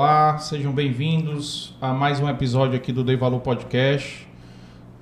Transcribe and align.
Olá, 0.00 0.38
sejam 0.38 0.72
bem-vindos 0.72 1.74
a 1.78 1.92
mais 1.92 2.18
um 2.20 2.26
episódio 2.26 2.74
aqui 2.74 2.90
do 2.90 3.04
Dei 3.04 3.18
Valor 3.18 3.40
Podcast. 3.40 4.26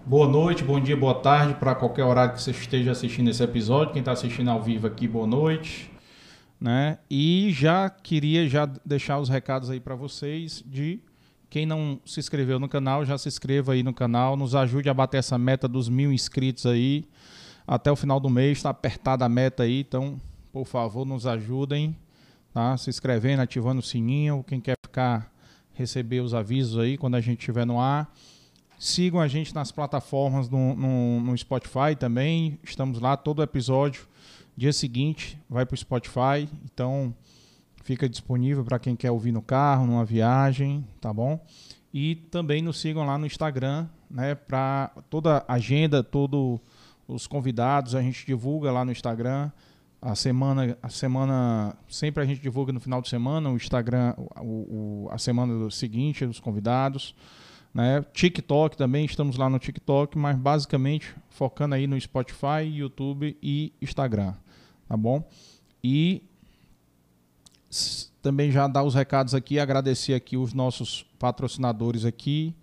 Boa 0.05 0.27
noite, 0.27 0.65
bom 0.65 0.81
dia, 0.81 0.97
boa 0.97 1.15
tarde 1.15 1.55
para 1.55 1.73
qualquer 1.77 2.03
horário 2.03 2.35
que 2.35 2.43
você 2.43 2.51
esteja 2.51 2.91
assistindo 2.91 3.31
esse 3.31 3.41
episódio. 3.41 3.93
Quem 3.93 4.01
está 4.01 4.11
assistindo 4.11 4.51
ao 4.51 4.61
vivo 4.61 4.89
aqui, 4.89 5.07
boa 5.07 5.25
noite. 5.25 5.89
Né? 6.61 6.99
E 7.09 7.51
já 7.53 7.89
queria 7.89 8.49
já 8.49 8.67
deixar 8.85 9.21
os 9.21 9.29
recados 9.29 9.71
aí 9.71 9.79
para 9.79 9.95
vocês 9.95 10.65
de 10.67 10.99
quem 11.49 11.65
não 11.65 12.01
se 12.05 12.19
inscreveu 12.19 12.59
no 12.59 12.69
canal, 12.69 13.05
já 13.05 13.17
se 13.17 13.29
inscreva 13.29 13.75
aí 13.75 13.85
no 13.85 13.95
canal, 13.95 14.37
nos 14.37 14.57
ajude 14.57 14.91
a 14.91 14.95
bater 14.95 15.19
essa 15.19 15.39
meta 15.39 15.69
dos 15.69 15.89
mil 15.89 16.13
inscritos 16.13 16.67
aí. 16.67 17.05
Até 17.65 17.89
o 17.89 17.95
final 17.95 18.19
do 18.19 18.29
mês, 18.29 18.59
está 18.59 18.71
apertada 18.71 19.25
a 19.25 19.29
meta 19.29 19.63
aí, 19.63 19.79
então, 19.79 20.21
por 20.53 20.67
favor, 20.67 21.07
nos 21.07 21.25
ajudem 21.25 21.97
tá? 22.59 22.77
Se 22.77 22.91
inscrevendo, 22.91 23.41
ativando 23.41 23.79
o 23.79 23.85
sininho, 23.85 24.45
quem 24.45 24.61
quer 24.61 24.75
ficar 24.85 25.33
receber 25.75 26.19
os 26.19 26.35
avisos 26.35 26.77
aí 26.77 26.99
quando 26.99 27.15
a 27.15 27.21
gente 27.21 27.39
estiver 27.39 27.65
no 27.65 27.81
ar. 27.81 28.13
Sigam 28.81 29.21
a 29.21 29.29
gente 29.29 29.55
nas 29.55 29.71
plataformas 29.71 30.49
no, 30.49 30.75
no, 30.75 31.21
no 31.21 31.39
Spotify 31.39 31.95
também. 31.97 32.59
Estamos 32.65 32.99
lá 32.99 33.17
todo 33.17 33.45
episódio. 33.45 34.09
Dia 34.57 34.73
seguinte 34.73 35.39
vai 35.49 35.65
para 35.65 35.75
o 35.75 35.79
Spotify. 35.79 36.49
Então 36.65 37.15
fica 37.85 38.09
disponível 38.09 38.65
para 38.65 38.81
quem 38.81 38.97
quer 38.97 39.13
ouvir 39.13 39.31
no 39.31 39.41
carro, 39.41 39.87
numa 39.87 40.05
viagem, 40.05 40.85
tá 41.01 41.13
bom? 41.13 41.41
E 41.95 42.17
também 42.29 42.61
nos 42.61 42.81
sigam 42.81 43.07
lá 43.07 43.17
no 43.17 43.25
Instagram, 43.25 43.87
né? 44.11 44.35
Para 44.35 44.91
toda 45.09 45.45
a 45.47 45.55
agenda, 45.55 46.03
todos 46.03 46.59
os 47.07 47.29
convidados, 47.29 47.95
a 47.95 48.03
gente 48.03 48.27
divulga 48.27 48.73
lá 48.73 48.85
no 48.85 48.91
Instagram. 48.91 49.49
A 50.01 50.15
semana, 50.15 50.79
a 50.81 50.89
semana 50.89 51.77
sempre 51.89 52.23
a 52.23 52.27
gente 52.27 52.41
divulga 52.41 52.73
no 52.73 52.79
final 52.79 53.03
de 53.03 53.09
semana 53.09 53.51
o 53.51 53.57
Instagram, 53.57 54.15
o, 54.17 55.07
o, 55.07 55.09
a 55.11 55.19
semana 55.19 55.69
seguinte 55.71 56.25
dos 56.25 56.39
convidados, 56.39 57.17
né? 57.75 58.05
TikTok 58.13 58.77
também 58.77 59.05
estamos 59.05 59.37
lá 59.37 59.51
no 59.51 59.59
TikTok, 59.59 60.17
mas 60.17 60.37
basicamente 60.37 61.13
focando 61.31 61.75
aí 61.75 61.89
no 61.89 62.01
Spotify, 62.01 62.63
YouTube 62.65 63.37
e 63.43 63.73
Instagram, 63.83 64.35
tá 64.87 64.97
bom? 64.97 65.29
E 65.83 66.23
também 68.23 68.53
já 68.53 68.69
dar 68.69 68.85
os 68.85 68.95
recados 68.95 69.35
aqui, 69.35 69.59
agradecer 69.59 70.15
aqui 70.15 70.37
os 70.37 70.55
nossos 70.55 71.05
patrocinadores 71.19 72.05
aqui, 72.05 72.55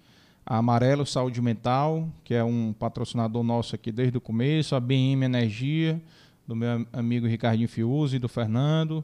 a 0.46 0.58
Amarelo 0.58 1.06
Saúde 1.06 1.42
Mental, 1.42 2.08
que 2.24 2.34
é 2.34 2.44
um 2.46 2.72
patrocinador 2.72 3.44
nosso 3.44 3.76
aqui 3.76 3.92
desde 3.92 4.18
o 4.18 4.22
começo, 4.22 4.74
a 4.74 4.80
BM 4.80 5.26
Energia 5.26 6.02
do 6.48 6.56
meu 6.56 6.86
amigo 6.94 7.28
Ricardinho 7.28 7.68
Fiuzi, 7.68 8.20
do 8.20 8.30
Fernando, 8.30 9.04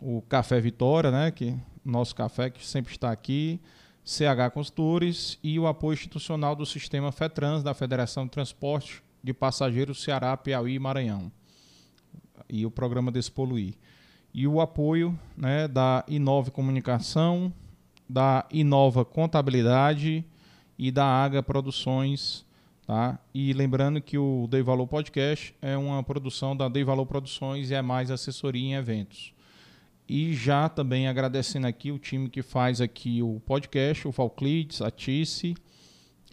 o 0.00 0.22
Café 0.22 0.60
Vitória, 0.60 1.10
né, 1.10 1.30
que 1.30 1.54
nosso 1.84 2.14
café 2.14 2.50
que 2.50 2.64
sempre 2.66 2.92
está 2.92 3.10
aqui, 3.10 3.60
CH 4.04 4.52
Consultores 4.52 5.38
e 5.42 5.58
o 5.58 5.66
apoio 5.66 5.94
institucional 5.94 6.54
do 6.56 6.64
sistema 6.64 7.12
FETRANS 7.12 7.62
da 7.62 7.74
Federação 7.74 8.24
de 8.24 8.30
Transporte 8.30 9.02
de 9.22 9.32
Passageiros 9.32 10.02
Ceará, 10.02 10.36
Piauí 10.36 10.74
e 10.74 10.78
Maranhão. 10.78 11.30
E 12.48 12.64
o 12.64 12.70
programa 12.70 13.12
Despoluir. 13.12 13.74
E 14.32 14.46
o 14.46 14.60
apoio 14.60 15.18
né, 15.36 15.68
da 15.68 16.04
Inove 16.08 16.50
Comunicação, 16.50 17.52
da 18.08 18.46
Inova 18.50 19.04
Contabilidade 19.04 20.24
e 20.78 20.90
da 20.90 21.04
AGA 21.04 21.42
Produções 21.42 22.44
Tá? 22.90 23.20
E 23.32 23.52
lembrando 23.52 24.00
que 24.00 24.18
o 24.18 24.48
Dei 24.50 24.62
Valor 24.62 24.88
Podcast 24.88 25.54
é 25.62 25.76
uma 25.76 26.02
produção 26.02 26.56
da 26.56 26.68
Dei 26.68 26.82
Valor 26.82 27.06
Produções 27.06 27.70
e 27.70 27.74
é 27.74 27.80
mais 27.80 28.10
assessoria 28.10 28.60
em 28.60 28.74
eventos. 28.74 29.32
E 30.08 30.34
já 30.34 30.68
também 30.68 31.06
agradecendo 31.06 31.68
aqui 31.68 31.92
o 31.92 32.00
time 32.00 32.28
que 32.28 32.42
faz 32.42 32.80
aqui 32.80 33.22
o 33.22 33.40
podcast, 33.46 34.08
o 34.08 34.10
Valclides, 34.10 34.82
a 34.82 34.90
Tice, 34.90 35.54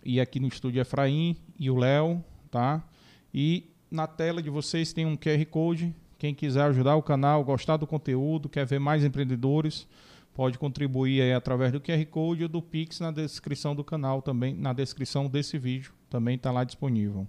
e 0.03 0.19
aqui 0.19 0.39
no 0.39 0.47
estúdio 0.47 0.81
Efraim 0.81 1.37
e 1.59 1.69
o 1.69 1.75
Léo, 1.75 2.25
tá? 2.49 2.83
E 3.31 3.69
na 3.91 4.07
tela 4.07 4.41
de 4.41 4.49
vocês 4.49 4.91
tem 4.91 5.05
um 5.05 5.15
QR 5.15 5.45
Code. 5.51 5.93
Quem 6.17 6.33
quiser 6.33 6.63
ajudar 6.63 6.95
o 6.95 7.03
canal, 7.03 7.43
gostar 7.43 7.77
do 7.77 7.85
conteúdo, 7.85 8.49
quer 8.49 8.65
ver 8.65 8.79
mais 8.79 9.03
empreendedores, 9.03 9.87
pode 10.33 10.57
contribuir 10.57 11.21
aí 11.21 11.33
através 11.33 11.71
do 11.71 11.79
QR 11.79 12.03
Code 12.07 12.41
ou 12.41 12.49
do 12.49 12.63
Pix 12.63 12.99
na 12.99 13.11
descrição 13.11 13.75
do 13.75 13.83
canal 13.83 14.23
também, 14.23 14.55
na 14.55 14.73
descrição 14.73 15.27
desse 15.27 15.59
vídeo, 15.59 15.93
também 16.09 16.35
está 16.35 16.51
lá 16.51 16.63
disponível. 16.63 17.27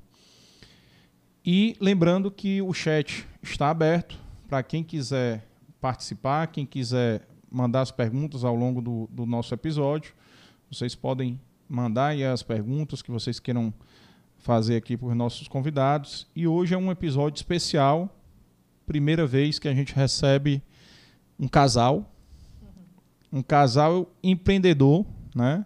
E 1.44 1.76
lembrando 1.80 2.30
que 2.30 2.60
o 2.62 2.72
chat 2.72 3.26
está 3.42 3.70
aberto 3.70 4.18
para 4.48 4.62
quem 4.62 4.82
quiser 4.82 5.46
participar, 5.80 6.46
quem 6.48 6.66
quiser 6.66 7.26
mandar 7.50 7.82
as 7.82 7.90
perguntas 7.90 8.44
ao 8.44 8.54
longo 8.54 8.82
do, 8.82 9.08
do 9.10 9.24
nosso 9.24 9.54
episódio. 9.54 10.14
Vocês 10.70 10.94
podem 10.94 11.40
mandar 11.68 12.08
aí 12.08 12.24
as 12.24 12.42
perguntas 12.42 13.00
que 13.00 13.10
vocês 13.10 13.40
queiram 13.40 13.72
fazer 14.38 14.76
aqui 14.76 14.96
para 14.96 15.08
os 15.08 15.16
nossos 15.16 15.48
convidados. 15.48 16.26
E 16.34 16.46
hoje 16.46 16.74
é 16.74 16.78
um 16.78 16.90
episódio 16.90 17.38
especial, 17.38 18.14
primeira 18.86 19.26
vez 19.26 19.58
que 19.58 19.68
a 19.68 19.74
gente 19.74 19.94
recebe 19.94 20.62
um 21.38 21.48
casal 21.48 22.12
um 23.32 23.42
casal 23.42 24.10
empreendedor, 24.22 25.04
né? 25.34 25.64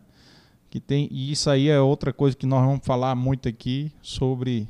Que 0.72 0.80
tem, 0.80 1.06
e 1.10 1.30
isso 1.30 1.50
aí 1.50 1.68
é 1.68 1.78
outra 1.78 2.14
coisa 2.14 2.34
que 2.34 2.46
nós 2.46 2.64
vamos 2.64 2.80
falar 2.82 3.14
muito 3.14 3.46
aqui 3.46 3.92
sobre 4.00 4.66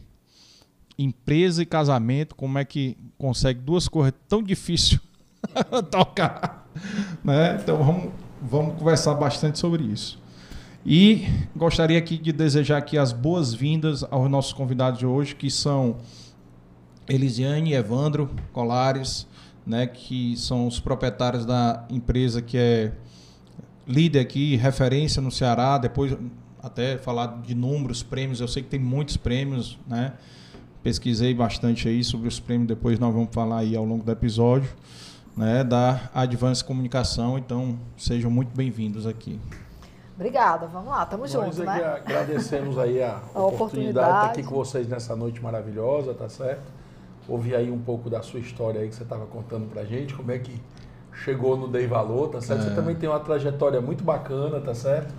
empresa 0.99 1.63
e 1.63 1.65
casamento, 1.65 2.35
como 2.35 2.59
é 2.59 2.65
que 2.65 2.99
consegue 3.17 3.61
duas 3.61 3.87
coisas 3.87 4.13
tão 4.29 4.43
difíceis 4.43 5.01
tocar, 5.93 6.69
né? 7.23 7.57
Então 7.63 7.77
vamos, 7.77 8.11
vamos 8.43 8.77
conversar 8.81 9.15
bastante 9.15 9.61
sobre 9.61 9.85
isso. 9.85 10.21
E 10.85 11.25
gostaria 11.55 11.99
aqui 12.01 12.19
de 12.19 12.33
desejar 12.33 12.79
aqui 12.79 12.99
as 12.99 13.13
boas-vindas 13.13 14.03
aos 14.11 14.29
nossos 14.29 14.53
convidados 14.53 14.99
de 14.99 15.07
hoje, 15.07 15.37
que 15.37 15.49
são 15.49 15.99
Elisiane 17.09 17.71
e 17.71 17.75
Evandro 17.75 18.29
Colares, 18.53 19.25
né, 19.65 19.87
que 19.87 20.37
são 20.37 20.67
os 20.67 20.81
proprietários 20.81 21.47
da 21.47 21.87
empresa 21.89 22.43
que 22.43 22.59
é 22.59 22.93
líder 23.87 24.21
aqui, 24.21 24.57
referência 24.57 25.21
no 25.21 25.31
Ceará, 25.31 25.79
depois 25.79 26.17
até 26.63 26.97
falar 26.99 27.43
de 27.43 27.55
números, 27.55 28.03
prêmios, 28.03 28.41
eu 28.41 28.49
sei 28.49 28.63
que 28.63 28.69
tem 28.69 28.81
muitos 28.81 29.17
prêmios, 29.17 29.79
né? 29.87 30.15
Pesquisei 30.83 31.35
bastante 31.35 31.89
aí 31.89 32.03
sobre 32.03 32.29
os 32.29 32.41
prêmios, 32.41 32.69
depois 32.69 32.99
nós 32.99 33.13
vamos 33.13 33.31
falar 33.33 33.59
aí 33.59 33.77
ao 33.77 33.85
longo 33.85 34.05
do 34.05 34.11
episódio, 34.11 34.69
né, 35.37 35.63
da 35.63 36.11
Advance 36.13 36.63
Comunicação, 36.63 37.39
então 37.39 37.79
sejam 37.97 38.31
muito 38.31 38.55
bem-vindos 38.55 39.07
aqui. 39.07 39.41
Obrigada, 40.15 40.67
vamos 40.67 40.91
lá, 40.91 41.05
estamos 41.05 41.31
juntos, 41.31 41.59
né? 41.59 42.01
agradecemos 42.05 42.79
aí 42.79 43.03
a, 43.03 43.21
a 43.35 43.43
oportunidade, 43.43 43.55
oportunidade 43.55 43.93
de 43.93 44.01
estar 44.01 44.25
aqui 44.27 44.43
com 44.43 44.55
vocês 44.55 44.89
nessa 44.89 45.17
noite 45.17 45.43
maravilhosa, 45.43 46.15
tá 46.15 46.29
certo? 46.29 46.83
ouvir 47.29 47.55
aí 47.55 47.71
um 47.71 47.79
pouco 47.79 48.11
da 48.11 48.23
sua 48.23 48.41
história 48.41 48.81
aí 48.81 48.89
que 48.89 48.95
você 48.95 49.03
estava 49.03 49.27
contando 49.27 49.69
pra 49.69 49.85
gente, 49.85 50.15
como 50.15 50.31
é 50.31 50.39
que 50.39 50.61
chegou 51.13 51.57
no 51.57 51.69
Dei 51.69 51.87
Valor, 51.87 52.29
tá 52.29 52.41
certo? 52.41 52.61
É. 52.61 52.65
Você 52.65 52.75
também 52.75 52.95
tem 52.95 53.09
uma 53.09 53.21
trajetória 53.21 53.81
muito 53.81 54.03
bacana, 54.03 54.61
tá 54.61 54.75
certo? 54.75 55.13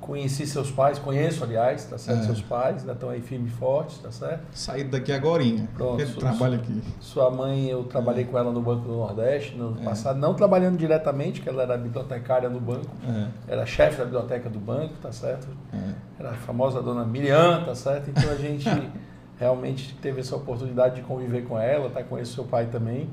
Conheci 0.00 0.46
seus 0.46 0.70
pais, 0.70 0.98
conheço, 0.98 1.42
aliás, 1.42 1.86
tá 1.86 1.96
certo? 1.96 2.20
É. 2.20 2.24
Seus 2.24 2.42
pais, 2.42 2.80
ainda 2.80 2.92
estão 2.92 3.08
aí 3.08 3.22
firmes 3.22 3.50
e 3.50 3.56
fortes, 3.56 3.98
tá 3.98 4.10
certo? 4.10 4.42
Saído 4.52 4.90
daqui 4.90 5.10
agora, 5.10 5.42
Pronto. 5.74 5.98
Ele 5.98 6.12
trabalha 6.12 6.56
aqui. 6.56 6.82
Sua 7.00 7.30
mãe, 7.30 7.70
eu 7.70 7.84
trabalhei 7.84 8.24
é. 8.24 8.26
com 8.26 8.38
ela 8.38 8.52
no 8.52 8.60
Banco 8.60 8.86
do 8.86 8.94
Nordeste 8.94 9.56
no 9.56 9.80
é. 9.80 9.84
passado, 9.84 10.18
não 10.18 10.34
trabalhando 10.34 10.76
diretamente, 10.76 11.40
que 11.40 11.48
ela 11.48 11.62
era 11.62 11.78
bibliotecária 11.78 12.50
no 12.50 12.60
banco, 12.60 12.90
é. 13.08 13.52
era 13.52 13.64
chefe 13.64 13.96
da 13.96 14.04
biblioteca 14.04 14.50
do 14.50 14.58
banco, 14.58 14.92
tá 15.00 15.10
certo? 15.10 15.48
É. 15.72 15.94
Era 16.20 16.30
a 16.32 16.34
famosa 16.34 16.82
dona 16.82 17.04
Miriam, 17.04 17.64
tá 17.64 17.74
certo? 17.74 18.10
Então 18.10 18.30
a 18.30 18.36
gente 18.36 18.68
realmente 19.40 19.96
teve 20.02 20.20
essa 20.20 20.36
oportunidade 20.36 20.96
de 20.96 21.02
conviver 21.02 21.46
com 21.46 21.58
ela, 21.58 21.88
tá? 21.88 22.02
Conheço 22.02 22.34
seu 22.34 22.44
pai 22.44 22.66
também. 22.66 23.08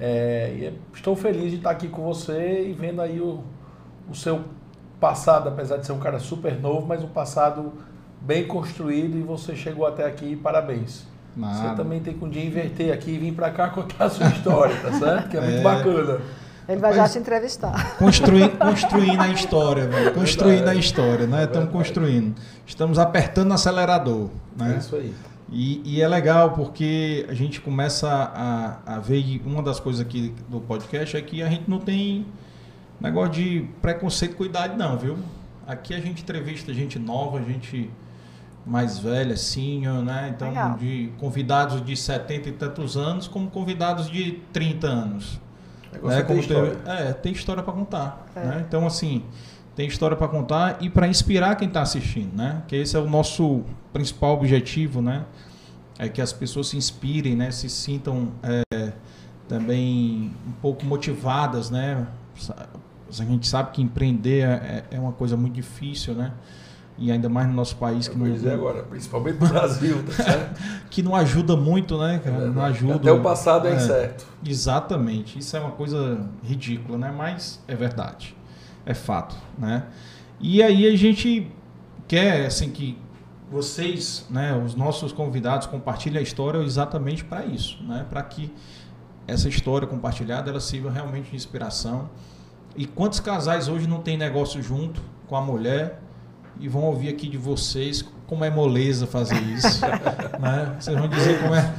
É, 0.00 0.52
e 0.54 0.78
estou 0.94 1.14
feliz 1.14 1.50
de 1.50 1.56
estar 1.58 1.70
aqui 1.70 1.88
com 1.88 2.02
você 2.02 2.66
e 2.68 2.72
vendo 2.72 3.00
aí 3.00 3.20
o, 3.20 3.42
o 4.10 4.14
seu 4.14 4.44
passado, 5.00 5.48
apesar 5.48 5.78
de 5.78 5.86
ser 5.86 5.92
um 5.92 5.98
cara 5.98 6.18
super 6.18 6.58
novo, 6.60 6.86
mas 6.86 7.02
um 7.02 7.08
passado 7.08 7.72
bem 8.20 8.46
construído 8.46 9.16
e 9.18 9.22
você 9.22 9.54
chegou 9.56 9.86
até 9.86 10.04
aqui, 10.04 10.36
parabéns. 10.36 11.06
Nada. 11.36 11.70
Você 11.70 11.76
também 11.76 12.00
tem 12.00 12.14
que 12.14 12.24
um 12.24 12.28
dia 12.28 12.44
inverter 12.44 12.92
aqui 12.92 13.12
e 13.12 13.18
vir 13.18 13.34
para 13.34 13.50
cá 13.50 13.68
contar 13.70 14.04
a 14.04 14.10
sua 14.10 14.26
história, 14.28 14.76
tá 14.80 14.92
certo? 14.92 15.28
Que 15.28 15.36
é, 15.36 15.40
é 15.40 15.44
muito 15.44 15.62
bacana. 15.62 16.20
Ele 16.68 16.80
vai 16.80 16.92
já 16.94 17.08
te 17.08 17.18
entrevistar. 17.18 17.96
Construir, 17.96 18.50
construindo 18.56 19.20
a 19.20 19.28
história, 19.28 19.88
velho. 19.88 20.14
Construindo 20.14 20.68
a 20.68 20.74
história, 20.74 21.26
né? 21.26 21.44
Estamos 21.44 21.70
construindo. 21.70 22.34
Estamos 22.64 22.98
apertando 22.98 23.50
o 23.50 23.54
acelerador. 23.54 24.28
Né? 24.56 24.74
É 24.74 24.78
isso 24.78 24.94
aí. 24.94 25.12
E, 25.52 25.82
e, 25.84 26.00
é 26.00 26.08
legal 26.08 26.52
porque 26.52 27.26
a 27.28 27.34
gente 27.34 27.60
começa 27.60 28.08
a, 28.08 28.96
a 28.96 28.98
ver, 28.98 29.42
uma 29.44 29.62
das 29.62 29.78
coisas 29.78 30.00
aqui 30.00 30.34
do 30.48 30.60
podcast 30.60 31.14
é 31.14 31.20
que 31.20 31.42
a 31.42 31.48
gente 31.48 31.68
não 31.68 31.78
tem 31.78 32.24
negócio 32.98 33.32
de 33.34 33.68
preconceito 33.82 34.34
com 34.34 34.44
idade 34.44 34.78
não, 34.78 34.96
viu? 34.96 35.18
Aqui 35.66 35.92
a 35.94 36.00
gente 36.00 36.22
entrevista 36.22 36.72
gente 36.72 36.98
nova, 36.98 37.42
gente 37.42 37.90
mais 38.64 38.98
velha, 38.98 39.36
senior, 39.36 40.02
né? 40.02 40.32
Então, 40.34 40.48
legal. 40.48 40.76
de 40.78 41.12
convidados 41.18 41.84
de 41.84 41.96
70 41.96 42.48
e 42.48 42.52
tantos 42.52 42.96
anos, 42.96 43.28
como 43.28 43.50
convidados 43.50 44.08
de 44.08 44.40
30 44.52 44.86
anos. 44.86 45.40
Né? 46.02 46.22
Tem, 46.22 46.38
história. 46.38 46.76
Teve, 46.76 46.90
é, 46.90 47.12
tem 47.12 47.32
história 47.32 47.62
para 47.62 47.72
contar. 47.72 48.26
É. 48.34 48.40
Né? 48.40 48.64
Então, 48.66 48.86
assim, 48.86 49.24
tem 49.74 49.86
história 49.86 50.16
para 50.16 50.28
contar 50.28 50.78
e 50.80 50.90
para 50.90 51.06
inspirar 51.08 51.56
quem 51.56 51.68
está 51.68 51.82
assistindo, 51.82 52.36
né? 52.36 52.62
Que 52.68 52.76
esse 52.76 52.96
é 52.96 52.98
o 53.00 53.08
nosso 53.08 53.62
principal 53.92 54.34
objetivo, 54.34 55.00
né? 55.00 55.24
É 55.98 56.08
que 56.08 56.20
as 56.20 56.32
pessoas 56.32 56.68
se 56.68 56.76
inspirem, 56.76 57.36
né? 57.36 57.50
Se 57.50 57.68
sintam 57.68 58.32
é, 58.42 58.92
também 59.48 60.32
um 60.46 60.52
pouco 60.60 60.84
motivadas, 60.84 61.70
né? 61.70 62.06
A 63.08 63.24
gente 63.24 63.46
sabe 63.46 63.72
que 63.72 63.82
empreender 63.82 64.42
é, 64.42 64.84
é 64.90 64.98
uma 64.98 65.12
coisa 65.12 65.36
muito 65.36 65.54
difícil, 65.54 66.14
né? 66.14 66.32
e 66.98 67.10
ainda 67.10 67.28
mais 67.28 67.48
no 67.48 67.54
nosso 67.54 67.76
país 67.76 68.06
que 68.06 68.16
não 68.16 68.26
é 68.26 68.54
agora, 68.54 68.82
principalmente 68.82 69.40
no 69.40 69.48
Brasil, 69.48 70.04
tá 70.04 70.12
certo? 70.22 70.62
que 70.90 71.02
não 71.02 71.16
ajuda 71.16 71.56
muito, 71.56 71.98
né, 71.98 72.20
cara? 72.22 72.46
não 72.46 72.62
ajuda. 72.62 72.94
Até 72.96 73.12
o 73.12 73.20
passado 73.20 73.66
é, 73.66 73.72
é 73.72 73.76
incerto. 73.76 74.26
Exatamente. 74.46 75.38
Isso 75.38 75.56
é 75.56 75.60
uma 75.60 75.72
coisa 75.72 76.28
ridícula, 76.44 76.98
né? 76.98 77.12
Mas 77.16 77.60
é 77.66 77.74
verdade. 77.74 78.36
É 78.84 78.94
fato, 78.94 79.36
né? 79.58 79.86
E 80.40 80.62
aí 80.62 80.86
a 80.86 80.96
gente 80.96 81.50
quer 82.08 82.46
assim 82.46 82.70
que 82.70 82.98
vocês, 83.50 84.26
né, 84.30 84.56
os 84.56 84.74
nossos 84.74 85.12
convidados 85.12 85.66
compartilhem 85.66 86.18
a 86.18 86.22
história 86.22 86.58
exatamente 86.58 87.22
para 87.22 87.44
isso, 87.44 87.82
né? 87.84 88.06
Para 88.08 88.22
que 88.22 88.52
essa 89.26 89.48
história 89.48 89.86
compartilhada 89.86 90.50
ela 90.50 90.60
sirva 90.60 90.90
realmente 90.90 91.30
de 91.30 91.36
inspiração. 91.36 92.10
E 92.74 92.86
quantos 92.86 93.20
casais 93.20 93.68
hoje 93.68 93.86
não 93.86 94.00
tem 94.00 94.16
negócio 94.16 94.62
junto 94.62 95.02
com 95.28 95.36
a 95.36 95.40
mulher 95.40 96.00
e 96.58 96.68
vão 96.68 96.82
ouvir 96.84 97.08
aqui 97.08 97.28
de 97.28 97.36
vocês 97.36 98.04
como 98.26 98.44
é 98.44 98.50
moleza 98.50 99.06
fazer 99.06 99.38
isso. 99.40 99.80
né? 100.40 100.76
Vocês 100.80 100.96
vão 100.96 101.08
dizer 101.08 101.40
como 101.42 101.54
é. 101.54 101.74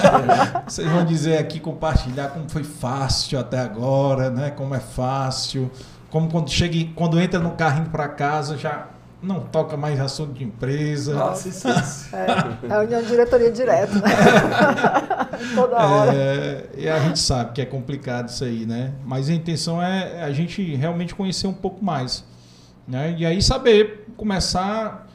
Vocês 0.68 0.90
vão 0.90 1.04
dizer 1.04 1.38
aqui, 1.38 1.58
compartilhar 1.58 2.28
como 2.28 2.48
foi 2.48 2.62
fácil 2.62 3.38
até 3.38 3.58
agora, 3.58 4.28
né? 4.28 4.50
Como 4.50 4.74
é 4.74 4.80
fácil. 4.80 5.70
Como 6.14 6.30
quando 6.30 6.48
chega, 6.48 6.92
quando 6.94 7.20
entra 7.20 7.40
no 7.40 7.56
carrinho 7.56 7.90
para 7.90 8.06
casa, 8.06 8.56
já 8.56 8.86
não 9.20 9.40
toca 9.40 9.76
mais 9.76 9.98
assunto 9.98 10.32
de 10.32 10.44
empresa. 10.44 11.12
Nossa, 11.12 11.48
isso, 11.48 11.66
isso. 11.76 12.14
É, 12.14 12.68
é 12.68 12.72
a 12.72 12.80
união 12.82 13.02
de 13.02 13.08
diretoria 13.08 13.50
direta. 13.50 13.94
Né? 13.94 14.02
Toda 15.56 15.76
hora. 15.76 16.14
É, 16.14 16.68
e 16.78 16.88
a 16.88 17.00
gente 17.00 17.18
sabe 17.18 17.50
que 17.50 17.60
é 17.60 17.66
complicado 17.66 18.28
isso 18.28 18.44
aí, 18.44 18.64
né? 18.64 18.92
Mas 19.04 19.28
a 19.28 19.32
intenção 19.32 19.82
é 19.82 20.22
a 20.22 20.30
gente 20.30 20.76
realmente 20.76 21.16
conhecer 21.16 21.48
um 21.48 21.52
pouco 21.52 21.84
mais. 21.84 22.24
Né? 22.86 23.16
E 23.18 23.26
aí 23.26 23.42
saber, 23.42 24.06
começar, 24.16 25.08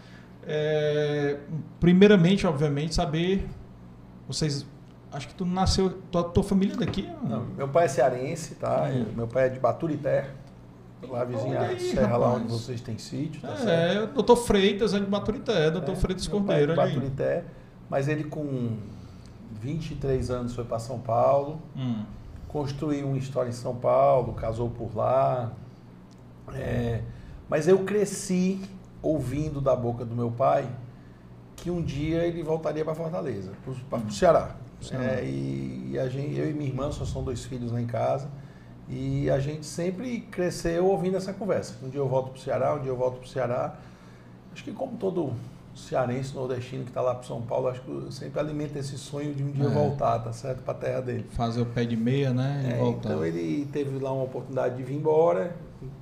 é, 0.45 1.37
primeiramente, 1.79 2.45
obviamente, 2.45 2.93
saber, 2.93 3.47
vocês, 4.27 4.65
acho 5.13 5.29
que 5.29 5.33
tu 5.33 5.45
nasceu, 5.45 5.91
tua, 6.11 6.25
tua 6.25 6.43
família 6.43 6.73
é 6.73 6.77
daqui? 6.77 7.09
Não, 7.23 7.45
meu 7.55 7.69
pai 7.69 7.85
é 7.85 7.87
cearense, 7.87 8.55
tá? 8.55 8.89
É. 8.89 9.05
Meu 9.15 9.27
pai 9.27 9.45
é 9.45 9.49
de 9.49 9.61
Baturité, 9.61 10.25
lá 11.07 11.23
vizinha 11.23 11.61
aí, 11.61 11.79
Serra, 11.79 12.07
rapaz. 12.07 12.21
lá 12.21 12.33
onde 12.33 12.47
vocês 12.47 12.81
têm 12.81 12.97
sítio, 12.97 13.41
tá 13.41 13.53
É, 13.53 13.57
certo? 13.57 14.13
doutor 14.13 14.35
Freitas 14.35 14.93
é 14.93 14.99
de 14.99 15.05
Baturité, 15.05 15.71
doutor 15.71 15.93
é, 15.93 15.95
Freitas 15.95 16.27
Cordeiro. 16.27 16.75
Pai 16.75 16.87
é 16.87 16.89
de 16.89 16.95
Baturité, 16.95 17.45
mas 17.89 18.07
ele 18.07 18.25
com 18.25 18.77
23 19.61 20.29
anos 20.29 20.53
foi 20.53 20.63
para 20.63 20.79
São 20.79 20.99
Paulo, 20.99 21.61
hum. 21.75 22.03
construiu 22.47 23.07
uma 23.07 23.17
história 23.17 23.49
em 23.49 23.53
São 23.53 23.75
Paulo, 23.75 24.33
casou 24.33 24.69
por 24.69 24.95
lá, 24.95 25.51
é, 26.53 27.01
mas 27.47 27.67
eu 27.67 27.79
cresci 27.79 28.61
ouvindo 29.01 29.61
da 29.61 29.75
boca 29.75 30.03
do 30.03 30.15
meu 30.15 30.31
pai 30.31 30.67
que 31.55 31.69
um 31.69 31.81
dia 31.81 32.25
ele 32.25 32.41
voltaria 32.41 32.83
para 32.85 32.95
Fortaleza, 32.95 33.51
para 33.89 33.99
o 33.99 34.11
Ceará. 34.11 34.55
É, 34.91 35.25
e, 35.25 35.91
e, 35.91 35.99
a 35.99 36.07
gente, 36.07 36.37
eu 36.37 36.49
e 36.49 36.53
minha 36.53 36.69
irmã 36.69 36.89
só 36.91 37.03
são 37.03 37.21
dois 37.21 37.43
filhos 37.43 37.71
lá 37.71 37.81
em 37.81 37.85
casa. 37.85 38.29
E 38.89 39.29
a 39.29 39.39
gente 39.39 39.65
sempre 39.65 40.21
cresceu 40.21 40.87
ouvindo 40.87 41.15
essa 41.15 41.31
conversa. 41.31 41.75
Um 41.83 41.89
dia 41.89 41.99
eu 41.99 42.07
volto 42.07 42.31
para 42.31 42.39
o 42.39 42.41
Ceará, 42.41 42.73
um 42.73 42.81
dia 42.81 42.91
eu 42.91 42.97
volto 42.97 43.17
para 43.17 43.25
o 43.25 43.29
Ceará. 43.29 43.75
Acho 44.51 44.63
que 44.63 44.71
como 44.71 44.97
todo 44.97 45.31
cearense, 45.75 46.35
nordestino 46.35 46.83
que 46.83 46.89
está 46.89 47.01
lá 47.01 47.15
para 47.15 47.23
São 47.23 47.41
Paulo, 47.41 47.67
acho 47.67 47.81
que 47.81 48.13
sempre 48.13 48.39
alimenta 48.39 48.79
esse 48.79 48.97
sonho 48.97 49.33
de 49.33 49.43
um 49.43 49.51
dia 49.51 49.65
é. 49.65 49.69
voltar, 49.69 50.19
tá 50.19 50.33
certo? 50.33 50.63
Para 50.63 50.73
a 50.73 50.77
terra 50.77 51.01
dele. 51.01 51.25
Fazer 51.31 51.61
o 51.61 51.65
pé 51.65 51.85
de 51.85 51.95
meia, 51.95 52.33
né? 52.33 52.63
E 52.65 52.73
é, 52.73 52.77
voltar. 52.77 53.09
Então 53.09 53.25
ele 53.25 53.67
teve 53.71 53.97
lá 53.99 54.11
uma 54.11 54.23
oportunidade 54.23 54.75
de 54.75 54.83
vir 54.83 54.95
embora. 54.95 55.55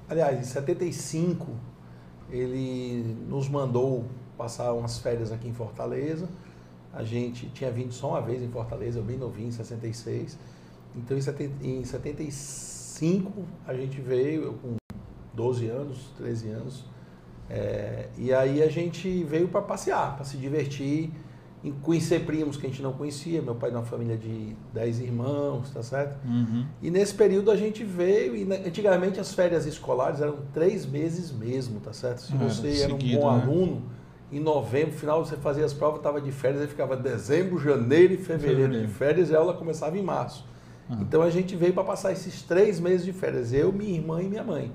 Aliás, 0.10 0.40
em 0.40 0.44
75, 0.44 1.48
ele 2.32 3.16
nos 3.28 3.48
mandou 3.48 4.06
passar 4.38 4.74
umas 4.74 4.98
férias 5.00 5.32
aqui 5.32 5.48
em 5.48 5.54
Fortaleza. 5.54 6.28
A 6.94 7.04
gente 7.04 7.48
tinha 7.50 7.70
vindo 7.70 7.92
só 7.92 8.10
uma 8.12 8.22
vez 8.22 8.42
em 8.42 8.50
Fortaleza, 8.50 9.00
eu 9.00 9.04
bem 9.04 9.18
novinho, 9.18 9.50
em 9.50 9.52
66. 9.52 10.38
Então, 10.96 11.18
em 11.62 11.84
75, 12.98 13.32
a 13.66 13.74
gente 13.74 14.02
veio, 14.02 14.44
eu 14.44 14.54
com 14.54 14.76
12 15.34 15.68
anos, 15.68 16.10
13 16.18 16.50
anos. 16.50 16.86
É, 17.50 18.10
e 18.18 18.34
aí 18.34 18.62
a 18.62 18.70
gente 18.70 19.24
veio 19.24 19.48
para 19.48 19.62
passear, 19.62 20.16
para 20.16 20.26
se 20.26 20.38
divertir 20.38 21.12
conhecer 21.82 22.26
primos 22.26 22.58
que 22.58 22.66
a 22.66 22.70
gente 22.70 22.82
não 22.82 22.94
conhecia. 22.94 23.42
Meu 23.42 23.56
pai 23.56 23.70
é 23.70 23.74
uma 23.74 23.84
família 23.84 24.18
de 24.18 24.56
10 24.74 25.00
irmãos, 25.00 25.70
tá 25.72 25.82
certo? 25.82 26.18
Uhum. 26.26 26.66
E 26.82 26.92
nesse 26.92 27.14
período 27.14 27.52
a 27.52 27.56
gente 27.56 27.84
veio, 27.84 28.36
e 28.36 28.44
antigamente 28.66 29.20
as 29.20 29.34
férias 29.34 29.66
escolares 29.66 30.22
eram 30.22 30.38
três 30.54 30.86
meses 30.86 31.32
mesmo, 31.32 31.80
tá 31.80 31.94
certo? 31.94 32.22
Se 32.22 32.36
você 32.36 32.82
era, 32.82 32.92
seguido, 32.92 33.18
um 33.18 33.22
bom 33.22 33.36
né? 33.36 33.44
aluno, 33.44 33.82
em 34.32 34.40
novembro, 34.40 34.94
final 34.94 35.26
você 35.26 35.38
fazia 35.38 35.66
as 35.66 35.74
provas, 35.74 36.00
estava 36.00 36.20
de 36.20 36.32
férias, 36.32 36.62
aí 36.62 36.68
ficava 36.68 36.96
dezembro, 36.98 37.58
janeiro 37.60 38.14
e 38.14 38.18
fevereiro, 38.18 38.62
fevereiro. 38.62 38.88
de 38.88 38.94
férias 38.94 39.30
e 39.30 39.36
a 39.36 39.40
aula 39.40 39.54
começava 39.54 39.98
em 39.98 40.04
março. 40.04 40.46
Uhum. 40.90 41.02
Então 41.02 41.22
a 41.22 41.30
gente 41.30 41.56
veio 41.56 41.74
para 41.74 41.84
passar 41.84 42.12
esses 42.12 42.42
três 42.42 42.80
meses 42.80 43.06
de 43.06 43.14
férias, 43.14 43.52
eu, 43.54 43.72
minha 43.72 43.96
irmã 43.96 44.22
e 44.22 44.28
minha 44.28 44.44
mãe. 44.44 44.72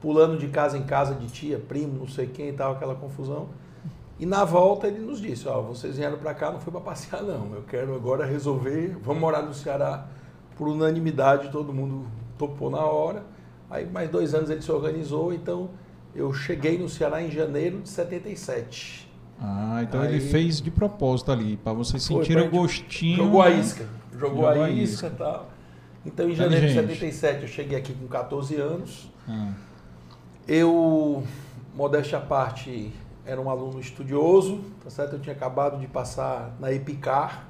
Pulando 0.00 0.38
de 0.38 0.48
casa 0.48 0.76
em 0.76 0.82
casa 0.82 1.14
de 1.14 1.26
tia, 1.28 1.58
primo, 1.58 1.98
não 1.98 2.08
sei 2.08 2.26
quem 2.26 2.48
e 2.48 2.52
tal, 2.52 2.72
aquela 2.72 2.94
confusão. 2.94 3.48
E 4.18 4.24
na 4.24 4.44
volta 4.44 4.86
ele 4.86 5.00
nos 5.00 5.20
disse, 5.20 5.46
ó, 5.46 5.60
vocês 5.60 5.96
vieram 5.96 6.16
para 6.18 6.32
cá, 6.32 6.50
não 6.50 6.58
foi 6.58 6.72
para 6.72 6.80
passear 6.80 7.22
não, 7.22 7.54
eu 7.54 7.62
quero 7.68 7.94
agora 7.94 8.24
resolver, 8.24 8.96
vamos 9.02 9.20
morar 9.20 9.42
no 9.42 9.52
Ceará 9.52 10.06
por 10.56 10.68
unanimidade, 10.68 11.50
todo 11.50 11.72
mundo 11.72 12.06
topou 12.38 12.70
na 12.70 12.80
hora. 12.80 13.24
Aí 13.68 13.84
mais 13.84 14.08
dois 14.08 14.34
anos 14.34 14.48
ele 14.48 14.62
se 14.62 14.72
organizou, 14.72 15.34
então 15.34 15.70
eu 16.14 16.32
cheguei 16.32 16.78
no 16.78 16.88
Ceará 16.88 17.22
em 17.22 17.30
janeiro 17.30 17.80
de 17.80 17.88
77. 17.90 19.06
Ah, 19.38 19.80
então 19.82 20.00
Aí, 20.00 20.14
ele 20.14 20.20
fez 20.20 20.62
de 20.62 20.70
propósito 20.70 21.30
ali, 21.30 21.58
para 21.58 21.74
vocês 21.74 22.02
sentirem 22.02 22.48
o 22.48 22.50
gostinho. 22.50 23.16
Jogou 23.16 23.42
a 23.42 23.50
isca, 23.50 23.86
jogou, 24.18 24.44
jogou 24.44 24.62
a 24.62 24.70
isca 24.70 25.06
e 25.08 25.10
tal. 25.10 25.50
Então 26.04 26.28
em 26.28 26.34
janeiro 26.34 26.66
de 26.66 26.74
77 26.74 27.42
eu 27.42 27.48
cheguei 27.48 27.78
aqui 27.78 27.92
com 27.92 28.06
14 28.06 28.54
anos. 28.56 29.10
Ah. 29.28 29.52
Eu, 30.46 31.24
modéstia 31.74 32.18
à 32.18 32.20
parte, 32.20 32.92
era 33.24 33.40
um 33.40 33.50
aluno 33.50 33.80
estudioso, 33.80 34.60
tá 34.84 34.88
certo? 34.88 35.14
Eu 35.14 35.20
tinha 35.20 35.34
acabado 35.34 35.80
de 35.80 35.88
passar 35.88 36.54
na 36.60 36.72
Epicar. 36.72 37.48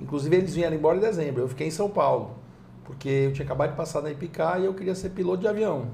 Inclusive 0.00 0.34
eles 0.34 0.54
vieram 0.54 0.76
embora 0.76 0.98
em 0.98 1.00
dezembro. 1.00 1.42
Eu 1.42 1.48
fiquei 1.48 1.68
em 1.68 1.70
São 1.70 1.88
Paulo, 1.88 2.36
porque 2.84 3.08
eu 3.08 3.32
tinha 3.32 3.44
acabado 3.44 3.70
de 3.70 3.76
passar 3.76 4.02
na 4.02 4.10
Epicar 4.10 4.60
e 4.60 4.64
eu 4.64 4.74
queria 4.74 4.94
ser 4.94 5.10
piloto 5.10 5.42
de 5.42 5.48
avião. 5.48 5.86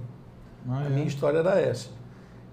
Ah, 0.66 0.80
a 0.80 0.86
é? 0.86 0.88
minha 0.88 1.06
história 1.06 1.38
era 1.38 1.60
essa. 1.60 1.99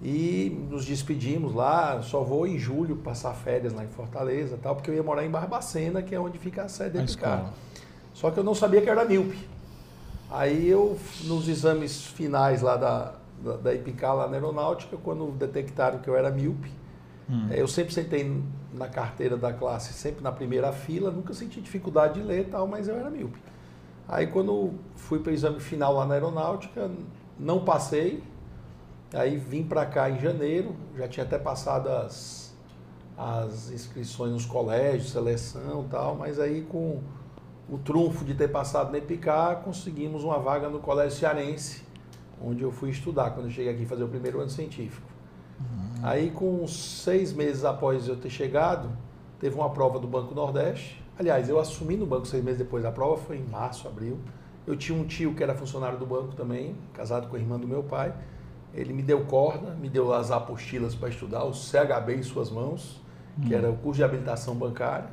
E 0.01 0.55
nos 0.69 0.85
despedimos 0.85 1.53
lá, 1.55 2.01
só 2.03 2.23
vou 2.23 2.45
em 2.45 2.59
julho 2.59 2.97
passar 2.97 3.33
férias 3.33 3.73
lá 3.73 3.83
em 3.83 3.87
Fortaleza, 3.87 4.57
tal, 4.61 4.75
porque 4.75 4.91
eu 4.91 4.95
ia 4.95 5.01
morar 5.01 5.25
em 5.25 5.29
Barbacena, 5.29 6.03
que 6.03 6.13
é 6.13 6.19
onde 6.19 6.37
fica 6.37 6.63
a 6.63 6.69
sede 6.69 6.97
da 6.97 7.03
Epicar. 7.03 7.51
Só 8.13 8.29
que 8.29 8.39
eu 8.39 8.43
não 8.43 8.53
sabia 8.53 8.81
que 8.81 8.89
era 8.89 9.03
míope. 9.05 9.37
Aí 10.29 10.67
eu, 10.67 10.99
nos 11.23 11.47
exames 11.47 12.05
finais 12.05 12.61
lá 12.61 12.75
da, 12.75 13.13
da, 13.41 13.57
da 13.57 13.73
Epicar 13.73 14.15
lá 14.15 14.27
na 14.27 14.33
aeronáutica, 14.33 14.97
quando 14.97 15.31
detectaram 15.31 15.99
que 15.99 16.07
eu 16.07 16.15
era 16.15 16.29
míope. 16.29 16.71
Hum. 17.29 17.47
É, 17.49 17.61
eu 17.61 17.67
sempre 17.67 17.93
sentei 17.93 18.41
na 18.73 18.87
carteira 18.87 19.35
da 19.35 19.51
classe, 19.51 19.93
sempre 19.93 20.23
na 20.23 20.31
primeira 20.31 20.71
fila, 20.71 21.09
nunca 21.09 21.33
senti 21.33 21.59
dificuldade 21.59 22.21
de 22.21 22.25
ler 22.25 22.49
tal, 22.49 22.67
mas 22.67 22.87
eu 22.87 22.95
era 22.95 23.09
míope. 23.09 23.39
Aí 24.07 24.27
quando 24.27 24.73
fui 24.95 25.19
para 25.19 25.31
o 25.31 25.33
exame 25.33 25.59
final 25.59 25.93
lá 25.93 26.05
na 26.05 26.13
aeronáutica, 26.13 26.89
não 27.39 27.65
passei. 27.65 28.23
Aí 29.13 29.37
vim 29.37 29.63
para 29.63 29.85
cá 29.85 30.09
em 30.09 30.19
janeiro, 30.19 30.75
já 30.97 31.07
tinha 31.07 31.25
até 31.25 31.39
passado 31.39 31.87
as, 31.89 32.53
as 33.17 33.71
inscrições 33.71 34.31
nos 34.31 34.45
colégios, 34.45 35.11
seleção 35.11 35.85
e 35.85 35.89
tal, 35.89 36.15
mas 36.15 36.39
aí 36.39 36.61
com 36.63 37.01
o 37.69 37.77
trunfo 37.77 38.23
de 38.23 38.33
ter 38.33 38.49
passado 38.49 38.91
na 38.91 38.97
Epicar, 38.97 39.57
conseguimos 39.57 40.23
uma 40.23 40.39
vaga 40.39 40.69
no 40.69 40.79
Colégio 40.79 41.17
Cearense, 41.17 41.83
onde 42.41 42.63
eu 42.63 42.71
fui 42.71 42.89
estudar 42.89 43.31
quando 43.31 43.47
eu 43.47 43.51
cheguei 43.51 43.73
aqui 43.73 43.85
fazer 43.85 44.03
o 44.03 44.07
primeiro 44.07 44.39
ano 44.39 44.49
científico. 44.49 45.07
Uhum. 45.59 46.01
Aí, 46.03 46.29
com 46.31 46.65
seis 46.67 47.33
meses 47.33 47.65
após 47.65 48.07
eu 48.07 48.15
ter 48.15 48.29
chegado, 48.29 48.89
teve 49.39 49.55
uma 49.55 49.69
prova 49.69 49.99
do 49.99 50.07
Banco 50.07 50.35
Nordeste. 50.35 51.03
Aliás, 51.17 51.49
eu 51.49 51.59
assumi 51.59 51.97
no 51.97 52.05
banco 52.05 52.27
seis 52.27 52.43
meses 52.43 52.59
depois 52.59 52.83
da 52.83 52.91
prova, 52.91 53.17
foi 53.17 53.37
em 53.37 53.43
março, 53.43 53.87
abril. 53.87 54.19
Eu 54.65 54.75
tinha 54.75 54.97
um 54.97 55.05
tio 55.05 55.33
que 55.33 55.41
era 55.41 55.55
funcionário 55.55 55.97
do 55.97 56.05
banco 56.05 56.35
também, 56.35 56.75
casado 56.93 57.27
com 57.27 57.35
a 57.35 57.39
irmã 57.39 57.57
do 57.59 57.67
meu 57.67 57.83
pai. 57.83 58.13
Ele 58.77 58.93
me 58.93 59.01
deu 59.01 59.25
corda, 59.25 59.71
me 59.71 59.89
deu 59.89 60.13
as 60.13 60.29
apostilas 60.29 60.93
para 60.93 61.09
estudar, 61.09 61.43
o 61.43 61.53
CHB 61.53 62.15
em 62.15 62.23
suas 62.23 62.51
mãos, 62.51 63.01
que 63.41 63.51
uhum. 63.51 63.57
era 63.57 63.71
o 63.71 63.77
curso 63.77 63.97
de 63.97 64.03
habilitação 64.03 64.55
bancária. 64.55 65.09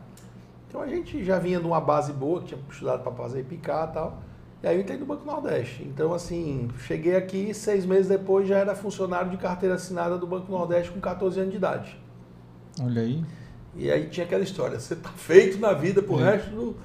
Então 0.69 0.83
a 0.83 0.87
gente 0.87 1.25
já 1.25 1.39
vinha 1.39 1.59
de 1.59 1.67
uma 1.67 1.81
base 1.81 2.13
boa, 2.13 2.41
que 2.41 2.49
tinha 2.49 2.61
estudado 2.71 3.03
para 3.03 3.13
fazer 3.13 3.45
picar 3.45 3.89
e 3.89 3.95
tal. 3.95 4.23
E 4.63 4.67
aí 4.67 4.77
eu 4.77 4.83
entrei 4.83 4.99
no 4.99 5.07
Banco 5.07 5.25
Nordeste. 5.25 5.83
Então, 5.83 6.13
assim, 6.13 6.69
cheguei 6.87 7.17
aqui, 7.17 7.53
seis 7.53 7.85
meses 7.87 8.09
depois 8.09 8.49
já 8.49 8.57
era 8.59 8.75
funcionário 8.75 9.31
de 9.31 9.37
carteira 9.37 9.75
assinada 9.75 10.19
do 10.19 10.27
Banco 10.27 10.51
Nordeste 10.51 10.91
com 10.91 11.01
14 11.01 11.39
anos 11.39 11.51
de 11.51 11.57
idade. 11.57 11.99
Olha 12.83 13.03
aí. 13.03 13.25
E 13.77 13.91
aí 13.91 14.09
tinha 14.09 14.25
aquela 14.25 14.43
história, 14.43 14.79
você 14.79 14.95
tá 14.95 15.11
feito 15.11 15.59
na 15.59 15.73
vida 15.73 16.03
pro 16.03 16.21
é. 16.21 16.33
resto 16.33 16.51
do 16.51 16.77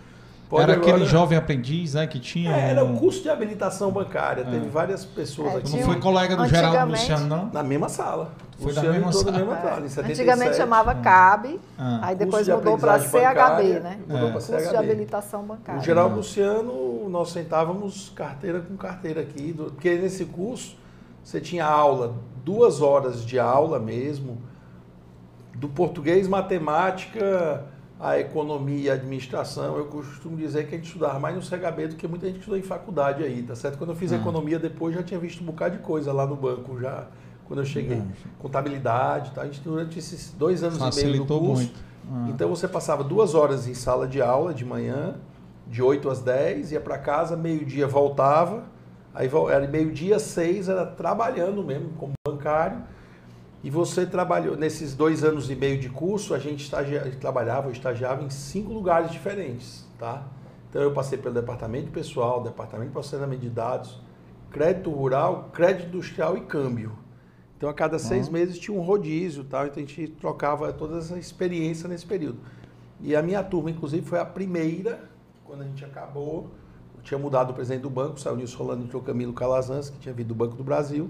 Pode 0.49 0.63
era 0.63 0.73
agora... 0.73 0.89
aquele 0.89 1.05
jovem 1.05 1.37
aprendiz 1.37 1.93
né, 1.93 2.07
que 2.07 2.19
tinha. 2.19 2.51
É, 2.51 2.71
era 2.71 2.83
o 2.83 2.93
um 2.93 2.97
curso 2.97 3.21
de 3.21 3.29
habilitação 3.29 3.91
bancária. 3.91 4.41
É. 4.41 4.43
Teve 4.45 4.67
várias 4.67 5.05
pessoas 5.05 5.53
é, 5.53 5.57
aqui. 5.57 5.77
Não 5.77 5.83
foi 5.83 5.99
colega 5.99 6.35
do 6.35 6.47
Geraldo 6.47 6.91
Luciano, 6.91 7.27
não? 7.27 7.49
Na 7.53 7.61
mesma 7.61 7.87
sala. 7.87 8.31
Foi 8.57 8.69
Luciano 8.73 8.87
na 8.87 8.93
mesma 8.93 9.11
sala. 9.13 9.31
Mesma 9.37 9.57
sala 9.59 10.07
é. 10.07 10.11
Antigamente 10.11 10.55
chamava 10.57 10.95
CAB, 10.95 11.59
ah. 11.77 11.99
aí 12.01 12.15
depois 12.15 12.47
de 12.47 12.51
mudou 12.51 12.79
para 12.79 12.99
CHB, 12.99 13.11
bancária, 13.11 13.79
né? 13.79 13.99
Mudou 14.07 14.27
é. 14.27 14.31
para 14.31 14.41
CHB. 14.41 14.53
Curso 14.53 14.69
de 14.71 14.77
habilitação 14.77 15.43
bancária. 15.43 15.81
O 15.81 15.83
Geraldo 15.83 16.15
Luciano, 16.15 17.07
nós 17.09 17.29
sentávamos 17.29 18.11
carteira 18.15 18.59
com 18.59 18.75
carteira 18.75 19.21
aqui, 19.21 19.53
porque 19.53 19.93
nesse 19.97 20.25
curso 20.25 20.75
você 21.23 21.39
tinha 21.39 21.63
aula, 21.63 22.15
duas 22.43 22.81
horas 22.81 23.23
de 23.23 23.37
aula 23.37 23.77
mesmo, 23.77 24.41
do 25.53 25.69
português, 25.69 26.27
matemática 26.27 27.67
a 27.99 28.17
economia 28.17 28.79
e 28.79 28.89
a 28.89 28.93
administração, 28.93 29.77
eu 29.77 29.85
costumo 29.85 30.37
dizer 30.37 30.67
que 30.67 30.75
a 30.75 30.77
gente 30.77 30.87
estudava 30.87 31.19
mais 31.19 31.35
no 31.35 31.41
CHB 31.41 31.89
do 31.89 31.95
que 31.97 32.07
muita 32.07 32.27
gente 32.27 32.39
estudou 32.39 32.57
em 32.57 32.61
faculdade 32.61 33.23
aí, 33.23 33.43
tá 33.43 33.55
certo? 33.55 33.77
Quando 33.77 33.89
eu 33.89 33.95
fiz 33.95 34.13
ah. 34.13 34.15
economia 34.15 34.57
depois, 34.57 34.95
já 34.95 35.03
tinha 35.03 35.19
visto 35.19 35.41
um 35.41 35.45
bocado 35.45 35.77
de 35.77 35.83
coisa 35.83 36.13
lá 36.13 36.25
no 36.25 36.35
banco, 36.37 36.79
já 36.79 37.07
quando 37.45 37.59
eu 37.59 37.65
cheguei. 37.65 37.97
Ah. 37.97 38.29
Contabilidade, 38.39 39.31
tá? 39.31 39.41
a 39.41 39.45
gente 39.45 39.59
durante 39.59 39.99
esses 39.99 40.31
dois 40.31 40.63
anos 40.63 40.77
Facilitou 40.77 41.09
e 41.09 41.11
meio 41.11 41.25
do 41.25 41.39
curso. 41.39 41.63
Muito. 41.63 41.79
Ah. 42.09 42.27
Então 42.29 42.47
você 42.47 42.69
passava 42.69 43.03
duas 43.03 43.35
horas 43.35 43.67
em 43.67 43.73
sala 43.73 44.07
de 44.07 44.21
aula 44.21 44.53
de 44.53 44.63
manhã, 44.63 45.15
de 45.67 45.83
8 45.83 46.09
às 46.09 46.21
10, 46.21 46.71
ia 46.71 46.79
para 46.79 46.97
casa, 46.97 47.35
meio-dia 47.35 47.85
voltava, 47.85 48.63
aí 49.13 49.29
era 49.51 49.67
meio-dia, 49.67 50.19
seis, 50.19 50.69
era 50.69 50.85
trabalhando 50.85 51.61
mesmo 51.63 51.89
como 51.97 52.13
bancário 52.25 52.81
e 53.63 53.69
você 53.69 54.05
trabalhou, 54.05 54.55
nesses 54.55 54.95
dois 54.95 55.23
anos 55.23 55.49
e 55.49 55.55
meio 55.55 55.77
de 55.79 55.89
curso, 55.89 56.33
a 56.33 56.39
gente 56.39 56.63
estagia, 56.63 57.01
trabalhava, 57.19 57.67
eu 57.67 57.71
estagiava 57.71 58.23
em 58.23 58.29
cinco 58.29 58.71
lugares 58.71 59.11
diferentes, 59.11 59.85
tá? 59.97 60.25
Então 60.69 60.81
eu 60.81 60.93
passei 60.93 61.17
pelo 61.17 61.33
departamento 61.33 61.91
pessoal, 61.91 62.41
departamento 62.41 62.87
de 62.87 62.93
processamento 62.93 63.41
de 63.41 63.49
dados, 63.49 63.99
crédito 64.49 64.89
rural, 64.91 65.49
crédito 65.51 65.87
industrial 65.87 66.37
e 66.37 66.41
câmbio. 66.41 66.93
Então 67.57 67.67
a 67.67 67.73
cada 67.73 67.99
seis 67.99 68.27
uhum. 68.27 68.33
meses 68.33 68.57
tinha 68.57 68.77
um 68.77 68.81
rodízio, 68.81 69.43
tal, 69.43 69.65
então 69.65 69.83
a 69.83 69.85
gente 69.85 70.07
trocava 70.07 70.71
toda 70.71 70.99
essa 70.99 71.17
experiência 71.17 71.89
nesse 71.89 72.05
período. 72.05 72.39
E 73.01 73.13
a 73.15 73.21
minha 73.21 73.43
turma, 73.43 73.71
inclusive, 73.71 74.05
foi 74.05 74.19
a 74.19 74.25
primeira, 74.25 75.09
quando 75.43 75.61
a 75.61 75.65
gente 75.65 75.83
acabou, 75.83 76.49
tinha 77.03 77.17
mudado 77.17 77.51
o 77.51 77.53
presidente 77.53 77.81
do 77.81 77.89
banco, 77.89 78.19
saiu 78.19 78.35
o 78.35 78.37
Nilson 78.37 78.57
Rolando, 78.57 78.83
entrou 78.83 79.01
o 79.01 79.05
Camilo 79.05 79.33
Calazans, 79.33 79.89
que 79.89 79.97
tinha 79.99 80.13
vindo 80.13 80.27
do 80.27 80.35
Banco 80.35 80.55
do 80.55 80.63
Brasil, 80.63 81.09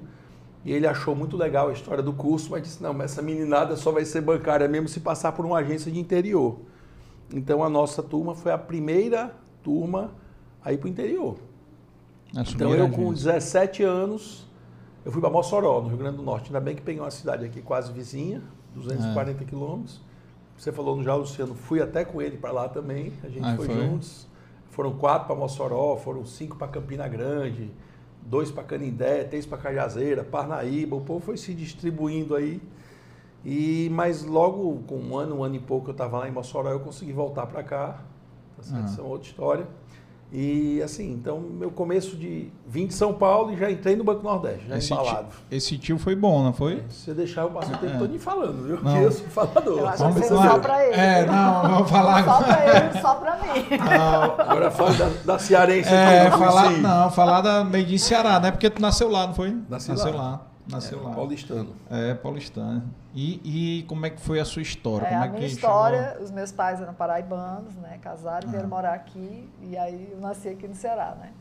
e 0.64 0.74
ele 0.74 0.86
achou 0.86 1.16
muito 1.16 1.38
legal 1.38 1.70
a 1.70 1.74
história 1.74 2.04
do 2.04 2.12
curso, 2.12 2.52
mas 2.52 2.64
disse: 2.64 2.84
não, 2.84 2.94
mas 2.94 3.12
essa 3.12 3.22
meninada 3.22 3.76
só 3.76 3.92
vai 3.92 4.04
ser 4.04 4.22
bancária 4.22 4.68
mesmo 4.68 4.88
se 4.88 5.00
passar 5.00 5.32
por 5.32 5.46
uma 5.46 5.60
agência 5.60 5.92
de 5.92 6.00
interior. 6.00 6.60
Então 7.34 7.64
a 7.64 7.70
nossa 7.70 8.04
turma 8.04 8.36
foi 8.36 8.52
a 8.52 8.58
primeira 8.58 9.34
turma 9.64 10.12
a 10.64 10.74
ir 10.74 10.78
para 10.78 10.88
o 10.88 10.90
interior. 10.90 11.38
então 12.34 12.74
eu, 12.74 12.90
com 12.90 13.14
17 13.14 13.84
anos, 13.84 14.48
eu 15.06 15.12
fui 15.12 15.22
para 15.22 15.30
Mossoró, 15.30 15.82
no 15.82 15.88
Rio 15.90 15.98
Grande 15.98 16.18
do 16.18 16.24
Norte. 16.24 16.48
Ainda 16.48 16.60
bem 16.60 16.76
que 16.76 16.82
peguei 16.82 17.02
uma 17.02 17.12
cidade 17.12 17.46
aqui 17.46 17.62
quase 17.62 17.94
vizinha, 17.94 18.42
240 18.76 19.44
é. 19.44 19.46
quilômetros. 19.46 20.02
Você 20.58 20.74
falou 20.74 20.98
no 20.98 21.04
já, 21.04 21.16
Luciano, 21.16 21.56
fui 21.56 21.82
até 21.82 22.04
com 22.04 22.22
ele 22.22 22.36
para 22.36 22.52
lá 22.52 22.68
também. 22.68 23.14
A 23.24 23.30
gente 23.30 23.46
ah, 23.46 23.56
foi, 23.56 23.68
foi, 23.68 23.76
juntos. 23.76 24.28
Foram 24.72 24.92
quatro 24.92 25.28
para 25.28 25.36
Mossoró, 25.36 25.96
foram 25.96 26.26
cinco 26.26 26.58
para 26.58 26.68
Campina 26.68 27.08
Grande 27.08 27.72
dois 28.30 28.52
para 28.52 28.64
Canindé, 28.64 29.24
três 29.24 29.46
para 29.46 29.58
Cajazeira, 29.58 30.24
Parnaíba, 30.24 30.96
o 30.96 31.02
povo 31.02 31.20
foi 31.20 31.36
se 31.36 31.54
distribuindo 31.54 32.36
aí. 32.36 32.62
E, 33.44 33.90
mas 33.92 34.24
logo, 34.24 34.84
com 34.86 34.98
um 34.98 35.18
ano, 35.18 35.38
um 35.38 35.44
ano 35.44 35.56
e 35.56 35.60
pouco 35.60 35.90
eu 35.90 35.92
estava 35.94 36.20
lá 36.20 36.28
em 36.28 36.32
Mossoró, 36.32 36.70
eu 36.70 36.80
consegui 36.80 37.12
voltar 37.12 37.48
para 37.48 37.64
cá. 37.64 38.02
Tá 38.56 38.64
certo? 38.64 38.80
Uhum. 38.80 38.86
Isso 38.86 39.00
é 39.00 39.04
uma 39.04 39.12
outra 39.12 39.28
história. 39.28 39.68
E 40.32 40.80
assim, 40.84 41.12
então, 41.12 41.40
meu 41.40 41.72
começo 41.72 42.16
de. 42.16 42.52
Vim 42.68 42.86
de 42.86 42.94
São 42.94 43.14
Paulo 43.14 43.52
e 43.52 43.58
já 43.58 43.72
entrei 43.72 43.96
no 43.96 44.04
Banco 44.04 44.24
Nordeste, 44.24 44.68
já 44.68 44.78
esse 44.78 44.94
embalado. 44.94 45.30
Tio, 45.30 45.58
esse 45.58 45.78
tio 45.80 45.98
foi 45.98 46.16
bom, 46.16 46.44
não 46.44 46.54
foi? 46.54 46.84
Se 46.90 47.06
você 47.06 47.14
deixar, 47.16 47.42
eu 47.42 47.50
passo 47.50 47.74
o 47.74 47.78
tempo 47.78 47.96
é. 47.96 47.98
todo 47.98 48.20
falando, 48.20 48.64
viu? 48.64 48.78
Porque 48.78 48.98
eu 48.98 49.12
sou 49.12 49.26
falador. 49.28 49.80
Eu 49.80 49.88
acho 49.88 50.04
vamos 50.04 50.22
que 50.22 50.28
só 50.28 50.60
para 50.60 50.86
ele. 50.86 50.96
É, 50.96 51.26
não, 51.26 51.62
vamos 51.64 51.90
falar 51.90 52.24
Só 52.24 52.44
para 52.44 52.78
ele, 52.78 53.02
só 53.02 53.16
para 53.16 53.36
mim. 53.38 53.78
Não, 53.78 54.24
agora 54.24 54.72
fala 54.72 54.94
da, 54.94 55.10
da 55.26 55.40
Cearense. 55.40 55.90
É, 55.90 56.30
falar, 56.30 56.72
não, 56.72 57.10
falar 57.10 57.42
da 57.42 57.64
meio 57.64 57.86
de 57.86 57.98
Ceará, 57.98 58.40
né? 58.40 58.52
Porque 58.52 58.70
tu 58.70 58.80
nasceu 58.80 59.10
lá, 59.10 59.26
não 59.26 59.34
foi? 59.34 59.58
Nasci 59.68 59.90
nasceu 59.90 60.14
lá. 60.14 60.22
lá. 60.22 60.49
Nasceu 60.70 61.00
é, 61.00 61.04
lá. 61.04 61.16
Paulistano. 61.16 61.76
É, 61.90 62.14
paulistano. 62.14 62.84
E, 63.16 63.80
e 63.80 63.84
como 63.84 64.06
é 64.06 64.10
que 64.12 64.22
foi 64.22 64.40
a 64.40 64.46
sua 64.46 64.62
história? 64.62 65.08
É, 65.08 65.10
como 65.10 65.24
a 65.24 65.26
é 65.26 65.30
minha 65.30 65.48
história, 65.48 66.10
chegou? 66.10 66.24
os 66.24 66.32
meus 66.32 66.52
pais 66.52 66.80
eram 66.80 66.94
paraibanos, 66.94 67.76
né? 67.76 67.98
Casaram, 68.02 68.48
e 68.48 68.52
vieram 68.52 68.68
ah. 68.68 68.70
morar 68.70 68.94
aqui 68.94 69.50
e 69.64 69.76
aí 69.76 70.10
eu 70.12 70.20
nasci 70.20 70.50
aqui 70.50 70.68
no 70.68 70.76
Ceará, 70.76 71.16
né? 71.20 71.32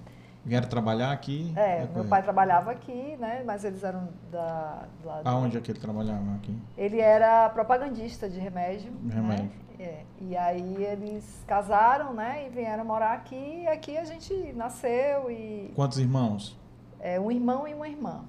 Vieram 0.44 0.66
trabalhar 0.66 1.12
aqui? 1.12 1.52
É, 1.56 1.87
meu 1.94 2.06
pai 2.06 2.23
trabalhava 2.23 2.70
aqui, 2.70 3.16
né? 3.18 3.42
Mas 3.44 3.64
eles 3.64 3.85
eram 3.85 4.08
da... 4.32 4.85
lá 5.04 5.20
Aonde 5.25 5.58
é 5.58 5.61
que 5.61 5.70
ele 5.70 5.78
trabalhava 5.78 6.35
aqui? 6.37 6.56
Ele 6.76 7.00
era 7.00 7.50
propagandista 7.50 8.30
de 8.30 8.40
remédio. 8.40 8.90
Né? 9.02 9.14
Remédio. 9.14 9.44
Né? 9.44 9.50
É, 9.78 10.04
e 10.20 10.37
aí 10.37 10.85
eles 10.85 11.44
casaram, 11.47 12.14
né? 12.14 12.47
E 12.47 12.49
vieram 12.49 12.85
morar 12.85 13.12
aqui. 13.12 13.64
E 13.64 13.68
aqui 13.68 13.99
a 13.99 14.04
gente 14.04 14.52
nasceu 14.54 15.30
e... 15.30 15.70
Quantos 15.75 15.99
irmãos? 15.99 16.56
É, 16.99 17.20
um 17.20 17.30
irmão 17.30 17.68
e 17.68 17.75
uma 17.75 17.87
irmã. 17.87 18.25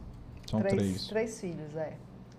São 0.49 0.61
três. 0.61 0.75
Três, 0.75 1.07
três 1.07 1.41
filhos, 1.41 1.75
é. 1.75 1.93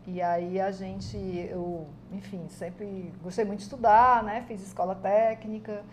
E 0.06 0.20
aí 0.20 0.60
a 0.60 0.72
gente, 0.72 1.16
eu, 1.16 1.86
enfim, 2.10 2.44
sempre 2.48 3.12
gostei 3.22 3.44
muito 3.44 3.58
de 3.58 3.64
estudar, 3.64 4.24
né? 4.24 4.44
Fiz 4.48 4.60
escola 4.62 4.94
técnica, 4.94 5.84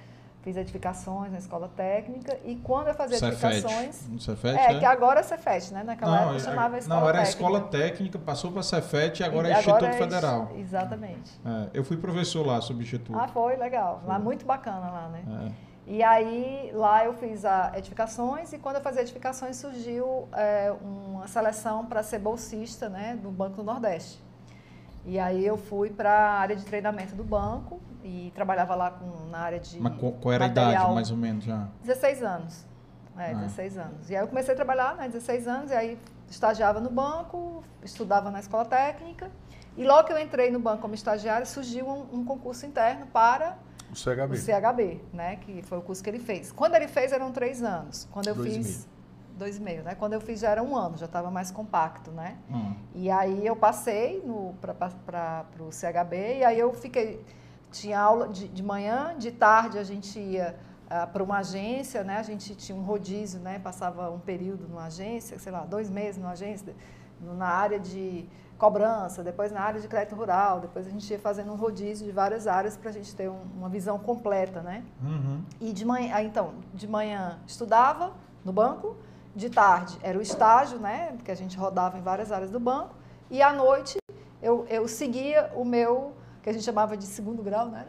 fiz 0.42 0.58
edificações 0.58 1.32
na 1.32 1.38
escola 1.38 1.70
técnica. 1.76 2.36
E 2.44 2.56
quando 2.56 2.88
eu 2.88 2.96
fazia 2.96 3.20
Cefete. 3.20 3.58
edificações. 3.58 4.10
Cefete, 4.20 4.58
é, 4.58 4.74
é, 4.74 4.80
que 4.80 4.86
agora 4.86 5.20
é 5.20 5.24
Cefete, 5.24 5.74
né? 5.74 5.84
Naquela 5.84 6.12
não, 6.12 6.22
época 6.24 6.38
é, 6.38 6.40
chamava 6.40 6.78
escola 6.78 7.00
Não, 7.00 7.10
era 7.10 7.18
técnica. 7.20 7.38
escola 7.38 7.62
técnica, 7.62 8.20
passou 8.20 8.52
para 8.52 8.64
Cefete 8.64 9.22
e 9.22 9.26
agora 9.26 9.50
e 9.50 9.52
é 9.52 9.60
Instituto 9.60 9.86
é, 9.86 9.94
Federal. 9.94 10.52
Exatamente. 10.56 11.40
É, 11.46 11.70
eu 11.74 11.84
fui 11.84 11.98
professor 11.98 12.44
lá, 12.48 12.60
substituto. 12.62 13.20
Ah, 13.20 13.28
foi, 13.28 13.56
legal. 13.58 14.02
Lá 14.08 14.18
muito 14.18 14.46
bacana 14.46 14.90
lá, 14.90 15.10
né? 15.10 15.24
É. 15.46 15.67
E 15.90 16.04
aí 16.04 16.70
lá 16.74 17.06
eu 17.06 17.14
fiz 17.14 17.46
a 17.46 17.72
edificações 17.78 18.52
e 18.52 18.58
quando 18.58 18.76
eu 18.76 18.82
fazia 18.82 19.02
edificações 19.02 19.56
surgiu 19.56 20.28
é, 20.34 20.70
uma 20.82 21.26
seleção 21.30 21.86
para 21.86 22.04
ser 22.04 22.20
bolsista 22.20 22.90
né, 22.90 23.18
do 23.24 23.32
Banco 23.32 23.56
do 23.56 23.64
Nordeste. 23.64 24.22
E 25.06 25.18
aí 25.18 25.46
eu 25.46 25.58
fui 25.58 25.90
para 25.90 26.12
a 26.12 26.40
área 26.40 26.58
de 26.58 26.66
treinamento 26.66 27.16
do 27.16 27.24
banco 27.24 27.80
e 28.04 28.34
trabalhava 28.36 28.76
lá 28.76 28.92
com, 28.92 29.30
na 29.30 29.40
área 29.40 29.62
de. 29.62 29.80
Mas 29.80 29.98
qual 29.98 30.34
era 30.34 30.50
material, 30.50 30.68
a 30.68 30.74
idade, 30.74 30.94
mais 30.94 31.10
ou 31.10 31.16
menos 31.16 31.46
já? 31.46 31.70
16 31.82 32.22
anos. 32.22 32.66
É, 33.18 33.32
ah. 33.32 33.36
16 33.36 33.78
anos. 33.78 34.10
E 34.10 34.16
aí 34.16 34.22
eu 34.22 34.28
comecei 34.28 34.54
a 34.54 34.58
trabalhar, 34.58 34.94
né, 34.98 35.08
16 35.08 35.48
anos, 35.48 35.72
e 35.72 35.74
aí 35.74 35.98
estagiava 36.30 36.82
no 36.82 36.90
banco, 36.90 37.64
estudava 37.82 38.30
na 38.30 38.42
escola 38.42 38.66
técnica. 38.66 39.32
E 39.78 39.86
logo 39.86 40.06
que 40.06 40.12
eu 40.12 40.20
entrei 40.20 40.52
no 40.52 40.60
banco 40.60 40.82
como 40.82 40.94
estagiária, 40.94 41.46
surgiu 41.46 41.88
um, 41.88 42.20
um 42.20 42.26
concurso 42.26 42.66
interno 42.66 43.06
para 43.08 43.58
o 43.92 43.96
CHB. 43.96 44.34
O 44.34 44.38
CHB, 44.38 45.02
né? 45.14 45.36
Que 45.38 45.62
foi 45.62 45.78
o 45.78 45.82
curso 45.82 46.04
que 46.04 46.10
ele 46.10 46.20
fez. 46.20 46.52
Quando 46.52 46.76
ele 46.76 46.88
fez, 46.88 47.12
eram 47.12 47.32
três 47.32 47.64
anos. 47.64 48.08
Quando 48.12 48.28
eu 48.28 48.36
dois 48.36 48.54
fiz. 48.54 48.78
Mil. 48.86 48.98
Dois 49.38 49.58
e 49.58 49.62
meio, 49.62 49.84
né? 49.84 49.94
Quando 49.94 50.14
eu 50.14 50.22
fiz 50.22 50.40
já 50.40 50.50
era 50.50 50.64
um 50.64 50.76
ano, 50.76 50.98
já 50.98 51.06
estava 51.06 51.30
mais 51.30 51.52
compacto, 51.52 52.10
né? 52.10 52.38
Hum. 52.50 52.74
E 52.96 53.12
aí 53.12 53.46
eu 53.46 53.56
passei 53.56 54.24
para 55.06 55.46
o 55.60 55.72
CHB 55.72 56.40
e 56.40 56.44
aí 56.44 56.58
eu 56.58 56.74
fiquei. 56.74 57.24
Tinha 57.72 58.00
aula 58.00 58.30
de, 58.30 58.48
de 58.48 58.64
manhã, 58.64 59.16
de 59.16 59.32
tarde 59.32 59.78
a 59.78 59.84
gente 59.84 60.18
ia 60.18 60.56
uh, 60.88 61.12
para 61.12 61.22
uma 61.22 61.38
agência, 61.38 62.04
né? 62.04 62.18
A 62.18 62.24
gente 62.24 62.56
tinha 62.56 62.76
um 62.76 62.82
rodízio, 62.82 63.40
né? 63.40 63.60
Passava 63.60 64.10
um 64.10 64.20
período 64.20 64.68
numa 64.68 64.86
agência, 64.86 65.38
sei 65.38 65.52
lá, 65.52 65.66
dois 65.66 65.90
meses 65.90 66.18
numa 66.20 66.32
agência, 66.32 66.74
na 67.22 67.48
área 67.48 67.80
de 67.80 68.28
cobrança, 68.58 69.24
depois 69.24 69.52
na 69.52 69.62
área 69.62 69.80
de 69.80 69.88
crédito 69.88 70.16
rural, 70.16 70.60
depois 70.60 70.88
a 70.88 70.90
gente 70.90 71.10
ia 71.12 71.20
fazendo 71.20 71.52
um 71.52 71.56
rodízio 71.56 72.06
de 72.06 72.12
várias 72.12 72.48
áreas 72.48 72.76
para 72.76 72.90
a 72.90 72.94
gente 72.94 73.16
ter 73.16 73.30
um, 73.30 73.40
uma 73.56 73.70
visão 73.70 74.00
completa, 74.00 74.62
né? 74.62 74.84
Uhum. 75.02 75.42
E 75.62 75.72
de 75.72 75.86
manhã, 75.86 76.22
então, 76.22 76.54
de 76.74 76.88
manhã 76.88 77.40
estudava 77.46 78.14
no 78.44 78.52
banco, 78.52 78.98
de 79.36 79.50
tarde 79.50 79.98
era 80.02 80.18
o 80.18 80.22
estágio, 80.22 80.80
né? 80.80 81.12
Porque 81.16 81.32
a 81.32 81.36
gente 81.36 81.56
rodava 81.58 81.98
em 81.98 82.02
várias 82.02 82.32
áreas 82.32 82.50
do 82.50 82.60
banco, 82.60 82.96
e 83.30 83.42
à 83.42 83.54
noite 83.54 83.98
eu, 84.42 84.66
eu 84.70 84.88
seguia 84.88 85.52
o 85.56 85.64
meu, 85.64 86.14
que 86.42 86.50
a 86.50 86.54
gente 86.54 86.66
chamava 86.66 86.98
de 86.98 87.06
segundo 87.06 87.44
grau, 87.44 87.68
né? 87.68 87.86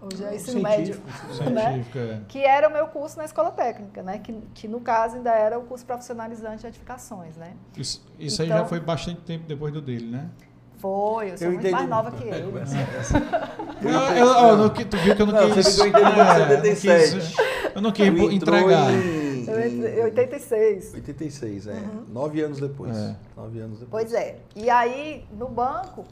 Hoje 0.00 0.24
é 0.24 0.36
ensino 0.36 0.62
médio, 0.62 1.00
né? 1.52 1.84
É. 1.96 2.20
que 2.28 2.44
era 2.44 2.68
o 2.68 2.72
meu 2.72 2.86
curso 2.86 3.18
na 3.18 3.24
escola 3.24 3.50
técnica, 3.50 4.00
né? 4.00 4.18
Que, 4.18 4.32
que 4.54 4.68
no 4.68 4.80
caso 4.80 5.16
ainda 5.16 5.32
era 5.32 5.58
o 5.58 5.62
curso 5.62 5.84
profissionalizante 5.84 6.60
de 6.60 6.68
edificações, 6.68 7.36
né? 7.36 7.54
Isso, 7.76 8.06
isso 8.16 8.36
então, 8.36 8.44
aí 8.44 8.48
já 8.48 8.56
então 8.56 8.68
foi 8.68 8.78
bastante 8.78 9.20
tempo 9.22 9.44
depois 9.48 9.72
do 9.72 9.82
dele, 9.82 10.06
né? 10.06 10.30
Foi, 10.76 11.32
eu 11.32 11.38
sou 11.38 11.48
eu 11.48 11.52
muito 11.52 11.66
entendi. 11.66 11.74
mais 11.74 11.88
nova 11.88 12.12
que 12.12 12.22
ele. 12.22 12.44
eu, 13.82 13.90
eu, 13.90 14.26
eu, 14.26 14.56
não, 14.56 14.68
tu 14.68 14.96
viu 14.98 15.16
que 15.16 15.22
eu 15.22 15.26
não, 15.26 15.32
não 15.32 15.50
quis... 15.52 15.66
Você 15.66 15.88
em 15.88 15.92
77. 15.92 17.36
Eu 17.74 17.82
não 17.82 17.90
quis, 17.90 18.06
eu 18.06 18.12
não 18.12 18.28
quis 18.28 18.36
entregar. 18.36 18.92
Em, 18.92 19.98
em 19.98 20.02
86. 20.04 20.94
86, 20.94 21.66
é. 21.66 21.72
Uhum. 21.72 22.04
Nove 22.08 22.40
anos 22.40 22.60
depois. 22.60 22.96
É. 22.96 23.16
Nove 23.36 23.58
anos 23.58 23.80
depois. 23.80 24.04
Pois 24.04 24.14
é. 24.14 24.36
E 24.54 24.70
aí, 24.70 25.26
no 25.32 25.48
banco... 25.48 26.04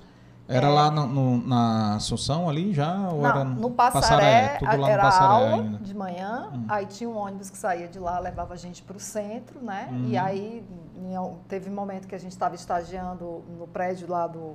Era 0.49 0.69
é... 0.69 0.71
lá 0.71 0.91
no, 0.91 1.07
no, 1.07 1.47
na 1.47 1.97
Assunção 1.97 2.49
ali 2.49 2.73
já? 2.73 3.09
Ou 3.11 3.23
Não, 3.23 3.31
era 3.31 3.45
no 3.45 3.71
Passaré, 3.71 4.01
Passaré 4.01 4.59
tudo 4.59 4.81
lá 4.81 4.91
era 4.91 5.03
no 5.03 5.09
Passaré 5.09 5.27
aula 5.27 5.63
ainda. 5.63 5.79
de 5.79 5.95
manhã, 5.95 6.51
hum. 6.55 6.65
aí 6.69 6.87
tinha 6.87 7.11
um 7.11 7.17
ônibus 7.17 7.51
que 7.51 7.59
saía 7.59 7.89
de 7.89 7.99
lá, 7.99 8.19
levava 8.19 8.55
a 8.55 8.57
gente 8.57 8.83
para 8.83 8.97
o 8.97 9.01
centro, 9.01 9.61
né? 9.61 9.89
Hum. 9.91 10.07
E 10.09 10.17
aí 10.17 10.65
teve 11.49 11.69
um 11.69 11.75
momento 11.75 12.07
que 12.07 12.15
a 12.15 12.19
gente 12.19 12.33
estava 12.33 12.55
estagiando 12.55 13.45
no 13.59 13.67
prédio 13.67 14.09
lá 14.09 14.27
do, 14.27 14.55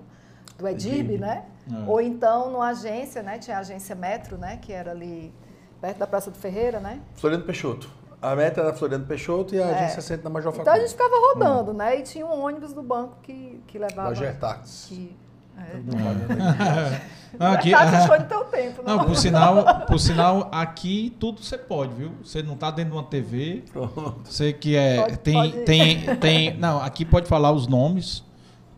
do 0.58 0.68
Edib, 0.68 1.18
né? 1.18 1.46
É. 1.70 1.90
Ou 1.90 2.00
então 2.00 2.52
numa 2.52 2.70
agência, 2.70 3.22
né? 3.22 3.38
Tinha 3.38 3.58
a 3.58 3.60
agência 3.60 3.96
Metro, 3.96 4.38
né? 4.38 4.58
Que 4.58 4.72
era 4.72 4.92
ali 4.92 5.34
perto 5.82 5.98
da 5.98 6.08
Praça 6.08 6.32
do 6.32 6.38
Ferreira, 6.38 6.80
né? 6.80 7.02
Floriano 7.16 7.44
Peixoto. 7.44 7.90
A 8.22 8.36
meta 8.36 8.62
era 8.62 8.74
Floriano 8.74 9.06
Peixoto 9.06 9.56
e 9.56 9.62
a 9.62 9.66
é. 9.66 9.74
agência 9.74 10.02
centro 10.02 10.24
na 10.24 10.30
Major 10.30 10.52
Facundo. 10.52 10.62
Então 10.62 10.74
a 10.74 10.80
gente 10.80 10.92
ficava 10.92 11.16
rodando, 11.16 11.72
hum. 11.72 11.74
né? 11.74 12.00
E 12.00 12.04
tinha 12.04 12.26
um 12.26 12.46
ônibus 12.46 12.72
do 12.72 12.84
banco 12.84 13.18
que, 13.24 13.62
que 13.68 13.80
levava... 13.80 14.10
Da 14.10 14.14
Gertax. 14.14 14.86
Que, 14.88 15.18
é. 15.28 15.31
Não, 17.40 17.54
aqui, 17.54 17.72
tá 17.72 18.20
no 18.20 18.26
teu 18.26 18.44
tempo, 18.44 18.84
não, 18.86 18.98
não 18.98 19.06
por, 19.06 19.16
sinal, 19.16 19.64
por 19.88 19.98
sinal, 19.98 20.50
aqui 20.52 21.16
tudo 21.18 21.42
você 21.42 21.58
pode, 21.58 21.94
viu? 21.94 22.12
Você 22.22 22.44
não 22.44 22.56
está 22.56 22.70
dentro 22.70 22.92
de 22.92 22.98
uma 22.98 23.04
TV. 23.04 23.64
Pronto. 23.72 24.20
Você 24.26 24.52
que 24.52 24.76
é. 24.76 25.02
Pode, 25.02 25.18
tem, 25.20 25.34
pode 25.34 25.52
tem, 25.64 26.16
tem. 26.18 26.58
Não, 26.58 26.82
aqui 26.82 27.06
pode 27.06 27.30
falar 27.30 27.54
os 27.54 27.68
nomes, 27.68 28.22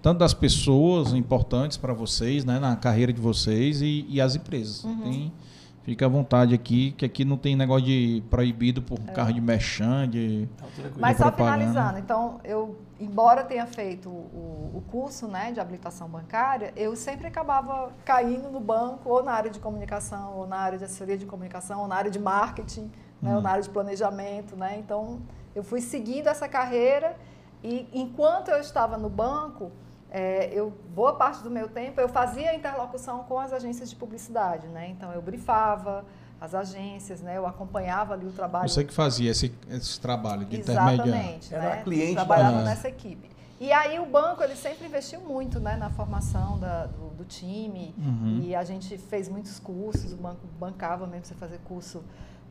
tanto 0.04 0.20
das 0.20 0.36
pessoas 0.36 1.14
importantes 1.14 1.78
para 1.78 1.94
vocês, 1.94 2.46
né, 2.46 2.60
na 2.60 2.76
carreira 2.76 3.12
de 3.12 3.20
vocês 3.20 3.82
e, 3.82 4.06
e 4.08 4.22
as 4.22 4.36
empresas. 4.36 4.84
Uhum. 4.84 5.02
Tem, 5.02 5.34
Fica 5.84 6.06
à 6.06 6.10
vontade 6.10 6.56
aqui, 6.56 6.94
que 6.94 7.04
aqui 7.04 7.26
não 7.26 7.36
tem 7.36 7.58
negócio 7.58 7.86
de 7.86 8.24
proibido 8.30 8.82
por 8.82 8.98
é. 9.06 9.12
carro 9.12 9.34
de 9.34 9.42
merchan, 9.42 10.08
de. 10.08 10.48
Tá 10.58 10.66
Mas 10.98 11.18
só 11.18 11.30
finalizando, 11.30 12.00
então, 12.00 12.40
eu, 12.46 12.78
embora 13.04 13.44
tenha 13.44 13.66
feito 13.66 14.10
o, 14.10 14.72
o, 14.76 14.84
curso 14.90 15.28
né, 15.28 15.52
de 15.52 15.60
habilitação 15.60 16.08
bancária, 16.08 16.74
eu 16.76 16.96
sempre 16.96 17.28
acabava 17.28 17.92
caindo 18.06 18.50
no 18.50 18.60
banco, 18.60 19.10
ou 19.10 19.24
na 19.24 19.32
área 19.34 19.50
de 19.50 19.60
comunicação, 19.60 20.38
ou 20.38 20.48
na 20.48 20.58
área 20.58 20.78
de 20.78 20.86
assessoria 20.86 21.18
de 21.18 21.26
comunicação, 21.26 21.82
ou 21.82 21.88
na 21.88 21.96
área 21.96 22.12
de 22.12 22.20
marketing, 22.20 22.92
né, 23.22 23.32
hum. 23.32 23.36
ou 23.36 23.42
na 23.42 23.52
área 23.52 23.64
de 23.64 23.70
planejamento. 23.70 24.56
Né? 24.56 24.78
Então, 24.80 25.22
eu 25.56 25.64
fui 25.64 25.82
seguindo 25.82 26.28
essa 26.28 26.48
carreira 26.48 27.18
e 27.64 27.88
enquanto 27.94 28.50
eu 28.50 28.60
estava 28.60 28.98
no 28.98 29.10
banco, 29.10 29.72
é, 30.10 30.52
eu 30.54 30.72
boa 30.94 31.16
parte 31.16 31.42
do 31.42 31.50
meu 31.50 31.68
tempo 31.68 32.00
eu 32.00 32.08
fazia 32.08 32.54
interlocução 32.54 33.24
com 33.24 33.40
as 33.40 33.52
agências 33.52 33.90
de 33.90 33.96
publicidade, 33.96 34.68
né? 34.68 34.88
Então 34.90 35.12
eu 35.12 35.22
brifava 35.22 36.06
as 36.44 36.54
agências, 36.54 37.22
né? 37.22 37.38
Eu 37.38 37.48
acompanhava 37.48 38.14
ali 38.14 38.26
o 38.26 38.32
trabalho. 38.34 38.68
Você 38.68 38.84
que 38.84 38.94
fazia 38.94 39.32
esse, 39.32 39.56
esse 39.70 39.98
trabalho 39.98 40.46
de 40.46 40.60
Exatamente, 40.60 41.56
Era 41.56 41.78
né? 41.78 41.84
cliente 41.84 42.16
trabalhava 42.16 42.58
da... 42.58 42.64
nessa 42.66 42.90
equipe. 42.90 43.30
E 43.62 43.72
aí 43.72 43.98
o 43.98 44.06
banco 44.06 44.44
ele 44.44 44.58
sempre 44.58 44.86
investiu 44.86 45.22
muito, 45.22 45.58
né, 45.62 45.78
na 45.78 45.90
formação 45.90 46.60
da, 46.60 46.88
do, 46.88 47.12
do, 47.12 47.24
time. 47.24 47.96
Uhum. 47.98 48.42
E 48.44 48.54
a 48.54 48.62
gente 48.66 48.98
fez 48.98 49.30
muitos 49.30 49.58
cursos. 49.58 50.12
O 50.12 50.18
banco 50.18 50.46
bancava 50.60 51.08
mesmo 51.08 51.26
você 51.26 51.34
fazer 51.34 51.60
curso 51.60 52.04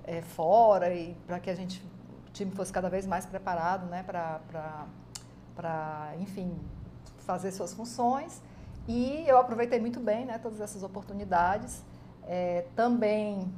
é, 0.05 0.23
fora 0.23 0.95
e 0.95 1.15
para 1.27 1.39
que 1.39 1.51
a 1.51 1.55
gente 1.55 1.85
o 2.27 2.33
time 2.33 2.51
fosse 2.53 2.73
cada 2.73 2.89
vez 2.89 3.07
mais 3.07 3.27
preparado, 3.27 3.85
né, 3.91 4.03
para 4.05 4.41
para 5.55 6.15
enfim 6.19 6.57
fazer 7.19 7.53
suas 7.53 7.75
funções. 7.75 8.41
E 8.89 9.23
eu 9.27 9.37
aproveitei 9.37 9.79
muito 9.79 10.01
bem 10.01 10.25
né, 10.25 10.39
todas 10.39 10.63
essas 10.63 10.83
oportunidades. 10.83 11.85
É, 12.27 12.65
também 12.75 13.53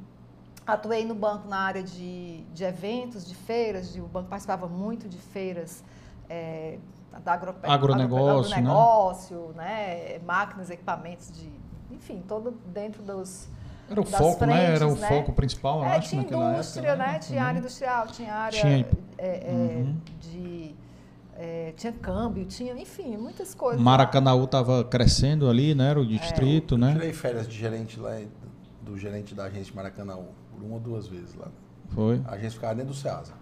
atuei 0.66 1.04
no 1.04 1.14
banco 1.14 1.48
na 1.48 1.58
área 1.58 1.82
de, 1.82 2.42
de 2.52 2.64
eventos, 2.64 3.26
de 3.26 3.34
feiras. 3.34 3.92
De, 3.92 4.00
o 4.00 4.06
banco 4.06 4.28
participava 4.28 4.66
muito 4.66 5.08
de 5.08 5.18
feiras 5.18 5.84
é, 6.28 6.78
da 7.24 7.32
agro, 7.32 7.54
agronegócio, 7.62 8.54
agronegócio 8.54 9.52
né? 9.56 10.14
né? 10.14 10.18
máquinas, 10.24 10.70
equipamentos, 10.70 11.30
de, 11.32 11.50
enfim, 11.90 12.22
todo 12.26 12.52
dentro 12.72 13.02
dos 13.02 13.48
era 13.90 14.00
o 14.00 14.04
foco, 14.04 14.38
frentes, 14.38 14.56
né? 14.56 14.74
Era 14.74 14.88
o 14.88 14.96
né? 14.96 15.08
foco 15.08 15.32
principal, 15.32 15.84
é, 15.84 15.96
acho, 15.96 16.08
tinha 16.10 16.22
indústria, 16.22 16.88
época, 16.88 17.04
né? 17.04 17.12
né? 17.12 17.18
Tinha 17.18 17.40
uhum. 17.40 17.46
área 17.46 17.58
industrial, 17.58 18.06
tinha 18.06 18.34
área 18.34 18.60
tinha... 18.60 18.86
É, 19.18 19.50
é 19.50 19.52
uhum. 19.52 19.96
de 20.20 20.74
é, 21.36 21.72
tinha 21.76 21.92
câmbio, 21.92 22.44
tinha, 22.46 22.72
enfim, 22.74 23.16
muitas 23.16 23.54
coisas. 23.54 23.80
Maracanaú 23.80 24.44
estava 24.44 24.84
crescendo 24.84 25.48
ali, 25.48 25.74
né? 25.74 25.90
Era 25.90 26.00
o 26.00 26.06
distrito, 26.06 26.74
é, 26.74 26.76
eu 26.76 26.78
né? 26.78 26.92
tirei 26.92 27.12
férias 27.12 27.48
de 27.48 27.56
gerente 27.56 27.98
lá, 27.98 28.20
do 28.82 28.96
gerente 28.96 29.34
da 29.34 29.44
agência 29.44 29.66
de 29.66 29.76
Maracanaú, 29.76 30.28
por 30.54 30.64
uma 30.64 30.74
ou 30.74 30.80
duas 30.80 31.06
vezes 31.06 31.34
lá. 31.34 31.48
Foi? 31.88 32.20
A 32.26 32.32
agência 32.32 32.52
ficava 32.52 32.74
dentro 32.74 32.92
do 32.92 32.96
Ceasa. 32.96 33.32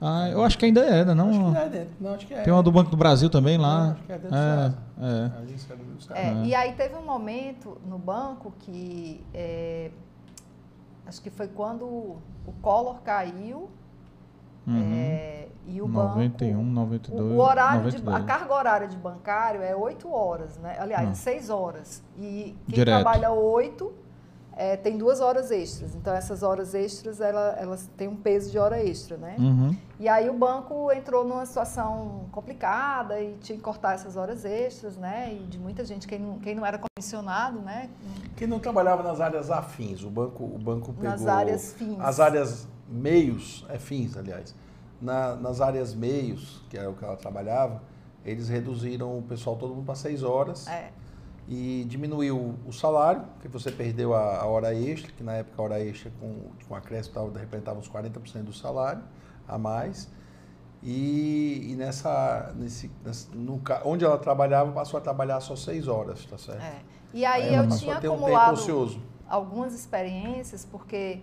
Ah, 0.00 0.28
eu 0.28 0.42
acho 0.44 0.58
que 0.58 0.66
ainda 0.66 0.80
é, 0.80 1.04
né? 1.04 1.14
Não, 1.14 1.30
acho 1.30 1.38
que 1.38 1.46
ainda 1.46 1.60
é 1.60 1.68
dentro. 1.68 1.94
Não, 2.00 2.14
acho 2.14 2.26
que 2.26 2.34
é. 2.34 2.42
Tem 2.42 2.52
uma 2.52 2.62
do 2.62 2.72
Banco 2.72 2.90
do 2.90 2.96
Brasil 2.96 3.30
também 3.30 3.56
lá. 3.56 3.84
Não, 3.84 3.92
acho 3.92 4.02
que 4.02 4.12
é 4.12 4.18
dentro 4.18 4.30
do 4.30 4.36
é, 4.36 4.40
Ceasa. 4.40 4.78
É. 4.98 5.36
A 5.36 5.40
agência 5.40 5.72
é 5.72 5.76
dentro 5.76 5.94
do 5.94 6.02
Ceasa. 6.02 6.20
É, 6.20 6.44
e 6.44 6.54
aí 6.54 6.72
teve 6.74 6.94
um 6.96 7.04
momento 7.04 7.80
no 7.86 7.98
banco 7.98 8.52
que 8.58 9.24
é, 9.32 9.90
acho 11.06 11.22
que 11.22 11.30
foi 11.30 11.48
quando 11.48 11.84
o 11.84 12.52
Collor 12.60 13.00
caiu 13.02 13.70
Uhum. 14.66 14.94
É, 14.94 15.48
e 15.66 15.82
o 15.82 15.88
91, 15.88 16.56
banco, 16.56 16.70
92, 16.70 17.32
o, 17.32 17.38
horário 17.38 17.84
92. 17.84 18.02
De, 18.02 18.22
a 18.22 18.26
carga 18.26 18.54
horária 18.54 18.88
de 18.88 18.96
bancário 18.96 19.62
é 19.62 19.76
8 19.76 20.10
horas, 20.10 20.56
né? 20.58 20.76
Aliás, 20.78 21.08
uhum. 21.08 21.14
6 21.14 21.50
horas. 21.50 22.02
E 22.16 22.56
quem 22.66 22.74
Direto. 22.76 23.02
trabalha 23.02 23.30
8 23.30 23.92
é, 24.56 24.76
tem 24.76 24.96
duas 24.96 25.20
horas 25.20 25.50
extras. 25.50 25.94
Então, 25.94 26.14
essas 26.14 26.42
horas 26.42 26.74
extras, 26.74 27.20
ela, 27.20 27.56
elas 27.58 27.88
têm 27.96 28.08
um 28.08 28.16
peso 28.16 28.50
de 28.50 28.58
hora 28.58 28.82
extra, 28.82 29.16
né? 29.16 29.36
Uhum. 29.38 29.76
E 29.98 30.08
aí 30.08 30.28
o 30.30 30.34
banco 30.34 30.90
entrou 30.92 31.24
numa 31.24 31.44
situação 31.44 32.26
complicada 32.30 33.20
e 33.20 33.36
tinha 33.38 33.56
que 33.56 33.62
cortar 33.62 33.94
essas 33.94 34.16
horas 34.16 34.44
extras, 34.44 34.96
né? 34.96 35.34
E 35.34 35.46
de 35.46 35.58
muita 35.58 35.84
gente, 35.84 36.06
quem 36.06 36.18
não, 36.18 36.38
quem 36.38 36.54
não 36.54 36.64
era 36.64 36.78
comissionado, 36.78 37.60
né? 37.60 37.90
Quem 38.36 38.46
não 38.46 38.58
trabalhava 38.58 39.02
nas 39.02 39.20
áreas 39.20 39.50
afins, 39.50 40.02
o 40.02 40.10
banco, 40.10 40.44
o 40.44 40.58
banco 40.58 40.92
pegou... 40.92 41.10
Nas 41.10 41.26
áreas 41.26 41.72
fins. 41.72 41.98
As 42.00 42.20
áreas 42.20 42.68
meios, 42.88 43.64
é 43.68 43.78
fins, 43.78 44.16
aliás, 44.16 44.54
na, 45.00 45.34
nas 45.36 45.60
áreas 45.60 45.94
meios, 45.94 46.62
que 46.70 46.78
era 46.78 46.88
o 46.88 46.94
que 46.94 47.04
ela 47.04 47.16
trabalhava, 47.16 47.82
eles 48.24 48.48
reduziram 48.48 49.18
o 49.18 49.22
pessoal 49.22 49.56
todo 49.56 49.74
mundo 49.74 49.84
para 49.84 49.94
seis 49.94 50.22
horas. 50.22 50.66
É. 50.66 50.90
E 51.46 51.84
diminuiu 51.86 52.54
o 52.66 52.72
salário, 52.72 53.22
que 53.42 53.48
você 53.48 53.70
perdeu 53.70 54.14
a, 54.14 54.38
a, 54.38 54.46
hora 54.46 54.74
extra, 54.74 55.12
que 55.12 55.22
na 55.22 55.34
época 55.34 55.60
a 55.60 55.64
hora 55.64 55.80
extra 55.84 56.10
com, 56.18 56.50
com 56.66 56.74
acréscimo 56.74 57.30
representava 57.30 57.78
uns 57.78 57.88
40% 57.88 58.44
do 58.44 58.52
salário 58.52 59.02
a 59.46 59.58
mais. 59.58 60.08
E, 60.82 61.70
e 61.70 61.74
nessa, 61.76 62.52
nesse, 62.56 62.90
nesse 63.04 63.30
no, 63.34 63.60
onde 63.84 64.04
ela 64.04 64.18
trabalhava, 64.18 64.72
passou 64.72 64.98
a 64.98 65.00
trabalhar 65.00 65.40
só 65.40 65.54
seis 65.54 65.86
horas, 65.86 66.24
tá 66.26 66.38
certo? 66.38 66.62
É. 66.62 66.80
E 67.12 67.24
aí, 67.24 67.48
aí 67.48 67.54
eu 67.54 67.68
tinha 67.68 67.96
acumulado 67.96 68.58
um 68.58 69.00
algumas 69.28 69.74
experiências, 69.74 70.64
porque 70.64 71.20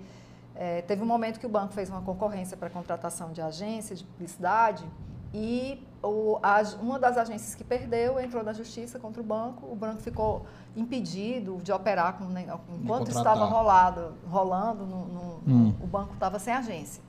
é, 0.56 0.82
teve 0.82 1.02
um 1.02 1.06
momento 1.06 1.40
que 1.40 1.46
o 1.46 1.50
banco 1.50 1.74
fez 1.74 1.90
uma 1.90 2.02
concorrência 2.02 2.58
para 2.58 2.70
contratação 2.70 3.32
de 3.32 3.42
agência 3.42 3.96
de 3.96 4.04
publicidade 4.04 4.86
e 5.34 5.86
o, 6.04 6.40
a, 6.42 6.62
uma 6.82 6.98
das 6.98 7.18
agências 7.18 7.54
que 7.54 7.64
perdeu 7.64 8.20
entrou 8.20 8.44
na 8.44 8.54
justiça 8.54 8.98
contra 8.98 9.22
o 9.22 9.26
banco. 9.26 9.68
O 9.72 9.76
banco 9.76 10.02
ficou 10.02 10.46
impedido 10.76 11.60
de 11.62 11.72
operar 11.72 12.18
com, 12.18 12.26
né, 12.26 12.46
enquanto 12.70 13.10
estava 13.10 13.46
rolado, 13.46 14.14
rolando, 14.28 14.86
no, 14.86 15.06
no, 15.06 15.42
hum. 15.48 15.76
o 15.82 15.88
banco 15.88 16.14
estava 16.14 16.40
sem 16.40 16.54
agência. 16.54 17.04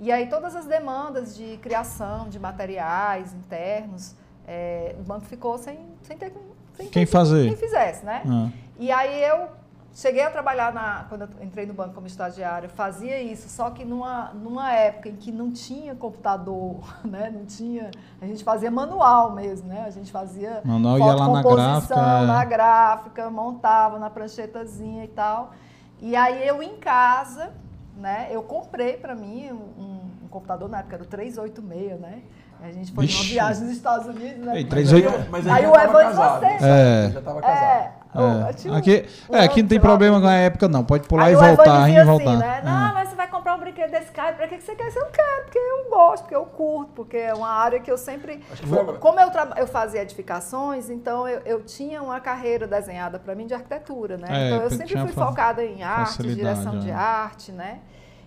E 0.00 0.10
aí 0.10 0.28
todas 0.28 0.56
as 0.56 0.66
demandas 0.66 1.36
de 1.36 1.58
criação 1.58 2.28
de 2.28 2.38
materiais 2.38 3.34
internos, 3.34 4.14
é, 4.46 4.96
o 4.98 5.02
banco 5.02 5.26
ficou 5.26 5.58
sem, 5.58 5.78
sem 6.02 6.16
ter 6.16 6.32
sem 6.74 6.88
quem 6.88 7.06
fazer, 7.06 7.48
quem 7.48 7.56
fizesse, 7.56 8.04
né? 8.04 8.22
Ah. 8.26 8.48
E 8.78 8.90
aí 8.90 9.22
eu 9.22 9.48
Cheguei 9.94 10.22
a 10.22 10.30
trabalhar 10.30 10.72
na, 10.72 11.04
quando 11.06 11.22
eu 11.22 11.28
entrei 11.42 11.66
no 11.66 11.74
banco 11.74 11.94
como 11.94 12.06
estagiária, 12.06 12.66
fazia 12.66 13.20
isso, 13.20 13.50
só 13.50 13.68
que 13.68 13.84
numa, 13.84 14.30
numa 14.32 14.72
época 14.72 15.10
em 15.10 15.16
que 15.16 15.30
não 15.30 15.52
tinha 15.52 15.94
computador, 15.94 16.80
né? 17.04 17.30
Não 17.30 17.44
tinha, 17.44 17.90
a 18.20 18.26
gente 18.26 18.42
fazia 18.42 18.70
manual 18.70 19.32
mesmo, 19.32 19.68
né? 19.68 19.84
A 19.86 19.90
gente 19.90 20.10
fazia 20.10 20.62
manual 20.64 20.98
ia 20.98 21.14
lá 21.14 21.28
na 21.28 21.42
gráfica, 21.42 21.94
é. 21.94 22.26
na 22.26 22.44
gráfica, 22.44 23.30
montava 23.30 23.98
na 23.98 24.08
pranchetazinha 24.08 25.04
e 25.04 25.08
tal. 25.08 25.52
E 26.00 26.16
aí 26.16 26.48
eu 26.48 26.62
em 26.62 26.76
casa, 26.76 27.50
né? 27.94 28.28
Eu 28.30 28.42
comprei 28.42 28.96
para 28.96 29.14
mim 29.14 29.50
um, 29.52 29.82
um, 30.24 30.28
computador 30.30 30.70
na 30.70 30.78
época 30.78 30.96
era 30.96 31.02
o 31.04 31.06
386, 31.06 32.00
né? 32.00 32.22
A 32.62 32.72
gente 32.72 32.92
foi 32.92 33.06
Vixe. 33.06 33.18
numa 33.18 33.28
viagem 33.28 33.64
nos 33.64 33.72
Estados 33.72 34.06
Unidos, 34.06 34.38
né? 34.38 34.56
Ei, 34.56 34.64
38... 34.64 35.30
Mas 35.30 35.46
aí, 35.46 35.52
aí 35.52 35.66
o 35.66 35.76
Evandro 35.76 36.14
você. 36.14 36.64
É. 36.64 37.10
Já 37.12 37.18
estava 37.18 37.42
casado. 37.42 37.64
É. 37.64 38.01
É. 38.14 38.20
Um, 38.20 38.76
aqui, 38.76 39.06
um, 39.30 39.36
é, 39.36 39.44
aqui 39.44 39.62
não 39.62 39.68
tem 39.68 39.80
problema 39.80 40.20
com 40.20 40.26
a 40.26 40.34
época, 40.34 40.68
não. 40.68 40.84
Pode 40.84 41.08
pular 41.08 41.30
e 41.30 41.34
voltar, 41.34 41.88
e 41.88 42.04
voltar. 42.04 42.30
Assim, 42.30 42.38
né? 42.38 42.60
Não, 42.62 42.88
é. 42.88 42.92
mas 42.92 43.08
você 43.08 43.14
vai 43.16 43.26
comprar 43.26 43.54
um 43.54 43.58
brinquedo 43.58 43.90
desse 43.90 44.12
cara, 44.12 44.34
pra 44.34 44.46
que 44.46 44.60
você 44.60 44.74
quer? 44.76 44.90
Você 44.90 45.00
não 45.00 45.10
quer, 45.10 45.42
porque 45.44 45.58
eu 45.58 45.88
gosto, 45.88 46.22
porque 46.24 46.36
eu 46.36 46.44
curto, 46.44 46.92
porque 46.94 47.16
é 47.16 47.32
uma 47.32 47.48
área 47.48 47.80
que 47.80 47.90
eu 47.90 47.96
sempre. 47.96 48.38
Que 48.38 48.66
como 49.00 49.18
eu, 49.18 49.30
eu 49.56 49.66
fazia 49.66 50.02
edificações, 50.02 50.90
então 50.90 51.26
eu, 51.26 51.40
eu 51.46 51.62
tinha 51.62 52.02
uma 52.02 52.20
carreira 52.20 52.66
desenhada 52.66 53.18
para 53.18 53.34
mim 53.34 53.46
de 53.46 53.54
arquitetura, 53.54 54.18
né? 54.18 54.28
É, 54.30 54.46
então 54.48 54.62
eu 54.62 54.70
sempre 54.70 54.98
fui 54.98 55.12
focada 55.12 55.64
em 55.64 55.82
arte, 55.82 56.22
direção 56.22 56.78
de 56.78 56.90
é. 56.90 56.94
arte, 56.94 57.50
né? 57.50 57.80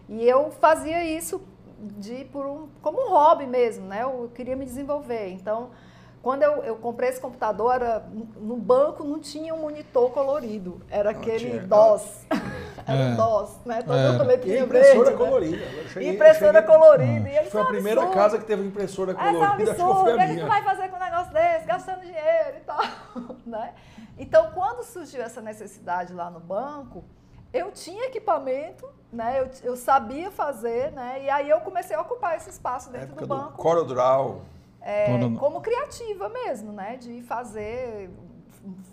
E 0.10 0.28
eu 0.28 0.52
fazia 0.52 1.04
isso 1.04 1.41
de 1.80 2.26
por 2.26 2.45
um, 2.45 2.67
como 2.82 3.08
um 3.08 3.10
hobby 3.10 3.45
mesmo, 3.45 3.86
né? 3.86 4.02
Eu 4.02 4.32
queria 4.34 4.56
me 4.56 4.65
desenvolver. 4.65 5.30
Então, 5.30 5.69
quando 6.26 6.42
eu, 6.42 6.64
eu 6.64 6.76
comprei 6.78 7.10
esse 7.10 7.22
computador, 7.22 7.76
era, 7.76 8.04
no 8.36 8.58
banco 8.58 9.04
não 9.04 9.20
tinha 9.20 9.54
um 9.54 9.60
monitor 9.60 10.10
colorido, 10.10 10.82
era 10.90 11.12
aquele 11.12 11.52
tinha, 11.52 11.62
DOS. 11.62 12.26
era 12.84 13.00
é. 13.00 13.16
DOS, 13.16 13.60
né? 13.64 13.84
Todo 13.84 13.96
é. 13.96 14.12
mundo 14.12 14.24
letrinha 14.24 14.62
impressora 14.62 14.96
verde, 14.96 15.12
né? 15.12 15.18
colorida. 15.18 15.58
Né? 15.58 15.84
Cheguei, 15.94 16.10
impressora 16.10 16.62
cheguei, 16.62 16.76
colorida. 16.76 17.30
E 17.30 17.46
foi 17.52 17.62
a 17.62 17.66
primeira 17.66 18.02
absurdo. 18.02 18.20
casa 18.20 18.40
que 18.40 18.46
teve 18.46 18.66
impressora 18.66 19.14
colorida. 19.14 19.46
Essa 19.46 19.62
é 19.62 19.70
absurdo. 19.70 20.02
O 20.02 20.04
que, 20.16 20.24
é 20.24 20.28
que 20.28 20.40
tu 20.40 20.48
vai 20.48 20.64
fazer 20.64 20.90
com 20.90 20.96
um 20.96 21.00
negócio 21.00 21.32
desse? 21.32 21.66
Gastando 21.68 22.02
dinheiro 22.02 22.58
e 22.58 22.62
tal. 22.62 22.82
né? 23.46 23.76
Então, 24.18 24.50
quando 24.50 24.84
surgiu 24.84 25.22
essa 25.22 25.42
necessidade 25.42 26.12
lá 26.12 26.32
no 26.32 26.40
banco, 26.40 27.04
eu 27.54 27.70
tinha 27.70 28.06
equipamento, 28.06 28.90
né? 29.14 29.42
Eu, 29.42 29.50
eu 29.74 29.76
sabia 29.76 30.32
fazer, 30.32 30.92
né? 30.92 31.22
E 31.24 31.30
aí 31.30 31.48
eu 31.48 31.60
comecei 31.60 31.96
a 31.96 32.02
ocupar 32.02 32.36
esse 32.36 32.50
espaço 32.50 32.90
dentro 32.90 33.16
do 33.16 33.28
banco. 33.28 33.52
Do 33.52 33.58
CorelDRAW 33.58 34.55
é, 34.86 35.17
como 35.39 35.62
criativa 35.62 36.30
mesmo, 36.30 36.71
né? 36.71 36.95
De 36.95 37.24
fazer 37.24 38.12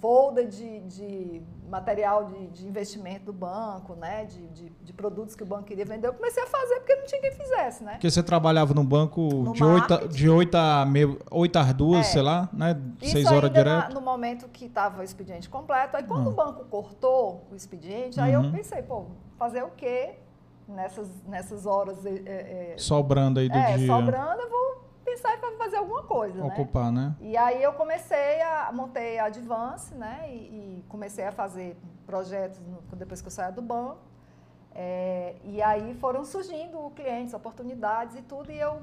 folder 0.01 0.49
de, 0.49 0.81
de 0.81 1.43
material 1.69 2.25
de, 2.25 2.47
de, 2.49 2.67
investimento 2.67 3.27
do 3.27 3.33
banco, 3.33 3.95
né? 3.95 4.25
De, 4.25 4.47
de, 4.49 4.71
de, 4.71 4.93
produtos 4.95 5.35
que 5.35 5.43
o 5.43 5.47
banco 5.47 5.65
queria 5.65 5.85
vender. 5.85 6.07
Eu 6.07 6.15
comecei 6.15 6.43
a 6.43 6.47
fazer 6.47 6.77
porque 6.77 6.95
não 6.95 7.05
tinha 7.05 7.21
quem 7.21 7.33
fizesse, 7.33 7.85
né? 7.85 7.93
Porque 7.93 8.11
você 8.11 8.23
trabalhava 8.23 8.73
no 8.73 8.83
banco 8.83 9.21
no 9.21 9.53
de, 9.53 9.63
8, 9.63 10.09
de 10.09 10.31
8, 10.31 10.55
a 10.55 10.87
meio, 10.87 11.19
8 11.31 11.59
às 11.59 11.75
2, 11.75 11.99
é. 11.99 12.03
sei 12.05 12.23
lá, 12.23 12.49
né? 12.55 12.81
6 13.03 13.27
horas 13.31 13.53
direto. 13.53 13.89
Na, 13.89 13.95
no 13.95 14.01
momento 14.01 14.49
que 14.49 14.65
estava 14.65 15.01
o 15.01 15.05
expediente 15.05 15.51
completo. 15.51 15.95
Aí 15.99 16.05
quando 16.05 16.29
hum. 16.29 16.33
o 16.33 16.35
banco 16.35 16.65
cortou 16.71 17.47
o 17.53 17.55
expediente, 17.55 18.19
uhum. 18.19 18.25
aí 18.25 18.33
eu 18.33 18.41
uhum. 18.41 18.51
pensei, 18.53 18.81
pô, 18.81 19.05
fazer 19.39 19.63
o 19.63 19.71
quê 19.71 20.15
nessas, 20.67 21.09
nessas 21.27 21.67
horas... 21.67 22.07
É, 22.07 22.73
é, 22.73 22.75
sobrando 22.79 23.41
aí 23.41 23.49
do 23.51 23.59
é, 23.59 23.77
dia. 23.77 23.87
sobrando, 23.87 24.41
eu 24.41 24.49
vou 24.49 24.92
pensar 25.13 25.39
para 25.39 25.57
fazer 25.57 25.77
alguma 25.77 26.03
coisa, 26.03 26.43
né? 26.43 26.49
Ocupar, 26.49 26.91
né? 26.91 27.15
E 27.21 27.37
aí 27.37 27.63
eu 27.63 27.73
comecei 27.73 28.41
a 28.43 28.71
montei 28.73 29.19
a 29.19 29.27
Advance, 29.27 29.95
né? 29.95 30.25
E, 30.29 30.37
e 30.37 30.85
comecei 30.89 31.27
a 31.27 31.33
fazer 31.33 31.77
projetos 32.07 32.59
no, 32.61 32.97
depois 32.97 33.21
que 33.21 33.29
eu 33.29 33.33
saí 33.33 33.53
do 33.53 33.63
banco. 33.63 33.99
É, 34.75 35.37
e 35.45 35.61
aí 35.61 35.95
foram 35.95 36.25
surgindo 36.25 36.91
clientes, 36.97 37.35
oportunidades 37.35 38.17
e 38.17 38.23
tudo, 38.23 38.51
e 38.51 38.59
eu 38.59 38.83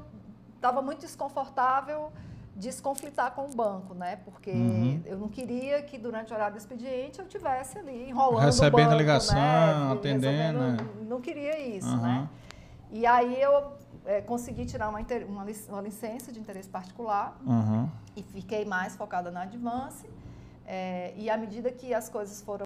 estava 0.55 0.81
muito 0.81 1.01
desconfortável 1.01 2.11
desconflitar 2.55 3.31
com 3.31 3.45
o 3.45 3.55
banco, 3.55 3.93
né? 3.93 4.17
Porque 4.17 4.51
uhum. 4.51 5.01
eu 5.05 5.17
não 5.17 5.29
queria 5.29 5.81
que 5.81 5.97
durante 5.97 6.33
o 6.33 6.35
horário 6.35 6.55
do 6.55 6.59
expediente 6.59 7.17
eu 7.17 7.25
tivesse 7.25 7.79
ali 7.79 8.09
enrolando 8.09 8.43
recebendo 8.43 8.87
o 8.87 8.89
banco, 8.89 8.97
ligação, 8.97 9.35
né? 9.37 9.93
atendendo, 9.93 10.59
né? 10.59 10.77
não 11.07 11.21
queria 11.21 11.57
isso, 11.57 11.87
uhum. 11.87 12.01
né? 12.01 12.29
E 12.91 13.05
aí 13.05 13.41
eu 13.41 13.78
é, 14.05 14.21
consegui 14.21 14.65
tirar 14.65 14.89
uma, 14.89 14.99
uma, 14.99 15.45
uma, 15.69 15.81
licença 15.81 16.31
de 16.31 16.39
interesse 16.39 16.69
particular 16.69 17.39
uhum. 17.45 17.89
e 18.15 18.23
fiquei 18.23 18.65
mais 18.65 18.95
focada 18.95 19.31
na 19.31 19.43
Advance. 19.43 20.09
É, 20.65 21.13
e 21.17 21.29
à 21.29 21.37
medida 21.37 21.71
que 21.71 21.93
as 21.93 22.09
coisas 22.09 22.41
foram, 22.41 22.65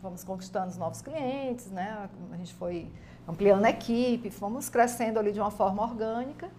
vamos 0.00 0.22
conquistando 0.22 0.68
os 0.68 0.76
novos 0.76 1.02
clientes, 1.02 1.66
né? 1.66 2.08
A 2.32 2.36
gente 2.36 2.54
foi 2.54 2.90
ampliando 3.26 3.64
a 3.64 3.70
equipe, 3.70 4.30
fomos 4.30 4.68
crescendo 4.68 5.18
ali 5.18 5.32
de 5.32 5.40
uma 5.40 5.50
forma 5.50 5.82
orgânica. 5.82 6.50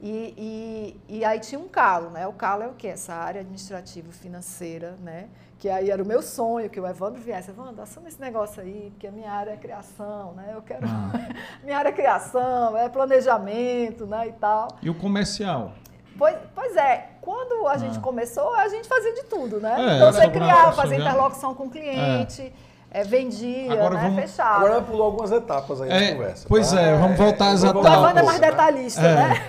E, 0.00 1.00
e, 1.08 1.16
e, 1.18 1.24
aí 1.24 1.40
tinha 1.40 1.58
um 1.58 1.68
calo, 1.68 2.10
né? 2.10 2.26
O 2.26 2.32
calo 2.32 2.62
é 2.62 2.66
o 2.68 2.74
quê? 2.74 2.88
Essa 2.88 3.14
área 3.14 3.40
administrativa 3.40 4.12
financeira, 4.12 4.96
né? 5.02 5.28
Que 5.58 5.70
aí 5.70 5.90
era 5.90 6.02
o 6.02 6.06
meu 6.06 6.20
sonho, 6.20 6.68
que 6.68 6.78
o 6.78 6.86
Evandro 6.86 7.20
viesse. 7.20 7.50
Evandro, 7.50 7.80
assume 7.82 8.08
esse 8.08 8.20
negócio 8.20 8.62
aí, 8.62 8.90
porque 8.90 9.06
a 9.06 9.10
minha 9.10 9.30
área 9.32 9.52
é 9.52 9.56
criação, 9.56 10.32
né? 10.34 10.50
Eu 10.52 10.60
quero... 10.60 10.86
Ah. 10.86 11.12
minha 11.64 11.78
área 11.78 11.88
é 11.88 11.92
criação, 11.92 12.76
é 12.76 12.88
planejamento, 12.90 14.06
né? 14.06 14.28
E 14.28 14.32
tal. 14.32 14.68
E 14.82 14.90
o 14.90 14.94
comercial? 14.94 15.72
Pois, 16.18 16.36
pois 16.54 16.76
é, 16.76 17.12
quando 17.22 17.66
a 17.66 17.72
ah. 17.72 17.78
gente 17.78 17.98
começou, 18.00 18.54
a 18.54 18.68
gente 18.68 18.86
fazia 18.86 19.14
de 19.14 19.24
tudo, 19.24 19.60
né? 19.60 19.76
É, 19.78 19.96
então 19.96 20.12
você 20.12 20.28
criava, 20.28 20.72
fazia 20.72 20.98
interlocução 20.98 21.54
com 21.54 21.64
o 21.64 21.70
cliente... 21.70 22.42
É 22.42 22.65
é, 22.90 23.04
vendia, 23.04 23.72
agora 23.72 23.94
né? 23.94 24.02
Vamos, 24.02 24.20
fechava. 24.20 24.64
Agora 24.64 24.82
pulou 24.82 25.06
algumas 25.06 25.32
etapas 25.32 25.80
aí 25.80 25.90
é, 25.90 26.00
na 26.00 26.12
conversa. 26.16 26.46
Pois 26.48 26.70
tá? 26.70 26.80
é, 26.80 26.96
vamos 26.96 27.18
voltar 27.18 27.50
às 27.50 27.62
etapas. 27.62 27.80
O 27.80 27.84
Lavanda 27.84 28.20
é 28.20 28.22
mais 28.22 28.40
detalhista, 28.40 29.00
é. 29.00 29.14
né? 29.14 29.46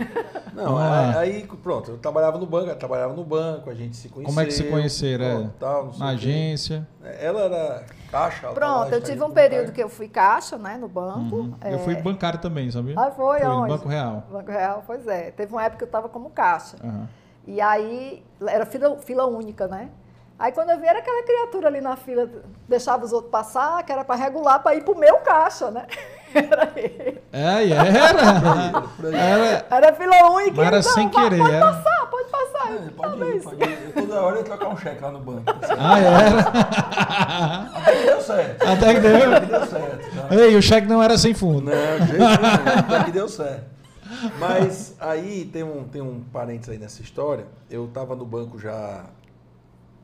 Não, 0.53 0.77
aí, 0.77 1.15
aí, 1.17 1.47
pronto, 1.61 1.91
eu 1.91 1.97
trabalhava 1.99 2.39
no 2.39 2.45
banco, 2.47 2.75
trabalhava 2.75 3.13
no 3.13 3.23
banco, 3.23 3.69
a 3.69 3.75
gente 3.75 3.95
se 3.95 4.09
conheceu. 4.09 4.33
Como 4.33 4.41
é 4.41 4.45
que 4.45 4.51
se 4.51 4.63
conheceram? 4.63 5.45
É? 5.45 5.49
Tal, 5.59 5.91
na 5.97 6.09
agência? 6.09 6.87
Ela 7.21 7.41
era 7.41 7.83
caixa. 8.11 8.47
Pronto, 8.49 8.91
eu 8.91 9.01
tive 9.01 9.23
um 9.23 9.29
período 9.29 9.71
que 9.71 9.81
eu 9.81 9.87
fui 9.87 10.07
caixa, 10.07 10.57
né, 10.57 10.75
no 10.75 10.87
banco. 10.87 11.35
Uhum. 11.35 11.53
É... 11.61 11.73
Eu 11.73 11.79
fui 11.79 11.95
bancário 11.95 12.39
também, 12.39 12.71
sabia? 12.71 12.95
Ah, 12.97 13.11
foi, 13.11 13.39
foi 13.39 13.47
onde? 13.47 13.69
Banco 13.69 13.87
Real. 13.87 14.23
Banco 14.31 14.51
Real, 14.51 14.83
pois 14.85 15.07
é. 15.07 15.31
Teve 15.31 15.53
uma 15.53 15.63
época 15.63 15.77
que 15.77 15.83
eu 15.83 15.87
estava 15.87 16.09
como 16.09 16.31
caixa. 16.31 16.77
Uhum. 16.83 17.05
E 17.45 17.61
aí, 17.61 18.23
era 18.45 18.65
fila, 18.65 18.97
fila 18.97 19.25
única, 19.25 19.67
né? 19.67 19.89
Aí 20.39 20.51
quando 20.51 20.69
eu 20.69 20.79
vi, 20.79 20.85
era 20.85 20.99
aquela 20.99 21.23
criatura 21.23 21.67
ali 21.67 21.81
na 21.81 21.95
fila, 21.95 22.29
deixava 22.69 23.03
os 23.03 23.11
outros 23.11 23.31
passar, 23.31 23.83
que 23.83 23.91
era 23.91 24.03
para 24.03 24.15
regular, 24.15 24.61
para 24.61 24.75
ir 24.75 24.83
para 24.83 24.93
o 24.93 24.97
meu 24.97 25.17
caixa, 25.17 25.71
né? 25.71 25.87
Era 26.35 26.71
ele. 26.75 27.21
É, 27.31 27.69
era. 27.69 28.83
era. 29.17 29.65
Era 29.71 29.93
fila 29.93 30.29
única. 30.29 30.57
Mas 30.57 30.67
era 30.67 30.83
sem 30.83 31.09
querer. 31.09 31.39
Pode 31.39 31.55
era. 31.55 31.65
passar, 31.65 32.05
pode 32.11 32.29
passar. 32.29 32.73
É, 32.73 32.89
pode 32.95 33.23
ir, 33.23 33.41
pode 33.41 33.63
ir. 33.63 33.93
Toda 33.93 34.21
hora 34.21 34.35
eu 34.35 34.43
trocar 34.43 34.67
um 34.67 34.77
cheque 34.77 35.01
lá 35.01 35.11
no 35.11 35.19
banco. 35.19 35.43
Ah, 35.79 35.99
era? 35.99 36.39
Até 37.79 37.95
que 37.95 38.05
deu 38.05 38.21
certo. 38.21 38.67
Até 38.67 38.93
que 38.93 38.99
deu? 38.99 39.35
Até 39.35 39.39
que 39.39 39.51
deu 39.51 39.65
certo. 39.65 40.27
Tá? 40.27 40.35
Ei, 40.35 40.55
o 40.57 40.61
cheque 40.61 40.87
não 40.87 41.01
era 41.01 41.17
sem 41.17 41.33
fundo. 41.33 41.71
Não, 41.71 42.05
jeito 42.05 42.13
nenhum. 42.19 42.79
Até 42.79 43.03
que 43.05 43.11
deu 43.11 43.29
certo. 43.29 43.65
Mas 44.37 44.95
aí 44.99 45.45
tem 45.45 45.63
um, 45.63 45.85
tem 45.85 46.01
um 46.01 46.21
parênteses 46.31 46.69
aí 46.69 46.77
nessa 46.77 47.01
história. 47.01 47.45
Eu 47.69 47.85
estava 47.85 48.15
no 48.15 48.25
banco 48.25 48.59
já 48.59 49.05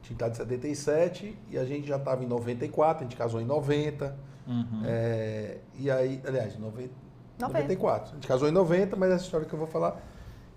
tinha 0.03 0.15
estado 0.15 0.33
em 0.33 0.35
77 0.35 1.37
e 1.49 1.57
a 1.57 1.63
gente 1.63 1.87
já 1.87 1.95
estava 1.95 2.23
em 2.23 2.27
94, 2.27 2.99
a 2.99 3.07
gente 3.07 3.17
casou 3.17 3.41
em 3.41 3.45
90. 3.45 4.15
Uhum. 4.45 4.81
É, 4.85 5.59
e 5.79 5.89
aí, 5.89 6.21
aliás, 6.27 6.59
90, 6.59 6.91
94. 7.39 8.11
A 8.11 8.13
gente 8.15 8.27
casou 8.27 8.49
em 8.49 8.51
90, 8.51 8.95
mas 8.97 9.11
essa 9.11 9.23
história 9.23 9.47
que 9.47 9.53
eu 9.53 9.59
vou 9.59 9.67
falar. 9.67 10.01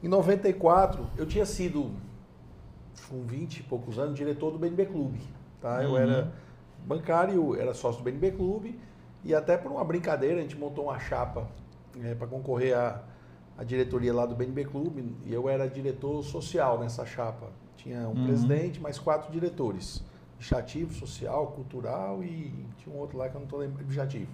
Em 0.03 0.09
94, 0.09 1.09
eu 1.17 1.25
tinha 1.25 1.47
sido, 1.47 1.93
com 3.09 3.23
20 3.23 3.59
e 3.59 3.63
poucos 3.63 3.99
anos, 3.99 4.17
diretor 4.17 4.51
do 4.51 4.59
BNB 4.59 4.87
Clube. 4.87 5.21
Tá? 5.61 5.83
Eu 5.83 5.91
uhum. 5.91 5.97
era 5.97 6.33
bancário, 6.85 7.55
era 7.59 7.73
sócio 7.73 8.01
do 8.01 8.05
BNB 8.05 8.33
Clube. 8.33 8.81
E 9.25 9.35
até 9.35 9.57
por 9.57 9.71
uma 9.71 9.85
brincadeira, 9.85 10.39
a 10.39 10.43
gente 10.43 10.57
montou 10.57 10.85
uma 10.87 10.99
chapa 10.99 11.49
é, 12.03 12.15
para 12.15 12.27
concorrer 12.27 12.77
à, 12.77 13.03
à 13.57 13.63
diretoria 13.63 14.13
lá 14.13 14.27
do 14.27 14.35
BNB 14.35 14.65
Clube. 14.65 15.17
E 15.25 15.33
eu 15.33 15.49
era 15.49 15.69
diretor 15.69 16.23
social 16.25 16.81
nessa 16.81 17.07
chapa. 17.07 17.47
Tinha 17.77 18.01
um 18.09 18.12
uhum. 18.12 18.27
presidente, 18.27 18.81
mais 18.81 18.99
quatro 18.99 19.31
diretores. 19.33 20.03
Administrativo, 20.33 20.93
social, 20.93 21.47
cultural 21.49 22.23
e 22.23 22.53
tinha 22.79 22.95
um 22.95 22.99
outro 22.99 23.17
lá 23.17 23.29
que 23.29 23.35
eu 23.35 23.41
não 23.41 23.47
estou 23.47 23.59
lembrando, 23.59 23.85
objetivo. 23.85 24.31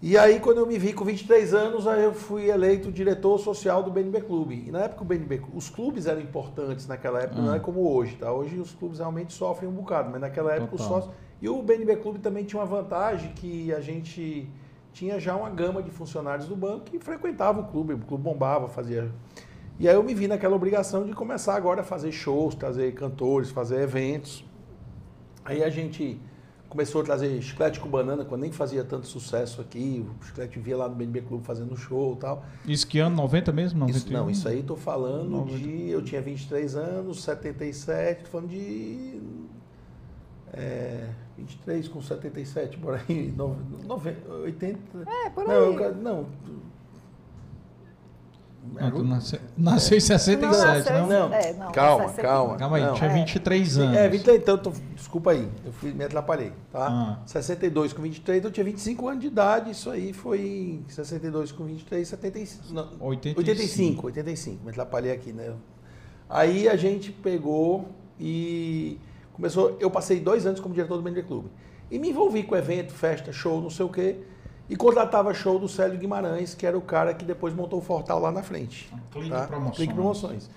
E 0.00 0.16
aí, 0.16 0.38
quando 0.38 0.58
eu 0.58 0.66
me 0.66 0.78
vi 0.78 0.92
com 0.92 1.04
23 1.04 1.54
anos, 1.54 1.86
aí 1.86 2.04
eu 2.04 2.14
fui 2.14 2.48
eleito 2.48 2.92
diretor 2.92 3.36
social 3.38 3.82
do 3.82 3.90
BNB 3.90 4.20
Clube. 4.20 4.64
E 4.68 4.70
na 4.70 4.80
época 4.80 5.02
o 5.02 5.04
BNB, 5.04 5.42
os 5.52 5.68
clubes 5.68 6.06
eram 6.06 6.20
importantes 6.20 6.86
naquela 6.86 7.20
época, 7.20 7.40
uhum. 7.40 7.46
não 7.46 7.54
é 7.54 7.58
como 7.58 7.92
hoje, 7.92 8.14
tá? 8.14 8.30
Hoje 8.30 8.60
os 8.60 8.72
clubes 8.72 8.98
realmente 8.98 9.32
sofrem 9.32 9.68
um 9.68 9.72
bocado, 9.72 10.10
mas 10.10 10.20
naquela 10.20 10.52
época 10.52 10.76
Total. 10.76 10.86
os 10.86 10.92
sócios... 10.92 11.14
E 11.40 11.48
o 11.48 11.62
BNB 11.62 11.96
Clube 11.96 12.18
também 12.18 12.44
tinha 12.44 12.60
uma 12.60 12.66
vantagem 12.66 13.32
que 13.32 13.72
a 13.72 13.80
gente 13.80 14.48
tinha 14.92 15.20
já 15.20 15.36
uma 15.36 15.48
gama 15.50 15.82
de 15.82 15.90
funcionários 15.90 16.48
do 16.48 16.56
banco 16.56 16.86
que 16.86 16.98
frequentavam 16.98 17.62
o 17.62 17.66
clube, 17.66 17.94
o 17.94 17.98
clube 17.98 18.22
bombava, 18.22 18.68
fazia 18.68 19.12
e 19.78 19.88
aí 19.88 19.94
eu 19.94 20.02
me 20.02 20.12
vi 20.12 20.26
naquela 20.26 20.56
obrigação 20.56 21.06
de 21.06 21.12
começar 21.12 21.54
agora 21.54 21.82
a 21.82 21.84
fazer 21.84 22.10
shows, 22.10 22.54
trazer 22.54 22.92
cantores, 22.94 23.50
fazer 23.50 23.80
eventos. 23.82 24.44
Aí 25.44 25.62
a 25.62 25.70
gente 25.70 26.20
começou 26.68 27.00
a 27.00 27.04
trazer 27.04 27.40
chiclete 27.40 27.78
com 27.78 27.88
banana, 27.88 28.24
quando 28.24 28.42
nem 28.42 28.50
fazia 28.52 28.82
tanto 28.82 29.06
sucesso 29.06 29.60
aqui. 29.60 30.04
O 30.20 30.24
chiclete 30.24 30.58
via 30.58 30.76
lá 30.76 30.88
no 30.88 30.96
BNB 30.96 31.22
Clube 31.22 31.44
fazendo 31.44 31.76
show 31.76 32.14
e 32.14 32.16
tal. 32.16 32.44
Isso 32.66 32.86
que 32.88 32.98
ano? 32.98 33.14
90 33.16 33.52
mesmo? 33.52 33.78
91? 33.78 33.96
Isso, 33.96 34.12
não, 34.12 34.30
isso 34.30 34.48
aí 34.48 34.62
tô 34.64 34.74
falando 34.74 35.30
90. 35.30 35.58
de... 35.58 35.90
Eu 35.90 36.02
tinha 36.02 36.20
23 36.20 36.74
anos, 36.74 37.22
77, 37.22 38.24
tô 38.24 38.30
falando 38.30 38.48
de... 38.48 39.20
É, 40.52 41.08
23 41.36 41.86
com 41.86 42.02
77, 42.02 42.78
por 42.78 42.94
aí, 42.94 43.32
90, 43.36 44.32
80... 44.32 44.78
É, 45.06 45.30
por 45.30 45.48
aí. 45.48 45.92
Não, 45.92 46.26
não 46.26 46.67
não, 48.74 48.90
tu 48.90 49.04
nasceu, 49.04 49.38
nasceu 49.56 49.98
em 49.98 50.00
67, 50.00 50.92
não? 50.92 51.06
Não, 51.06 51.34
é, 51.34 51.52
não 51.52 51.72
calma, 51.72 52.12
calma. 52.12 52.56
Calma 52.56 52.76
aí, 52.76 52.84
não. 52.84 52.94
tinha 52.94 53.10
23 53.10 53.78
é. 53.78 53.82
anos. 53.82 53.96
É, 53.96 54.08
23, 54.08 54.42
então, 54.42 54.58
tô, 54.58 54.72
desculpa 54.94 55.30
aí, 55.30 55.48
eu 55.64 55.72
fui, 55.72 55.92
me 55.92 56.04
atrapalhei, 56.04 56.52
tá? 56.70 56.88
Ah. 56.88 57.22
62 57.26 57.92
com 57.92 58.02
23, 58.02 58.38
então 58.38 58.48
eu 58.50 58.52
tinha 58.52 58.64
25 58.64 59.08
anos 59.08 59.20
de 59.20 59.26
idade, 59.28 59.70
isso 59.70 59.90
aí 59.90 60.12
foi 60.12 60.82
62 60.88 61.52
com 61.52 61.64
23, 61.64 62.06
75, 62.06 62.72
não, 62.72 62.88
85. 63.00 63.38
85, 63.38 64.06
85, 64.06 64.64
me 64.64 64.70
atrapalhei 64.70 65.12
aqui, 65.12 65.32
né? 65.32 65.54
Aí 66.28 66.68
a 66.68 66.76
gente 66.76 67.10
pegou 67.10 67.88
e 68.20 68.98
começou, 69.32 69.76
eu 69.80 69.90
passei 69.90 70.20
dois 70.20 70.46
anos 70.46 70.60
como 70.60 70.74
diretor 70.74 70.96
do 70.96 71.02
Bender 71.02 71.24
Clube. 71.24 71.48
E 71.90 71.98
me 71.98 72.10
envolvi 72.10 72.42
com 72.42 72.54
evento, 72.54 72.92
festa, 72.92 73.32
show, 73.32 73.62
não 73.62 73.70
sei 73.70 73.86
o 73.86 73.88
quê. 73.88 74.16
E 74.68 74.76
contratava 74.76 75.32
show 75.32 75.58
do 75.58 75.68
Célio 75.68 75.98
Guimarães, 75.98 76.54
que 76.54 76.66
era 76.66 76.76
o 76.76 76.80
cara 76.80 77.14
que 77.14 77.24
depois 77.24 77.54
montou 77.54 77.78
o 77.78 77.82
Fortal 77.82 78.20
lá 78.20 78.30
na 78.30 78.42
frente. 78.42 78.92
Clique 79.10 79.30
tá? 79.30 79.46
Promoções. 79.46 79.76
Clique 79.76 79.94
Promoções. 79.94 80.50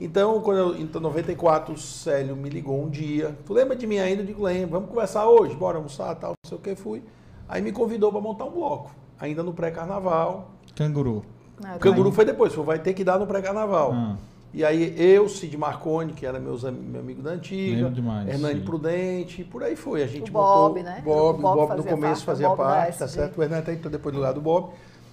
Então, 0.00 0.40
quando 0.42 0.58
eu, 0.58 0.76
em 0.76 0.84
94, 0.84 1.74
o 1.74 1.78
Célio 1.78 2.36
me 2.36 2.50
ligou 2.50 2.84
um 2.84 2.88
dia. 2.88 3.36
Tu 3.46 3.52
lembra 3.52 3.74
de 3.74 3.86
mim 3.86 3.98
ainda? 3.98 4.22
Eu 4.22 4.26
digo, 4.26 4.44
lembro. 4.44 4.72
Vamos 4.72 4.90
conversar 4.90 5.26
hoje? 5.26 5.54
Bora 5.54 5.78
almoçar, 5.78 6.14
tal, 6.16 6.32
não 6.44 6.48
sei 6.48 6.58
o 6.58 6.60
que. 6.60 6.74
Fui. 6.76 7.02
Aí 7.48 7.62
me 7.62 7.72
convidou 7.72 8.12
para 8.12 8.20
montar 8.20 8.44
um 8.44 8.50
bloco. 8.50 8.94
Ainda 9.18 9.42
no 9.42 9.54
pré-carnaval. 9.54 10.50
Canguru. 10.74 11.24
Ah, 11.64 11.78
Canguru 11.78 12.12
foi 12.12 12.26
depois. 12.26 12.52
Foi, 12.52 12.62
vai 12.62 12.78
ter 12.78 12.92
que 12.92 13.02
dar 13.02 13.18
no 13.18 13.26
pré-carnaval. 13.26 13.92
Ah. 13.94 14.16
E 14.56 14.64
aí 14.64 14.94
eu, 14.96 15.28
Cid 15.28 15.54
Marconi, 15.58 16.14
que 16.14 16.24
era 16.24 16.40
meus, 16.40 16.62
meu 16.64 17.02
amigo 17.02 17.20
da 17.20 17.32
antiga, 17.32 17.90
demais, 17.90 18.26
Hernani 18.26 18.60
sim. 18.60 18.64
Prudente, 18.64 19.44
por 19.44 19.62
aí 19.62 19.76
foi. 19.76 20.02
A 20.02 20.06
gente 20.06 20.30
o 20.30 20.32
Bob, 20.32 20.82
né? 20.82 21.02
Bob, 21.04 21.38
o 21.38 21.42
Bob, 21.42 21.56
Bob 21.68 21.76
no 21.76 21.84
começo 21.84 22.24
fazia 22.24 22.48
Bob 22.48 22.56
parte, 22.56 22.98
tá 22.98 23.06
certo? 23.06 23.36
O 23.36 23.42
Hernani 23.42 23.62
tá 23.62 23.72
entrou 23.74 23.92
depois 23.92 24.14
do 24.14 24.20
lado 24.22 24.36
do 24.36 24.40
Bob. 24.40 24.70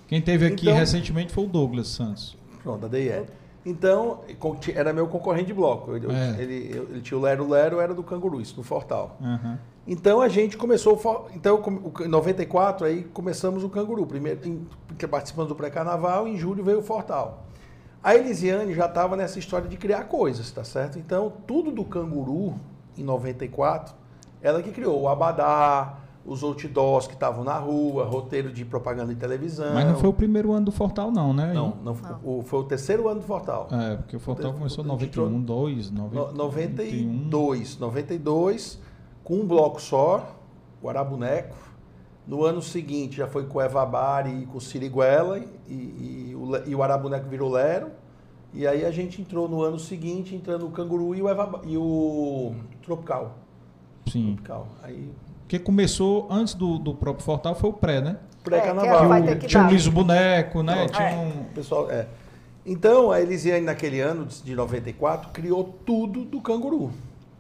Quem 0.08 0.22
teve 0.22 0.46
aqui 0.46 0.68
então, 0.68 0.78
recentemente 0.80 1.34
foi 1.34 1.44
o 1.44 1.48
Douglas 1.48 1.90
Santos. 1.90 2.38
Pronto, 2.64 2.88
da 2.88 2.88
DIE. 2.88 3.26
Então, 3.66 4.22
era 4.74 4.94
meu 4.94 5.08
concorrente 5.08 5.48
de 5.48 5.54
bloco. 5.54 5.94
Ele, 5.94 6.08
é. 6.10 6.42
ele, 6.42 6.54
ele, 6.92 7.02
tinha 7.02 7.18
o 7.18 7.22
Lero 7.22 7.50
Lero, 7.50 7.82
era 7.82 7.94
do 7.94 8.02
Canguru, 8.02 8.40
isso, 8.40 8.56
do 8.56 8.64
Fortal. 8.64 9.18
Uhum. 9.20 9.58
Então 9.86 10.22
a 10.22 10.30
gente 10.30 10.56
começou, 10.56 11.30
então 11.36 11.62
em 12.00 12.08
94 12.08 12.88
aí 12.88 13.04
começamos 13.04 13.62
o 13.66 13.70
Canguru, 13.70 14.06
primeiro 14.06 14.40
participando 15.10 15.50
do 15.50 15.56
pré-carnaval, 15.56 16.26
em 16.30 16.38
julho 16.38 16.64
veio 16.64 16.80
o 16.80 16.82
Fortal. 16.82 17.43
A 18.04 18.16
Elisiane 18.16 18.74
já 18.74 18.86
estava 18.86 19.16
nessa 19.16 19.40
história 19.40 19.68
de 19.68 19.78
criar 19.78 20.04
coisas, 20.04 20.52
tá 20.52 20.64
certo? 20.64 21.00
Então 21.00 21.32
tudo 21.48 21.72
do 21.72 21.86
Canguru 21.86 22.56
em 22.98 23.04
94, 23.04 23.96
ela 24.42 24.62
que 24.62 24.72
criou 24.72 25.02
o 25.02 25.08
Abadá, 25.08 26.00
os 26.26 26.44
outdoors 26.44 27.08
que 27.08 27.14
estavam 27.14 27.44
na 27.44 27.58
rua, 27.58 28.06
roteiro 28.06 28.52
de 28.52 28.64
propaganda 28.66 29.14
de 29.14 29.20
televisão. 29.20 29.74
Mas 29.74 29.86
não 29.86 29.96
foi 29.96 30.10
o 30.10 30.14
primeiro 30.14 30.52
ano 30.52 30.66
do 30.66 30.72
Fortal, 30.72 31.12
não, 31.12 31.34
né? 31.34 31.54
Não, 31.54 31.78
não, 31.84 31.94
não. 31.94 32.20
O, 32.24 32.44
foi 32.44 32.60
o 32.60 32.64
terceiro 32.64 33.08
ano 33.08 33.22
do 33.22 33.26
Fortal. 33.26 33.68
É, 33.72 33.96
porque 33.96 34.16
o 34.16 34.20
Fortal 34.20 34.52
o, 34.52 34.54
começou 34.54 34.84
em 34.84 34.88
91, 34.88 35.42
2, 35.42 35.92
92, 35.92 37.78
92, 37.78 38.80
com 39.24 39.36
um 39.36 39.48
bloco 39.48 39.82
só, 39.82 40.36
o 40.82 40.90
Arabuneco. 40.90 41.73
No 42.28 42.44
ano 42.46 42.62
seguinte 42.62 43.18
já 43.18 43.28
foi 43.28 43.46
com 43.46 43.58
o 43.58 43.62
Evabari 43.62 44.44
e 44.44 44.46
com 44.46 44.58
o 44.58 44.62
Siriguela, 44.62 45.40
e, 45.68 45.74
e, 45.74 46.36
o, 46.36 46.70
e 46.70 46.76
o 46.76 46.82
Arabuneco 46.82 47.28
virou 47.28 47.52
Lero. 47.52 47.92
E 48.54 48.68
aí 48.68 48.86
a 48.86 48.92
gente 48.92 49.22
entrou 49.22 49.50
no 49.50 49.62
ano 49.62 49.80
seguinte, 49.80 50.36
entrando 50.36 50.68
o 50.68 50.72
Canguru 50.72 51.16
e 51.16 51.22
o, 51.22 51.28
Eva, 51.28 51.62
e 51.66 51.76
o 51.76 52.54
Tropical. 52.84 53.38
Sim. 54.08 54.36
Tropical. 54.36 54.68
Aí 54.84 55.12
porque 55.54 55.60
começou 55.60 56.28
antes 56.32 56.56
do, 56.56 56.80
do 56.80 56.96
próprio 56.96 57.24
Fortal, 57.24 57.54
foi 57.54 57.70
o 57.70 57.74
pré, 57.74 58.02
né? 58.02 58.18
Pré-carnaval. 58.44 59.14
É, 59.14 59.36
tinha 59.36 59.64
o 59.64 59.70
Liso 59.70 59.92
Boneco, 59.92 60.64
né? 60.64 60.88
tinha 60.88 61.10
é. 61.10 61.16
um... 61.16 61.44
Pessoal, 61.54 61.92
é. 61.92 62.08
Então, 62.66 63.12
a 63.12 63.22
Elisiane, 63.22 63.64
naquele 63.64 64.00
ano 64.00 64.26
de 64.26 64.56
94, 64.56 65.30
criou 65.32 65.78
tudo 65.86 66.26
do 66.26 66.42
canguru. 66.42 66.92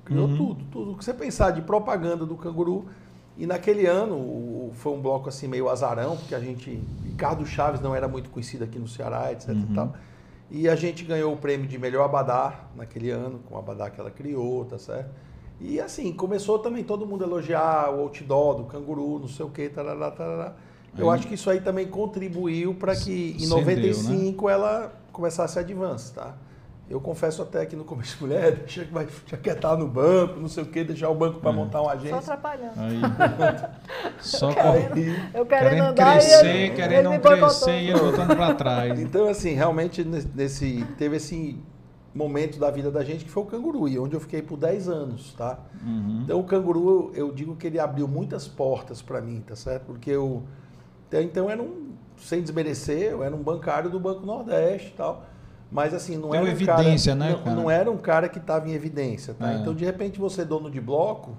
Criou 0.05 0.27
uhum. 0.27 0.37
tudo, 0.37 0.65
tudo. 0.71 0.91
O 0.91 0.97
que 0.97 1.03
você 1.03 1.11
pensar 1.11 1.51
de 1.51 1.63
propaganda 1.63 2.23
do 2.23 2.35
canguru. 2.35 2.85
E 3.37 3.47
naquele 3.47 3.85
ano, 3.85 4.71
foi 4.73 4.93
um 4.93 5.01
bloco 5.01 5.29
assim 5.29 5.47
meio 5.47 5.69
azarão, 5.69 6.17
porque 6.17 6.35
a 6.35 6.39
gente. 6.39 6.79
Ricardo 7.03 7.45
Chaves 7.45 7.81
não 7.81 7.95
era 7.95 8.07
muito 8.07 8.29
conhecido 8.29 8.63
aqui 8.63 8.77
no 8.77 8.87
Ceará, 8.87 9.31
etc. 9.31 9.49
Uhum. 9.49 9.67
E, 9.69 9.75
tal. 9.75 9.93
e 10.51 10.69
a 10.69 10.75
gente 10.75 11.03
ganhou 11.03 11.33
o 11.33 11.37
prêmio 11.37 11.67
de 11.67 11.77
melhor 11.77 12.05
abadá 12.05 12.67
naquele 12.75 13.09
ano, 13.09 13.39
com 13.47 13.55
o 13.55 13.57
abadá 13.57 13.89
que 13.89 13.99
ela 13.99 14.11
criou, 14.11 14.65
tá 14.65 14.77
certo? 14.77 15.09
E 15.59 15.79
assim, 15.79 16.11
começou 16.11 16.59
também 16.59 16.83
todo 16.83 17.05
mundo 17.05 17.23
a 17.23 17.27
elogiar 17.27 17.89
o 17.91 18.01
outdoor 18.01 18.55
do 18.55 18.63
canguru, 18.65 19.19
não 19.19 19.27
sei 19.27 19.45
o 19.45 19.49
que, 19.49 19.69
tarará, 19.69 20.11
tarará. 20.11 20.55
Eu 20.97 21.09
aí, 21.09 21.17
acho 21.17 21.27
que 21.27 21.35
isso 21.35 21.49
aí 21.49 21.61
também 21.61 21.87
contribuiu 21.87 22.75
para 22.75 22.95
que 22.95 23.35
em 23.39 23.47
95 23.47 24.45
né? 24.45 24.53
ela 24.53 24.93
começasse 25.11 25.57
a 25.57 25.61
advance, 25.61 26.13
tá? 26.13 26.35
Eu 26.93 27.01
confesso 27.01 27.41
até 27.41 27.65
que 27.65 27.75
no 27.75 27.83
começo, 27.83 28.17
mulher, 28.21 28.51
deixa 28.61 28.85
que 28.85 28.93
vai 28.93 29.07
já 29.25 29.35
quer 29.35 29.55
estar 29.55 29.75
no 29.75 29.87
banco, 29.87 30.39
não 30.39 30.47
sei 30.47 30.61
o 30.61 30.67
quê, 30.67 30.83
deixar 30.83 31.09
o 31.09 31.15
banco 31.15 31.39
para 31.39 31.49
é. 31.49 31.53
montar 31.53 31.81
uma 31.81 31.93
agência. 31.93 32.21
Só 32.21 32.33
atrapalhando. 32.33 32.73
Aí. 32.77 33.01
Só 34.21 34.49
eu 34.49 34.53
querendo, 34.53 34.97
eu 35.33 35.45
querendo, 35.47 35.47
querendo 35.47 35.83
andar 35.85 36.11
crescer, 36.11 36.45
ele, 36.45 36.75
querendo 36.75 36.93
ele 36.93 37.17
não 37.17 37.19
crescer 37.19 37.81
e 37.81 37.93
voltando 37.93 38.35
para 38.35 38.53
trás. 38.53 38.99
Então, 38.99 39.27
assim, 39.27 39.53
realmente 39.53 40.03
nesse, 40.03 40.85
teve 40.95 41.15
esse 41.15 41.59
momento 42.13 42.59
da 42.59 42.69
vida 42.69 42.91
da 42.91 43.03
gente 43.03 43.25
que 43.25 43.31
foi 43.31 43.41
o 43.41 43.47
canguru, 43.47 43.87
e 43.89 43.97
onde 43.97 44.15
eu 44.15 44.19
fiquei 44.19 44.43
por 44.43 44.55
10 44.55 44.87
anos, 44.87 45.33
tá? 45.33 45.57
Uhum. 45.83 46.21
Então 46.23 46.39
o 46.39 46.43
canguru, 46.43 47.11
eu 47.15 47.31
digo 47.31 47.55
que 47.55 47.65
ele 47.65 47.79
abriu 47.79 48.07
muitas 48.07 48.47
portas 48.47 49.01
para 49.01 49.19
mim, 49.19 49.41
tá 49.41 49.55
certo? 49.55 49.85
Porque 49.85 50.11
eu 50.11 50.43
então 51.11 51.49
era 51.49 51.59
um 51.59 51.91
sem 52.17 52.41
desmerecer, 52.41 53.11
eu 53.11 53.23
era 53.23 53.35
um 53.35 53.41
bancário 53.41 53.89
do 53.89 53.99
Banco 53.99 54.23
Nordeste 54.25 54.89
e 54.89 54.93
tal. 54.93 55.32
Mas 55.73 55.93
assim, 55.93 56.15
não 56.15 56.29
Tem 56.29 56.39
era 56.39 56.47
um 56.47 56.51
evidência, 56.51 57.15
cara, 57.15 57.31
né, 57.31 57.41
não, 57.43 57.55
não, 57.55 57.71
era 57.71 57.89
um 57.89 57.97
cara 57.97 58.29
que 58.29 58.37
estava 58.37 58.69
em 58.69 58.73
evidência, 58.73 59.33
tá? 59.33 59.53
É. 59.53 59.55
Então 59.57 59.73
de 59.73 59.83
repente 59.83 60.19
você 60.19 60.41
é 60.41 60.45
dono 60.45 60.69
de 60.69 60.79
bloco, 60.79 61.35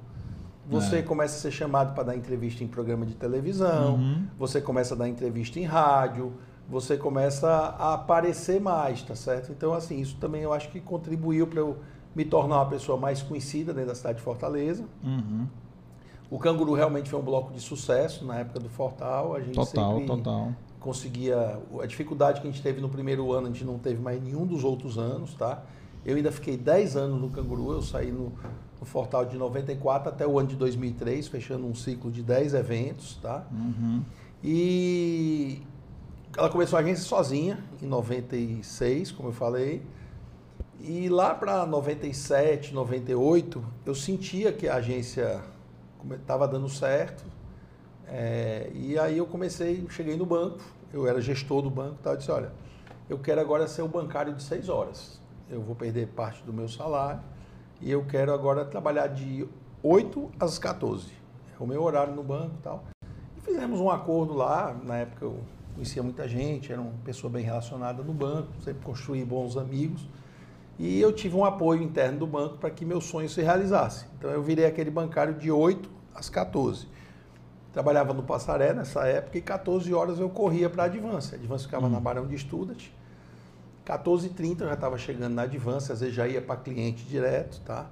você 0.68 0.96
é. 0.96 1.02
começa 1.02 1.36
a 1.36 1.38
ser 1.38 1.52
chamado 1.52 1.94
para 1.94 2.02
dar 2.02 2.16
entrevista 2.16 2.64
em 2.64 2.66
programa 2.66 3.06
de 3.06 3.14
televisão, 3.14 3.94
uhum. 3.94 4.26
você 4.36 4.60
começa 4.60 4.94
a 4.94 4.96
dar 4.96 5.08
entrevista 5.08 5.60
em 5.60 5.64
rádio, 5.64 6.32
você 6.68 6.96
começa 6.96 7.48
a 7.48 7.94
aparecer 7.94 8.60
mais, 8.60 9.02
tá 9.02 9.14
certo? 9.14 9.52
Então, 9.52 9.72
assim, 9.72 10.00
isso 10.00 10.16
também 10.16 10.42
eu 10.42 10.52
acho 10.52 10.68
que 10.70 10.80
contribuiu 10.80 11.46
para 11.46 11.60
eu 11.60 11.76
me 12.14 12.24
tornar 12.24 12.56
uma 12.56 12.66
pessoa 12.66 12.98
mais 12.98 13.22
conhecida 13.22 13.72
dentro 13.72 13.90
da 13.90 13.94
cidade 13.94 14.18
de 14.18 14.24
Fortaleza. 14.24 14.84
Uhum. 15.02 15.46
O 16.30 16.38
Canguru 16.38 16.72
realmente 16.72 17.10
foi 17.10 17.20
um 17.20 17.22
bloco 17.22 17.52
de 17.52 17.60
sucesso 17.60 18.24
na 18.24 18.38
época 18.38 18.58
do 18.58 18.68
Fortal. 18.68 19.34
A 19.34 19.40
gente 19.40 19.54
total, 19.54 19.92
sempre 19.92 20.06
total. 20.06 20.52
Conseguia. 20.84 21.58
A 21.80 21.86
dificuldade 21.86 22.42
que 22.42 22.46
a 22.46 22.50
gente 22.50 22.62
teve 22.62 22.78
no 22.78 22.90
primeiro 22.90 23.32
ano, 23.32 23.46
a 23.46 23.50
gente 23.50 23.64
não 23.64 23.78
teve 23.78 24.00
mais 24.00 24.22
nenhum 24.22 24.46
dos 24.46 24.62
outros 24.62 24.98
anos, 24.98 25.32
tá? 25.32 25.62
Eu 26.04 26.16
ainda 26.16 26.30
fiquei 26.30 26.58
10 26.58 26.96
anos 26.96 27.18
no 27.18 27.30
Canguru, 27.30 27.72
eu 27.72 27.80
saí 27.80 28.12
no, 28.12 28.30
no 28.78 28.84
Fortal 28.84 29.24
de 29.24 29.38
94 29.38 30.10
até 30.10 30.26
o 30.26 30.38
ano 30.38 30.48
de 30.48 30.56
2003, 30.56 31.26
fechando 31.28 31.66
um 31.66 31.74
ciclo 31.74 32.10
de 32.10 32.22
10 32.22 32.52
eventos, 32.52 33.18
tá? 33.22 33.46
Uhum. 33.50 34.02
E, 34.42 35.62
ela 36.36 36.50
começou 36.50 36.78
a 36.78 36.82
agência 36.82 37.04
sozinha, 37.04 37.58
em 37.80 37.86
96, 37.86 39.12
como 39.12 39.30
eu 39.30 39.32
falei. 39.32 39.82
E 40.80 41.08
lá 41.08 41.34
para 41.34 41.64
97, 41.64 42.74
98, 42.74 43.64
eu 43.86 43.94
sentia 43.94 44.52
que 44.52 44.68
a 44.68 44.74
agência 44.74 45.40
estava 46.20 46.46
dando 46.46 46.68
certo. 46.68 47.24
É, 48.08 48.70
e 48.74 48.98
aí 48.98 49.18
eu 49.18 49.26
comecei, 49.26 49.84
cheguei 49.88 50.16
no 50.16 50.26
banco, 50.26 50.60
eu 50.92 51.06
era 51.06 51.20
gestor 51.20 51.62
do 51.62 51.70
banco 51.70 51.98
e 52.04 52.16
disse, 52.16 52.30
olha, 52.30 52.52
eu 53.08 53.18
quero 53.18 53.40
agora 53.40 53.66
ser 53.66 53.82
o 53.82 53.88
bancário 53.88 54.32
de 54.34 54.42
seis 54.42 54.68
horas. 54.68 55.20
Eu 55.50 55.60
vou 55.60 55.74
perder 55.74 56.08
parte 56.08 56.42
do 56.42 56.52
meu 56.52 56.68
salário 56.68 57.20
e 57.80 57.90
eu 57.90 58.04
quero 58.04 58.32
agora 58.32 58.64
trabalhar 58.64 59.08
de 59.08 59.46
8 59.82 60.30
às 60.40 60.58
14. 60.58 61.12
É 61.58 61.62
o 61.62 61.66
meu 61.66 61.82
horário 61.82 62.14
no 62.14 62.22
banco 62.22 62.54
e 62.58 62.62
tal. 62.62 62.84
E 63.36 63.40
fizemos 63.40 63.80
um 63.80 63.90
acordo 63.90 64.32
lá, 64.32 64.74
na 64.82 64.96
época 64.98 65.24
eu 65.24 65.38
conhecia 65.74 66.02
muita 66.02 66.28
gente, 66.28 66.72
era 66.72 66.80
uma 66.80 66.92
pessoa 67.04 67.30
bem 67.30 67.44
relacionada 67.44 68.02
no 68.02 68.12
banco, 68.12 68.48
sempre 68.62 68.82
construí 68.84 69.24
bons 69.24 69.56
amigos. 69.56 70.08
E 70.78 71.00
eu 71.00 71.12
tive 71.12 71.36
um 71.36 71.44
apoio 71.44 71.82
interno 71.82 72.20
do 72.20 72.26
banco 72.26 72.58
para 72.58 72.70
que 72.70 72.84
meu 72.84 73.00
sonho 73.00 73.28
se 73.28 73.42
realizasse. 73.42 74.06
Então 74.18 74.30
eu 74.30 74.42
virei 74.42 74.66
aquele 74.66 74.90
bancário 74.90 75.34
de 75.34 75.50
8 75.50 75.88
às 76.14 76.28
14. 76.28 76.88
Trabalhava 77.74 78.14
no 78.14 78.22
Passaré 78.22 78.72
nessa 78.72 79.04
época 79.04 79.36
e 79.36 79.42
14 79.42 79.92
horas 79.92 80.20
eu 80.20 80.30
corria 80.30 80.70
para 80.70 80.84
a 80.84 80.86
Advance. 80.86 81.34
A 81.34 81.36
Advance 81.36 81.64
ficava 81.64 81.88
na 81.88 81.96
uhum. 81.96 82.02
Barão 82.02 82.24
de 82.24 82.36
Estudas. 82.36 82.88
14h30 83.84 84.60
eu 84.60 84.68
já 84.68 84.74
estava 84.74 84.96
chegando 84.96 85.34
na 85.34 85.42
Advance, 85.42 85.90
às 85.90 85.98
vezes 85.98 86.14
já 86.14 86.28
ia 86.28 86.40
para 86.40 86.54
cliente 86.54 87.04
direto, 87.04 87.60
tá? 87.62 87.90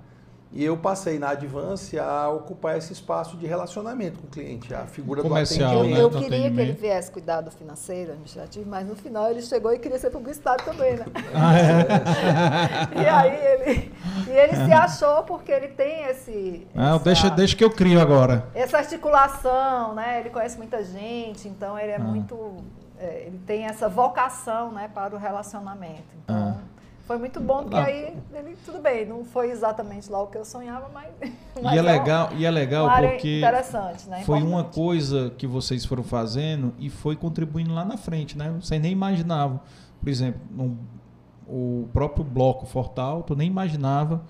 E 0.55 0.63
eu 0.63 0.77
passei 0.77 1.19
na 1.19 1.31
Advance 1.31 1.99
a 1.99 2.29
ocupar 2.29 2.77
esse 2.77 2.93
espaço 2.93 3.39
de 3.39 3.47
relacionamento 3.47 4.19
com 4.21 4.27
o 4.27 4.31
cliente, 4.31 4.75
a 4.75 4.87
figura 4.87 5.23
Comercial, 5.23 5.71
do 5.73 5.79
atendimento. 5.79 5.99
Eu, 5.99 6.11
eu 6.11 6.23
queria 6.23 6.51
que 6.51 6.61
ele 6.61 6.73
viesse 6.73 7.11
cuidar 7.11 7.41
do 7.41 7.51
financeiro, 7.51 8.13
administrativo, 8.13 8.69
mas 8.69 8.87
no 8.87 8.95
final 8.95 9.31
ele 9.31 9.41
chegou 9.41 9.73
e 9.73 9.79
queria 9.79 9.99
ser 9.99 10.11
publicitário 10.11 10.63
também, 10.65 10.97
né? 10.97 11.07
Ah, 11.35 11.59
é? 11.59 13.01
e 13.01 13.07
aí 13.07 13.47
ele, 13.47 13.93
e 14.29 14.31
ele 14.31 14.55
se 14.67 14.73
achou 14.73 15.23
porque 15.23 15.51
ele 15.51 15.69
tem 15.69 16.05
esse... 16.05 16.67
Ah, 16.75 16.97
essa, 16.97 17.05
deixa, 17.05 17.31
deixa 17.31 17.57
que 17.57 17.65
eu 17.65 17.71
crio 17.71 18.01
agora. 18.01 18.47
Essa 18.55 18.79
articulação, 18.79 19.95
né? 19.95 20.21
Ele 20.21 20.29
conhece 20.29 20.59
muita 20.59 20.85
gente, 20.85 21.49
então 21.49 21.79
ele 21.79 21.93
é 21.93 21.97
ah. 21.97 22.01
muito... 22.01 22.57
É, 22.99 23.25
ele 23.27 23.41
tem 23.47 23.65
essa 23.65 23.89
vocação 23.89 24.71
né, 24.71 24.91
para 24.93 25.15
o 25.15 25.19
relacionamento. 25.19 26.05
Então... 26.23 26.57
Ah. 26.59 26.72
Foi 27.13 27.19
muito 27.19 27.41
bom, 27.41 27.65
porque 27.65 27.77
ah. 27.77 27.85
aí 27.85 28.17
ele, 28.33 28.57
tudo 28.65 28.79
bem, 28.79 29.05
não 29.05 29.23
foi 29.23 29.51
exatamente 29.51 30.11
lá 30.11 30.23
o 30.23 30.29
que 30.29 30.39
eu 30.39 30.47
sonhava, 30.47 30.89
mas. 30.95 31.11
mas 31.63 31.75
e, 31.75 31.79
é 31.79 31.83
legal, 31.83 32.31
e 32.35 32.47
é 32.47 32.51
legal 32.51 32.89
porque. 32.89 33.39
Interessante, 33.39 34.09
né? 34.09 34.23
Foi 34.25 34.43
uma 34.43 34.65
coisa 34.65 35.31
que 35.37 35.47
vocês 35.47 35.85
foram 35.85 36.03
fazendo 36.03 36.73
e 36.79 36.89
foi 36.89 37.15
contribuindo 37.15 37.75
lá 37.75 37.85
na 37.85 37.99
frente, 37.99 38.39
né? 38.39 38.51
Vocês 38.59 38.81
nem 38.81 38.93
imaginavam. 38.93 39.61
Por 40.01 40.09
exemplo, 40.09 40.41
no, 40.51 40.79
o 41.47 41.87
próprio 41.93 42.25
bloco 42.25 42.65
Fortal, 42.65 43.23
tu 43.23 43.37
nem 43.37 43.47
imaginava 43.47 44.25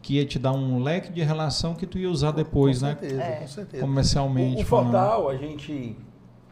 que 0.00 0.14
ia 0.14 0.24
te 0.24 0.38
dar 0.38 0.52
um 0.52 0.80
leque 0.80 1.10
de 1.10 1.22
relação 1.24 1.74
que 1.74 1.88
tu 1.88 1.98
ia 1.98 2.08
usar 2.08 2.30
depois, 2.30 2.78
com 2.78 2.86
né? 2.86 2.96
Certeza, 3.00 3.22
é. 3.22 3.40
Com 3.40 3.48
certeza. 3.48 3.82
Comercialmente. 3.84 4.62
O, 4.62 4.62
o 4.62 4.66
Fortal, 4.66 5.28
a 5.28 5.36
gente 5.36 5.96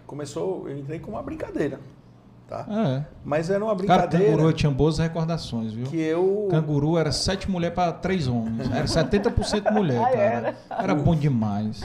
começou, 0.05 0.69
eu 0.69 0.77
entrei 0.77 0.99
com 0.99 1.13
uma 1.13 1.23
brincadeira. 1.23 1.79
Tá? 2.49 2.65
É. 2.69 3.05
Mas 3.25 3.51
era 3.51 3.65
uma 3.65 3.75
brincadeira. 3.75 4.25
Cara, 4.25 4.37
canguru 4.37 4.53
tinha 4.53 4.71
boas 4.71 4.99
recordações, 4.99 5.73
viu? 5.73 5.87
Que 5.87 6.01
eu... 6.01 6.47
Canguru 6.49 6.97
era 6.97 7.11
sete 7.11 7.51
mulheres 7.51 7.75
para 7.75 7.93
três 7.93 8.29
homens. 8.29 8.71
Era 8.71 8.85
70% 8.85 9.73
mulher, 9.73 10.01
cara. 10.13 10.17
Era, 10.17 10.57
era 10.71 10.95
bom 10.95 11.15
demais. 11.17 11.81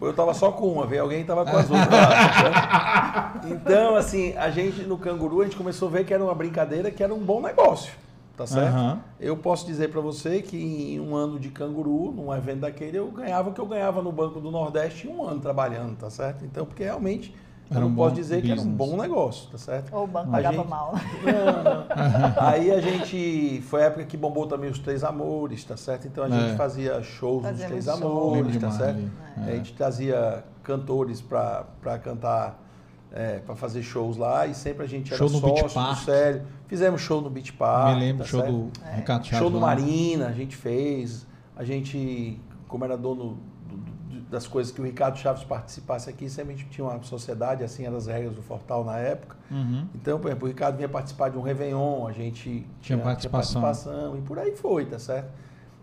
Eu 0.00 0.14
tava 0.14 0.32
só 0.32 0.52
com 0.52 0.68
uma, 0.68 0.86
veio 0.86 1.02
alguém 1.02 1.24
tava 1.24 1.44
com 1.44 1.56
as 1.56 1.68
outras. 1.68 1.90
Lá, 1.90 3.40
então, 3.50 3.96
assim, 3.96 4.34
a 4.36 4.48
gente 4.48 4.82
no 4.82 4.96
canguru, 4.96 5.40
a 5.40 5.44
gente 5.44 5.56
começou 5.56 5.88
a 5.88 5.90
ver 5.90 6.04
que 6.04 6.14
era 6.14 6.22
uma 6.22 6.34
brincadeira, 6.34 6.90
que 6.90 7.02
era 7.02 7.12
um 7.12 7.18
bom 7.18 7.42
negócio. 7.42 7.92
Tá 8.36 8.46
certo? 8.46 8.74
Uhum. 8.74 8.98
Eu 9.18 9.36
posso 9.36 9.66
dizer 9.66 9.90
para 9.90 10.00
você 10.00 10.40
que 10.40 10.56
em 10.56 11.00
um 11.00 11.14
ano 11.14 11.38
de 11.38 11.50
canguru, 11.50 12.10
num 12.10 12.34
evento 12.34 12.60
daquele, 12.60 12.96
eu 12.96 13.10
ganhava 13.10 13.50
o 13.50 13.52
que 13.52 13.60
eu 13.60 13.66
ganhava 13.66 14.00
no 14.00 14.10
Banco 14.10 14.40
do 14.40 14.50
Nordeste 14.50 15.08
em 15.08 15.10
um 15.10 15.22
ano 15.22 15.40
trabalhando, 15.40 15.96
tá 15.98 16.08
certo? 16.08 16.42
Então, 16.46 16.64
porque 16.64 16.84
realmente 16.84 17.34
eu 17.70 17.80
não 17.80 17.94
posso 17.94 18.14
dizer 18.14 18.40
business. 18.40 18.60
que 18.60 18.60
era 18.60 18.68
um 18.68 18.72
bom 18.72 18.96
negócio, 18.96 19.50
tá 19.50 19.58
certo? 19.58 19.94
Ou 19.94 20.04
o 20.04 20.06
banco 20.06 20.30
pagava 20.30 20.56
gente... 20.56 20.68
mal. 20.68 20.94
Não, 21.22 21.62
não. 22.34 22.48
Aí 22.48 22.70
a 22.70 22.80
gente. 22.80 23.62
Foi 23.62 23.82
a 23.82 23.86
época 23.86 24.04
que 24.04 24.16
bombou 24.16 24.46
também 24.46 24.70
os 24.70 24.78
Três 24.78 25.04
Amores, 25.04 25.64
tá 25.64 25.76
certo? 25.76 26.06
Então 26.06 26.24
a 26.24 26.28
é. 26.28 26.30
gente 26.30 26.56
fazia 26.56 27.02
shows 27.02 27.42
dos 27.42 27.60
Três 27.60 27.88
Amores, 27.88 28.56
tá 28.58 28.70
certo? 28.70 29.10
É. 29.46 29.52
A 29.52 29.56
gente 29.56 29.72
trazia 29.72 30.44
cantores 30.62 31.20
para 31.20 31.98
cantar 32.02 32.60
é, 33.12 33.38
para 33.38 33.56
fazer 33.56 33.82
shows 33.82 34.16
lá 34.16 34.46
e 34.46 34.54
sempre 34.54 34.84
a 34.84 34.88
gente 34.88 35.14
show 35.14 35.26
era 35.26 35.36
no 35.36 35.68
sócio 35.68 35.94
do 35.94 35.96
Célio. 35.96 36.42
Fizemos 36.66 37.00
show 37.00 37.20
no 37.20 37.28
Beach 37.28 37.52
Park. 37.52 37.94
Me 37.94 38.00
lembro, 38.00 38.24
tá 38.24 38.30
show 38.30 38.40
certo? 38.40 38.52
do 38.52 38.70
é. 38.86 38.96
Ricardo. 38.96 39.26
Show 39.26 39.50
no 39.50 39.60
Marina, 39.60 40.28
a 40.28 40.32
gente 40.32 40.56
fez. 40.56 41.26
A 41.56 41.64
gente, 41.64 42.40
como 42.68 42.84
era 42.84 42.96
dono 42.96 43.24
do, 43.24 43.34
do, 43.34 43.40
das 44.30 44.46
coisas 44.46 44.72
que 44.72 44.80
o 44.80 44.84
Ricardo 44.84 45.18
Chaves 45.18 45.42
participasse 45.42 46.08
aqui, 46.08 46.30
sempre 46.30 46.54
a 46.54 46.56
gente 46.56 46.70
tinha 46.70 46.86
uma 46.86 47.02
sociedade, 47.02 47.64
assim 47.64 47.84
eram 47.84 47.96
as 47.96 48.06
regras 48.06 48.34
do 48.36 48.42
Fortal 48.42 48.84
na 48.84 48.96
época. 48.96 49.36
Uhum. 49.50 49.86
Então, 49.92 50.20
por 50.20 50.28
exemplo, 50.28 50.46
o 50.46 50.48
Ricardo 50.48 50.76
vinha 50.76 50.88
participar 50.88 51.30
de 51.30 51.36
um 51.36 51.42
Réveillon, 51.42 52.06
a 52.06 52.12
gente 52.12 52.42
tinha, 52.42 52.64
tinha, 52.80 52.98
participação. 52.98 53.60
tinha 53.60 53.62
participação 53.62 54.16
e 54.16 54.22
por 54.22 54.38
aí 54.38 54.54
foi, 54.54 54.86
tá 54.86 54.98
certo? 54.98 55.30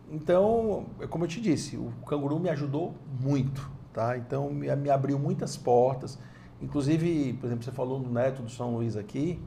Então, 0.10 0.86
como 1.10 1.26
eu 1.26 1.28
te 1.28 1.42
disse, 1.42 1.76
o 1.76 1.92
Canguru 2.08 2.40
me 2.40 2.50
ajudou 2.50 2.96
muito, 3.20 3.70
tá? 3.92 4.18
Então, 4.18 4.50
me, 4.50 4.74
me 4.78 4.90
abriu 4.90 5.20
muitas 5.20 5.58
portas. 5.58 6.18
Inclusive, 6.62 7.34
por 7.34 7.48
exemplo, 7.48 7.66
você 7.66 7.72
falou 7.72 8.00
do 8.00 8.10
Neto 8.10 8.42
do 8.42 8.50
São 8.50 8.74
Luís 8.74 8.96
aqui. 8.96 9.40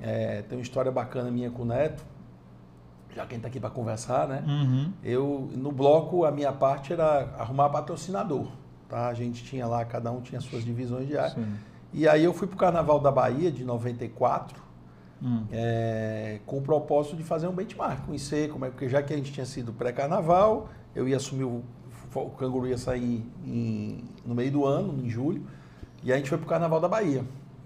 É, 0.00 0.42
tem 0.42 0.56
uma 0.56 0.62
história 0.62 0.92
bacana 0.92 1.28
minha 1.28 1.50
com 1.50 1.62
o 1.62 1.66
Neto, 1.66 2.04
já 3.18 3.26
quem 3.26 3.36
está 3.36 3.48
aqui 3.48 3.58
para 3.58 3.70
conversar, 3.70 4.28
né? 4.28 4.44
Uhum. 4.46 4.92
Eu, 5.02 5.50
no 5.56 5.72
bloco, 5.72 6.24
a 6.24 6.30
minha 6.30 6.52
parte 6.52 6.92
era 6.92 7.34
arrumar 7.36 7.68
patrocinador. 7.68 8.46
Tá? 8.88 9.08
A 9.08 9.14
gente 9.14 9.42
tinha 9.42 9.66
lá, 9.66 9.84
cada 9.84 10.12
um 10.12 10.20
tinha 10.20 10.40
suas 10.40 10.64
divisões 10.64 11.08
de 11.08 11.18
área. 11.18 11.36
E 11.92 12.06
aí 12.06 12.22
eu 12.22 12.32
fui 12.32 12.46
para 12.46 12.54
o 12.54 12.58
Carnaval 12.58 13.00
da 13.00 13.10
Bahia 13.10 13.50
de 13.50 13.64
94, 13.64 14.62
hum. 15.20 15.44
é, 15.50 16.38
com 16.46 16.58
o 16.58 16.62
propósito 16.62 17.16
de 17.16 17.24
fazer 17.24 17.48
um 17.48 17.52
benchmark, 17.52 18.06
conhecer 18.06 18.50
como 18.50 18.64
é, 18.64 18.70
porque 18.70 18.88
já 18.88 19.02
que 19.02 19.12
a 19.12 19.16
gente 19.16 19.32
tinha 19.32 19.46
sido 19.46 19.72
pré-carnaval, 19.72 20.68
eu 20.94 21.08
ia 21.08 21.16
assumir 21.16 21.44
o, 21.44 21.64
o 22.14 22.30
canguru 22.30 22.68
ia 22.68 22.78
sair 22.78 23.26
em, 23.44 24.04
no 24.24 24.34
meio 24.34 24.52
do 24.52 24.64
ano, 24.64 25.04
em 25.04 25.10
julho. 25.10 25.44
E 26.04 26.12
a 26.12 26.16
gente 26.16 26.28
foi 26.28 26.38
pro 26.38 26.46
Carnaval 26.46 26.80
da 26.80 26.86
Bahia. 26.86 27.24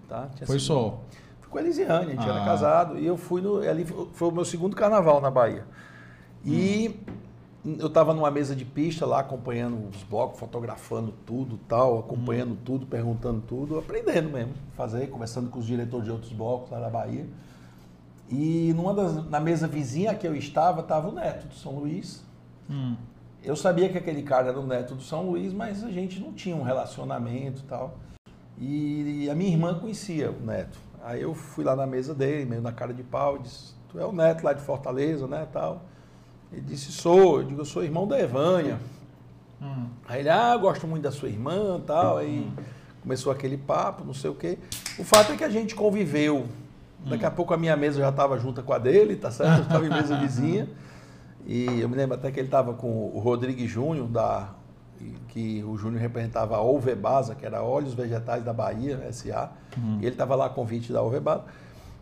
Tá? 0.09 0.29
Tinha 0.35 0.47
foi 0.47 0.59
sido... 0.59 0.69
só? 0.69 1.01
Com 1.53 1.59
a 1.59 1.61
Elisiane, 1.61 2.07
a 2.07 2.15
gente 2.15 2.27
ah. 2.27 2.35
era 2.35 2.45
casado. 2.47 2.99
E 2.99 3.07
eu 3.07 3.19
fui 3.19 3.43
no. 3.43 3.59
Ali 3.59 3.85
foi 3.85 4.29
o 4.29 4.33
meu 4.33 4.45
segundo 4.45 4.75
carnaval 4.75 5.21
na 5.21 5.31
Bahia. 5.31 5.65
E 6.43 6.99
hum. 7.65 7.77
eu 7.79 7.89
estava 7.89 8.15
numa 8.15 8.31
mesa 8.31 8.57
de 8.57 8.65
pista 8.65 9.05
lá, 9.05 9.21
acompanhando 9.21 9.91
os 9.95 10.03
blocos, 10.03 10.41
fotografando 10.41 11.13
tudo 11.27 11.61
tal, 11.69 11.99
acompanhando 11.99 12.53
hum. 12.53 12.59
tudo, 12.65 12.87
perguntando 12.87 13.43
tudo, 13.43 13.79
aprendendo 13.79 14.31
mesmo, 14.31 14.55
fazer, 14.75 15.09
conversando 15.09 15.51
com 15.51 15.59
os 15.59 15.67
diretores 15.67 16.07
de 16.07 16.11
outros 16.11 16.33
blocos 16.33 16.71
lá 16.71 16.81
da 16.81 16.89
Bahia. 16.89 17.27
E 18.31 18.73
numa 18.75 18.95
das, 18.95 19.29
na 19.29 19.39
mesa 19.39 19.69
vizinha 19.69 20.15
que 20.15 20.27
eu 20.27 20.35
estava, 20.35 20.81
estava 20.81 21.11
o 21.11 21.13
neto 21.13 21.49
do 21.49 21.55
São 21.55 21.73
Luís. 21.79 22.25
Hum. 22.71 22.97
Eu 23.45 23.57
sabia 23.57 23.91
que 23.91 23.99
aquele 23.99 24.23
cara 24.23 24.49
era 24.49 24.59
o 24.59 24.67
neto 24.67 24.95
do 24.95 25.03
São 25.03 25.29
Luís, 25.29 25.53
mas 25.53 25.85
a 25.85 25.91
gente 25.91 26.19
não 26.19 26.33
tinha 26.33 26.57
um 26.57 26.63
relacionamento 26.63 27.61
e 27.61 27.65
tal. 27.65 27.99
E 28.59 29.29
a 29.29 29.35
minha 29.35 29.51
irmã 29.51 29.79
conhecia 29.79 30.31
o 30.31 30.41
neto. 30.41 30.79
Aí 31.05 31.23
eu 31.23 31.35
fui 31.35 31.65
lá 31.65 31.75
na 31.75 31.87
mesa 31.87 32.15
dele, 32.15 32.45
meio 32.45 32.63
na 32.63 32.73
cara 32.73 32.95
de 32.95 33.03
pau, 33.03 33.39
disse, 33.39 33.75
tu 33.89 33.99
é 33.99 34.07
o 34.07 34.13
neto 34.13 34.45
lá 34.45 34.53
de 34.53 34.63
Fortaleza, 34.63 35.27
né, 35.27 35.47
tal. 35.53 35.83
Ele 36.53 36.63
disse, 36.63 36.93
sou. 36.93 37.41
Eu 37.41 37.47
digo, 37.47 37.61
eu 37.61 37.65
sou 37.65 37.83
irmão 37.83 38.07
da 38.07 38.21
Evânia. 38.21 38.79
Hum. 39.61 39.87
Aí 40.07 40.21
ele, 40.21 40.29
ah, 40.29 40.57
gosto 40.57 40.87
muito 40.87 41.03
da 41.03 41.11
sua 41.11 41.29
irmã 41.29 41.81
tal. 41.87 42.19
Aí 42.19 42.41
hum. 42.41 42.63
começou 43.01 43.33
aquele 43.33 43.57
papo, 43.57 44.05
não 44.05 44.15
sei 44.15 44.31
o 44.31 44.35
quê. 44.35 44.59
O 44.99 45.05
fato 45.05 45.33
é 45.33 45.37
que 45.37 45.45
a 45.45 45.49
gente 45.49 45.75
conviveu. 45.75 46.47
Daqui 47.07 47.25
a 47.25 47.29
hum. 47.29 47.33
pouco 47.33 47.55
a 47.55 47.57
minha 47.57 47.77
mesa 47.77 48.01
já 48.01 48.11
estava 48.11 48.39
junta 48.39 48.63
com 48.63 48.73
a 48.73 48.79
dele, 48.79 49.17
tá 49.17 49.31
certo? 49.31 49.59
Eu 49.59 49.63
estava 49.65 49.87
em 49.87 49.91
mesa 49.91 50.17
vizinha. 50.21 50.69
E 51.47 51.81
eu 51.81 51.89
me 51.89 51.97
lembro 51.97 52.15
até 52.15 52.31
que 52.31 52.39
ele 52.39 52.47
estava 52.47 52.75
com 52.75 53.11
o 53.13 53.19
Rodrigo 53.19 53.67
Júnior, 53.67 54.07
da 54.07 54.51
que 55.29 55.63
o 55.65 55.77
Júnior 55.77 56.01
representava 56.01 56.57
a 56.57 56.61
Olvebasa, 56.61 57.35
que 57.35 57.45
era 57.45 57.63
Óleos 57.63 57.95
Vegetais 57.95 58.45
da 58.45 58.53
Bahia, 58.53 59.13
SA, 59.13 59.53
e 60.01 60.07
ele 60.07 60.15
estava 60.15 60.35
lá 60.35 60.47
a 60.47 60.51
convite 60.51 60.93
da 60.93 61.03
Olvebasa. 61.03 61.45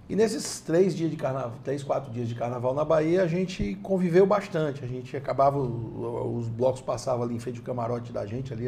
E 0.09 0.17
nesses 0.17 0.61
três 0.61 0.93
dias 0.93 1.09
de 1.09 1.17
carnaval, 1.17 1.53
três, 1.63 1.85
quatro 1.85 2.11
dias 2.11 2.29
de 2.29 2.35
carnaval 2.35 2.75
na 2.75 2.85
Bahia, 2.85 3.23
a 3.23 3.29
gente 3.29 3.77
conviveu 3.81 4.27
bastante. 4.27 4.85
A 4.85 4.89
gente 4.89 5.17
acabava, 5.17 5.57
os 5.57 6.49
blocos 6.49 6.81
passavam 6.81 7.23
ali 7.23 7.37
em 7.37 7.39
frente 7.39 7.61
do 7.61 7.63
camarote 7.63 8.13
da 8.13 8.27
gente, 8.27 8.53
ali, 8.53 8.67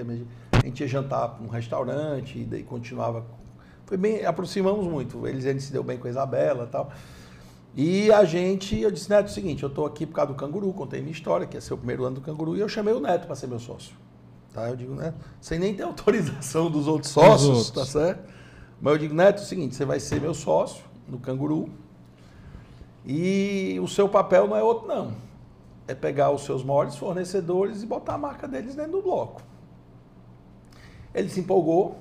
a 0.53 0.65
gente 0.65 0.81
ia 0.81 0.87
jantar 0.87 1.41
num 1.41 1.49
restaurante, 1.49 2.39
e 2.39 2.45
daí 2.45 2.63
continuava. 2.63 3.27
Foi 3.87 3.97
bem, 3.97 4.25
aproximamos 4.25 4.87
muito. 4.87 5.27
Eles, 5.27 5.45
ele 5.45 5.61
se 5.61 5.73
deu 5.73 5.83
bem 5.83 5.99
com 5.99 6.07
a 6.07 6.11
Isabela 6.11 6.63
e 6.65 6.69
tal. 6.69 6.93
E 7.75 8.13
a 8.13 8.23
gente, 8.25 8.79
eu 8.79 8.93
disse, 8.93 9.11
Neto, 9.11 9.27
é 9.27 9.31
o 9.31 9.33
seguinte, 9.33 9.65
eu 9.65 9.69
estou 9.69 9.85
aqui 9.85 10.07
por 10.07 10.15
causa 10.15 10.33
do 10.33 10.37
canguru, 10.37 10.73
contei 10.73 11.01
minha 11.01 11.11
história, 11.11 11.45
que 11.45 11.57
ia 11.57 11.61
ser 11.61 11.75
o 11.75 11.77
primeiro 11.79 12.05
ano 12.05 12.17
do 12.17 12.21
canguru, 12.21 12.57
e 12.57 12.61
eu 12.61 12.69
chamei 12.69 12.95
o 12.95 13.01
Neto 13.01 13.27
para 13.27 13.35
ser 13.35 13.49
meu 13.49 13.59
sócio. 13.59 13.97
Tá? 14.53 14.69
Eu 14.69 14.77
digo, 14.77 14.95
né? 14.95 15.15
Sem 15.41 15.59
nem 15.59 15.75
ter 15.75 15.83
autorização 15.85 16.71
dos 16.71 16.87
outros 16.87 17.11
sócios, 17.11 17.49
outros. 17.49 17.71
tá 17.71 17.85
certo? 17.85 18.31
Mas 18.81 18.93
eu 18.95 18.99
digo, 18.99 19.15
Neto, 19.15 19.41
é 19.41 19.43
o 19.43 19.47
seguinte, 19.47 19.75
você 19.75 19.85
vai 19.85 20.01
ser 20.01 20.21
meu 20.21 20.35
sócio 20.35 20.85
no 21.09 21.19
Canguru 21.19 21.71
e 23.05 23.79
o 23.81 23.89
seu 23.89 24.09
papel 24.09 24.47
não 24.47 24.57
é 24.57 24.63
outro, 24.63 24.87
não. 24.87 25.13
É 25.87 25.95
pegar 25.95 26.31
os 26.31 26.43
seus 26.45 26.63
maiores 26.63 26.97
fornecedores 26.97 27.83
e 27.83 27.87
botar 27.87 28.15
a 28.15 28.19
marca 28.19 28.47
deles 28.47 28.75
dentro 28.75 28.93
do 28.93 29.03
bloco. 29.03 29.43
Ele 31.15 31.29
se 31.29 31.41
empolgou 31.41 31.99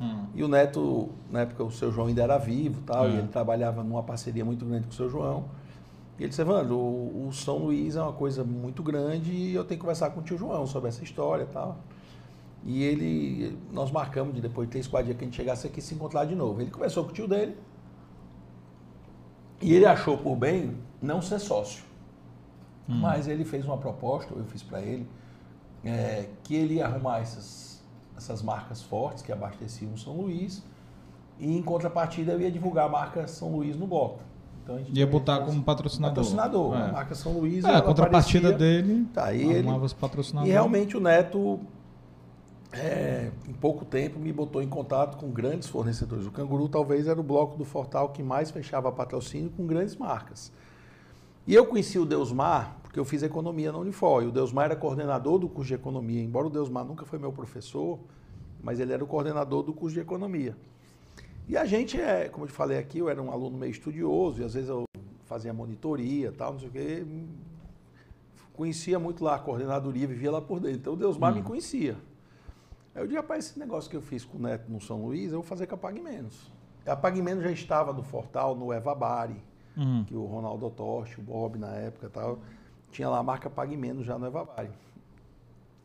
hum. 0.00 0.26
e 0.34 0.42
o 0.42 0.48
Neto, 0.48 1.10
na 1.30 1.40
época 1.40 1.64
o 1.64 1.70
seu 1.70 1.92
João 1.92 2.06
ainda 2.06 2.22
era 2.22 2.38
vivo 2.38 2.82
tal, 2.82 3.06
é. 3.06 3.10
e 3.10 3.16
ele 3.18 3.28
trabalhava 3.28 3.82
numa 3.82 4.02
parceria 4.02 4.44
muito 4.44 4.64
grande 4.64 4.86
com 4.86 4.92
o 4.92 4.94
seu 4.94 5.08
João. 5.08 5.44
E 6.18 6.22
ele 6.22 6.28
disse, 6.28 6.40
Evandro, 6.40 6.76
o, 6.76 7.28
o 7.28 7.32
São 7.32 7.58
Luís 7.58 7.96
é 7.96 8.02
uma 8.02 8.12
coisa 8.12 8.44
muito 8.44 8.82
grande 8.82 9.32
e 9.32 9.54
eu 9.54 9.64
tenho 9.64 9.78
que 9.78 9.82
conversar 9.82 10.10
com 10.10 10.20
o 10.20 10.22
tio 10.22 10.38
João 10.38 10.66
sobre 10.66 10.88
essa 10.88 11.02
história 11.02 11.42
e 11.42 11.46
tal. 11.46 11.78
E 12.64 12.82
ele, 12.82 13.58
nós 13.70 13.90
marcamos 13.90 14.34
de 14.34 14.40
depois 14.40 14.66
de 14.66 14.72
três, 14.72 14.86
quatro 14.86 15.06
dias 15.06 15.18
que 15.18 15.24
a 15.24 15.26
gente 15.26 15.36
chegasse 15.36 15.66
aqui 15.66 15.82
se 15.82 15.94
encontrar 15.94 16.24
de 16.24 16.34
novo. 16.34 16.62
Ele 16.62 16.70
conversou 16.70 17.04
com 17.04 17.10
o 17.10 17.12
tio 17.12 17.28
dele 17.28 17.56
e 19.60 19.74
ele 19.74 19.84
achou 19.84 20.16
por 20.16 20.34
bem 20.34 20.76
não 21.00 21.20
ser 21.20 21.38
sócio. 21.38 21.84
Hum. 22.88 23.00
Mas 23.00 23.28
ele 23.28 23.44
fez 23.44 23.64
uma 23.66 23.76
proposta, 23.76 24.32
eu 24.34 24.44
fiz 24.46 24.62
para 24.62 24.80
ele, 24.80 25.06
é, 25.84 26.28
que 26.42 26.54
ele 26.54 26.74
ia 26.74 26.86
arrumar 26.86 27.18
essas, 27.18 27.82
essas 28.16 28.42
marcas 28.42 28.82
fortes 28.82 29.22
que 29.22 29.30
abasteciam 29.30 29.92
o 29.92 29.98
São 29.98 30.14
Luís 30.14 30.64
e 31.38 31.56
em 31.56 31.62
contrapartida 31.62 32.32
eu 32.32 32.40
ia 32.40 32.50
divulgar 32.50 32.86
a 32.86 32.88
marca 32.88 33.26
São 33.26 33.54
Luís 33.54 33.76
no 33.76 33.86
bloco. 33.86 34.20
Então, 34.62 34.80
ia 34.94 35.06
botar 35.06 35.40
como 35.40 35.62
patrocinador. 35.62 36.14
Patrocinador, 36.14 36.74
é. 36.74 36.82
a 36.82 36.92
marca 36.92 37.14
São 37.14 37.32
Luís. 37.32 37.62
É, 37.62 37.74
a 37.74 37.82
contrapartida 37.82 38.48
aparecia, 38.48 38.82
dele, 38.82 39.06
tá, 39.12 39.26
aí 39.26 39.42
ele, 39.42 39.68
os 39.70 39.92
patrocinadores. 39.92 40.48
E 40.48 40.52
realmente 40.52 40.96
o 40.96 41.00
Neto 41.00 41.60
é, 42.80 43.30
em 43.48 43.52
pouco 43.52 43.84
tempo 43.84 44.18
me 44.18 44.32
botou 44.32 44.62
em 44.62 44.68
contato 44.68 45.16
com 45.16 45.30
grandes 45.30 45.68
fornecedores. 45.68 46.26
O 46.26 46.30
Canguru 46.30 46.68
talvez 46.68 47.06
era 47.06 47.18
o 47.18 47.22
bloco 47.22 47.56
do 47.56 47.64
Fortal 47.64 48.10
que 48.10 48.22
mais 48.22 48.50
fechava 48.50 48.90
patrocínio 48.92 49.50
com 49.50 49.66
grandes 49.66 49.96
marcas. 49.96 50.52
E 51.46 51.54
eu 51.54 51.66
conheci 51.66 51.98
o 51.98 52.06
Deusmar 52.06 52.76
porque 52.94 53.00
eu 53.00 53.04
fiz 53.04 53.24
economia 53.24 53.72
na 53.72 53.78
Unifor. 53.78 54.22
E 54.22 54.26
o 54.26 54.30
Deusmar 54.30 54.66
era 54.66 54.76
coordenador 54.76 55.40
do 55.40 55.48
curso 55.48 55.66
de 55.66 55.74
economia. 55.74 56.22
Embora 56.22 56.46
o 56.46 56.50
Deusmar 56.50 56.84
nunca 56.84 57.04
foi 57.04 57.18
meu 57.18 57.32
professor, 57.32 57.98
mas 58.62 58.78
ele 58.78 58.92
era 58.92 59.02
o 59.02 59.06
coordenador 59.06 59.64
do 59.64 59.72
curso 59.72 59.94
de 59.94 60.00
economia. 60.00 60.56
E 61.48 61.56
a 61.56 61.64
gente 61.64 62.00
é, 62.00 62.28
como 62.28 62.44
eu 62.44 62.48
te 62.48 62.54
falei 62.54 62.78
aqui, 62.78 63.00
eu 63.00 63.08
era 63.08 63.20
um 63.20 63.32
aluno 63.32 63.58
meio 63.58 63.72
estudioso 63.72 64.40
e 64.40 64.44
às 64.44 64.54
vezes 64.54 64.68
eu 64.68 64.84
fazia 65.24 65.52
monitoria, 65.52 66.30
tal, 66.30 66.52
não 66.52 66.60
sei 66.60 66.68
o 66.68 66.70
quê. 66.70 67.06
Conhecia 68.52 68.96
muito 69.00 69.24
lá 69.24 69.34
a 69.34 69.38
coordenadoria, 69.40 70.06
vivia 70.06 70.30
lá 70.30 70.40
por 70.40 70.60
dentro. 70.60 70.78
Então 70.78 70.92
o 70.92 70.96
Deusmar 70.96 71.32
hum. 71.32 71.34
me 71.34 71.42
conhecia. 71.42 71.96
Aí 72.94 73.02
eu 73.02 73.06
disse, 73.06 73.16
rapaz, 73.16 73.46
esse 73.46 73.58
negócio 73.58 73.90
que 73.90 73.96
eu 73.96 74.02
fiz 74.02 74.24
com 74.24 74.38
o 74.38 74.40
Neto 74.40 74.70
no 74.70 74.80
São 74.80 75.04
Luís, 75.04 75.32
eu 75.32 75.40
vou 75.40 75.42
fazer 75.42 75.66
com 75.66 75.74
a 75.74 75.78
Pague 75.78 76.00
Menos. 76.00 76.50
A 76.86 76.94
Pague 76.94 77.20
Menos 77.20 77.42
já 77.42 77.50
estava 77.50 77.92
no 77.92 78.02
Fortal, 78.02 78.54
no 78.54 78.72
Eva 78.72 78.94
Bari, 78.94 79.42
uhum. 79.76 80.04
que 80.04 80.14
o 80.14 80.24
Ronaldo 80.24 80.70
Toste, 80.70 81.18
o 81.18 81.22
Bob 81.22 81.58
na 81.58 81.72
época 81.72 82.08
tal, 82.08 82.38
tinha 82.90 83.08
lá 83.08 83.18
a 83.18 83.22
marca 83.22 83.50
Pague 83.50 83.76
Menos 83.76 84.06
já 84.06 84.18
no 84.18 84.26
Eva 84.26 84.44
Bari. 84.44 84.70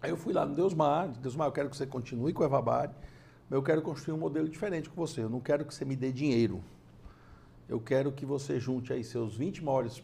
Aí 0.02 0.12
eu 0.12 0.18
fui 0.18 0.34
lá 0.34 0.46
no 0.46 0.56
Deusmar, 0.56 1.10
Deusmar, 1.20 1.48
eu 1.48 1.52
quero 1.52 1.70
que 1.70 1.76
você 1.76 1.88
continue 1.88 2.32
com 2.32 2.44
o 2.44 2.46
Eva 2.46 2.62
Bari, 2.62 2.92
eu 3.50 3.64
quero 3.64 3.82
construir 3.82 4.14
um 4.14 4.20
modelo 4.20 4.48
diferente 4.48 4.90
com 4.90 4.96
você. 4.96 5.24
Eu 5.24 5.30
não 5.30 5.40
quero 5.40 5.66
que 5.66 5.74
você 5.74 5.84
me 5.84 5.96
dê 5.96 6.12
dinheiro. 6.12 6.64
Eu 7.68 7.80
quero 7.80 8.12
que 8.12 8.26
você 8.26 8.60
junte 8.60 8.94
aí 8.94 9.04
seus 9.04 9.36
20 9.36 9.64
maiores 9.64 10.04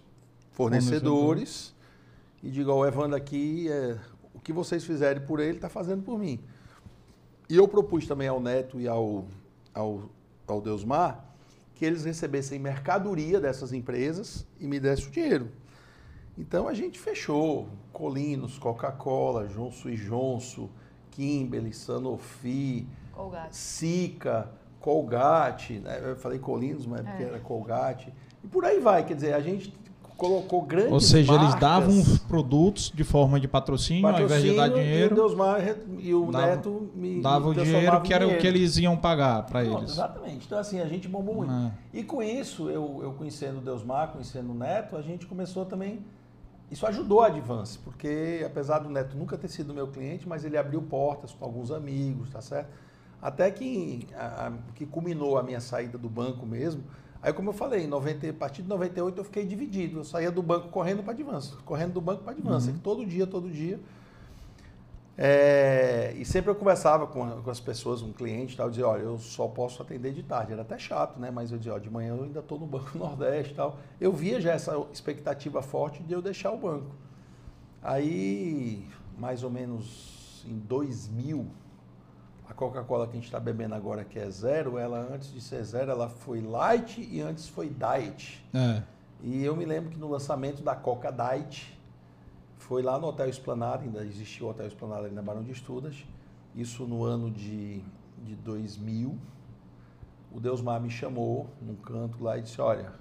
fornecedores 0.51 1.73
Fornecedor. 1.73 2.43
e 2.43 2.49
diga, 2.49 2.73
o 2.73 2.85
Evandro 2.85 3.15
aqui, 3.15 3.69
é, 3.69 3.97
o 4.33 4.39
que 4.39 4.51
vocês 4.51 4.83
fizerem 4.83 5.23
por 5.23 5.39
ele, 5.39 5.57
está 5.57 5.69
fazendo 5.69 6.01
por 6.01 6.17
mim. 6.17 6.39
E 7.49 7.55
eu 7.55 7.67
propus 7.67 8.07
também 8.07 8.27
ao 8.27 8.39
Neto 8.39 8.79
e 8.79 8.87
ao, 8.87 9.25
ao, 9.73 10.09
ao 10.47 10.61
Deusmar 10.61 11.23
que 11.75 11.83
eles 11.83 12.05
recebessem 12.05 12.57
mercadoria 12.57 13.39
dessas 13.39 13.73
empresas 13.73 14.47
e 14.59 14.65
me 14.65 14.79
dessem 14.79 15.07
o 15.07 15.11
dinheiro. 15.11 15.51
Então 16.37 16.67
a 16.67 16.73
gente 16.73 16.97
fechou 16.97 17.67
Colinos, 17.91 18.57
Coca-Cola, 18.57 19.47
Jonso 19.47 19.89
e 19.89 19.97
Jonso, 19.97 20.69
Kimberly, 21.11 21.73
Sanofi, 21.73 22.87
Colgate. 23.13 23.55
Sica, 23.55 24.51
Colgate, 24.79 25.79
né? 25.79 26.01
eu 26.03 26.15
falei 26.15 26.39
Colinos, 26.39 26.85
mas 26.85 27.05
é. 27.05 27.09
porque 27.09 27.23
era 27.23 27.39
Colgate, 27.39 28.13
e 28.43 28.47
por 28.47 28.63
aí 28.63 28.79
vai, 28.79 29.05
quer 29.05 29.15
dizer, 29.15 29.33
a 29.33 29.39
gente 29.39 29.71
colocou 30.17 30.61
grandes 30.61 30.91
Ou 30.91 30.99
seja, 30.99 31.33
marcas, 31.33 31.49
eles 31.49 31.61
davam 31.61 31.99
os 31.99 32.17
produtos 32.19 32.91
de 32.93 33.03
forma 33.03 33.39
de 33.39 33.47
patrocínio, 33.47 34.03
patrocínio 34.03 34.33
ao 34.33 34.39
invés 34.39 34.43
de 34.43 34.55
dar 34.55 34.69
dinheiro. 34.69 35.09
E 35.09 35.13
o, 35.13 35.15
Deusmar, 35.15 35.77
e 35.99 36.13
o 36.13 36.31
dava, 36.31 36.47
Neto 36.47 36.89
me 36.95 37.21
dava 37.21 37.49
o 37.49 37.53
dinheiro 37.53 38.01
que 38.01 38.13
era 38.13 38.27
o 38.27 38.37
que 38.37 38.47
eles 38.47 38.77
iam 38.77 38.95
pagar 38.95 39.43
para 39.45 39.63
eles. 39.63 39.91
Exatamente. 39.91 40.45
Então, 40.45 40.57
assim, 40.57 40.79
a 40.79 40.85
gente 40.85 41.07
bombou 41.07 41.35
muito. 41.35 41.51
É. 41.51 41.71
E 41.93 42.03
com 42.03 42.21
isso, 42.23 42.69
eu, 42.69 42.99
eu 43.03 43.13
conhecendo 43.13 43.59
o 43.59 43.61
Deusmar, 43.61 44.11
conhecendo 44.11 44.51
o 44.51 44.55
Neto, 44.55 44.95
a 44.95 45.01
gente 45.01 45.25
começou 45.25 45.65
também. 45.65 45.99
Isso 46.71 46.85
ajudou 46.87 47.21
a 47.21 47.27
Advance, 47.27 47.77
porque 47.77 48.43
apesar 48.45 48.79
do 48.79 48.89
Neto 48.89 49.15
nunca 49.15 49.37
ter 49.37 49.47
sido 49.47 49.73
meu 49.73 49.87
cliente, 49.87 50.27
mas 50.27 50.43
ele 50.43 50.57
abriu 50.57 50.81
portas 50.81 51.31
com 51.31 51.45
alguns 51.45 51.69
amigos, 51.71 52.31
tá 52.31 52.41
certo? 52.41 52.69
Até 53.21 53.51
que, 53.51 54.07
a, 54.15 54.51
que 54.73 54.85
culminou 54.85 55.37
a 55.37 55.43
minha 55.43 55.59
saída 55.59 55.97
do 55.97 56.09
banco 56.09 56.45
mesmo 56.45 56.83
Aí, 57.21 57.33
como 57.33 57.49
eu 57.49 57.53
falei, 57.53 57.87
90, 57.87 58.29
a 58.29 58.33
partir 58.33 58.61
de 58.61 58.69
98 58.69 59.19
eu 59.19 59.23
fiquei 59.23 59.45
dividido. 59.45 59.99
Eu 59.99 60.03
saía 60.03 60.31
do 60.31 60.43
banco 60.43 60.69
correndo 60.69 61.01
para 61.01 61.13
Advance, 61.13 61.55
correndo 61.65 61.93
do 61.93 62.01
banco 62.01 62.23
para 62.23 62.33
Advance, 62.33 62.69
uhum. 62.69 62.77
todo 62.77 63.05
dia, 63.05 63.25
todo 63.25 63.49
dia. 63.49 63.79
É, 65.17 66.13
e 66.17 66.25
sempre 66.25 66.51
eu 66.51 66.55
conversava 66.55 67.07
com, 67.07 67.41
com 67.41 67.49
as 67.49 67.59
pessoas, 67.59 68.01
um 68.01 68.11
cliente, 68.11 68.57
tal, 68.57 68.67
eu 68.67 68.69
dizia, 68.69 68.87
olha, 68.87 69.01
eu 69.01 69.17
só 69.17 69.47
posso 69.47 69.81
atender 69.81 70.13
de 70.13 70.23
tarde. 70.23 70.51
Era 70.51 70.61
até 70.61 70.77
chato, 70.77 71.19
né? 71.19 71.31
Mas 71.31 71.51
eu 71.51 71.57
dizia, 71.57 71.73
ó, 71.73 71.79
de 71.79 71.89
manhã 71.89 72.15
eu 72.15 72.23
ainda 72.25 72.39
estou 72.39 72.59
no 72.59 72.65
Banco 72.65 72.95
Nordeste 72.97 73.53
e 73.53 73.55
tal. 73.55 73.77
Eu 73.99 74.11
via 74.11 74.41
já 74.41 74.51
essa 74.51 74.77
expectativa 74.91 75.61
forte 75.61 76.03
de 76.03 76.13
eu 76.13 76.21
deixar 76.21 76.51
o 76.51 76.57
banco. 76.57 76.95
Aí, 77.81 78.85
mais 79.17 79.43
ou 79.43 79.49
menos 79.49 80.43
em 80.45 80.57
2000, 80.57 81.47
a 82.47 82.53
Coca-Cola 82.53 83.05
que 83.07 83.13
a 83.13 83.15
gente 83.15 83.25
está 83.25 83.39
bebendo 83.39 83.75
agora, 83.75 84.03
que 84.03 84.19
é 84.19 84.29
zero, 84.29 84.77
ela 84.77 84.99
antes 85.13 85.31
de 85.31 85.41
ser 85.41 85.63
zero, 85.63 85.91
ela 85.91 86.09
foi 86.09 86.41
light 86.41 87.01
e 87.01 87.21
antes 87.21 87.47
foi 87.47 87.69
diet. 87.69 88.45
É. 88.53 88.83
E 89.23 89.43
eu 89.43 89.55
me 89.55 89.65
lembro 89.65 89.89
que 89.89 89.97
no 89.97 90.07
lançamento 90.07 90.61
da 90.61 90.75
Coca 90.75 91.11
Diet, 91.11 91.75
foi 92.57 92.81
lá 92.81 92.99
no 92.99 93.07
Hotel 93.07 93.29
Esplanada, 93.29 93.83
ainda 93.83 94.03
existia 94.03 94.45
o 94.45 94.49
Hotel 94.49 94.67
Esplanada 94.67 95.05
ali 95.05 95.13
na 95.13 95.21
Barão 95.21 95.43
de 95.43 95.51
Estudas, 95.51 96.05
isso 96.55 96.85
no 96.85 97.03
ano 97.03 97.29
de, 97.29 97.83
de 98.23 98.35
2000. 98.35 99.17
O 100.31 100.39
Deusmar 100.39 100.81
me 100.81 100.89
chamou 100.89 101.49
num 101.61 101.75
canto 101.75 102.23
lá 102.23 102.37
e 102.37 102.41
disse: 102.41 102.59
Olha, 102.59 102.91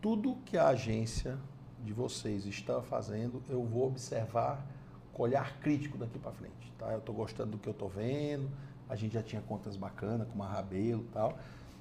tudo 0.00 0.36
que 0.44 0.56
a 0.56 0.68
agência 0.68 1.38
de 1.84 1.92
vocês 1.92 2.46
está 2.46 2.80
fazendo, 2.80 3.42
eu 3.48 3.64
vou 3.64 3.86
observar 3.86 4.64
com 5.12 5.22
olhar 5.22 5.58
crítico 5.60 5.98
daqui 5.98 6.18
para 6.18 6.32
frente. 6.32 6.72
Tá? 6.78 6.92
Eu 6.92 6.98
estou 6.98 7.14
gostando 7.14 7.52
do 7.52 7.58
que 7.58 7.68
eu 7.68 7.72
estou 7.72 7.88
vendo, 7.88 8.48
a 8.88 8.96
gente 8.96 9.14
já 9.14 9.22
tinha 9.22 9.40
contas 9.42 9.76
bacanas, 9.76 10.26
com 10.28 10.34
uma 10.34 10.46
Rabelo 10.46 11.02
e 11.02 11.12
tal. 11.12 11.38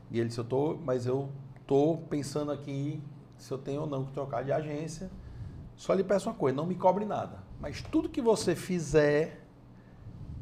E 0.10 0.20
ele 0.20 0.28
disse, 0.28 0.40
eu 0.40 0.46
tô, 0.46 0.76
mas 0.84 1.06
eu 1.06 1.30
estou 1.62 1.98
pensando 1.98 2.52
aqui 2.52 3.02
se 3.38 3.52
eu 3.52 3.58
tenho 3.58 3.82
ou 3.82 3.88
não 3.88 4.06
que 4.06 4.12
trocar 4.12 4.44
de 4.44 4.52
agência. 4.52 5.10
Só 5.76 5.94
lhe 5.94 6.04
peço 6.04 6.30
uma 6.30 6.36
coisa, 6.36 6.56
não 6.56 6.66
me 6.66 6.76
cobre 6.76 7.06
nada. 7.06 7.40
Mas 7.60 7.82
tudo 7.82 8.10
que 8.10 8.22
você 8.22 8.56
fizer, 8.56 9.42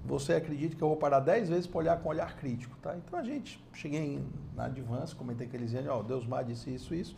você 0.03 0.33
acredita 0.33 0.75
que 0.75 0.81
eu 0.81 0.87
vou 0.87 0.97
parar 0.97 1.19
10 1.19 1.49
vezes 1.49 1.67
para 1.67 1.79
olhar 1.79 1.99
com 1.99 2.09
olhar 2.09 2.35
crítico, 2.35 2.75
tá? 2.81 2.95
Então 2.97 3.17
a 3.17 3.23
gente, 3.23 3.63
cheguei 3.73 4.23
na 4.55 4.65
Advance, 4.65 5.15
comentei 5.15 5.47
com 5.47 5.55
eles, 5.55 5.73
ó, 5.87 5.99
oh, 5.99 6.03
Deus 6.03 6.25
mais 6.25 6.45
disse 6.47 6.73
isso, 6.73 6.93
isso. 6.93 7.15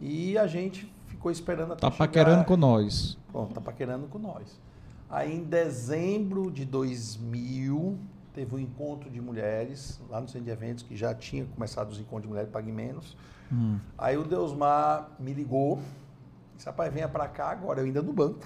E 0.00 0.36
a 0.36 0.46
gente 0.46 0.92
ficou 1.06 1.30
esperando 1.30 1.72
até 1.72 1.80
Tá 1.80 1.90
chegar... 1.90 2.06
paquerando 2.06 2.44
com 2.44 2.56
nós. 2.56 3.18
Pronto, 3.30 3.54
tá 3.54 3.60
paquerando 3.60 4.06
com 4.08 4.18
nós. 4.18 4.60
Aí 5.14 5.32
em 5.32 5.44
dezembro 5.44 6.50
de 6.50 6.64
2000 6.64 7.96
teve 8.32 8.52
um 8.52 8.58
encontro 8.58 9.08
de 9.08 9.20
mulheres 9.20 10.00
lá 10.10 10.20
no 10.20 10.26
centro 10.26 10.46
de 10.46 10.50
eventos 10.50 10.82
que 10.82 10.96
já 10.96 11.14
tinha 11.14 11.44
começado 11.44 11.88
os 11.92 12.00
encontros 12.00 12.22
de 12.22 12.28
mulheres 12.30 12.50
Pague 12.50 12.72
Menos. 12.72 13.16
Hum. 13.52 13.78
Aí 13.96 14.16
o 14.16 14.24
Deusmar 14.24 15.12
me 15.20 15.32
ligou, 15.32 15.80
disse, 16.56 16.66
rapaz, 16.66 16.92
venha 16.92 17.08
para 17.08 17.28
cá 17.28 17.50
agora, 17.50 17.80
eu 17.80 17.84
ainda 17.84 18.02
no 18.02 18.12
banco. 18.12 18.44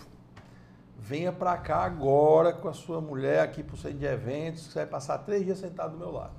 Venha 0.99 1.33
para 1.33 1.57
cá 1.57 1.85
agora 1.85 2.53
com 2.53 2.69
a 2.69 2.75
sua 2.75 3.01
mulher 3.01 3.41
aqui 3.41 3.63
para 3.63 3.75
o 3.75 3.79
centro 3.79 4.01
de 4.01 4.05
eventos, 4.05 4.67
que 4.67 4.73
você 4.75 4.81
vai 4.81 4.89
passar 4.89 5.17
três 5.21 5.47
dias 5.47 5.57
sentado 5.57 5.93
do 5.93 5.99
meu 5.99 6.13
lado. 6.13 6.37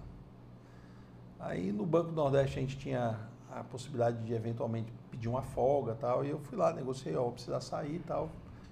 Aí 1.39 1.71
no 1.71 1.87
Banco 1.87 2.09
do 2.09 2.15
Nordeste 2.15 2.59
a 2.59 2.61
gente 2.61 2.77
tinha 2.77 3.19
a 3.49 3.63
possibilidade 3.63 4.23
de 4.23 4.31
eventualmente 4.31 4.93
pedir 5.09 5.27
uma 5.27 5.41
folga 5.41 5.95
tal, 5.95 6.23
e 6.23 6.29
eu 6.29 6.37
fui 6.37 6.55
lá, 6.55 6.71
negociei, 6.71 7.15
ó, 7.15 7.23
vou 7.23 7.31
precisar 7.31 7.61
sair 7.61 7.95
e 7.95 7.99
tal 8.05 8.29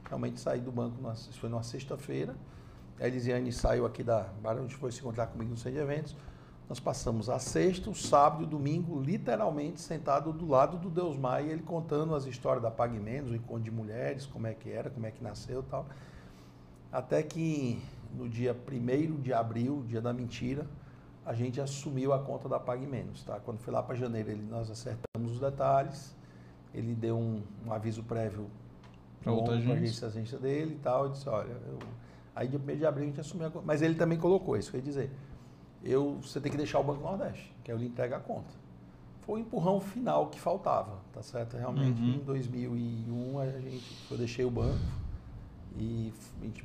realmente 0.08 0.40
saí 0.40 0.60
do 0.60 0.72
banco, 0.72 0.96
isso 1.12 1.40
foi 1.40 1.50
numa 1.50 1.64
sexta-feira. 1.64 2.36
A 3.00 3.08
Elisiane 3.08 3.52
saiu 3.52 3.86
aqui 3.86 4.04
da 4.04 4.24
Barão, 4.42 4.68
foi 4.70 4.92
se 4.92 5.00
encontrar 5.00 5.28
comigo 5.28 5.52
no 5.52 5.58
centro 5.58 5.74
de 5.74 5.80
eventos. 5.80 6.16
Nós 6.68 6.80
passamos 6.80 7.30
a 7.30 7.40
sexta, 7.40 7.90
o 7.90 7.96
sábado 7.96 8.44
e 8.44 8.46
o 8.46 8.50
domingo, 8.50 9.00
literalmente 9.00 9.80
sentado 9.80 10.34
do 10.34 10.48
lado 10.48 10.78
do 10.78 10.90
Deus 10.90 11.16
Maia, 11.16 11.52
ele 11.52 11.62
contando 11.62 12.14
as 12.14 12.26
histórias 12.26 12.62
da 12.62 12.70
Pague 12.70 13.00
Menos, 13.00 13.32
o 13.32 13.36
encontro 13.36 13.64
de 13.64 13.72
mulheres, 13.72 14.26
como 14.26 14.48
é 14.48 14.54
que 14.54 14.70
era, 14.70 14.90
como 14.90 15.06
é 15.06 15.12
que 15.12 15.24
nasceu 15.24 15.62
e 15.62 15.70
tal. 15.70 15.86
Até 16.92 17.24
que 17.24 17.82
no 18.14 18.28
dia 18.28 18.54
1 18.54 19.22
de 19.22 19.34
abril, 19.34 19.84
dia 19.88 20.02
da 20.02 20.12
mentira, 20.12 20.68
a 21.26 21.34
gente 21.34 21.62
assumiu 21.62 22.12
a 22.12 22.20
conta 22.20 22.50
da 22.50 22.60
Pague 22.60 22.86
Menos. 22.86 23.24
Tá? 23.24 23.40
Quando 23.40 23.60
foi 23.60 23.74
lá 23.74 23.82
para 23.84 23.96
janeiro, 23.96 24.32
ele, 24.32 24.44
nós 24.44 24.70
acertamos 24.70 25.34
os 25.34 25.40
detalhes, 25.40 26.16
ele 26.74 26.94
deu 26.96 27.18
um, 27.18 27.42
um 27.66 27.72
aviso 27.72 28.04
prévio 28.04 28.50
para 29.32 29.42
outra 29.42 29.56
agência. 29.56 30.08
agência 30.08 30.38
dele 30.38 30.76
e 30.76 30.80
tal. 30.80 31.06
Eu 31.06 31.12
disse, 31.12 31.28
olha, 31.30 31.56
eu... 31.68 31.80
aí 32.36 32.48
de 32.48 32.58
1 32.58 32.78
de 32.78 32.86
abril 32.86 33.04
a 33.04 33.08
gente 33.08 33.20
assumiu 33.20 33.48
a 33.48 33.52
conta. 33.52 33.66
Mas 33.66 33.82
ele 33.82 33.96
também 33.96 34.18
colocou 34.18 34.58
isso, 34.58 34.72
quer 34.72 34.82
dizer, 34.82 35.12
eu, 35.84 36.18
você 36.22 36.40
tem 36.40 36.52
que 36.52 36.58
deixar 36.58 36.80
o 36.80 36.84
Banco 36.84 37.02
Nordeste, 37.02 37.54
que 37.64 37.72
eu 37.72 37.78
lhe 37.78 37.88
entrego 37.88 38.16
a 38.16 38.20
conta. 38.20 38.54
Foi 39.22 39.40
o 39.40 39.42
empurrão 39.42 39.80
final 39.80 40.28
que 40.28 40.40
faltava, 40.40 41.00
tá 41.14 41.22
certo? 41.22 41.58
Realmente, 41.58 42.02
uhum. 42.02 42.16
em 42.16 42.20
2001, 42.20 43.40
a 43.40 43.46
gente, 43.60 43.98
eu 44.10 44.18
deixei 44.18 44.46
o 44.46 44.52
banco 44.52 44.80
e 45.80 46.12
a 46.42 46.46
gente 46.46 46.64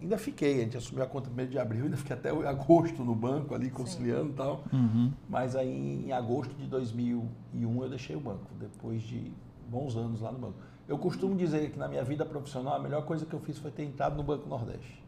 ainda 0.00 0.18
fiquei, 0.18 0.60
a 0.60 0.64
gente 0.64 0.76
assumiu 0.76 1.02
a 1.02 1.06
conta 1.06 1.28
1 1.30 1.46
de 1.46 1.58
abril, 1.58 1.84
ainda 1.86 1.96
fiquei 1.96 2.14
até 2.14 2.30
agosto 2.30 3.02
no 3.02 3.14
banco 3.14 3.54
ali, 3.54 3.70
conciliando 3.70 4.30
e 4.30 4.34
tal. 4.34 4.64
Uhum. 4.72 5.12
Mas 5.28 5.56
aí, 5.56 6.04
em 6.06 6.12
agosto 6.12 6.54
de 6.54 6.66
2001, 6.66 7.82
eu 7.82 7.88
deixei 7.88 8.14
o 8.14 8.20
banco, 8.20 8.46
depois 8.58 9.02
de 9.02 9.32
bons 9.68 9.96
anos 9.96 10.20
lá 10.20 10.30
no 10.30 10.38
banco. 10.38 10.58
Eu 10.88 10.98
costumo 10.98 11.34
dizer 11.34 11.70
que 11.70 11.78
na 11.78 11.88
minha 11.88 12.04
vida 12.04 12.24
profissional 12.24 12.74
a 12.74 12.78
melhor 12.78 13.04
coisa 13.04 13.26
que 13.26 13.34
eu 13.34 13.40
fiz 13.40 13.58
foi 13.58 13.70
ter 13.70 13.84
entrado 13.84 14.16
no 14.16 14.22
Banco 14.22 14.48
Nordeste. 14.48 15.04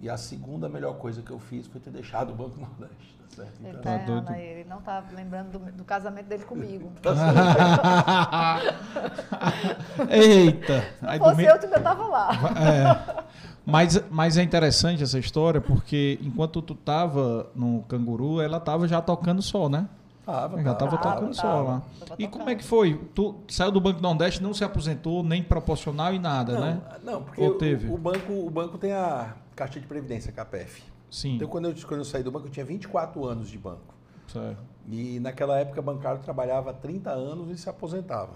E 0.00 0.10
a 0.10 0.16
segunda 0.16 0.68
melhor 0.68 0.98
coisa 0.98 1.22
que 1.22 1.30
eu 1.30 1.38
fiz 1.38 1.66
foi 1.66 1.80
ter 1.80 1.90
deixado 1.90 2.32
o 2.32 2.34
Banco 2.34 2.58
Nordeste. 2.58 3.14
Tá 3.18 3.26
certo? 3.36 3.60
Ele, 3.60 3.70
então, 3.70 3.82
tá 3.82 3.94
errando, 3.94 4.34
ele 4.34 4.64
não 4.68 4.78
está 4.78 5.04
lembrando 5.14 5.58
do, 5.58 5.72
do, 5.72 5.84
casamento 5.84 6.26
dele 6.26 6.44
comigo. 6.44 6.90
Eita! 10.10 10.80
Se 10.80 11.04
não 11.04 11.18
fosse 11.18 11.44
eu, 11.44 11.58
tu 11.58 11.64
ainda 11.64 11.76
estava 11.76 12.06
lá. 12.06 12.30
É. 12.56 13.24
Mas, 13.64 14.02
mas 14.10 14.38
é 14.38 14.42
interessante 14.42 15.02
essa 15.02 15.18
história 15.18 15.60
porque 15.60 16.18
enquanto 16.22 16.62
tu 16.62 16.74
estava 16.74 17.50
no 17.54 17.82
Canguru, 17.88 18.40
ela 18.40 18.58
estava 18.58 18.86
já 18.86 19.02
tocando 19.02 19.42
sol, 19.42 19.68
né? 19.68 19.88
Tava, 20.26 20.60
já 20.60 20.72
estava 20.72 20.98
tocando 20.98 21.34
só 21.34 21.62
lá. 21.62 21.82
E 22.18 22.26
como 22.26 22.50
é 22.50 22.56
que 22.56 22.64
foi? 22.64 23.00
Tu 23.14 23.32
saiu 23.46 23.70
do 23.70 23.80
Banco 23.80 24.02
Nordeste, 24.02 24.42
não 24.42 24.52
se 24.52 24.64
aposentou, 24.64 25.22
nem 25.22 25.40
proporcional 25.40 26.12
e 26.12 26.18
nada, 26.18 26.54
não, 26.54 26.60
né? 26.60 26.82
Não, 27.04 27.22
porque 27.22 27.40
Ou 27.40 27.54
teve? 27.54 27.88
O, 27.88 27.94
o, 27.94 27.98
banco, 27.98 28.32
o 28.32 28.50
banco 28.50 28.76
tem 28.76 28.90
a 28.90 29.36
Caixa 29.54 29.78
de 29.78 29.86
Previdência, 29.86 30.32
KPF. 30.32 30.82
Sim. 31.08 31.36
Então, 31.36 31.46
quando 31.46 31.68
eu, 31.68 31.74
quando 31.86 32.00
eu 32.00 32.04
saí 32.04 32.24
do 32.24 32.32
banco, 32.32 32.48
eu 32.48 32.50
tinha 32.50 32.66
24 32.66 33.24
anos 33.24 33.48
de 33.48 33.56
banco. 33.56 33.94
Certo. 34.26 34.58
E 34.90 35.20
naquela 35.20 35.60
época, 35.60 35.78
o 35.78 35.82
bancário 35.84 36.20
trabalhava 36.20 36.72
30 36.72 37.08
anos 37.10 37.48
e 37.48 37.56
se 37.56 37.70
aposentava. 37.70 38.34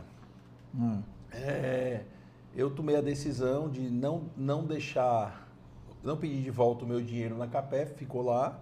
Hum. 0.72 1.02
É, 1.32 2.02
eu 2.54 2.70
tomei 2.70 2.94
a 2.94 3.00
decisão 3.00 3.68
de 3.68 3.80
não, 3.80 4.22
não 4.36 4.64
deixar, 4.64 5.48
não 6.04 6.16
pedir 6.16 6.40
de 6.40 6.50
volta 6.52 6.84
o 6.84 6.88
meu 6.88 7.00
dinheiro 7.00 7.36
na 7.36 7.48
CAPEF, 7.48 7.94
ficou 7.96 8.22
lá. 8.22 8.56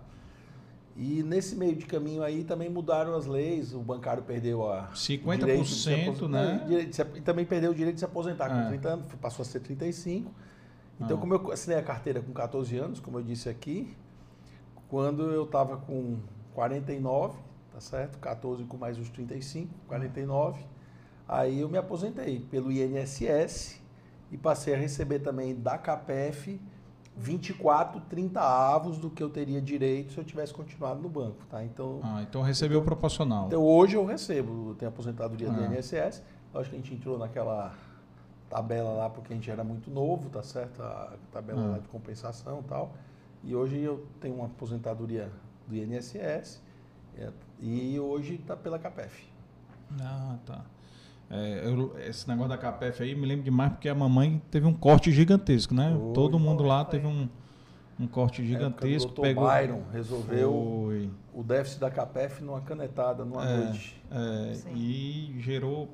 E 1.01 1.23
nesse 1.23 1.55
meio 1.55 1.77
de 1.77 1.87
caminho 1.87 2.25
aí 2.25 2.43
também 2.43 2.69
mudaram 2.69 3.15
as 3.15 3.25
leis, 3.25 3.73
o 3.73 3.79
bancário 3.79 4.21
perdeu 4.25 4.69
a 4.69 4.89
50%, 4.93 6.29
né? 6.29 6.67
E 6.69 7.21
também 7.21 7.45
perdeu 7.45 7.71
o 7.71 7.75
direito 7.75 7.95
de 7.95 8.01
se 8.01 8.05
aposentar 8.05 8.49
com 8.49 8.57
é. 8.57 8.67
30 8.67 8.89
anos, 8.89 9.15
passou 9.21 9.45
a 9.45 9.47
ser 9.47 9.61
35. 9.61 10.29
Então, 11.01 11.17
ah. 11.17 11.21
como 11.21 11.35
eu 11.35 11.53
assinei 11.53 11.79
a 11.79 11.83
carteira 11.85 12.21
com 12.21 12.33
14 12.33 12.77
anos, 12.77 12.99
como 12.99 13.17
eu 13.21 13.23
disse 13.23 13.49
aqui, 13.49 13.97
quando 14.89 15.23
eu 15.31 15.45
estava 15.45 15.77
com 15.77 16.19
49, 16.53 17.39
tá 17.73 17.81
certo? 17.81 18.19
14 18.19 18.65
com 18.65 18.77
mais 18.77 18.99
os 18.99 19.09
35, 19.09 19.73
49. 19.87 20.61
Aí 21.29 21.61
eu 21.61 21.69
me 21.69 21.79
aposentei 21.79 22.41
pelo 22.41 22.73
INSS 22.73 23.81
e 24.33 24.37
passei 24.37 24.75
a 24.75 24.77
receber 24.77 25.21
também 25.21 25.55
da 25.55 25.79
CAPEF 25.79 26.61
24, 27.19 28.01
30 28.03 28.41
avos 28.41 28.97
do 28.99 29.11
que 29.11 29.23
eu 29.23 29.29
teria 29.29 29.61
direito 29.61 30.13
se 30.13 30.19
eu 30.19 30.25
tivesse 30.25 30.55
continuado 30.55 31.03
no 31.03 31.09
banco, 31.09 31.45
tá? 31.51 31.65
Então, 31.65 32.01
ah, 32.03 32.23
então 32.23 32.43
recebeu 32.43 32.79
então, 32.79 32.87
proporcional. 32.87 33.49
Então 33.49 33.63
hoje 33.63 33.97
eu 33.97 34.07
recebo, 34.07 34.71
eu 34.71 34.75
tenho 34.77 34.89
aposentadoria 34.89 35.51
ah. 35.51 35.53
do 35.53 35.75
INSS. 35.75 36.23
Acho 36.55 36.71
que 36.71 36.77
a 36.77 36.79
gente 36.79 36.95
entrou 36.95 37.19
naquela 37.19 37.75
tabela 38.49 38.93
lá 38.93 39.11
porque 39.11 39.33
a 39.33 39.37
gente 39.37 39.51
era 39.51 39.65
muito 39.65 39.91
novo, 39.91 40.31
tá 40.31 40.43
certo? 40.43 40.81
A 40.81 41.15
tabela 41.33 41.61
ah. 41.61 41.71
lá 41.73 41.79
de 41.79 41.89
compensação 41.89 42.61
e 42.61 42.69
tal. 42.69 42.95
E 43.43 43.55
hoje 43.55 43.81
eu 43.81 44.07
tenho 44.21 44.37
uma 44.37 44.47
aposentadoria 44.47 45.31
do 45.67 45.77
INSS 45.77 46.63
é, 47.17 47.31
e 47.61 47.99
hoje 47.99 48.35
está 48.35 48.57
pela 48.57 48.79
CAPEF. 48.79 49.29
Ah, 50.01 50.37
tá. 50.47 50.65
É, 51.31 51.63
eu, 51.67 51.99
esse 51.99 52.27
negócio 52.27 52.49
da 52.49 52.57
CAPEF 52.57 53.03
aí 53.03 53.15
me 53.15 53.27
lembro 53.27 53.45
demais 53.45 53.73
porque 53.73 53.89
a 53.89 53.95
mamãe 53.95 54.41
teve 54.51 54.67
um 54.67 54.73
corte 54.73 55.13
gigantesco, 55.13 55.75
né? 55.75 55.95
Foi, 55.95 56.13
Todo 56.15 56.39
mundo 56.39 56.63
lá 56.63 56.85
teve 56.85 57.07
um, 57.07 57.29
um 58.01 58.07
corte 58.07 58.45
gigantesco. 58.47 59.13
O 59.13 59.23
pegou... 59.23 59.47
Byron 59.47 59.83
resolveu 59.93 60.87
foi. 60.87 61.11
o 61.35 61.43
déficit 61.43 61.81
da 61.81 61.91
CAPEF 61.91 62.43
numa 62.43 62.63
canetada, 62.63 63.25
numa 63.27 63.47
é, 63.47 63.57
noite. 63.59 64.03
É, 64.11 64.53
e 64.75 65.37
gerou 65.41 65.91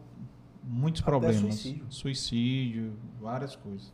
muitos 0.63 1.03
Até 1.03 1.11
problemas. 1.11 1.41
Suicídio. 1.41 1.87
suicídio, 1.91 2.93
várias 3.21 3.57
coisas. 3.57 3.93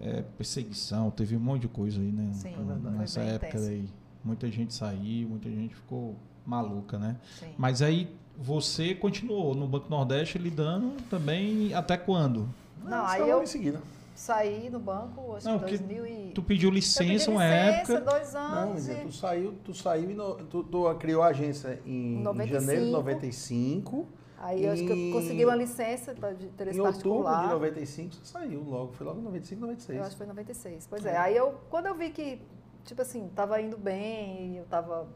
É, 0.00 0.22
perseguição, 0.22 1.10
teve 1.10 1.36
um 1.36 1.40
monte 1.40 1.62
de 1.62 1.68
coisa 1.68 2.00
aí, 2.00 2.10
né? 2.10 2.30
Sim, 2.32 2.56
Nessa 2.96 3.20
época 3.20 3.48
intenso. 3.48 3.68
aí. 3.68 3.88
Muita 4.24 4.50
gente 4.50 4.72
saiu, 4.72 5.28
muita 5.28 5.50
gente 5.50 5.74
ficou 5.74 6.16
maluca, 6.46 6.98
né? 6.98 7.18
Sim. 7.38 7.54
Mas 7.58 7.82
aí 7.82 8.16
você 8.42 8.92
continuou 8.92 9.54
no 9.54 9.68
Banco 9.68 9.88
Nordeste 9.88 10.36
lidando 10.36 10.96
também 11.08 11.72
até 11.72 11.96
quando? 11.96 12.48
Não, 12.82 13.06
aí 13.06 13.20
eu 13.20 13.40
em 13.40 13.46
seguida. 13.46 13.80
saí 14.16 14.68
do 14.68 14.80
banco, 14.80 15.36
acho 15.36 15.48
Não, 15.48 15.60
que 15.60 15.78
2000 15.78 16.06
e... 16.06 16.32
Tu 16.34 16.42
pediu 16.42 16.68
licença 16.68 17.30
uma 17.30 17.44
época. 17.44 18.00
dois 18.00 18.34
anos. 18.34 18.88
Não, 18.88 18.94
e... 18.94 19.00
tu 19.02 19.12
saiu, 19.12 19.54
tu 19.64 19.72
saiu 19.72 20.10
e 20.10 20.14
no, 20.14 20.34
tu, 20.34 20.64
tu, 20.64 20.92
criou 20.96 21.22
a 21.22 21.28
agência 21.28 21.80
em, 21.86 22.20
em 22.20 22.48
janeiro 22.48 22.86
de 22.86 22.90
95. 22.90 24.08
Aí 24.38 24.64
eu 24.64 24.72
acho 24.72 24.84
que 24.84 24.90
eu 24.90 25.12
consegui 25.12 25.44
uma 25.44 25.54
licença 25.54 26.12
de 26.12 26.46
interesse 26.46 26.76
em 26.76 26.82
particular. 26.82 27.44
Em 27.44 27.52
outubro 27.52 27.68
de 27.68 27.76
95 27.76 28.14
você 28.14 28.24
saiu 28.24 28.64
logo, 28.64 28.92
foi 28.92 29.06
logo 29.06 29.20
em 29.20 29.22
95, 29.22 29.60
96. 29.60 29.98
Eu 29.98 30.04
acho 30.04 30.10
que 30.10 30.16
foi 30.16 30.26
em 30.26 30.28
96. 30.30 30.86
Pois 30.90 31.06
é. 31.06 31.12
é. 31.12 31.16
Aí 31.16 31.36
eu, 31.36 31.54
quando 31.70 31.86
eu 31.86 31.94
vi 31.94 32.10
que, 32.10 32.40
tipo 32.84 33.00
assim, 33.00 33.30
tava 33.36 33.60
indo 33.60 33.78
bem, 33.78 34.56
eu 34.56 34.64
tava... 34.64 35.06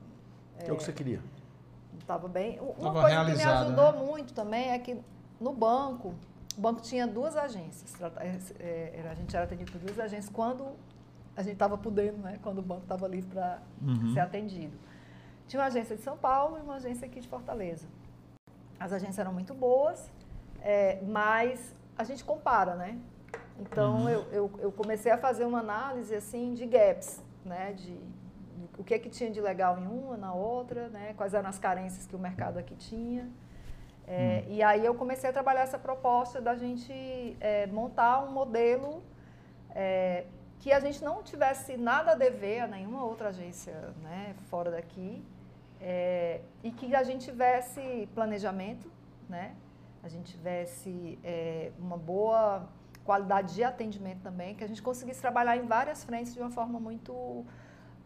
É, 0.61 0.69
é 0.69 0.73
o 0.73 0.77
que 0.77 0.85
você 0.85 0.93
queria? 0.93 1.21
Estava 1.99 2.29
bem. 2.29 2.59
Uma 2.61 2.93
Tava 2.93 3.01
coisa 3.03 3.25
que 3.25 3.37
me 3.37 3.43
ajudou 3.43 3.93
né? 3.93 3.99
muito 3.99 4.35
também 4.35 4.71
é 4.71 4.79
que 4.79 5.01
no 5.41 5.53
banco, 5.53 6.15
o 6.57 6.61
banco 6.61 6.81
tinha 6.81 7.07
duas 7.07 7.37
agências. 7.37 7.95
É, 8.19 9.01
é, 9.05 9.09
a 9.11 9.15
gente 9.15 9.35
era 9.35 9.45
atendido 9.45 9.73
por 9.73 9.81
duas 9.81 9.99
agências 9.99 10.33
quando 10.33 10.67
a 11.37 11.43
gente 11.43 11.55
estava 11.55 11.77
podendo, 11.77 12.19
né? 12.19 12.39
Quando 12.43 12.59
o 12.59 12.63
banco 12.63 12.83
estava 12.83 13.07
livre 13.07 13.31
para 13.31 13.61
uhum. 13.83 14.13
ser 14.13 14.21
atendido. 14.21 14.77
Tinha 15.47 15.61
uma 15.61 15.67
agência 15.69 15.95
de 15.95 16.03
São 16.03 16.17
Paulo 16.17 16.59
e 16.59 16.61
uma 16.63 16.77
agência 16.77 17.07
aqui 17.07 17.21
de 17.21 17.29
Fortaleza. 17.29 17.87
As 18.81 18.93
agências 18.93 19.19
eram 19.19 19.33
muito 19.33 19.55
boas, 19.55 20.11
é, 20.61 21.01
mas 21.03 21.75
a 21.97 22.05
gente 22.05 22.25
compara, 22.25 22.75
né? 22.75 22.99
Então 23.59 24.03
uhum. 24.03 24.09
eu, 24.09 24.23
eu, 24.33 24.51
eu, 24.59 24.73
comecei 24.73 25.11
a 25.13 25.19
fazer 25.19 25.45
uma 25.45 25.61
análise 25.61 26.15
assim 26.15 26.53
de 26.55 26.67
gaps, 26.67 27.23
né? 27.45 27.73
De, 27.73 27.99
o 28.79 28.85
que 28.85 28.95
é 28.95 28.99
que 28.99 29.09
tinha 29.09 29.31
de 29.31 29.41
legal 29.41 29.79
em 29.79 29.87
uma, 29.87 30.17
na 30.17 30.33
outra, 30.35 30.89
né? 30.89 31.15
quais 31.17 31.35
eram 31.35 31.49
as 31.49 31.59
carências 31.59 32.07
que 32.07 32.15
o 32.15 32.19
mercado 32.19 32.59
aqui 32.59 32.75
tinha. 32.75 33.29
É, 34.07 34.45
hum. 34.47 34.53
E 34.53 34.63
aí 34.63 34.85
eu 34.85 34.95
comecei 34.95 35.29
a 35.29 35.33
trabalhar 35.33 35.63
essa 35.63 35.79
proposta 35.79 36.41
da 36.41 36.55
gente 36.57 37.37
é, 37.41 37.67
montar 37.67 38.23
um 38.25 38.31
modelo 38.31 39.03
é, 39.75 40.25
que 40.61 40.73
a 40.73 40.81
gente 40.81 41.03
não 41.03 41.23
tivesse 41.23 41.77
nada 41.77 42.13
a 42.13 42.15
dever 42.15 42.61
a 42.61 42.67
nenhuma 42.67 43.05
outra 43.05 43.29
agência 43.29 43.73
né, 44.03 44.35
fora 44.49 44.71
daqui 44.71 45.25
é, 45.81 46.41
e 46.63 46.71
que 46.71 46.95
a 46.95 47.03
gente 47.03 47.25
tivesse 47.25 48.09
planejamento, 48.15 48.91
né, 49.29 49.55
a 50.03 50.09
gente 50.09 50.33
tivesse 50.33 51.19
é, 51.23 51.73
uma 51.79 51.97
boa 51.97 52.69
qualidade 53.05 53.55
de 53.55 53.63
atendimento 53.63 54.23
também, 54.23 54.55
que 54.55 54.65
a 54.65 54.67
gente 54.67 54.83
conseguisse 54.83 55.21
trabalhar 55.21 55.57
em 55.57 55.67
várias 55.67 56.03
frentes 56.05 56.35
de 56.35 56.41
uma 56.41 56.51
forma 56.51 56.81
muito 56.81 57.45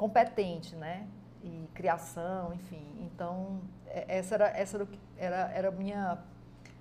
competente, 0.01 0.75
né? 0.77 1.07
E 1.45 1.69
criação, 1.75 2.55
enfim. 2.55 2.83
Então, 3.01 3.61
é, 3.87 4.07
essa 4.09 4.35
era, 4.35 4.49
essa 4.49 4.89
era, 5.19 5.53
era 5.53 5.69
a, 5.69 5.71
minha, 5.71 6.19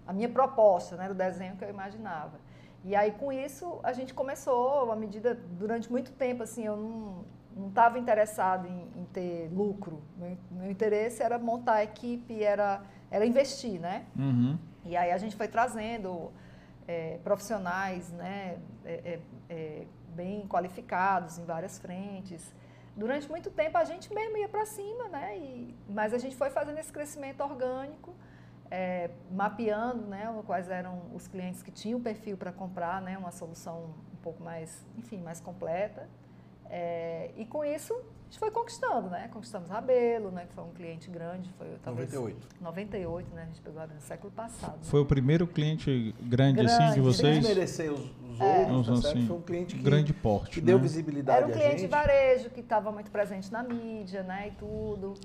a 0.07 0.13
minha 0.13 0.29
proposta, 0.29 0.95
né? 0.95 1.11
O 1.11 1.13
desenho 1.13 1.57
que 1.57 1.65
eu 1.65 1.69
imaginava. 1.69 2.39
E 2.85 2.95
aí, 2.95 3.11
com 3.11 3.29
isso, 3.29 3.77
a 3.83 3.91
gente 3.91 4.13
começou, 4.13 4.89
à 4.89 4.95
medida, 4.95 5.35
durante 5.35 5.91
muito 5.91 6.13
tempo, 6.13 6.43
assim, 6.43 6.65
eu 6.65 6.77
não 6.77 7.39
não 7.57 7.67
estava 7.67 7.99
interessado 7.99 8.67
em, 8.67 9.01
em, 9.01 9.05
ter 9.11 9.49
lucro. 9.51 10.01
Meu, 10.15 10.37
meu, 10.49 10.71
interesse 10.71 11.21
era 11.21 11.37
montar 11.37 11.73
a 11.73 11.83
equipe, 11.83 12.41
era, 12.41 12.81
era 13.11 13.25
investir, 13.25 13.81
né? 13.81 14.05
Uhum. 14.17 14.57
E 14.85 14.95
aí 14.95 15.11
a 15.11 15.17
gente 15.17 15.35
foi 15.35 15.49
trazendo 15.49 16.31
é, 16.87 17.19
profissionais, 17.21 18.13
né? 18.13 18.59
É, 18.85 18.93
é, 18.93 19.19
é 19.49 19.87
bem 20.15 20.47
qualificados 20.47 21.37
em 21.37 21.43
várias 21.43 21.77
frentes 21.79 22.53
durante 22.95 23.29
muito 23.29 23.49
tempo 23.49 23.77
a 23.77 23.83
gente 23.83 24.13
mesmo 24.13 24.37
ia 24.37 24.49
para 24.49 24.65
cima, 24.65 25.07
né? 25.09 25.37
E, 25.37 25.75
mas 25.87 26.13
a 26.13 26.17
gente 26.17 26.35
foi 26.35 26.49
fazendo 26.49 26.77
esse 26.77 26.91
crescimento 26.91 27.41
orgânico, 27.41 28.13
é, 28.71 29.09
mapeando 29.31 30.03
né, 30.07 30.27
quais 30.45 30.69
eram 30.69 31.01
os 31.13 31.27
clientes 31.27 31.63
que 31.63 31.71
tinham 31.71 31.99
perfil 32.01 32.37
para 32.37 32.51
comprar 32.51 33.01
né, 33.01 33.17
uma 33.17 33.31
solução 33.31 33.95
um 34.13 34.17
pouco 34.21 34.43
mais, 34.43 34.85
enfim, 34.97 35.17
mais 35.17 35.39
completa. 35.39 36.07
É, 36.69 37.31
e 37.35 37.45
com 37.45 37.65
isso 37.65 37.99
a 38.29 38.31
gente 38.31 38.39
foi 38.39 38.51
conquistando, 38.51 39.09
né? 39.09 39.27
Conquistamos 39.33 39.69
Rabelo, 39.69 40.29
né? 40.29 40.45
Que 40.45 40.53
foi 40.53 40.63
um 40.63 40.69
cliente 40.69 41.09
grande, 41.09 41.49
foi 41.57 41.67
talvez 41.83 42.13
98. 42.13 42.47
98, 42.61 43.35
né? 43.35 43.41
A 43.41 43.45
gente 43.45 43.61
pegou 43.61 43.81
no 43.81 44.01
século 44.01 44.31
passado. 44.31 44.73
Né? 44.73 44.83
Foi 44.83 45.01
o 45.01 45.05
primeiro 45.05 45.47
cliente 45.47 46.13
grande, 46.21 46.61
grande 46.61 46.71
assim 46.71 46.93
de 46.93 47.01
vocês? 47.01 47.43
Sem 47.43 47.55
merecer 47.55 47.91
os, 47.91 48.01
os 48.01 48.39
é. 48.39 48.71
outros, 48.71 49.01
tá 49.01 49.09
assim, 49.09 49.25
foi 49.25 49.35
um 49.35 49.41
cliente 49.41 49.75
que, 49.75 49.81
grande 49.81 50.13
porte, 50.13 50.51
que 50.51 50.61
né? 50.61 50.67
deu 50.67 50.79
visibilidade 50.79 51.37
Era 51.39 51.47
um 51.47 51.51
cliente 51.51 51.81
de 51.81 51.87
varejo 51.87 52.51
que 52.51 52.59
estava 52.59 52.91
muito 52.91 53.09
presente 53.09 53.51
na 53.51 53.63
mídia, 53.63 54.21
né? 54.21 54.49
E 54.49 54.51
tudo. 54.51 55.15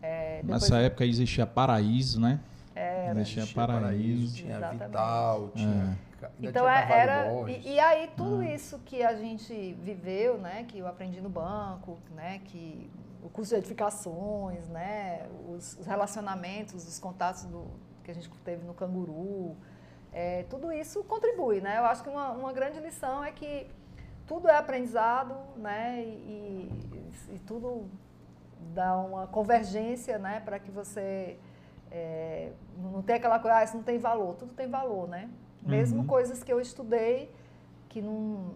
É, 0.00 0.40
Nessa 0.42 0.78
época 0.78 1.04
existia 1.04 1.46
Paraíso, 1.46 2.18
né? 2.18 2.40
Era. 2.74 3.20
Existia 3.20 3.46
Paraíso. 3.54 3.82
Paraíso 3.82 4.34
tinha 4.34 4.56
Exatamente. 4.56 4.86
Vital, 4.86 5.50
tinha... 5.54 5.98
É. 6.02 6.15
Então 6.40 6.68
é, 6.68 6.90
era 6.90 7.50
e, 7.50 7.74
e, 7.74 7.80
aí 7.80 8.10
tudo 8.16 8.40
ah. 8.40 8.46
isso 8.46 8.78
que 8.80 9.02
a 9.02 9.14
gente 9.14 9.72
viveu, 9.74 10.38
né, 10.38 10.64
que 10.68 10.78
eu 10.78 10.86
aprendi 10.86 11.20
no 11.20 11.28
banco, 11.28 11.98
né, 12.14 12.40
que 12.44 12.90
o 13.22 13.28
curso 13.28 13.50
de 13.50 13.56
edificações, 13.56 14.68
né, 14.68 15.26
os, 15.48 15.76
os 15.78 15.86
relacionamentos, 15.86 16.86
os 16.86 16.98
contatos 16.98 17.44
do, 17.44 17.66
que 18.04 18.10
a 18.10 18.14
gente 18.14 18.30
teve 18.44 18.64
no 18.64 18.74
Canguru, 18.74 19.56
é, 20.12 20.44
tudo 20.44 20.72
isso 20.72 21.02
contribui, 21.04 21.60
né? 21.60 21.76
Eu 21.78 21.84
acho 21.84 22.02
que 22.02 22.08
uma, 22.08 22.30
uma 22.30 22.52
grande 22.52 22.78
lição 22.80 23.22
é 23.22 23.32
que 23.32 23.68
tudo 24.26 24.48
é 24.48 24.56
aprendizado, 24.56 25.36
né, 25.56 26.02
e, 26.02 26.70
e 27.34 27.38
tudo 27.40 27.88
dá 28.72 28.96
uma 28.96 29.26
convergência, 29.26 30.18
né, 30.18 30.40
para 30.40 30.58
que 30.58 30.70
você 30.70 31.38
é, 31.90 32.52
não 32.78 33.02
tem 33.02 33.16
aquela 33.16 33.38
coisa, 33.38 33.58
ah, 33.58 33.64
isso 33.64 33.76
não 33.76 33.84
tem 33.84 33.98
valor, 33.98 34.34
tudo 34.36 34.52
tem 34.52 34.68
valor, 34.68 35.08
né? 35.08 35.28
Mesmo 35.66 36.00
uhum. 36.00 36.06
coisas 36.06 36.42
que 36.42 36.52
eu 36.52 36.60
estudei 36.60 37.32
que 37.88 38.00
não, 38.00 38.54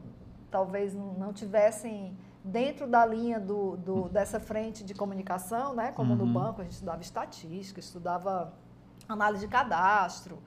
talvez 0.51 0.95
não 0.95 1.33
tivessem 1.33 2.17
dentro 2.43 2.87
da 2.87 3.05
linha 3.05 3.39
do, 3.39 3.77
do, 3.77 4.09
dessa 4.09 4.41
frente 4.41 4.85
de 4.85 4.95
comunicação, 4.95 5.75
né? 5.75 5.93
Como 5.93 6.13
uhum. 6.13 6.19
no 6.19 6.27
banco, 6.27 6.61
a 6.61 6.65
gente 6.65 6.75
estudava 6.75 7.03
estatística, 7.03 7.81
estudava 7.81 8.53
análise 9.09 9.47
de 9.47 9.53
cadastro, 9.53 10.39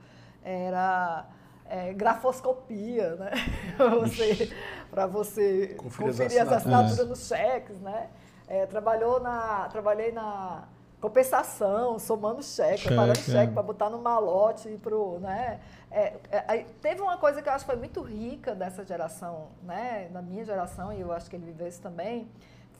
era 0.42 1.26
é, 1.66 1.92
grafoscopia, 1.92 3.16
né? 3.16 3.30
Para 4.90 5.06
você, 5.06 5.74
conferir, 5.76 6.12
conferir 6.12 6.42
as 6.42 6.52
assinaturas 6.52 6.98
é. 6.98 7.04
dos 7.04 7.26
cheques, 7.26 7.80
né? 7.80 8.08
É, 8.46 8.66
trabalhou 8.66 9.20
na, 9.20 9.68
trabalhei 9.70 10.12
na 10.12 10.64
compensação, 11.00 11.98
somando 11.98 12.42
cheque, 12.42 12.78
cheque 12.78 12.96
parando 12.96 13.18
cheque 13.18 13.50
é. 13.50 13.54
para 13.54 13.62
botar 13.62 13.90
no 13.90 13.98
malote 13.98 14.68
e 14.68 14.78
pro, 14.78 15.18
né? 15.18 15.60
É, 15.94 16.18
é, 16.32 16.66
teve 16.82 17.00
uma 17.00 17.16
coisa 17.16 17.40
que 17.40 17.48
eu 17.48 17.52
acho 17.52 17.64
que 17.64 17.70
foi 17.70 17.78
muito 17.78 18.02
rica 18.02 18.52
dessa 18.52 18.84
geração, 18.84 19.50
né? 19.62 20.08
Da 20.12 20.20
minha 20.20 20.44
geração 20.44 20.92
e 20.92 21.00
eu 21.00 21.12
acho 21.12 21.30
que 21.30 21.36
ele 21.36 21.46
viveu 21.46 21.68
isso 21.68 21.80
também, 21.80 22.28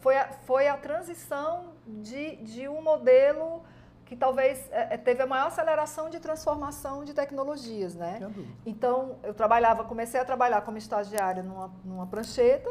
foi 0.01 0.17
a, 0.17 0.29
foi 0.45 0.67
a 0.67 0.77
transição 0.77 1.75
de, 1.87 2.37
de 2.37 2.69
um 2.69 2.83
modelo 2.83 3.63
que 4.05 4.17
talvez 4.17 4.69
é, 4.71 4.95
é, 4.95 4.97
teve 4.99 5.23
a 5.23 5.27
maior 5.27 5.47
aceleração 5.47 6.11
de 6.11 6.19
transformação 6.19 7.05
de 7.05 7.15
tecnologias, 7.15 7.95
né? 7.95 8.19
Então 8.67 9.17
eu 9.23 9.33
trabalhava, 9.33 9.85
comecei 9.85 10.21
a 10.21 10.25
trabalhar 10.25 10.61
como 10.63 10.77
estagiária 10.77 11.43
numa, 11.43 11.71
numa 11.85 12.07
prancheta 12.07 12.69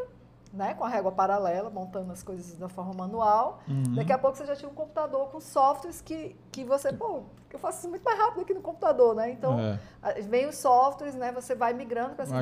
né, 0.53 0.75
com 0.75 0.83
a 0.83 0.87
régua 0.87 1.11
paralela, 1.11 1.71
montando 1.71 2.11
as 2.11 2.21
coisas 2.21 2.55
da 2.55 2.69
forma 2.69 2.93
manual. 2.93 3.59
Uhum. 3.67 3.95
Daqui 3.95 4.13
a 4.13 4.17
pouco 4.19 4.37
você 4.37 4.45
já 4.45 4.55
tinha 4.55 4.69
um 4.69 4.73
computador 4.73 5.29
com 5.29 5.41
softwares 5.41 5.99
que, 5.99 6.35
que 6.51 6.63
você, 6.63 6.93
pô, 6.93 7.23
eu 7.51 7.57
faço 7.57 7.79
isso 7.79 7.89
muito 7.89 8.03
mais 8.03 8.19
rápido 8.19 8.41
aqui 8.41 8.53
no 8.53 8.61
computador, 8.61 9.15
né? 9.15 9.31
Então, 9.31 9.59
é. 9.59 10.21
vem 10.21 10.47
os 10.47 10.57
softwares, 10.57 11.15
né? 11.15 11.31
Você 11.31 11.55
vai 11.55 11.73
migrando 11.73 12.13
para 12.13 12.23
essas 12.23 12.35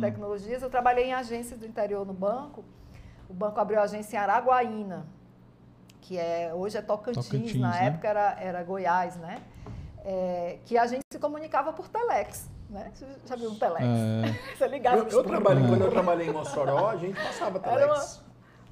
tecnologias. 0.00 0.62
Eu 0.62 0.70
trabalhei 0.70 1.06
em 1.06 1.12
agências 1.12 1.60
do 1.60 1.66
interior 1.66 2.06
no 2.06 2.14
banco. 2.14 2.64
O 3.28 3.34
banco 3.34 3.60
abriu 3.60 3.80
a 3.80 3.82
agência 3.82 4.16
em 4.16 4.20
Araguaína, 4.20 5.06
que 6.00 6.18
é 6.18 6.52
hoje 6.54 6.78
é 6.78 6.82
Tocantins, 6.82 7.26
Tocantins 7.26 7.60
na 7.60 7.70
né? 7.70 7.86
época 7.86 8.08
era, 8.08 8.36
era 8.40 8.62
Goiás, 8.62 9.16
né? 9.16 9.42
É, 10.04 10.58
que 10.64 10.76
a 10.76 10.86
gente 10.86 11.02
se 11.10 11.18
comunicava 11.18 11.72
por 11.72 11.88
telex. 11.88 12.50
Né? 12.68 12.90
Você 12.94 13.06
já 13.26 13.36
viu 13.36 13.50
um 13.50 13.58
telex? 13.58 13.84
É. 13.84 14.54
Você 14.56 14.68
ligava. 14.68 14.98
Eu, 14.98 15.08
eu 15.08 15.24
trabalhei, 15.24 15.66
quando 15.66 15.82
eu 15.82 15.90
trabalhei 15.90 16.28
em 16.28 16.32
Mossoró, 16.32 16.88
a 16.88 16.96
gente 16.96 17.20
passava 17.20 17.58
telex. 17.60 18.22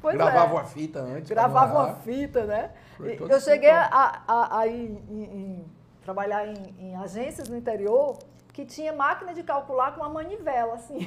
Uma... 0.02 0.12
Gravava 0.12 0.50
é. 0.50 0.54
uma 0.54 0.64
fita 0.64 1.00
antes. 1.00 1.30
Gravava 1.30 1.78
uma 1.78 1.94
fita, 1.96 2.44
né? 2.44 2.70
Eu 2.98 3.40
cheguei 3.40 3.70
a, 3.70 4.22
a, 4.26 4.58
a, 4.60 4.66
ir 4.66 4.98
em, 5.08 5.22
em, 5.22 5.64
trabalhar 6.02 6.46
em, 6.46 6.74
em 6.78 6.96
agências 6.96 7.48
no 7.48 7.56
interior 7.56 8.18
que 8.52 8.64
tinha 8.64 8.92
máquina 8.92 9.32
de 9.32 9.42
calcular 9.42 9.92
com 9.92 10.00
uma 10.00 10.08
manivela, 10.08 10.74
assim. 10.74 10.98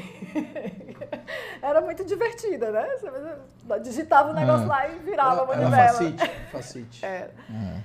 Era 1.62 1.82
muito 1.82 2.06
divertida, 2.06 2.72
né? 2.72 2.88
Você 2.98 3.80
digitava 3.80 4.32
o 4.32 4.34
negócio 4.34 4.66
é. 4.66 4.68
lá 4.68 4.88
e 4.88 5.00
virava 5.00 5.44
a 5.44 5.46
manivela. 5.46 5.76
Era 5.76 5.94
facite, 5.94 6.30
facite. 6.52 7.06
É. 7.06 7.30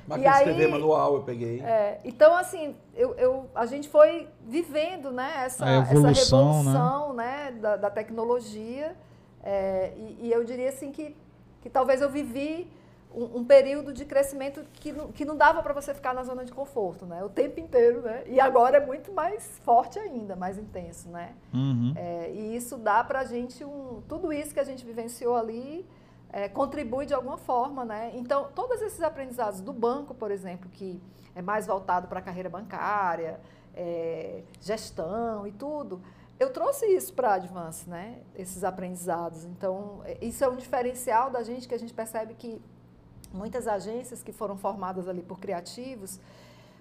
Máquina 0.06 0.30
de 0.30 0.38
escrever 0.38 0.68
manual 0.68 1.14
eu 1.14 1.22
peguei. 1.22 1.60
É. 1.60 2.00
Então, 2.04 2.36
assim, 2.36 2.76
eu, 2.94 3.14
eu, 3.14 3.50
a 3.54 3.66
gente 3.66 3.88
foi 3.88 4.28
vivendo 4.46 5.10
né, 5.10 5.42
essa, 5.44 5.68
evolução, 5.68 6.10
essa 6.10 6.36
revolução 6.36 7.12
né? 7.14 7.50
né 7.50 7.52
da, 7.52 7.76
da, 7.76 7.90
tecnologia. 7.90 8.96
É, 9.42 9.92
e, 9.96 10.26
e 10.26 10.32
eu 10.32 10.44
diria 10.44 10.68
assim 10.68 10.92
que, 10.92 11.16
que 11.62 11.70
talvez 11.70 12.00
eu 12.00 12.10
vivi 12.10 12.70
um, 13.14 13.38
um, 13.38 13.44
período 13.44 13.92
de 13.92 14.04
crescimento 14.04 14.64
que 14.74 14.92
não, 14.92 15.10
que 15.10 15.24
não 15.24 15.36
dava 15.36 15.62
para 15.62 15.72
você 15.72 15.94
ficar 15.94 16.14
na 16.14 16.22
zona 16.22 16.44
de 16.44 16.52
conforto, 16.52 17.06
né? 17.06 17.24
O 17.24 17.28
tempo 17.28 17.58
inteiro, 17.58 18.02
né? 18.02 18.22
E 18.26 18.38
agora 18.40 18.76
é 18.76 18.84
muito 18.84 19.12
mais 19.12 19.58
forte 19.64 19.98
ainda, 19.98 20.36
mais 20.36 20.58
intenso, 20.58 21.08
né? 21.08 21.34
Uhum. 21.52 21.94
É, 21.96 22.30
e 22.32 22.56
isso 22.56 22.76
dá 22.76 23.02
para 23.02 23.20
a 23.20 23.24
gente 23.24 23.64
um, 23.64 24.02
tudo 24.08 24.32
isso 24.32 24.52
que 24.52 24.60
a 24.60 24.64
gente 24.64 24.84
vivenciou 24.84 25.36
ali 25.36 25.86
é, 26.30 26.48
contribui 26.48 27.06
de 27.06 27.14
alguma 27.14 27.38
forma, 27.38 27.84
né? 27.84 28.12
Então, 28.14 28.48
todos 28.54 28.80
esses 28.82 29.02
aprendizados 29.02 29.60
do 29.60 29.72
banco, 29.72 30.14
por 30.14 30.30
exemplo, 30.30 30.68
que 30.70 31.00
é 31.34 31.42
mais 31.42 31.66
voltado 31.66 32.08
para 32.08 32.18
a 32.18 32.22
carreira 32.22 32.50
bancária, 32.50 33.40
é, 33.74 34.42
gestão 34.60 35.46
e 35.46 35.52
tudo, 35.52 36.02
eu 36.38 36.52
trouxe 36.52 36.86
isso 36.86 37.14
para 37.14 37.30
a 37.30 37.34
Advance, 37.34 37.88
né? 37.88 38.20
Esses 38.34 38.62
aprendizados. 38.62 39.44
Então, 39.44 40.02
é, 40.04 40.18
isso 40.20 40.44
é 40.44 40.48
um 40.48 40.56
diferencial 40.56 41.30
da 41.30 41.42
gente 41.42 41.66
que 41.66 41.74
a 41.74 41.78
gente 41.78 41.94
percebe 41.94 42.34
que 42.34 42.60
muitas 43.32 43.66
agências 43.66 44.22
que 44.22 44.32
foram 44.32 44.56
formadas 44.56 45.08
ali 45.08 45.22
por 45.22 45.38
criativos, 45.38 46.20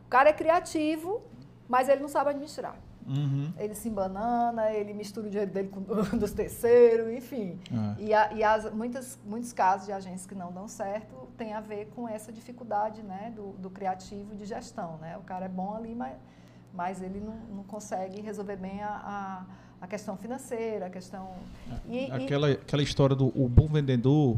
o 0.06 0.10
cara 0.10 0.30
é 0.30 0.34
criativo, 0.34 1.22
mas 1.68 1.90
ele 1.90 2.02
não 2.02 2.08
sabe 2.08 2.30
administrar. 2.30 2.78
Uhum. 3.08 3.54
Ele 3.58 3.74
se 3.74 3.88
embanana, 3.88 4.70
ele 4.72 4.94
mistura 4.94 5.28
o 5.28 5.30
dinheiro 5.30 5.52
dele 5.52 5.70
com 5.70 5.80
o 5.80 6.04
dos 6.20 6.32
terceiros, 6.32 7.10
enfim. 7.14 7.58
É. 7.72 8.04
E, 8.04 8.14
a, 8.14 8.34
e 8.34 8.44
as, 8.44 8.72
muitas, 8.74 9.18
muitos 9.26 9.54
casos 9.54 9.86
de 9.86 9.94
agências 9.94 10.26
que 10.26 10.36
não 10.36 10.52
dão 10.52 10.68
certo 10.68 11.16
tem 11.38 11.54
a 11.54 11.62
ver 11.62 11.88
com 11.96 12.08
essa 12.08 12.34
dificuldade 12.34 13.02
né, 13.02 13.32
do, 13.34 13.54
do 13.54 13.70
criativo 13.70 14.36
de 14.36 14.46
gestão. 14.46 14.98
Né? 14.98 15.18
O 15.18 15.22
cara 15.22 15.46
é 15.46 15.50
bom 15.50 15.74
ali, 15.74 15.96
mas, 15.96 16.18
mas 16.74 17.02
ele 17.02 17.22
não, 17.22 17.36
não 17.56 17.64
consegue 17.64 18.20
resolver 18.20 18.58
bem 18.58 18.84
a, 18.84 18.90
a, 18.90 19.46
a 19.86 19.88
questão 19.88 20.18
financeira, 20.18 20.88
a 20.88 20.90
questão... 20.90 21.30
E, 21.88 22.12
aquela, 22.12 22.50
e... 22.50 22.54
aquela 22.54 22.84
história 22.84 23.16
do 23.16 23.28
o 23.28 23.48
bom 23.48 23.68
vendedor 23.68 24.36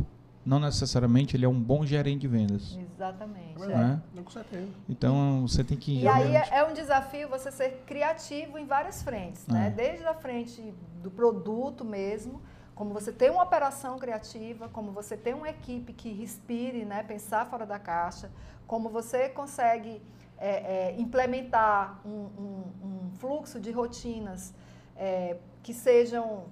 não 0.49 0.59
necessariamente 0.59 1.37
ele 1.37 1.45
é 1.45 1.47
um 1.47 1.61
bom 1.61 1.85
gerente 1.85 2.21
de 2.21 2.27
vendas. 2.27 2.75
Exatamente. 2.75 3.59
Né? 3.59 4.01
É. 4.17 4.21
Com 4.21 4.31
certeza. 4.31 4.67
Então 4.89 5.47
você 5.47 5.63
tem 5.63 5.77
que. 5.77 6.01
E 6.01 6.07
aí 6.07 6.35
é, 6.35 6.49
é 6.51 6.63
um 6.63 6.73
desafio 6.73 7.29
você 7.29 7.51
ser 7.51 7.83
criativo 7.85 8.57
em 8.57 8.65
várias 8.65 9.03
frentes, 9.03 9.45
né? 9.45 9.67
é. 9.67 9.69
né? 9.69 9.75
Desde 9.75 10.07
a 10.07 10.13
frente 10.15 10.73
do 11.03 11.11
produto 11.11 11.85
mesmo, 11.85 12.41
como 12.73 12.95
você 12.95 13.11
ter 13.11 13.29
uma 13.29 13.43
operação 13.43 13.99
criativa, 13.99 14.67
como 14.69 14.91
você 14.91 15.15
ter 15.15 15.35
uma 15.35 15.47
equipe 15.47 15.93
que 15.93 16.11
respire, 16.11 16.83
né? 16.83 17.03
Pensar 17.03 17.45
fora 17.45 17.63
da 17.63 17.77
caixa, 17.77 18.31
como 18.65 18.89
você 18.89 19.29
consegue 19.29 20.01
é, 20.35 20.49
é, 20.49 20.95
implementar 20.99 22.01
um, 22.03 22.09
um, 22.09 22.63
um, 22.83 23.11
fluxo 23.19 23.59
de 23.59 23.69
rotinas 23.69 24.51
é, 24.95 25.37
que 25.61 25.75
sejam 25.75 26.45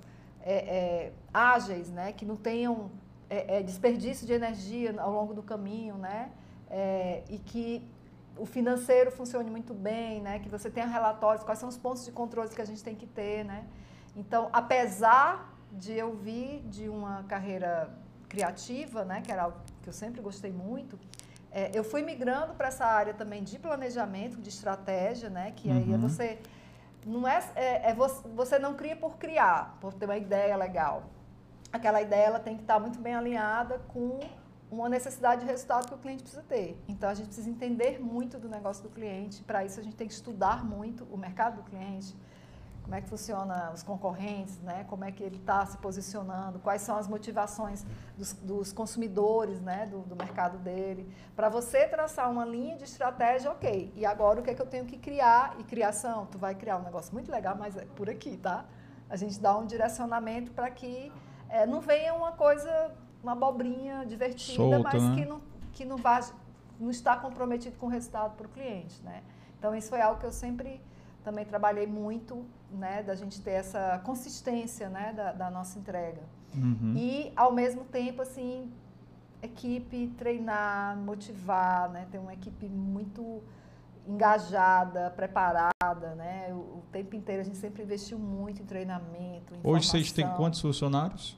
é, 0.44 1.14
ágeis, 1.34 1.90
né? 1.90 2.12
Que 2.12 2.26
não 2.26 2.36
tenham 2.36 2.92
é, 3.30 3.58
é, 3.58 3.64
desperdício 3.64 4.26
de 4.26 4.34
energia 4.34 4.94
ao 5.00 5.12
longo 5.12 5.34
do 5.34 5.44
caminho, 5.44 5.96
né? 5.96 6.32
É, 6.70 7.24
e 7.30 7.38
que 7.38 7.88
o 8.38 8.46
financeiro 8.46 9.12
funcione 9.12 9.50
muito 9.50 9.74
bem, 9.74 10.22
né? 10.22 10.40
Que 10.40 10.50
você 10.50 10.70
tenha 10.70 10.86
relatórios, 10.86 11.44
quais 11.44 11.60
são 11.60 11.70
os 11.70 11.78
pontos 11.78 12.06
de 12.06 12.12
controle 12.12 12.50
que 12.50 12.62
a 12.62 12.66
gente 12.66 12.84
tem 12.84 12.96
que 12.96 13.06
ter, 13.06 13.44
né? 13.44 13.66
Então, 14.16 14.50
apesar 14.54 15.54
de 15.72 15.94
eu 15.94 16.16
vir 16.16 16.62
de 16.68 16.88
uma 16.88 17.24
carreira 17.24 17.90
criativa, 18.30 19.04
né? 19.04 19.22
Que 19.22 19.32
era 19.32 19.44
algo 19.44 19.58
que 19.82 19.90
eu 19.90 19.94
sempre 19.94 20.22
gostei 20.22 20.52
muito, 20.52 20.98
é, 21.52 21.72
eu 21.74 21.84
fui 21.84 22.02
migrando 22.02 22.54
para 22.54 22.68
essa 22.68 22.86
área 22.86 23.14
também 23.14 23.44
de 23.44 23.58
planejamento, 23.60 24.40
de 24.40 24.50
estratégia, 24.50 25.30
né? 25.30 25.52
Que 25.56 25.70
uhum. 25.70 25.78
aí 25.78 25.92
é 25.92 25.96
uhum. 25.96 26.02
você 26.02 26.40
não 27.06 27.28
é, 27.28 27.42
é, 27.56 27.90
é 27.92 27.94
você, 27.94 28.28
você 28.30 28.60
não 28.60 28.74
cria 28.74 28.96
por 28.96 29.18
criar, 29.18 29.78
por 29.80 29.94
ter 29.94 30.06
uma 30.06 30.18
ideia 30.18 30.56
legal 30.56 31.04
aquela 31.72 32.02
ideia 32.02 32.26
ela 32.26 32.40
tem 32.40 32.56
que 32.56 32.62
estar 32.62 32.80
muito 32.80 33.00
bem 33.00 33.16
alinhada 33.16 33.80
com 33.88 34.20
uma 34.70 34.90
necessidade 34.90 35.42
de 35.42 35.48
resultado 35.48 35.88
que 35.88 35.94
o 35.94 35.98
cliente 35.98 36.24
precisa 36.24 36.44
ter. 36.44 36.82
Então 36.88 37.10
a 37.10 37.14
gente 37.14 37.28
precisa 37.28 37.50
entender 37.50 38.00
muito 38.00 38.38
do 38.38 38.50
negócio 38.50 38.84
do 38.84 38.90
cliente. 38.90 39.42
Para 39.44 39.64
isso 39.64 39.80
a 39.80 39.84
gente 39.84 39.96
tem 39.96 40.08
que 40.08 40.14
estudar 40.14 40.64
muito 40.64 41.06
o 41.06 41.18
mercado 41.18 41.58
do 41.58 41.64
cliente, 41.64 42.16
como 42.84 42.96
é 42.96 43.02
que 43.02 43.10
funciona 43.10 43.72
os 43.74 43.84
concorrentes, 43.84 44.58
né? 44.60 44.86
Como 44.88 45.04
é 45.04 45.12
que 45.12 45.22
ele 45.22 45.36
está 45.36 45.66
se 45.66 45.78
posicionando, 45.78 46.58
quais 46.60 46.82
são 46.82 46.96
as 46.96 47.06
motivações 47.06 47.86
dos, 48.18 48.32
dos 48.34 48.72
consumidores, 48.72 49.60
né? 49.60 49.86
Do, 49.86 50.00
do 50.04 50.16
mercado 50.16 50.58
dele. 50.58 51.14
Para 51.36 51.50
você 51.50 51.86
traçar 51.86 52.32
uma 52.32 52.46
linha 52.46 52.78
de 52.78 52.86
estratégia, 52.86 53.52
ok. 53.52 53.92
E 53.94 54.06
agora 54.06 54.40
o 54.40 54.44
que 54.44 54.52
é 54.52 54.54
que 54.54 54.62
eu 54.62 54.66
tenho 54.66 54.86
que 54.86 54.98
criar? 54.98 55.56
E 55.60 55.66
criação, 55.66 56.28
tu 56.28 56.38
vai 56.38 56.56
criar 56.56 56.78
um 56.78 56.84
negócio 56.84 57.14
muito 57.14 57.30
legal, 57.30 57.58
mas 57.58 57.76
é 57.76 57.84
por 57.84 58.10
aqui, 58.10 58.38
tá? 58.38 58.64
A 59.10 59.18
gente 59.18 59.38
dá 59.38 59.58
um 59.58 59.66
direcionamento 59.66 60.52
para 60.52 60.70
que 60.72 61.12
é, 61.50 61.66
não 61.66 61.82
venha 61.82 62.14
uma 62.14 62.32
coisa, 62.32 62.92
uma 63.24 63.34
abobrinha 63.34 64.06
divertida, 64.06 64.58
Solta, 64.58 64.80
mas 64.80 65.04
né? 65.04 65.16
que, 65.16 65.26
não, 65.26 65.42
que 65.74 65.86
não, 65.86 65.98
vá, 65.98 66.20
não 66.80 66.90
está 66.90 67.16
comprometido 67.16 67.78
com 67.78 67.88
o 67.88 67.90
resultado 67.90 68.36
para 68.36 68.48
o 68.48 68.50
cliente. 68.50 69.02
Né? 69.04 69.24
Então, 69.58 69.76
isso 69.76 69.90
foi 69.90 70.02
algo 70.02 70.20
que 70.20 70.26
eu 70.26 70.32
sempre 70.32 70.82
também 71.24 71.44
trabalhei 71.44 71.86
muito, 71.86 72.46
né, 72.72 73.04
da 73.04 73.14
gente 73.14 73.42
ter 73.42 73.52
essa 73.52 74.02
consistência 74.06 74.88
né, 74.88 75.12
da, 75.12 75.34
da 75.34 75.52
nossa 75.52 75.78
entrega. 75.78 76.22
Uhum. 76.56 76.94
E, 76.96 77.34
ao 77.36 77.52
mesmo 77.52 77.84
tempo, 77.84 78.22
assim, 78.22 78.72
equipe, 79.42 80.08
treinar, 80.18 80.96
motivar, 80.96 81.90
né, 81.90 82.08
ter 82.10 82.18
uma 82.18 82.34
equipe 82.34 82.68
muito 82.68 83.44
engajada, 84.08 85.12
preparada, 85.12 86.16
né? 86.16 86.54
O, 86.54 86.78
o, 86.78 86.84
tempo 86.92 87.16
inteiro 87.16 87.42
a 87.42 87.44
gente 87.44 87.58
sempre 87.58 87.84
investiu 87.84 88.18
muito 88.18 88.62
em 88.62 88.66
treinamento. 88.66 89.54
Em 89.54 89.60
Hoje 89.64 89.88
vocês 89.88 90.12
têm 90.12 90.28
quantos 90.36 90.62
funcionários? 90.62 91.38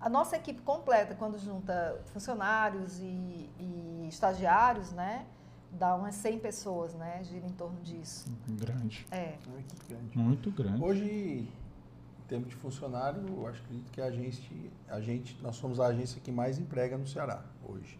A 0.00 0.08
nossa 0.08 0.36
equipe 0.36 0.60
completa, 0.62 1.14
quando 1.14 1.38
junta 1.38 2.00
funcionários 2.12 2.98
e, 3.00 3.50
e 3.58 4.06
estagiários, 4.08 4.92
né? 4.92 5.26
Dá 5.70 5.94
umas 5.94 6.14
100 6.16 6.38
pessoas, 6.38 6.94
né? 6.94 7.22
Gira 7.24 7.46
em 7.46 7.52
torno 7.52 7.80
disso. 7.82 8.26
Grande. 8.48 9.06
É. 9.10 9.34
Equipe 9.58 9.86
grande. 9.88 10.18
Muito 10.18 10.50
grande. 10.50 10.82
Hoje, 10.82 11.04
em 11.04 12.28
termos 12.28 12.48
de 12.48 12.56
funcionário, 12.56 13.22
eu 13.28 13.46
acho 13.46 13.62
que 13.92 14.00
a 14.00 14.10
gente, 14.10 14.72
a 14.88 15.00
gente, 15.00 15.40
nós 15.42 15.56
somos 15.56 15.78
a 15.78 15.86
agência 15.86 16.20
que 16.20 16.32
mais 16.32 16.58
emprega 16.58 16.96
no 16.96 17.06
Ceará 17.06 17.42
hoje. 17.62 17.98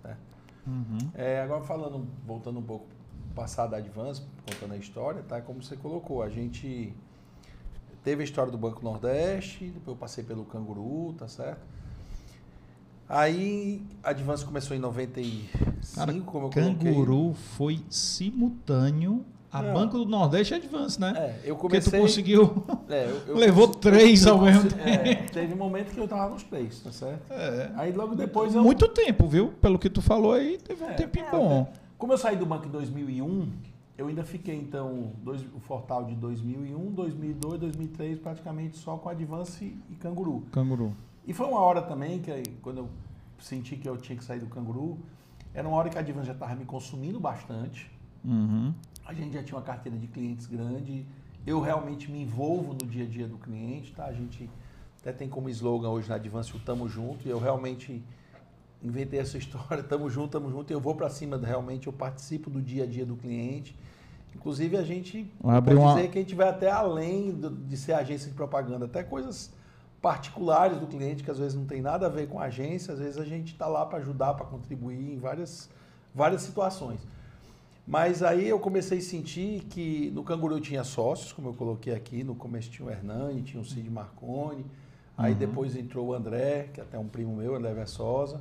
Certo? 0.00 0.20
Uhum. 0.66 1.10
É, 1.14 1.42
agora 1.42 1.62
falando, 1.62 2.06
voltando 2.24 2.58
um 2.58 2.62
pouco 2.62 2.86
passar 3.38 3.68
da 3.68 3.76
Advance, 3.76 4.20
contando 4.44 4.74
a 4.74 4.76
história, 4.76 5.22
tá? 5.22 5.40
Como 5.40 5.62
você 5.62 5.76
colocou, 5.76 6.24
a 6.24 6.28
gente 6.28 6.92
teve 8.02 8.22
a 8.22 8.24
história 8.24 8.50
do 8.50 8.58
Banco 8.58 8.82
Nordeste, 8.82 9.66
depois 9.66 9.86
eu 9.86 9.96
passei 9.96 10.24
pelo 10.24 10.44
Canguru, 10.44 11.14
tá 11.16 11.28
certo? 11.28 11.60
Aí 13.08 13.80
a 14.02 14.10
Advance 14.10 14.44
começou 14.44 14.76
em 14.76 14.80
95, 14.80 15.94
Cara, 15.94 16.12
como 16.20 16.46
eu 16.46 16.50
Canguru 16.50 17.06
coloquei. 17.06 17.34
foi 17.56 17.80
simultâneo 17.88 19.24
a 19.52 19.62
Não. 19.62 19.72
Banco 19.72 19.98
do 19.98 20.04
Nordeste 20.04 20.52
e 20.52 20.56
Advance, 20.56 21.00
né? 21.00 21.14
É, 21.16 21.50
eu 21.50 21.54
comecei... 21.54 21.92
Porque 21.92 21.96
tu 21.96 22.02
conseguiu... 22.02 22.64
É, 22.90 23.04
eu, 23.04 23.34
eu 23.34 23.36
Levou 23.36 23.68
três 23.68 24.26
eu, 24.26 24.34
ao 24.34 24.42
mesmo 24.42 24.68
tempo. 24.68 24.80
É, 24.80 25.14
teve 25.14 25.54
um 25.54 25.56
momento 25.56 25.92
que 25.92 26.00
eu 26.00 26.08
tava 26.08 26.30
nos 26.30 26.42
três, 26.42 26.80
tá 26.80 26.90
certo? 26.90 27.32
É. 27.32 27.70
Aí 27.76 27.92
logo 27.92 28.16
depois 28.16 28.54
eu... 28.54 28.62
Muito 28.64 28.88
tempo, 28.88 29.28
viu? 29.28 29.52
Pelo 29.60 29.78
que 29.78 29.88
tu 29.88 30.02
falou 30.02 30.32
aí, 30.32 30.58
teve 30.58 30.82
um 30.82 30.88
é, 30.88 30.94
tempinho 30.94 31.26
é, 31.26 31.30
bom. 31.30 31.72
Como 31.98 32.12
eu 32.12 32.18
saí 32.18 32.36
do 32.36 32.46
banco 32.46 32.66
em 32.66 32.70
2001, 32.70 33.50
eu 33.98 34.06
ainda 34.06 34.22
fiquei, 34.22 34.54
então, 34.54 35.10
dois, 35.24 35.42
o 35.52 35.58
Fortal 35.58 36.04
de 36.04 36.14
2001, 36.14 36.92
2002, 36.92 37.58
2003, 37.58 38.18
praticamente 38.20 38.76
só 38.76 38.96
com 38.96 39.08
Advance 39.08 39.76
e 39.90 39.94
Canguru. 39.96 40.44
Canguru. 40.52 40.94
E 41.26 41.34
foi 41.34 41.48
uma 41.48 41.58
hora 41.58 41.82
também 41.82 42.20
que 42.20 42.30
quando 42.62 42.78
eu 42.78 42.88
senti 43.40 43.76
que 43.76 43.88
eu 43.88 43.96
tinha 43.96 44.16
que 44.16 44.24
sair 44.24 44.38
do 44.38 44.46
canguru, 44.46 44.98
era 45.52 45.66
uma 45.66 45.76
hora 45.76 45.90
que 45.90 45.98
a 45.98 46.02
Divan 46.02 46.22
já 46.22 46.32
estava 46.32 46.54
me 46.54 46.64
consumindo 46.64 47.18
bastante. 47.18 47.90
Uhum. 48.24 48.72
A 49.04 49.12
gente 49.12 49.34
já 49.34 49.42
tinha 49.42 49.56
uma 49.56 49.64
carteira 49.64 49.98
de 49.98 50.06
clientes 50.06 50.46
grande. 50.46 51.04
Eu 51.44 51.60
realmente 51.60 52.10
me 52.10 52.22
envolvo 52.22 52.74
no 52.74 52.86
dia 52.88 53.04
a 53.04 53.08
dia 53.08 53.26
do 53.26 53.38
cliente, 53.38 53.92
tá? 53.92 54.04
A 54.04 54.12
gente 54.12 54.48
até 55.00 55.12
tem 55.12 55.28
como 55.28 55.48
slogan 55.48 55.88
hoje 55.88 56.08
na 56.08 56.14
Advance 56.14 56.54
o 56.56 56.60
Tamo 56.60 56.88
Junto. 56.88 57.26
E 57.26 57.30
eu 57.30 57.40
realmente 57.40 58.04
inventei 58.82 59.20
essa 59.20 59.36
história, 59.38 59.82
tamo 59.82 60.08
junto, 60.08 60.32
tamo 60.32 60.50
junto. 60.50 60.72
E 60.72 60.74
eu 60.74 60.80
vou 60.80 60.94
para 60.94 61.08
cima, 61.08 61.36
realmente, 61.36 61.86
eu 61.86 61.92
participo 61.92 62.50
do 62.50 62.60
dia 62.60 62.84
a 62.84 62.86
dia 62.86 63.04
do 63.04 63.16
cliente. 63.16 63.76
Inclusive, 64.34 64.76
a 64.76 64.82
gente 64.82 65.30
pode 65.40 65.74
uma... 65.74 65.94
dizer 65.94 66.10
que 66.10 66.18
a 66.18 66.22
gente 66.22 66.34
vai 66.34 66.48
até 66.48 66.70
além 66.70 67.38
de 67.66 67.76
ser 67.76 67.92
agência 67.92 68.28
de 68.28 68.34
propaganda, 68.34 68.84
até 68.84 69.02
coisas 69.02 69.52
particulares 70.00 70.78
do 70.78 70.86
cliente, 70.86 71.24
que 71.24 71.30
às 71.30 71.38
vezes 71.38 71.54
não 71.54 71.64
tem 71.64 71.82
nada 71.82 72.06
a 72.06 72.08
ver 72.08 72.28
com 72.28 72.38
a 72.38 72.44
agência, 72.44 72.94
às 72.94 73.00
vezes 73.00 73.18
a 73.18 73.24
gente 73.24 73.52
está 73.52 73.66
lá 73.66 73.84
para 73.84 73.98
ajudar, 73.98 74.34
para 74.34 74.46
contribuir 74.46 75.12
em 75.12 75.18
várias, 75.18 75.68
várias 76.14 76.42
situações. 76.42 77.00
Mas 77.86 78.22
aí 78.22 78.46
eu 78.46 78.60
comecei 78.60 78.98
a 78.98 79.02
sentir 79.02 79.64
que 79.64 80.10
no 80.10 80.22
Canguru 80.22 80.60
tinha 80.60 80.84
sócios, 80.84 81.32
como 81.32 81.48
eu 81.48 81.54
coloquei 81.54 81.94
aqui, 81.94 82.22
no 82.22 82.34
começo 82.34 82.70
tinha 82.70 82.86
o 82.86 82.90
Hernani, 82.90 83.42
tinha 83.42 83.60
o 83.60 83.64
Cid 83.64 83.90
Marconi, 83.90 84.64
aí 85.16 85.32
uhum. 85.32 85.38
depois 85.38 85.74
entrou 85.74 86.08
o 86.08 86.14
André, 86.14 86.68
que 86.72 86.80
é 86.80 86.82
até 86.84 86.98
um 86.98 87.08
primo 87.08 87.34
meu, 87.34 87.56
André 87.56 87.72
Versosa, 87.72 88.40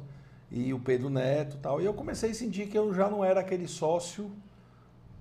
e 0.52 0.74
o 0.74 0.80
Pedro 0.80 1.10
Neto 1.10 1.58
tal. 1.62 1.82
E 1.82 1.86
eu 1.86 1.94
comecei 1.94 2.32
a 2.32 2.34
sentir 2.34 2.68
que 2.68 2.78
eu 2.78 2.94
já 2.94 3.10
não 3.10 3.24
era 3.24 3.40
aquele 3.40 3.68
sócio 3.68 4.32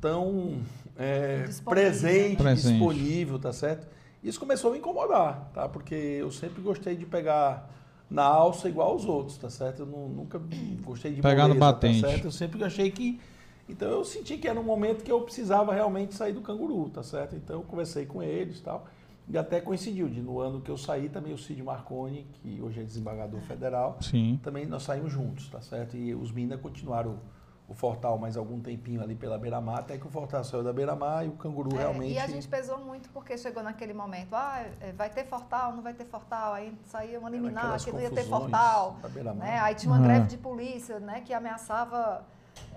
tão 0.01 0.61
é, 0.97 1.49
presente, 1.65 2.37
presente, 2.37 2.73
disponível, 2.73 3.39
tá 3.39 3.53
certo? 3.53 3.87
Isso 4.23 4.39
começou 4.39 4.71
a 4.71 4.73
me 4.73 4.79
incomodar, 4.79 5.51
tá? 5.53 5.69
Porque 5.69 5.95
eu 5.95 6.31
sempre 6.31 6.63
gostei 6.63 6.97
de 6.97 7.07
pegar 7.07 7.71
na 8.11 8.25
alça 8.25 8.69
igual 8.69 8.93
aos 8.93 9.05
outros, 9.05 9.37
tá 9.37 9.51
certo? 9.51 9.81
Eu 9.81 9.87
não, 9.87 10.09
nunca 10.09 10.41
gostei 10.83 11.13
de 11.13 11.23
pegar 11.23 11.43
moleza, 11.43 11.55
no 11.55 11.61
tá 11.61 11.73
batente. 11.73 12.01
Tá 12.01 12.09
certo? 12.09 12.25
Eu 12.25 12.33
sempre 12.33 12.63
achei 12.65 12.91
que 12.91 13.21
então 13.69 13.91
eu 13.91 14.05
senti 14.05 14.37
que 14.39 14.47
era 14.47 14.59
um 14.59 14.63
momento 14.63 15.03
que 15.03 15.11
eu 15.11 15.21
precisava 15.21 15.75
realmente 15.75 16.15
sair 16.15 16.33
do 16.33 16.41
canguru, 16.41 16.89
tá 16.89 17.03
certo? 17.03 17.35
Então 17.35 17.57
eu 17.57 17.63
conversei 17.63 18.07
com 18.07 18.23
eles, 18.23 18.61
tal. 18.61 18.87
E 19.29 19.37
até 19.37 19.61
coincidiu 19.61 20.09
de 20.09 20.23
no 20.23 20.39
ano 20.39 20.61
que 20.61 20.71
eu 20.71 20.77
saí 20.77 21.09
também 21.09 21.33
o 21.33 21.39
Cid 21.39 21.63
Marconi, 21.63 22.29
que 22.35 22.63
hoje 22.63 22.81
é 22.81 22.85
desembargador 22.85 23.41
federal, 23.41 23.99
Sim. 24.01 24.39
também 24.43 24.67
nós 24.67 24.85
saímos 24.85 25.13
juntos, 25.13 25.49
tá 25.49 25.61
certo? 25.61 25.97
E 25.97 26.15
os 26.15 26.31
Minas 26.31 26.61
continuaram 26.61 27.19
o 27.69 27.75
Fortal 27.75 28.17
mais 28.17 28.37
algum 28.37 28.61
tempinho 28.61 29.03
ali 29.03 29.17
pela 29.17 29.37
beira-mar, 29.37 29.81
até 29.81 29.99
que 29.99 30.07
o 30.07 30.11
Fortal 30.11 30.45
saiu 30.45 30.63
da 30.63 30.73
beira-mar 30.73 31.25
e 31.27 31.29
o 31.29 31.33
canguru 31.33 31.75
é, 31.75 31.81
realmente. 31.81 32.13
E 32.13 32.19
a 32.19 32.27
gente 32.27 32.47
pesou 32.47 32.79
muito 32.79 33.09
porque 33.11 33.37
chegou 33.37 33.63
naquele 33.63 33.93
momento, 33.93 34.35
ah, 34.35 34.65
é, 34.81 34.93
vai 34.93 35.11
ter 35.11 35.25
Fortal, 35.25 35.75
não 35.75 35.83
vai 35.83 35.93
ter 35.93 36.05
Fortal, 36.05 36.55
aí 36.55 36.73
saiu 36.85 37.21
uma 37.21 37.29
liminar 37.29 37.83
que 37.83 37.91
não 37.91 38.01
ia 38.01 38.11
ter 38.11 38.25
Fortal. 38.25 38.99
Né? 39.37 39.59
Aí 39.59 39.75
tinha 39.75 39.91
uma 39.91 39.99
uhum. 39.99 40.05
greve 40.05 40.29
de 40.29 40.39
polícia 40.39 41.01
né, 41.01 41.21
que 41.23 41.33
ameaçava. 41.33 42.25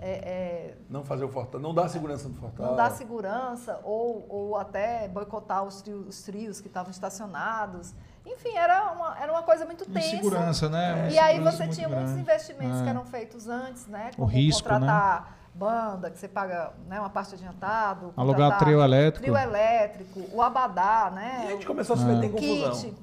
É, 0.02 0.10
é, 0.10 0.74
não 0.88 1.04
fazer 1.04 1.24
o 1.24 1.28
Fortal, 1.28 1.60
não 1.60 1.74
dar 1.74 1.88
segurança 1.88 2.26
no 2.28 2.34
Fortal. 2.34 2.66
Não 2.66 2.76
dar 2.76 2.90
segurança, 2.90 3.80
ou, 3.84 4.26
ou 4.28 4.56
até 4.56 5.06
boicotar 5.08 5.62
os 5.62 5.82
trios, 5.82 6.08
os 6.08 6.22
trios 6.22 6.60
que 6.60 6.68
estavam 6.68 6.90
estacionados. 6.90 7.94
Enfim, 8.24 8.56
era 8.56 8.92
uma, 8.92 9.18
era 9.20 9.30
uma 9.30 9.42
coisa 9.42 9.66
muito 9.66 9.84
tensa. 9.84 10.08
Segurança, 10.08 10.68
né? 10.68 11.10
E 11.10 11.18
aí 11.18 11.38
você 11.40 11.68
tinha 11.68 11.88
grande. 11.88 12.04
muitos 12.04 12.20
investimentos 12.20 12.80
é. 12.80 12.84
que 12.84 12.88
eram 12.88 13.04
feitos 13.04 13.48
antes, 13.48 13.86
né? 13.86 14.10
Como 14.16 14.26
o 14.26 14.30
risco, 14.30 14.62
contratar 14.62 15.22
né? 15.22 15.36
banda, 15.54 16.10
que 16.10 16.18
você 16.18 16.28
paga 16.28 16.72
né, 16.86 16.98
uma 16.98 17.10
parte 17.10 17.34
adiantado. 17.34 18.14
Alugar 18.16 18.58
trio 18.58 18.80
elétrico. 18.82 19.24
Trio 19.24 19.36
elétrico, 19.36 20.20
o 20.32 20.40
abadá, 20.40 21.10
né? 21.14 21.42
E 21.44 21.48
a 21.48 21.50
gente 21.52 21.66
começou 21.66 21.94
a 21.94 21.98
se 21.98 22.04
meter 22.04 22.26
em 22.26 22.32
confusão. 22.32 22.72
Kit, 22.72 22.96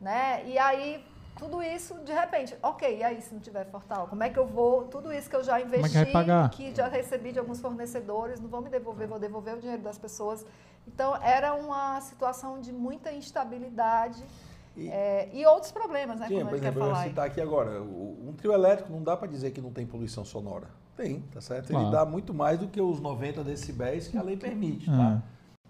né? 0.00 0.42
E 0.46 0.58
aí, 0.58 1.04
tudo 1.38 1.62
isso, 1.62 1.94
de 2.04 2.12
repente, 2.12 2.56
ok, 2.62 2.98
e 2.98 3.02
aí 3.02 3.20
se 3.20 3.32
não 3.32 3.40
tiver 3.40 3.64
Fortal? 3.66 4.06
Como 4.06 4.22
é 4.22 4.28
que 4.28 4.38
eu 4.38 4.46
vou, 4.46 4.84
tudo 4.84 5.12
isso 5.12 5.28
que 5.28 5.36
eu 5.36 5.42
já 5.42 5.60
investi, 5.60 5.96
é 5.96 6.04
que, 6.48 6.56
que 6.56 6.74
já 6.74 6.88
recebi 6.88 7.32
de 7.32 7.38
alguns 7.38 7.60
fornecedores, 7.60 8.40
não 8.40 8.48
vão 8.48 8.60
me 8.60 8.68
devolver, 8.68 9.08
vou 9.08 9.18
devolver 9.18 9.54
o 9.54 9.60
dinheiro 9.60 9.82
das 9.82 9.98
pessoas. 9.98 10.44
Então, 10.86 11.16
era 11.22 11.54
uma 11.54 12.00
situação 12.00 12.60
de 12.60 12.72
muita 12.72 13.12
instabilidade, 13.12 14.22
e, 14.76 14.88
é, 14.88 15.28
e 15.32 15.44
outros 15.46 15.72
problemas, 15.72 16.20
né? 16.20 16.28
Sim, 16.28 16.44
por 16.44 16.54
exemplo, 16.54 16.82
eu 16.82 16.94
vou 16.94 17.02
citar 17.02 17.26
aqui 17.26 17.40
agora, 17.40 17.82
um 17.82 18.32
trio 18.36 18.52
elétrico 18.52 18.92
não 18.92 19.02
dá 19.02 19.16
para 19.16 19.28
dizer 19.28 19.50
que 19.50 19.60
não 19.60 19.72
tem 19.72 19.86
poluição 19.86 20.24
sonora. 20.24 20.68
Tem, 20.96 21.20
tá 21.32 21.40
certo? 21.40 21.72
Ele 21.72 21.90
dá 21.90 22.04
muito 22.04 22.34
mais 22.34 22.58
do 22.58 22.68
que 22.68 22.80
os 22.80 23.00
90 23.00 23.42
decibéis 23.42 24.06
que 24.06 24.18
a 24.18 24.22
lei 24.22 24.36
permite, 24.36 24.86
tá? 24.86 25.22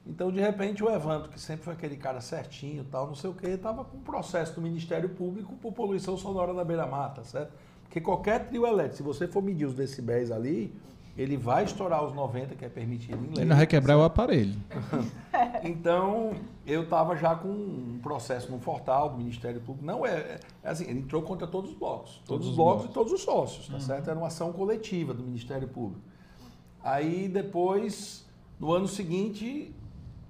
Então, 0.06 0.32
de 0.32 0.40
repente, 0.40 0.82
o 0.82 0.90
Evandro, 0.90 1.28
que 1.28 1.40
sempre 1.40 1.64
foi 1.64 1.74
aquele 1.74 1.96
cara 1.96 2.20
certinho, 2.20 2.84
tal, 2.84 3.06
não 3.06 3.14
sei 3.14 3.30
o 3.30 3.34
quê, 3.34 3.48
estava 3.48 3.84
com 3.84 3.98
um 3.98 4.02
processo 4.02 4.54
do 4.54 4.60
Ministério 4.60 5.08
Público 5.10 5.54
por 5.56 5.72
poluição 5.72 6.16
sonora 6.16 6.52
na 6.52 6.64
beira-mata, 6.64 7.22
certo? 7.22 7.52
Porque 7.84 8.00
qualquer 8.00 8.46
trio 8.48 8.66
elétrico, 8.66 8.96
se 8.96 9.02
você 9.02 9.26
for 9.26 9.42
medir 9.42 9.66
os 9.66 9.74
decibéis 9.74 10.30
ali, 10.30 10.72
ele 11.18 11.36
vai 11.36 11.64
estourar 11.64 12.04
os 12.04 12.14
90, 12.14 12.54
que 12.54 12.64
é 12.64 12.68
permitido 12.68 13.22
em 13.24 13.34
lei. 13.34 13.44
Ele 13.44 13.54
vai 13.54 13.66
quebrar 13.66 13.98
o 13.98 14.02
aparelho. 14.02 14.56
então, 15.62 16.32
eu 16.66 16.84
estava 16.84 17.16
já 17.16 17.34
com 17.34 17.48
um 17.48 17.98
processo 18.02 18.50
no 18.50 18.58
Fortal 18.58 19.10
do 19.10 19.18
Ministério 19.18 19.60
Público. 19.60 19.84
Não 19.84 20.06
é, 20.06 20.38
é 20.62 20.68
assim, 20.68 20.84
ele 20.84 21.00
entrou 21.00 21.20
contra 21.22 21.46
todos 21.46 21.72
os 21.72 21.76
blocos. 21.76 22.22
Todos, 22.24 22.26
todos 22.26 22.48
os 22.48 22.54
blocos, 22.54 22.82
blocos, 22.82 22.90
e 22.90 22.94
todos 22.94 23.12
os 23.12 23.20
sócios, 23.22 23.66
tá 23.66 23.74
uhum. 23.74 23.80
certo? 23.80 24.08
Era 24.08 24.18
uma 24.18 24.28
ação 24.28 24.52
coletiva 24.52 25.12
do 25.12 25.22
Ministério 25.22 25.68
Público. 25.68 26.00
Aí, 26.82 27.28
depois, 27.28 28.24
no 28.58 28.72
ano 28.72 28.88
seguinte, 28.88 29.74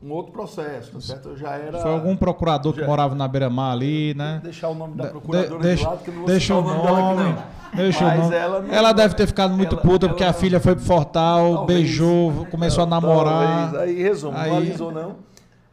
um 0.02 0.12
outro 0.12 0.32
processo, 0.32 0.92
tá 0.92 1.00
certo? 1.00 1.30
Eu 1.30 1.36
já 1.36 1.50
era. 1.56 1.78
Foi 1.78 1.90
algum 1.90 2.16
procurador 2.16 2.74
já, 2.74 2.80
que 2.80 2.86
morava 2.86 3.14
na 3.14 3.28
beira-mar 3.28 3.72
ali, 3.72 4.14
né? 4.14 4.40
Deixar 4.42 4.68
o 4.68 4.74
nome 4.74 4.94
da 4.96 5.08
procuradora 5.08 5.56
de, 5.56 5.62
deixa, 5.62 5.82
de 5.82 5.88
lado, 5.88 6.04
que 6.04 6.10
não 6.10 6.18
vou 6.18 6.26
deixa 6.26 6.54
o 6.54 6.62
nome, 6.62 6.76
nome 6.76 6.86
dela 6.86 7.20
aqui, 7.20 7.22
não. 7.22 7.60
Deixa 7.76 8.04
Mas 8.04 8.32
ela, 8.32 8.60
não, 8.60 8.74
ela 8.74 8.92
deve 8.92 9.14
ter 9.14 9.26
ficado 9.26 9.54
muito 9.54 9.74
ela, 9.74 9.82
puta 9.82 10.08
porque 10.08 10.24
a 10.24 10.32
filha 10.32 10.58
foi 10.58 10.74
pro 10.74 10.84
Fortal, 10.84 11.54
talvez, 11.54 11.80
beijou, 11.80 12.46
começou 12.46 12.84
a 12.84 12.86
namorar. 12.86 13.72
Talvez. 13.72 13.82
Aí 13.82 14.02
resumo, 14.02 14.36
aí... 14.36 14.50
não 14.50 14.56
avisou 14.56 14.92
não. 14.92 15.16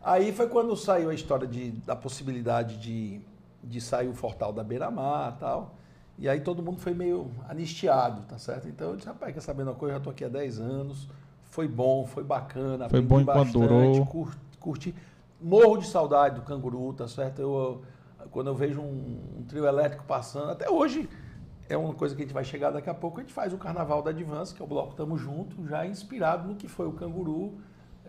Aí 0.03 0.31
foi 0.31 0.47
quando 0.47 0.75
saiu 0.75 1.09
a 1.09 1.13
história 1.13 1.47
de, 1.47 1.71
da 1.71 1.95
possibilidade 1.95 2.77
de, 2.77 3.19
de 3.63 3.81
sair 3.81 4.07
o 4.07 4.13
Fortal 4.13 4.53
da 4.53 4.63
Beira-Mar 4.63 5.33
e 5.35 5.39
tal. 5.39 5.75
E 6.19 6.27
aí 6.27 6.39
todo 6.39 6.63
mundo 6.63 6.79
foi 6.79 6.93
meio 6.93 7.29
anistiado, 7.47 8.21
tá 8.23 8.37
certo? 8.37 8.67
Então 8.67 8.89
eu 8.89 8.95
disse, 8.95 9.07
rapaz, 9.07 9.33
quer 9.33 9.41
saber 9.41 9.63
uma 9.63 9.73
coisa? 9.73 9.95
Eu 9.95 9.99
já 9.99 10.03
tô 10.03 10.09
aqui 10.09 10.23
há 10.23 10.29
10 10.29 10.59
anos, 10.59 11.07
foi 11.57 11.67
bom, 11.67 12.05
foi 12.05 12.23
bacana. 12.23 12.87
Foi 12.87 13.01
bom 13.01 13.19
enquanto 13.19 13.51
durou. 13.51 14.05
Curti, 14.05 14.37
curti, 14.59 14.95
morro 15.41 15.77
de 15.77 15.87
saudade 15.87 16.35
do 16.35 16.41
canguru, 16.43 16.93
tá 16.93 17.07
certo? 17.07 17.41
Eu, 17.41 17.81
quando 18.29 18.45
eu 18.45 18.53
vejo 18.53 18.79
um, 18.79 19.39
um 19.39 19.43
trio 19.47 19.65
elétrico 19.65 20.03
passando, 20.03 20.51
até 20.51 20.69
hoje 20.69 21.09
é 21.67 21.75
uma 21.75 21.95
coisa 21.95 22.15
que 22.15 22.21
a 22.21 22.25
gente 22.25 22.33
vai 22.33 22.43
chegar 22.43 22.69
daqui 22.69 22.91
a 22.91 22.93
pouco, 22.93 23.19
a 23.19 23.23
gente 23.23 23.33
faz 23.33 23.53
o 23.53 23.57
Carnaval 23.57 24.03
da 24.03 24.11
Advance, 24.11 24.53
que 24.53 24.61
é 24.61 24.65
o 24.65 24.67
bloco 24.67 24.93
Tamo 24.93 25.17
Junto, 25.17 25.67
já 25.67 25.83
inspirado 25.83 26.47
no 26.47 26.53
que 26.53 26.67
foi 26.67 26.87
o 26.87 26.91
Canguru. 26.91 27.57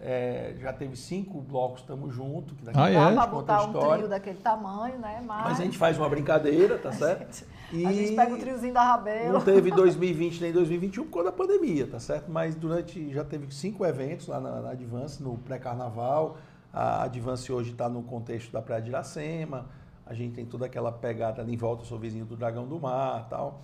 É, 0.01 0.55
já 0.61 0.71
teve 0.71 0.95
cinco 0.95 1.41
blocos 1.41 1.81
Tamo 1.83 2.11
Junto, 2.11 2.55
que 2.55 2.67
daqui 2.67 2.79
ah, 2.79 2.83
a 2.83 2.87
pouco 2.87 3.13
é? 3.13 3.15
Dá 3.15 3.27
botar 3.27 3.63
um 3.63 3.73
trio 3.73 4.09
daquele 4.09 4.39
tamanho, 4.39 4.99
né? 4.99 5.23
Mas... 5.27 5.45
Mas 5.45 5.61
a 5.61 5.65
gente 5.65 5.79
faz 5.79 5.97
uma 5.97 6.09
brincadeira, 6.09 6.77
tá 6.77 6.93
certo? 6.93 7.35
Gente, 7.35 7.47
e 7.73 7.87
a 7.87 7.93
gente 7.93 8.15
pega 8.15 8.35
o 8.35 8.39
triozinho 8.39 8.75
da 8.75 8.83
Rabelo. 8.83 9.33
Não 9.35 9.41
teve 9.41 9.71
2020 9.71 10.41
nem 10.41 10.53
2021 10.53 11.05
por 11.05 11.11
causa 11.11 11.31
da 11.31 11.37
pandemia, 11.37 11.87
tá 11.87 12.01
certo? 12.01 12.31
Mas 12.31 12.55
durante, 12.55 13.13
já 13.13 13.25
teve 13.25 13.53
cinco 13.55 13.85
eventos 13.85 14.27
lá 14.27 14.41
na, 14.41 14.61
na 14.61 14.71
Advance, 14.71 15.23
no 15.23 15.37
pré-carnaval. 15.39 16.39
A 16.73 17.05
Advance 17.05 17.51
hoje 17.53 17.73
está 17.73 17.89
no 17.89 18.03
contexto 18.03 18.53
da 18.53 18.63
Praia 18.63 18.83
de 18.83 18.89
Iracema 18.91 19.67
a 20.09 20.15
gente 20.15 20.35
tem 20.35 20.47
toda 20.47 20.65
aquela 20.65 20.91
pegada 20.91 21.43
ali 21.43 21.53
em 21.53 21.57
volta, 21.57 21.83
eu 21.83 21.87
sou 21.87 21.99
vizinho 21.99 22.25
do 22.25 22.35
Dragão 22.35 22.67
do 22.67 22.81
Mar 22.81 23.29
tal. 23.29 23.61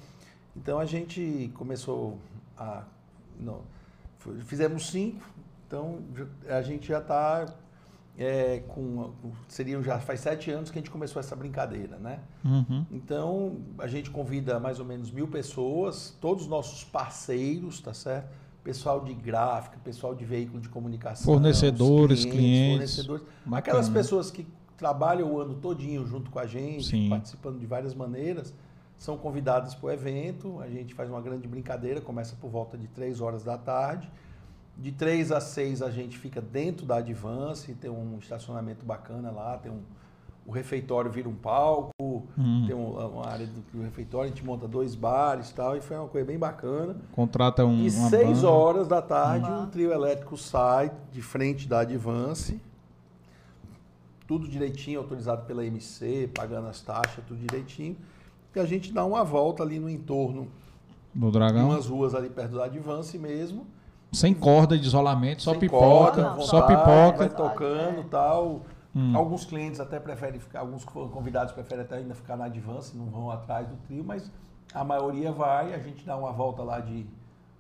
Então 0.54 0.78
a 0.78 0.84
gente 0.84 1.50
começou 1.54 2.18
a. 2.56 2.84
Não, 3.40 3.62
fizemos 4.44 4.90
cinco, 4.90 5.24
então 5.66 6.00
a 6.46 6.60
gente 6.60 6.86
já 6.86 6.98
está 6.98 7.46
é, 8.16 8.62
com. 8.68 9.12
Seriam 9.48 9.82
já 9.82 9.98
faz 9.98 10.20
sete 10.20 10.50
anos 10.50 10.70
que 10.70 10.78
a 10.78 10.80
gente 10.80 10.90
começou 10.90 11.20
essa 11.20 11.34
brincadeira, 11.34 11.96
né? 11.98 12.20
Uhum. 12.44 12.86
Então 12.90 13.56
a 13.78 13.86
gente 13.86 14.10
convida 14.10 14.60
mais 14.60 14.78
ou 14.78 14.84
menos 14.84 15.10
mil 15.10 15.28
pessoas, 15.28 16.16
todos 16.20 16.44
os 16.44 16.48
nossos 16.48 16.84
parceiros, 16.84 17.80
tá 17.80 17.92
certo? 17.92 18.28
Pessoal 18.62 19.04
de 19.04 19.12
gráfica, 19.12 19.78
pessoal 19.84 20.14
de 20.14 20.24
veículo 20.24 20.60
de 20.60 20.68
comunicação, 20.68 21.24
fornecedores, 21.24 22.24
clientes, 22.24 22.40
clientes 22.40 22.96
fornecedores, 22.96 23.26
aquelas 23.52 23.88
pessoas 23.88 24.30
que 24.30 24.46
trabalham 24.76 25.32
o 25.32 25.40
ano 25.40 25.54
todinho 25.54 26.06
junto 26.06 26.30
com 26.30 26.38
a 26.38 26.46
gente, 26.46 26.86
Sim. 26.86 27.08
participando 27.10 27.58
de 27.58 27.66
várias 27.66 27.94
maneiras, 27.94 28.54
são 28.96 29.18
convidados 29.18 29.74
para 29.74 29.86
o 29.86 29.90
evento. 29.90 30.60
A 30.60 30.68
gente 30.68 30.94
faz 30.94 31.10
uma 31.10 31.20
grande 31.20 31.46
brincadeira, 31.46 32.00
começa 32.00 32.36
por 32.40 32.50
volta 32.50 32.78
de 32.78 32.86
3 32.88 33.20
horas 33.20 33.44
da 33.44 33.58
tarde. 33.58 34.10
De 34.76 34.90
3 34.92 35.32
a 35.32 35.40
6 35.40 35.82
a 35.82 35.90
gente 35.90 36.18
fica 36.18 36.40
dentro 36.40 36.84
da 36.84 36.96
Advance, 36.96 37.72
tem 37.74 37.90
um 37.90 38.18
estacionamento 38.18 38.84
bacana 38.84 39.30
lá, 39.30 39.56
tem 39.56 39.70
um, 39.70 39.80
o 40.46 40.52
refeitório 40.52 41.10
vira 41.10 41.28
um 41.28 41.34
palco, 41.34 41.90
hum. 42.00 42.64
tem 42.66 42.74
uma 42.74 43.26
área 43.26 43.46
do, 43.46 43.60
do 43.72 43.82
refeitório, 43.82 44.26
a 44.26 44.34
gente 44.34 44.44
monta 44.44 44.68
dois 44.68 44.94
bares 44.94 45.50
e 45.50 45.54
tal, 45.54 45.76
e 45.76 45.80
foi 45.80 45.96
uma 45.96 46.08
coisa 46.08 46.26
bem 46.26 46.38
bacana. 46.38 46.96
Contrata 47.12 47.64
um. 47.64 47.84
E 47.84 47.90
6 47.90 48.44
horas 48.44 48.86
da 48.86 49.00
tarde, 49.00 49.50
uhum. 49.50 49.62
um 49.62 49.66
trio 49.66 49.92
elétrico 49.92 50.36
sai 50.36 50.92
de 51.10 51.22
frente 51.22 51.66
da 51.66 51.80
Advance, 51.80 52.60
tudo 54.26 54.46
direitinho, 54.48 54.98
autorizado 54.98 55.44
pela 55.46 55.64
MC, 55.64 56.30
pagando 56.34 56.68
as 56.68 56.80
taxas, 56.80 57.24
tudo 57.26 57.38
direitinho. 57.38 57.96
E 58.54 58.60
a 58.60 58.66
gente 58.66 58.92
dá 58.92 59.04
uma 59.04 59.24
volta 59.24 59.62
ali 59.62 59.78
no 59.78 59.88
entorno 59.88 60.48
do 61.12 61.30
Dragão. 61.30 61.70
umas 61.70 61.86
ruas 61.86 62.14
ali 62.14 62.28
perto 62.28 62.56
da 62.56 62.66
Advance 62.66 63.18
mesmo. 63.18 63.66
Sem 64.14 64.32
corda 64.32 64.78
de 64.78 64.86
isolamento, 64.86 65.42
só 65.42 65.54
pipoca, 65.54 66.22
corda, 66.22 66.40
só 66.42 66.62
pipoca. 66.62 67.18
Vai 67.18 67.28
tocando 67.28 68.00
e 68.00 68.04
tal. 68.04 68.62
Hum. 68.94 69.16
Alguns 69.16 69.44
clientes 69.44 69.80
até 69.80 69.98
preferem 69.98 70.38
ficar, 70.38 70.60
alguns 70.60 70.84
convidados 70.84 71.52
preferem 71.52 71.84
até 71.84 71.96
ainda 71.96 72.14
ficar 72.14 72.36
na 72.36 72.44
Advance, 72.44 72.96
não 72.96 73.06
vão 73.06 73.28
atrás 73.30 73.66
do 73.66 73.74
trio, 73.88 74.04
mas 74.04 74.30
a 74.72 74.84
maioria 74.84 75.32
vai, 75.32 75.74
a 75.74 75.78
gente 75.78 76.06
dá 76.06 76.16
uma 76.16 76.32
volta 76.32 76.62
lá 76.62 76.78
de 76.78 77.04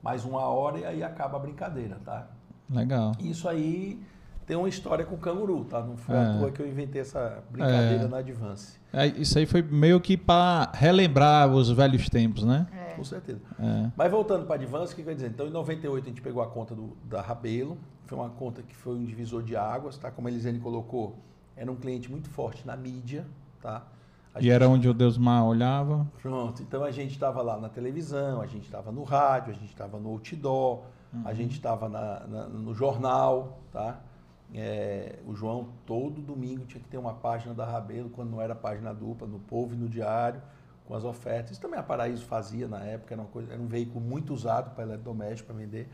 mais 0.00 0.24
uma 0.24 0.42
hora 0.42 0.78
e 0.78 0.84
aí 0.84 1.02
acaba 1.02 1.36
a 1.36 1.40
brincadeira, 1.40 1.98
tá? 2.04 2.28
Legal. 2.70 3.12
Isso 3.18 3.48
aí 3.48 4.00
tem 4.46 4.56
uma 4.56 4.68
história 4.68 5.04
com 5.04 5.14
o 5.14 5.18
canguru, 5.18 5.64
tá? 5.64 5.80
Não 5.80 5.96
foi 5.96 6.14
é. 6.14 6.18
à 6.18 6.38
toa 6.38 6.50
que 6.50 6.60
eu 6.60 6.68
inventei 6.68 7.00
essa 7.00 7.42
brincadeira 7.50 8.04
é. 8.04 8.08
na 8.08 8.18
Advance. 8.18 8.78
É, 8.92 9.06
isso 9.06 9.38
aí 9.38 9.46
foi 9.46 9.62
meio 9.62 10.00
que 10.00 10.16
para 10.16 10.70
relembrar 10.74 11.48
os 11.48 11.70
velhos 11.70 12.08
tempos, 12.08 12.44
né? 12.44 12.66
É. 12.72 12.83
Com 12.96 13.04
certeza. 13.04 13.40
É. 13.58 13.90
Mas 13.96 14.10
voltando 14.10 14.46
para 14.46 14.54
a 14.54 14.58
Advance, 14.58 14.92
o 14.92 14.96
que 14.96 15.02
quer 15.02 15.14
dizer? 15.14 15.28
Então, 15.30 15.46
em 15.46 15.50
98 15.50 16.04
a 16.04 16.08
gente 16.08 16.22
pegou 16.22 16.42
a 16.42 16.46
conta 16.46 16.74
do, 16.74 16.96
da 17.04 17.20
Rabelo, 17.20 17.78
foi 18.06 18.18
uma 18.18 18.30
conta 18.30 18.62
que 18.62 18.74
foi 18.74 18.94
um 18.94 19.04
divisor 19.04 19.42
de 19.42 19.56
águas, 19.56 19.96
tá? 19.96 20.10
Como 20.10 20.28
a 20.28 20.30
Elisane 20.30 20.58
colocou, 20.58 21.16
era 21.56 21.70
um 21.70 21.76
cliente 21.76 22.10
muito 22.10 22.28
forte 22.28 22.66
na 22.66 22.76
mídia, 22.76 23.26
tá? 23.60 23.86
A 24.34 24.40
e 24.40 24.44
gente... 24.44 24.52
era 24.52 24.68
onde 24.68 24.88
o 24.88 24.94
Deus 24.94 25.16
Mar 25.16 25.44
olhava? 25.44 26.06
Pronto, 26.20 26.62
então 26.62 26.82
a 26.82 26.90
gente 26.90 27.12
estava 27.12 27.40
lá 27.40 27.56
na 27.56 27.68
televisão, 27.68 28.40
a 28.40 28.46
gente 28.46 28.64
estava 28.64 28.90
no 28.90 29.04
rádio, 29.04 29.52
a 29.52 29.54
gente 29.54 29.70
estava 29.70 29.98
no 29.98 30.10
outdoor, 30.10 30.82
uhum. 31.12 31.22
a 31.24 31.32
gente 31.32 31.52
estava 31.52 31.88
no 31.88 32.74
jornal, 32.74 33.60
tá? 33.72 34.00
É, 34.52 35.18
o 35.26 35.34
João 35.34 35.68
todo 35.86 36.20
domingo 36.20 36.64
tinha 36.66 36.82
que 36.82 36.88
ter 36.88 36.98
uma 36.98 37.14
página 37.14 37.54
da 37.54 37.64
Rabelo, 37.64 38.10
quando 38.10 38.30
não 38.30 38.40
era 38.40 38.54
página 38.54 38.92
dupla, 38.92 39.26
no 39.26 39.38
Povo 39.38 39.74
e 39.74 39.76
no 39.76 39.88
Diário, 39.88 40.40
com 40.86 40.94
as 40.94 41.04
ofertas. 41.04 41.52
Isso 41.52 41.60
também 41.60 41.78
a 41.78 41.82
Paraíso 41.82 42.24
fazia 42.24 42.68
na 42.68 42.80
época, 42.80 43.14
era, 43.14 43.22
uma 43.22 43.28
coisa, 43.28 43.52
era 43.52 43.60
um 43.60 43.66
veículo 43.66 44.00
muito 44.00 44.34
usado 44.34 44.74
para 44.74 44.84
eletrodoméstico, 44.84 45.52
para 45.52 45.56
vender. 45.56 45.88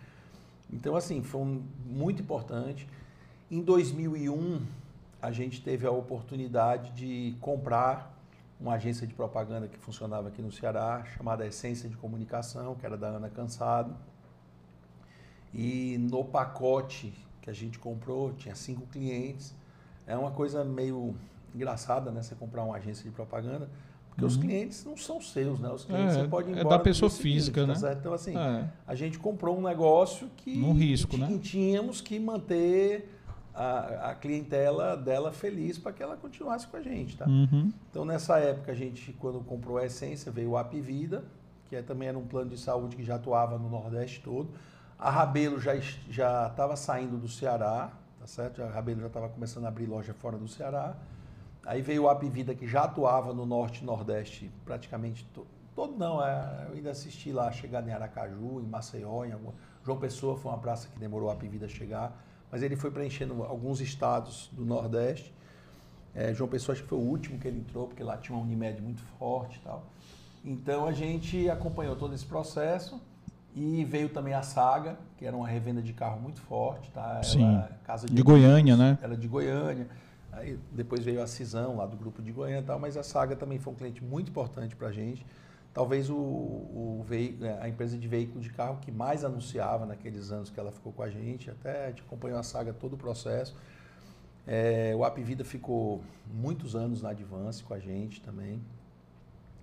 Então, 0.72 0.96
assim, 0.96 1.22
foi 1.22 1.40
um, 1.40 1.62
muito 1.84 2.22
importante. 2.22 2.88
Em 3.50 3.60
2001, 3.62 4.62
a 5.20 5.30
gente 5.32 5.62
teve 5.62 5.86
a 5.86 5.90
oportunidade 5.90 6.92
de 6.92 7.36
comprar 7.40 8.16
uma 8.60 8.74
agência 8.74 9.06
de 9.06 9.14
propaganda 9.14 9.66
que 9.66 9.78
funcionava 9.78 10.28
aqui 10.28 10.42
no 10.42 10.52
Ceará, 10.52 11.04
chamada 11.16 11.46
Essência 11.46 11.88
de 11.88 11.96
Comunicação, 11.96 12.74
que 12.74 12.84
era 12.84 12.96
da 12.96 13.08
Ana 13.08 13.30
Cansado. 13.30 13.96
E 15.52 15.96
no 15.98 16.24
pacote 16.24 17.12
que 17.40 17.48
a 17.48 17.52
gente 17.52 17.78
comprou, 17.78 18.32
tinha 18.34 18.54
cinco 18.54 18.86
clientes. 18.86 19.54
É 20.06 20.16
uma 20.16 20.30
coisa 20.30 20.64
meio 20.64 21.16
engraçada, 21.54 22.10
né? 22.10 22.22
Você 22.22 22.34
comprar 22.34 22.62
uma 22.64 22.76
agência 22.76 23.02
de 23.02 23.10
propaganda, 23.10 23.68
porque 24.10 24.22
uhum. 24.22 24.26
os 24.26 24.36
clientes 24.36 24.84
não 24.84 24.96
são 24.96 25.20
seus, 25.20 25.58
né? 25.60 25.70
Os 25.70 25.84
clientes 25.84 26.16
é, 26.16 26.22
você 26.22 26.28
pode 26.28 26.48
ir 26.48 26.52
embora. 26.52 26.74
É 26.74 26.78
da 26.78 26.78
pessoa 26.78 27.10
física, 27.10 27.66
né? 27.66 27.74
Tá 27.74 27.92
então, 27.92 28.12
assim, 28.12 28.36
é. 28.36 28.68
a 28.86 28.94
gente 28.94 29.18
comprou 29.18 29.56
um 29.56 29.62
negócio 29.62 30.28
que. 30.36 30.56
Num 30.56 30.72
risco, 30.72 31.12
que, 31.12 31.16
né? 31.16 31.38
tínhamos 31.42 32.00
que 32.00 32.18
manter 32.18 33.08
a, 33.54 34.10
a 34.10 34.14
clientela 34.14 34.96
dela 34.96 35.32
feliz 35.32 35.78
para 35.78 35.92
que 35.92 36.02
ela 36.02 36.16
continuasse 36.16 36.66
com 36.66 36.76
a 36.76 36.82
gente, 36.82 37.16
tá? 37.16 37.26
Uhum. 37.26 37.72
Então, 37.90 38.04
nessa 38.04 38.38
época, 38.38 38.72
a 38.72 38.74
gente, 38.74 39.12
quando 39.12 39.40
comprou 39.40 39.78
a 39.78 39.86
Essência, 39.86 40.30
veio 40.30 40.50
o 40.50 40.56
Apvida, 40.56 41.24
que 41.68 41.76
é, 41.76 41.82
também 41.82 42.08
era 42.08 42.18
um 42.18 42.26
plano 42.26 42.50
de 42.50 42.58
saúde 42.58 42.96
que 42.96 43.04
já 43.04 43.14
atuava 43.14 43.58
no 43.58 43.70
Nordeste 43.70 44.20
todo. 44.20 44.50
A 44.98 45.10
Rabelo 45.10 45.58
já 45.58 45.78
já 46.10 46.48
estava 46.48 46.76
saindo 46.76 47.16
do 47.16 47.28
Ceará, 47.28 47.92
tá 48.18 48.26
certo? 48.26 48.62
A 48.62 48.68
Rabelo 48.68 49.00
já 49.00 49.06
estava 49.06 49.28
começando 49.28 49.64
a 49.64 49.68
abrir 49.68 49.86
loja 49.86 50.12
fora 50.12 50.36
do 50.36 50.48
Ceará. 50.48 50.96
Aí 51.70 51.82
veio 51.82 52.02
o 52.02 52.08
Apvida, 52.08 52.54
que 52.54 52.66
já 52.66 52.82
atuava 52.82 53.32
no 53.32 53.46
Norte 53.46 53.82
e 53.82 53.84
Nordeste 53.84 54.50
praticamente 54.64 55.24
todo, 55.32 55.46
todo 55.74 55.96
não, 55.96 56.24
é, 56.24 56.66
eu 56.68 56.74
ainda 56.74 56.90
assisti 56.90 57.30
lá 57.32 57.52
chegar 57.52 57.86
em 57.86 57.92
Aracaju, 57.92 58.60
em 58.60 58.66
Maceió, 58.66 59.24
em 59.24 59.32
alguma, 59.32 59.54
João 59.84 59.98
Pessoa 59.98 60.36
foi 60.36 60.50
uma 60.50 60.58
praça 60.58 60.88
que 60.88 60.98
demorou 60.98 61.30
a 61.30 61.32
Apvida 61.34 61.66
a 61.66 61.68
chegar 61.68 62.12
mas 62.50 62.62
ele 62.62 62.76
foi 62.76 62.90
preenchendo 62.90 63.42
alguns 63.44 63.80
estados 63.80 64.50
do 64.52 64.64
Nordeste. 64.64 65.32
É, 66.14 66.34
João 66.34 66.50
Pessoa 66.50 66.74
acho 66.74 66.82
que 66.82 66.88
foi 66.88 66.98
o 66.98 67.02
último 67.02 67.38
que 67.38 67.46
ele 67.46 67.60
entrou, 67.60 67.86
porque 67.86 68.02
lá 68.02 68.16
tinha 68.16 68.36
uma 68.36 68.44
Unimed 68.44 68.82
muito 68.82 69.02
forte 69.18 69.58
e 69.58 69.60
tal. 69.60 69.84
Então 70.44 70.86
a 70.86 70.92
gente 70.92 71.48
acompanhou 71.48 71.94
todo 71.94 72.14
esse 72.14 72.26
processo 72.26 73.00
e 73.54 73.84
veio 73.84 74.08
também 74.08 74.34
a 74.34 74.42
Saga, 74.42 74.98
que 75.16 75.24
era 75.24 75.36
uma 75.36 75.46
revenda 75.46 75.80
de 75.80 75.92
carro 75.92 76.20
muito 76.20 76.40
forte, 76.40 76.90
tá? 76.90 77.12
Ela, 77.14 77.22
Sim. 77.22 77.62
Casa 77.84 78.08
de, 78.08 78.14
de 78.14 78.22
Goiânia, 78.22 78.76
né? 78.76 78.98
Era 79.00 79.16
de 79.16 79.28
Goiânia. 79.28 79.86
Aí 80.32 80.58
depois 80.72 81.04
veio 81.04 81.22
a 81.22 81.26
Cisão 81.26 81.76
lá 81.76 81.86
do 81.86 81.96
grupo 81.96 82.22
de 82.22 82.32
Goiânia 82.32 82.60
e 82.60 82.64
tal, 82.64 82.78
mas 82.78 82.96
a 82.96 83.02
Saga 83.02 83.34
também 83.34 83.58
foi 83.58 83.72
um 83.72 83.76
cliente 83.76 84.02
muito 84.02 84.30
importante 84.30 84.76
para 84.76 84.88
a 84.88 84.92
gente 84.92 85.24
talvez 85.72 86.10
o, 86.10 86.16
o 86.16 87.06
a 87.60 87.68
empresa 87.68 87.96
de 87.96 88.08
veículo 88.08 88.40
de 88.40 88.50
carro 88.50 88.78
que 88.80 88.90
mais 88.90 89.24
anunciava 89.24 89.86
naqueles 89.86 90.30
anos 90.30 90.50
que 90.50 90.58
ela 90.58 90.72
ficou 90.72 90.92
com 90.92 91.02
a 91.02 91.10
gente, 91.10 91.50
até 91.50 91.86
a 91.86 91.88
gente 91.88 92.02
acompanhou 92.02 92.38
a 92.38 92.42
saga 92.42 92.72
todo 92.72 92.94
o 92.94 92.96
processo. 92.96 93.54
É, 94.46 94.94
o 94.96 95.04
Apvida 95.04 95.44
ficou 95.44 96.02
muitos 96.32 96.74
anos 96.74 97.02
na 97.02 97.10
Advance 97.10 97.62
com 97.62 97.74
a 97.74 97.78
gente 97.78 98.20
também. 98.20 98.60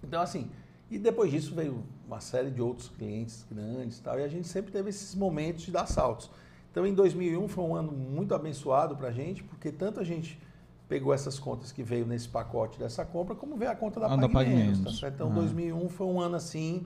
Então, 0.03 0.21
assim, 0.21 0.49
e 0.89 0.97
depois 0.97 1.31
disso 1.31 1.53
veio 1.53 1.83
uma 2.05 2.21
série 2.21 2.49
de 2.51 2.61
outros 2.61 2.87
clientes 2.87 3.45
grandes 3.51 3.97
e 3.97 4.01
tal, 4.01 4.19
e 4.19 4.23
a 4.23 4.27
gente 4.27 4.47
sempre 4.47 4.71
teve 4.71 4.89
esses 4.89 5.13
momentos 5.15 5.63
de 5.63 5.71
dar 5.71 5.87
saltos. 5.87 6.29
Então, 6.71 6.85
em 6.85 6.93
2001 6.93 7.47
foi 7.47 7.63
um 7.63 7.75
ano 7.75 7.91
muito 7.91 8.33
abençoado 8.33 8.95
para 8.95 9.09
a 9.09 9.11
gente, 9.11 9.43
porque 9.43 9.71
tanto 9.71 9.99
a 9.99 10.03
gente 10.03 10.39
pegou 10.87 11.13
essas 11.13 11.37
contas 11.37 11.71
que 11.71 11.83
veio 11.83 12.05
nesse 12.05 12.29
pacote 12.29 12.79
dessa 12.79 13.03
compra, 13.05 13.35
como 13.35 13.57
veio 13.57 13.71
a 13.71 13.75
conta 13.75 13.99
da 13.99 14.07
ah, 14.07 14.29
Pague 14.29 14.49
Menos. 14.49 14.99
Tá 14.99 15.09
então, 15.09 15.29
ah. 15.29 15.35
2001 15.35 15.89
foi 15.89 16.07
um 16.07 16.19
ano 16.19 16.35
assim 16.35 16.85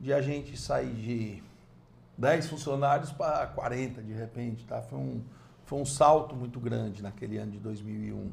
de 0.00 0.12
a 0.12 0.20
gente 0.20 0.56
sair 0.56 0.92
de 0.94 1.42
10 2.16 2.48
funcionários 2.48 3.12
para 3.12 3.46
40 3.48 4.02
de 4.02 4.12
repente, 4.12 4.64
tá? 4.64 4.80
Foi 4.82 4.98
um, 4.98 5.22
foi 5.64 5.80
um 5.80 5.84
salto 5.84 6.34
muito 6.34 6.58
grande 6.58 7.02
naquele 7.02 7.36
ano 7.38 7.52
de 7.52 7.58
2001. 7.58 8.30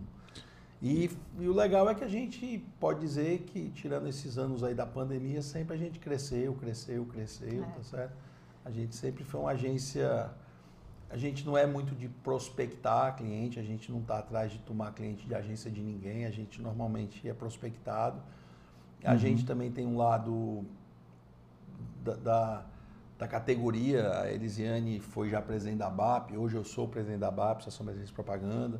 E, 0.81 1.11
e, 1.37 1.47
o 1.47 1.53
legal 1.53 1.89
é 1.89 1.95
que 1.95 2.05
a 2.05 2.07
gente 2.07 2.65
pode 2.79 3.01
dizer 3.01 3.39
que, 3.39 3.69
tirando 3.71 4.07
esses 4.07 4.37
anos 4.37 4.63
aí 4.63 4.73
da 4.73 4.85
pandemia, 4.85 5.41
sempre 5.41 5.75
a 5.75 5.77
gente 5.77 5.99
cresceu, 5.99 6.53
cresceu, 6.53 7.05
cresceu, 7.05 7.63
é. 7.63 7.67
tá 7.75 7.83
certo? 7.83 8.13
A 8.63 8.71
gente 8.71 8.95
sempre 8.95 9.25
foi 9.25 9.41
uma 9.41 9.51
agência 9.51 10.29
a 11.09 11.17
gente 11.17 11.45
não 11.45 11.57
é 11.57 11.65
muito 11.65 11.95
de 11.95 12.07
prospectar 12.07 13.15
cliente, 13.15 13.59
a 13.59 13.63
gente 13.63 13.91
não 13.91 13.99
está 13.99 14.19
atrás 14.19 14.51
de 14.51 14.59
tomar 14.59 14.93
cliente 14.93 15.25
de 15.25 15.33
agência 15.33 15.69
de 15.71 15.81
ninguém, 15.81 16.25
a 16.25 16.31
gente 16.31 16.61
normalmente 16.61 17.27
é 17.27 17.33
prospectado. 17.33 18.21
A 19.03 19.13
uhum. 19.13 19.17
gente 19.17 19.45
também 19.45 19.71
tem 19.71 19.87
um 19.87 19.97
lado 19.97 20.63
da, 22.03 22.15
da, 22.15 22.65
da, 23.17 23.27
categoria, 23.27 24.19
a 24.19 24.31
Elisiane 24.31 24.99
foi 24.99 25.29
já 25.29 25.41
presidente 25.41 25.79
da 25.79 25.89
BAP, 25.89 26.37
hoje 26.37 26.55
eu 26.55 26.63
sou 26.63 26.87
presidente 26.87 27.21
da 27.21 27.31
BAP, 27.31 27.61
sou 27.61 27.87
agência 27.87 28.05
de 28.05 28.13
propaganda. 28.13 28.79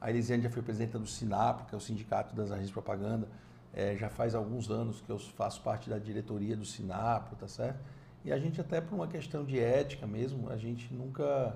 A 0.00 0.10
Elisiane 0.10 0.42
já 0.42 0.50
foi 0.50 0.62
presidente 0.62 0.98
do 0.98 1.06
SINAPRO, 1.06 1.66
que 1.66 1.74
é 1.74 1.78
o 1.78 1.80
Sindicato 1.80 2.36
das 2.36 2.50
Agências 2.50 2.68
de 2.68 2.74
Propaganda. 2.74 3.26
É, 3.72 3.96
já 3.96 4.10
faz 4.10 4.34
alguns 4.34 4.70
anos 4.70 5.00
que 5.00 5.10
eu 5.10 5.18
faço 5.18 5.62
parte 5.62 5.88
da 5.88 5.98
diretoria 5.98 6.54
do 6.56 6.64
SINAPRO, 6.64 7.34
tá 7.36 7.48
certo? 7.48 7.80
E 8.24 8.32
a 8.32 8.38
gente 8.38 8.60
até 8.60 8.80
por 8.80 8.94
uma 8.94 9.06
questão 9.06 9.44
de 9.44 9.58
ética 9.58 10.06
mesmo, 10.06 10.48
a 10.48 10.56
gente 10.56 10.92
nunca 10.94 11.54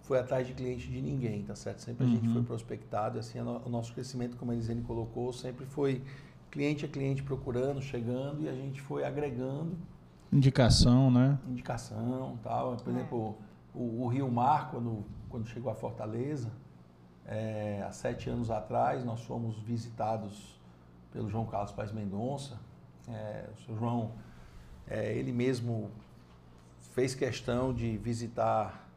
foi 0.00 0.18
atrás 0.18 0.46
de 0.46 0.54
cliente 0.54 0.88
de 0.88 1.02
ninguém, 1.02 1.42
tá 1.42 1.54
certo? 1.54 1.80
Sempre 1.80 2.06
a 2.06 2.08
gente 2.08 2.28
foi 2.28 2.38
uhum. 2.38 2.44
prospectado, 2.44 3.18
assim, 3.18 3.40
o 3.40 3.68
nosso 3.68 3.92
crescimento, 3.92 4.36
como 4.36 4.52
a 4.52 4.54
Elisene 4.54 4.82
colocou, 4.82 5.32
sempre 5.32 5.66
foi 5.66 6.02
cliente 6.50 6.84
a 6.84 6.88
cliente 6.88 7.22
procurando, 7.22 7.82
chegando 7.82 8.42
e 8.42 8.48
a 8.48 8.54
gente 8.54 8.80
foi 8.80 9.04
agregando. 9.04 9.76
Indicação, 10.32 11.10
né? 11.10 11.38
Indicação, 11.46 12.38
tal. 12.42 12.76
Por 12.76 12.92
é. 12.92 12.96
exemplo, 12.96 13.36
o, 13.74 14.04
o, 14.04 14.06
Rio 14.06 14.30
Mar, 14.30 14.70
quando, 14.70 15.04
quando 15.28 15.46
chegou 15.48 15.70
a 15.70 15.74
Fortaleza, 15.74 16.50
é, 17.26 17.84
há 17.86 17.90
sete 17.90 18.30
anos 18.30 18.50
atrás, 18.50 19.04
nós 19.04 19.22
fomos 19.22 19.58
visitados 19.58 20.58
pelo 21.12 21.28
João 21.28 21.44
Carlos 21.46 21.72
Paz 21.72 21.92
Mendonça. 21.92 22.58
É, 23.08 23.50
o 23.52 23.60
seu 23.66 23.76
João, 23.76 24.12
é, 24.88 25.12
ele 25.12 25.32
mesmo 25.32 25.90
fez 26.96 27.14
questão 27.14 27.74
de 27.74 27.98
visitar 27.98 28.88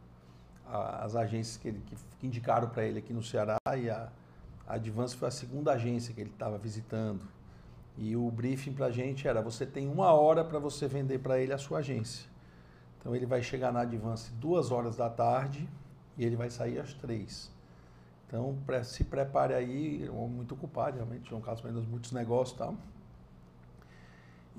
a, 0.66 1.04
as 1.04 1.18
agências 1.18 1.58
que, 1.58 1.68
ele, 1.68 1.82
que, 1.86 1.98
que 2.18 2.26
indicaram 2.26 2.70
para 2.70 2.86
ele 2.86 3.00
aqui 3.00 3.12
no 3.12 3.22
Ceará 3.22 3.58
e 3.78 3.90
a, 3.90 4.10
a 4.66 4.76
Advance 4.76 5.18
foi 5.18 5.28
a 5.28 5.32
segunda 5.32 5.74
agência 5.74 6.14
que 6.14 6.22
ele 6.22 6.30
estava 6.30 6.58
visitando. 6.58 7.28
E 7.98 8.16
o 8.16 8.32
briefing 8.32 8.72
para 8.72 8.86
a 8.86 8.92
gente 8.92 9.28
era: 9.28 9.42
você 9.42 9.66
tem 9.66 9.86
uma 9.90 10.14
hora 10.14 10.46
para 10.46 10.60
você 10.60 10.88
vender 10.88 11.20
para 11.20 11.38
ele 11.42 11.52
a 11.52 11.58
sua 11.58 11.80
agência. 11.80 12.26
Então 12.98 13.14
ele 13.14 13.26
vai 13.26 13.44
chegar 13.44 13.74
na 13.74 13.82
Advance 13.82 14.32
duas 14.32 14.72
horas 14.72 14.96
da 14.96 15.10
tarde 15.10 15.68
e 16.18 16.24
ele 16.24 16.38
vai 16.38 16.50
sair 16.50 16.80
às 16.80 16.94
três. 16.94 17.52
Então 18.26 18.58
se 18.86 19.04
prepare 19.04 19.54
aí, 19.54 20.06
é 20.06 20.10
muito 20.10 20.54
ocupado 20.54 20.96
realmente, 20.96 21.30
João 21.30 21.42
Carlos 21.42 21.62
Mendes, 21.62 21.86
muitos 21.86 22.14
negócios 22.14 22.56
e 22.56 22.60
tal. 22.60 22.78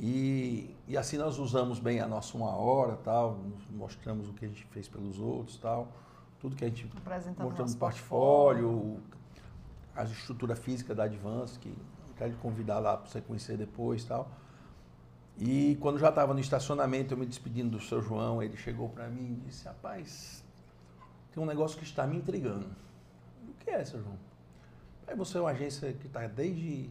E, 0.02 0.74
e 0.88 0.96
assim 0.96 1.18
nós 1.18 1.38
usamos 1.38 1.78
bem 1.78 2.00
a 2.00 2.08
nossa 2.08 2.34
uma 2.34 2.56
hora, 2.56 2.96
tal, 2.96 3.38
mostramos 3.70 4.30
o 4.30 4.32
que 4.32 4.46
a 4.46 4.48
gente 4.48 4.64
fez 4.64 4.88
pelos 4.88 5.20
outros, 5.20 5.58
tal, 5.58 5.88
tudo 6.40 6.56
que 6.56 6.64
a 6.64 6.68
gente 6.68 6.90
mostramos 7.38 7.74
no 7.74 7.78
portfólio, 7.78 8.98
a 9.94 10.04
estrutura 10.04 10.56
física 10.56 10.94
da 10.94 11.04
Advance, 11.04 11.58
que 11.58 11.68
eu 11.68 12.14
quero 12.16 12.30
te 12.30 12.38
convidar 12.38 12.78
lá 12.78 12.96
para 12.96 13.10
você 13.10 13.20
conhecer 13.20 13.58
depois 13.58 14.02
e 14.02 14.06
tal. 14.06 14.30
E 15.36 15.76
quando 15.82 15.98
já 15.98 16.08
estava 16.08 16.32
no 16.32 16.40
estacionamento, 16.40 17.12
eu 17.12 17.18
me 17.18 17.26
despedindo 17.26 17.76
do 17.76 17.82
seu 17.82 18.00
João, 18.00 18.42
ele 18.42 18.56
chegou 18.56 18.88
para 18.88 19.06
mim 19.06 19.32
e 19.32 19.48
disse: 19.48 19.66
Rapaz, 19.66 20.42
tem 21.30 21.42
um 21.42 21.46
negócio 21.46 21.78
que 21.78 21.84
está 21.84 22.06
me 22.06 22.16
intrigando. 22.16 22.66
O 23.46 23.52
que 23.62 23.70
é, 23.70 23.84
seu 23.84 24.02
João? 24.02 24.18
Aí 25.06 25.14
você 25.14 25.36
é 25.36 25.40
uma 25.42 25.50
agência 25.50 25.92
que 25.92 26.06
está 26.06 26.26
desde 26.26 26.88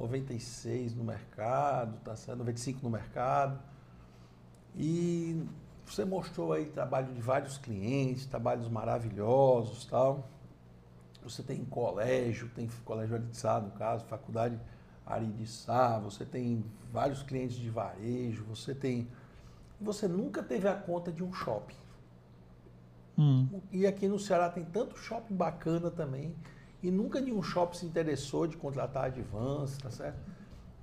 96 0.00 0.94
no 0.94 1.04
mercado, 1.04 1.98
tá 2.02 2.16
certo? 2.16 2.38
95 2.38 2.80
no 2.82 2.90
mercado. 2.90 3.60
E 4.76 5.44
você 5.84 6.04
mostrou 6.04 6.52
aí 6.52 6.66
trabalho 6.66 7.12
de 7.12 7.20
vários 7.20 7.58
clientes, 7.58 8.24
trabalhos 8.26 8.68
maravilhosos 8.68 9.84
tal. 9.84 10.28
Você 11.22 11.42
tem 11.42 11.64
colégio, 11.64 12.48
tem 12.48 12.68
colégio 12.84 13.16
Aritsá, 13.16 13.60
no 13.60 13.70
caso, 13.72 14.04
faculdade 14.06 14.58
Aridissá, 15.04 15.98
você 15.98 16.24
tem 16.24 16.64
vários 16.92 17.22
clientes 17.22 17.56
de 17.56 17.68
varejo, 17.68 18.44
você 18.44 18.74
tem. 18.74 19.08
Você 19.80 20.06
nunca 20.06 20.42
teve 20.42 20.68
a 20.68 20.74
conta 20.74 21.12
de 21.12 21.22
um 21.22 21.32
shopping. 21.32 21.74
Hum. 23.18 23.48
E 23.70 23.86
aqui 23.86 24.08
no 24.08 24.18
Ceará 24.18 24.48
tem 24.48 24.64
tanto 24.64 24.96
shopping 24.96 25.34
bacana 25.34 25.90
também. 25.90 26.34
E 26.82 26.90
nunca 26.90 27.20
nenhum 27.20 27.42
shopping 27.42 27.76
se 27.76 27.86
interessou 27.86 28.46
de 28.46 28.56
contratar 28.56 29.06
Advance, 29.06 29.78
tá 29.78 29.90
certo? 29.90 30.18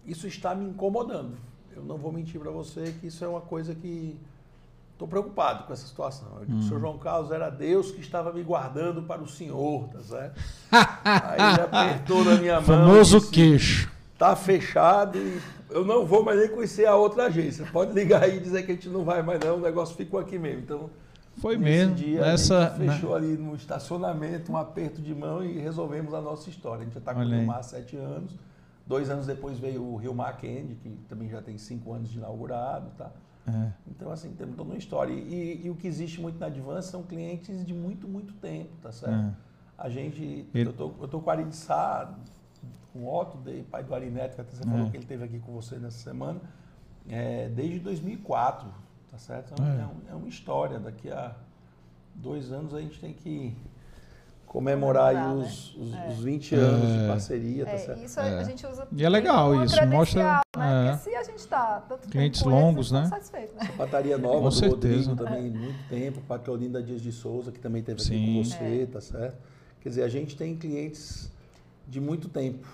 Isso 0.05 0.27
está 0.27 0.53
me 0.53 0.65
incomodando. 0.65 1.35
Eu 1.75 1.83
não 1.83 1.97
vou 1.97 2.11
mentir 2.11 2.39
para 2.39 2.51
você 2.51 2.95
que 2.99 3.07
isso 3.07 3.23
é 3.23 3.27
uma 3.27 3.41
coisa 3.41 3.73
que 3.73 4.17
estou 4.93 5.07
preocupado 5.07 5.65
com 5.65 5.73
essa 5.73 5.85
situação. 5.85 6.27
Eu 6.39 6.45
digo, 6.45 6.57
hum. 6.57 6.59
o 6.59 6.63
senhor 6.63 6.79
João 6.79 6.97
Carlos 6.97 7.31
era 7.31 7.49
Deus 7.49 7.91
que 7.91 8.01
estava 8.01 8.31
me 8.33 8.41
guardando 8.41 9.03
para 9.03 9.21
o 9.21 9.27
senhor, 9.27 9.87
tá 9.89 9.99
certo? 10.01 10.41
Aí 11.03 11.53
ele 11.53 11.61
apertou 11.61 12.23
na 12.23 12.35
minha 12.35 12.55
mão. 12.55 12.63
Famoso 12.63 13.19
disse, 13.19 13.31
queixo. 13.31 13.91
Tá 14.17 14.35
fechado 14.35 15.17
e 15.17 15.39
eu 15.69 15.85
não 15.85 16.05
vou 16.05 16.23
mais 16.23 16.39
nem 16.39 16.49
conhecer 16.49 16.87
a 16.87 16.95
outra 16.95 17.25
agência. 17.25 17.67
Pode 17.71 17.93
ligar 17.93 18.23
aí 18.23 18.37
e 18.37 18.39
dizer 18.39 18.65
que 18.65 18.71
a 18.71 18.73
gente 18.73 18.89
não 18.89 19.03
vai 19.03 19.21
mais 19.21 19.39
não, 19.39 19.57
o 19.57 19.61
negócio 19.61 19.95
ficou 19.95 20.19
aqui 20.19 20.39
mesmo. 20.39 20.61
Então, 20.61 20.89
foi 21.37 21.57
mesmo. 21.57 21.95
Dia, 21.95 22.21
Nessa, 22.21 22.73
a 22.73 22.77
gente 22.77 22.91
fechou 22.91 23.11
né? 23.11 23.15
ali 23.15 23.37
no 23.37 23.55
estacionamento, 23.55 24.51
um 24.51 24.57
aperto 24.57 25.01
de 25.01 25.13
mão 25.13 25.43
e 25.43 25.59
resolvemos 25.59 26.13
a 26.13 26.21
nossa 26.21 26.49
história. 26.49 26.81
A 26.81 26.83
gente 26.85 26.93
já 26.93 26.99
está 26.99 27.13
com 27.13 27.21
o 27.21 27.27
Rio 27.27 27.45
Mar 27.45 27.59
há 27.59 27.63
sete 27.63 27.95
anos. 27.95 28.35
Dois 28.85 29.09
anos 29.09 29.25
depois 29.25 29.59
veio 29.59 29.83
o 29.83 29.97
Rio 29.97 30.13
Mar 30.15 30.37
Candy, 30.37 30.75
que 30.75 30.89
também 31.09 31.29
já 31.29 31.41
tem 31.41 31.57
cinco 31.57 31.93
anos 31.93 32.09
de 32.09 32.17
inaugurado. 32.17 32.89
Tá? 32.97 33.11
É. 33.47 33.71
Então, 33.87 34.11
assim, 34.11 34.31
temos 34.33 34.55
toda 34.55 34.69
uma 34.69 34.77
história. 34.77 35.13
E, 35.13 35.65
e, 35.65 35.69
o 35.69 35.75
que 35.75 35.87
existe 35.87 36.19
muito 36.19 36.39
na 36.39 36.47
Advance 36.47 36.89
são 36.89 37.03
clientes 37.03 37.65
de 37.65 37.73
muito, 37.73 38.07
muito 38.07 38.33
tempo, 38.35 38.69
tá 38.81 38.91
certo? 38.91 39.13
É. 39.13 39.33
A 39.77 39.89
gente, 39.89 40.47
ele... 40.53 40.69
eu 40.69 40.73
tô, 40.73 40.91
eu 41.01 41.07
tô 41.07 41.19
com 41.19 41.29
o 41.29 41.31
Ari 41.31 41.45
Sá, 41.51 42.15
com 42.91 42.99
o 42.99 43.15
Otto, 43.15 43.37
pai 43.69 43.83
do 43.83 43.93
Arineto, 43.93 44.35
que 44.35 44.41
até 44.41 44.55
você 44.55 44.63
é. 44.63 44.71
falou 44.71 44.89
que 44.89 44.97
ele 44.97 45.03
esteve 45.03 45.23
aqui 45.23 45.39
com 45.39 45.51
você 45.51 45.77
nessa 45.77 45.99
semana, 45.99 46.41
é, 47.07 47.47
desde 47.49 47.79
2004 47.79 48.67
Tá 49.17 49.19
certo? 49.19 49.61
É, 49.61 49.65
é. 49.65 49.85
Um, 49.85 50.13
é 50.13 50.15
uma 50.15 50.27
história. 50.27 50.79
Daqui 50.79 51.09
a 51.09 51.33
dois 52.13 52.51
anos 52.51 52.73
a 52.73 52.79
gente 52.79 52.99
tem 52.99 53.13
que 53.13 53.55
comemorar, 54.45 55.13
comemorar 55.13 55.33
aí 55.33 55.43
os, 55.43 55.75
né? 55.75 55.83
os, 55.83 55.93
é. 55.93 56.13
os 56.13 56.23
20 56.23 56.55
anos 56.55 56.87
de 56.87 57.03
é. 57.03 57.07
parceria, 57.07 57.65
tá 57.65 57.77
certo? 57.79 58.03
Isso 58.03 58.19
a 58.19 58.43
gente 58.43 58.67
usa 58.67 58.87
E 58.91 59.03
é 59.03 59.09
legal 59.09 59.63
isso, 59.63 59.85
mostra... 59.87 60.41
Né? 60.55 60.91
Porque 60.91 61.09
se 61.09 61.15
a 61.15 61.23
gente 61.23 61.39
está 61.39 61.83
Clientes 62.09 62.43
longos, 62.43 62.91
né? 62.91 63.07
Satisfeito, 63.07 63.55
né? 63.55 63.65
Sapataria 63.65 64.17
Nova 64.17 64.37
com 64.37 64.49
do 64.49 64.51
certeza. 64.51 65.09
Rodrigo 65.09 65.15
também, 65.15 65.51
muito 65.51 65.89
tempo. 65.89 66.21
Patrolina 66.21 66.81
Dias 66.81 67.01
de 67.01 67.11
Souza, 67.11 67.51
que 67.51 67.59
também 67.59 67.81
teve 67.81 67.99
aqui 68.01 68.35
com 68.35 68.43
você, 68.43 68.87
tá 68.91 69.01
certo? 69.01 69.37
Quer 69.81 69.89
dizer, 69.89 70.03
a 70.03 70.09
gente 70.09 70.35
tem 70.35 70.55
clientes 70.55 71.31
de 71.87 71.99
muito 71.99 72.29
tempo. 72.29 72.67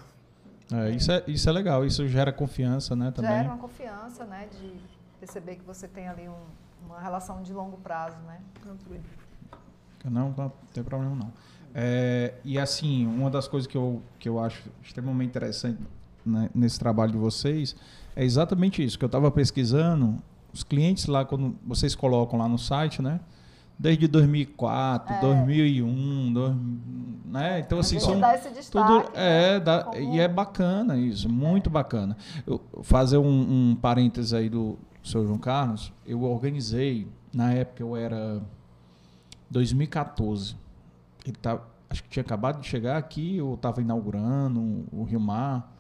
É, 0.72 0.90
isso, 0.92 1.12
é, 1.12 1.24
isso 1.28 1.48
é 1.48 1.52
legal, 1.52 1.86
isso 1.86 2.08
gera 2.08 2.32
confiança, 2.32 2.96
né? 2.96 3.12
Também. 3.12 3.32
Gera 3.32 3.50
uma 3.50 3.58
confiança, 3.58 4.26
né? 4.26 4.48
De 4.52 4.93
perceber 5.24 5.56
que 5.56 5.64
você 5.64 5.88
tem 5.88 6.10
ali 6.10 6.28
um, 6.28 6.86
uma 6.86 7.00
relação 7.00 7.42
de 7.42 7.54
longo 7.54 7.78
prazo, 7.78 8.18
né? 8.28 8.42
Não, 10.04 10.34
não 10.36 10.52
tem 10.74 10.84
problema 10.84 11.16
não. 11.16 11.32
É, 11.74 12.34
e 12.44 12.60
assim, 12.60 13.08
uma 13.08 13.30
das 13.30 13.48
coisas 13.48 13.66
que 13.66 13.78
eu, 13.78 14.02
que 14.20 14.28
eu 14.28 14.38
acho 14.38 14.70
extremamente 14.84 15.30
interessante 15.30 15.80
né, 16.26 16.50
nesse 16.54 16.78
trabalho 16.78 17.14
de 17.14 17.18
vocês 17.18 17.74
é 18.16 18.24
exatamente 18.24 18.84
isso, 18.84 19.00
que 19.00 19.06
eu 19.06 19.08
estava 19.08 19.32
pesquisando, 19.32 20.22
os 20.54 20.62
clientes 20.62 21.08
lá, 21.08 21.24
quando 21.24 21.56
vocês 21.66 21.96
colocam 21.96 22.38
lá 22.38 22.48
no 22.48 22.60
site, 22.60 23.02
né? 23.02 23.22
Desde 23.80 24.08
2004, 24.08 25.16
é. 25.16 25.22
2001, 25.22 26.34
do, 26.34 26.56
né? 27.26 27.60
Então 27.60 27.80
assim 27.80 28.00
são 28.00 28.22
tudo 28.72 29.10
é, 29.16 29.54
né? 29.54 29.60
dá, 29.60 29.92
e 29.98 30.20
é 30.20 30.28
bacana 30.28 30.96
isso, 30.96 31.28
muito 31.28 31.70
é. 31.70 31.72
bacana. 31.72 32.16
Eu, 32.46 32.62
fazer 32.84 33.18
um, 33.18 33.72
um 33.72 33.76
parênteses 33.76 34.32
aí 34.32 34.48
do, 34.48 34.78
seu 35.04 35.26
João 35.26 35.38
Carlos, 35.38 35.92
eu 36.06 36.24
organizei, 36.24 37.08
na 37.34 37.54
época 37.54 37.84
eu 37.84 37.96
era 37.96 38.42
2014. 39.50 40.56
Ele 41.26 41.36
tá, 41.36 41.62
acho 41.90 42.04
que 42.04 42.10
tinha 42.10 42.22
acabado 42.22 42.62
de 42.62 42.68
chegar 42.68 42.98
aqui, 42.98 43.38
eu 43.38 43.54
estava 43.54 43.82
inaugurando 43.82 44.86
o 44.92 45.04
Rio 45.04 45.20
Mar. 45.20 45.72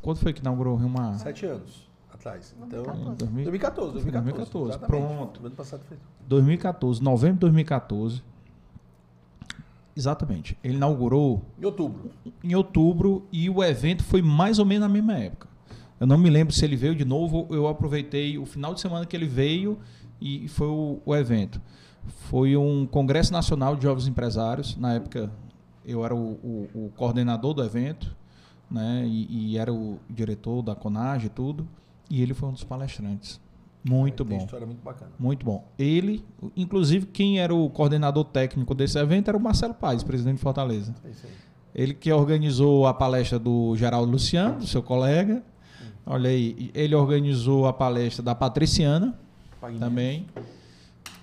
Quando 0.00 0.18
foi 0.18 0.32
que 0.32 0.40
inaugurou 0.40 0.74
o 0.74 0.76
Rio 0.76 0.88
Mar? 0.88 1.18
Sete 1.18 1.46
anos 1.46 1.86
atrás. 2.12 2.54
Então, 2.66 2.82
2014. 3.16 3.92
2014, 3.92 3.92
2014. 3.92 4.78
Pronto. 4.80 5.46
Ano 5.46 5.54
passado 5.54 5.82
foi. 5.84 5.96
2014, 6.26 7.02
novembro 7.02 7.34
de 7.34 7.40
2014. 7.40 8.22
Exatamente. 9.96 10.58
Ele 10.62 10.74
inaugurou. 10.74 11.42
Em 11.58 11.64
outubro. 11.64 12.10
Em 12.44 12.54
outubro 12.54 13.26
e 13.32 13.48
o 13.48 13.62
evento 13.62 14.04
foi 14.04 14.20
mais 14.20 14.58
ou 14.58 14.64
menos 14.64 14.86
na 14.86 14.92
mesma 14.92 15.14
época. 15.14 15.48
Eu 15.98 16.06
não 16.06 16.18
me 16.18 16.28
lembro 16.28 16.52
se 16.52 16.64
ele 16.64 16.76
veio 16.76 16.94
de 16.94 17.04
novo. 17.04 17.46
Eu 17.50 17.66
aproveitei 17.66 18.38
o 18.38 18.44
final 18.44 18.74
de 18.74 18.80
semana 18.80 19.06
que 19.06 19.16
ele 19.16 19.26
veio 19.26 19.78
e 20.20 20.48
foi 20.48 20.68
o, 20.68 21.00
o 21.04 21.14
evento. 21.14 21.60
Foi 22.28 22.56
um 22.56 22.86
congresso 22.86 23.32
nacional 23.32 23.76
de 23.76 23.82
jovens 23.82 24.06
empresários. 24.06 24.76
Na 24.76 24.94
época 24.94 25.30
eu 25.84 26.04
era 26.04 26.14
o, 26.14 26.32
o, 26.42 26.68
o 26.74 26.92
coordenador 26.96 27.54
do 27.54 27.62
evento, 27.64 28.14
né? 28.70 29.04
E, 29.06 29.52
e, 29.52 29.58
era 29.58 29.72
o 29.72 29.98
diretor 30.08 30.62
da 30.62 30.74
Conage 30.74 31.26
e 31.26 31.30
tudo. 31.30 31.66
E 32.10 32.22
ele 32.22 32.34
foi 32.34 32.48
um 32.48 32.52
dos 32.52 32.64
palestrantes. 32.64 33.40
Muito 33.88 34.22
é, 34.24 34.26
bom. 34.26 34.36
história 34.36 34.66
muito 34.66 34.82
bacana. 34.82 35.12
Muito 35.18 35.46
bom. 35.46 35.64
Ele, 35.78 36.24
inclusive, 36.56 37.06
quem 37.06 37.38
era 37.38 37.54
o 37.54 37.70
coordenador 37.70 38.24
técnico 38.24 38.74
desse 38.74 38.98
evento 38.98 39.28
era 39.28 39.36
o 39.36 39.40
Marcelo 39.40 39.74
Paes, 39.74 40.02
presidente 40.02 40.36
de 40.36 40.42
Fortaleza. 40.42 40.94
É 41.04 41.10
isso 41.10 41.26
aí. 41.26 41.32
Ele 41.74 41.94
que 41.94 42.10
organizou 42.10 42.86
a 42.86 42.94
palestra 42.94 43.38
do 43.38 43.76
Geraldo 43.76 44.10
Luciano, 44.10 44.66
seu 44.66 44.82
colega, 44.82 45.42
Olha 46.06 46.30
aí, 46.30 46.70
ele 46.72 46.94
organizou 46.94 47.66
a 47.66 47.72
palestra 47.72 48.22
da 48.22 48.34
Patriciana 48.34 49.18
também. 49.80 50.26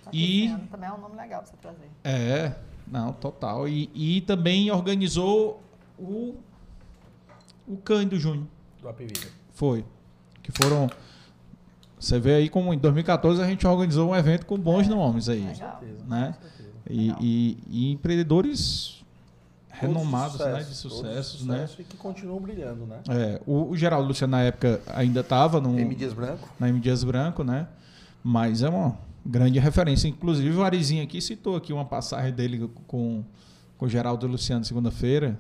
Patriciana 0.04 0.64
e 0.64 0.68
também 0.70 0.90
é 0.90 0.94
um 0.94 1.00
nome 1.00 1.16
legal 1.16 1.42
para 1.42 1.52
você 1.52 1.58
trazer. 1.58 1.90
É, 2.04 2.54
não, 2.86 3.14
total. 3.14 3.68
E, 3.68 3.90
e 3.96 4.22
também 4.22 4.70
organizou 4.70 5.64
o 5.98 6.36
o 7.66 7.78
Cândido 7.78 8.20
Júnior. 8.20 8.46
Do 8.82 8.90
Apivida. 8.90 9.28
Foi. 9.54 9.86
Que 10.42 10.52
foram 10.52 10.90
você 11.98 12.20
vê 12.20 12.36
aí 12.36 12.50
como 12.50 12.74
em 12.74 12.78
2014 12.78 13.42
a 13.42 13.48
gente 13.48 13.66
organizou 13.66 14.10
um 14.10 14.16
evento 14.16 14.46
com 14.46 14.58
bons 14.60 14.88
é, 14.88 14.90
nomes 14.90 15.30
aí, 15.30 15.46
legal. 15.46 15.82
né? 16.06 16.36
E, 16.90 17.14
e, 17.22 17.58
e, 17.70 17.92
empreendedores 17.94 19.03
renomados, 19.74 20.40
né, 20.40 20.64
de 20.64 20.76
sucessos, 20.76 21.46
né? 21.46 21.68
E 21.80 21.84
que 21.84 21.98
continuam 21.98 22.40
brilhando, 22.40 22.86
né? 22.86 23.02
É, 23.10 23.42
o, 23.46 23.70
o 23.70 23.76
Geraldo 23.76 24.08
Luciano 24.08 24.32
na 24.32 24.42
época 24.44 24.82
ainda 24.88 25.22
estava 25.22 25.60
no 25.60 25.78
M 25.80 25.96
Dias 25.96 26.14
Branco, 26.14 26.48
na 26.60 26.70
M 26.70 26.80
Dias 26.80 27.04
Branco, 27.04 27.44
né? 27.44 27.68
Mas 28.24 28.62
é 28.62 28.70
uma 28.70 28.98
grande 29.26 29.60
referência. 29.60 30.08
Inclusive 30.08 30.56
o 30.56 30.64
Arizinho 30.64 31.04
aqui 31.04 31.20
citou 31.20 31.56
aqui 31.56 31.74
uma 31.74 31.86
passagem 31.86 32.32
dele 32.32 32.70
com 32.88 33.24
com 33.76 33.86
o 33.88 33.90
Geraldo 33.90 34.28
Luciano 34.28 34.64
segunda-feira 34.64 35.38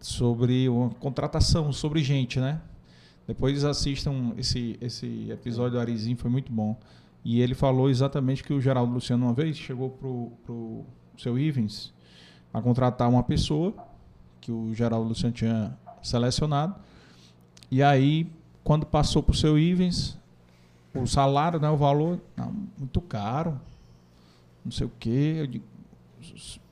sobre 0.00 0.68
uma 0.68 0.90
contratação, 0.90 1.72
sobre 1.72 2.02
gente, 2.02 2.38
né? 2.38 2.60
Depois 3.26 3.64
assistam 3.64 4.32
esse 4.38 4.78
esse 4.80 5.28
episódio 5.30 5.72
do 5.72 5.80
Arizinho, 5.80 6.16
foi 6.16 6.30
muito 6.30 6.52
bom. 6.52 6.76
E 7.24 7.40
ele 7.40 7.54
falou 7.54 7.90
exatamente 7.90 8.44
que 8.44 8.54
o 8.54 8.60
Geraldo 8.60 8.92
Luciano 8.92 9.26
uma 9.26 9.34
vez 9.34 9.56
chegou 9.56 9.90
pro 9.90 10.30
pro 10.44 10.84
seu 11.18 11.36
Ivens 11.36 11.95
a 12.56 12.62
contratar 12.62 13.06
uma 13.06 13.22
pessoa 13.22 13.74
que 14.40 14.50
o 14.50 14.72
Geraldo 14.74 15.06
Luciano 15.06 15.34
tinha 15.34 15.76
selecionado. 16.02 16.74
E 17.70 17.82
aí, 17.82 18.32
quando 18.64 18.86
passou 18.86 19.22
para 19.22 19.34
o 19.34 19.36
seu 19.36 19.58
Ivens, 19.58 20.16
o 20.94 21.06
salário, 21.06 21.60
né, 21.60 21.68
o 21.68 21.76
valor, 21.76 22.18
não, 22.34 22.56
muito 22.78 22.98
caro, 23.02 23.60
não 24.64 24.72
sei 24.72 24.86
o 24.86 24.92
quê. 24.98 25.34
Eu 25.40 25.46
digo, 25.46 25.64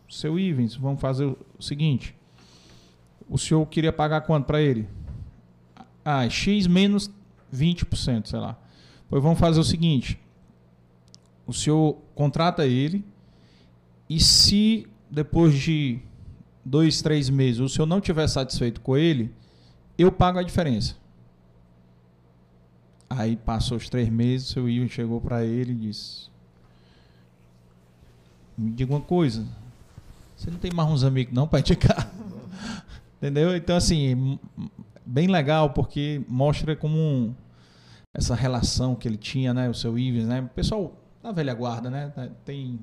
seu 0.09 0.39
Ivens, 0.39 0.75
vamos 0.75 1.03
fazer 1.03 1.27
o 1.27 1.63
seguinte. 1.63 2.17
O 3.29 3.37
senhor 3.37 3.67
queria 3.67 3.93
pagar 3.93 4.23
quanto 4.23 4.47
para 4.47 4.63
ele? 4.63 4.89
Ah, 6.03 6.27
X 6.31 6.67
menos 6.67 7.11
20%, 7.55 8.29
sei 8.29 8.39
lá. 8.39 8.57
Pois 9.07 9.23
vamos 9.23 9.39
fazer 9.39 9.61
o 9.61 9.65
seguinte. 9.65 10.19
O 11.47 11.53
senhor 11.53 11.99
contrata 12.15 12.67
ele 12.67 13.05
e 14.09 14.19
se 14.19 14.89
depois 15.15 15.55
de 15.55 16.01
dois, 16.65 17.01
três 17.01 17.31
meses, 17.31 17.61
o 17.61 17.69
senhor 17.69 17.87
não 17.87 18.01
tiver 18.01 18.27
satisfeito 18.27 18.81
com 18.81 18.97
ele, 18.97 19.33
eu 19.97 20.11
pago 20.11 20.39
a 20.39 20.43
diferença. 20.43 20.97
Aí 23.09 23.37
passou 23.37 23.77
os 23.77 23.89
três 23.89 24.09
meses, 24.09 24.49
o 24.49 24.53
seu 24.53 24.69
Ivan 24.69 24.89
chegou 24.89 25.21
para 25.21 25.45
ele 25.45 25.73
e 25.73 25.77
disse: 25.77 26.29
Me 28.59 28.73
diga 28.73 28.93
uma 28.93 29.01
coisa, 29.01 29.47
você 30.37 30.51
não 30.51 30.59
tem 30.59 30.73
mais 30.75 30.91
uns 30.91 31.05
amigos 31.05 31.33
não 31.33 31.47
para 31.47 31.61
indicar? 31.61 32.11
Entendeu? 33.19 33.57
Então, 33.57 33.77
assim, 33.77 34.39
bem 35.07 35.29
legal 35.29 35.71
porque 35.71 36.23
mostra 36.29 36.75
como 36.75 36.99
um, 36.99 37.35
essa 38.13 38.35
relação 38.35 38.97
que 38.97 39.07
ele 39.07 39.17
tinha, 39.17 39.55
né? 39.55 39.69
O 39.71 39.75
seu 39.75 39.97
Ives, 39.97 40.27
né? 40.27 40.41
O 40.41 40.49
pessoal 40.49 40.99
da 41.23 41.31
velha 41.31 41.55
guarda, 41.55 41.89
né? 41.89 42.13
Tem 42.45 42.81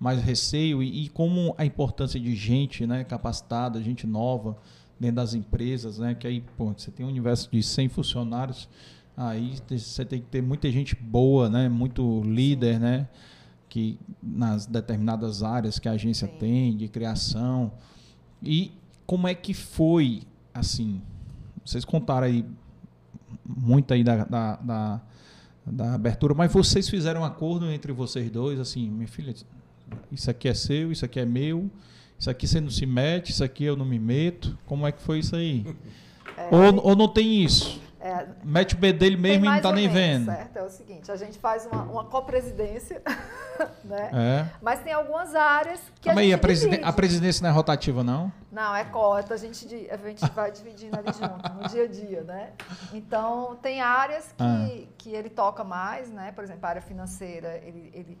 mais 0.00 0.22
receio 0.22 0.82
e, 0.82 1.04
e, 1.04 1.08
como 1.10 1.54
a 1.58 1.64
importância 1.64 2.18
de 2.18 2.34
gente, 2.34 2.86
né? 2.86 3.04
Capacitada, 3.04 3.82
gente 3.82 4.06
nova 4.06 4.56
dentro 4.98 5.16
das 5.16 5.34
empresas, 5.34 5.98
né? 5.98 6.14
Que 6.14 6.26
aí, 6.26 6.40
pô, 6.56 6.72
você 6.72 6.90
tem 6.90 7.04
um 7.04 7.08
universo 7.10 7.50
de 7.52 7.62
100 7.62 7.90
funcionários, 7.90 8.68
aí 9.16 9.54
você 9.68 10.04
tem 10.04 10.20
que 10.20 10.26
ter 10.26 10.42
muita 10.42 10.70
gente 10.70 10.96
boa, 10.96 11.50
né? 11.50 11.68
Muito 11.68 12.22
líder, 12.24 12.80
né? 12.80 13.06
Que 13.68 13.98
nas 14.22 14.66
determinadas 14.66 15.42
áreas 15.42 15.78
que 15.78 15.88
a 15.88 15.92
agência 15.92 16.26
Sim. 16.26 16.38
tem 16.38 16.76
de 16.76 16.88
criação 16.88 17.72
e 18.42 18.72
como 19.06 19.28
é 19.28 19.34
que 19.34 19.52
foi 19.52 20.22
assim 20.52 21.00
vocês 21.64 21.84
contaram 21.84 22.26
aí 22.26 22.44
muito 23.44 23.92
aí 23.92 24.02
da, 24.02 24.24
da, 24.24 24.56
da, 24.56 25.00
da, 25.66 25.94
abertura, 25.94 26.34
mas 26.34 26.52
vocês 26.52 26.88
fizeram 26.88 27.22
um 27.22 27.24
acordo 27.24 27.70
entre 27.70 27.92
vocês 27.92 28.30
dois, 28.30 28.58
assim, 28.58 28.88
minha 28.90 29.08
filha, 29.08 29.34
isso 30.10 30.30
aqui 30.30 30.48
é 30.48 30.54
seu, 30.54 30.92
isso 30.92 31.04
aqui 31.04 31.20
é 31.20 31.24
meu, 31.24 31.70
isso 32.18 32.30
aqui 32.30 32.46
você 32.46 32.60
não 32.60 32.70
se 32.70 32.86
mete, 32.86 33.30
isso 33.30 33.44
aqui 33.44 33.64
eu 33.64 33.76
não 33.76 33.84
me 33.84 33.98
meto. 33.98 34.56
Como 34.66 34.86
é 34.86 34.92
que 34.92 35.00
foi 35.00 35.20
isso 35.20 35.36
aí? 35.36 35.64
É, 36.36 36.54
ou, 36.54 36.88
ou 36.88 36.96
não 36.96 37.08
tem 37.08 37.42
isso? 37.44 37.80
É, 38.02 38.26
Mete 38.42 38.74
o 38.74 38.78
B 38.78 38.94
dele 38.94 39.18
mesmo 39.18 39.44
e 39.44 39.48
não 39.48 39.56
está 39.56 39.70
nem 39.72 39.86
menos, 39.86 40.26
vendo. 40.26 40.34
Certo, 40.34 40.56
é 40.56 40.62
o 40.62 40.70
seguinte, 40.70 41.12
a 41.12 41.16
gente 41.16 41.38
faz 41.38 41.66
uma, 41.66 41.82
uma 41.82 42.04
copresidência, 42.04 43.02
né? 43.84 44.10
É. 44.14 44.46
Mas 44.62 44.80
tem 44.80 44.90
algumas 44.90 45.34
áreas 45.34 45.78
que 46.00 46.06
Calma 46.06 46.22
a 46.22 46.24
gente 46.24 46.32
aí, 46.32 46.82
a, 46.82 46.88
a 46.88 46.92
presidência 46.94 47.42
não 47.42 47.50
é 47.50 47.52
rotativa, 47.52 48.02
não? 48.02 48.32
Não, 48.50 48.74
é 48.74 48.84
cota, 48.84 49.34
a 49.34 49.36
gente, 49.36 49.66
a 49.90 49.96
gente 49.98 50.26
vai 50.30 50.50
dividindo 50.50 50.98
ali 50.98 51.12
junto, 51.12 51.52
no 51.52 51.68
dia 51.68 51.84
a 51.84 51.86
dia, 51.86 52.22
né? 52.22 52.52
Então, 52.94 53.58
tem 53.60 53.82
áreas 53.82 54.32
que, 54.32 54.42
ah. 54.42 54.68
que 54.96 55.10
ele 55.10 55.28
toca 55.28 55.62
mais, 55.62 56.10
né? 56.10 56.32
Por 56.32 56.42
exemplo, 56.42 56.64
a 56.64 56.68
área 56.70 56.82
financeira, 56.82 57.60
ele, 57.62 57.90
ele 57.92 58.18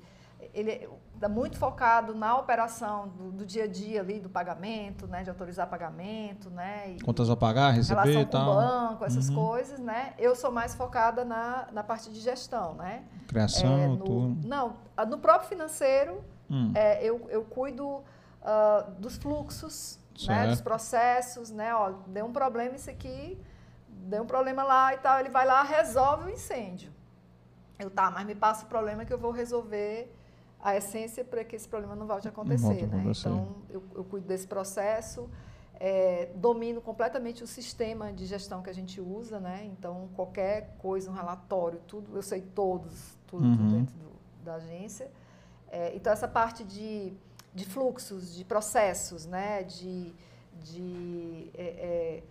ele 0.52 0.88
está 1.14 1.28
muito 1.28 1.58
focado 1.58 2.14
na 2.14 2.36
operação 2.38 3.08
do, 3.08 3.30
do, 3.30 3.46
dia 3.46 3.64
a 3.64 3.66
dia 3.66 4.00
ali, 4.00 4.18
do 4.18 4.28
pagamento, 4.28 5.06
né, 5.06 5.22
de 5.22 5.30
autorizar 5.30 5.66
pagamento, 5.68 6.50
né, 6.50 6.94
e, 6.96 7.00
Contas 7.00 7.28
a 7.28 7.36
pagar, 7.36 7.70
receber 7.70 8.20
e 8.20 8.26
tal. 8.26 8.54
banco, 8.54 9.04
essas 9.04 9.28
uhum. 9.28 9.34
coisas, 9.34 9.78
né. 9.78 10.14
Eu 10.18 10.34
sou 10.34 10.50
mais 10.50 10.74
focada 10.74 11.24
na, 11.24 11.68
na 11.72 11.82
parte 11.84 12.10
de 12.10 12.20
gestão, 12.20 12.74
né. 12.74 13.04
Criação, 13.28 13.78
é, 13.78 13.86
no, 13.86 13.98
tudo. 13.98 14.48
Não, 14.48 14.76
no 15.08 15.18
próprio 15.18 15.48
financeiro, 15.48 16.24
hum. 16.50 16.72
é, 16.74 17.04
eu, 17.04 17.28
eu 17.30 17.44
cuido 17.44 17.86
uh, 17.86 18.90
dos 18.98 19.16
fluxos, 19.16 19.98
né, 20.26 20.48
dos 20.48 20.60
processos, 20.60 21.50
né, 21.50 21.74
ó, 21.74 21.92
deu 22.06 22.26
um 22.26 22.32
problema 22.32 22.76
isso 22.76 22.90
aqui, 22.90 23.38
deu 23.88 24.22
um 24.22 24.26
problema 24.26 24.62
lá 24.62 24.94
e 24.94 24.98
tal, 24.98 25.20
ele 25.20 25.30
vai 25.30 25.46
lá, 25.46 25.62
resolve 25.62 26.30
o 26.30 26.30
incêndio. 26.30 26.92
Eu, 27.78 27.90
tá, 27.90 28.10
mas 28.10 28.26
me 28.26 28.34
passa 28.34 28.64
o 28.64 28.68
problema 28.68 29.04
que 29.04 29.12
eu 29.12 29.18
vou 29.18 29.30
resolver 29.30 30.14
a 30.62 30.76
essência 30.76 31.24
para 31.24 31.42
que 31.44 31.56
esse 31.56 31.68
problema 31.68 31.96
não 31.96 32.06
volte 32.06 32.28
a 32.28 32.30
acontecer. 32.30 32.86
Né? 32.86 33.04
Então, 33.06 33.56
eu, 33.68 33.82
eu, 33.94 34.04
cuido 34.04 34.26
desse 34.26 34.46
processo, 34.46 35.28
é, 35.78 36.30
domino 36.34 36.80
completamente 36.80 37.42
o 37.42 37.46
sistema 37.46 38.12
de 38.12 38.26
gestão 38.26 38.62
que 38.62 38.68
a 38.68 38.72
gente 38.72 39.00
usa, 39.00 39.40
né? 39.40 39.64
Então, 39.64 40.10
qualquer 40.14 40.76
coisa, 40.78 41.10
um 41.10 41.14
relatório, 41.14 41.80
tudo, 41.86 42.14
eu 42.14 42.22
sei 42.22 42.42
todos, 42.42 43.16
tudo, 43.26 43.44
uhum. 43.44 43.56
tudo 43.56 43.70
dentro 43.70 43.94
do, 43.96 44.10
da 44.44 44.54
agência. 44.56 45.10
É, 45.70 45.96
então, 45.96 46.12
essa 46.12 46.28
parte 46.28 46.62
de, 46.62 47.14
de 47.54 47.64
fluxos, 47.64 48.34
de 48.34 48.44
processos, 48.44 49.24
né? 49.24 49.62
De, 49.62 50.12
de 50.62 51.50
é, 51.54 51.64
é 51.64 52.22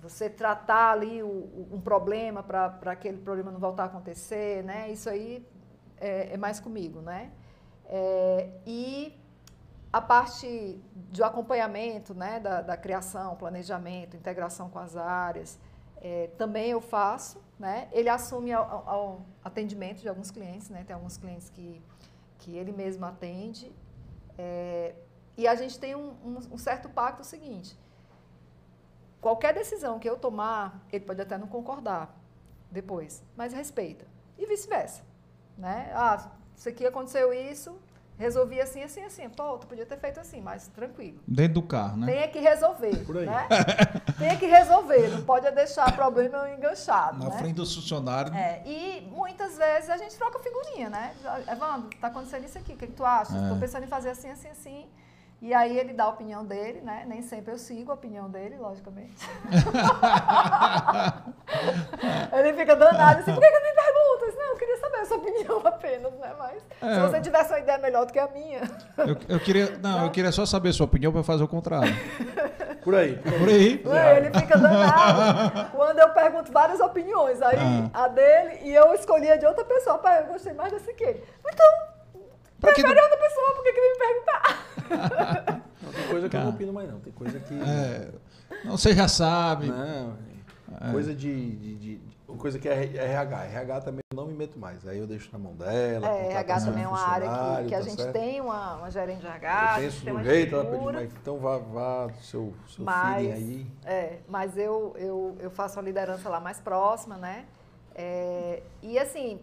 você 0.00 0.28
tratar 0.28 0.92
ali 0.92 1.22
o, 1.22 1.68
um 1.72 1.80
problema 1.80 2.42
para 2.42 2.92
aquele 2.92 3.16
problema 3.16 3.50
não 3.50 3.58
voltar 3.58 3.84
a 3.84 3.86
acontecer, 3.86 4.62
né? 4.62 4.92
Isso 4.92 5.08
aí 5.08 5.44
é, 5.96 6.34
é 6.34 6.36
mais 6.36 6.60
comigo, 6.60 7.00
né? 7.00 7.32
É, 7.86 8.50
e 8.66 9.18
a 9.92 10.00
parte 10.00 10.82
de 11.10 11.22
acompanhamento 11.22 12.14
né, 12.14 12.40
da, 12.40 12.60
da, 12.60 12.76
criação, 12.76 13.36
planejamento, 13.36 14.16
integração 14.16 14.68
com 14.68 14.78
as 14.78 14.96
áreas, 14.96 15.58
é, 16.00 16.28
também 16.36 16.70
eu 16.70 16.80
faço. 16.80 17.42
Né? 17.58 17.88
Ele 17.92 18.08
assume 18.08 18.54
o 18.54 19.20
atendimento 19.44 20.00
de 20.00 20.08
alguns 20.08 20.30
clientes, 20.30 20.68
né? 20.68 20.82
tem 20.84 20.94
alguns 20.94 21.16
clientes 21.16 21.48
que, 21.50 21.80
que 22.38 22.56
ele 22.56 22.72
mesmo 22.72 23.04
atende. 23.06 23.72
É, 24.36 24.94
e 25.36 25.46
a 25.46 25.54
gente 25.54 25.78
tem 25.78 25.94
um, 25.94 26.10
um, 26.24 26.38
um 26.52 26.58
certo 26.58 26.88
pacto 26.88 27.24
seguinte, 27.24 27.78
qualquer 29.20 29.54
decisão 29.54 29.98
que 29.98 30.08
eu 30.08 30.18
tomar, 30.18 30.84
ele 30.92 31.04
pode 31.04 31.20
até 31.20 31.38
não 31.38 31.46
concordar 31.46 32.14
depois, 32.70 33.22
mas 33.36 33.52
respeita. 33.52 34.06
E 34.36 34.44
vice-versa. 34.46 35.02
Né? 35.56 35.90
Ah, 35.94 36.32
isso 36.56 36.68
aqui 36.68 36.86
aconteceu 36.86 37.32
isso, 37.32 37.76
resolvi 38.18 38.60
assim, 38.60 38.82
assim, 38.82 39.02
assim. 39.02 39.28
Pô, 39.28 39.58
tu 39.58 39.66
podia 39.66 39.84
ter 39.84 39.98
feito 39.98 40.20
assim, 40.20 40.40
mas 40.40 40.68
tranquilo. 40.68 41.18
Dentro 41.26 41.54
do 41.54 41.62
carro, 41.62 41.96
né? 41.96 42.06
Tem 42.06 42.30
que 42.30 42.38
resolver. 42.38 43.04
Por 43.04 43.18
aí. 43.18 43.26
Né? 43.26 43.48
Tem 44.18 44.38
que 44.38 44.46
resolver, 44.46 45.08
não 45.08 45.24
pode 45.24 45.50
deixar 45.50 45.94
problema 45.94 46.50
enganchado. 46.50 47.18
Na 47.18 47.30
né? 47.30 47.38
frente 47.38 47.56
do 47.56 47.66
funcionário. 47.66 48.32
É, 48.32 48.62
e 48.64 49.08
muitas 49.10 49.56
vezes 49.56 49.90
a 49.90 49.96
gente 49.96 50.16
troca 50.16 50.38
figurinha, 50.38 50.88
né? 50.88 51.14
Evandro, 51.50 51.90
tá 52.00 52.08
acontecendo 52.08 52.44
isso 52.44 52.58
aqui, 52.58 52.72
o 52.72 52.76
que, 52.76 52.86
que 52.86 52.92
tu 52.92 53.04
acha? 53.04 53.36
Estou 53.36 53.56
é. 53.56 53.60
pensando 53.60 53.84
em 53.84 53.88
fazer 53.88 54.10
assim, 54.10 54.30
assim, 54.30 54.48
assim. 54.48 54.86
E 55.44 55.52
aí 55.52 55.76
ele 55.78 55.92
dá 55.92 56.04
a 56.04 56.08
opinião 56.08 56.42
dele, 56.42 56.80
né? 56.80 57.04
Nem 57.06 57.20
sempre 57.20 57.52
eu 57.52 57.58
sigo 57.58 57.90
a 57.90 57.94
opinião 57.94 58.30
dele, 58.30 58.56
logicamente. 58.56 59.28
ele 62.32 62.54
fica 62.54 62.74
danado 62.74 63.20
assim, 63.20 63.34
por 63.34 63.42
que, 63.42 63.50
que 63.50 63.60
me 63.60 63.74
perguntas? 63.74 64.34
Não, 64.38 64.46
eu 64.46 64.56
queria 64.56 64.78
saber 64.78 64.96
a 64.96 65.04
sua 65.04 65.18
opinião 65.18 65.60
apenas, 65.62 66.14
né? 66.14 66.32
Mas 66.38 66.62
é, 66.80 66.94
se 66.94 67.00
você 67.00 67.20
tivesse 67.20 67.52
uma 67.52 67.58
ideia 67.58 67.76
melhor 67.76 68.06
do 68.06 68.12
que 68.14 68.18
a 68.18 68.26
minha. 68.28 68.62
Eu, 68.96 69.18
eu 69.28 69.40
queria. 69.40 69.76
Não, 69.82 69.90
não, 70.00 70.06
eu 70.06 70.10
queria 70.10 70.32
só 70.32 70.46
saber 70.46 70.70
a 70.70 70.72
sua 70.72 70.86
opinião 70.86 71.12
para 71.12 71.22
fazer 71.22 71.44
o 71.44 71.48
contrário. 71.48 71.92
Por 72.82 72.94
aí. 72.94 73.16
Por 73.16 73.46
aí. 73.46 73.76
Por 73.76 73.94
aí. 73.94 74.16
Ele 74.16 74.30
fica 74.38 74.56
danado 74.56 75.70
quando 75.72 75.98
eu 75.98 76.08
pergunto 76.08 76.50
várias 76.52 76.80
opiniões. 76.80 77.42
Aí 77.42 77.58
ah. 77.58 77.90
a 78.04 78.08
dele 78.08 78.60
e 78.62 78.74
eu 78.74 78.94
escolhi 78.94 79.30
a 79.30 79.36
de 79.36 79.44
outra 79.44 79.62
pessoa. 79.64 79.98
Pai, 79.98 80.22
eu 80.22 80.26
gostei 80.26 80.54
mais 80.54 80.72
dessa 80.72 80.90
que 80.94 81.04
ele. 81.04 81.22
Então, 81.46 81.93
pra 82.64 82.72
prefere 82.72 82.94
que... 82.94 83.02
outra 83.02 83.16
pessoa, 83.16 83.54
por 83.54 83.62
que, 83.62 83.72
que 83.72 83.80
vem 83.80 83.92
me 83.92 83.98
perguntar? 83.98 85.62
Não, 85.84 85.92
tem 85.92 86.08
coisa 86.08 86.28
que 86.28 86.32
Cara, 86.32 86.44
eu 86.44 86.46
não 86.48 86.54
opino 86.54 86.72
mais, 86.72 86.90
não. 86.90 87.00
Tem 87.00 87.12
coisa 87.12 87.38
que. 87.40 87.54
É, 87.54 88.10
não, 88.64 88.76
você 88.76 88.94
já 88.94 89.06
sabe. 89.06 89.66
Não, 89.66 90.16
é. 90.80 90.92
coisa 90.92 91.14
de, 91.14 91.56
de, 91.56 91.74
de, 91.76 92.00
Coisa 92.38 92.58
que 92.58 92.68
é 92.68 92.96
RH. 92.96 93.44
RH 93.44 93.80
também 93.82 94.00
eu 94.10 94.16
não 94.16 94.26
me 94.26 94.34
meto 94.34 94.58
mais. 94.58 94.86
Aí 94.88 94.98
eu 94.98 95.06
deixo 95.06 95.28
na 95.32 95.38
mão 95.38 95.54
dela. 95.54 96.08
É, 96.08 96.30
RH 96.30 96.60
também 96.62 96.84
é 96.84 96.88
uma 96.88 97.00
área 97.00 97.28
que, 97.28 97.68
que 97.68 97.74
a 97.74 97.78
tá 97.78 97.84
gente 97.84 98.02
certo? 98.02 98.12
tem 98.12 98.40
uma, 98.40 98.76
uma 98.76 98.90
gerente 98.90 99.20
de 99.20 99.26
RH. 99.26 99.76
Tem 99.78 99.90
sujeito, 99.90 100.54
ela 100.54 100.64
pede, 100.64 100.84
mas 100.84 101.12
então 101.12 101.38
vá, 101.38 101.58
vá 101.58 102.10
seu, 102.22 102.52
seu 102.68 102.84
mas, 102.84 103.16
feeling 103.16 103.32
aí. 103.32 103.66
É, 103.84 104.18
mas 104.26 104.56
eu, 104.56 104.94
eu, 104.96 105.36
eu 105.38 105.50
faço 105.50 105.78
a 105.78 105.82
liderança 105.82 106.28
lá 106.28 106.40
mais 106.40 106.58
próxima, 106.60 107.16
né? 107.16 107.44
É, 107.94 108.62
e 108.82 108.98
assim, 108.98 109.40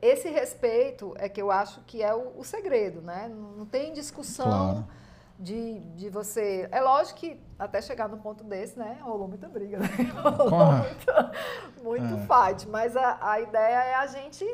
esse 0.00 0.28
respeito 0.28 1.14
é 1.18 1.28
que 1.28 1.40
eu 1.40 1.50
acho 1.50 1.80
que 1.82 2.02
é 2.02 2.14
o, 2.14 2.38
o 2.38 2.44
segredo, 2.44 3.02
né? 3.02 3.28
Não 3.28 3.66
tem 3.66 3.92
discussão 3.92 4.46
claro. 4.46 4.86
de, 5.38 5.80
de 5.80 6.08
você. 6.08 6.68
É 6.72 6.80
lógico 6.80 7.20
que 7.20 7.40
até 7.58 7.82
chegar 7.82 8.08
no 8.08 8.16
ponto 8.18 8.42
desse, 8.44 8.78
né? 8.78 8.98
Rolou 9.02 9.28
muita 9.28 9.48
briga, 9.48 9.78
né? 9.78 9.88
Rolou 10.22 10.72
muito, 10.72 11.82
muito 11.82 12.14
é. 12.14 12.50
fight. 12.50 12.68
Mas 12.68 12.96
a, 12.96 13.18
a 13.20 13.40
ideia 13.40 13.84
é 13.84 13.94
a 13.94 14.06
gente. 14.06 14.44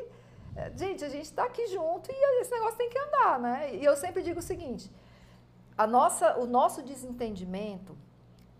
É, 0.56 0.72
gente, 0.76 1.04
a 1.04 1.08
gente 1.08 1.26
está 1.26 1.44
aqui 1.44 1.68
junto 1.68 2.10
e 2.10 2.40
esse 2.40 2.50
negócio 2.50 2.76
tem 2.76 2.90
que 2.90 2.98
andar, 2.98 3.38
né? 3.38 3.74
E 3.74 3.84
eu 3.84 3.96
sempre 3.96 4.22
digo 4.22 4.40
o 4.40 4.42
seguinte: 4.42 4.90
a 5.78 5.86
nossa, 5.86 6.38
o 6.38 6.46
nosso 6.46 6.82
desentendimento 6.82 7.96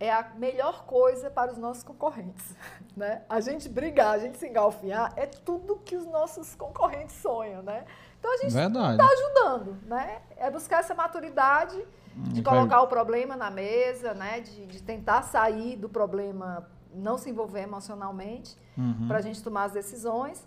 é 0.01 0.11
a 0.11 0.33
melhor 0.37 0.87
coisa 0.87 1.31
para 1.31 1.53
os 1.53 1.59
nossos 1.59 1.85
concorrentes. 1.85 2.57
Né? 2.97 3.23
A 3.31 3.41
gente 3.41 3.67
brigar, 3.69 4.15
a 4.15 4.19
gente 4.19 4.37
se 4.37 4.47
engalfinhar, 4.47 5.13
é 5.17 5.25
tudo 5.25 5.77
que 5.77 5.97
os 5.97 6.05
nossos 6.07 6.55
concorrentes 6.55 7.15
sonham. 7.17 7.63
Né? 7.63 7.85
Então 8.19 8.35
a 8.35 8.37
gente 8.37 8.49
está 8.49 9.07
ajudando. 9.07 9.79
Né? 9.87 10.21
É 10.37 10.51
buscar 10.51 10.81
essa 10.81 10.93
maturidade 10.93 11.83
de 12.15 12.43
colocar 12.43 12.83
o 12.83 12.89
problema 12.89 13.37
na 13.37 13.49
mesa, 13.49 14.13
né? 14.13 14.41
de, 14.41 14.67
de 14.67 14.83
tentar 14.83 15.23
sair 15.23 15.77
do 15.77 15.89
problema, 15.89 16.69
não 16.93 17.17
se 17.17 17.31
envolver 17.31 17.63
emocionalmente, 17.63 18.59
uhum. 18.77 19.07
para 19.07 19.19
a 19.19 19.23
gente 19.23 19.43
tomar 19.43 19.65
as 19.65 19.73
decisões. 19.73 20.47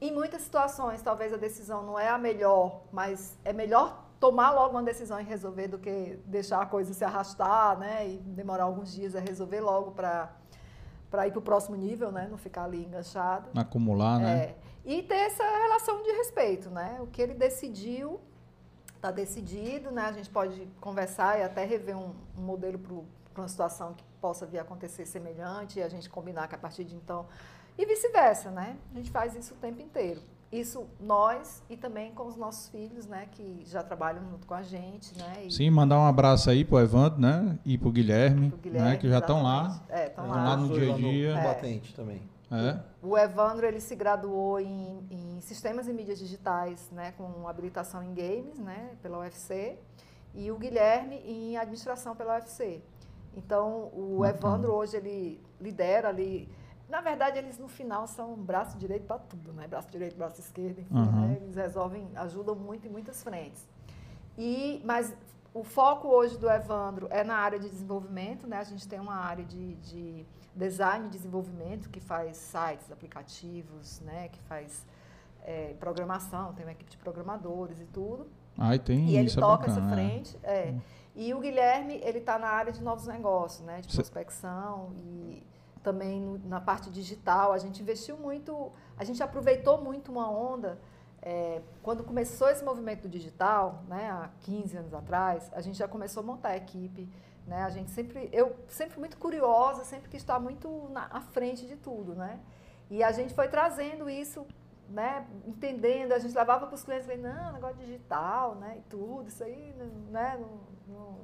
Em 0.00 0.12
muitas 0.12 0.42
situações, 0.42 1.00
talvez 1.00 1.32
a 1.32 1.38
decisão 1.38 1.82
não 1.82 1.98
é 1.98 2.08
a 2.08 2.18
melhor, 2.18 2.82
mas 2.92 3.38
é 3.44 3.52
melhor 3.52 4.03
tomar 4.20 4.52
logo 4.52 4.70
uma 4.70 4.82
decisão 4.82 5.20
e 5.20 5.24
resolver 5.24 5.68
do 5.68 5.78
que 5.78 6.18
deixar 6.24 6.62
a 6.62 6.66
coisa 6.66 6.92
se 6.94 7.04
arrastar, 7.04 7.78
né? 7.78 8.08
E 8.08 8.16
demorar 8.18 8.64
alguns 8.64 8.92
dias 8.92 9.14
a 9.14 9.20
resolver 9.20 9.60
logo 9.60 9.92
para 9.92 10.30
para 11.10 11.28
ir 11.28 11.30
para 11.30 11.38
o 11.38 11.42
próximo 11.42 11.76
nível, 11.76 12.10
né? 12.10 12.26
Não 12.28 12.36
ficar 12.36 12.64
ali 12.64 12.84
enganchado. 12.84 13.48
Acumular, 13.54 14.18
né? 14.18 14.36
É. 14.36 14.56
E 14.84 15.02
ter 15.02 15.14
essa 15.14 15.44
relação 15.44 16.02
de 16.02 16.10
respeito, 16.10 16.70
né? 16.70 16.98
O 17.00 17.06
que 17.06 17.22
ele 17.22 17.34
decidiu 17.34 18.20
está 18.96 19.12
decidido, 19.12 19.92
né? 19.92 20.06
A 20.06 20.12
gente 20.12 20.28
pode 20.28 20.66
conversar 20.80 21.38
e 21.38 21.42
até 21.44 21.64
rever 21.64 21.96
um, 21.96 22.12
um 22.36 22.42
modelo 22.42 22.78
para 22.78 23.42
uma 23.42 23.48
situação 23.48 23.94
que 23.94 24.02
possa 24.20 24.44
vir 24.44 24.58
a 24.58 24.62
acontecer 24.62 25.06
semelhante 25.06 25.78
e 25.78 25.82
a 25.82 25.88
gente 25.88 26.10
combinar 26.10 26.48
que 26.48 26.54
a 26.54 26.58
partir 26.58 26.82
de 26.82 26.96
então 26.96 27.26
e 27.76 27.84
vice-versa, 27.84 28.50
né? 28.50 28.76
A 28.92 28.96
gente 28.96 29.10
faz 29.10 29.34
isso 29.34 29.54
o 29.54 29.56
tempo 29.56 29.80
inteiro. 29.80 30.20
Isso 30.52 30.86
nós 31.00 31.62
e 31.68 31.76
também 31.76 32.12
com 32.12 32.26
os 32.26 32.36
nossos 32.36 32.68
filhos, 32.68 33.06
né, 33.06 33.26
que 33.32 33.62
já 33.66 33.82
trabalham 33.82 34.22
junto 34.30 34.46
com 34.46 34.54
a 34.54 34.62
gente, 34.62 35.16
né? 35.18 35.46
E... 35.46 35.52
Sim, 35.52 35.70
mandar 35.70 35.98
um 35.98 36.06
abraço 36.06 36.48
aí 36.48 36.64
pro 36.64 36.78
Evandro, 36.78 37.20
né, 37.20 37.58
e 37.64 37.76
pro 37.76 37.90
Guilherme, 37.90 38.50
pro 38.50 38.58
Guilherme 38.58 38.90
né, 38.90 38.96
que 38.96 39.08
já 39.08 39.18
estão 39.18 39.42
lá, 39.42 39.82
é, 39.88 40.06
estão 40.06 40.28
lá. 40.28 40.44
lá 40.44 40.56
no 40.56 40.68
dia 40.68 40.92
a 40.92 40.96
dia. 40.96 41.30
É. 41.38 41.42
Batente 41.42 41.94
também. 41.94 42.22
É. 42.50 42.78
O 43.02 43.18
Evandro 43.18 43.66
ele 43.66 43.80
se 43.80 43.96
graduou 43.96 44.60
em, 44.60 45.04
em, 45.10 45.40
sistemas 45.40 45.88
e 45.88 45.92
mídias 45.92 46.18
digitais, 46.18 46.88
né, 46.92 47.12
com 47.16 47.48
habilitação 47.48 48.02
em 48.02 48.14
games, 48.14 48.58
né, 48.58 48.90
pela 49.02 49.18
UFC, 49.18 49.76
e 50.34 50.50
o 50.52 50.56
Guilherme 50.56 51.16
em 51.16 51.56
administração 51.56 52.14
pela 52.14 52.36
UFC. 52.36 52.80
Então 53.36 53.90
o 53.92 54.24
Evandro 54.24 54.72
hoje 54.72 54.96
ele 54.96 55.40
lidera 55.60 56.08
ali 56.08 56.48
na 56.88 57.00
verdade, 57.00 57.38
eles 57.38 57.58
no 57.58 57.68
final 57.68 58.06
são 58.06 58.34
braço 58.34 58.76
direito 58.78 59.06
para 59.06 59.18
tudo, 59.18 59.52
né? 59.52 59.66
Braço 59.66 59.90
direito, 59.90 60.16
braço 60.16 60.40
esquerdo, 60.40 60.80
enfim, 60.80 60.94
uhum. 60.94 61.28
né? 61.28 61.38
Eles 61.40 61.56
resolvem, 61.56 62.08
ajudam 62.14 62.54
muito 62.54 62.86
em 62.86 62.90
muitas 62.90 63.22
frentes. 63.22 63.66
E, 64.36 64.82
mas 64.84 65.14
o 65.52 65.62
foco 65.62 66.08
hoje 66.08 66.36
do 66.36 66.50
Evandro 66.50 67.06
é 67.10 67.22
na 67.22 67.36
área 67.36 67.58
de 67.58 67.68
desenvolvimento, 67.70 68.46
né? 68.46 68.58
A 68.58 68.64
gente 68.64 68.86
tem 68.86 69.00
uma 69.00 69.14
área 69.14 69.44
de, 69.44 69.76
de 69.76 70.26
design 70.54 71.06
e 71.06 71.10
desenvolvimento 71.10 71.88
que 71.88 72.00
faz 72.00 72.36
sites, 72.36 72.90
aplicativos, 72.90 74.00
né? 74.00 74.28
Que 74.28 74.40
faz 74.42 74.84
é, 75.42 75.74
programação, 75.78 76.52
tem 76.52 76.66
uma 76.66 76.72
equipe 76.72 76.90
de 76.90 76.96
programadores 76.98 77.80
e 77.80 77.86
tudo. 77.86 78.26
Ah, 78.58 78.74
e 78.74 78.78
tem 78.78 79.06
e 79.06 79.16
ele 79.16 79.28
isso 79.28 79.38
é 79.38 79.42
toca 79.42 79.64
é 79.64 79.68
bacana, 79.68 79.86
essa 79.86 79.94
frente. 79.94 80.38
É. 80.42 80.52
é. 80.52 80.74
E 81.16 81.32
o 81.32 81.40
Guilherme, 81.40 82.00
ele 82.02 82.18
está 82.18 82.38
na 82.38 82.48
área 82.48 82.72
de 82.72 82.82
novos 82.82 83.06
negócios, 83.06 83.64
né? 83.64 83.80
De 83.80 83.94
prospecção 83.94 84.92
e 84.96 85.42
também 85.84 86.40
na 86.46 86.60
parte 86.60 86.90
digital. 86.90 87.52
A 87.52 87.58
gente 87.58 87.80
investiu 87.80 88.16
muito, 88.16 88.72
a 88.96 89.04
gente 89.04 89.22
aproveitou 89.22 89.80
muito 89.80 90.10
uma 90.10 90.28
onda. 90.28 90.80
É, 91.22 91.62
quando 91.82 92.02
começou 92.02 92.48
esse 92.48 92.64
movimento 92.64 93.08
digital, 93.08 93.84
né, 93.86 94.10
há 94.10 94.30
15 94.40 94.76
anos 94.76 94.94
atrás, 94.94 95.50
a 95.52 95.60
gente 95.60 95.78
já 95.78 95.86
começou 95.86 96.22
a 96.22 96.26
montar 96.26 96.48
a 96.50 96.56
equipe. 96.56 97.08
Né? 97.46 97.62
A 97.62 97.70
gente 97.70 97.90
sempre, 97.90 98.28
eu 98.32 98.56
sempre 98.68 98.98
muito 98.98 99.18
curiosa, 99.18 99.84
sempre 99.84 100.08
quis 100.08 100.22
estar 100.22 100.40
muito 100.40 100.88
na 100.90 101.06
à 101.10 101.20
frente 101.20 101.66
de 101.66 101.76
tudo, 101.76 102.14
né? 102.14 102.40
E 102.90 103.02
a 103.02 103.12
gente 103.12 103.34
foi 103.34 103.48
trazendo 103.48 104.08
isso, 104.08 104.46
né? 104.88 105.26
Entendendo, 105.46 106.12
a 106.12 106.18
gente 106.18 106.34
levava 106.34 106.66
para 106.66 106.74
os 106.74 106.82
clientes, 106.82 107.06
falei, 107.06 107.20
não, 107.20 107.52
negócio 107.52 107.76
digital, 107.76 108.54
né? 108.54 108.76
E 108.78 108.82
tudo, 108.88 109.28
isso 109.28 109.44
aí, 109.44 109.74
né? 110.10 110.40
Não, 110.40 110.94
não, 110.94 111.18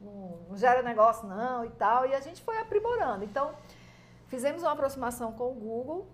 não, 0.00 0.38
não 0.50 0.56
gera 0.56 0.82
negócio 0.82 1.26
não 1.26 1.64
e 1.64 1.70
tal. 1.70 2.06
E 2.06 2.14
a 2.14 2.20
gente 2.20 2.42
foi 2.42 2.58
aprimorando. 2.58 3.24
Então, 3.24 3.52
Fizemos 4.28 4.62
uma 4.62 4.72
aproximação 4.72 5.32
com 5.32 5.50
o 5.50 5.54
Google 5.54 6.06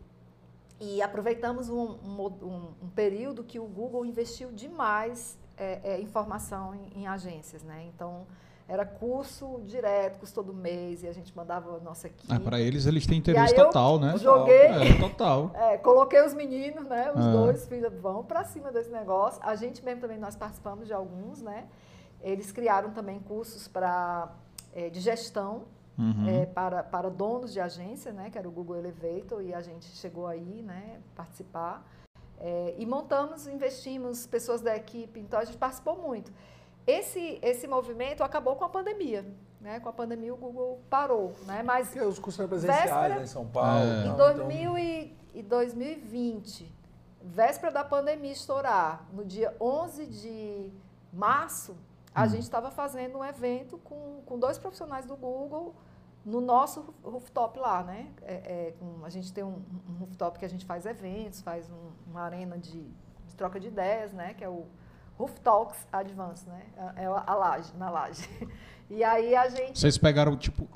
e 0.78 1.00
aproveitamos 1.00 1.68
um, 1.70 1.96
um, 2.04 2.74
um 2.82 2.88
período 2.88 3.44
que 3.44 3.58
o 3.58 3.64
Google 3.64 4.04
investiu 4.04 4.50
demais 4.50 5.38
é, 5.56 5.94
é, 5.94 6.00
informação 6.00 6.74
em, 6.74 7.02
em, 7.02 7.06
agências, 7.06 7.62
né? 7.62 7.86
Então 7.94 8.26
era 8.68 8.84
curso 8.84 9.60
direto, 9.64 10.18
curso 10.18 10.34
todo 10.34 10.52
mês 10.52 11.02
e 11.02 11.08
a 11.08 11.12
gente 11.12 11.34
mandava 11.36 11.76
a 11.76 11.80
nossa 11.80 12.08
equipe. 12.08 12.32
Ah, 12.32 12.40
para 12.40 12.60
eles 12.60 12.86
eles 12.86 13.06
têm 13.06 13.18
interesse 13.18 13.54
total, 13.54 13.98
né? 13.98 14.16
Joguei, 14.18 14.66
é, 14.66 14.98
total. 14.98 15.50
É, 15.56 15.78
coloquei 15.78 16.20
os 16.22 16.34
meninos, 16.34 16.86
né? 16.86 17.12
Os 17.14 17.24
ah. 17.24 17.32
dois 17.32 17.66
filhos 17.66 17.92
vão 18.00 18.24
para 18.24 18.44
cima 18.44 18.72
desse 18.72 18.90
negócio. 18.90 19.40
A 19.44 19.54
gente 19.54 19.84
mesmo 19.84 20.00
também 20.00 20.18
nós 20.18 20.36
participamos 20.36 20.86
de 20.86 20.92
alguns, 20.92 21.40
né? 21.40 21.66
Eles 22.20 22.50
criaram 22.50 22.90
também 22.90 23.20
cursos 23.20 23.68
para 23.68 24.32
é, 24.74 24.90
de 24.90 25.00
gestão 25.00 25.64
uhum. 25.98 26.28
é, 26.28 26.46
para, 26.46 26.82
para 26.82 27.10
donos 27.10 27.52
de 27.52 27.60
agência, 27.60 28.12
né, 28.12 28.30
que 28.30 28.38
era 28.38 28.48
o 28.48 28.52
Google 28.52 28.76
Elevator, 28.76 29.42
e 29.42 29.54
a 29.54 29.60
gente 29.60 29.86
chegou 29.86 30.26
aí, 30.26 30.62
né, 30.62 31.00
participar. 31.14 31.86
É, 32.38 32.74
e 32.76 32.84
montamos, 32.84 33.46
investimos 33.46 34.26
pessoas 34.26 34.60
da 34.60 34.76
equipe, 34.76 35.20
então 35.20 35.38
a 35.38 35.44
gente 35.44 35.58
participou 35.58 35.96
muito. 35.96 36.32
Esse, 36.86 37.38
esse 37.42 37.68
movimento 37.68 38.24
acabou 38.24 38.56
com 38.56 38.64
a 38.64 38.68
pandemia. 38.68 39.24
Né? 39.60 39.78
Com 39.78 39.88
a 39.88 39.92
pandemia 39.92 40.34
o 40.34 40.36
Google 40.36 40.80
parou. 40.90 41.32
Né? 41.46 41.62
Mas 41.62 41.88
Porque 41.88 42.00
os 42.00 42.18
cursos 42.18 42.44
presenciais 42.44 42.90
véspera, 42.90 43.14
né, 43.14 43.22
em 43.22 43.26
São 43.26 43.46
Paulo. 43.46 43.84
É. 43.84 44.06
Em 44.06 44.16
2000 44.16 44.58
então... 44.58 44.78
e, 44.78 45.16
e 45.34 45.42
2020, 45.42 46.72
véspera 47.22 47.72
da 47.72 47.84
pandemia 47.84 48.32
estourar, 48.32 49.06
no 49.12 49.24
dia 49.24 49.54
11 49.60 50.06
de 50.06 50.72
março, 51.12 51.76
a 52.14 52.24
hum. 52.24 52.28
gente 52.28 52.42
estava 52.42 52.70
fazendo 52.70 53.18
um 53.18 53.24
evento 53.24 53.78
com, 53.78 54.22
com 54.24 54.38
dois 54.38 54.58
profissionais 54.58 55.06
do 55.06 55.16
Google 55.16 55.74
no 56.24 56.40
nosso 56.40 56.94
rooftop 57.02 57.58
lá, 57.58 57.82
né? 57.82 58.08
É, 58.22 58.34
é, 58.34 58.74
um, 58.80 59.04
a 59.04 59.10
gente 59.10 59.32
tem 59.32 59.42
um, 59.42 59.62
um, 59.88 59.94
rooftop 60.00 60.38
que 60.38 60.44
a 60.44 60.48
gente 60.48 60.64
faz 60.64 60.86
eventos, 60.86 61.40
faz 61.40 61.68
um, 61.68 62.10
uma 62.10 62.22
arena 62.22 62.56
de, 62.56 62.80
de, 63.26 63.36
troca 63.36 63.58
de 63.58 63.68
ideias, 63.68 64.12
né? 64.12 64.34
Que 64.34 64.44
é 64.44 64.48
o 64.48 64.66
Rooftalks 65.18 65.86
Advance, 65.92 66.48
né? 66.48 66.62
É, 66.96 67.04
é 67.04 67.06
a 67.06 67.34
laje, 67.34 67.72
na 67.76 67.90
laje. 67.90 68.28
E 68.90 69.02
aí 69.02 69.34
a 69.34 69.48
gente... 69.48 69.78
Vocês 69.78 69.96
pegaram, 69.96 70.36
tipo, 70.36 70.68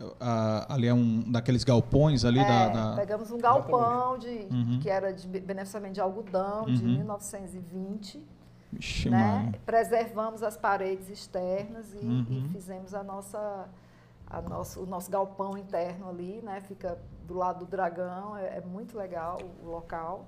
ali 0.70 0.86
é 0.86 0.94
um 0.94 1.30
daqueles 1.30 1.64
galpões 1.64 2.24
ali 2.24 2.38
é, 2.38 2.48
da, 2.48 2.68
da, 2.68 2.96
pegamos 2.96 3.30
um 3.30 3.36
galpão 3.36 4.16
de, 4.16 4.48
uhum. 4.50 4.78
que 4.80 4.88
era 4.88 5.12
de 5.12 5.28
beneficiamento 5.28 5.92
de 5.92 6.00
algodão, 6.00 6.64
uhum. 6.64 6.72
de 6.72 6.82
1920 6.82 8.26
Vixe, 8.76 9.10
né? 9.10 9.52
Preservamos 9.64 10.42
as 10.42 10.56
paredes 10.56 11.08
externas 11.08 11.92
e, 11.94 11.98
uhum. 11.98 12.26
e 12.28 12.48
fizemos 12.52 12.94
a 12.94 13.02
nossa, 13.02 13.68
a 14.26 14.40
nosso, 14.42 14.80
o 14.80 14.86
nosso 14.86 15.10
galpão 15.10 15.56
interno 15.56 16.08
ali, 16.08 16.40
né? 16.42 16.60
Fica 16.60 16.98
do 17.26 17.34
lado 17.34 17.60
do 17.60 17.66
dragão, 17.66 18.36
é, 18.36 18.58
é 18.58 18.60
muito 18.60 18.96
legal 18.96 19.38
o 19.62 19.68
local. 19.68 20.26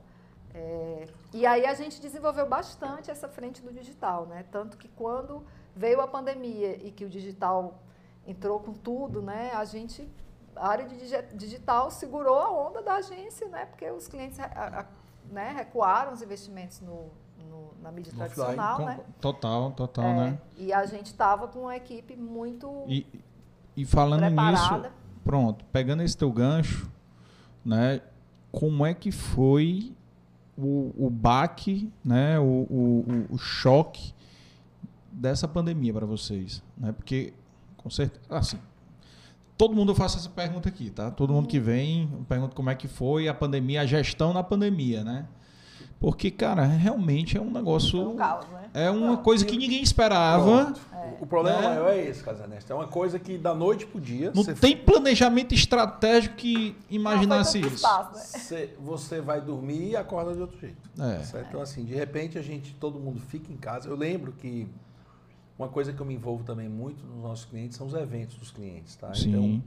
É, 0.55 1.07
e 1.33 1.47
aí 1.47 1.67
a 1.67 1.75
gente 1.75 2.01
desenvolveu 2.01 2.49
bastante 2.49 3.11
essa 3.11 3.29
frente 3.29 3.63
do 3.63 3.73
digital, 3.73 4.27
né? 4.27 4.45
Tanto 4.51 4.77
que 4.77 4.89
quando 4.89 5.45
veio 5.77 6.01
a 6.01 6.09
pandemia 6.09 6.75
e 6.77 6.91
que 6.91 7.05
o 7.05 7.09
digital 7.09 7.79
entrou 8.27 8.61
com 8.61 8.73
tudo, 8.73 9.23
né? 9.23 9.53
A 9.53 9.65
gente, 9.65 10.09
a 10.57 10.69
área 10.69 10.87
de 10.87 11.37
digital 11.37 11.91
segurou 11.91 12.39
a 12.39 12.51
onda 12.51 12.83
da 12.83 12.95
agência, 12.95 13.47
né? 13.49 13.67
Porque 13.67 13.91
os 13.91 14.09
clientes 14.09 14.41
a, 14.41 14.47
a, 14.47 14.87
né, 15.31 15.53
recuaram 15.53 16.13
os 16.13 16.23
investimentos 16.23 16.81
no, 16.81 17.11
na 17.83 17.93
mídia 17.93 18.13
no 18.13 18.19
tradicional, 18.19 18.85
né? 18.85 19.01
Total, 19.21 19.71
total, 19.73 20.05
é, 20.05 20.15
né? 20.15 20.39
E 20.57 20.73
a 20.73 20.85
gente 20.87 21.07
estava 21.07 21.49
com 21.49 21.61
uma 21.61 21.77
equipe 21.77 22.17
muito 22.17 22.85
e, 22.87 23.07
e 23.77 23.85
falando 23.85 24.21
preparada. 24.21 24.79
nisso, 24.79 24.95
pronto, 25.25 25.65
pegando 25.67 26.03
esse 26.03 26.17
teu 26.17 26.33
gancho, 26.33 26.91
né? 27.65 28.01
Como 28.51 28.85
é 28.85 28.95
que 28.95 29.13
foi 29.13 29.95
o, 30.57 30.93
o 30.97 31.11
baque, 31.11 31.93
né? 32.05 32.39
O, 32.39 32.67
o, 32.71 33.27
o 33.31 33.39
choque 33.39 34.13
dessa 35.11 35.47
pandemia 35.47 35.93
para 35.93 36.07
vocês, 36.07 36.63
né? 36.77 36.93
Porque 36.93 37.33
com 37.77 37.91
certeza, 37.91 38.21
assim, 38.29 38.59
todo 39.57 39.75
mundo 39.75 39.95
faz 39.95 40.15
essa 40.17 40.29
pergunta 40.29 40.69
aqui, 40.69 40.91
tá? 40.91 41.11
Todo 41.11 41.33
mundo 41.33 41.49
que 41.49 41.59
vem 41.59 42.09
pergunta 42.29 42.55
como 42.55 42.71
é 42.71 42.75
que 42.75 42.89
foi 42.89 43.29
a 43.29 43.35
pandemia, 43.35 43.83
a 43.83 43.87
gestão 43.87 44.33
na 44.33 44.43
pandemia, 44.43 45.03
né? 45.03 45.27
Porque, 46.01 46.31
cara, 46.31 46.65
realmente 46.65 47.37
é 47.37 47.41
um 47.41 47.51
negócio. 47.51 48.01
É, 48.01 48.07
um 48.07 48.17
caos, 48.17 48.49
né? 48.51 48.71
é 48.73 48.91
uma 48.91 49.17
coisa 49.17 49.45
que 49.45 49.57
ninguém 49.57 49.83
esperava. 49.83 50.73
É. 50.93 51.17
O 51.21 51.27
problema 51.27 51.61
né? 51.61 51.69
maior 51.71 51.91
é 51.91 52.07
esse, 52.07 52.23
Casanesta. 52.23 52.73
É 52.73 52.77
uma 52.77 52.87
coisa 52.87 53.19
que 53.19 53.37
da 53.37 53.53
noite 53.53 53.85
pro 53.85 54.01
dia. 54.01 54.31
Não 54.33 54.45
tem 54.45 54.77
planejamento 54.77 55.55
estratégico 55.55 56.37
que 56.37 56.77
imaginasse 56.89 57.59
isso. 57.59 57.75
Espaço, 57.75 58.15
né? 58.15 58.21
você, 58.21 58.77
você 58.79 59.21
vai 59.21 59.41
dormir 59.41 59.91
e 59.91 59.97
acorda 59.97 60.35
de 60.35 60.41
outro 60.41 60.59
jeito. 60.61 60.89
É. 61.01 61.41
Então, 61.49 61.61
assim, 61.61 61.85
de 61.85 61.95
repente 61.95 62.39
a 62.39 62.43
gente, 62.43 62.73
todo 62.75 63.01
mundo 63.01 63.21
fica 63.21 63.53
em 63.53 63.57
casa. 63.57 63.89
Eu 63.89 63.97
lembro 63.97 64.33
que 64.33 64.69
uma 65.59 65.69
coisa 65.69 65.93
que 65.93 66.01
eu 66.01 66.07
me 66.07 66.15
envolvo 66.15 66.45
também 66.45 66.69
muito 66.69 67.05
nos 67.05 67.23
nossos 67.23 67.45
clientes 67.45 67.77
são 67.77 67.89
os 67.89 67.95
eventos 67.95 68.37
dos 68.37 68.53
clientes, 68.53 68.95
tá? 68.95 69.13
Sim. 69.13 69.31
Então, 69.31 69.63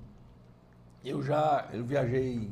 eu 1.04 1.22
já 1.22 1.68
eu 1.74 1.84
viajei 1.84 2.50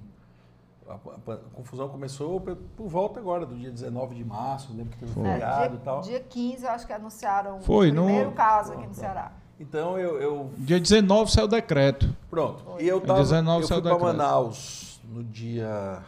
a, 0.90 0.94
a, 0.94 1.34
a, 1.34 1.38
confusão 1.54 1.88
começou 1.88 2.42
por, 2.42 2.56
por, 2.56 2.88
volta 2.88 3.20
agora, 3.20 3.46
do 3.46 3.56
dia 3.56 3.72
19 3.72 4.16
de 4.16 4.26
março, 4.26 4.74
lembro 4.74 4.92
que 4.92 4.98
teve 4.98 5.20
um 5.20 5.24
feriado 5.24 5.76
e 5.76 5.80
tal. 5.80 6.02
Dia 6.02 6.20
15, 6.20 6.66
eu 6.66 6.72
acho 6.72 6.88
que 6.88 6.94
anunciaram 6.94 7.62
Foi, 7.62 7.92
o 7.92 7.94
primeiro 7.94 8.30
no... 8.32 8.36
caso 8.36 8.74
aqui 8.74 8.88
no 8.88 8.94
Ceará. 8.94 9.32
Então 9.60 10.00
eu, 10.00 10.20
eu, 10.20 10.52
Dia 10.58 10.80
19 10.80 11.32
saiu 11.32 11.46
o 11.46 11.48
decreto. 11.48 12.16
Pronto. 12.30 12.64
Foi. 12.64 12.84
E 12.84 12.88
eu, 12.88 13.00
tava, 13.02 13.20
19 13.20 13.62
eu 13.62 13.68
fui 13.68 13.82
para 13.82 14.00
Manaus 14.00 15.02
no 15.04 15.24
dia. 15.24 16.02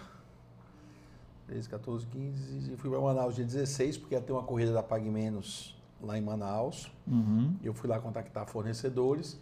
13, 1.48 1.68
14, 1.70 2.06
15. 2.06 2.74
E 2.74 2.78
fui 2.78 2.90
para 2.90 3.00
Manaus 3.00 3.36
dia 3.36 3.44
16, 3.44 3.98
porque 3.98 4.16
ia 4.16 4.22
ter 4.22 4.32
uma 4.32 4.44
corrida 4.44 4.72
da 4.72 4.82
Pague 4.82 5.10
Menos 5.10 5.78
lá 6.02 6.18
em 6.18 6.22
Manaus. 6.22 6.90
Uhum. 7.06 7.54
Eu 7.62 7.74
fui 7.74 7.90
lá 7.90 8.00
contactar 8.00 8.48
fornecedores. 8.48 9.38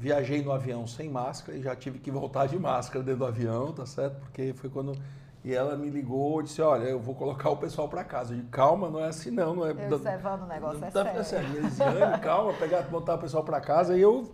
Viajei 0.00 0.42
no 0.42 0.50
avião 0.50 0.86
sem 0.86 1.10
máscara 1.10 1.58
e 1.58 1.62
já 1.62 1.76
tive 1.76 1.98
que 1.98 2.10
voltar 2.10 2.46
de 2.46 2.58
máscara 2.58 3.04
dentro 3.04 3.18
do 3.18 3.26
avião, 3.26 3.70
tá 3.70 3.84
certo? 3.84 4.18
Porque 4.20 4.54
foi 4.54 4.70
quando. 4.70 4.96
E 5.44 5.52
ela 5.52 5.76
me 5.76 5.90
ligou 5.90 6.40
e 6.40 6.44
disse: 6.44 6.62
Olha, 6.62 6.84
eu 6.84 6.98
vou 6.98 7.14
colocar 7.14 7.50
o 7.50 7.56
pessoal 7.58 7.86
para 7.86 8.02
casa. 8.02 8.32
Eu 8.32 8.38
disse: 8.38 8.48
Calma, 8.48 8.88
não 8.88 8.98
é 8.98 9.08
assim 9.08 9.30
não. 9.30 9.54
não 9.54 9.66
é, 9.66 9.72
Observando 9.72 10.44
o 10.44 10.46
negócio, 10.46 10.82
é 10.82 10.90
sério. 10.90 11.20
Assim, 11.20 11.36
Elisiane, 11.36 12.18
calma, 12.22 12.54
pegar, 12.54 12.80
botar 12.84 13.16
o 13.16 13.18
pessoal 13.18 13.44
para 13.44 13.60
casa. 13.60 13.94
E 13.94 14.00
eu 14.00 14.26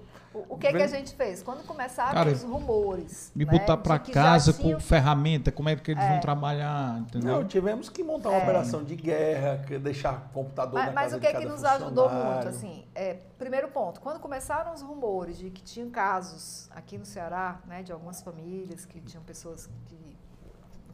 o, 0.49 0.59
que, 0.59 0.71
que 0.73 0.83
a 0.83 0.87
gente 0.87 1.15
fez? 1.15 1.43
Quando 1.43 1.65
começaram 1.65 2.13
Cara, 2.13 2.31
os 2.31 2.43
rumores. 2.43 3.33
Me 3.35 3.45
né, 3.45 3.53
botar 3.53 3.77
para 3.77 3.99
casa 3.99 4.53
com 4.53 4.63
tinha... 4.63 4.81
ferramenta, 4.81 5.51
como 5.53 5.69
é 5.69 5.77
que 5.77 5.91
eles 5.91 6.03
é. 6.03 6.09
vão 6.09 6.21
trabalhar? 6.21 6.99
Entendeu? 7.01 7.37
Não, 7.37 7.45
tivemos 7.45 7.89
que 7.89 8.03
montar 8.03 8.31
uma 8.31 8.39
é. 8.39 8.43
operação 8.43 8.85
de 8.85 8.95
guerra, 8.97 9.65
deixar 9.79 10.31
computador 10.33 10.75
mas, 10.75 10.87
na 10.87 10.93
mas 10.93 11.05
casa 11.13 11.17
Mas 11.19 11.31
o 11.31 11.35
que, 11.35 11.41
que 11.41 11.47
nos 11.47 11.65
ajudou 11.65 12.11
muito? 12.11 12.49
Assim, 12.49 12.85
é, 12.95 13.19
primeiro 13.39 13.69
ponto, 13.69 14.01
quando 14.01 14.21
começaram 14.21 14.73
os 14.75 14.83
rumores 14.83 15.39
de 15.39 15.51
que 15.51 15.63
tinham 15.63 15.91
casos 15.91 16.69
aqui 16.75 16.99
no 16.99 17.05
Ceará, 17.05 17.61
né, 17.67 17.83
de 17.83 17.93
algumas 17.93 18.23
famílias 18.23 18.85
que 18.85 19.01
tinham 19.01 19.23
pessoas 19.23 19.69
que. 19.87 20.17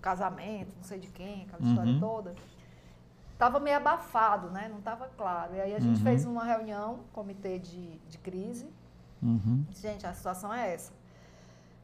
casamento, 0.00 0.74
não 0.76 0.84
sei 0.84 0.98
de 0.98 1.08
quem, 1.08 1.42
aquela 1.42 1.62
uhum. 1.62 1.70
história 1.70 2.00
toda 2.00 2.34
estava 3.42 3.58
meio 3.58 3.76
abafado, 3.76 4.50
né? 4.50 4.68
Não 4.68 4.78
estava 4.78 5.08
claro. 5.16 5.56
E 5.56 5.60
aí 5.60 5.74
a 5.74 5.80
gente 5.80 5.98
uhum. 5.98 6.04
fez 6.04 6.24
uma 6.24 6.44
reunião, 6.44 7.00
comitê 7.12 7.58
de, 7.58 7.98
de 8.08 8.18
crise, 8.18 8.68
Uhum. 9.22 9.64
Gente, 9.70 10.06
a 10.06 10.12
situação 10.12 10.52
é 10.52 10.74
essa. 10.74 10.92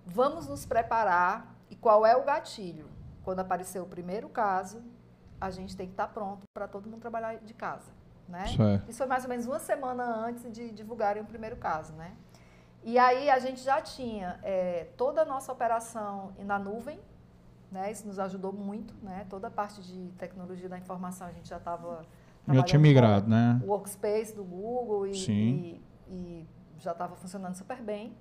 Vamos 0.04 0.48
nos 0.48 0.66
preparar. 0.66 1.54
E 1.70 1.76
qual 1.76 2.04
é 2.04 2.16
o 2.16 2.24
gatilho? 2.24 2.88
Quando 3.22 3.40
aparecer 3.40 3.80
o 3.80 3.86
primeiro 3.86 4.28
caso, 4.28 4.82
a 5.40 5.50
gente 5.50 5.76
tem 5.76 5.86
que 5.86 5.92
estar 5.92 6.08
pronto 6.08 6.46
para 6.52 6.66
todo 6.66 6.88
mundo 6.88 7.00
trabalhar 7.00 7.36
de 7.36 7.54
casa. 7.54 7.92
Né? 8.26 8.44
Isso 8.88 8.98
foi 8.98 9.06
mais 9.06 9.24
ou 9.24 9.30
menos 9.30 9.46
uma 9.46 9.58
semana 9.58 10.04
antes 10.04 10.50
de 10.50 10.70
divulgarem 10.70 11.22
o 11.22 11.26
primeiro 11.26 11.56
caso. 11.56 11.92
Né? 11.92 12.12
E 12.82 12.98
aí 12.98 13.28
a 13.28 13.38
gente 13.38 13.60
já 13.60 13.80
tinha 13.80 14.38
é, 14.42 14.88
toda 14.96 15.22
a 15.22 15.24
nossa 15.24 15.52
operação 15.52 16.32
na 16.38 16.58
nuvem, 16.58 16.98
né? 17.70 17.92
Isso 17.92 18.06
nos 18.06 18.18
ajudou 18.18 18.52
muito, 18.52 18.94
né? 19.02 19.26
Toda 19.28 19.48
a 19.48 19.50
parte 19.50 19.82
de 19.82 20.10
tecnologia 20.16 20.68
da 20.68 20.78
informação 20.78 21.26
a 21.26 21.32
gente 21.32 21.48
já 21.48 21.58
estava 21.58 22.02
já 22.50 22.62
tinha 22.62 22.78
migrado, 22.78 23.28
né? 23.28 23.60
O 23.62 23.66
workspace 23.66 24.34
do 24.34 24.42
Google 24.42 25.06
e, 25.06 25.12
e, 25.12 25.82
e 26.08 26.46
já 26.78 26.92
estava 26.92 27.16
funcionando 27.16 27.54
super 27.54 27.80
bem. 27.82 28.16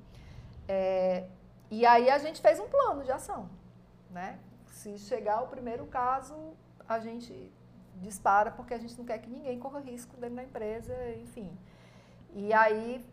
É, 0.68 1.28
e 1.70 1.86
aí 1.86 2.10
a 2.10 2.18
gente 2.18 2.42
fez 2.42 2.60
um 2.60 2.68
plano 2.68 3.04
de 3.04 3.12
ação. 3.12 3.50
Né? 4.10 4.40
Se 4.68 4.98
chegar 4.98 5.42
o 5.42 5.48
primeiro 5.48 5.86
caso, 5.86 6.36
a 6.88 7.00
gente 7.00 7.52
dispara 7.96 8.52
porque 8.52 8.74
a 8.74 8.78
gente 8.78 8.98
não 8.98 9.06
quer 9.06 9.18
que 9.20 9.30
ninguém 9.30 9.60
corra 9.60 9.80
risco 9.80 10.16
dentro 10.18 10.36
da 10.36 10.44
empresa, 10.44 10.94
enfim. 11.16 11.58
E 12.34 12.54
aí 12.54 13.06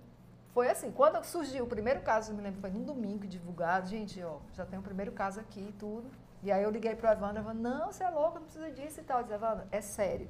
foi 0.52 0.70
assim, 0.70 0.92
quando 0.92 1.22
surgiu 1.24 1.64
o 1.64 1.66
primeiro 1.66 2.00
caso, 2.02 2.30
eu 2.30 2.36
me 2.36 2.42
lembro, 2.42 2.60
foi 2.60 2.70
num 2.70 2.84
domingo 2.84 3.26
divulgado, 3.26 3.88
gente, 3.88 4.22
ó, 4.22 4.38
já 4.52 4.64
tem 4.64 4.78
o 4.78 4.82
primeiro 4.82 5.12
caso 5.12 5.40
aqui 5.40 5.68
e 5.68 5.72
tudo. 5.72 6.08
E 6.42 6.52
aí 6.52 6.62
eu 6.62 6.70
liguei 6.70 6.94
para 6.94 7.10
o 7.10 7.12
Evandro, 7.12 7.42
Evandro, 7.42 7.62
não, 7.62 7.90
você 7.90 8.04
é 8.04 8.10
louco, 8.10 8.38
não 8.38 8.44
precisa 8.44 8.70
disso 8.70 9.00
e 9.00 9.02
tal. 9.02 9.18
Eu 9.18 9.22
disse, 9.24 9.34
Evandro, 9.34 9.66
é 9.72 9.80
sério, 9.80 10.28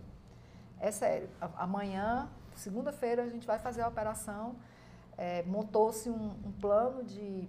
é 0.81 0.91
sério. 0.91 1.28
Amanhã, 1.57 2.31
segunda-feira, 2.55 3.23
a 3.24 3.28
gente 3.28 3.47
vai 3.47 3.59
fazer 3.59 3.82
a 3.82 3.89
operação 3.89 4.55
é, 5.16 5.43
montou-se 5.45 6.11
um, 6.11 6.32
um, 6.45 6.53
plano 6.61 7.05
de 7.05 7.49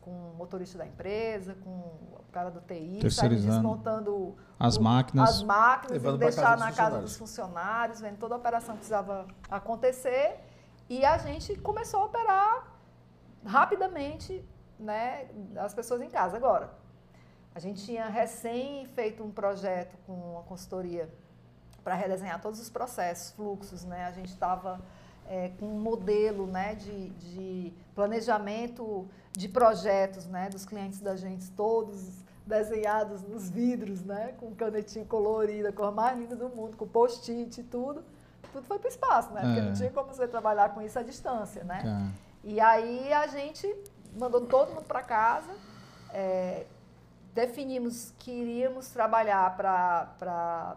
com 0.00 0.10
o 0.10 0.34
motorista 0.36 0.78
da 0.78 0.86
empresa, 0.86 1.56
com 1.64 1.70
o 1.70 2.24
cara 2.30 2.50
do 2.50 2.60
TI, 2.60 3.00
desmontando 3.00 4.36
as 4.58 4.76
o, 4.76 4.82
máquinas, 4.82 5.30
as 5.30 5.42
máquinas 5.42 6.04
e 6.04 6.18
deixar 6.18 6.56
na 6.56 6.70
casa 6.70 7.00
dos 7.00 7.16
funcionários, 7.16 8.00
vendo 8.00 8.18
toda 8.18 8.34
a 8.34 8.38
operação 8.38 8.74
que 8.74 8.80
precisava 8.80 9.26
acontecer. 9.50 10.38
E 10.88 11.04
a 11.04 11.18
gente 11.18 11.56
começou 11.56 12.02
a 12.02 12.04
operar 12.04 12.72
rapidamente 13.44 14.44
né, 14.78 15.26
as 15.56 15.74
pessoas 15.74 16.00
em 16.00 16.08
casa. 16.08 16.36
Agora, 16.36 16.72
a 17.54 17.58
gente 17.58 17.84
tinha 17.84 18.06
recém 18.06 18.86
feito 18.86 19.24
um 19.24 19.30
projeto 19.30 19.96
com 20.06 20.12
uma 20.12 20.42
consultoria 20.42 21.12
para 21.82 21.94
redesenhar 21.94 22.40
todos 22.40 22.60
os 22.60 22.68
processos, 22.68 23.30
fluxos, 23.32 23.84
né? 23.84 24.06
A 24.06 24.12
gente 24.12 24.28
estava 24.28 24.80
é, 25.28 25.50
com 25.58 25.66
um 25.66 25.80
modelo 25.80 26.46
né, 26.46 26.74
de, 26.74 27.10
de, 27.10 27.72
planejamento 27.94 29.08
de 29.32 29.48
projetos 29.48 30.26
né, 30.26 30.48
dos 30.48 30.64
clientes 30.64 31.00
da 31.00 31.16
gente, 31.16 31.50
todos 31.52 32.24
desenhados 32.46 33.22
nos 33.22 33.50
vidros, 33.50 34.02
né, 34.04 34.34
com 34.38 34.54
canetinha 34.54 35.04
colorida, 35.04 35.72
cor 35.72 35.92
mais 35.92 36.18
linda 36.18 36.36
do 36.36 36.48
mundo, 36.48 36.76
com 36.76 36.86
post-it 36.86 37.60
e 37.60 37.64
tudo. 37.64 38.04
Tudo 38.52 38.66
foi 38.66 38.78
para 38.78 38.86
o 38.86 38.90
espaço, 38.90 39.32
né? 39.32 39.40
Porque 39.40 39.58
é. 39.58 39.62
não 39.62 39.72
tinha 39.72 39.90
como 39.90 40.14
você 40.14 40.26
trabalhar 40.28 40.72
com 40.72 40.80
isso 40.80 40.98
à 40.98 41.02
distância, 41.02 41.64
né? 41.64 41.82
Tá. 41.82 42.12
E 42.44 42.60
aí 42.60 43.12
a 43.12 43.26
gente 43.26 43.66
mandou 44.16 44.42
todo 44.42 44.72
mundo 44.72 44.84
para 44.84 45.02
casa, 45.02 45.50
é, 46.12 46.64
definimos 47.34 48.14
que 48.18 48.30
iríamos 48.30 48.88
trabalhar 48.88 49.56
para 49.56 50.76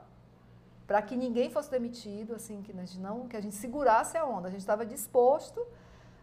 para 0.89 1.03
que 1.03 1.15
ninguém 1.15 1.51
fosse 1.51 1.69
demitido, 1.69 2.33
assim, 2.33 2.63
que 2.63 2.71
a 2.71 2.75
gente 2.75 2.97
não, 2.99 3.27
que 3.27 3.37
a 3.37 3.41
gente 3.41 3.53
segurasse 3.53 4.17
a 4.17 4.25
onda. 4.25 4.47
A 4.47 4.49
gente 4.49 4.61
estava 4.61 4.83
disposto 4.83 5.63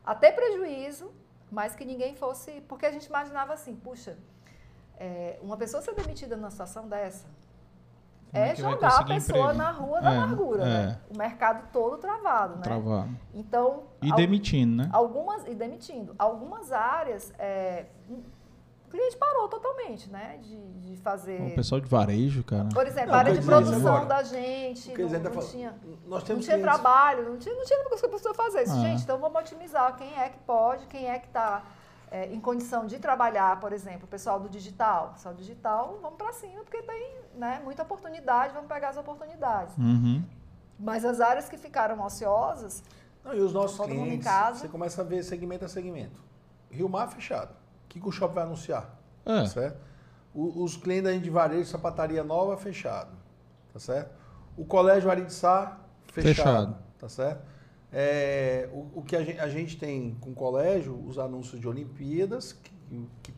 a 0.04 0.12
ter 0.12 0.32
prejuízo, 0.32 1.12
mas 1.52 1.76
que 1.76 1.84
ninguém 1.84 2.16
fosse, 2.16 2.50
porque 2.62 2.84
a 2.84 2.90
gente 2.90 3.06
imaginava 3.06 3.52
assim, 3.52 3.76
puxa, 3.76 4.18
é, 4.98 5.38
uma 5.40 5.56
pessoa 5.56 5.80
ser 5.80 5.94
demitida 5.94 6.34
numa 6.36 6.50
situação 6.50 6.88
dessa 6.88 7.28
é, 8.32 8.48
é 8.50 8.56
jogar 8.56 9.02
a 9.02 9.04
pessoa 9.04 9.52
emprego? 9.52 9.58
na 9.58 9.70
rua 9.70 10.00
da 10.00 10.12
é, 10.12 10.16
amargura, 10.16 10.62
é. 10.64 10.66
né? 10.66 11.00
O 11.14 11.16
mercado 11.16 11.68
todo 11.72 11.98
travado, 11.98 12.56
né? 12.56 12.62
Travado. 12.62 13.16
Então 13.32 13.84
e 14.02 14.12
demitindo, 14.16 14.82
né? 14.82 14.90
Algumas 14.92 15.46
e 15.46 15.54
demitindo. 15.54 16.12
Algumas 16.18 16.72
áreas 16.72 17.32
é, 17.38 17.86
o 18.86 18.88
cliente 18.88 19.16
parou 19.16 19.48
totalmente, 19.48 20.08
né? 20.10 20.38
De, 20.40 20.72
de 20.74 20.96
fazer. 20.98 21.40
O 21.42 21.54
pessoal 21.56 21.80
de 21.80 21.88
varejo, 21.88 22.44
cara. 22.44 22.68
Por 22.72 22.86
exemplo, 22.86 23.12
a 23.12 23.18
área 23.18 23.34
de 23.34 23.44
produção 23.44 24.06
da 24.06 24.22
gente. 24.22 24.96
Não, 24.96 25.08
não, 25.08 25.18
não, 25.18 25.42
tinha, 25.42 25.74
nós 26.06 26.22
temos 26.22 26.46
não 26.46 26.54
tinha 26.54 26.62
trabalho, 26.62 27.28
não 27.28 27.36
tinha, 27.36 27.54
não 27.54 27.64
tinha 27.64 27.82
coisa 27.84 28.00
que 28.00 28.06
a 28.06 28.16
pessoa 28.16 28.34
fazer. 28.34 28.60
Ah. 28.60 28.74
Gente, 28.76 29.02
então 29.02 29.18
vamos 29.18 29.40
otimizar 29.40 29.96
quem 29.96 30.16
é 30.16 30.28
que 30.28 30.38
pode, 30.38 30.86
quem 30.86 31.10
é 31.10 31.18
que 31.18 31.26
está 31.26 31.64
é, 32.12 32.32
em 32.32 32.40
condição 32.40 32.86
de 32.86 32.98
trabalhar, 33.00 33.58
por 33.58 33.72
exemplo, 33.72 34.04
o 34.04 34.08
pessoal 34.08 34.38
do 34.38 34.48
digital. 34.48 35.08
O 35.08 35.14
pessoal 35.14 35.34
do 35.34 35.38
digital, 35.38 35.98
vamos 36.00 36.16
para 36.16 36.32
cima, 36.32 36.62
porque 36.62 36.80
tem 36.80 37.16
né, 37.34 37.60
muita 37.64 37.82
oportunidade, 37.82 38.54
vamos 38.54 38.68
pegar 38.68 38.90
as 38.90 38.96
oportunidades. 38.96 39.76
Uhum. 39.76 40.22
Mas 40.78 41.04
as 41.04 41.20
áreas 41.20 41.48
que 41.48 41.56
ficaram 41.56 42.00
ociosas. 42.04 42.84
Não, 43.24 43.34
e 43.34 43.40
os 43.40 43.52
nossos 43.52 43.84
clientes, 43.84 44.24
casa, 44.24 44.60
você 44.60 44.68
começa 44.68 45.00
a 45.00 45.04
ver 45.04 45.24
segmento 45.24 45.64
a 45.64 45.68
segmento. 45.68 46.24
Rio 46.70 46.88
Mar 46.88 47.08
fechado 47.08 47.65
que, 47.96 48.00
que 48.00 48.08
o 48.08 48.12
shopping 48.12 48.34
vai 48.34 48.44
anunciar? 48.44 49.00
É. 49.24 49.46
Certo? 49.46 49.80
O, 50.34 50.62
os 50.62 50.76
clientes 50.76 51.04
da 51.04 51.12
gente 51.12 51.24
de 51.24 51.30
varejo, 51.30 51.68
sapataria 51.68 52.22
nova, 52.22 52.56
fechado. 52.56 53.16
Tá 53.72 53.78
certo? 53.78 54.10
O 54.56 54.64
colégio 54.64 55.10
Aritzá, 55.10 55.78
fechado. 56.12 56.34
fechado. 56.34 56.76
Tá 56.98 57.08
certo? 57.08 57.44
É, 57.92 58.68
o, 58.72 58.98
o, 59.00 59.02
que 59.02 59.16
a 59.16 59.24
gente, 59.24 59.38
a 59.38 59.48
gente, 59.48 59.78
tem 59.78 60.16
com 60.20 60.30
o 60.30 60.34
colégio, 60.34 61.02
os 61.06 61.18
anúncios 61.18 61.60
de 61.60 61.66
Olimpíadas, 61.66 62.52
que, 62.52 62.72
que 63.22 63.32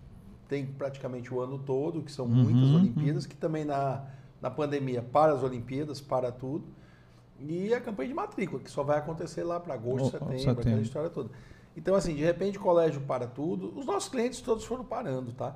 tem 0.49 0.67
praticamente 0.67 1.33
o 1.33 1.41
ano 1.41 1.59
todo, 1.59 2.03
que 2.03 2.11
são 2.11 2.27
uhum, 2.27 2.35
muitas 2.35 2.71
Olimpíadas, 2.71 3.25
uhum. 3.25 3.31
que 3.31 3.37
também 3.37 3.65
na, 3.65 4.05
na 4.41 4.51
pandemia 4.51 5.03
para 5.03 5.33
as 5.33 5.43
Olimpíadas, 5.43 6.01
para 6.01 6.33
tudo. 6.33 6.67
E 7.39 7.73
a 7.73 7.81
campanha 7.81 8.09
de 8.09 8.15
matrícula, 8.15 8.61
que 8.61 8.71
só 8.71 8.83
vai 8.83 8.99
acontecer 8.99 9.45
lá 9.45 9.61
para 9.61 9.75
agosto, 9.75 10.07
oh, 10.07 10.11
setembro, 10.11 10.39
setembro, 10.39 10.61
aquela 10.61 10.81
história 10.81 11.11
toda. 11.11 11.31
Então, 11.79 11.95
assim, 11.95 12.13
de 12.13 12.25
repente 12.25 12.59
o 12.59 12.61
colégio 12.61 13.01
para 13.03 13.25
tudo. 13.25 13.73
Os 13.79 13.87
nossos 13.87 14.09
clientes 14.09 14.41
todos 14.41 14.65
foram 14.65 14.85
parando, 14.85 15.33
tá? 15.33 15.55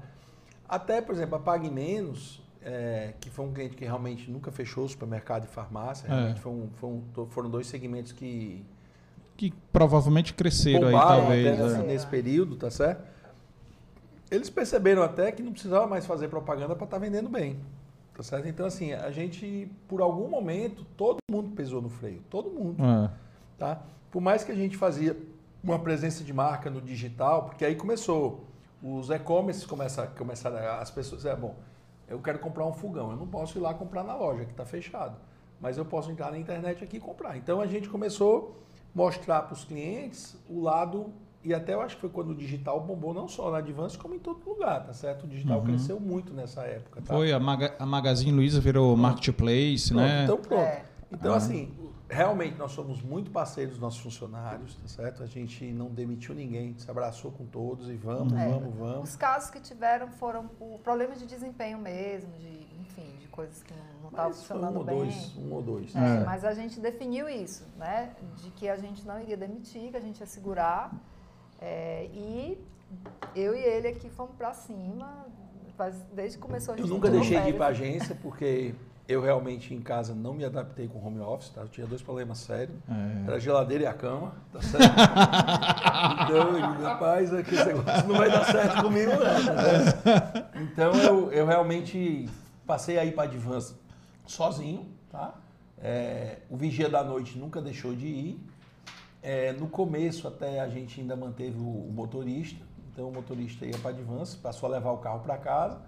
Até, 0.68 1.02
por 1.02 1.12
exemplo, 1.12 1.34
a 1.34 1.40
Pague 1.40 1.68
Menos, 1.68 2.40
é, 2.62 3.14
que 3.20 3.28
foi 3.28 3.44
um 3.44 3.52
cliente 3.52 3.74
que 3.74 3.84
realmente 3.84 4.30
nunca 4.30 4.52
fechou 4.52 4.88
supermercado 4.88 5.44
e 5.44 5.48
farmácia. 5.48 6.06
É. 6.06 6.10
Realmente 6.10 6.40
foi 6.40 6.52
um, 6.52 6.70
foi 6.76 6.90
um, 6.90 7.26
foram 7.26 7.50
dois 7.50 7.66
segmentos 7.66 8.12
que... 8.12 8.64
Que 9.36 9.52
provavelmente 9.72 10.32
cresceram 10.32 10.86
aí, 10.86 10.94
talvez. 10.94 11.60
Até 11.60 11.80
é. 11.80 11.82
nesse 11.82 12.06
período, 12.06 12.54
tá 12.54 12.70
certo? 12.70 13.02
Eles 14.30 14.48
perceberam 14.48 15.02
até 15.02 15.32
que 15.32 15.42
não 15.42 15.50
precisava 15.50 15.88
mais 15.88 16.06
fazer 16.06 16.28
propaganda 16.28 16.76
para 16.76 16.84
estar 16.84 16.98
tá 16.98 17.04
vendendo 17.04 17.28
bem. 17.28 17.58
Tá 18.14 18.22
certo? 18.22 18.46
Então, 18.46 18.64
assim, 18.64 18.92
a 18.92 19.10
gente, 19.10 19.68
por 19.88 20.00
algum 20.00 20.28
momento, 20.28 20.86
todo 20.96 21.16
mundo 21.28 21.50
pesou 21.56 21.82
no 21.82 21.88
freio. 21.88 22.22
Todo 22.30 22.48
mundo. 22.48 22.80
É. 22.80 23.10
Tá? 23.58 23.82
Por 24.12 24.20
mais 24.20 24.44
que 24.44 24.52
a 24.52 24.54
gente 24.54 24.76
fazia 24.76 25.16
uma 25.62 25.78
presença 25.78 26.24
de 26.24 26.32
marca 26.32 26.68
no 26.68 26.80
digital, 26.80 27.44
porque 27.44 27.64
aí 27.64 27.76
começou. 27.76 28.46
Os 28.82 29.10
e-commerce 29.10 29.66
começaram, 29.66 30.10
começaram 30.16 30.58
as 30.80 30.90
pessoas, 30.90 31.24
é 31.24 31.36
bom, 31.36 31.54
eu 32.08 32.18
quero 32.18 32.38
comprar 32.40 32.66
um 32.66 32.72
fogão, 32.72 33.12
eu 33.12 33.16
não 33.16 33.28
posso 33.28 33.58
ir 33.58 33.60
lá 33.60 33.72
comprar 33.72 34.02
na 34.02 34.14
loja, 34.14 34.44
que 34.44 34.50
está 34.50 34.64
fechado. 34.64 35.16
Mas 35.60 35.78
eu 35.78 35.84
posso 35.84 36.10
entrar 36.10 36.32
na 36.32 36.38
internet 36.38 36.82
aqui 36.82 36.96
e 36.96 37.00
comprar. 37.00 37.36
Então 37.36 37.60
a 37.60 37.66
gente 37.66 37.88
começou 37.88 38.60
a 38.94 38.98
mostrar 38.98 39.42
para 39.42 39.54
os 39.54 39.64
clientes 39.64 40.36
o 40.48 40.60
lado 40.60 41.12
e 41.44 41.52
até 41.52 41.74
eu 41.74 41.80
acho 41.80 41.96
que 41.96 42.00
foi 42.00 42.10
quando 42.10 42.30
o 42.30 42.34
digital 42.34 42.80
bombou 42.80 43.12
não 43.12 43.26
só 43.26 43.50
na 43.50 43.58
Advance, 43.58 43.98
como 43.98 44.14
em 44.14 44.18
todo 44.18 44.48
lugar, 44.48 44.84
tá 44.84 44.92
certo? 44.92 45.24
O 45.24 45.26
digital 45.28 45.58
uhum. 45.58 45.64
cresceu 45.64 45.98
muito 45.98 46.32
nessa 46.32 46.62
época. 46.62 47.02
Tá? 47.02 47.14
Foi, 47.14 47.32
a, 47.32 47.40
Maga, 47.40 47.74
a 47.78 47.86
Magazine 47.86 48.30
Luiza 48.32 48.60
virou 48.60 48.96
marketplace, 48.96 49.88
pronto, 49.88 50.02
né? 50.02 50.24
Então 50.24 50.36
pronto. 50.38 50.60
É. 50.60 50.84
Então, 51.10 51.34
ah. 51.34 51.36
assim, 51.36 51.72
realmente 52.12 52.58
nós 52.58 52.72
somos 52.72 53.02
muito 53.02 53.30
parceiros 53.30 53.74
dos 53.74 53.80
nossos 53.80 54.00
funcionários, 54.00 54.76
tá 54.76 54.86
certo? 54.86 55.22
A 55.22 55.26
gente 55.26 55.64
não 55.72 55.88
demitiu 55.88 56.34
ninguém, 56.34 56.76
se 56.78 56.90
abraçou 56.90 57.32
com 57.32 57.46
todos 57.46 57.88
e 57.88 57.96
vamos, 57.96 58.32
é. 58.34 58.48
vamos, 58.48 58.74
vamos. 58.74 59.10
Os 59.10 59.16
casos 59.16 59.50
que 59.50 59.60
tiveram 59.60 60.08
foram 60.08 60.46
por 60.46 60.78
problemas 60.80 61.18
de 61.18 61.26
desempenho 61.26 61.78
mesmo, 61.78 62.30
de, 62.38 62.66
enfim, 62.80 63.16
de 63.18 63.28
coisas 63.28 63.62
que 63.62 63.72
não 64.02 64.10
estavam 64.10 64.34
funcionando 64.34 64.80
um 64.80 64.84
bem. 64.84 64.96
Ou 64.96 65.04
dois, 65.04 65.36
um 65.38 65.52
ou 65.52 65.62
dois. 65.62 65.96
É, 65.96 65.98
é. 65.98 66.24
Mas 66.24 66.44
a 66.44 66.52
gente 66.52 66.78
definiu 66.78 67.28
isso, 67.28 67.64
né? 67.78 68.14
De 68.36 68.50
que 68.50 68.68
a 68.68 68.76
gente 68.76 69.06
não 69.06 69.18
iria 69.20 69.36
demitir, 69.36 69.90
que 69.90 69.96
a 69.96 70.00
gente 70.00 70.20
ia 70.20 70.26
segurar. 70.26 70.92
É, 71.60 72.10
e 72.12 72.58
eu 73.34 73.54
e 73.54 73.58
ele 73.58 73.88
aqui 73.88 74.10
fomos 74.10 74.34
para 74.36 74.52
cima, 74.52 75.26
desde 76.12 76.36
que 76.36 76.42
começou 76.42 76.74
a 76.74 76.76
gente. 76.76 76.86
Eu 76.86 76.94
nunca 76.94 77.08
deixei 77.08 77.40
de 77.40 77.50
ir 77.50 77.56
para 77.56 77.66
agência, 77.66 78.14
porque 78.22 78.74
eu 79.08 79.20
realmente 79.20 79.74
em 79.74 79.80
casa 79.80 80.14
não 80.14 80.32
me 80.32 80.44
adaptei 80.44 80.86
com 80.88 81.04
home 81.04 81.20
office, 81.20 81.50
tá? 81.50 81.62
Eu 81.62 81.68
tinha 81.68 81.86
dois 81.86 82.00
problemas 82.02 82.38
sérios. 82.38 82.76
É. 82.88 83.26
Era 83.26 83.36
a 83.36 83.38
geladeira 83.38 83.84
e 83.84 83.86
a 83.86 83.94
cama, 83.94 84.34
tá 84.52 84.62
certo? 84.62 84.84
então, 86.24 86.82
rapaz, 86.82 87.34
aqui 87.34 87.54
esse 87.54 87.66
negócio 87.66 88.08
não 88.08 88.16
vai 88.16 88.30
dar 88.30 88.44
certo 88.44 88.82
comigo, 88.82 89.10
não. 89.10 89.18
Tá 89.18 90.50
então 90.54 90.94
eu, 90.94 91.32
eu 91.32 91.46
realmente 91.46 92.28
passei 92.66 92.98
aí 92.98 93.10
para 93.10 93.24
Advance 93.24 93.74
sozinho, 94.26 94.86
tá? 95.10 95.34
É, 95.78 96.38
o 96.48 96.56
vigia 96.56 96.88
da 96.88 97.02
noite 97.02 97.36
nunca 97.36 97.60
deixou 97.60 97.94
de 97.94 98.06
ir. 98.06 98.46
É, 99.20 99.52
no 99.52 99.68
começo 99.68 100.26
até 100.26 100.60
a 100.60 100.68
gente 100.68 101.00
ainda 101.00 101.16
manteve 101.16 101.58
o, 101.58 101.88
o 101.88 101.92
motorista, 101.92 102.64
então 102.92 103.08
o 103.08 103.12
motorista 103.12 103.66
ia 103.66 103.76
para 103.78 103.90
Advance, 103.90 104.36
passou 104.36 104.68
a 104.68 104.72
levar 104.72 104.92
o 104.92 104.98
carro 104.98 105.20
para 105.20 105.36
casa. 105.36 105.80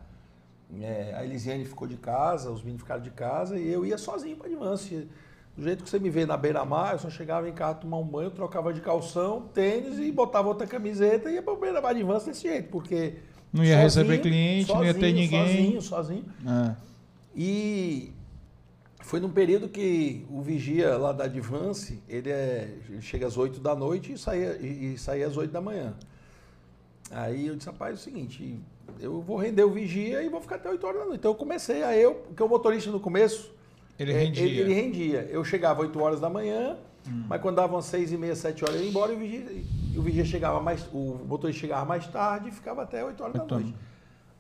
É, 0.80 1.14
a 1.16 1.24
Elisiane 1.24 1.64
ficou 1.64 1.86
de 1.86 1.96
casa, 1.96 2.50
os 2.50 2.62
meninos 2.62 2.82
ficaram 2.82 3.02
de 3.02 3.10
casa 3.10 3.58
e 3.58 3.70
eu 3.70 3.84
ia 3.84 3.98
sozinho 3.98 4.36
para 4.36 4.48
Advance. 4.48 5.08
Do 5.56 5.62
jeito 5.62 5.84
que 5.84 5.90
você 5.90 6.00
me 6.00 6.10
vê 6.10 6.26
na 6.26 6.36
beira-mar, 6.36 6.94
eu 6.94 6.98
só 6.98 7.08
chegava 7.08 7.48
em 7.48 7.52
casa, 7.52 7.76
tomar 7.76 7.98
um 7.98 8.06
banho, 8.06 8.30
trocava 8.30 8.72
de 8.72 8.80
calção, 8.80 9.42
tênis 9.54 9.98
e 9.98 10.10
botava 10.10 10.48
outra 10.48 10.66
camiseta 10.66 11.30
e 11.30 11.34
ia 11.34 11.42
para 11.42 11.54
beira-mar 11.54 11.90
Advance 11.90 12.26
desse 12.26 12.42
jeito, 12.42 12.70
porque. 12.70 13.18
Não 13.52 13.64
ia 13.64 13.80
sozinho, 13.82 14.06
receber 14.06 14.22
cliente, 14.22 14.66
sozinho, 14.66 14.78
não 14.78 14.86
ia 14.86 14.94
ter 14.94 15.12
ninguém. 15.12 15.46
Sozinho, 15.46 15.82
sozinho. 15.82 16.24
É. 16.44 16.76
E 17.36 18.12
foi 19.00 19.20
num 19.20 19.30
período 19.30 19.68
que 19.68 20.26
o 20.30 20.40
vigia 20.40 20.96
lá 20.96 21.12
da 21.12 21.24
Advance, 21.24 22.02
ele, 22.08 22.30
é, 22.30 22.78
ele 22.88 23.02
chega 23.02 23.26
às 23.26 23.36
8 23.36 23.60
da 23.60 23.74
noite 23.74 24.14
e 24.14 24.18
saía, 24.18 24.56
e, 24.60 24.94
e 24.94 24.98
saía 24.98 25.26
às 25.26 25.36
8 25.36 25.52
da 25.52 25.60
manhã. 25.60 25.94
Aí 27.10 27.46
eu 27.46 27.54
disse, 27.54 27.68
rapaz, 27.68 27.92
é 27.92 27.94
o 27.94 27.98
seguinte, 27.98 28.58
eu 29.00 29.20
vou 29.20 29.36
render 29.36 29.64
o 29.64 29.70
vigia 29.70 30.22
e 30.22 30.28
vou 30.28 30.40
ficar 30.40 30.56
até 30.56 30.68
8 30.68 30.86
horas 30.86 31.00
da 31.00 31.04
noite. 31.06 31.18
Então 31.18 31.30
eu 31.30 31.36
comecei 31.36 31.82
a 31.82 31.96
eu, 31.96 32.14
porque 32.14 32.42
o 32.42 32.48
motorista 32.48 32.90
no 32.90 33.00
começo. 33.00 33.52
Ele 33.98 34.12
é, 34.12 34.18
rendia. 34.18 34.44
Ele, 34.44 34.60
ele, 34.60 34.74
rendia. 34.74 35.28
Eu 35.30 35.44
chegava 35.44 35.82
8 35.82 36.00
horas 36.00 36.20
da 36.20 36.28
manhã, 36.28 36.76
hum. 37.06 37.24
mas 37.28 37.40
quando 37.40 37.56
davam 37.56 37.80
6 37.80 38.12
e 38.12 38.16
meia, 38.16 38.34
7 38.34 38.64
horas 38.64 38.76
eu 38.76 38.82
ia 38.82 38.88
embora 38.88 39.12
e 39.12 39.16
o 39.16 39.18
vigia, 39.18 39.64
o 39.96 40.02
vigia 40.02 40.24
chegava 40.24 40.60
mais. 40.60 40.86
O 40.92 41.20
motorista 41.26 41.60
chegava 41.60 41.84
mais 41.84 42.06
tarde 42.06 42.48
e 42.48 42.52
ficava 42.52 42.82
até 42.82 43.04
8 43.04 43.22
horas 43.22 43.34
8 43.40 43.46
da 43.46 43.54
noite. 43.56 43.74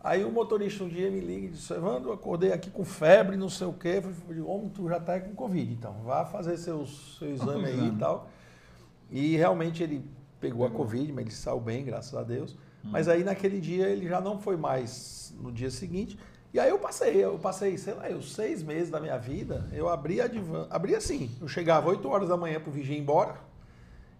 Aí 0.04 0.22
o 0.22 0.30
motorista 0.30 0.84
um 0.84 0.88
dia 0.88 1.10
me 1.10 1.18
liga 1.18 1.46
e 1.46 1.48
disse, 1.48 1.72
Evandro, 1.72 2.12
acordei 2.12 2.52
aqui 2.52 2.70
com 2.70 2.84
febre, 2.84 3.38
não 3.38 3.48
sei 3.48 3.66
o 3.66 3.72
quê. 3.72 4.02
Eu 4.04 4.12
falei, 4.12 4.42
homem, 4.42 4.68
tu 4.68 4.86
já 4.86 4.98
está 4.98 5.18
com 5.18 5.34
Covid, 5.34 5.72
então 5.72 5.94
vá 6.04 6.26
fazer 6.26 6.58
seus, 6.58 7.16
seu 7.18 7.32
exame 7.32 7.64
aí 7.64 7.88
e 7.88 7.92
tal. 7.92 8.28
E 9.10 9.36
realmente 9.36 9.82
ele 9.82 10.04
pegou 10.38 10.66
a 10.66 10.70
Covid, 10.70 11.10
mas 11.10 11.24
ele 11.24 11.34
saiu 11.34 11.58
bem, 11.58 11.86
graças 11.86 12.14
a 12.14 12.22
Deus. 12.22 12.54
Hum. 12.84 12.90
Mas 12.90 13.08
aí 13.08 13.24
naquele 13.24 13.60
dia 13.60 13.88
ele 13.88 14.06
já 14.08 14.20
não 14.20 14.38
foi 14.38 14.56
mais 14.56 15.34
no 15.40 15.50
dia 15.50 15.70
seguinte. 15.70 16.18
E 16.52 16.60
aí 16.60 16.70
eu 16.70 16.78
passei, 16.78 17.16
eu 17.16 17.36
passei, 17.36 17.76
sei 17.76 17.94
lá, 17.94 18.08
eu 18.08 18.22
seis 18.22 18.62
meses 18.62 18.88
da 18.88 19.00
minha 19.00 19.18
vida, 19.18 19.68
eu 19.72 19.88
abri 19.88 20.20
a 20.20 20.28
divan, 20.28 20.68
abri 20.70 20.94
assim, 20.94 21.28
eu 21.40 21.48
chegava 21.48 21.88
8 21.88 22.08
horas 22.08 22.28
da 22.28 22.36
manhã 22.36 22.60
para 22.60 22.70
o 22.70 22.72
vigia 22.72 22.96
ir 22.96 23.00
embora, 23.00 23.34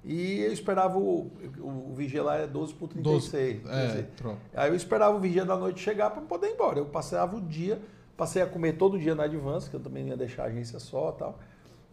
e 0.04 0.40
eu 0.40 0.52
esperava 0.52 0.98
o, 0.98 1.30
o, 1.60 1.90
o 1.90 1.94
vigia 1.94 2.24
lá 2.24 2.36
é 2.36 2.46
12 2.48 2.74
por 2.74 2.88
36. 2.88 3.62
12, 3.62 3.70
é, 3.72 4.06
aí 4.52 4.68
eu 4.68 4.74
esperava 4.74 5.16
o 5.16 5.20
vigia 5.20 5.44
da 5.44 5.56
noite 5.56 5.80
chegar 5.80 6.10
para 6.10 6.22
poder 6.22 6.48
ir 6.48 6.54
embora. 6.54 6.80
Eu 6.80 6.86
passava 6.86 7.36
o 7.36 7.40
dia, 7.40 7.80
passei 8.16 8.42
a 8.42 8.46
comer 8.46 8.72
todo 8.72 8.98
dia 8.98 9.14
na 9.14 9.22
Advance, 9.24 9.70
que 9.70 9.76
eu 9.76 9.80
também 9.80 10.08
ia 10.08 10.16
deixar 10.16 10.42
a 10.42 10.46
agência 10.46 10.80
só 10.80 11.12
tal. 11.12 11.38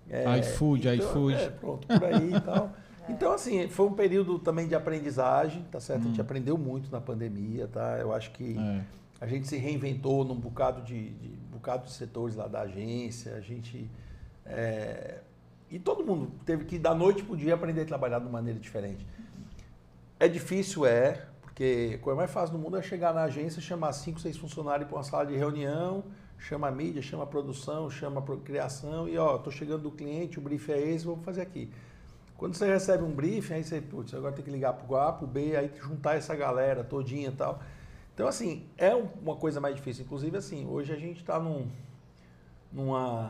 É, 0.10 0.40
iFood, 0.40 0.90
então, 0.90 1.08
iFood. 1.08 1.36
É, 1.36 1.50
pronto, 1.52 1.88
por 1.88 2.04
aí 2.04 2.34
e 2.34 2.42
tal. 2.42 2.72
Então, 3.12 3.34
assim, 3.34 3.68
foi 3.68 3.86
um 3.86 3.94
período 3.94 4.40
também 4.40 4.68
de 4.68 4.74
aprendizagem, 4.74 5.64
tá 5.72 5.80
certo? 5.80 6.02
Hum. 6.02 6.06
A 6.06 6.08
gente 6.08 6.20
hum. 6.20 6.24
aprendeu 6.24 6.58
muito 6.58 6.92
na 6.92 7.02
pandemia, 7.02 7.68
tá? 7.68 7.98
Eu 8.00 8.14
acho 8.14 8.32
que 8.32 8.58
é. 8.58 8.82
a 9.20 9.28
gente 9.28 9.48
se 9.48 9.58
reinventou 9.58 10.24
num 10.24 10.36
bocado 10.36 10.82
de, 10.82 11.10
de, 11.12 11.30
bocado 11.52 11.86
de 11.86 11.92
setores 11.92 12.36
lá 12.36 12.48
da 12.48 12.62
agência, 12.62 13.36
a 13.36 13.42
gente... 13.42 13.90
É, 14.46 15.20
e 15.70 15.80
todo 15.80 16.06
mundo 16.06 16.32
teve 16.46 16.66
que, 16.66 16.78
da 16.78 16.94
noite 16.94 17.24
para 17.24 17.34
o 17.34 17.38
dia, 17.38 17.54
aprender 17.54 17.82
a 17.82 17.86
trabalhar 17.86 18.20
de 18.20 18.30
maneira 18.30 18.60
diferente. 18.60 19.06
É 20.20 20.28
difícil, 20.28 20.86
é, 20.86 21.26
porque 21.42 21.94
a 21.96 21.98
coisa 22.00 22.18
mais 22.18 22.32
fácil 22.32 22.58
do 22.58 22.62
mundo 22.62 22.78
é 22.78 22.82
chegar 22.82 23.14
na 23.14 23.24
agência, 23.24 23.62
chamar 23.62 23.94
cinco, 23.94 24.20
seis 24.20 24.36
funcionários 24.36 24.88
para 24.88 24.98
uma 24.98 25.04
sala 25.04 25.26
de 25.26 25.36
reunião, 25.36 26.04
chama 26.38 26.68
a 26.68 26.72
mídia, 26.72 27.02
chama 27.02 27.24
a 27.24 27.28
produção, 27.28 27.90
chama 27.90 28.20
a 28.20 28.38
criação 28.38 29.08
e, 29.08 29.18
ó, 29.18 29.36
estou 29.36 29.52
chegando 29.52 29.84
do 29.84 29.92
cliente, 29.92 30.40
o 30.40 30.42
brief 30.42 30.70
é 30.70 30.80
esse, 30.80 31.06
vamos 31.06 31.24
fazer 31.24 31.42
aqui. 31.42 31.72
Quando 32.42 32.56
você 32.56 32.66
recebe 32.66 33.04
um 33.04 33.12
briefing, 33.12 33.54
aí 33.54 33.64
você, 33.64 33.80
putz, 33.80 34.16
agora 34.16 34.34
tem 34.34 34.44
que 34.44 34.50
ligar 34.50 34.74
para 34.74 34.92
o 34.92 34.98
A, 34.98 35.14
para 35.14 35.26
o 35.26 35.28
B, 35.28 35.56
aí 35.56 35.70
juntar 35.80 36.16
essa 36.16 36.36
galera 36.36 36.84
todinha 36.84 37.30
e 37.30 37.32
tal. 37.32 37.62
Então, 38.16 38.28
assim, 38.28 38.66
é 38.80 38.96
uma 38.96 39.36
coisa 39.36 39.62
mais 39.62 39.76
difícil. 39.76 40.06
Inclusive, 40.06 40.36
assim, 40.38 40.66
hoje 40.66 40.92
a 40.92 40.96
gente 40.96 41.20
está 41.20 41.38
num, 41.38 41.68
numa 42.74 43.30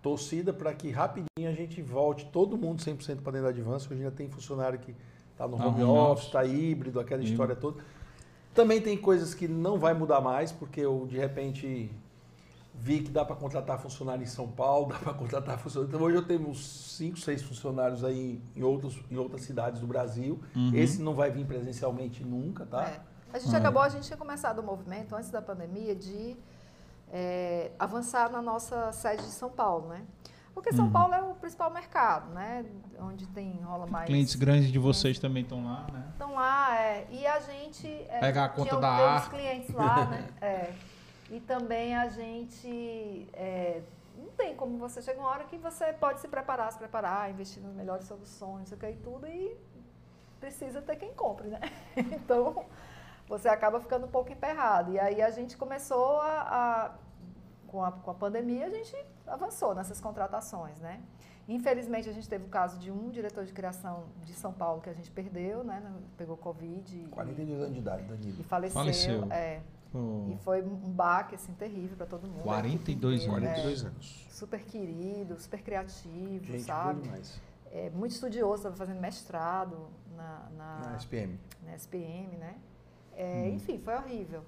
torcida 0.00 0.52
para 0.52 0.72
que 0.74 0.92
rapidinho 0.92 1.50
a 1.50 1.52
gente 1.52 1.82
volte 1.82 2.24
todo 2.26 2.56
mundo 2.56 2.80
100% 2.80 3.20
para 3.20 3.32
dentro 3.32 3.42
da 3.42 3.48
Advance. 3.48 3.86
Hoje 3.92 4.00
ainda 4.00 4.14
tem 4.14 4.28
funcionário 4.28 4.78
que 4.78 4.94
está 5.32 5.48
no 5.48 5.56
tá 5.56 5.66
home 5.66 5.82
office, 5.82 6.26
está 6.26 6.44
híbrido, 6.44 7.00
aquela 7.00 7.24
história 7.24 7.56
toda. 7.56 7.82
Também 8.54 8.80
tem 8.80 8.96
coisas 8.96 9.34
que 9.34 9.48
não 9.48 9.76
vai 9.76 9.92
mudar 9.92 10.20
mais, 10.20 10.52
porque 10.52 10.82
eu, 10.82 11.04
de 11.10 11.18
repente, 11.18 11.90
vi 12.74 13.00
que 13.00 13.10
dá 13.10 13.24
para 13.24 13.36
contratar 13.36 13.78
funcionário 13.78 14.22
em 14.22 14.26
São 14.26 14.48
Paulo, 14.48 14.88
dá 14.92 14.98
para 14.98 15.14
contratar 15.14 15.58
funcionário. 15.58 15.94
Então 15.94 16.06
hoje 16.06 16.16
eu 16.16 16.26
tenho 16.26 16.48
uns 16.48 16.66
5, 16.96 17.18
6 17.18 17.42
funcionários 17.42 18.04
aí 18.04 18.40
em, 18.56 18.62
outros, 18.62 18.98
em 19.10 19.16
outras 19.16 19.42
cidades 19.42 19.80
do 19.80 19.86
Brasil. 19.86 20.40
Uhum. 20.54 20.72
Esse 20.74 21.00
não 21.00 21.14
vai 21.14 21.30
vir 21.30 21.46
presencialmente 21.46 22.24
nunca, 22.24 22.66
tá? 22.66 22.84
É. 22.84 23.00
A 23.32 23.38
gente 23.38 23.56
acabou, 23.56 23.80
a 23.80 23.88
gente 23.88 24.04
tinha 24.04 24.16
começado 24.16 24.58
o 24.58 24.62
movimento 24.62 25.14
antes 25.14 25.30
da 25.30 25.40
pandemia 25.40 25.94
de 25.94 26.36
é, 27.10 27.70
avançar 27.78 28.30
na 28.30 28.42
nossa 28.42 28.92
sede 28.92 29.22
de 29.22 29.30
São 29.30 29.50
Paulo, 29.50 29.88
né? 29.88 30.02
Porque 30.54 30.70
São 30.72 30.84
uhum. 30.84 30.90
Paulo 30.90 31.14
é 31.14 31.22
o 31.22 31.34
principal 31.34 31.70
mercado, 31.70 32.32
né? 32.34 32.64
Onde 33.00 33.26
tem 33.28 33.58
rola 33.62 33.86
mais. 33.86 34.06
Clientes 34.06 34.34
grandes 34.34 34.70
de 34.70 34.78
vocês 34.78 35.18
também 35.18 35.42
estão 35.42 35.64
lá, 35.64 35.86
né? 35.90 36.04
Estão 36.12 36.34
lá, 36.34 36.78
é. 36.78 37.06
E 37.10 37.26
a 37.26 37.40
gente 37.40 37.86
é, 37.86 38.18
pega 38.20 38.44
a 38.44 38.48
conta 38.50 38.78
da 38.78 38.88
ar. 38.88 39.30
clientes 39.30 39.74
lá, 39.74 40.04
né? 40.06 40.28
É. 40.42 40.74
E 41.32 41.40
também 41.40 41.96
a 41.96 42.08
gente 42.10 43.26
é, 43.32 43.80
não 44.18 44.30
tem 44.32 44.54
como 44.54 44.76
você 44.76 45.00
chega 45.00 45.18
uma 45.18 45.30
hora 45.30 45.44
que 45.44 45.56
você 45.56 45.90
pode 45.94 46.20
se 46.20 46.28
preparar, 46.28 46.70
se 46.70 46.78
preparar, 46.78 47.30
investir 47.30 47.62
nas 47.62 47.72
melhores 47.74 48.04
soluções, 48.04 48.66
isso 48.66 48.74
aqui 48.74 48.90
e 48.90 48.96
tudo, 48.96 49.26
e 49.26 49.56
precisa 50.38 50.82
ter 50.82 50.96
quem 50.96 51.14
compre, 51.14 51.48
né? 51.48 51.60
Então, 51.96 52.66
você 53.26 53.48
acaba 53.48 53.80
ficando 53.80 54.04
um 54.04 54.10
pouco 54.10 54.30
emperrado. 54.30 54.92
E 54.92 55.00
aí 55.00 55.22
a 55.22 55.30
gente 55.30 55.56
começou 55.56 56.20
a, 56.20 56.40
a 56.42 56.90
com, 57.66 57.82
a 57.82 57.90
com 57.90 58.10
a 58.10 58.14
pandemia, 58.14 58.66
a 58.66 58.70
gente 58.70 58.94
avançou 59.26 59.74
nessas 59.74 60.02
contratações, 60.02 60.78
né? 60.80 61.00
Infelizmente, 61.48 62.10
a 62.10 62.12
gente 62.12 62.28
teve 62.28 62.44
o 62.44 62.48
caso 62.48 62.78
de 62.78 62.90
um 62.90 63.08
diretor 63.08 63.46
de 63.46 63.54
criação 63.54 64.04
de 64.22 64.34
São 64.34 64.52
Paulo 64.52 64.82
que 64.82 64.90
a 64.90 64.92
gente 64.92 65.10
perdeu, 65.10 65.64
né? 65.64 65.82
Pegou 66.18 66.36
Covid. 66.36 67.08
42 67.10 67.58
anos 67.58 67.72
de 67.72 67.78
idade, 67.78 68.02
Danilo. 68.02 68.36
E 68.38 68.44
faleceu. 68.44 68.74
faleceu. 68.74 69.32
É. 69.32 69.62
Oh. 69.94 70.30
E 70.30 70.36
foi 70.38 70.62
um 70.62 70.90
baque 70.90 71.34
assim, 71.34 71.52
terrível 71.52 71.96
para 71.96 72.06
todo 72.06 72.26
mundo. 72.26 72.42
42, 72.42 73.26
42 73.26 73.82
é, 73.82 73.86
anos. 73.86 74.26
Super 74.30 74.64
querido, 74.64 75.38
super 75.38 75.62
criativo, 75.62 76.44
Gente, 76.44 76.62
sabe? 76.62 77.10
É, 77.70 77.90
muito 77.90 78.12
estudioso, 78.12 78.56
estava 78.56 78.76
fazendo 78.76 79.00
mestrado 79.00 79.88
na, 80.16 80.48
na, 80.56 80.78
na 80.90 80.96
SPM. 80.96 81.38
Na 81.64 81.74
SPM, 81.74 82.36
né? 82.36 82.56
É, 83.14 83.44
hum. 83.44 83.54
Enfim, 83.54 83.78
foi 83.78 83.94
horrível. 83.94 84.42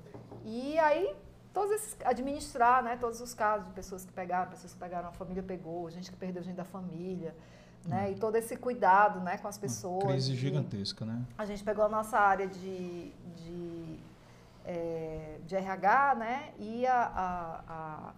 E 0.45 0.79
aí, 0.79 1.15
todos 1.53 1.71
esses, 1.73 1.97
administrar 2.05 2.83
né, 2.83 2.97
todos 2.97 3.21
os 3.21 3.35
casos 3.35 3.67
de 3.67 3.73
pessoas 3.73 4.05
que 4.05 4.13
pegaram, 4.13 4.51
pessoas 4.51 4.73
que 4.73 4.79
pegaram, 4.79 5.09
a 5.09 5.13
família 5.13 5.43
pegou, 5.43 5.91
gente 5.91 6.11
que 6.11 6.17
perdeu 6.17 6.43
gente 6.43 6.57
da 6.57 6.65
família. 6.65 7.35
Né? 7.87 8.07
Hum. 8.07 8.13
E 8.13 8.15
todo 8.17 8.37
esse 8.37 8.57
cuidado 8.57 9.21
né, 9.21 9.37
com 9.37 9.49
as 9.49 9.59
pessoas. 9.59 10.05
Uma 10.05 10.13
crise 10.13 10.35
gigantesca, 10.35 11.05
né? 11.05 11.23
A 11.37 11.45
gente 11.45 11.63
pegou 11.63 11.85
a 11.85 11.89
nossa 11.89 12.19
área 12.19 12.47
de, 12.47 13.13
de 13.37 13.94
é, 14.65 15.39
de 15.45 15.57
RH, 15.57 16.15
né? 16.17 16.55
E 16.59 16.87
a, 16.87 17.03
a, 17.05 17.65
a 17.69 18.15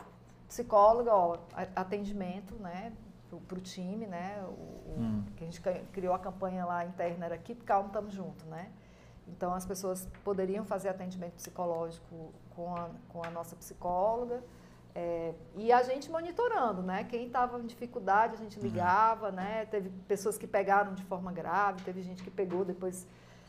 psicóloga, 0.49 1.15
ó, 1.15 1.39
atendimento, 1.75 2.55
né? 2.57 2.93
para 3.49 3.59
o 3.59 3.61
time, 3.61 4.07
né? 4.07 4.43
O, 4.47 5.01
hum. 5.01 5.25
que 5.37 5.45
a 5.45 5.47
gente 5.47 5.61
criou 5.93 6.15
a 6.15 6.19
campanha 6.19 6.65
lá 6.65 6.85
interna 6.85 7.27
era 7.27 7.37
Keep 7.37 7.65
Calm, 7.65 7.87
estamos 7.87 8.15
junto, 8.15 8.47
né? 8.47 8.71
Então 9.29 9.53
as 9.53 9.67
pessoas 9.67 10.09
poderiam 10.23 10.65
fazer 10.65 10.89
atendimento 10.89 11.35
psicológico 11.35 12.33
com 12.55 12.75
a, 12.75 12.89
com 13.09 13.25
a 13.25 13.31
nossa 13.31 13.57
psicóloga 13.57 14.43
é, 14.95 15.35
e 15.57 15.73
a 15.73 15.83
gente 15.83 16.11
monitorando, 16.11 16.83
né? 16.83 17.05
Quem 17.05 17.27
estava 17.27 17.59
em 17.59 17.67
dificuldade 17.67 18.35
a 18.35 18.39
gente 18.39 18.57
uhum. 18.57 18.65
ligava, 18.65 19.29
uhum. 19.29 19.35
né? 19.35 19.67
Teve 19.67 19.91
pessoas 20.07 20.39
que 20.39 20.47
pegaram 20.47 20.95
de 20.95 21.03
forma 21.03 21.33
grave, 21.33 21.83
teve 21.83 22.03
gente 22.03 22.23
que 22.23 22.31
pegou 22.31 22.65
depois 22.65 23.07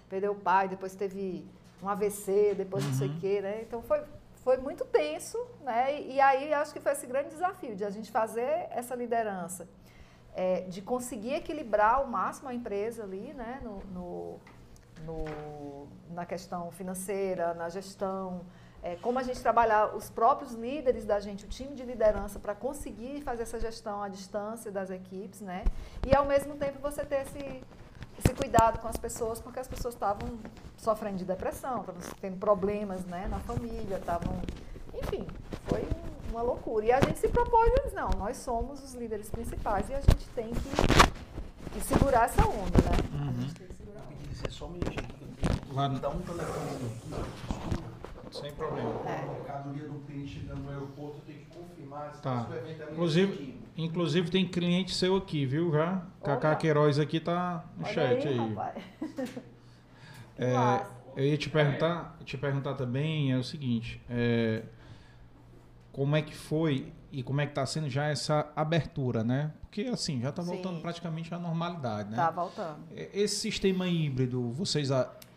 perdeu 0.09 0.31
o 0.31 0.35
pai, 0.35 0.67
depois 0.67 0.95
teve 0.95 1.45
um 1.81 1.89
AVC, 1.89 2.55
depois 2.55 2.83
uhum. 2.83 2.89
não 2.91 2.97
sei 2.97 3.07
o 3.07 3.11
uhum. 3.11 3.19
quê, 3.19 3.41
né? 3.41 3.61
Então 3.61 3.81
foi 3.81 4.01
foi 4.47 4.55
muito 4.55 4.85
tenso, 4.85 5.37
né? 5.61 5.99
E, 5.99 6.13
e 6.13 6.21
aí 6.21 6.53
acho 6.53 6.71
que 6.71 6.79
foi 6.79 6.93
esse 6.93 7.05
grande 7.05 7.27
desafio 7.27 7.75
de 7.75 7.83
a 7.83 7.89
gente 7.89 8.09
fazer 8.09 8.67
essa 8.71 8.95
liderança, 8.95 9.67
é, 10.33 10.61
de 10.61 10.81
conseguir 10.81 11.33
equilibrar 11.33 11.95
ao 11.95 12.07
máximo 12.07 12.47
a 12.47 12.53
empresa 12.53 13.03
ali, 13.03 13.33
né? 13.33 13.59
No, 13.61 13.79
no, 13.95 14.39
no 15.05 15.87
na 16.11 16.25
questão 16.25 16.71
financeira, 16.71 17.53
na 17.53 17.67
gestão, 17.67 18.45
é, 18.81 18.95
como 18.95 19.19
a 19.19 19.23
gente 19.23 19.41
trabalhar 19.41 19.93
os 19.93 20.09
próprios 20.09 20.53
líderes 20.53 21.03
da 21.03 21.19
gente, 21.19 21.43
o 21.43 21.49
time 21.49 21.75
de 21.75 21.83
liderança, 21.83 22.39
para 22.39 22.55
conseguir 22.55 23.21
fazer 23.21 23.43
essa 23.43 23.59
gestão 23.59 24.01
à 24.01 24.07
distância 24.07 24.71
das 24.71 24.89
equipes, 24.89 25.41
né? 25.41 25.65
E 26.07 26.15
ao 26.15 26.25
mesmo 26.25 26.55
tempo 26.55 26.79
você 26.79 27.03
ter 27.03 27.23
esse 27.23 27.61
esse 28.17 28.33
cuidado 28.33 28.79
com 28.79 28.87
as 28.87 28.97
pessoas, 28.97 29.39
porque 29.39 29.59
as 29.59 29.67
pessoas 29.67 29.93
estavam 29.93 30.27
sofrendo 30.77 31.17
de 31.17 31.25
depressão, 31.25 31.81
estavam 31.81 32.01
tendo 32.19 32.37
problemas 32.37 33.05
né, 33.05 33.27
na 33.29 33.39
família, 33.39 33.97
estavam. 33.97 34.41
Enfim, 34.93 35.27
foi 35.67 35.87
uma 36.31 36.41
loucura. 36.41 36.85
E 36.85 36.91
a 36.91 36.99
gente 36.99 37.19
se 37.19 37.27
propôs, 37.27 37.93
não, 37.93 38.09
nós 38.17 38.37
somos 38.37 38.83
os 38.83 38.93
líderes 38.93 39.29
principais 39.29 39.89
e 39.89 39.93
a 39.93 39.99
gente 39.99 40.27
tem 40.35 40.49
que, 40.49 41.71
que 41.73 41.81
segurar 41.81 42.25
essa 42.25 42.41
onda, 42.47 42.79
né? 42.81 42.97
Uhum. 43.13 43.29
A 43.29 43.41
gente 43.41 43.53
tem 43.53 43.67
que 43.67 43.75
segurar 43.75 44.01
a 44.01 44.05
onda. 44.05 44.51
Só 44.51 44.65
um 44.65 44.69
minutinho. 44.69 45.07
Dá 45.99 46.09
um 46.09 46.21
telefone 46.21 47.86
sem 48.31 48.51
problema. 48.53 49.01
É. 49.05 49.23
A 49.23 49.31
mercadoria 49.33 49.87
do 49.87 49.99
cliente 49.99 50.39
chegando 50.39 50.61
no 50.63 50.69
aeroporto, 50.69 51.21
tem 51.25 51.37
que 51.37 51.45
confirmar 51.45 52.13
se 52.13 52.21
tá. 52.21 52.47
é 52.51 52.91
inclusive, 52.91 53.59
inclusive 53.75 54.29
tem 54.29 54.47
cliente 54.47 54.93
seu 54.93 55.15
aqui, 55.15 55.45
viu? 55.45 55.71
Já. 55.71 56.03
Cacá 56.23 56.55
Queiroz 56.55 56.99
aqui 56.99 57.19
tá 57.19 57.65
no 57.77 57.85
Olha 57.85 57.93
chat 57.93 58.27
aí. 58.27 58.39
aí. 58.39 59.33
é, 60.37 60.85
eu 61.15 61.25
ia 61.25 61.37
te 61.37 61.49
perguntar, 61.49 62.17
te 62.23 62.37
perguntar 62.37 62.75
também 62.75 63.31
é 63.31 63.37
o 63.37 63.43
seguinte, 63.43 64.01
é, 64.09 64.63
como 65.91 66.15
é 66.15 66.21
que 66.21 66.35
foi 66.35 66.93
e 67.11 67.23
como 67.23 67.41
é 67.41 67.45
que 67.45 67.51
está 67.51 67.65
sendo 67.65 67.89
já 67.89 68.05
essa 68.07 68.51
abertura, 68.55 69.23
né? 69.23 69.51
Porque 69.61 69.81
assim, 69.83 70.21
já 70.21 70.29
está 70.29 70.41
voltando 70.41 70.81
praticamente 70.81 71.33
à 71.33 71.39
normalidade, 71.39 72.09
né? 72.09 72.17
Está 72.17 72.29
voltando. 72.29 72.79
Esse 72.91 73.37
sistema 73.37 73.87
híbrido, 73.87 74.51
vocês 74.51 74.89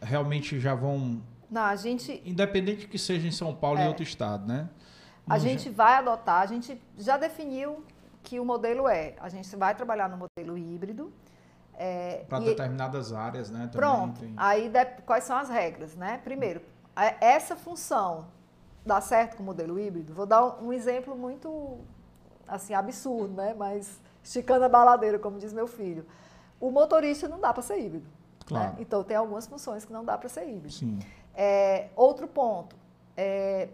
realmente 0.02 0.58
já 0.58 0.74
vão 0.74 1.22
não, 1.50 1.62
a 1.62 1.76
gente. 1.76 2.22
Independente 2.24 2.86
que 2.86 2.98
seja 2.98 3.26
em 3.26 3.32
São 3.32 3.54
Paulo 3.54 3.78
é, 3.78 3.84
em 3.84 3.88
outro 3.88 4.02
estado, 4.02 4.46
né? 4.46 4.68
a 5.28 5.38
gente 5.38 5.64
já... 5.64 5.70
vai 5.70 5.94
adotar, 5.94 6.42
a 6.42 6.46
gente 6.46 6.80
já 6.98 7.16
definiu 7.16 7.84
que 8.22 8.40
o 8.40 8.44
modelo 8.44 8.88
é. 8.88 9.14
A 9.20 9.28
gente 9.28 9.54
vai 9.56 9.74
trabalhar 9.74 10.08
no 10.08 10.16
modelo 10.16 10.58
híbrido. 10.58 11.12
É, 11.74 12.24
Para 12.28 12.40
determinadas 12.40 13.12
áreas, 13.12 13.50
né? 13.50 13.68
Também 13.72 13.90
pronto. 13.90 14.20
Tem... 14.20 14.34
Aí 14.36 14.68
de, 14.68 14.84
quais 15.06 15.24
são 15.24 15.36
as 15.36 15.48
regras, 15.48 15.96
né? 15.96 16.20
Primeiro, 16.22 16.60
essa 17.20 17.56
função 17.56 18.26
dá 18.84 19.00
certo 19.00 19.36
com 19.36 19.42
o 19.42 19.46
modelo 19.46 19.78
híbrido. 19.78 20.12
Vou 20.12 20.26
dar 20.26 20.44
um, 20.44 20.66
um 20.66 20.72
exemplo 20.72 21.16
muito 21.16 21.78
assim 22.46 22.74
absurdo, 22.74 23.34
né? 23.34 23.54
Mas 23.56 24.00
esticando 24.22 24.64
a 24.64 24.68
baladeira, 24.68 25.18
como 25.18 25.38
diz 25.38 25.52
meu 25.52 25.66
filho. 25.66 26.04
O 26.60 26.70
motorista 26.70 27.28
não 27.28 27.40
dá 27.40 27.52
para 27.54 27.62
ser 27.62 27.78
híbrido. 27.78 28.04
Né? 28.04 28.10
Claro. 28.46 28.72
Né? 28.72 28.76
Então 28.80 29.02
tem 29.02 29.16
algumas 29.16 29.46
funções 29.46 29.84
que 29.84 29.92
não 29.92 30.04
dá 30.04 30.18
para 30.18 30.28
ser 30.28 30.46
híbrido. 30.46 30.72
Sim. 30.72 30.98
É, 31.34 31.88
outro 31.96 32.26
ponto, 32.26 32.76
é, 33.16 33.68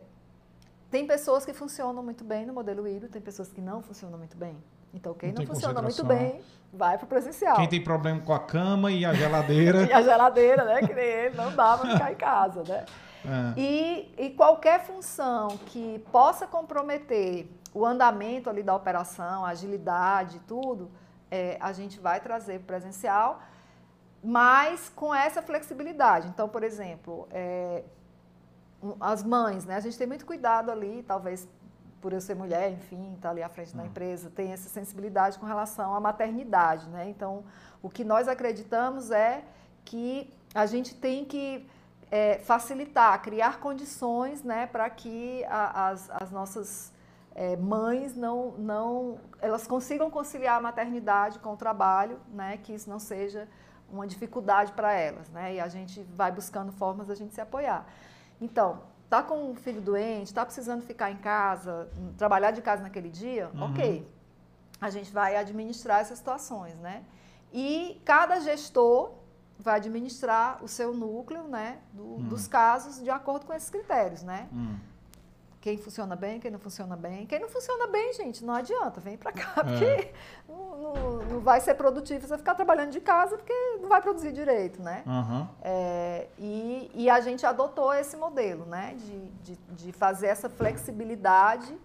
tem 0.90 1.06
pessoas 1.06 1.44
que 1.44 1.52
funcionam 1.52 2.02
muito 2.02 2.24
bem 2.24 2.46
no 2.46 2.52
modelo 2.52 2.86
híbrido, 2.86 3.08
tem 3.08 3.22
pessoas 3.22 3.52
que 3.52 3.60
não 3.60 3.82
funcionam 3.82 4.18
muito 4.18 4.36
bem. 4.36 4.56
Então, 4.94 5.12
quem 5.14 5.32
não, 5.32 5.42
não 5.42 5.46
funciona 5.46 5.82
muito 5.82 6.04
bem, 6.04 6.40
vai 6.72 6.96
para 6.96 7.04
o 7.04 7.08
presencial. 7.08 7.56
Quem 7.56 7.68
tem 7.68 7.82
problema 7.82 8.20
com 8.20 8.32
a 8.32 8.38
cama 8.38 8.90
e 8.90 9.04
a 9.04 9.12
geladeira. 9.12 9.82
e 9.86 9.92
a 9.92 10.00
geladeira, 10.00 10.64
né? 10.64 10.80
Que 10.80 10.94
nem 10.94 11.04
ele, 11.04 11.36
não 11.36 11.54
dá 11.54 11.76
para 11.76 11.92
ficar 11.92 12.12
em 12.12 12.16
casa, 12.16 12.62
né? 12.66 12.86
É. 13.24 13.60
E, 13.60 14.14
e 14.16 14.30
qualquer 14.30 14.84
função 14.84 15.48
que 15.66 15.98
possa 16.12 16.46
comprometer 16.46 17.48
o 17.74 17.84
andamento 17.84 18.48
ali 18.48 18.62
da 18.62 18.74
operação, 18.74 19.44
a 19.44 19.50
agilidade, 19.50 20.40
tudo, 20.46 20.90
é, 21.30 21.58
a 21.60 21.72
gente 21.72 22.00
vai 22.00 22.20
trazer 22.20 22.60
presencial 22.60 23.42
mas 24.26 24.88
com 24.88 25.14
essa 25.14 25.40
flexibilidade. 25.40 26.26
Então, 26.26 26.48
por 26.48 26.64
exemplo, 26.64 27.28
é, 27.30 27.84
as 29.00 29.22
mães, 29.22 29.64
né? 29.64 29.76
A 29.76 29.80
gente 29.80 29.96
tem 29.96 30.04
muito 30.06 30.26
cuidado 30.26 30.68
ali, 30.68 31.04
talvez 31.06 31.48
por 32.00 32.12
eu 32.12 32.20
ser 32.20 32.34
mulher, 32.34 32.72
enfim, 32.72 33.14
estar 33.14 33.20
tá 33.20 33.30
ali 33.30 33.40
à 33.40 33.48
frente 33.48 33.74
da 33.76 33.84
hum. 33.84 33.86
empresa, 33.86 34.28
tem 34.28 34.52
essa 34.52 34.68
sensibilidade 34.68 35.38
com 35.38 35.46
relação 35.46 35.94
à 35.94 36.00
maternidade, 36.00 36.88
né? 36.88 37.08
Então, 37.08 37.44
o 37.80 37.88
que 37.88 38.02
nós 38.02 38.26
acreditamos 38.26 39.12
é 39.12 39.44
que 39.84 40.28
a 40.52 40.66
gente 40.66 40.92
tem 40.96 41.24
que 41.24 41.64
é, 42.10 42.38
facilitar, 42.40 43.22
criar 43.22 43.60
condições, 43.60 44.42
né, 44.42 44.66
para 44.66 44.90
que 44.90 45.44
a, 45.44 45.88
as, 45.90 46.10
as 46.10 46.32
nossas 46.32 46.92
é, 47.32 47.56
mães 47.56 48.16
não, 48.16 48.52
não, 48.58 49.18
elas 49.40 49.68
consigam 49.68 50.10
conciliar 50.10 50.58
a 50.58 50.60
maternidade 50.60 51.38
com 51.38 51.52
o 51.52 51.56
trabalho, 51.56 52.18
né, 52.32 52.56
que 52.56 52.74
isso 52.74 52.90
não 52.90 52.98
seja 52.98 53.46
uma 53.90 54.06
dificuldade 54.06 54.72
para 54.72 54.92
elas, 54.92 55.28
né? 55.30 55.54
E 55.54 55.60
a 55.60 55.68
gente 55.68 56.02
vai 56.14 56.30
buscando 56.32 56.72
formas 56.72 57.08
da 57.08 57.14
gente 57.14 57.34
se 57.34 57.40
apoiar. 57.40 57.86
Então, 58.40 58.82
tá 59.08 59.22
com 59.22 59.50
um 59.50 59.54
filho 59.54 59.80
doente, 59.80 60.34
tá 60.34 60.44
precisando 60.44 60.82
ficar 60.82 61.10
em 61.10 61.16
casa, 61.16 61.88
trabalhar 62.16 62.50
de 62.50 62.60
casa 62.62 62.82
naquele 62.82 63.08
dia, 63.08 63.50
uhum. 63.54 63.70
ok. 63.70 64.08
A 64.80 64.90
gente 64.90 65.12
vai 65.12 65.36
administrar 65.36 66.00
essas 66.00 66.18
situações, 66.18 66.74
né? 66.76 67.04
E 67.52 68.00
cada 68.04 68.40
gestor 68.40 69.12
vai 69.58 69.76
administrar 69.76 70.62
o 70.62 70.68
seu 70.68 70.92
núcleo, 70.92 71.44
né, 71.44 71.78
do, 71.92 72.02
uhum. 72.02 72.28
dos 72.28 72.46
casos 72.46 73.02
de 73.02 73.08
acordo 73.08 73.46
com 73.46 73.54
esses 73.54 73.70
critérios, 73.70 74.22
né? 74.22 74.48
Uhum 74.52 74.95
quem 75.66 75.76
funciona 75.76 76.14
bem, 76.14 76.38
quem 76.38 76.48
não 76.48 76.60
funciona 76.60 76.94
bem. 76.94 77.26
Quem 77.26 77.40
não 77.40 77.48
funciona 77.48 77.88
bem, 77.88 78.14
gente, 78.14 78.44
não 78.44 78.54
adianta, 78.54 79.00
vem 79.00 79.16
para 79.16 79.32
cá, 79.32 79.52
é. 79.56 79.62
porque 79.64 80.12
não, 80.48 80.78
não, 80.78 81.16
não, 81.24 81.40
vai 81.40 81.60
ser 81.60 81.74
produtivo 81.74 82.24
você 82.24 82.38
ficar 82.38 82.54
trabalhando 82.54 82.92
de 82.92 83.00
casa, 83.00 83.36
porque 83.36 83.52
não 83.80 83.88
vai 83.88 84.00
produzir 84.00 84.32
direito, 84.32 84.80
né? 84.80 85.02
Uhum. 85.04 85.48
É, 85.60 86.28
e, 86.38 86.88
e, 86.94 87.10
a 87.10 87.20
gente 87.20 87.44
adotou 87.44 87.92
esse 87.92 88.16
modelo, 88.16 88.64
né, 88.64 88.94
de, 88.96 89.28
de, 89.42 89.58
de 89.70 89.92
fazer 89.92 90.28
essa 90.28 90.48
flexibilidade 90.48 91.76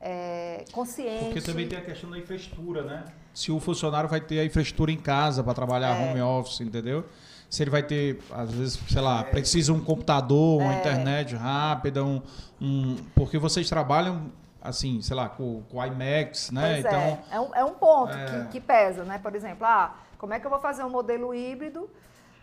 é, 0.00 0.64
consciente. 0.72 1.26
Porque 1.26 1.42
também 1.42 1.68
tem 1.68 1.78
a 1.78 1.84
questão 1.84 2.08
da 2.08 2.16
infraestrutura, 2.16 2.82
né? 2.82 3.04
Se 3.34 3.52
o 3.52 3.60
funcionário 3.60 4.08
vai 4.08 4.22
ter 4.22 4.40
a 4.40 4.44
infraestrutura 4.46 4.90
em 4.90 4.96
casa 4.96 5.44
para 5.44 5.52
trabalhar 5.52 5.94
é. 5.94 6.10
home 6.10 6.22
office, 6.22 6.62
entendeu? 6.62 7.04
Se 7.48 7.62
ele 7.62 7.70
vai 7.70 7.82
ter, 7.82 8.20
às 8.30 8.52
vezes, 8.52 8.78
sei 8.88 9.00
lá, 9.00 9.24
precisa 9.24 9.72
um 9.72 9.80
computador, 9.80 10.60
uma 10.60 10.74
é. 10.74 10.78
internet 10.78 11.34
rápida, 11.34 12.04
um, 12.04 12.20
um, 12.60 12.96
porque 13.14 13.38
vocês 13.38 13.68
trabalham 13.68 14.30
assim, 14.60 15.00
sei 15.00 15.16
lá, 15.16 15.28
com, 15.28 15.62
o 15.70 15.84
IMAX, 15.84 16.50
né? 16.50 16.74
Pois 16.74 16.84
então, 16.84 17.00
é. 17.00 17.22
É, 17.30 17.40
um, 17.40 17.54
é 17.54 17.64
um 17.64 17.74
ponto 17.74 18.12
é... 18.12 18.26
Que, 18.26 18.48
que, 18.52 18.60
pesa, 18.60 19.04
né? 19.04 19.18
Por 19.18 19.34
exemplo, 19.34 19.64
ah, 19.64 19.96
como 20.18 20.34
é 20.34 20.40
que 20.40 20.46
eu 20.46 20.50
vou 20.50 20.60
fazer 20.60 20.84
um 20.84 20.90
modelo 20.90 21.34
híbrido 21.34 21.88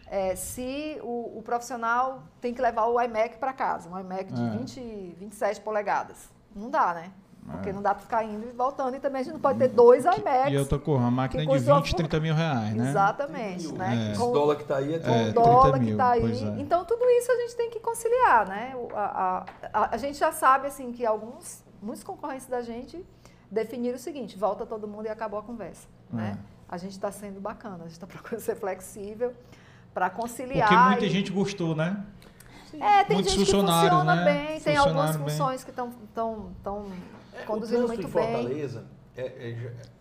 é, 0.07 0.36
se 0.36 0.99
o, 1.03 1.38
o, 1.38 1.41
profissional 1.44 2.23
tem 2.40 2.53
que 2.53 2.61
levar 2.61 2.86
o 2.86 3.02
iMac 3.02 3.38
para 3.38 3.53
casa, 3.53 3.90
um 3.90 3.99
iMac 3.99 4.32
de 4.32 4.41
é. 4.41 4.49
20, 4.49 5.15
27 5.19 5.61
polegadas? 5.61 6.30
Não 6.56 6.69
dá, 6.69 6.94
né? 6.94 7.11
Porque 7.52 7.70
é. 7.70 7.74
não 7.74 7.82
dá 7.82 7.94
para 7.94 8.02
ficar 8.02 8.24
indo 8.24 8.48
e 8.48 8.52
voltando. 8.52 8.96
E 8.96 9.00
também 9.00 9.22
a 9.22 9.24
gente 9.24 9.34
não 9.34 9.40
pode 9.40 9.60
ter 9.60 9.68
dois 9.68 10.04
iMacs. 10.04 10.52
E 10.52 10.56
eu 10.56 10.68
tô 10.68 10.80
com 10.80 10.96
uma 10.96 11.12
máquina 11.12 11.46
de 11.46 11.60
20, 11.60 11.96
30 11.96 12.20
mil 12.20 12.34
reais, 12.34 12.74
né? 12.74 12.90
Exatamente. 12.90 13.72
Né? 13.72 14.14
É. 14.14 14.18
Com 14.18 14.30
o 14.30 14.34
dólar 14.34 14.56
que 14.56 14.64
está 14.64 14.78
aí 14.78 14.96
é, 14.96 15.00
com 15.00 15.12
é, 15.12 15.30
o 15.30 15.34
dólar 15.34 15.80
que 15.80 15.92
está 15.92 16.12
aí. 16.12 16.44
É. 16.44 16.62
Então, 16.62 16.84
tudo 16.84 17.06
isso 17.06 17.32
a 17.32 17.36
gente 17.36 17.56
tem 17.56 17.70
que 17.70 17.80
conciliar, 17.80 18.48
né? 18.48 18.74
A, 18.94 19.00
a, 19.00 19.46
a, 19.72 19.96
a, 19.96 19.98
gente 19.98 20.18
já 20.18 20.32
sabe, 20.32 20.68
assim, 20.68 20.92
que 20.92 21.06
alguns, 21.06 21.64
muitos 21.82 22.04
concorrentes 22.04 22.48
da 22.48 22.62
gente 22.62 23.06
definiram 23.52 23.96
o 23.96 24.00
seguinte, 24.00 24.36
volta 24.38 24.66
todo 24.66 24.88
mundo 24.88 25.06
e 25.06 25.10
acabou 25.10 25.40
a 25.40 25.44
conversa, 25.44 25.88
né? 26.12 26.40
É. 26.42 26.56
A 26.68 26.78
gente 26.78 26.94
está 26.94 27.12
sendo 27.12 27.40
bacana, 27.40 27.76
a 27.76 27.84
gente 27.84 27.92
está 27.92 28.08
procurando 28.08 28.40
ser 28.40 28.56
flexível 28.56 29.34
para 29.94 30.10
conciliar. 30.10 30.68
Porque 30.68 30.84
muita 30.84 31.06
e... 31.06 31.10
gente 31.10 31.32
gostou, 31.32 31.76
né? 31.76 32.04
É, 32.80 33.04
tem 33.04 33.16
Muitos 33.16 33.34
gente 33.34 33.46
que 33.46 33.52
funciona 33.52 34.16
né? 34.16 34.26
bem, 34.26 34.60
tem 34.60 34.76
algumas 34.76 35.16
funções 35.16 35.64
bem. 35.64 35.74
que 35.74 35.82
estão 36.10 36.92
é, 37.40 37.44
conduzindo 37.44 37.88
muito 37.88 38.02
bem. 38.02 38.12
Fortaleza 38.12 38.86
é, 39.16 39.24
é, 39.24 39.56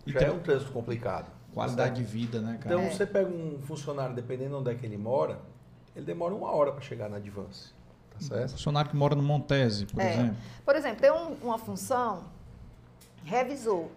já, 0.05 0.19
já 0.19 0.27
é 0.27 0.31
um 0.31 0.39
trânsito 0.39 0.71
complicado. 0.71 1.31
Qualidade 1.53 1.95
de 1.95 2.03
vida, 2.03 2.41
né, 2.41 2.57
cara? 2.61 2.75
Então, 2.75 2.81
é. 2.81 2.89
você 2.89 3.05
pega 3.05 3.29
um 3.29 3.59
funcionário, 3.61 4.13
dependendo 4.13 4.51
de 4.51 4.55
onde 4.55 4.71
é 4.71 4.75
que 4.75 4.85
ele 4.85 4.97
mora, 4.97 5.39
ele 5.95 6.05
demora 6.05 6.35
uma 6.35 6.51
hora 6.51 6.71
para 6.73 6.81
chegar 6.81 7.09
na 7.09 7.17
Advance. 7.17 7.73
Tá 8.11 8.19
certo? 8.19 8.45
Um 8.45 8.49
funcionário 8.49 8.89
que 8.89 8.95
mora 8.95 9.15
no 9.15 9.23
Montese, 9.23 9.85
por 9.85 10.01
é. 10.01 10.13
exemplo. 10.13 10.35
Por 10.65 10.75
exemplo, 10.75 10.99
tem 10.99 11.11
um, 11.11 11.33
uma 11.41 11.57
função 11.57 12.25
revisor. 13.23 13.87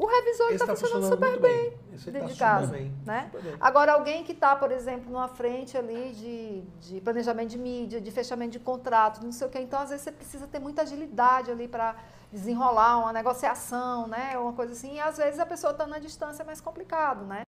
O 0.00 0.06
revisor 0.06 0.52
está 0.52 0.66
tá 0.66 0.74
funcionando, 0.74 1.02
funcionando, 1.02 1.30
super 1.30 1.40
bem, 1.40 1.70
bem 1.70 2.12
dentro 2.12 2.28
de 2.28 2.38
casa. 2.38 2.72
Bem, 2.72 2.90
né? 3.04 3.30
Bem. 3.34 3.54
Agora, 3.60 3.92
alguém 3.92 4.24
que 4.24 4.32
está, 4.32 4.56
por 4.56 4.72
exemplo, 4.72 5.12
numa 5.12 5.28
frente 5.28 5.76
ali 5.76 6.12
de, 6.12 6.62
de 6.88 7.00
planejamento 7.02 7.50
de 7.50 7.58
mídia, 7.58 8.00
de 8.00 8.10
fechamento 8.10 8.52
de 8.52 8.60
contrato, 8.60 9.22
não 9.22 9.30
sei 9.30 9.46
o 9.46 9.50
quê, 9.50 9.58
então 9.60 9.78
às 9.78 9.90
vezes 9.90 10.04
você 10.04 10.12
precisa 10.12 10.46
ter 10.46 10.58
muita 10.58 10.80
agilidade 10.80 11.50
ali 11.50 11.68
para 11.68 11.96
desenrolar 12.32 13.00
uma 13.00 13.12
negociação, 13.12 14.06
né? 14.06 14.38
Uma 14.38 14.54
coisa 14.54 14.72
assim, 14.72 14.94
e 14.94 15.00
às 15.00 15.18
vezes 15.18 15.38
a 15.38 15.44
pessoa 15.44 15.72
está 15.72 15.86
na 15.86 15.98
distância 15.98 16.42
é 16.42 16.46
mais 16.46 16.62
complicado, 16.62 17.26
né? 17.26 17.42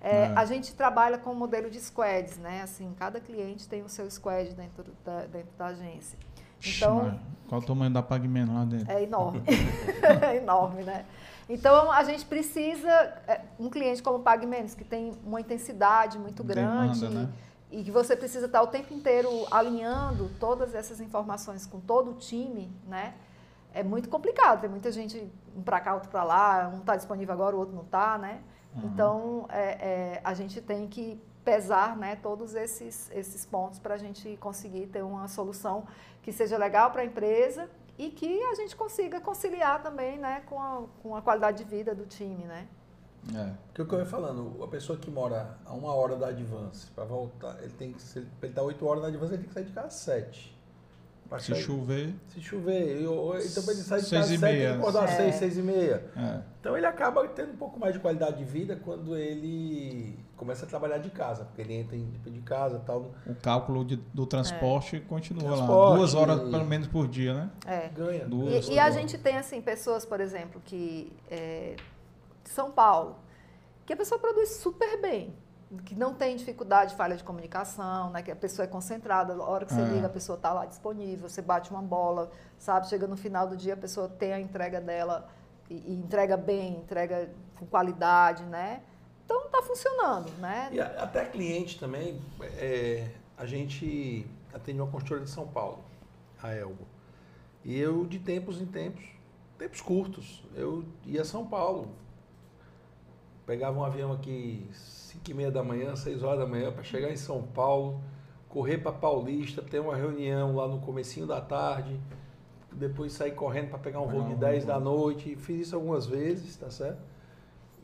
É, 0.00 0.26
é. 0.26 0.32
A 0.36 0.44
gente 0.44 0.76
trabalha 0.76 1.18
com 1.18 1.32
o 1.32 1.34
modelo 1.34 1.68
de 1.68 1.80
squads, 1.80 2.38
né? 2.38 2.62
Assim, 2.62 2.94
cada 2.96 3.18
cliente 3.18 3.68
tem 3.68 3.82
o 3.82 3.88
seu 3.88 4.08
squad 4.08 4.54
dentro 4.54 4.84
da, 5.04 5.26
dentro 5.26 5.50
da 5.58 5.66
agência. 5.66 6.16
Então, 6.64 7.18
qual 7.48 7.60
o 7.60 7.64
tamanho 7.64 7.92
da 7.92 8.02
Pagman 8.02 8.46
lá 8.46 8.64
dentro? 8.64 8.90
É 8.90 9.02
enorme. 9.02 9.42
é 10.22 10.36
enorme, 10.36 10.84
né? 10.84 11.04
Então, 11.48 11.90
a 11.90 12.02
gente 12.04 12.26
precisa, 12.26 12.90
é, 13.26 13.40
um 13.58 13.70
cliente 13.70 14.02
como 14.02 14.18
o 14.18 14.22
PagMenos, 14.22 14.74
que 14.74 14.84
tem 14.84 15.12
uma 15.24 15.40
intensidade 15.40 16.18
muito 16.18 16.44
grande 16.44 17.00
Demanda, 17.00 17.26
né? 17.26 17.32
e 17.70 17.82
que 17.82 17.90
você 17.90 18.14
precisa 18.14 18.46
estar 18.46 18.62
o 18.62 18.66
tempo 18.66 18.92
inteiro 18.92 19.30
alinhando 19.50 20.30
todas 20.38 20.74
essas 20.74 21.00
informações 21.00 21.66
com 21.66 21.80
todo 21.80 22.10
o 22.10 22.14
time, 22.14 22.70
né? 22.86 23.14
É 23.72 23.82
muito 23.82 24.08
complicado, 24.08 24.62
tem 24.62 24.70
muita 24.70 24.90
gente 24.90 25.30
um 25.56 25.62
para 25.62 25.78
cá, 25.80 25.94
outro 25.94 26.08
para 26.08 26.24
lá, 26.24 26.70
um 26.72 26.78
está 26.78 26.96
disponível 26.96 27.34
agora, 27.34 27.54
o 27.54 27.58
outro 27.58 27.74
não 27.74 27.82
está, 27.82 28.18
né? 28.18 28.40
Uhum. 28.74 28.82
Então, 28.84 29.46
é, 29.50 29.62
é, 29.62 30.20
a 30.24 30.34
gente 30.34 30.60
tem 30.60 30.86
que 30.86 31.20
pesar 31.44 31.96
né, 31.96 32.16
todos 32.16 32.54
esses, 32.54 33.10
esses 33.14 33.46
pontos 33.46 33.78
para 33.78 33.94
a 33.94 33.98
gente 33.98 34.36
conseguir 34.36 34.86
ter 34.88 35.02
uma 35.02 35.28
solução 35.28 35.86
que 36.22 36.30
seja 36.30 36.58
legal 36.58 36.90
para 36.90 37.02
a 37.02 37.04
empresa 37.04 37.70
e 37.98 38.10
que 38.10 38.42
a 38.44 38.54
gente 38.54 38.76
consiga 38.76 39.20
conciliar 39.20 39.82
também 39.82 40.18
né, 40.18 40.42
com, 40.46 40.60
a, 40.60 40.84
com 41.02 41.16
a 41.16 41.20
qualidade 41.20 41.64
de 41.64 41.68
vida 41.68 41.94
do 41.94 42.06
time, 42.06 42.44
né? 42.44 42.68
É. 43.34 43.52
Porque 43.66 43.82
o 43.82 43.86
que 43.86 43.94
eu 43.94 43.98
ia 43.98 44.06
falando, 44.06 44.62
a 44.62 44.68
pessoa 44.68 44.98
que 44.98 45.10
mora 45.10 45.58
a 45.66 45.72
uma 45.74 45.92
hora 45.92 46.16
da 46.16 46.28
Advance, 46.28 46.86
para 46.92 47.04
voltar, 47.04 47.58
ele 47.60 47.72
tem 47.72 47.92
que, 47.92 48.00
se 48.00 48.20
ele 48.20 48.28
está 48.42 48.62
oito 48.62 48.86
horas 48.86 49.02
na 49.02 49.08
Advance, 49.08 49.34
ele 49.34 49.42
tem 49.42 49.48
que 49.48 49.54
sair 49.54 49.64
de 49.64 49.72
casa 49.72 49.88
às 49.88 49.94
Se 51.38 51.52
sair, 51.52 51.62
chover. 51.62 52.14
Se 52.28 52.40
chover. 52.40 53.02
Eu, 53.02 53.34
então 53.38 53.62
ele 53.64 53.82
sai 53.82 54.00
de 54.00 54.08
casa 54.08 54.28
sete, 54.28 54.40
tem 54.40 54.56
que 54.56 54.66
acordar 54.66 55.04
às 55.04 55.10
é. 55.10 55.16
seis, 55.16 55.34
seis 55.34 55.58
e 55.58 55.62
meia. 55.62 56.02
É. 56.16 56.40
Então 56.60 56.76
ele 56.76 56.86
acaba 56.86 57.26
tendo 57.28 57.52
um 57.52 57.56
pouco 57.56 57.78
mais 57.78 57.92
de 57.92 58.00
qualidade 58.00 58.38
de 58.38 58.44
vida 58.44 58.76
quando 58.76 59.14
ele 59.16 60.18
começa 60.36 60.64
a 60.64 60.68
trabalhar 60.68 60.98
de 60.98 61.10
casa, 61.10 61.44
porque 61.44 61.60
ele 61.60 61.74
entra 61.74 61.98
de 61.98 62.40
casa 62.40 62.78
tal. 62.78 63.12
O 63.26 63.34
cálculo 63.34 63.84
de, 63.84 63.96
do 64.14 64.24
transporte 64.24 64.96
é. 64.96 65.00
continua 65.00 65.44
transporte, 65.44 65.90
lá. 65.90 65.96
Duas 65.96 66.14
horas 66.14 66.40
pelo 66.40 66.64
menos 66.64 66.88
por 66.88 67.06
dia, 67.06 67.34
né? 67.34 67.50
É. 67.66 67.88
Ganha. 67.88 68.24
Duas, 68.24 68.66
e, 68.66 68.72
e 68.72 68.78
a 68.78 68.90
gente 68.90 69.18
tem, 69.18 69.36
assim, 69.36 69.60
pessoas, 69.60 70.06
por 70.06 70.20
exemplo, 70.20 70.62
que. 70.64 71.12
É, 71.30 71.76
de 72.42 72.50
São 72.50 72.70
Paulo, 72.70 73.16
que 73.84 73.92
a 73.92 73.96
pessoa 73.96 74.18
produz 74.18 74.56
super 74.56 74.98
bem 75.02 75.34
que 75.84 75.94
não 75.94 76.14
tem 76.14 76.36
dificuldade 76.36 76.92
de 76.92 76.96
falha 76.96 77.16
de 77.16 77.22
comunicação, 77.22 78.10
né? 78.10 78.22
Que 78.22 78.30
a 78.30 78.36
pessoa 78.36 78.64
é 78.64 78.68
concentrada, 78.68 79.34
a 79.34 79.42
hora 79.42 79.66
que 79.66 79.74
você 79.74 79.80
é. 79.80 79.84
liga, 79.84 80.06
a 80.06 80.10
pessoa 80.10 80.36
está 80.36 80.52
lá 80.52 80.64
disponível, 80.64 81.28
você 81.28 81.42
bate 81.42 81.70
uma 81.70 81.82
bola, 81.82 82.30
sabe? 82.58 82.88
Chega 82.88 83.06
no 83.06 83.16
final 83.16 83.46
do 83.46 83.56
dia, 83.56 83.74
a 83.74 83.76
pessoa 83.76 84.08
tem 84.08 84.32
a 84.32 84.40
entrega 84.40 84.80
dela 84.80 85.28
e, 85.68 85.74
e 85.74 85.94
entrega 85.94 86.36
bem, 86.36 86.78
entrega 86.78 87.30
com 87.58 87.66
qualidade, 87.66 88.44
né? 88.44 88.82
Então 89.24 89.44
está 89.44 89.62
funcionando, 89.62 90.30
né? 90.38 90.70
E 90.72 90.80
até 90.80 91.26
cliente 91.26 91.78
também, 91.78 92.18
é, 92.56 93.10
a 93.36 93.44
gente 93.44 94.26
atende 94.54 94.80
uma 94.80 94.90
construtora 94.90 95.22
de 95.22 95.30
São 95.30 95.46
Paulo, 95.46 95.84
a 96.42 96.50
Elbo. 96.50 96.86
E 97.62 97.78
eu, 97.78 98.06
de 98.06 98.18
tempos 98.18 98.58
em 98.58 98.64
tempos, 98.64 99.04
tempos 99.58 99.82
curtos, 99.82 100.42
eu 100.54 100.82
ia 101.04 101.20
a 101.20 101.24
São 101.26 101.46
Paulo, 101.46 101.90
pegava 103.48 103.78
um 103.78 103.82
avião 103.82 104.12
aqui 104.12 104.68
5 104.74 105.30
e 105.30 105.32
meia 105.32 105.50
da 105.50 105.64
manhã, 105.64 105.96
6 105.96 106.22
horas 106.22 106.40
da 106.40 106.46
manhã, 106.46 106.70
para 106.70 106.82
chegar 106.82 107.10
em 107.10 107.16
São 107.16 107.42
Paulo, 107.42 107.98
correr 108.46 108.76
para 108.76 108.92
Paulista, 108.92 109.62
ter 109.62 109.80
uma 109.80 109.96
reunião 109.96 110.54
lá 110.54 110.68
no 110.68 110.80
comecinho 110.80 111.26
da 111.26 111.40
tarde, 111.40 111.98
depois 112.70 113.14
sair 113.14 113.32
correndo 113.32 113.70
para 113.70 113.78
pegar 113.78 114.02
um 114.02 114.06
voo 114.06 114.28
de 114.28 114.34
10 114.34 114.66
da 114.66 114.78
noite. 114.78 115.34
Fiz 115.34 115.68
isso 115.68 115.74
algumas 115.74 116.04
vezes, 116.04 116.58
tá 116.58 116.70
certo? 116.70 117.00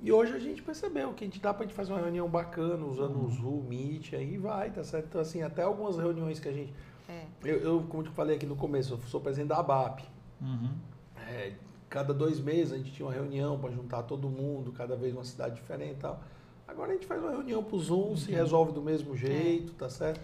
E 0.03 0.13
hoje 0.13 0.35
a 0.35 0.39
gente 0.39 0.63
percebeu 0.63 1.15
que 1.15 1.25
a 1.25 1.27
gente 1.27 1.41
dá 1.41 1.55
para 1.55 1.65
a 1.65 1.67
gente 1.67 1.75
fazer 1.75 1.95
uma 1.95 2.01
reunião 2.03 2.29
bacana, 2.29 2.85
usando 2.85 3.25
o 3.25 3.31
Zoom, 3.31 3.63
Meet, 3.63 4.13
aí 4.13 4.37
vai, 4.37 4.71
tá 4.71 4.85
certo? 4.85 5.07
Então, 5.07 5.21
assim, 5.23 5.43
até 5.43 5.63
algumas 5.63 5.97
reuniões 5.97 6.39
que 6.39 6.49
a 6.49 6.53
gente... 6.53 6.75
É. 7.09 7.25
Eu, 7.43 7.57
eu, 7.61 7.87
como 7.89 8.03
eu 8.03 8.13
falei 8.13 8.37
aqui 8.37 8.45
no 8.45 8.55
começo, 8.55 8.93
eu 8.93 8.99
sou 9.09 9.19
presidente 9.19 9.49
da 9.49 9.61
ABAP. 9.61 10.05
Uhum. 10.43 10.75
É, 11.27 11.55
cada 11.95 12.13
dois 12.13 12.41
meses 12.41 12.73
a 12.73 12.77
gente 12.77 12.91
tinha 12.91 13.07
uma 13.07 13.15
reunião 13.15 13.57
para 13.57 13.71
juntar 13.71 14.03
todo 14.03 14.29
mundo, 14.29 14.73
cada 14.73 14.97
vez 14.97 15.15
uma 15.15 15.23
cidade 15.23 15.55
diferente 15.55 15.93
e 15.93 16.01
tal. 16.01 16.21
Agora 16.67 16.91
a 16.91 16.95
gente 16.95 17.07
faz 17.07 17.23
uma 17.23 17.31
reunião 17.31 17.63
para 17.63 17.77
o 17.77 17.79
Zoom, 17.79 18.09
uhum. 18.09 18.17
se 18.17 18.33
resolve 18.33 18.73
do 18.73 18.83
mesmo 18.83 19.17
jeito, 19.17 19.73
tá 19.75 19.89
certo? 19.89 20.21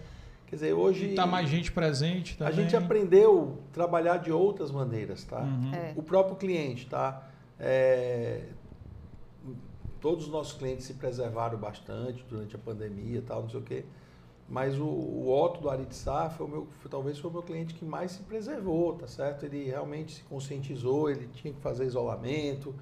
Quer 0.47 0.57
dizer, 0.57 0.73
hoje. 0.73 1.11
Está 1.11 1.25
mais 1.25 1.47
gente 1.47 1.71
presente 1.71 2.37
também. 2.37 2.53
A 2.53 2.55
gente 2.57 2.75
aprendeu 2.75 3.57
a 3.69 3.73
trabalhar 3.73 4.17
de 4.17 4.33
outras 4.33 4.69
maneiras, 4.69 5.23
tá? 5.23 5.39
Uhum. 5.39 5.73
É. 5.73 5.93
O 5.95 6.03
próprio 6.03 6.35
cliente, 6.35 6.87
tá? 6.87 7.25
É, 7.57 8.49
todos 10.01 10.25
os 10.25 10.29
nossos 10.29 10.57
clientes 10.57 10.85
se 10.85 10.95
preservaram 10.95 11.57
bastante 11.57 12.21
durante 12.29 12.53
a 12.53 12.59
pandemia 12.59 13.19
e 13.19 13.21
tal, 13.21 13.43
não 13.43 13.49
sei 13.49 13.59
o 13.61 13.63
quê. 13.63 13.85
Mas 14.51 14.77
o, 14.77 14.83
o 14.83 15.31
Otto 15.31 15.61
do 15.61 15.69
Aritsá 15.69 16.29
foi 16.29 16.45
o 16.45 16.49
meu, 16.49 16.67
foi, 16.81 16.91
talvez 16.91 17.17
foi 17.17 17.29
o 17.29 17.33
meu 17.33 17.41
cliente 17.41 17.73
que 17.73 17.85
mais 17.85 18.11
se 18.11 18.23
preservou, 18.23 18.93
tá 18.95 19.07
certo? 19.07 19.45
Ele 19.45 19.63
realmente 19.63 20.15
se 20.15 20.23
conscientizou, 20.23 21.09
ele 21.09 21.29
tinha 21.33 21.53
que 21.53 21.61
fazer 21.61 21.85
isolamento, 21.85 22.75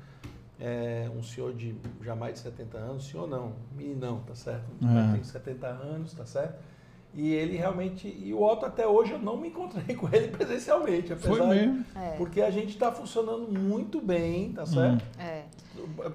é, 0.60 1.08
um 1.16 1.22
senhor 1.22 1.54
de 1.54 1.76
já 2.02 2.16
mais 2.16 2.34
de 2.34 2.40
70 2.40 2.76
anos, 2.76 3.08
senhor 3.08 3.28
não, 3.28 3.54
meninão, 3.78 4.20
tá 4.26 4.34
certo? 4.34 4.66
É. 4.82 5.14
Tem 5.14 5.24
70 5.24 5.68
anos, 5.68 6.12
tá 6.12 6.26
certo? 6.26 6.60
E 7.14 7.34
ele 7.34 7.56
realmente. 7.56 8.08
E 8.08 8.34
o 8.34 8.42
Otto 8.42 8.66
até 8.66 8.88
hoje 8.88 9.12
eu 9.12 9.20
não 9.20 9.38
me 9.38 9.50
encontrei 9.50 9.94
com 9.96 10.08
ele 10.12 10.30
presencialmente, 10.30 11.14
apesar 11.14 11.36
Foi 11.36 11.48
mesmo. 11.48 11.84
De, 11.84 11.98
é. 12.00 12.16
Porque 12.18 12.42
a 12.42 12.50
gente 12.50 12.70
está 12.70 12.92
funcionando 12.92 13.48
muito 13.48 14.02
bem, 14.02 14.54
tá 14.54 14.66
certo? 14.66 15.04
Hum. 15.04 15.22
É. 15.22 15.46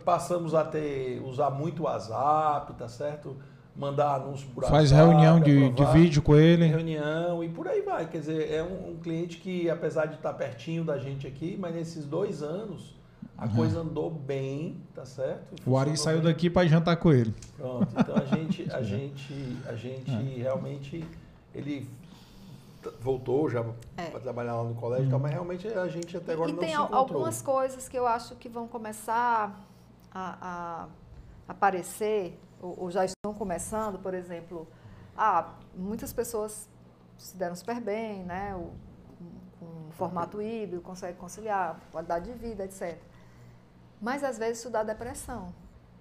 Passamos 0.04 0.52
a 0.52 0.64
ter, 0.64 1.22
usar 1.24 1.50
muito 1.50 1.80
o 1.80 1.84
WhatsApp, 1.84 2.74
tá 2.74 2.88
certo? 2.88 3.36
Mandar 3.76 4.14
anúncios 4.14 4.48
por 4.52 4.64
Faz 4.64 4.92
WhatsApp, 4.92 5.10
reunião 5.10 5.40
de, 5.40 5.70
de 5.70 5.84
vídeo 5.86 6.22
com 6.22 6.36
ele. 6.36 6.66
Reunião 6.66 7.42
e 7.42 7.48
por 7.48 7.66
aí 7.66 7.82
vai. 7.82 8.06
Quer 8.08 8.18
dizer, 8.18 8.52
é 8.52 8.62
um, 8.62 8.92
um 8.92 8.96
cliente 8.96 9.38
que, 9.38 9.68
apesar 9.68 10.06
de 10.06 10.14
estar 10.14 10.32
pertinho 10.32 10.84
da 10.84 10.96
gente 10.96 11.26
aqui, 11.26 11.56
mas 11.58 11.74
nesses 11.74 12.06
dois 12.06 12.42
anos 12.42 12.94
a 13.36 13.46
uhum. 13.46 13.56
coisa 13.56 13.80
andou 13.80 14.10
bem, 14.10 14.80
tá 14.94 15.04
certo? 15.04 15.56
O 15.66 15.76
Ari 15.76 15.96
saiu 15.96 16.18
bem. 16.18 16.26
daqui 16.26 16.48
para 16.48 16.68
jantar 16.68 16.96
com 16.96 17.12
ele. 17.12 17.34
Pronto, 17.56 17.88
então 17.98 18.14
a 18.16 18.24
gente, 18.36 18.70
a 18.72 18.82
gente, 18.82 19.58
a 19.66 19.74
gente 19.74 20.10
é. 20.10 20.42
realmente, 20.42 21.04
ele 21.52 21.88
voltou 23.00 23.48
já 23.50 23.64
é. 23.96 24.06
para 24.06 24.20
trabalhar 24.20 24.54
lá 24.54 24.64
no 24.64 24.74
colégio, 24.74 25.12
uhum. 25.12 25.18
mas 25.18 25.32
realmente 25.32 25.66
a 25.66 25.88
gente 25.88 26.16
até 26.16 26.34
agora 26.34 26.50
e, 26.50 26.52
não 26.52 26.60
tem 26.60 26.68
se 26.68 26.74
encontrou. 26.74 26.98
algumas 26.98 27.42
coisas 27.42 27.88
que 27.88 27.98
eu 27.98 28.06
acho 28.06 28.36
que 28.36 28.48
vão 28.48 28.68
começar 28.68 29.66
a, 30.12 30.38
a 30.40 30.88
aparecer, 31.48 32.38
ou, 32.64 32.74
ou, 32.84 32.90
já 32.90 33.04
estão 33.04 33.34
começando, 33.34 33.98
por 33.98 34.14
exemplo, 34.14 34.66
ah, 35.16 35.52
muitas 35.76 36.12
pessoas 36.12 36.68
se 37.18 37.36
deram 37.36 37.54
super 37.54 37.80
bem, 37.80 38.24
né? 38.24 38.54
O, 38.56 38.70
com 39.60 39.90
formato 39.92 40.40
híbrido, 40.40 40.80
consegue 40.80 41.18
conciliar 41.18 41.78
qualidade 41.92 42.32
de 42.32 42.38
vida, 42.38 42.64
etc. 42.64 42.98
Mas 44.00 44.24
às 44.24 44.38
vezes 44.38 44.58
isso 44.58 44.70
dá 44.70 44.82
depressão. 44.82 45.52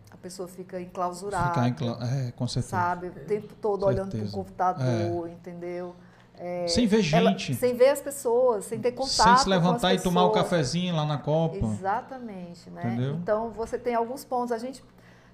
A 0.09 0.17
pessoa 0.17 0.47
fica 0.47 0.79
enclausurada. 0.79 1.49
Ficar 1.49 1.67
encla... 1.67 1.99
É, 2.01 2.31
com 2.31 2.47
certeza. 2.47 2.77
Sabe? 2.77 3.07
O 3.07 3.11
tempo 3.25 3.53
todo 3.55 3.85
olhando 3.85 4.11
para 4.15 4.25
o 4.25 4.31
computador, 4.31 5.27
é. 5.27 5.31
entendeu? 5.31 5.95
É, 6.35 6.67
sem 6.67 6.87
ver 6.87 7.01
gente. 7.01 7.51
Ela, 7.51 7.59
sem 7.59 7.75
ver 7.75 7.89
as 7.89 8.01
pessoas, 8.01 8.65
sem 8.65 8.79
ter 8.79 8.91
contato. 8.91 9.11
Sem 9.11 9.37
se 9.37 9.49
levantar 9.49 9.93
e 9.93 9.99
tomar 9.99 10.25
o 10.25 10.29
um 10.29 10.31
cafezinho 10.31 10.95
lá 10.95 11.05
na 11.05 11.17
Copa. 11.17 11.57
Exatamente, 11.57 12.69
né? 12.69 12.81
Entendeu? 12.85 13.15
Então 13.15 13.49
você 13.51 13.77
tem 13.77 13.95
alguns 13.95 14.25
pontos. 14.25 14.51
A 14.51 14.57
gente. 14.57 14.83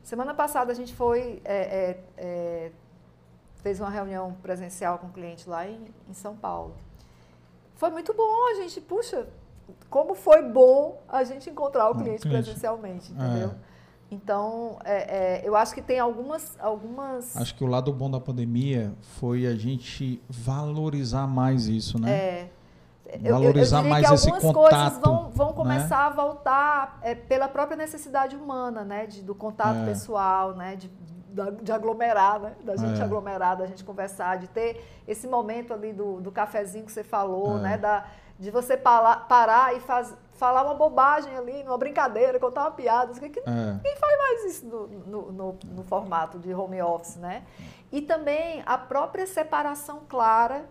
Semana 0.04 0.34
passada 0.34 0.72
a 0.72 0.76
gente 0.76 0.94
foi. 0.94 1.42
É, 1.46 1.58
é, 1.58 2.04
é 2.18 2.72
fez 3.62 3.80
uma 3.80 3.90
reunião 3.90 4.34
presencial 4.42 4.98
com 5.00 5.08
um 5.08 5.12
cliente 5.12 5.48
lá 5.50 5.68
em, 5.68 5.86
em 6.10 6.14
São 6.14 6.36
Paulo. 6.36 6.76
Foi 7.76 7.90
muito 7.90 8.14
bom, 8.14 8.52
a 8.52 8.56
gente, 8.56 8.82
puxa, 8.82 9.28
como 9.90 10.16
foi 10.16 10.42
bom 10.42 11.02
a 11.08 11.24
gente 11.24 11.50
encontrar 11.50 11.90
o 11.90 11.96
cliente, 11.96 12.22
cliente. 12.22 12.44
presencialmente, 12.44 13.12
entendeu? 13.12 13.50
É. 13.50 13.70
Então, 14.12 14.80
é, 14.84 15.42
é, 15.42 15.48
eu 15.48 15.56
acho 15.56 15.74
que 15.74 15.82
tem 15.82 16.00
algumas, 16.00 16.58
algumas. 16.60 17.38
Acho 17.38 17.54
que 17.54 17.64
o 17.64 17.68
lado 17.68 17.94
bom 17.94 18.10
da 18.10 18.20
pandemia 18.20 18.92
foi 19.02 19.46
a 19.46 19.56
gente 19.56 20.22
valorizar 20.28 21.28
mais 21.28 21.68
isso, 21.68 22.02
né? 22.02 22.12
É. 22.12 22.50
Valorizar 23.18 23.80
eu, 23.80 23.84
eu 23.84 23.90
mais 23.90 24.12
esse 24.12 24.32
contato. 24.32 24.46
Algumas 24.46 24.70
coisas 24.70 24.98
vão, 25.00 25.30
vão 25.32 25.48
né? 25.48 25.54
começar 25.54 25.98
né? 25.98 26.06
a 26.06 26.10
voltar 26.10 27.00
é, 27.02 27.16
pela 27.16 27.48
própria 27.48 27.78
necessidade 27.78 28.36
humana, 28.36 28.84
né? 28.84 29.08
De, 29.08 29.22
do 29.22 29.34
contato 29.34 29.78
é. 29.78 29.86
pessoal, 29.86 30.54
né? 30.54 30.76
De, 30.76 30.92
de 31.62 31.72
aglomerar, 31.72 32.40
né? 32.40 32.54
Da 32.64 32.76
gente 32.76 33.00
é. 33.00 33.04
aglomerar, 33.04 33.58
da 33.58 33.66
gente 33.66 33.84
conversar, 33.84 34.38
de 34.38 34.48
ter 34.48 34.84
esse 35.08 35.28
momento 35.28 35.74
ali 35.74 35.94
do, 35.94 36.22
do 36.22 36.32
cafezinho 36.32 36.86
que 36.86 36.92
você 36.92 37.04
falou, 37.04 37.58
né? 37.58 37.78
Da, 37.78 38.06
de 38.40 38.52
você 38.52 38.78
parar, 38.78 39.28
parar 39.28 39.76
e 39.76 39.82
faz, 39.82 40.16
falar 40.34 40.64
uma 40.64 40.74
bobagem 40.74 41.36
ali, 41.36 41.62
numa 41.64 41.78
brincadeira, 41.78 42.40
contar 42.40 42.62
uma 42.62 42.72
piada. 42.72 43.14
Que, 43.14 43.30
que, 43.30 43.40
é. 43.40 43.44
Ninguém 43.52 43.96
faz 43.98 44.18
mais 44.18 44.46
isso 44.46 44.66
no, 44.66 44.88
no, 44.88 45.32
no, 45.32 45.60
no, 45.66 45.84
formato 45.84 46.40
de 46.40 46.54
home 46.54 46.82
office, 46.82 47.18
né? 47.18 47.44
E 47.92 48.02
também 48.02 48.64
a 48.66 48.78
própria 48.78 49.28
separação 49.28 50.02
clara 50.08 50.66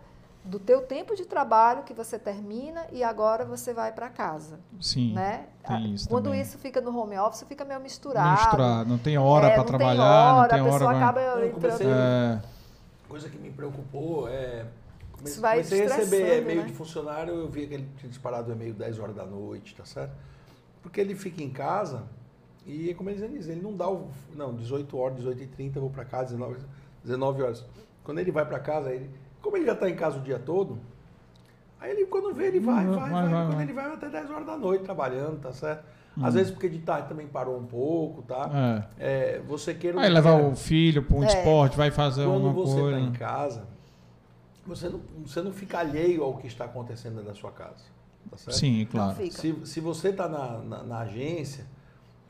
do 0.45 0.59
teu 0.59 0.81
tempo 0.81 1.15
de 1.15 1.25
trabalho 1.25 1.83
que 1.83 1.93
você 1.93 2.19
termina 2.19 2.87
e 2.91 3.03
agora 3.03 3.45
você 3.45 3.75
vai 3.75 3.93
para 3.93 4.09
casa. 4.09 4.59
Sim. 4.81 5.13
Né? 5.13 5.47
Tem 5.67 5.95
isso 5.95 6.09
Quando 6.09 6.25
também. 6.25 6.41
isso 6.41 6.59
fica 6.59 6.81
no 6.81 6.97
home 6.97 7.19
office, 7.19 7.45
fica 7.47 7.65
meio 7.65 7.81
misturado. 7.81 8.43
Misturado, 8.43 8.89
não 8.89 8.99
tem 8.99 9.19
hora 9.19 9.49
é, 9.49 9.55
para 9.55 9.65
trabalhar, 9.65 10.35
hora, 10.35 10.43
não 10.43 10.49
tem 10.49 10.61
hora. 10.61 10.69
A 10.69 10.79
pessoa 10.79 10.97
acaba 10.97 11.21
eu 11.21 11.51
comecei, 11.51 11.87
é... 11.87 12.41
Coisa 13.09 13.29
que 13.29 13.39
me 13.39 13.51
preocupou 13.51 14.29
é 14.29 14.67
Comecei, 15.19 15.33
isso 15.33 15.41
vai 15.41 15.57
comecei 15.57 15.87
a 15.87 15.97
receber 15.97 16.43
e-mail 16.43 16.61
né? 16.61 16.67
de 16.69 16.73
funcionário, 16.73 17.35
eu 17.35 17.49
vi 17.49 17.67
que 17.67 17.75
ele 17.75 17.89
tinha 17.97 18.09
disparado 18.09 18.51
o 18.51 18.55
e-mail 18.55 18.73
10 18.73 18.99
horas 19.01 19.17
da 19.17 19.27
noite, 19.27 19.75
tá 19.75 19.85
certo? 19.85 20.15
Porque 20.81 21.01
ele 21.01 21.15
fica 21.17 21.43
em 21.43 21.51
casa 21.51 22.05
e, 22.65 22.95
como 22.95 23.11
ele 23.11 23.27
diz, 23.29 23.49
ele 23.49 23.61
não 23.61 23.77
dá 23.77 23.91
o. 23.91 24.11
Não, 24.35 24.55
18 24.55 24.97
horas, 24.97 25.17
18 25.17 25.43
e 25.43 25.47
30 25.47 25.79
eu 25.79 25.83
vou 25.83 25.91
para 25.91 26.05
casa, 26.05 26.37
19, 26.37 26.61
19 27.03 27.43
horas. 27.43 27.65
Quando 28.05 28.19
ele 28.21 28.31
vai 28.31 28.47
para 28.47 28.61
casa, 28.61 28.93
ele, 28.93 29.11
como 29.43 29.57
ele 29.57 29.67
já 29.67 29.73
está 29.73 29.89
em 29.89 29.97
casa 29.97 30.19
o 30.19 30.23
dia 30.23 30.39
todo, 30.39 30.79
aí 31.81 31.91
ele, 31.91 32.07
quando 32.07 32.35
vê, 32.35 32.47
ele 32.47 32.61
vai, 32.61 32.87
vai, 32.87 32.97
vai. 32.97 33.11
vai, 33.11 33.29
vai 33.29 33.45
quando 33.47 33.55
vai. 33.55 33.65
ele 33.65 33.73
vai 33.73 33.87
até 33.87 34.09
10 34.09 34.31
horas 34.31 34.47
da 34.47 34.57
noite 34.57 34.85
trabalhando, 34.85 35.41
tá 35.41 35.53
certo? 35.53 35.85
Às 36.21 36.35
hum. 36.35 36.39
vezes 36.39 36.53
porque 36.53 36.69
de 36.69 36.79
tarde 36.79 37.09
também 37.09 37.27
parou 37.27 37.57
um 37.57 37.65
pouco, 37.65 38.23
tá? 38.23 38.87
É. 38.99 39.37
É, 39.37 39.41
você 39.47 39.73
queira. 39.73 40.01
Aí 40.01 40.11
levar 40.11 40.41
o 40.41 40.57
filho 40.57 41.03
para 41.03 41.17
um 41.17 41.23
é. 41.23 41.27
esporte, 41.27 41.77
vai 41.77 41.91
fazer 41.91 42.25
Quando 42.25 42.47
alguma 42.47 42.55
coisa. 42.55 42.73
Quando 42.73 42.91
você 42.91 42.97
está 42.97 43.09
em 43.09 43.13
casa, 43.13 43.65
você 44.67 44.89
não, 44.89 45.01
você 45.25 45.43
não 45.43 45.53
fica 45.53 45.79
alheio 45.79 46.25
ao 46.25 46.37
que 46.37 46.47
está 46.47 46.65
acontecendo 46.65 47.17
dentro 47.17 47.29
da 47.29 47.35
sua 47.35 47.53
casa. 47.53 47.85
Tá 48.31 48.37
certo? 48.37 48.57
Sim, 48.57 48.87
claro. 48.91 49.17
Se, 49.31 49.55
se 49.65 49.81
você 49.81 50.09
está 50.09 50.29
na, 50.29 50.59
na, 50.59 50.83
na, 50.83 50.99
agência, 51.01 51.65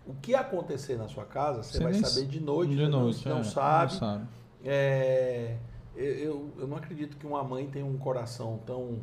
o 0.06 0.14
que 0.14 0.34
acontecer 0.34 0.96
na 0.96 1.08
sua 1.08 1.24
casa, 1.24 1.62
você, 1.62 1.78
você 1.78 1.84
vai 1.84 1.94
saber 1.94 2.26
de 2.26 2.40
noite. 2.40 2.76
De 2.76 2.86
noite, 2.86 3.26
não, 3.26 3.36
não, 3.36 3.40
é, 3.40 3.44
sabe. 3.44 3.92
não 3.92 3.98
sabe. 3.98 4.24
É, 4.64 5.56
eu, 6.04 6.50
eu 6.58 6.66
não 6.66 6.76
acredito 6.76 7.16
que 7.16 7.26
uma 7.26 7.42
mãe 7.42 7.66
tenha 7.66 7.86
um 7.86 7.98
coração 7.98 8.60
tão, 8.64 8.98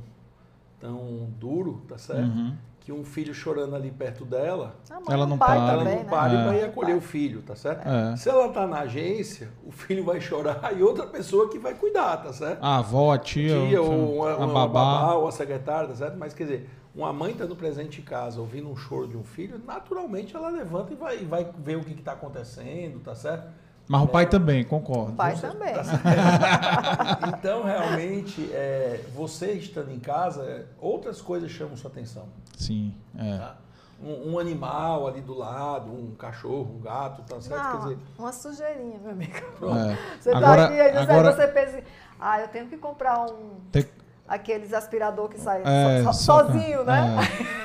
tão 0.79 1.27
duro, 1.39 1.83
tá 1.87 1.97
certo? 1.97 2.23
Uhum 2.23 2.55
que 2.85 2.91
um 2.91 3.03
filho 3.03 3.33
chorando 3.33 3.75
ali 3.75 3.89
perto 3.89 4.23
dela, 4.23 4.75
ela 5.09 5.25
não 5.25 5.39
para, 5.39 5.55
ela 5.55 5.83
não 5.83 6.05
para 6.05 6.29
né? 6.29 6.43
para 6.47 6.55
ir 6.55 6.65
acolher 6.65 6.95
o 6.95 7.01
filho, 7.01 7.41
tá 7.41 7.55
certo? 7.55 7.83
É. 7.83 8.15
Se 8.15 8.29
ela 8.29 8.47
tá 8.49 8.67
na 8.67 8.81
agência, 8.81 9.49
o 9.65 9.71
filho 9.71 10.03
vai 10.05 10.21
chorar 10.21 10.69
e 10.77 10.83
outra 10.83 11.07
pessoa 11.07 11.49
que 11.49 11.57
vai 11.57 11.73
cuidar, 11.73 12.17
tá 12.17 12.31
certo? 12.31 12.63
A 12.63 12.77
avó, 12.77 13.11
a 13.11 13.17
tia, 13.17 13.55
tia 13.67 13.81
ou 13.81 14.17
uma, 14.17 14.33
a 14.33 14.37
uma, 14.37 14.67
babá. 14.67 14.83
babá 14.83 15.13
ou 15.15 15.27
a 15.27 15.31
secretária, 15.31 15.87
tá 15.87 15.95
certo? 15.95 16.15
Mas 16.15 16.35
quer 16.35 16.43
dizer, 16.43 16.69
uma 16.93 17.11
mãe 17.11 17.31
estando 17.31 17.55
presente 17.55 18.01
em 18.01 18.03
casa, 18.03 18.39
ouvindo 18.39 18.69
um 18.69 18.75
choro 18.75 19.07
de 19.07 19.17
um 19.17 19.23
filho, 19.23 19.59
naturalmente 19.65 20.35
ela 20.35 20.49
levanta 20.49 20.93
e 20.93 20.95
vai, 20.95 21.17
vai 21.25 21.51
ver 21.57 21.77
o 21.77 21.83
que 21.83 21.93
está 21.93 22.11
acontecendo, 22.11 22.99
tá 22.99 23.15
certo? 23.15 23.51
Mas 23.87 24.01
o 24.01 24.07
pai 24.07 24.23
é. 24.23 24.27
também, 24.27 24.63
concordo. 24.63 25.13
O 25.13 25.15
pai 25.15 25.35
também. 25.35 25.73
Tá 25.73 27.19
então, 27.37 27.63
realmente, 27.63 28.49
é, 28.51 29.01
você 29.13 29.51
estando 29.53 29.91
em 29.91 29.99
casa, 29.99 30.65
outras 30.79 31.21
coisas 31.21 31.51
chamam 31.51 31.77
sua 31.77 31.91
atenção. 31.91 32.27
Sim, 32.57 32.95
é. 33.17 33.37
Tá? 33.37 33.57
Um, 34.03 34.33
um, 34.33 34.39
animal 34.39 35.07
ali 35.07 35.21
do 35.21 35.33
lado, 35.33 35.89
um 35.89 36.15
cachorro, 36.15 36.75
um 36.75 36.81
gato, 36.81 37.21
tá 37.23 37.39
certo? 37.39 37.63
Não, 37.63 37.71
Quer 37.71 37.83
dizer, 37.83 37.97
uma 38.19 38.33
sujeirinha, 38.33 38.99
meu 38.99 39.11
amigo. 39.11 39.33
É. 39.33 39.97
Você 40.19 40.31
tá 40.31 40.37
agora, 40.37 40.55
tá 40.55 40.65
aqui, 40.65 40.81
aí 40.81 40.97
agora, 40.97 41.31
você 41.31 41.47
pensa, 41.47 41.83
ah, 42.19 42.41
eu 42.41 42.47
tenho 42.49 42.67
que 42.67 42.77
comprar 42.77 43.25
um... 43.25 43.61
Tem 43.71 43.85
aqueles 44.27 44.73
aspirador 44.73 45.29
que 45.29 45.39
sai 45.39 45.61
é, 45.63 46.03
so, 46.03 46.13
sozinho, 46.13 46.83
né? 46.83 47.15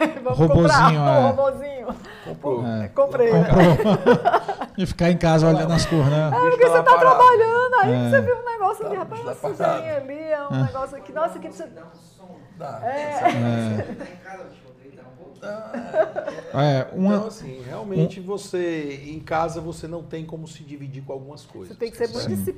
É. 0.01 0.07
Vamos 0.20 0.39
robozinho, 0.39 0.69
comprar 0.69 0.93
um 0.93 1.09
é. 1.09 1.31
robozinho. 1.31 1.89
Comprou. 2.24 2.66
É. 2.66 2.89
Comprei. 2.89 3.31
Comprou. 3.31 4.69
e 4.77 4.87
ficar 4.87 5.11
em 5.11 5.16
casa 5.16 5.49
olhando 5.49 5.73
as 5.73 5.87
cores, 5.87 6.09
né? 6.09 6.28
É, 6.28 6.51
porque 6.51 6.69
você 6.69 6.82
tá 6.82 6.99
trabalhando, 6.99 7.74
aí 7.81 7.93
é. 7.93 8.11
você 8.11 8.20
viu 8.20 8.37
um 8.37 8.45
negócio 8.45 8.87
ali, 8.87 8.97
rapaz, 8.97 9.20
uma 9.23 9.35
sujeirinha 9.35 9.97
ali, 9.97 10.20
é 10.20 10.49
um 10.49 10.65
negócio 10.65 10.97
aqui, 10.97 11.12
nossa, 11.12 11.39
que 11.39 11.49
precisa... 11.49 11.69
Dá. 12.57 12.81
É. 12.85 14.11
É, 16.53 16.89
uma, 16.93 17.15
então, 17.15 17.27
assim, 17.28 17.62
realmente 17.62 18.20
um, 18.20 18.24
você, 18.24 19.03
em 19.07 19.20
casa, 19.20 19.61
você 19.61 19.89
não 19.89 20.03
tem 20.03 20.27
como 20.27 20.47
se 20.47 20.62
dividir 20.62 21.03
com 21.03 21.12
algumas 21.12 21.45
coisas. 21.47 21.69
Você 21.69 21.78
tem 21.78 21.91
que 21.91 21.97
ser 21.97 22.09
muito 22.09 22.45
Sim. 22.45 22.57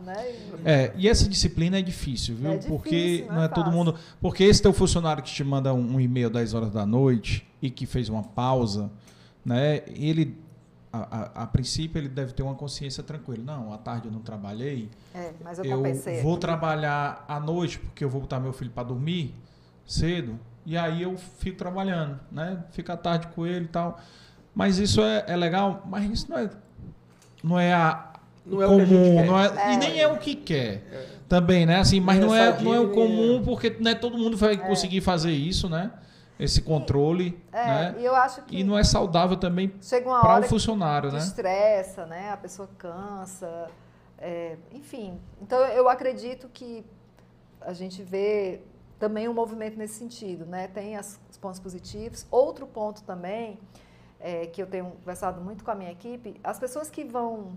Né? 0.00 0.14
É, 0.64 0.92
e 0.96 1.08
essa 1.08 1.28
disciplina 1.28 1.78
é 1.78 1.82
difícil, 1.82 2.36
viu? 2.36 2.50
É 2.50 2.56
difícil, 2.56 2.76
porque 2.76 3.24
não 3.26 3.34
é, 3.34 3.36
não 3.36 3.42
é 3.44 3.48
todo 3.48 3.70
mundo. 3.70 3.94
Porque 4.20 4.44
esse 4.44 4.60
teu 4.60 4.72
funcionário 4.72 5.22
que 5.22 5.32
te 5.32 5.44
manda 5.44 5.72
um, 5.72 5.94
um 5.94 6.00
e-mail 6.00 6.30
10 6.30 6.54
horas 6.54 6.70
da 6.70 6.84
noite 6.84 7.46
e 7.60 7.70
que 7.70 7.86
fez 7.86 8.08
uma 8.08 8.22
pausa, 8.22 8.90
né? 9.44 9.82
Ele. 9.86 10.42
A, 10.92 10.98
a, 10.98 11.42
a, 11.42 11.46
princípio 11.48 11.98
ele 11.98 12.08
deve 12.08 12.32
ter 12.32 12.44
uma 12.44 12.54
consciência 12.54 13.02
tranquila. 13.02 13.42
Não, 13.42 13.72
à 13.72 13.78
tarde 13.78 14.06
eu 14.06 14.12
não 14.12 14.20
trabalhei. 14.20 14.88
É, 15.12 15.32
mas 15.42 15.58
eu, 15.58 15.64
eu 15.64 15.82
vou 16.22 16.32
aqui. 16.34 16.40
trabalhar 16.40 17.24
à 17.26 17.40
noite 17.40 17.80
porque 17.80 18.04
eu 18.04 18.08
vou 18.08 18.20
botar 18.20 18.38
meu 18.38 18.52
filho 18.52 18.70
para 18.70 18.84
dormir 18.84 19.34
cedo 19.84 20.38
e 20.66 20.76
aí 20.76 21.02
eu 21.02 21.16
fico 21.16 21.58
trabalhando, 21.58 22.18
né? 22.32 22.64
Fico 22.70 22.90
à 22.90 22.96
tarde 22.96 23.26
com 23.28 23.46
ele 23.46 23.66
e 23.66 23.68
tal. 23.68 24.00
Mas 24.54 24.78
isso 24.78 25.02
é, 25.02 25.24
é 25.26 25.36
legal, 25.36 25.82
mas 25.86 26.10
isso 26.10 26.30
não 26.30 26.38
é, 26.38 26.50
não 27.42 27.58
é 27.58 27.72
a 27.72 28.13
não 28.46 28.62
é 28.62 28.66
comum, 28.66 28.82
o 28.82 28.86
que 28.86 28.94
a 28.94 28.96
gente 28.96 29.14
quer. 29.14 29.26
Não 29.26 29.40
é, 29.40 29.46
é. 29.46 29.72
E 29.72 29.76
nem 29.76 30.00
é 30.00 30.08
o 30.08 30.18
que 30.18 30.34
quer. 30.34 30.82
É. 30.92 31.06
Também, 31.28 31.66
né? 31.66 31.78
Assim, 31.78 32.00
mas 32.00 32.20
não 32.20 32.34
é, 32.34 32.60
não 32.62 32.74
é 32.74 32.80
o 32.80 32.90
comum, 32.92 33.42
porque 33.44 33.70
né, 33.80 33.94
todo 33.94 34.18
mundo 34.18 34.36
vai 34.36 34.54
é. 34.54 34.56
conseguir 34.56 35.00
fazer 35.00 35.32
isso, 35.32 35.68
né? 35.68 35.92
Esse 36.38 36.60
controle. 36.60 37.40
É, 37.52 37.66
né? 37.66 37.94
e 38.00 38.04
eu 38.04 38.14
acho 38.14 38.42
que. 38.42 38.58
E 38.58 38.64
não 38.64 38.76
é 38.76 38.84
saudável 38.84 39.36
também 39.36 39.68
para 39.68 40.40
o 40.40 40.42
funcionário, 40.44 41.10
que 41.10 41.16
né? 41.16 41.22
Estressa, 41.22 42.06
né? 42.06 42.30
A 42.30 42.36
pessoa 42.36 42.68
cansa. 42.76 43.68
É, 44.18 44.56
enfim. 44.72 45.18
Então 45.40 45.58
eu 45.58 45.88
acredito 45.88 46.48
que 46.52 46.84
a 47.60 47.72
gente 47.72 48.02
vê 48.02 48.60
também 48.98 49.28
um 49.28 49.34
movimento 49.34 49.78
nesse 49.78 49.94
sentido, 49.94 50.44
né? 50.44 50.68
Tem 50.68 50.96
as, 50.96 51.20
os 51.30 51.36
pontos 51.36 51.60
positivos. 51.60 52.26
Outro 52.30 52.66
ponto 52.66 53.02
também, 53.02 53.58
é, 54.20 54.46
que 54.46 54.62
eu 54.62 54.66
tenho 54.66 54.86
conversado 54.86 55.40
muito 55.40 55.64
com 55.64 55.70
a 55.70 55.74
minha 55.74 55.90
equipe, 55.90 56.40
as 56.42 56.58
pessoas 56.58 56.90
que 56.90 57.04
vão 57.04 57.56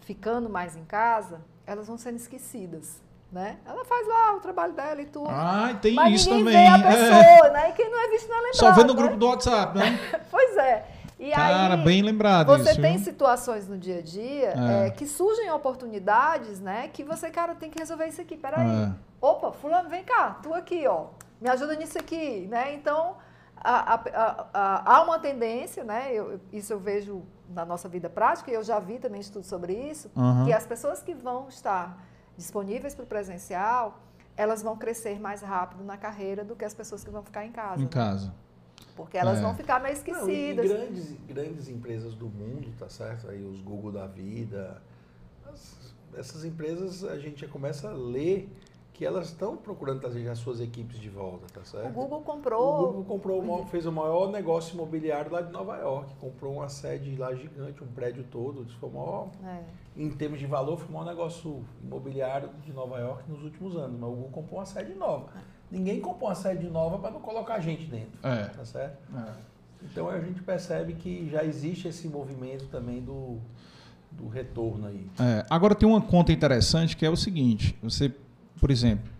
ficando 0.00 0.48
mais 0.48 0.76
em 0.76 0.84
casa, 0.84 1.40
elas 1.66 1.86
vão 1.86 1.96
sendo 1.96 2.16
esquecidas. 2.16 3.02
Né? 3.30 3.58
Ela 3.64 3.84
faz 3.84 4.08
lá 4.08 4.34
o 4.34 4.40
trabalho 4.40 4.72
dela 4.72 5.00
e 5.00 5.06
tudo. 5.06 5.28
Ah, 5.30 5.78
tem 5.80 5.94
mas 5.94 6.20
isso 6.20 6.30
também. 6.30 6.52
Vê 6.52 6.66
a 6.66 6.78
pessoa, 6.78 7.46
é. 7.46 7.52
né? 7.52 7.70
E 7.70 7.72
quem 7.74 7.88
não 7.88 8.04
é 8.04 8.08
visto 8.08 8.28
não 8.28 8.34
é 8.34 8.40
lembrado. 8.40 8.56
Só 8.56 8.72
vê 8.72 8.82
no 8.82 8.92
né? 8.92 9.00
grupo 9.00 9.16
do 9.16 9.26
WhatsApp, 9.28 9.78
né? 9.78 10.00
pois 10.28 10.56
é. 10.56 10.84
E 11.16 11.30
Cara, 11.30 11.74
aí, 11.74 11.84
bem 11.84 12.00
lembrado 12.00 12.46
Você 12.46 12.70
isso, 12.70 12.80
tem 12.80 12.96
viu? 12.96 13.04
situações 13.04 13.68
no 13.68 13.76
dia 13.76 13.98
a 13.98 14.00
dia 14.00 14.54
é. 14.56 14.86
É, 14.86 14.90
que 14.90 15.06
surgem 15.06 15.50
oportunidades, 15.52 16.58
né? 16.60 16.88
Que 16.88 17.04
você, 17.04 17.30
cara, 17.30 17.54
tem 17.54 17.70
que 17.70 17.78
resolver 17.78 18.06
isso 18.06 18.22
aqui. 18.22 18.36
Peraí. 18.36 18.66
É. 18.66 18.92
Opa, 19.20 19.52
fulano, 19.52 19.88
vem 19.88 20.02
cá, 20.02 20.38
tu 20.42 20.54
aqui, 20.54 20.86
ó. 20.88 21.08
Me 21.38 21.48
ajuda 21.50 21.76
nisso 21.76 21.98
aqui, 21.98 22.48
né? 22.50 22.74
Então, 22.74 23.16
há 23.62 25.02
uma 25.04 25.18
tendência, 25.18 25.84
né? 25.84 26.10
Eu, 26.12 26.40
isso 26.52 26.72
eu 26.72 26.80
vejo 26.80 27.22
na 27.50 27.64
nossa 27.64 27.88
vida 27.88 28.08
prática, 28.08 28.50
e 28.50 28.54
eu 28.54 28.62
já 28.62 28.78
vi 28.78 28.98
também 28.98 29.20
estudo 29.20 29.44
sobre 29.44 29.72
isso, 29.72 30.10
uhum. 30.16 30.44
que 30.44 30.52
as 30.52 30.66
pessoas 30.66 31.02
que 31.02 31.14
vão 31.14 31.48
estar 31.48 32.02
disponíveis 32.36 32.94
para 32.94 33.04
o 33.04 33.06
presencial, 33.06 34.00
elas 34.36 34.62
vão 34.62 34.76
crescer 34.76 35.20
mais 35.20 35.42
rápido 35.42 35.84
na 35.84 35.96
carreira 35.96 36.44
do 36.44 36.56
que 36.56 36.64
as 36.64 36.72
pessoas 36.72 37.04
que 37.04 37.10
vão 37.10 37.22
ficar 37.22 37.44
em 37.44 37.52
casa. 37.52 37.80
Em 37.80 37.84
né? 37.84 37.90
casa. 37.90 38.32
Porque 38.96 39.18
elas 39.18 39.38
é. 39.38 39.42
vão 39.42 39.54
ficar 39.54 39.80
meio 39.80 39.92
esquecidas. 39.92 40.68
Não, 40.68 40.76
grandes, 40.76 41.12
grandes 41.26 41.68
empresas 41.68 42.14
do 42.14 42.26
mundo, 42.26 42.72
tá 42.78 42.88
certo? 42.88 43.28
Aí 43.28 43.42
os 43.44 43.60
Google 43.60 43.92
da 43.92 44.06
vida, 44.06 44.80
as, 45.46 45.94
essas 46.16 46.44
empresas 46.44 47.04
a 47.04 47.18
gente 47.18 47.40
já 47.42 47.48
começa 47.48 47.90
a 47.90 47.92
ler 47.92 48.48
que 49.00 49.06
elas 49.06 49.28
estão 49.28 49.56
procurando 49.56 49.98
trazer 49.98 50.28
as 50.28 50.36
suas 50.36 50.60
equipes 50.60 51.00
de 51.00 51.08
volta, 51.08 51.46
tá 51.54 51.64
certo? 51.64 51.88
O 51.88 51.90
Google 51.90 52.20
comprou. 52.20 52.74
O 52.74 52.86
Google 52.86 53.04
comprou, 53.04 53.66
fez 53.68 53.86
o 53.86 53.92
maior 53.92 54.30
negócio 54.30 54.74
imobiliário 54.74 55.32
lá 55.32 55.40
de 55.40 55.50
Nova 55.50 55.74
York, 55.78 56.14
comprou 56.20 56.56
uma 56.56 56.68
sede 56.68 57.16
lá 57.16 57.34
gigante, 57.34 57.82
um 57.82 57.86
prédio 57.86 58.22
todo, 58.30 58.62
isso 58.62 58.76
foi 58.76 58.90
o 58.90 58.92
maior, 58.92 59.30
é. 59.42 59.62
em 59.96 60.10
termos 60.10 60.38
de 60.38 60.44
valor, 60.44 60.76
foi 60.76 60.86
o 60.90 60.92
maior 60.92 61.06
negócio 61.06 61.64
imobiliário 61.82 62.50
de 62.62 62.74
Nova 62.74 62.98
York 62.98 63.24
nos 63.26 63.42
últimos 63.42 63.74
anos, 63.74 63.98
mas 63.98 64.10
o 64.10 64.12
Google 64.12 64.30
comprou 64.32 64.58
uma 64.58 64.66
sede 64.66 64.92
nova. 64.92 65.28
É. 65.34 65.40
Ninguém 65.70 65.98
comprou 65.98 66.28
uma 66.28 66.34
sede 66.34 66.68
nova 66.68 66.98
para 66.98 67.10
não 67.10 67.20
colocar 67.22 67.58
gente 67.58 67.86
dentro. 67.86 68.18
É. 68.22 68.48
Tá 68.48 68.66
certo? 68.66 68.98
É. 69.16 69.32
Então 69.82 70.10
a 70.10 70.20
gente 70.20 70.42
percebe 70.42 70.92
que 70.92 71.26
já 71.30 71.42
existe 71.42 71.88
esse 71.88 72.06
movimento 72.06 72.66
também 72.66 73.00
do, 73.00 73.38
do 74.10 74.28
retorno 74.28 74.88
aí. 74.88 75.06
É. 75.18 75.46
Agora 75.48 75.74
tem 75.74 75.88
uma 75.88 76.02
conta 76.02 76.32
interessante 76.32 76.94
que 76.94 77.06
é 77.06 77.08
o 77.08 77.16
seguinte: 77.16 77.78
você, 77.82 78.14
por 78.60 78.70
exemplo, 78.70 79.10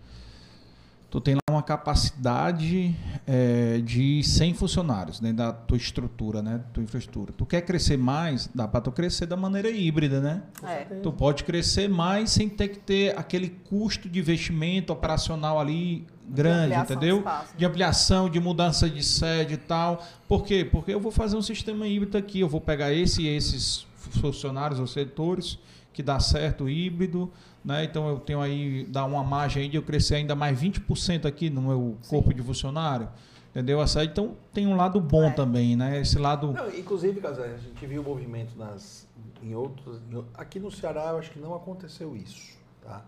tu 1.09 1.19
tem 1.19 1.35
lá 1.35 1.41
uma 1.49 1.61
capacidade 1.61 2.95
é, 3.27 3.81
de 3.83 4.23
100 4.23 4.53
funcionários 4.53 5.19
dentro 5.19 5.37
da 5.37 5.51
tua 5.51 5.75
estrutura, 5.75 6.41
né, 6.41 6.61
tua 6.71 6.81
infraestrutura. 6.81 7.33
Tu 7.33 7.45
quer 7.45 7.61
crescer 7.61 7.97
mais, 7.97 8.49
dá 8.55 8.65
para 8.65 8.79
tu 8.79 8.91
crescer 8.93 9.25
da 9.25 9.35
maneira 9.35 9.69
híbrida, 9.69 10.21
né? 10.21 10.43
É. 10.63 10.85
Tu 11.01 11.11
pode 11.11 11.43
crescer 11.43 11.89
mais 11.89 12.29
sem 12.29 12.47
ter 12.47 12.69
que 12.69 12.79
ter 12.79 13.19
aquele 13.19 13.49
custo 13.49 14.07
de 14.07 14.19
investimento 14.19 14.93
operacional 14.93 15.59
ali 15.59 16.07
grande, 16.29 16.75
de 16.75 16.79
entendeu? 16.79 17.17
Espaço, 17.17 17.51
né? 17.51 17.55
De 17.57 17.65
ampliação, 17.65 18.29
de 18.29 18.39
mudança 18.39 18.89
de 18.89 19.03
sede 19.03 19.55
e 19.55 19.57
tal. 19.57 20.01
Por 20.29 20.45
quê? 20.45 20.63
Porque 20.63 20.93
eu 20.93 20.99
vou 21.01 21.11
fazer 21.11 21.35
um 21.35 21.41
sistema 21.41 21.85
híbrido 21.85 22.17
aqui, 22.17 22.39
eu 22.39 22.47
vou 22.47 22.61
pegar 22.61 22.93
esse 22.93 23.23
e 23.23 23.27
esses 23.27 23.85
funcionários 24.21 24.79
ou 24.79 24.87
setores 24.87 25.59
que 25.93 26.01
dá 26.01 26.19
certo 26.19 26.69
híbrido, 26.69 27.31
né? 27.63 27.83
Então 27.83 28.07
eu 28.07 28.19
tenho 28.19 28.41
aí 28.41 28.85
dá 28.85 29.05
uma 29.05 29.23
margem 29.23 29.63
aí 29.63 29.69
de 29.69 29.77
eu 29.77 29.83
crescer 29.83 30.15
ainda 30.15 30.35
mais 30.35 30.59
20% 30.59 31.25
aqui 31.25 31.49
no 31.49 31.61
meu 31.61 31.97
corpo 32.07 32.29
Sim. 32.29 32.35
de 32.35 32.41
funcionário. 32.41 33.09
Entendeu? 33.51 33.81
A 33.81 33.87
sede, 33.87 34.11
então 34.11 34.37
tem 34.53 34.65
um 34.65 34.77
lado 34.77 34.99
bom 35.01 35.25
é. 35.25 35.31
também, 35.31 35.75
né? 35.75 35.99
Esse 35.99 36.17
lado. 36.17 36.53
Não, 36.53 36.69
inclusive, 36.69 37.19
Casé, 37.19 37.53
a 37.53 37.57
gente 37.57 37.85
viu 37.85 38.01
o 38.01 38.05
movimento 38.05 38.57
nas, 38.57 39.05
em 39.43 39.53
outros. 39.53 40.01
Aqui 40.33 40.57
no 40.57 40.71
Ceará 40.71 41.09
eu 41.09 41.17
acho 41.17 41.31
que 41.31 41.39
não 41.39 41.53
aconteceu 41.53 42.15
isso, 42.15 42.57
tá? 42.81 43.03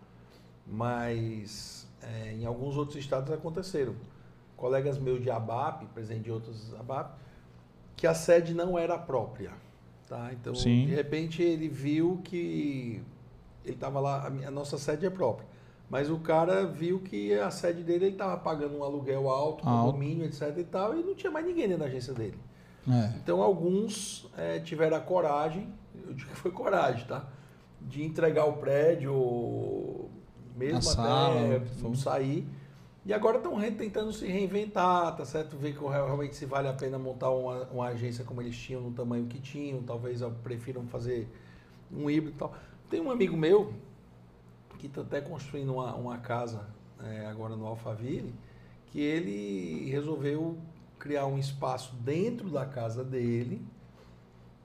Mas 0.68 1.88
é, 2.02 2.34
em 2.34 2.46
alguns 2.46 2.76
outros 2.76 2.98
estados 2.98 3.32
aconteceram. 3.32 3.96
Colegas 4.58 4.98
meus 4.98 5.22
de 5.22 5.30
ABAP, 5.32 5.86
presidente 5.94 6.24
de 6.24 6.32
outros 6.32 6.74
ABAP, 6.76 7.16
que 7.96 8.06
a 8.06 8.14
sede 8.14 8.54
não 8.54 8.78
era 8.78 8.98
própria. 8.98 9.52
Tá? 10.08 10.30
Então, 10.34 10.54
Sim. 10.54 10.88
de 10.88 10.94
repente, 10.94 11.42
ele 11.42 11.70
viu 11.70 12.22
que 12.24 13.02
ele 13.64 13.76
estava 13.76 14.00
lá, 14.00 14.28
a, 14.28 14.52
nossa 14.52 14.78
sede 14.78 15.06
é 15.06 15.10
própria. 15.10 15.48
Mas 15.90 16.10
o 16.10 16.18
cara 16.18 16.66
viu 16.66 17.00
que 17.00 17.34
a 17.34 17.52
sede 17.52 17.84
dele 17.84 18.06
ele 18.06 18.14
estava 18.14 18.38
pagando 18.38 18.78
um 18.78 18.84
aluguel 18.84 19.30
alto, 19.30 19.64
condomínio, 19.64 20.26
etc. 20.26 20.58
e 20.58 20.64
tal, 20.64 20.98
e 20.98 21.04
não 21.04 21.14
tinha 21.14 21.32
mais 21.32 21.46
ninguém 21.46 21.68
dentro 21.68 21.84
da 21.84 21.86
agência 21.86 22.14
dele. 22.14 22.38
É. 22.90 23.14
Então 23.18 23.42
alguns 23.42 24.30
é, 24.38 24.60
tiveram 24.60 24.98
a 24.98 25.00
coragem, 25.00 25.70
eu 26.06 26.14
digo 26.14 26.30
que 26.30 26.36
foi 26.36 26.52
coragem, 26.52 27.06
tá? 27.06 27.28
De 27.80 28.04
entregar 28.04 28.46
o 28.46 28.54
prédio, 28.54 30.10
mesmo 30.56 30.78
a 30.78 30.94
até 30.94 31.66
sala, 31.66 31.96
sair. 31.96 32.48
E 33.06 33.14
agora 33.14 33.38
estão 33.38 33.60
tentando 33.60 34.14
se 34.14 34.26
reinventar, 34.26 35.16
tá 35.16 35.26
certo? 35.26 35.58
Ver 35.58 35.78
que 35.78 35.84
realmente 35.84 36.36
se 36.36 36.46
vale 36.46 36.70
a 36.70 36.74
pena 36.74 36.98
montar 36.98 37.32
uma, 37.32 37.64
uma 37.66 37.88
agência 37.88 38.24
como 38.24 38.42
eles 38.42 38.56
tinham, 38.56 38.82
no 38.82 38.92
tamanho 38.92 39.26
que 39.26 39.42
tinham. 39.42 39.84
Talvez 39.84 40.22
prefiram 40.42 40.88
fazer 40.88 41.28
um 41.92 42.10
híbrido 42.10 42.36
e 42.36 42.40
tal. 42.40 42.54
Tem 42.94 43.02
um 43.02 43.10
amigo 43.10 43.36
meu 43.36 43.74
que 44.78 44.86
está 44.86 45.02
até 45.02 45.20
construindo 45.20 45.74
uma, 45.74 45.96
uma 45.96 46.20
casa 46.20 46.68
é, 47.04 47.26
agora 47.26 47.56
no 47.56 47.66
Alphaville, 47.66 48.32
que 48.86 49.02
ele 49.02 49.90
resolveu 49.90 50.60
criar 51.00 51.26
um 51.26 51.40
espaço 51.40 51.96
dentro 51.96 52.52
da 52.52 52.68
casa 52.68 53.04
dele, 53.04 53.66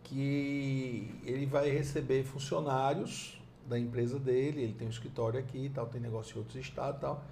que 0.05 1.11
ele 1.25 1.47
vai 1.47 1.71
receber 1.71 2.23
funcionários 2.23 3.41
da 3.67 3.79
empresa 3.79 4.19
dele, 4.19 4.63
ele 4.63 4.75
tem 4.75 4.87
um 4.87 4.91
escritório 4.91 5.41
aqui 5.41 5.65
e 5.65 5.71
tal, 5.71 5.87
tem 5.87 5.99
negócio 5.99 6.35
em 6.35 6.39
outros 6.41 6.57
estados 6.59 6.99
e 6.99 7.01
tal 7.01 7.25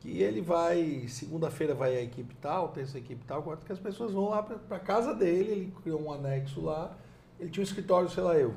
que 0.00 0.22
ele 0.22 0.40
vai, 0.40 1.06
segunda-feira 1.06 1.74
vai 1.74 1.98
a 1.98 2.02
equipe 2.02 2.34
tal, 2.36 2.68
terça 2.68 2.96
equipe 2.96 3.22
tal, 3.26 3.42
quarta 3.42 3.66
que 3.66 3.72
as 3.72 3.78
pessoas 3.78 4.12
vão 4.12 4.30
lá 4.30 4.42
para 4.42 4.78
a 4.78 4.80
casa 4.80 5.14
dele, 5.14 5.50
ele 5.50 5.74
criou 5.82 6.00
um 6.00 6.10
anexo 6.10 6.62
lá, 6.62 6.96
ele 7.38 7.50
tinha 7.50 7.60
um 7.60 7.64
escritório, 7.64 8.08
sei 8.08 8.22
lá 8.22 8.34
eu, 8.38 8.54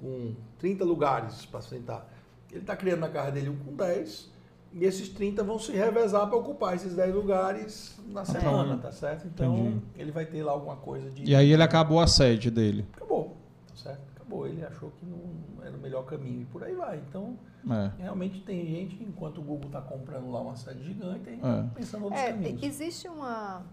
com 0.00 0.34
30 0.58 0.84
lugares 0.84 1.46
para 1.46 1.60
sentar. 1.60 2.08
Ele 2.50 2.60
está 2.60 2.76
criando 2.76 3.00
na 3.00 3.08
casa 3.08 3.32
dele 3.32 3.50
um 3.50 3.56
com 3.56 3.74
10, 3.74 4.30
e 4.72 4.84
esses 4.84 5.08
30 5.08 5.42
vão 5.42 5.58
se 5.58 5.72
revezar 5.72 6.26
para 6.28 6.36
ocupar 6.36 6.74
esses 6.74 6.94
10 6.94 7.14
lugares 7.14 7.98
na 8.08 8.24
semana, 8.24 8.76
tá 8.76 8.92
certo? 8.92 9.26
Então, 9.26 9.56
Entendi. 9.56 9.82
ele 9.96 10.12
vai 10.12 10.26
ter 10.26 10.42
lá 10.42 10.52
alguma 10.52 10.76
coisa 10.76 11.10
de... 11.10 11.24
E 11.24 11.34
aí 11.34 11.50
ele 11.50 11.62
acabou 11.62 11.98
a 12.00 12.06
sede 12.06 12.50
dele. 12.50 12.86
Acabou, 12.92 13.36
tá 13.66 13.74
certo? 13.74 14.00
Acabou, 14.14 14.46
ele 14.46 14.64
achou 14.64 14.90
que 14.90 15.06
não 15.06 15.64
era 15.64 15.76
o 15.76 15.80
melhor 15.80 16.04
caminho 16.04 16.42
e 16.42 16.44
por 16.44 16.62
aí 16.62 16.74
vai. 16.74 16.98
Então... 16.98 17.38
É. 17.68 18.02
Realmente 18.02 18.42
tem 18.42 18.64
gente, 18.64 19.02
enquanto 19.02 19.38
o 19.38 19.42
Google 19.42 19.66
está 19.66 19.80
comprando 19.80 20.30
lá 20.30 20.40
uma 20.40 20.54
sede 20.54 20.84
gigante, 20.84 21.20
tem 21.20 21.40
é. 21.42 21.64
pensando 21.74 22.04
outros 22.04 22.22
é, 22.22 22.30
caminhos. 22.30 22.62
Existe 22.62 23.08
uma, 23.08 23.64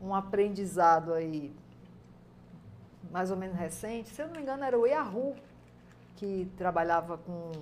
um 0.00 0.14
aprendizado 0.14 1.12
aí, 1.12 1.54
mais 3.10 3.30
ou 3.30 3.36
menos 3.36 3.56
recente, 3.56 4.10
se 4.10 4.22
eu 4.22 4.26
não 4.26 4.34
me 4.34 4.42
engano 4.42 4.64
era 4.64 4.78
o 4.78 4.86
Yahoo, 4.86 5.34
que 6.16 6.50
trabalhava 6.56 7.18
com 7.18 7.52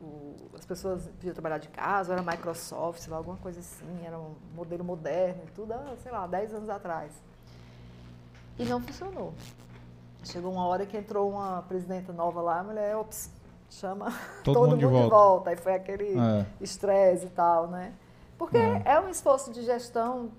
o, 0.00 0.36
as 0.54 0.64
pessoas 0.64 1.06
podiam 1.06 1.32
trabalhar 1.32 1.58
de 1.58 1.68
casa, 1.68 2.12
era 2.12 2.22
Microsoft, 2.22 3.00
sei 3.00 3.10
lá, 3.10 3.18
alguma 3.18 3.36
coisa 3.38 3.60
assim, 3.60 4.04
era 4.04 4.18
um 4.18 4.34
modelo 4.54 4.84
moderno 4.84 5.42
e 5.46 5.50
tudo, 5.50 5.74
sei 6.02 6.12
lá, 6.12 6.26
10 6.26 6.54
anos 6.54 6.68
atrás. 6.68 7.12
E 8.58 8.64
não 8.64 8.80
funcionou. 8.80 9.32
Chegou 10.24 10.52
uma 10.52 10.66
hora 10.66 10.84
que 10.84 10.96
entrou 10.96 11.30
uma 11.30 11.62
presidenta 11.62 12.12
nova 12.12 12.40
lá, 12.40 12.60
a 12.60 12.64
mulher, 12.64 12.96
ops, 12.96 13.30
chama 13.70 14.12
todo, 14.42 14.54
todo 14.54 14.70
mundo, 14.70 14.70
mundo, 14.70 14.78
de 14.78 14.86
volta. 14.86 15.08
volta. 15.08 15.50
Aí 15.50 15.56
foi 15.56 15.74
aquele 15.74 16.18
é. 16.18 16.46
estresse 16.60 17.26
e 17.26 17.30
tal, 17.30 17.68
né? 17.68 17.92
Porque 18.36 18.56
é. 18.56 18.82
é 18.84 19.00
um 19.00 19.08
esforço 19.08 19.52
de 19.52 19.62
gestão 19.62 20.30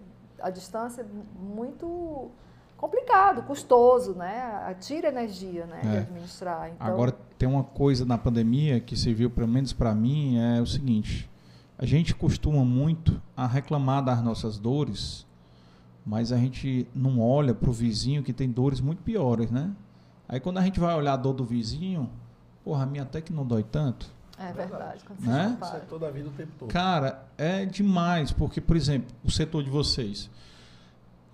à 0.41 0.49
distância 0.49 1.05
muito 1.35 2.31
complicado, 2.80 3.43
custoso, 3.43 4.14
né? 4.14 4.76
Tira 4.80 5.10
energia, 5.10 5.65
né? 5.65 5.81
É. 5.84 5.89
De 5.89 5.97
administrar. 5.97 6.69
Então... 6.69 6.88
Agora 6.88 7.11
tem 7.38 7.47
uma 7.47 7.64
coisa 7.64 8.06
na 8.06 8.18
pandemia 8.18 8.80
que 8.80 8.95
se 8.95 9.14
viu, 9.14 9.30
pelo 9.30 9.47
menos 9.47 9.73
para 9.73 9.93
mim, 9.93 10.38
é 10.38 10.61
o 10.61 10.65
seguinte: 10.65 11.30
a 11.77 11.85
gente 11.85 12.15
costuma 12.15 12.64
muito 12.64 13.22
a 13.35 13.45
reclamar 13.45 14.03
das 14.03 14.23
nossas 14.23 14.57
dores, 14.57 15.27
mas 16.06 16.31
a 16.31 16.38
gente 16.38 16.88
não 16.95 17.19
olha 17.22 17.53
para 17.53 17.69
o 17.69 17.73
vizinho 17.73 18.23
que 18.23 18.34
tem 18.34 18.49
dores 18.49 18.80
muito 18.80 19.03
piores, 19.03 19.51
né? 19.51 19.72
Aí 20.27 20.39
quando 20.39 20.60
a 20.60 20.61
gente 20.61 20.80
vai 20.80 20.95
olhar 20.95 21.14
a 21.14 21.18
dor 21.18 21.34
do 21.34 21.43
vizinho, 21.43 22.10
porra, 22.64 22.84
a 22.84 22.85
minha 22.85 23.03
até 23.03 23.19
que 23.19 23.34
não 23.34 23.45
dói 23.45 23.64
tanto. 23.64 24.10
É 24.38 24.53
verdade. 24.53 25.03
Quando 25.03 25.19
né? 25.19 25.57
Isso 25.61 25.76
é 25.76 25.80
toda 25.80 26.07
a 26.07 26.11
vida 26.11 26.30
o 26.30 26.31
tempo 26.31 26.51
todo. 26.57 26.69
Cara, 26.69 27.26
é 27.38 27.65
demais, 27.65 28.31
porque, 28.31 28.61
por 28.61 28.77
exemplo, 28.77 29.14
o 29.22 29.30
setor 29.30 29.64
de 29.64 29.69
vocês, 29.69 30.30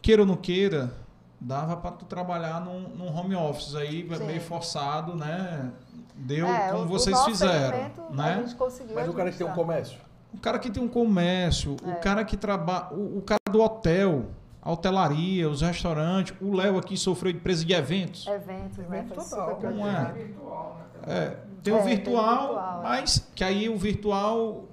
queira 0.02 0.24
ou 0.24 0.28
não 0.28 0.36
queira, 0.36 0.92
dava 1.40 1.78
para 1.78 1.92
tu 1.92 2.06
trabalhar 2.06 2.62
num, 2.62 2.90
num, 2.90 3.16
home 3.16 3.36
office 3.36 3.76
aí, 3.76 4.08
Sim. 4.16 4.26
meio 4.26 4.42
forçado, 4.42 5.16
né? 5.16 5.72
Deu 6.16 6.48
é, 6.48 6.72
como 6.72 6.84
o, 6.84 6.88
vocês 6.88 7.18
o 7.18 7.26
fizeram. 7.26 7.78
Né? 8.12 8.46
Mas 8.94 9.10
o 9.10 9.14
cara 9.14 9.32
que 9.32 9.38
tem 9.38 9.48
um 9.48 9.54
comércio. 9.54 10.00
O 10.34 10.38
cara 10.38 10.60
que 10.60 10.70
tem 10.70 10.84
um 10.84 10.88
comércio, 10.88 11.76
é. 11.86 11.92
o 11.92 11.96
cara 12.00 12.26
que 12.26 12.38
trabalha. 12.38 12.94
O, 12.94 13.20
o 13.20 13.22
cara 13.22 13.40
do 13.50 13.62
hotel 13.62 14.26
a 14.66 14.72
hotelaria, 14.72 15.48
os 15.48 15.62
restaurantes. 15.62 16.34
O 16.42 16.52
Léo 16.56 16.80
aqui 16.80 16.98
sofreu 16.98 17.32
de 17.32 17.38
empresa 17.38 17.64
de 17.64 17.72
eventos. 17.72 18.26
Eventos, 18.26 18.88
né? 18.88 19.06
Total. 19.14 19.60
Não 19.62 19.88
é? 19.88 20.28
É, 21.06 21.38
tem 21.62 21.72
o 21.72 21.78
é, 21.78 21.84
virtual, 21.84 22.48
virtual, 22.48 22.80
é. 22.80 22.84
mas 22.84 23.30
que 23.36 23.44
aí 23.44 23.70
o 23.70 23.78
virtual 23.78 24.64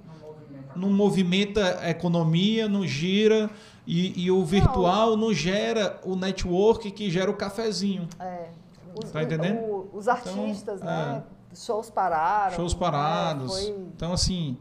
não 0.75 0.89
movimenta 0.89 1.79
a 1.79 1.91
economia, 1.91 2.67
não 2.67 2.87
gira. 2.87 3.51
E, 3.85 4.23
e 4.25 4.31
o 4.31 4.43
virtual 4.45 5.11
não. 5.11 5.27
não. 5.27 5.33
gera 5.33 5.99
o 6.03 6.15
network 6.15 6.89
que 6.91 7.09
gera 7.09 7.29
o 7.29 7.35
cafezinho. 7.35 8.07
É. 8.19 8.49
Os, 8.95 9.11
tá 9.11 9.23
entendendo? 9.23 9.59
O, 9.59 9.89
os 9.93 10.07
artistas, 10.07 10.81
então, 10.81 10.87
né? 10.87 11.23
É. 11.51 11.55
Shows 11.55 11.89
pararam. 11.89 12.55
Shows 12.55 12.73
parados. 12.73 13.55
Né? 13.55 13.73
Foi... 13.73 13.83
Então, 13.95 14.13
assim. 14.13 14.57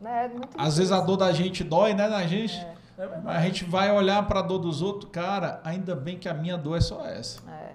Né? 0.00 0.26
É 0.26 0.48
às 0.56 0.78
vezes 0.78 0.92
a 0.92 1.00
dor 1.00 1.16
da 1.16 1.32
gente 1.32 1.62
dói, 1.62 1.94
né, 1.94 2.08
da 2.08 2.26
gente? 2.26 2.56
É. 2.56 2.74
É 3.00 3.08
a 3.24 3.40
gente 3.40 3.64
vai 3.64 3.90
olhar 3.90 4.26
para 4.28 4.40
a 4.40 4.42
dor 4.42 4.58
dos 4.58 4.82
outros, 4.82 5.10
cara, 5.10 5.58
ainda 5.64 5.96
bem 5.96 6.18
que 6.18 6.28
a 6.28 6.34
minha 6.34 6.58
dor 6.58 6.76
é 6.76 6.80
só 6.82 7.04
essa. 7.06 7.40
É. 7.50 7.72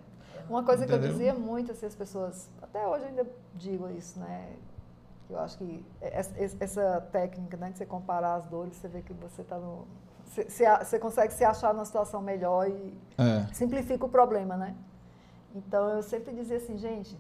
Uma 0.48 0.64
coisa 0.64 0.84
Entendeu? 0.84 1.02
que 1.02 1.08
eu 1.08 1.12
dizia 1.12 1.34
muito, 1.34 1.72
assim, 1.72 1.88
as 1.88 1.96
pessoas, 1.96 2.50
até 2.62 2.86
hoje 2.86 3.06
eu 3.06 3.10
ainda 3.10 3.28
digo 3.56 3.90
isso, 3.90 4.20
né? 4.20 4.54
Eu 5.28 5.40
acho 5.40 5.58
que 5.58 5.84
essa 6.60 7.02
técnica 7.12 7.58
né, 7.58 7.72
de 7.72 7.80
você 7.80 7.86
comparar 7.86 8.36
as 8.36 8.46
dores, 8.46 8.76
você 8.76 8.88
vê 8.88 9.02
que 9.02 9.14
você 9.14 9.42
está 9.42 9.58
no. 9.58 9.88
Você, 10.44 11.00
consegue 11.00 11.34
se 11.34 11.44
achar 11.44 11.74
numa 11.74 11.86
situação 11.86 12.22
melhor 12.22 12.68
e 12.68 12.98
é. 13.18 13.48
simplifica 13.54 14.06
o 14.06 14.10
problema, 14.10 14.58
né? 14.58 14.76
Então 15.56 15.90
eu 15.90 16.04
sempre 16.04 16.34
dizia 16.34 16.58
assim, 16.58 16.78
gente, 16.78 17.18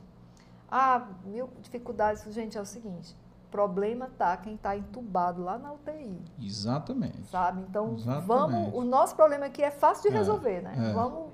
ah, 0.69 1.07
mil 1.25 1.49
dificuldades, 1.61 2.23
gente, 2.33 2.57
é 2.57 2.61
o 2.61 2.65
seguinte, 2.65 3.15
problema 3.49 4.09
tá 4.17 4.35
quem 4.35 4.55
está 4.55 4.75
entubado 4.75 5.41
lá 5.41 5.57
na 5.57 5.71
UTI. 5.71 6.19
Exatamente. 6.41 7.29
Sabe? 7.31 7.61
Então, 7.69 7.93
Exatamente. 7.93 8.27
vamos. 8.27 8.73
O 8.73 8.83
nosso 8.83 9.15
problema 9.15 9.45
aqui 9.45 9.63
é 9.63 9.71
fácil 9.71 10.09
de 10.09 10.15
é, 10.15 10.19
resolver, 10.19 10.61
né? 10.61 10.73
É. 10.77 10.93
Vamos. 10.93 11.29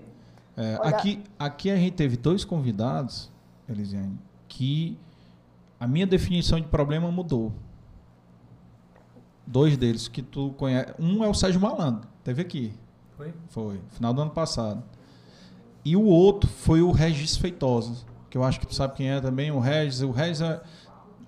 É, 0.55 0.77
aqui, 0.83 1.23
aqui 1.39 1.71
a 1.71 1.75
gente 1.75 1.95
teve 1.95 2.17
dois 2.17 2.45
convidados, 2.45 3.31
Elisiane, 3.67 4.19
que 4.47 4.99
a 5.79 5.87
minha 5.87 6.05
definição 6.05 6.59
de 6.59 6.67
problema 6.67 7.11
mudou. 7.11 7.51
Dois 9.51 9.75
deles 9.75 10.07
que 10.07 10.21
tu 10.21 10.51
conhece. 10.51 10.93
Um 10.97 11.23
é 11.23 11.27
o 11.27 11.33
Sérgio 11.33 11.59
Malandro, 11.59 12.07
teve 12.23 12.41
aqui. 12.41 12.73
Foi? 13.17 13.33
Foi, 13.49 13.79
final 13.89 14.13
do 14.13 14.21
ano 14.21 14.31
passado. 14.31 14.81
E 15.83 15.95
o 15.97 16.05
outro 16.05 16.49
foi 16.49 16.81
o 16.81 16.91
Regis 16.91 17.35
Feitosa, 17.35 18.05
que 18.29 18.37
eu 18.37 18.45
acho 18.45 18.61
que 18.61 18.65
tu 18.65 18.73
sabe 18.73 18.95
quem 18.95 19.09
é 19.09 19.19
também. 19.19 19.51
O 19.51 19.59
Regis, 19.59 20.01
o 20.01 20.11
Regis, 20.11 20.41
é, 20.41 20.61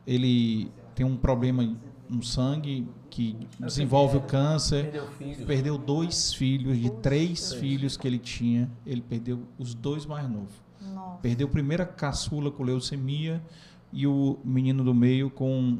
ele 0.07 0.71
tem 0.95 1.05
um 1.05 1.17
problema 1.17 1.75
no 2.09 2.23
sangue 2.23 2.87
que 3.09 3.35
desenvolve 3.59 4.15
o 4.17 4.21
câncer. 4.21 4.83
Perdeu, 5.17 5.45
perdeu 5.45 5.77
dois 5.77 6.33
filhos, 6.33 6.77
de 6.79 6.89
três 6.89 7.51
filhos 7.53 7.97
que 7.97 8.07
ele 8.07 8.19
tinha, 8.19 8.71
ele 8.85 9.01
perdeu 9.01 9.41
os 9.59 9.73
dois 9.73 10.05
mais 10.05 10.29
novos. 10.29 10.63
Nossa. 10.81 11.17
Perdeu 11.17 11.47
a 11.47 11.49
primeira 11.49 11.85
caçula 11.85 12.49
com 12.49 12.63
leucemia 12.63 13.43
e 13.91 14.07
o 14.07 14.39
menino 14.45 14.81
do 14.81 14.93
meio 14.93 15.29
com 15.29 15.79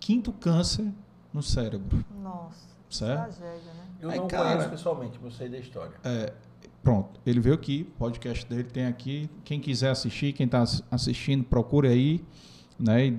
quinto 0.00 0.32
câncer 0.32 0.92
no 1.36 1.42
cérebro. 1.42 2.02
Nossa. 2.22 2.66
Certo? 2.88 3.36
Tragédia, 3.36 3.72
né? 3.74 3.84
Eu 4.00 4.10
Aí, 4.10 4.18
não 4.18 4.26
cara, 4.26 4.52
conheço 4.52 4.70
pessoalmente, 4.70 5.18
mas 5.22 5.36
sei 5.36 5.48
da 5.48 5.58
história. 5.58 5.92
É, 6.02 6.32
pronto, 6.82 7.20
ele 7.26 7.40
veio 7.40 7.54
aqui, 7.54 7.84
podcast 7.98 8.46
dele 8.46 8.64
tem 8.64 8.86
aqui. 8.86 9.28
Quem 9.44 9.60
quiser 9.60 9.90
assistir, 9.90 10.32
quem 10.32 10.46
está 10.46 10.64
assistindo, 10.90 11.44
procure 11.44 11.88
aí. 11.88 12.24
Né? 12.78 13.18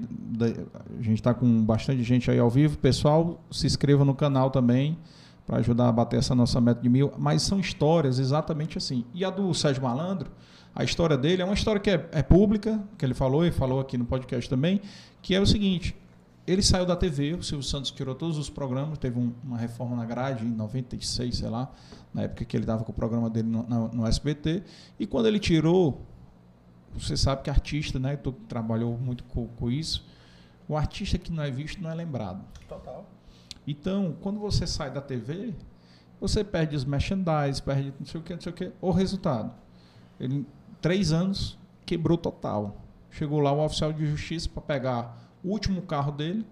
A 0.99 1.01
gente 1.01 1.19
está 1.19 1.33
com 1.33 1.63
bastante 1.63 2.03
gente 2.03 2.29
aí 2.31 2.39
ao 2.39 2.49
vivo. 2.49 2.77
Pessoal, 2.77 3.39
se 3.51 3.67
inscreva 3.67 4.03
no 4.03 4.15
canal 4.15 4.49
também 4.49 4.97
para 5.45 5.57
ajudar 5.57 5.87
a 5.87 5.91
bater 5.91 6.17
essa 6.17 6.33
nossa 6.33 6.59
meta 6.59 6.81
de 6.81 6.89
mil. 6.89 7.11
Mas 7.17 7.43
são 7.43 7.59
histórias 7.59 8.19
exatamente 8.19 8.77
assim. 8.77 9.05
E 9.13 9.23
a 9.23 9.29
do 9.29 9.53
Sérgio 9.53 9.83
Malandro, 9.83 10.31
a 10.73 10.83
história 10.83 11.17
dele 11.17 11.41
é 11.41 11.45
uma 11.45 11.53
história 11.53 11.79
que 11.79 11.89
é, 11.89 12.09
é 12.11 12.23
pública, 12.23 12.83
que 12.97 13.05
ele 13.05 13.13
falou 13.13 13.45
e 13.45 13.51
falou 13.51 13.79
aqui 13.79 13.97
no 13.97 14.05
podcast 14.05 14.49
também, 14.49 14.81
que 15.21 15.35
é 15.35 15.39
o 15.39 15.45
seguinte. 15.45 15.95
Ele 16.47 16.61
saiu 16.61 16.85
da 16.85 16.95
TV, 16.95 17.33
o 17.33 17.43
Silvio 17.43 17.61
Santos 17.67 17.91
tirou 17.91 18.15
todos 18.15 18.37
os 18.37 18.49
programas, 18.49 18.97
teve 18.97 19.19
um- 19.19 19.33
uma 19.43 19.57
reforma 19.57 19.97
na 19.97 20.05
grade 20.05 20.45
em 20.45 20.49
96, 20.49 21.35
sei 21.37 21.49
lá, 21.49 21.69
na 22.13 22.21
época 22.23 22.45
que 22.45 22.55
ele 22.55 22.63
estava 22.63 22.85
com 22.85 22.91
o 22.91 22.95
programa 22.95 23.29
dele 23.29 23.49
no, 23.49 23.67
na- 23.67 23.87
no 23.89 24.07
SBT. 24.07 24.63
E 24.97 25.05
quando 25.05 25.25
ele 25.25 25.39
tirou, 25.39 26.01
você 26.93 27.17
sabe 27.17 27.41
que 27.43 27.49
artista, 27.49 27.99
né? 27.99 28.15
Tu 28.15 28.31
trabalhou 28.47 28.97
muito 28.97 29.25
com, 29.25 29.45
com 29.47 29.69
isso. 29.69 30.05
O 30.69 30.77
artista 30.77 31.17
que 31.17 31.31
não 31.33 31.43
é 31.43 31.51
visto 31.51 31.81
não 31.81 31.89
é 31.91 31.93
lembrado. 31.93 32.41
Total. 32.67 33.05
Então, 33.67 34.15
quando 34.21 34.39
você 34.39 34.65
sai 34.65 34.89
da 34.89 35.01
TV, 35.01 35.53
você 36.21 36.45
perde 36.45 36.77
os 36.77 36.85
merchandise, 36.85 37.61
perde 37.61 37.93
não 37.99 38.05
sei 38.05 38.21
o 38.21 38.23
que, 38.23 38.33
não 38.33 38.41
sei 38.41 38.51
o 38.53 38.55
que. 38.55 38.71
O 38.79 38.91
resultado, 38.91 39.53
ele, 40.17 40.45
três 40.81 41.11
anos, 41.11 41.57
quebrou 41.85 42.17
total. 42.17 42.77
Chegou 43.11 43.41
lá 43.41 43.51
o 43.51 43.63
oficial 43.65 43.91
de 43.91 44.05
justiça 44.05 44.47
para 44.49 44.61
pegar 44.61 45.26
o 45.43 45.49
último 45.49 45.81
carro 45.81 46.11
dele. 46.11 46.45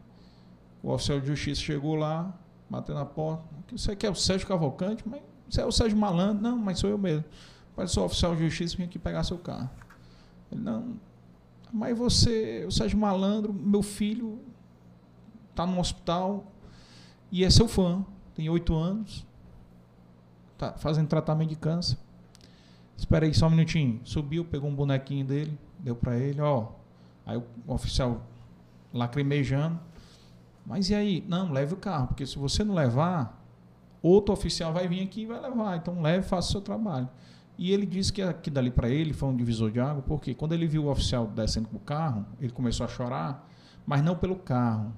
O 0.81 0.91
oficial 0.91 1.19
de 1.19 1.27
justiça 1.27 1.61
chegou 1.61 1.95
lá, 1.95 2.33
bateu 2.69 2.93
na 2.93 3.05
porta. 3.05 3.43
Você 3.71 3.95
quer 3.95 4.09
o 4.09 4.15
Sérgio 4.15 4.47
Cavalcante? 4.47 5.03
Mas 5.07 5.21
você 5.49 5.61
é 5.61 5.65
o 5.65 5.71
Sérgio 5.71 5.97
Malandro? 5.97 6.43
Não, 6.43 6.57
mas 6.57 6.79
sou 6.79 6.89
eu 6.89 6.97
mesmo. 6.97 7.25
Mas 7.75 7.91
sou 7.91 8.05
oficial 8.05 8.35
de 8.35 8.43
justiça, 8.43 8.77
vim 8.77 8.83
aqui 8.83 8.99
pegar 8.99 9.23
seu 9.23 9.37
carro. 9.37 9.69
Ele, 10.51 10.61
não, 10.61 10.95
mas 11.73 11.97
você, 11.97 12.63
o 12.65 12.71
Sérgio 12.71 12.97
Malandro, 12.97 13.53
meu 13.53 13.81
filho 13.81 14.39
está 15.49 15.65
no 15.65 15.77
hospital 15.77 16.49
e 17.29 17.43
é 17.43 17.49
seu 17.49 17.67
fã, 17.67 18.05
tem 18.33 18.49
oito 18.49 18.73
anos, 18.73 19.25
tá 20.57 20.73
fazendo 20.77 21.07
tratamento 21.07 21.49
de 21.49 21.57
câncer. 21.57 21.97
Espera 22.97 23.25
aí 23.25 23.33
só 23.33 23.47
um 23.47 23.49
minutinho. 23.49 23.99
Subiu, 24.05 24.45
pegou 24.45 24.69
um 24.69 24.73
bonequinho 24.73 25.25
dele, 25.25 25.59
deu 25.79 25.97
para 25.97 26.17
ele, 26.17 26.39
ó. 26.39 26.69
Aí 27.25 27.37
o 27.37 27.43
oficial 27.67 28.21
lacrimejando. 28.95 29.79
Mas 30.65 30.89
e 30.89 30.95
aí? 30.95 31.23
Não, 31.27 31.51
leve 31.51 31.73
o 31.73 31.77
carro, 31.77 32.07
porque 32.07 32.25
se 32.25 32.39
você 32.39 32.63
não 32.63 32.73
levar, 32.73 33.45
outro 34.01 34.33
oficial 34.33 34.73
vai 34.73 34.87
vir 34.87 35.03
aqui 35.03 35.21
e 35.21 35.25
vai 35.25 35.39
levar. 35.39 35.77
Então 35.77 36.01
leve 36.01 36.25
e 36.25 36.29
faça 36.29 36.49
o 36.49 36.51
seu 36.53 36.61
trabalho. 36.61 37.07
E 37.57 37.71
ele 37.71 37.85
disse 37.85 38.11
que 38.11 38.21
aqui 38.21 38.49
dali 38.49 38.71
para 38.71 38.89
ele 38.89 39.13
foi 39.13 39.29
um 39.29 39.35
divisor 39.35 39.71
de 39.71 39.79
água, 39.79 40.01
porque 40.01 40.33
quando 40.33 40.53
ele 40.53 40.67
viu 40.67 40.85
o 40.85 40.91
oficial 40.91 41.27
descendo 41.27 41.69
com 41.69 41.77
o 41.77 41.79
carro, 41.79 42.25
ele 42.39 42.51
começou 42.51 42.85
a 42.85 42.89
chorar, 42.89 43.47
mas 43.85 44.03
não 44.03 44.15
pelo 44.15 44.35
carro, 44.35 44.93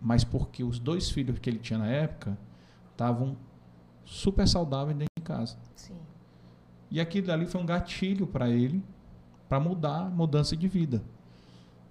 mas 0.00 0.24
porque 0.24 0.64
os 0.64 0.78
dois 0.78 1.10
filhos 1.10 1.38
que 1.38 1.50
ele 1.50 1.58
tinha 1.58 1.78
na 1.78 1.88
época 1.88 2.38
estavam 2.92 3.36
super 4.04 4.48
saudáveis 4.48 4.96
dentro 4.96 5.12
de 5.18 5.22
casa. 5.24 5.58
Sim. 5.74 5.96
E 6.90 7.00
aquilo 7.00 7.26
dali 7.26 7.46
foi 7.46 7.60
um 7.60 7.66
gatilho 7.66 8.26
para 8.26 8.48
ele, 8.48 8.82
para 9.48 9.60
mudar, 9.60 10.10
mudança 10.10 10.56
de 10.56 10.66
vida. 10.66 11.02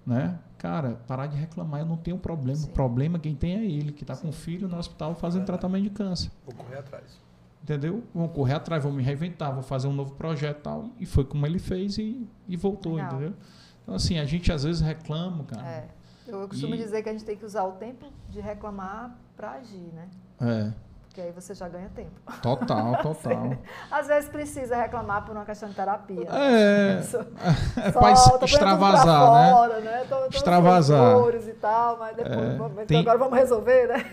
Né? 0.08 0.38
Cara, 0.56 0.98
parar 1.06 1.26
de 1.26 1.36
reclamar, 1.36 1.80
eu 1.80 1.86
não 1.86 1.98
tenho 1.98 2.16
problema. 2.18 2.56
Sim. 2.56 2.68
O 2.70 2.72
problema 2.72 3.18
quem 3.18 3.34
tem 3.34 3.56
é 3.58 3.64
ele, 3.64 3.92
que 3.92 4.02
está 4.04 4.16
com 4.16 4.30
o 4.30 4.32
filho 4.32 4.66
no 4.66 4.78
hospital 4.78 5.14
fazendo 5.14 5.44
tratamento 5.44 5.82
de 5.82 5.90
câncer. 5.90 6.30
Vou 6.46 6.54
correr 6.54 6.78
atrás. 6.78 7.20
Entendeu? 7.62 8.02
Vão 8.14 8.26
correr 8.26 8.54
atrás, 8.54 8.82
vão 8.82 8.90
me 8.90 9.02
reinventar, 9.02 9.52
vou 9.52 9.62
fazer 9.62 9.86
um 9.86 9.92
novo 9.92 10.14
projeto 10.14 10.58
e 10.58 10.62
tal. 10.62 10.90
E 10.98 11.04
foi 11.04 11.24
como 11.26 11.44
ele 11.46 11.58
fez 11.58 11.98
e, 11.98 12.26
e 12.48 12.56
voltou, 12.56 12.94
Legal. 12.94 13.10
entendeu? 13.12 13.34
Então, 13.82 13.94
assim, 13.94 14.18
a 14.18 14.24
gente 14.24 14.50
às 14.50 14.64
vezes 14.64 14.80
reclama, 14.80 15.44
cara. 15.44 15.66
É. 15.68 15.88
Eu 16.26 16.48
costumo 16.48 16.74
E- 16.74 16.78
dizer 16.78 17.02
que 17.02 17.08
a 17.10 17.12
gente 17.12 17.24
tem 17.24 17.36
que 17.36 17.44
usar 17.44 17.64
o 17.64 17.72
tempo 17.72 18.06
de 18.30 18.40
reclamar 18.40 19.14
para 19.36 19.52
agir, 19.52 19.92
né? 19.94 20.08
É, 20.40 20.72
Porque 21.18 21.30
aí 21.30 21.32
você 21.34 21.52
já 21.52 21.68
ganha 21.68 21.88
tempo. 21.96 22.12
total, 22.40 22.96
total. 23.02 23.58
Às 23.90 24.06
vezes 24.06 24.30
precisa 24.30 24.76
reclamar 24.76 25.24
por 25.26 25.34
uma 25.34 25.44
questão 25.44 25.68
de 25.68 25.74
terapia. 25.74 26.30
né? 26.30 26.98
É, 27.00 27.02
Só- 27.10 27.22
é 27.82 27.90
põe 27.90 28.14
tudo 28.14 28.44
extravasar, 28.44 29.04
pra 29.04 29.42
né? 29.42 29.50
fora, 29.50 29.80
né? 29.80 29.98
Tô- 30.08 30.14
tô 30.14 30.20
com 30.22 30.36
Extravasar. 30.36 31.14
dores 31.16 31.48
e 31.48 31.54
tal, 31.54 31.98
mas 31.98 32.16
depois, 32.16 32.38
É, 32.38 32.54
vamos- 32.56 32.72
então 32.74 32.86
tem- 32.86 33.00
agora 33.00 33.18
vamos 33.18 33.36
resolver, 33.36 33.88
né? 33.88 34.06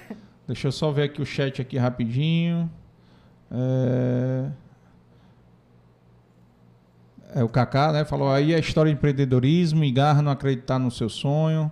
Deixa 0.47 0.67
eu 0.67 0.71
só 0.71 0.89
ver 0.91 1.03
aqui 1.03 1.21
o 1.21 1.25
chat 1.27 1.61
aqui 1.61 1.77
rapidinho. 1.77 2.67
É, 3.51 4.45
é, 7.35 7.43
o 7.43 7.49
Kaká, 7.49 7.91
né? 7.91 8.03
Falou 8.03 8.31
aí 8.31 8.55
a 8.55 8.57
história 8.57 8.89
de 8.91 8.97
empreendedorismo 8.97 9.83
e 9.83 9.91
garra 9.91 10.23
não 10.23 10.31
acreditar 10.31 10.79
no 10.79 10.89
seu 10.89 11.07
sonho. 11.09 11.71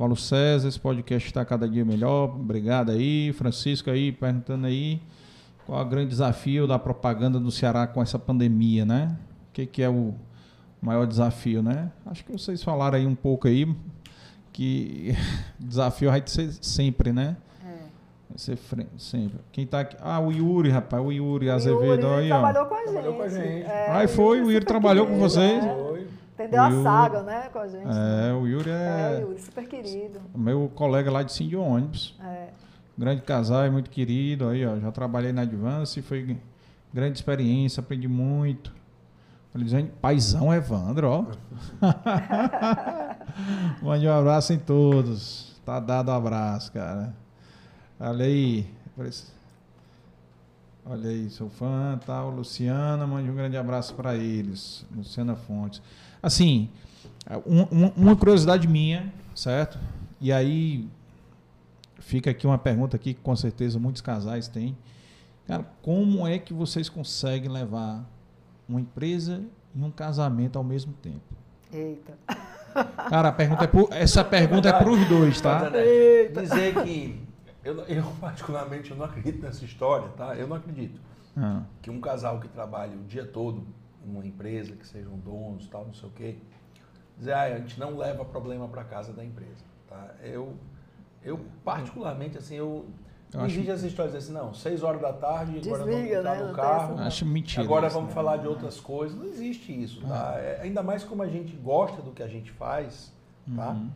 Paulo 0.00 0.16
César, 0.16 0.66
esse 0.66 0.80
podcast 0.80 1.28
está 1.28 1.44
cada 1.44 1.68
dia 1.68 1.84
melhor. 1.84 2.30
Obrigado 2.34 2.90
aí. 2.90 3.34
Francisco 3.34 3.90
aí 3.90 4.10
perguntando 4.10 4.66
aí 4.66 4.98
qual 5.66 5.78
é 5.78 5.84
o 5.84 5.86
grande 5.86 6.08
desafio 6.08 6.66
da 6.66 6.78
propaganda 6.78 7.38
do 7.38 7.50
Ceará 7.50 7.86
com 7.86 8.00
essa 8.00 8.18
pandemia, 8.18 8.86
né? 8.86 9.14
O 9.50 9.52
que, 9.52 9.66
que 9.66 9.82
é 9.82 9.90
o 9.90 10.14
maior 10.80 11.06
desafio, 11.06 11.62
né? 11.62 11.92
Acho 12.06 12.24
que 12.24 12.32
vocês 12.32 12.64
falaram 12.64 12.96
aí 12.96 13.04
um 13.04 13.14
pouco 13.14 13.46
aí 13.46 13.76
que 14.54 15.14
desafio 15.60 16.08
vai 16.10 16.22
ser 16.24 16.50
sempre, 16.62 17.12
né? 17.12 17.36
É. 17.62 17.68
Vai 18.30 18.38
ser 18.38 18.58
sempre. 18.96 19.38
Quem 19.52 19.66
tá 19.66 19.80
aqui? 19.80 19.98
Ah, 20.00 20.18
o 20.18 20.32
Yuri, 20.32 20.70
rapaz. 20.70 21.04
O 21.04 21.12
Yuri 21.12 21.48
O 21.48 21.52
Azevedo 21.52 22.06
Yuri 22.06 22.22
aí, 22.22 22.32
ó. 22.32 22.38
trabalhou 22.40 22.64
com 22.64 22.74
a 22.74 22.78
gente. 22.78 22.90
Trabalhou 22.92 23.14
com 23.16 23.22
a 23.22 23.28
gente. 23.28 23.64
É, 23.64 23.90
Aí 23.90 24.08
foi, 24.08 24.40
o 24.40 24.50
Yuri 24.50 24.64
trabalhou 24.64 25.06
com 25.06 25.18
vocês? 25.18 25.62
né? 25.62 25.76
Foi. 25.78 26.06
Entendeu 26.40 26.62
O 26.62 26.64
a 26.64 26.68
Yuri- 26.68 26.82
saga, 26.82 27.22
né, 27.22 27.48
com 27.52 27.58
a 27.58 27.68
gente. 27.68 27.86
É, 27.86 28.32
o 28.32 28.46
Yuri 28.46 28.70
É, 28.70 29.16
é, 29.18 29.20
Yuri, 29.20 29.38
super 29.40 29.68
querido. 29.68 30.20
meu 30.34 30.70
colega 30.74 31.10
lá 31.10 31.22
de 31.22 31.32
Sim 31.32 31.48
de 31.48 31.56
ônibus. 31.56 32.16
É. 32.24 32.48
Grande 32.96 33.22
casal, 33.22 33.62
é 33.62 33.70
muito 33.70 33.90
querido. 33.90 34.48
Aí, 34.48 34.64
ó, 34.66 34.78
já 34.78 34.90
trabalhei 34.90 35.32
na 35.32 35.42
Advance, 35.42 36.00
foi 36.02 36.36
grande 36.92 37.18
experiência, 37.18 37.80
aprendi 37.80 38.08
muito. 38.08 38.72
Ele 39.54 39.64
dizendo, 39.64 39.90
paizão 40.00 40.52
Evandro, 40.54 41.08
ó. 41.10 41.24
Mande 43.82 44.06
um 44.06 44.12
abraço 44.12 44.52
em 44.52 44.58
todos. 44.58 45.60
Tá 45.64 45.80
dado 45.80 46.10
um 46.10 46.14
abraço, 46.14 46.72
cara. 46.72 47.14
Olha 47.98 48.24
aí. 48.24 48.66
Olha 50.86 51.10
aí, 51.10 51.28
sou 51.30 51.48
fã, 51.50 51.98
tal. 52.04 52.30
Luciana, 52.30 53.06
mande 53.06 53.30
um 53.30 53.34
grande 53.34 53.56
abraço 53.56 53.94
para 53.94 54.14
eles. 54.16 54.84
Luciana 54.94 55.36
Fontes. 55.36 55.80
Assim, 56.22 56.68
um- 57.46 57.62
um- 57.86 57.92
uma 57.96 58.16
curiosidade 58.16 58.66
minha, 58.68 59.12
certo? 59.34 59.78
E 60.20 60.32
aí 60.32 60.88
fica 61.98 62.30
aqui 62.30 62.46
uma 62.46 62.58
pergunta 62.58 62.96
aqui 62.96 63.14
que 63.14 63.20
com 63.20 63.34
certeza 63.36 63.78
muitos 63.78 64.02
casais 64.02 64.48
têm. 64.48 64.76
Cara, 65.46 65.64
como 65.82 66.26
é 66.26 66.38
que 66.38 66.52
vocês 66.52 66.88
conseguem 66.88 67.50
levar 67.50 68.04
uma 68.68 68.80
empresa 68.80 69.42
e 69.74 69.82
um 69.82 69.90
casamento 69.90 70.56
ao 70.56 70.64
mesmo 70.64 70.92
tempo? 71.02 71.20
Eita. 71.72 72.12
Cara, 73.08 73.28
a 73.28 73.32
pergunta 73.32 73.64
é 73.64 73.66
pro- 73.66 73.88
essa 73.90 74.22
pergunta 74.24 74.68
é 74.68 74.72
para 74.72 74.88
os 74.90 75.08
dois, 75.08 75.40
tá? 75.40 75.70
Eita. 75.74 76.42
Dizer 76.42 76.74
que 76.84 77.20
eu, 77.64 77.80
eu, 77.86 78.02
particularmente, 78.20 78.90
eu 78.90 78.96
não 78.96 79.04
acredito 79.06 79.42
nessa 79.42 79.64
história, 79.64 80.08
tá? 80.10 80.36
Eu 80.36 80.46
não 80.46 80.56
acredito 80.56 81.00
Ah, 81.36 81.62
que 81.82 81.90
um 81.90 82.00
casal 82.00 82.38
que 82.40 82.48
trabalha 82.48 82.92
o 82.94 83.04
dia 83.04 83.24
todo 83.24 83.64
numa 84.04 84.24
empresa, 84.26 84.74
que 84.76 84.86
sejam 84.86 85.16
donos, 85.18 85.66
tal, 85.68 85.84
não 85.86 85.94
sei 85.94 86.08
o 86.08 86.12
quê, 86.12 86.36
dizer, 87.18 87.32
ah, 87.34 87.42
a 87.42 87.58
gente 87.58 87.78
não 87.78 87.96
leva 87.96 88.24
problema 88.24 88.66
para 88.68 88.82
casa 88.84 89.12
da 89.12 89.24
empresa, 89.24 89.64
tá? 89.88 90.14
Eu, 90.22 90.54
eu 91.22 91.38
particularmente, 91.64 92.38
assim, 92.38 92.54
eu, 92.56 92.86
Eu 93.32 93.40
acho- 93.40 93.50
existe 93.54 93.70
essa 93.70 93.86
história 93.86 94.10
de 94.10 94.18
dizer 94.18 94.32
assim, 94.32 94.44
não, 94.46 94.54
seis 94.54 94.82
horas 94.82 95.00
da 95.00 95.12
tarde, 95.12 95.58
agora 95.58 95.78
vamos 95.84 95.94
Desliga, 95.96 96.18
entrar 96.18 96.36
né? 96.40 96.46
no 96.48 96.54
carro, 96.54 96.94
essa- 96.94 97.02
acho 97.04 97.26
mentira. 97.26 97.62
Agora 97.62 97.86
isso, 97.86 97.94
vamos 97.94 98.08
né? 98.08 98.14
falar 98.14 98.36
de 98.38 98.48
outras 98.48 98.80
coisas. 98.80 99.16
Não 99.18 99.26
existe 99.26 99.70
isso, 99.82 100.00
tá? 100.06 100.34
É, 100.38 100.60
ainda 100.62 100.82
mais 100.82 101.04
como 101.04 101.22
a 101.22 101.28
gente 101.28 101.54
gosta 101.56 102.00
do 102.02 102.10
que 102.12 102.22
a 102.22 102.28
gente 102.28 102.50
faz, 102.50 103.12
tá? 103.54 103.70
Uhum. 103.72 103.90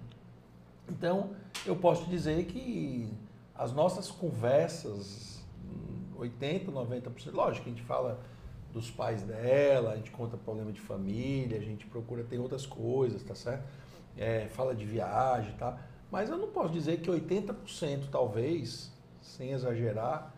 Então, 0.89 1.31
eu 1.65 1.75
posso 1.77 2.05
te 2.05 2.11
dizer 2.11 2.45
que 2.45 3.09
as 3.55 3.73
nossas 3.73 4.11
conversas, 4.11 5.43
hum, 5.65 6.19
80%, 6.19 6.71
90%, 6.71 7.33
lógico 7.35 7.65
que 7.65 7.71
a 7.71 7.73
gente 7.73 7.83
fala 7.85 8.21
dos 8.75 8.91
pais 8.91 9.23
dela, 9.23 9.93
a 9.93 9.97
gente 9.97 10.11
conta 10.11 10.37
problema 10.37 10.73
de 10.73 10.81
família, 10.81 11.57
a 11.57 11.63
gente 11.63 11.87
procura 11.87 12.25
ter 12.25 12.39
outras 12.39 12.67
coisas, 12.67 13.23
tá 13.23 13.35
certo? 13.35 13.65
É, 14.17 14.49
fala 14.49 14.75
de 14.75 14.85
viagem, 14.85 15.55
tá? 15.55 15.79
Mas 16.11 16.29
eu 16.29 16.37
não 16.37 16.49
posso 16.49 16.73
dizer 16.73 17.01
que 17.01 17.09
80% 17.09 18.09
talvez, 18.11 18.93
sem 19.23 19.53
exagerar, 19.53 20.35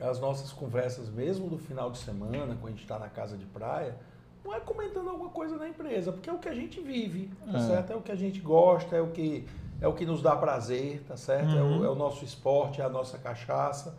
as 0.00 0.18
nossas 0.18 0.52
conversas 0.52 1.08
mesmo 1.08 1.48
do 1.48 1.58
final 1.58 1.90
de 1.90 1.98
semana, 1.98 2.56
quando 2.60 2.66
a 2.66 2.70
gente 2.70 2.82
está 2.82 2.98
na 2.98 3.08
casa 3.08 3.36
de 3.36 3.46
praia, 3.46 3.96
não 4.44 4.54
é 4.54 4.60
comentando 4.60 5.08
alguma 5.08 5.30
coisa 5.30 5.58
da 5.58 5.68
empresa, 5.68 6.10
porque 6.12 6.28
é 6.28 6.32
o 6.32 6.38
que 6.38 6.48
a 6.48 6.54
gente 6.54 6.80
vive, 6.80 7.30
tá 7.52 7.58
É. 7.58 7.66
certo? 7.66 7.92
É 7.92 7.96
o 7.96 8.00
que 8.00 8.10
a 8.10 8.16
gente 8.16 8.40
gosta, 8.40 8.96
é 8.96 9.00
o 9.00 9.10
que 9.10 9.46
é 9.80 9.88
o 9.88 9.94
que 9.94 10.04
nos 10.04 10.20
dá 10.20 10.36
prazer, 10.36 11.02
tá 11.08 11.16
certo? 11.16 11.52
Uhum. 11.52 11.58
É, 11.58 11.62
o, 11.62 11.66
uhum. 11.66 11.84
é, 11.84 11.88
o, 11.88 11.94
nosso 11.94 12.22
esporte, 12.22 12.82
é 12.82 12.84
a 12.84 12.88
nossa 12.88 13.16
cachaça. 13.16 13.96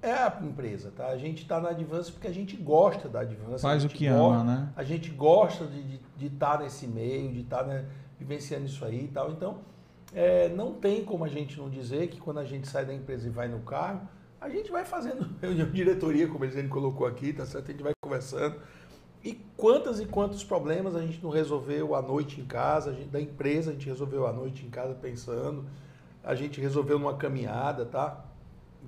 É 0.00 0.12
a 0.12 0.38
empresa, 0.42 0.92
tá? 0.96 1.08
A 1.08 1.18
gente 1.18 1.42
está 1.42 1.60
na 1.60 1.70
Advance 1.70 2.12
porque 2.12 2.28
a 2.28 2.32
gente 2.32 2.56
gosta 2.56 3.08
da 3.08 3.20
Advance. 3.20 3.62
Faz 3.62 3.84
o 3.84 3.88
que 3.88 4.06
ama, 4.06 4.44
né? 4.44 4.72
A 4.76 4.84
gente 4.84 5.10
gosta 5.10 5.66
de 5.66 6.26
estar 6.26 6.58
tá 6.58 6.62
nesse 6.62 6.86
meio, 6.86 7.32
de 7.32 7.40
estar 7.40 7.58
tá, 7.58 7.64
né, 7.64 7.84
vivenciando 8.18 8.66
isso 8.66 8.84
aí 8.84 9.04
e 9.04 9.08
tal. 9.08 9.32
Então, 9.32 9.58
é, 10.14 10.48
não 10.50 10.72
tem 10.74 11.04
como 11.04 11.24
a 11.24 11.28
gente 11.28 11.58
não 11.58 11.68
dizer 11.68 12.08
que 12.08 12.20
quando 12.20 12.38
a 12.38 12.44
gente 12.44 12.68
sai 12.68 12.86
da 12.86 12.94
empresa 12.94 13.26
e 13.26 13.30
vai 13.30 13.48
no 13.48 13.60
carro, 13.60 14.08
a 14.40 14.48
gente 14.48 14.70
vai 14.70 14.84
fazendo 14.84 15.28
reunião 15.42 15.66
de 15.66 15.72
diretoria, 15.72 16.28
como 16.28 16.44
ele 16.44 16.68
colocou 16.68 17.06
aqui, 17.06 17.32
tá 17.32 17.44
certo? 17.44 17.68
A 17.68 17.72
gente 17.72 17.82
vai 17.82 17.92
conversando. 18.00 18.56
E 19.22 19.34
quantas 19.56 19.98
e 19.98 20.06
quantos 20.06 20.44
problemas 20.44 20.94
a 20.94 21.00
gente 21.02 21.20
não 21.20 21.30
resolveu 21.30 21.96
à 21.96 22.00
noite 22.00 22.40
em 22.40 22.44
casa, 22.44 22.94
gente, 22.94 23.08
da 23.08 23.20
empresa 23.20 23.70
a 23.70 23.72
gente 23.72 23.86
resolveu 23.86 24.26
à 24.28 24.32
noite 24.32 24.64
em 24.64 24.70
casa 24.70 24.94
pensando, 24.94 25.66
a 26.22 26.36
gente 26.36 26.60
resolveu 26.60 27.00
numa 27.00 27.16
caminhada, 27.16 27.84
tá? 27.84 28.24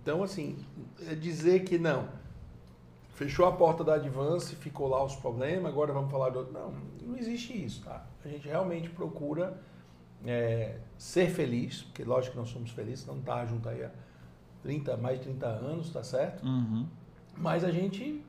Então, 0.02 0.22
assim, 0.22 0.56
é 1.06 1.14
dizer 1.14 1.64
que 1.64 1.78
não, 1.78 2.08
fechou 3.14 3.46
a 3.46 3.52
porta 3.52 3.84
da 3.84 3.94
Advance, 3.94 4.56
ficou 4.56 4.88
lá 4.88 5.04
os 5.04 5.14
problemas, 5.14 5.70
agora 5.70 5.92
vamos 5.92 6.10
falar 6.10 6.30
do 6.30 6.38
outro. 6.38 6.54
Não, 6.54 6.72
não 7.02 7.18
existe 7.18 7.52
isso, 7.52 7.84
tá? 7.84 8.06
A 8.24 8.28
gente 8.28 8.48
realmente 8.48 8.88
procura 8.88 9.60
é, 10.24 10.78
ser 10.96 11.30
feliz, 11.30 11.82
porque 11.82 12.02
lógico 12.02 12.32
que 12.32 12.38
nós 12.38 12.48
somos 12.48 12.70
felizes, 12.70 13.06
não 13.06 13.20
tá 13.20 13.44
junto 13.44 13.68
aí 13.68 13.84
há 13.84 13.90
30, 14.62 14.96
mais 14.96 15.18
de 15.18 15.24
30 15.24 15.46
anos, 15.46 15.90
tá 15.90 16.02
certo? 16.02 16.44
Uhum. 16.46 16.86
Mas 17.36 17.62
a 17.62 17.70
gente, 17.70 18.24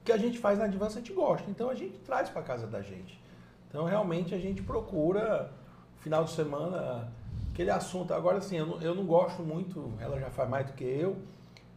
o 0.00 0.04
que 0.04 0.12
a 0.12 0.16
gente 0.16 0.38
faz 0.38 0.58
na 0.58 0.64
Advance 0.64 0.96
a 0.96 1.00
gente 1.00 1.12
gosta, 1.12 1.50
então 1.50 1.68
a 1.68 1.74
gente 1.74 1.98
traz 1.98 2.30
para 2.30 2.42
casa 2.42 2.66
da 2.66 2.80
gente. 2.80 3.20
Então 3.68 3.84
realmente 3.84 4.34
a 4.34 4.38
gente 4.38 4.62
procura, 4.62 5.52
final 5.98 6.24
de 6.24 6.30
semana, 6.30 7.12
aquele 7.54 7.70
assunto. 7.70 8.12
Agora 8.12 8.40
sim, 8.40 8.56
eu 8.56 8.66
não, 8.66 8.82
eu 8.82 8.94
não 8.94 9.06
gosto 9.06 9.42
muito, 9.42 9.92
ela 10.00 10.18
já 10.18 10.28
faz 10.28 10.50
mais 10.50 10.66
do 10.66 10.72
que 10.72 10.84
eu, 10.84 11.16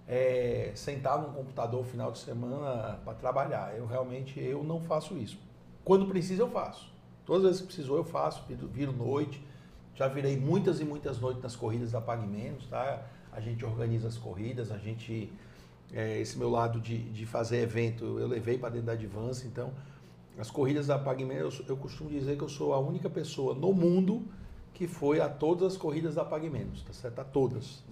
é, 0.08 0.72
sentar 0.76 1.22
no 1.22 1.30
computador 1.30 1.86
final 1.86 2.12
de 2.12 2.18
semana 2.18 3.00
para 3.06 3.14
trabalhar. 3.14 3.78
Eu 3.78 3.86
realmente 3.86 4.40
eu 4.40 4.64
não 4.64 4.82
faço 4.82 5.16
isso. 5.16 5.40
Quando 5.86 6.08
precisa 6.08 6.42
eu 6.42 6.50
faço. 6.50 6.92
Todas 7.26 7.44
as 7.44 7.50
vezes 7.50 7.62
que 7.62 7.68
precisou 7.68 7.98
eu 7.98 8.04
faço, 8.04 8.44
viro 8.72 8.92
noite. 8.92 9.46
Já 9.94 10.08
virei 10.08 10.38
muitas 10.38 10.80
e 10.80 10.84
muitas 10.84 11.20
noites 11.20 11.42
nas 11.42 11.56
corridas 11.56 11.92
da 11.92 12.02
Pague 12.02 12.26
Menos, 12.26 12.68
tá? 12.68 13.04
A 13.32 13.40
gente 13.40 13.66
organiza 13.66 14.08
as 14.08 14.18
corridas, 14.18 14.72
a 14.72 14.78
gente 14.78 15.32
é, 15.94 16.20
esse 16.20 16.38
meu 16.38 16.50
lado 16.50 16.80
de, 16.80 16.98
de 17.10 17.26
fazer 17.26 17.62
evento 17.62 18.20
eu 18.20 18.28
levei 18.28 18.58
para 18.58 18.70
dentro 18.70 18.88
da 18.88 18.94
Advance, 18.94 19.48
então 19.48 19.72
as 20.38 20.52
corridas 20.52 20.88
da 20.88 21.00
Pague 21.00 21.26
Menos, 21.26 21.60
eu, 21.60 21.66
eu 21.70 21.78
costumo 21.78 22.10
dizer 22.10 22.38
que 22.38 22.44
eu 22.44 22.50
sou 22.50 22.74
a 22.74 22.80
única 22.80 23.10
pessoa 23.10 23.56
no 23.56 23.74
mundo 23.74 24.28
que 24.74 24.88
foi 24.88 25.20
a 25.20 25.28
todas 25.28 25.74
as 25.74 25.78
corridas 25.78 26.16
da 26.16 26.24
Pague 26.24 26.50
Menos, 26.50 26.84
tá 26.84 26.94
certo? 26.94 27.20
A 27.20 27.24
todas. 27.24 27.84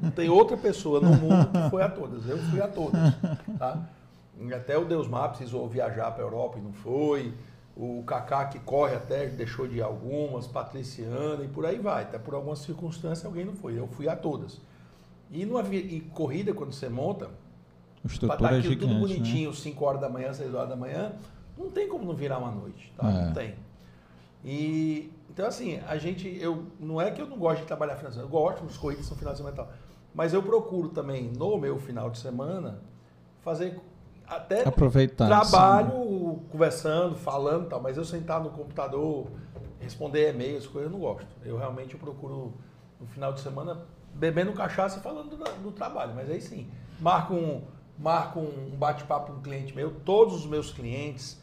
Não 0.00 0.10
tem 0.10 0.30
outra 0.30 0.56
pessoa 0.56 1.00
no 1.00 1.12
mundo 1.12 1.46
que 1.46 1.70
foi 1.70 1.82
a 1.82 1.88
todas. 1.88 2.26
Eu 2.26 2.38
fui 2.38 2.60
a 2.60 2.68
todas, 2.68 3.00
tá? 3.58 3.88
Até 4.56 4.78
o 4.78 4.84
Deus 4.84 5.06
Maps 5.06 5.36
precisou 5.36 5.68
viajar 5.68 6.10
para 6.10 6.22
a 6.22 6.26
Europa 6.26 6.58
e 6.58 6.62
não 6.62 6.72
foi. 6.72 7.34
O 7.76 8.02
Kaká 8.06 8.46
que 8.46 8.58
corre 8.58 8.94
até 8.94 9.26
deixou 9.26 9.66
de 9.66 9.76
ir 9.76 9.82
algumas, 9.82 10.46
Patriciana 10.46 11.44
e 11.44 11.48
por 11.48 11.64
aí 11.64 11.78
vai. 11.78 12.02
Até 12.02 12.18
por 12.18 12.34
algumas 12.34 12.58
circunstâncias 12.60 13.24
alguém 13.24 13.44
não 13.44 13.54
foi. 13.54 13.78
Eu 13.78 13.86
fui 13.86 14.08
a 14.08 14.16
todas. 14.16 14.60
E 15.30 15.46
numa 15.46 15.62
e 15.62 16.00
corrida, 16.12 16.52
quando 16.52 16.72
você 16.72 16.88
monta, 16.88 17.30
para 18.02 18.34
estar 18.34 18.54
aquilo 18.54 18.76
tudo 18.76 18.94
bonitinho, 18.96 19.54
5 19.54 19.80
né? 19.80 19.86
horas 19.86 20.00
da 20.00 20.08
manhã, 20.08 20.32
6 20.32 20.54
horas 20.54 20.68
da 20.68 20.76
manhã, 20.76 21.12
não 21.56 21.70
tem 21.70 21.88
como 21.88 22.04
não 22.04 22.14
virar 22.14 22.38
uma 22.38 22.50
noite, 22.50 22.92
tá? 22.96 23.08
É. 23.08 23.26
Não 23.26 23.32
tem. 23.32 23.54
E 24.44 25.10
então, 25.32 25.46
assim, 25.46 25.80
a 25.88 25.96
gente, 25.96 26.28
eu, 26.40 26.66
não 26.78 27.00
é 27.00 27.10
que 27.10 27.20
eu 27.20 27.26
não 27.26 27.38
gosto 27.38 27.60
de 27.60 27.66
trabalhar 27.66 27.96
final 27.96 28.10
de 28.10 28.16
semana, 28.16 28.30
eu 28.30 28.38
gosto, 28.38 28.64
os 28.66 28.76
corridas 28.76 29.06
são 29.06 29.16
final 29.16 29.32
de 29.32 29.38
semana 29.38 29.54
e 29.54 29.56
tal. 29.56 29.72
Mas 30.14 30.34
eu 30.34 30.42
procuro 30.42 30.90
também, 30.90 31.32
no 31.32 31.56
meu 31.56 31.78
final 31.78 32.10
de 32.10 32.18
semana, 32.18 32.82
fazer 33.40 33.80
até 34.26 34.68
Aproveitar, 34.68 35.26
trabalho 35.26 35.90
sim. 35.90 36.46
conversando, 36.50 37.16
falando 37.16 37.68
tal, 37.68 37.80
mas 37.80 37.96
eu 37.96 38.04
sentar 38.04 38.42
no 38.42 38.50
computador, 38.50 39.26
responder 39.80 40.34
e-mails, 40.34 40.66
coisas, 40.66 40.92
eu 40.92 40.98
não 40.98 41.02
gosto. 41.02 41.26
Eu 41.42 41.56
realmente 41.56 41.96
procuro, 41.96 42.52
no 43.00 43.06
final 43.06 43.32
de 43.32 43.40
semana, 43.40 43.86
bebendo 44.14 44.52
cachaça 44.52 44.98
e 44.98 45.02
falando 45.02 45.34
do, 45.34 45.44
do 45.62 45.72
trabalho. 45.72 46.12
Mas 46.14 46.30
aí 46.30 46.42
sim, 46.42 46.70
marco 47.00 47.32
um, 47.32 47.62
marco 47.98 48.38
um 48.38 48.76
bate-papo 48.76 49.32
com 49.32 49.38
um 49.38 49.42
cliente 49.42 49.74
meu, 49.74 49.90
todos 50.04 50.34
os 50.34 50.46
meus 50.46 50.70
clientes, 50.70 51.40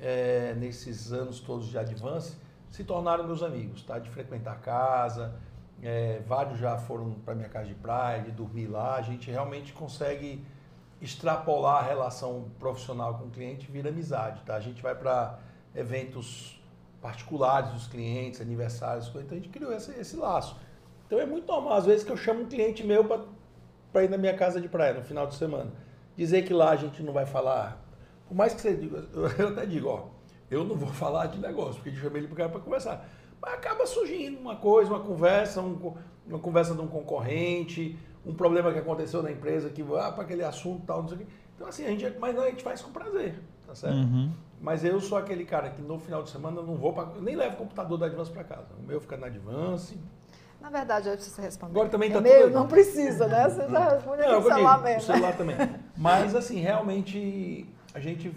é, 0.00 0.54
nesses 0.54 1.12
anos 1.12 1.40
todos 1.40 1.66
de 1.66 1.76
Advance, 1.76 2.36
se 2.72 2.82
tornaram 2.82 3.24
meus 3.24 3.42
amigos, 3.42 3.82
tá? 3.82 3.98
De 3.98 4.08
frequentar 4.10 4.58
casa, 4.60 5.34
é, 5.82 6.20
vários 6.26 6.58
já 6.58 6.78
foram 6.78 7.12
para 7.24 7.34
minha 7.34 7.48
casa 7.48 7.66
de 7.66 7.74
praia, 7.74 8.22
de 8.22 8.30
dormir 8.30 8.66
lá. 8.66 8.96
A 8.96 9.02
gente 9.02 9.30
realmente 9.30 9.72
consegue 9.74 10.44
extrapolar 11.00 11.84
a 11.84 11.86
relação 11.86 12.46
profissional 12.58 13.18
com 13.18 13.26
o 13.26 13.30
cliente 13.30 13.68
e 13.68 13.72
vir 13.72 13.86
amizade, 13.86 14.42
tá? 14.44 14.54
A 14.54 14.60
gente 14.60 14.82
vai 14.82 14.94
para 14.94 15.38
eventos 15.74 16.58
particulares 17.00 17.70
dos 17.70 17.86
clientes, 17.86 18.40
aniversários, 18.40 19.08
então 19.08 19.32
a 19.32 19.34
gente 19.34 19.48
criou 19.48 19.72
esse, 19.72 19.90
esse 19.98 20.16
laço. 20.16 20.56
Então 21.06 21.18
é 21.18 21.26
muito 21.26 21.46
normal, 21.46 21.74
às 21.74 21.84
vezes, 21.84 22.04
que 22.04 22.12
eu 22.12 22.16
chamo 22.16 22.42
um 22.42 22.46
cliente 22.46 22.86
meu 22.86 23.04
para 23.92 24.04
ir 24.04 24.08
na 24.08 24.16
minha 24.16 24.34
casa 24.34 24.60
de 24.60 24.68
praia 24.68 24.94
no 24.94 25.02
final 25.02 25.26
de 25.26 25.34
semana. 25.34 25.70
Dizer 26.16 26.42
que 26.42 26.54
lá 26.54 26.70
a 26.70 26.76
gente 26.76 27.02
não 27.02 27.12
vai 27.12 27.26
falar, 27.26 27.82
por 28.28 28.34
mais 28.34 28.54
que 28.54 28.62
você 28.62 28.74
diga, 28.74 29.04
eu 29.38 29.48
até 29.48 29.66
digo, 29.66 29.88
ó, 29.88 30.06
eu 30.52 30.64
não 30.64 30.76
vou 30.76 30.88
falar 30.92 31.26
de 31.26 31.38
negócio, 31.38 31.74
porque 31.74 31.90
eu 31.90 32.02
chamei 32.02 32.22
ele 32.22 32.28
para 32.28 32.48
conversar. 32.48 33.08
Mas 33.40 33.54
acaba 33.54 33.86
surgindo 33.86 34.38
uma 34.38 34.56
coisa, 34.56 34.90
uma 34.90 35.00
conversa, 35.00 35.60
um, 35.60 35.94
uma 36.26 36.38
conversa 36.38 36.74
de 36.74 36.80
um 36.80 36.86
concorrente, 36.86 37.98
um 38.24 38.34
problema 38.34 38.72
que 38.72 38.78
aconteceu 38.78 39.22
na 39.22 39.32
empresa, 39.32 39.68
que 39.68 39.82
ah, 39.82 40.12
para 40.12 40.22
aquele 40.22 40.44
assunto 40.44 40.84
tal, 40.86 41.02
não 41.02 41.08
sei 41.08 41.16
o 41.16 41.20
quê. 41.20 41.26
Então, 41.56 41.66
assim, 41.66 41.84
a 41.84 41.88
gente, 41.88 42.18
mas 42.18 42.34
não, 42.34 42.42
a 42.42 42.50
gente 42.50 42.62
faz 42.62 42.80
com 42.80 42.92
prazer, 42.92 43.34
tá 43.66 43.74
certo? 43.74 43.96
Uhum. 43.96 44.30
Mas 44.60 44.84
eu 44.84 45.00
sou 45.00 45.18
aquele 45.18 45.44
cara 45.44 45.70
que 45.70 45.82
no 45.82 45.98
final 45.98 46.22
de 46.22 46.30
semana 46.30 46.60
eu 46.60 46.66
não 46.66 46.76
vou 46.76 46.92
para. 46.92 47.20
Nem 47.20 47.34
levo 47.34 47.54
o 47.54 47.58
computador 47.58 47.98
da 47.98 48.06
Advance 48.06 48.30
para 48.30 48.44
casa. 48.44 48.68
O 48.78 48.86
meu 48.86 49.00
fica 49.00 49.16
na 49.16 49.26
Advance. 49.26 49.98
Na 50.60 50.70
verdade, 50.70 51.16
de 51.16 51.24
você 51.24 51.42
responder. 51.42 51.72
Agora 51.72 51.88
também 51.88 52.08
está 52.08 52.20
é 52.20 52.42
tudo. 52.42 52.54
Não 52.54 52.68
precisa, 52.68 53.26
né? 53.26 53.48
Você 53.48 53.68
já 53.68 53.88
responde 53.88 54.22
aqui 54.22 54.32
no 54.32 54.42
celular 54.42 54.82
mesmo. 54.82 55.00
O 55.00 55.02
celular 55.02 55.36
também. 55.36 55.56
Mas, 55.96 56.36
assim, 56.36 56.60
realmente, 56.60 57.66
a 57.92 57.98
gente 57.98 58.32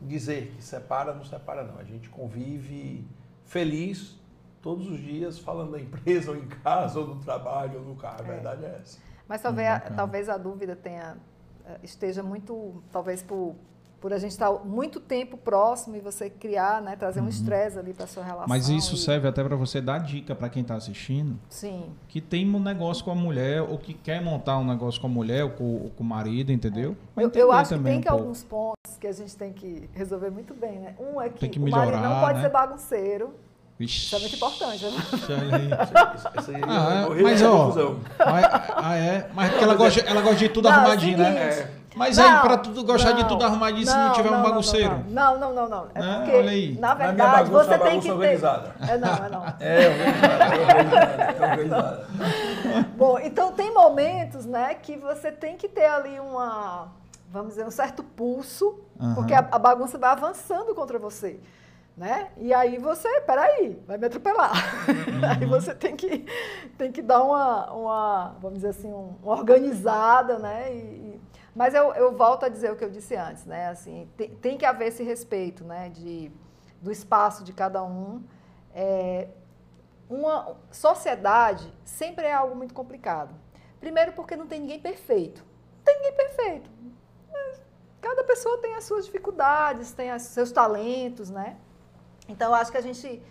dizer 0.00 0.52
que 0.56 0.62
separa, 0.62 1.14
não 1.14 1.24
separa 1.24 1.64
não. 1.64 1.78
A 1.78 1.84
gente 1.84 2.08
convive 2.08 3.06
feliz 3.44 4.18
todos 4.60 4.88
os 4.88 4.98
dias 4.98 5.38
falando 5.38 5.72
da 5.72 5.80
empresa, 5.80 6.30
ou 6.32 6.36
em 6.36 6.46
casa, 6.48 6.98
ou 6.98 7.06
no 7.06 7.16
trabalho, 7.16 7.80
ou 7.80 7.84
no 7.84 7.96
carro. 7.96 8.22
A 8.22 8.24
é. 8.24 8.32
verdade 8.32 8.64
é 8.64 8.78
essa. 8.82 8.98
Mas 9.28 9.42
talvez, 9.42 9.68
a, 9.68 9.80
talvez 9.80 10.28
a 10.28 10.36
dúvida 10.36 10.76
tenha 10.76 11.16
eh, 11.64 11.80
esteja 11.82 12.22
muito, 12.22 12.82
talvez 12.92 13.22
por 13.22 13.56
por 14.06 14.12
a 14.12 14.18
gente 14.18 14.30
estar 14.30 14.52
muito 14.64 15.00
tempo 15.00 15.36
próximo 15.36 15.96
e 15.96 16.00
você 16.00 16.30
criar, 16.30 16.80
né, 16.80 16.94
trazer 16.94 17.18
uhum. 17.18 17.26
um 17.26 17.28
estresse 17.28 17.76
ali 17.76 17.92
para 17.92 18.06
sua 18.06 18.22
relação. 18.22 18.46
Mas 18.48 18.68
isso 18.68 18.94
e... 18.94 18.98
serve 18.98 19.26
até 19.26 19.42
para 19.42 19.56
você 19.56 19.80
dar 19.80 19.98
dica 19.98 20.32
para 20.32 20.48
quem 20.48 20.62
está 20.62 20.76
assistindo. 20.76 21.36
Sim. 21.50 21.86
Que 22.06 22.20
tem 22.20 22.48
um 22.48 22.60
negócio 22.60 23.04
com 23.04 23.10
a 23.10 23.16
mulher 23.16 23.62
ou 23.62 23.76
que 23.76 23.92
quer 23.92 24.22
montar 24.22 24.58
um 24.58 24.64
negócio 24.64 25.00
com 25.00 25.08
a 25.08 25.10
mulher 25.10 25.42
ou 25.42 25.50
com, 25.50 25.64
ou 25.64 25.90
com 25.90 26.04
o 26.04 26.06
marido, 26.06 26.52
entendeu? 26.52 26.96
É. 27.16 27.24
Eu, 27.24 27.32
eu, 27.34 27.50
acho 27.50 27.76
que 27.76 27.82
tem 27.82 27.98
um 27.98 28.00
que 28.00 28.08
pouco. 28.08 28.22
alguns 28.22 28.44
pontos 28.44 28.96
que 29.00 29.08
a 29.08 29.12
gente 29.12 29.36
tem 29.36 29.52
que 29.52 29.90
resolver 29.92 30.30
muito 30.30 30.54
bem, 30.54 30.78
né? 30.78 30.94
Um 31.00 31.20
é 31.20 31.28
que, 31.28 31.48
que 31.48 31.58
melhorar, 31.58 31.82
o 31.82 31.90
marido 31.90 32.08
não 32.08 32.20
pode 32.20 32.34
né? 32.34 32.42
ser 32.44 32.50
bagunceiro. 32.50 33.34
Vixe. 33.76 34.06
Isso 34.06 34.14
é 34.14 34.18
muito 34.20 34.36
importante, 34.36 34.84
né? 34.84 34.90
Isso 36.38 36.50
aí 36.52 36.62
ah, 36.62 37.08
é, 37.10 37.22
mas 37.22 37.42
ó, 37.42 37.96
mas, 38.18 38.44
ah, 38.70 38.96
é, 38.96 39.28
mas 39.34 39.50
porque 39.50 39.64
ela 39.64 39.74
gosta, 39.74 40.00
ela 40.00 40.20
gosta 40.22 40.36
de 40.36 40.48
tudo 40.48 40.68
não, 40.68 40.76
arrumadinho, 40.76 41.18
né? 41.18 41.70
Mas 41.96 42.18
não, 42.18 42.24
aí, 42.28 42.40
para 42.42 42.58
tudo 42.58 42.84
gostar 42.84 43.10
não, 43.10 43.16
de 43.16 43.24
tudo 43.24 43.42
arrumadinho, 43.42 43.86
se 43.86 43.96
não 43.96 44.12
tiver 44.12 44.30
um 44.30 44.42
bagunceiro. 44.42 45.02
Não, 45.08 45.38
não, 45.38 45.54
não, 45.54 45.66
não. 45.66 45.86
É 45.94 46.00
né? 46.00 46.16
porque, 46.18 46.36
Olha 46.36 46.50
aí. 46.50 46.78
na 46.78 46.94
verdade, 46.94 47.16
na 47.16 47.28
bagunça, 47.28 47.64
você 47.64 47.78
tem 47.78 48.00
que 48.00 48.06
ter... 48.06 48.12
organizada. 48.12 48.74
É, 48.86 48.98
não, 48.98 49.14
é 49.14 49.28
não. 49.30 49.46
É, 49.58 49.88
organizada, 49.88 51.22
é 51.22 51.50
organizada. 51.50 52.06
Bom, 52.98 53.18
então 53.18 53.52
tem 53.52 53.72
momentos, 53.72 54.44
né, 54.44 54.74
que 54.74 54.96
você 54.96 55.32
tem 55.32 55.56
que 55.56 55.68
ter 55.68 55.86
ali 55.86 56.20
uma, 56.20 56.88
vamos 57.30 57.50
dizer, 57.54 57.64
um 57.64 57.70
certo 57.70 58.02
pulso, 58.02 58.78
uhum. 59.00 59.14
porque 59.14 59.32
a, 59.32 59.38
a 59.38 59.58
bagunça 59.58 59.96
vai 59.96 60.10
avançando 60.10 60.74
contra 60.74 60.98
você 60.98 61.40
né? 61.96 62.28
E 62.36 62.52
aí 62.52 62.76
você, 62.76 63.22
peraí, 63.22 63.80
vai 63.86 63.96
me 63.96 64.06
atropelar. 64.06 64.52
Uhum. 64.86 65.20
aí 65.24 65.46
você 65.46 65.74
tem 65.74 65.96
que, 65.96 66.26
tem 66.76 66.92
que 66.92 67.00
dar 67.00 67.22
uma, 67.22 67.72
uma 67.72 68.36
vamos 68.40 68.58
dizer 68.58 68.68
assim, 68.68 68.92
uma 68.92 69.16
organizada, 69.32 70.38
né? 70.38 70.74
E, 70.74 71.20
mas 71.56 71.72
eu, 71.72 71.94
eu 71.94 72.14
volto 72.14 72.44
a 72.44 72.50
dizer 72.50 72.70
o 72.70 72.76
que 72.76 72.84
eu 72.84 72.90
disse 72.90 73.16
antes, 73.16 73.46
né? 73.46 73.68
Assim, 73.68 74.06
tem, 74.14 74.28
tem 74.36 74.58
que 74.58 74.66
haver 74.66 74.88
esse 74.88 75.02
respeito, 75.02 75.64
né? 75.64 75.88
De, 75.88 76.30
do 76.82 76.92
espaço 76.92 77.42
de 77.42 77.54
cada 77.54 77.82
um. 77.82 78.22
É, 78.74 79.28
uma 80.06 80.54
sociedade 80.70 81.72
sempre 81.82 82.26
é 82.26 82.32
algo 82.34 82.54
muito 82.54 82.74
complicado. 82.74 83.34
Primeiro 83.80 84.12
porque 84.12 84.36
não 84.36 84.46
tem 84.46 84.60
ninguém 84.60 84.78
perfeito. 84.78 85.42
Não 85.78 85.82
tem 85.82 85.96
ninguém 85.96 86.12
perfeito. 86.14 86.70
Cada 88.02 88.22
pessoa 88.22 88.58
tem 88.58 88.74
as 88.74 88.84
suas 88.84 89.06
dificuldades, 89.06 89.92
tem 89.92 90.14
os 90.14 90.22
seus 90.24 90.52
talentos, 90.52 91.30
né? 91.30 91.56
Então, 92.28 92.54
acho 92.54 92.70
que 92.70 92.76
a 92.76 92.82
gente 92.82 93.22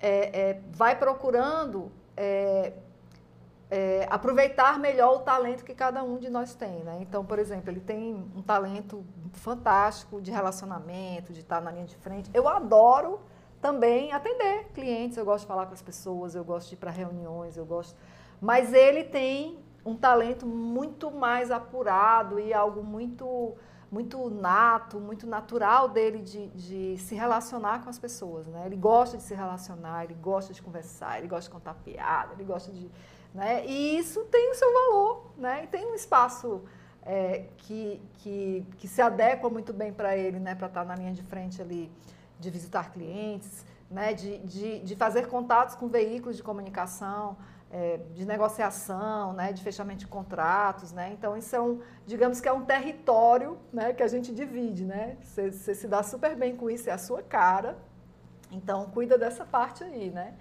é, 0.00 0.40
é, 0.40 0.60
vai 0.70 0.98
procurando 0.98 1.92
é, 2.16 2.72
é, 3.74 4.06
aproveitar 4.10 4.78
melhor 4.78 5.16
o 5.16 5.18
talento 5.20 5.64
que 5.64 5.74
cada 5.74 6.04
um 6.04 6.18
de 6.18 6.28
nós 6.28 6.54
tem. 6.54 6.84
Né? 6.84 6.98
Então, 7.00 7.24
por 7.24 7.38
exemplo, 7.38 7.70
ele 7.70 7.80
tem 7.80 8.14
um 8.36 8.42
talento 8.42 9.02
fantástico 9.32 10.20
de 10.20 10.30
relacionamento, 10.30 11.32
de 11.32 11.40
estar 11.40 11.58
na 11.62 11.70
linha 11.70 11.86
de 11.86 11.96
frente. 11.96 12.30
Eu 12.34 12.46
adoro 12.46 13.20
também 13.62 14.12
atender 14.12 14.66
clientes, 14.74 15.16
eu 15.16 15.24
gosto 15.24 15.44
de 15.44 15.48
falar 15.48 15.64
com 15.64 15.72
as 15.72 15.80
pessoas, 15.80 16.34
eu 16.34 16.44
gosto 16.44 16.68
de 16.68 16.74
ir 16.74 16.76
para 16.76 16.90
reuniões, 16.90 17.56
eu 17.56 17.64
gosto. 17.64 17.96
Mas 18.38 18.74
ele 18.74 19.04
tem 19.04 19.58
um 19.86 19.96
talento 19.96 20.44
muito 20.44 21.10
mais 21.10 21.50
apurado 21.50 22.38
e 22.38 22.52
algo 22.52 22.82
muito 22.84 23.54
muito 23.90 24.30
nato, 24.30 24.98
muito 24.98 25.26
natural 25.26 25.86
dele 25.86 26.20
de, 26.20 26.48
de 26.48 26.96
se 26.96 27.14
relacionar 27.14 27.84
com 27.84 27.90
as 27.90 27.98
pessoas, 27.98 28.46
né? 28.46 28.62
Ele 28.64 28.76
gosta 28.76 29.18
de 29.18 29.22
se 29.22 29.34
relacionar, 29.34 30.04
ele 30.04 30.14
gosta 30.14 30.54
de 30.54 30.62
conversar, 30.62 31.18
ele 31.18 31.28
gosta 31.28 31.50
de 31.50 31.50
contar 31.50 31.74
piada, 31.74 32.32
ele 32.32 32.44
gosta 32.44 32.72
de, 32.72 32.90
né? 33.34 33.64
E 33.66 33.98
isso 33.98 34.24
tem 34.24 34.50
o 34.50 34.54
seu 34.54 34.72
valor, 34.72 35.32
né? 35.36 35.64
E 35.64 35.66
tem 35.66 35.86
um 35.86 35.94
espaço 35.94 36.62
é, 37.04 37.46
que, 37.58 38.00
que, 38.14 38.66
que 38.78 38.88
se 38.88 39.00
adequa 39.00 39.48
muito 39.48 39.72
bem 39.72 39.92
para 39.92 40.16
ele, 40.16 40.38
né? 40.38 40.54
Para 40.54 40.68
estar 40.68 40.84
na 40.84 40.94
linha 40.94 41.12
de 41.12 41.22
frente 41.22 41.60
ali, 41.60 41.90
de 42.38 42.50
visitar 42.50 42.92
clientes, 42.92 43.64
né? 43.90 44.12
De, 44.12 44.38
de, 44.38 44.80
de 44.80 44.96
fazer 44.96 45.28
contatos 45.28 45.74
com 45.74 45.88
veículos 45.88 46.36
de 46.36 46.42
comunicação, 46.42 47.36
é, 47.72 47.98
de 48.14 48.26
negociação, 48.26 49.32
né, 49.32 49.50
de 49.50 49.62
fechamento 49.62 50.00
de 50.00 50.06
contratos, 50.06 50.92
né? 50.92 51.10
Então 51.14 51.34
isso 51.34 51.56
é 51.56 51.60
um, 51.60 51.80
digamos 52.06 52.38
que 52.38 52.46
é 52.46 52.52
um 52.52 52.66
território, 52.66 53.58
né, 53.72 53.94
que 53.94 54.02
a 54.02 54.06
gente 54.06 54.30
divide, 54.30 54.84
né? 54.84 55.16
Você, 55.22 55.50
você 55.50 55.74
se 55.74 55.88
dá 55.88 56.02
super 56.02 56.36
bem 56.36 56.54
com 56.54 56.68
isso, 56.68 56.90
é 56.90 56.92
a 56.92 56.98
sua 56.98 57.22
cara. 57.22 57.78
Então 58.50 58.84
cuida 58.90 59.16
dessa 59.16 59.46
parte 59.46 59.82
aí, 59.82 60.10
né? 60.10 60.34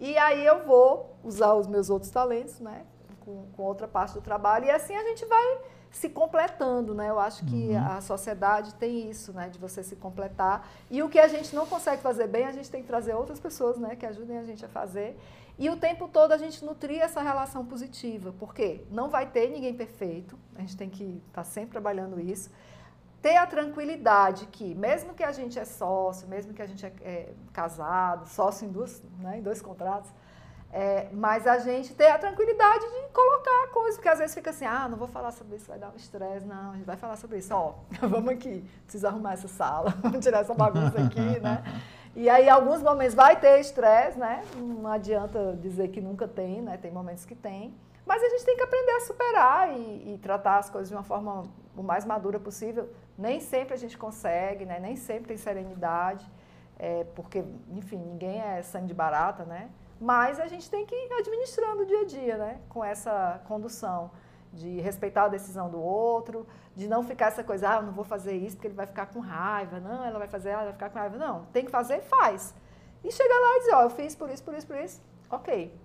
E 0.00 0.16
aí 0.18 0.44
eu 0.44 0.64
vou 0.64 1.14
usar 1.22 1.54
os 1.54 1.66
meus 1.66 1.90
outros 1.90 2.10
talentos, 2.10 2.58
né, 2.58 2.84
com, 3.20 3.46
com 3.54 3.62
outra 3.62 3.86
parte 3.86 4.14
do 4.14 4.20
trabalho 4.20 4.64
e 4.64 4.70
assim 4.70 4.96
a 4.96 5.04
gente 5.04 5.24
vai 5.26 5.58
se 5.90 6.08
completando, 6.08 6.94
né? 6.94 7.10
Eu 7.10 7.18
acho 7.18 7.44
que 7.44 7.70
uhum. 7.70 7.86
a 7.86 8.00
sociedade 8.00 8.74
tem 8.74 9.10
isso, 9.10 9.32
né? 9.32 9.48
De 9.48 9.58
você 9.58 9.82
se 9.82 9.96
completar. 9.96 10.68
E 10.88 11.02
o 11.02 11.08
que 11.08 11.18
a 11.18 11.26
gente 11.26 11.54
não 11.54 11.66
consegue 11.66 12.00
fazer 12.00 12.28
bem, 12.28 12.46
a 12.46 12.52
gente 12.52 12.70
tem 12.70 12.80
que 12.80 12.86
trazer 12.86 13.14
outras 13.14 13.40
pessoas, 13.40 13.76
né? 13.76 13.96
Que 13.96 14.06
ajudem 14.06 14.38
a 14.38 14.44
gente 14.44 14.64
a 14.64 14.68
fazer. 14.68 15.18
E 15.58 15.68
o 15.68 15.76
tempo 15.76 16.08
todo 16.08 16.32
a 16.32 16.38
gente 16.38 16.64
nutrir 16.64 17.00
essa 17.00 17.20
relação 17.20 17.66
positiva. 17.66 18.32
porque 18.38 18.84
Não 18.90 19.08
vai 19.08 19.26
ter 19.26 19.50
ninguém 19.50 19.74
perfeito. 19.74 20.38
A 20.54 20.60
gente 20.60 20.76
tem 20.76 20.88
que 20.88 21.04
estar 21.26 21.42
tá 21.42 21.44
sempre 21.44 21.72
trabalhando 21.72 22.20
isso. 22.20 22.50
Ter 23.22 23.36
a 23.36 23.46
tranquilidade 23.46 24.46
que, 24.46 24.74
mesmo 24.74 25.14
que 25.14 25.22
a 25.22 25.32
gente 25.32 25.58
é 25.58 25.64
sócio, 25.64 26.26
mesmo 26.26 26.54
que 26.54 26.62
a 26.62 26.66
gente 26.66 26.86
é, 26.86 26.92
é 27.02 27.32
casado, 27.52 28.26
sócio 28.28 28.66
em, 28.66 28.70
duas, 28.70 29.02
né, 29.18 29.38
em 29.38 29.42
dois 29.42 29.60
contratos, 29.60 30.10
é, 30.72 31.08
mas 31.12 31.46
a 31.46 31.58
gente 31.58 31.94
ter 31.94 32.06
a 32.06 32.16
tranquilidade 32.16 32.84
de 32.84 33.08
colocar 33.12 33.64
a 33.64 33.68
coisa, 33.68 33.96
porque 33.96 34.08
às 34.08 34.20
vezes 34.20 34.34
fica 34.34 34.50
assim, 34.50 34.64
ah, 34.64 34.88
não 34.88 34.96
vou 34.96 35.08
falar 35.08 35.32
sobre 35.32 35.56
isso, 35.56 35.66
vai 35.66 35.78
dar 35.78 35.90
um 35.90 35.96
estresse. 35.96 36.46
Não, 36.46 36.70
a 36.70 36.74
gente 36.76 36.86
vai 36.86 36.96
falar 36.96 37.16
sobre 37.16 37.38
isso. 37.38 37.52
Ó, 37.52 37.74
vamos 38.00 38.28
aqui, 38.32 38.64
precisa 38.84 39.08
arrumar 39.08 39.32
essa 39.32 39.48
sala, 39.48 39.90
vamos 40.00 40.20
tirar 40.20 40.40
essa 40.40 40.54
bagunça 40.54 41.00
aqui, 41.02 41.40
né? 41.40 41.62
E 42.14 42.28
aí, 42.28 42.48
alguns 42.48 42.82
momentos 42.82 43.14
vai 43.14 43.38
ter 43.38 43.60
estresse, 43.60 44.18
né? 44.18 44.42
Não 44.56 44.90
adianta 44.90 45.56
dizer 45.60 45.88
que 45.88 46.00
nunca 46.00 46.26
tem, 46.26 46.60
né? 46.60 46.76
Tem 46.76 46.90
momentos 46.90 47.24
que 47.24 47.34
tem. 47.34 47.74
Mas 48.04 48.22
a 48.22 48.28
gente 48.28 48.44
tem 48.44 48.56
que 48.56 48.62
aprender 48.62 48.90
a 48.92 49.00
superar 49.00 49.70
e, 49.76 50.14
e 50.14 50.18
tratar 50.18 50.58
as 50.58 50.68
coisas 50.68 50.88
de 50.88 50.94
uma 50.94 51.04
forma 51.04 51.44
o 51.76 51.82
mais 51.82 52.04
madura 52.04 52.38
possível. 52.40 52.88
Nem 53.20 53.38
sempre 53.38 53.74
a 53.74 53.76
gente 53.76 53.98
consegue, 53.98 54.64
né? 54.64 54.80
Nem 54.80 54.96
sempre 54.96 55.28
tem 55.28 55.36
serenidade, 55.36 56.24
é, 56.78 57.04
porque, 57.14 57.44
enfim, 57.68 57.98
ninguém 57.98 58.40
é 58.40 58.62
sangue 58.62 58.86
de 58.86 58.94
barata, 58.94 59.44
né? 59.44 59.70
Mas 60.00 60.40
a 60.40 60.48
gente 60.48 60.70
tem 60.70 60.86
que 60.86 60.94
ir 60.94 61.12
administrando 61.12 61.82
o 61.82 61.86
dia 61.86 62.00
a 62.00 62.06
dia, 62.06 62.36
né? 62.38 62.60
Com 62.70 62.82
essa 62.82 63.42
condução 63.46 64.10
de 64.50 64.80
respeitar 64.80 65.24
a 65.24 65.28
decisão 65.28 65.68
do 65.68 65.78
outro, 65.78 66.46
de 66.74 66.88
não 66.88 67.02
ficar 67.02 67.26
essa 67.26 67.44
coisa, 67.44 67.70
ah, 67.70 67.76
eu 67.76 67.82
não 67.82 67.92
vou 67.92 68.04
fazer 68.04 68.34
isso 68.34 68.56
porque 68.56 68.68
ele 68.68 68.74
vai 68.74 68.86
ficar 68.86 69.06
com 69.06 69.20
raiva, 69.20 69.78
não, 69.78 70.02
ela 70.02 70.18
vai 70.18 70.26
fazer, 70.26 70.48
ela 70.48 70.64
vai 70.64 70.72
ficar 70.72 70.88
com 70.88 70.98
raiva. 70.98 71.18
Não, 71.18 71.44
tem 71.52 71.66
que 71.66 71.70
fazer, 71.70 72.00
faz. 72.00 72.54
E 73.04 73.12
chegar 73.12 73.38
lá 73.38 73.56
e 73.56 73.58
dizer, 73.60 73.74
ó, 73.74 73.82
eu 73.82 73.90
fiz 73.90 74.16
por 74.16 74.30
isso, 74.30 74.42
por 74.42 74.54
isso, 74.54 74.66
por 74.66 74.76
isso, 74.76 75.02
ok. 75.30 75.78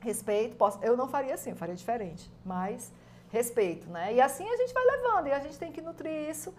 Respeito, 0.00 0.56
posso, 0.56 0.78
eu 0.82 0.94
não 0.94 1.08
faria 1.08 1.32
assim, 1.32 1.50
eu 1.50 1.56
faria 1.56 1.74
diferente, 1.74 2.30
mas 2.44 2.92
respeito, 3.36 3.88
né? 3.88 4.14
E 4.14 4.20
assim 4.20 4.48
a 4.48 4.56
gente 4.56 4.72
vai 4.72 4.84
levando, 4.84 5.26
e 5.28 5.32
a 5.32 5.40
gente 5.40 5.58
tem 5.58 5.70
que 5.70 5.80
nutrir 5.80 6.30
isso 6.30 6.54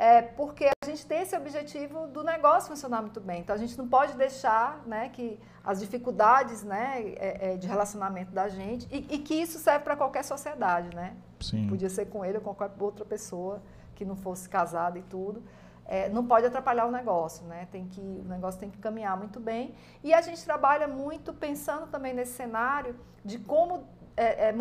é, 0.00 0.22
porque 0.22 0.64
a 0.64 0.86
gente 0.86 1.04
tem 1.04 1.20
esse 1.20 1.36
objetivo 1.36 2.06
do 2.06 2.24
negócio 2.24 2.70
funcionar 2.70 3.02
muito 3.02 3.20
bem. 3.20 3.40
Então 3.40 3.54
a 3.54 3.58
gente 3.58 3.76
não 3.76 3.86
pode 3.86 4.14
deixar 4.14 4.82
né, 4.86 5.10
que 5.10 5.38
as 5.62 5.78
dificuldades 5.78 6.62
né, 6.62 7.02
é, 7.16 7.52
é, 7.52 7.56
de 7.58 7.66
relacionamento 7.68 8.32
da 8.32 8.48
gente 8.48 8.88
e, 8.90 9.14
e 9.14 9.18
que 9.18 9.34
isso 9.34 9.58
serve 9.58 9.84
para 9.84 9.94
qualquer 9.96 10.24
sociedade, 10.24 10.96
né? 10.96 11.14
Sim. 11.38 11.68
Podia 11.68 11.90
ser 11.90 12.06
com 12.06 12.24
ele 12.24 12.38
ou 12.38 12.42
com 12.42 12.54
qualquer 12.54 12.82
outra 12.82 13.04
pessoa 13.04 13.62
que 13.94 14.02
não 14.02 14.16
fosse 14.16 14.48
casada 14.48 14.98
e 14.98 15.02
tudo. 15.02 15.42
É, 15.84 16.08
não 16.08 16.24
pode 16.24 16.46
atrapalhar 16.46 16.86
o 16.86 16.90
negócio, 16.90 17.44
né? 17.44 17.68
Tem 17.70 17.86
que, 17.86 18.00
o 18.00 18.28
negócio 18.28 18.58
tem 18.58 18.70
que 18.70 18.78
caminhar 18.78 19.18
muito 19.18 19.38
bem. 19.38 19.74
E 20.02 20.14
a 20.14 20.22
gente 20.22 20.42
trabalha 20.42 20.88
muito 20.88 21.34
pensando 21.34 21.88
também 21.88 22.14
nesse 22.14 22.32
cenário 22.32 22.96
de 23.22 23.38
como 23.38 23.84
é, 24.20 24.50
é, 24.50 24.54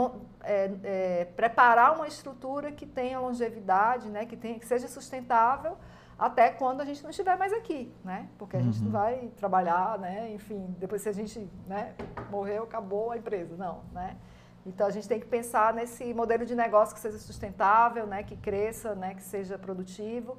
é, 0.43 0.71
é, 0.83 1.25
preparar 1.25 1.93
uma 1.93 2.07
estrutura 2.07 2.71
que 2.71 2.85
tenha 2.85 3.19
longevidade, 3.19 4.07
né, 4.09 4.25
que, 4.25 4.37
tenha, 4.37 4.57
que 4.57 4.65
seja 4.65 4.87
sustentável 4.87 5.77
até 6.17 6.49
quando 6.49 6.79
a 6.79 6.85
gente 6.85 7.03
não 7.03 7.09
estiver 7.09 7.37
mais 7.37 7.51
aqui, 7.53 7.93
né? 8.03 8.27
Porque 8.37 8.57
a 8.57 8.59
uhum. 8.59 8.65
gente 8.65 8.79
não 8.79 8.87
uhum. 8.87 8.91
vai 8.91 9.31
trabalhar, 9.37 9.97
né? 9.97 10.29
Enfim, 10.33 10.75
depois 10.77 11.01
se 11.01 11.07
a 11.07 11.13
gente 11.13 11.49
né, 11.65 11.93
morreu, 12.29 12.63
acabou 12.63 13.11
a 13.11 13.17
empresa, 13.17 13.55
não, 13.55 13.83
né? 13.93 14.17
Então 14.65 14.85
a 14.85 14.89
gente 14.89 15.07
tem 15.07 15.17
que 15.17 15.25
pensar 15.25 15.73
nesse 15.73 16.13
modelo 16.13 16.45
de 16.45 16.55
negócio 16.55 16.93
que 16.93 16.99
seja 16.99 17.17
sustentável, 17.17 18.05
né, 18.05 18.21
que 18.23 18.35
cresça, 18.35 18.95
né, 18.95 19.13
que 19.15 19.23
seja 19.23 19.57
produtivo, 19.57 20.37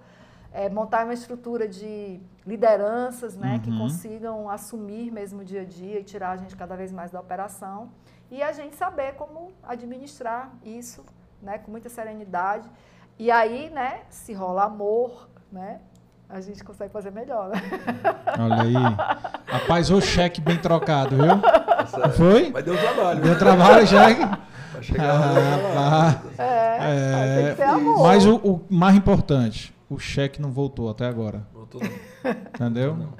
é, 0.52 0.68
montar 0.68 1.04
uma 1.04 1.14
estrutura 1.14 1.66
de 1.66 2.20
lideranças, 2.46 3.34
né, 3.34 3.54
uhum. 3.54 3.60
que 3.60 3.78
consigam 3.78 4.50
assumir 4.50 5.10
mesmo 5.10 5.40
o 5.40 5.44
dia 5.44 5.62
a 5.62 5.64
dia 5.64 5.98
e 5.98 6.04
tirar 6.04 6.32
a 6.32 6.36
gente 6.36 6.54
cada 6.56 6.76
vez 6.76 6.92
mais 6.92 7.10
da 7.10 7.18
operação 7.18 7.90
e 8.30 8.42
a 8.42 8.52
gente 8.52 8.76
saber 8.76 9.14
como 9.14 9.52
administrar 9.62 10.50
isso, 10.62 11.04
né, 11.42 11.58
com 11.58 11.70
muita 11.70 11.88
serenidade. 11.88 12.68
E 13.18 13.30
aí, 13.30 13.70
né, 13.70 14.02
se 14.08 14.32
rola 14.32 14.64
amor, 14.64 15.28
né, 15.50 15.80
a 16.28 16.40
gente 16.40 16.62
consegue 16.62 16.92
fazer 16.92 17.10
melhor, 17.10 17.48
né? 17.48 17.60
Olha 18.38 18.62
aí. 18.62 18.74
Rapaz, 19.46 19.90
o 19.90 20.00
cheque 20.00 20.40
bem 20.40 20.56
trocado, 20.56 21.16
viu? 21.16 22.12
Foi? 22.12 22.50
Mas 22.50 22.64
deu 22.64 22.78
trabalho. 22.78 23.20
Deu 23.20 23.38
trabalho, 23.38 23.86
cheque. 23.86 24.20
Vai 24.72 24.82
chegar 24.82 25.14
ah, 25.76 26.22
ah, 26.38 26.84
é, 26.88 27.56
é, 27.58 27.76
Mas 28.00 28.24
o, 28.24 28.36
o 28.36 28.64
mais 28.70 28.94
importante, 28.94 29.74
o 29.90 29.98
cheque 29.98 30.40
não 30.40 30.52
voltou 30.52 30.88
até 30.88 31.04
agora. 31.04 31.44
Voltou 31.52 31.80
não. 31.82 32.30
Entendeu? 32.54 32.96
Não. 32.96 33.12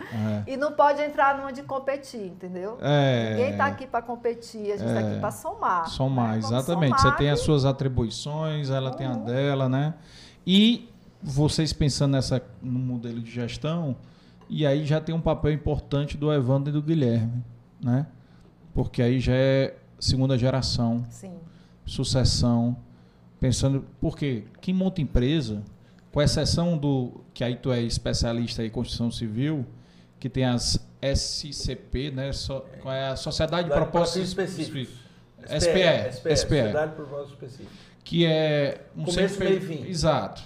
É. 0.46 0.52
E 0.52 0.56
não 0.56 0.70
pode 0.72 1.02
entrar 1.02 1.36
numa 1.36 1.52
de 1.52 1.64
competir, 1.64 2.26
entendeu? 2.26 2.78
É. 2.80 3.30
Ninguém 3.30 3.50
está 3.50 3.66
aqui 3.66 3.88
para 3.88 4.00
competir, 4.00 4.72
a 4.72 4.76
gente 4.76 4.86
está 4.86 5.00
é. 5.00 5.10
aqui 5.10 5.20
para 5.20 5.30
somar. 5.32 5.88
Somar, 5.88 6.32
né? 6.32 6.38
exatamente. 6.38 6.96
Somar 6.96 7.12
Você 7.12 7.18
tem 7.18 7.30
as 7.30 7.40
suas 7.40 7.64
atribuições, 7.64 8.70
ela 8.70 8.90
uhum. 8.90 8.96
tem 8.96 9.06
a 9.06 9.10
uhum. 9.10 9.24
dela, 9.24 9.68
né? 9.68 9.94
E 10.46 10.88
vocês 11.20 11.72
pensando 11.72 12.12
nessa, 12.12 12.40
no 12.62 12.78
modelo 12.78 13.20
de 13.20 13.30
gestão, 13.30 13.96
e 14.48 14.64
aí 14.64 14.86
já 14.86 15.00
tem 15.00 15.12
um 15.12 15.20
papel 15.20 15.52
importante 15.52 16.16
do 16.16 16.32
Evandro 16.32 16.70
e 16.70 16.72
do 16.72 16.80
Guilherme, 16.80 17.42
né? 17.82 18.06
Porque 18.72 19.02
aí 19.02 19.18
já 19.18 19.34
é 19.34 19.74
segunda 19.98 20.38
geração. 20.38 21.04
Sim. 21.10 21.34
Sucessão. 21.84 22.76
Pensando, 23.40 23.84
porque 24.00 24.44
quem 24.60 24.72
monta 24.72 25.00
empresa 25.00 25.64
com 26.12 26.20
exceção 26.20 26.76
do 26.76 27.20
que 27.32 27.44
aí 27.44 27.56
tu 27.56 27.72
é 27.72 27.80
especialista 27.80 28.64
em 28.64 28.70
construção 28.70 29.10
civil, 29.10 29.64
que 30.18 30.28
tem 30.28 30.44
as 30.44 30.78
SCP, 31.02 32.10
né? 32.10 32.32
So, 32.32 32.62
qual 32.82 32.94
é 32.94 33.08
a 33.08 33.16
Sociedade 33.16 33.68
de 33.68 33.74
Propósito 33.74 34.20
Específico. 34.20 34.92
SPE, 35.46 36.12
SPE, 36.12 36.36
Sociedade 36.36 36.90
de 36.90 36.96
Propósito 36.96 37.32
Específico. 37.32 37.70
Que 38.04 38.26
é 38.26 38.86
um 38.96 39.04
começo, 39.04 39.38
meio 39.38 39.56
e 39.56 39.60
fim. 39.60 39.86
Exato. 39.86 40.42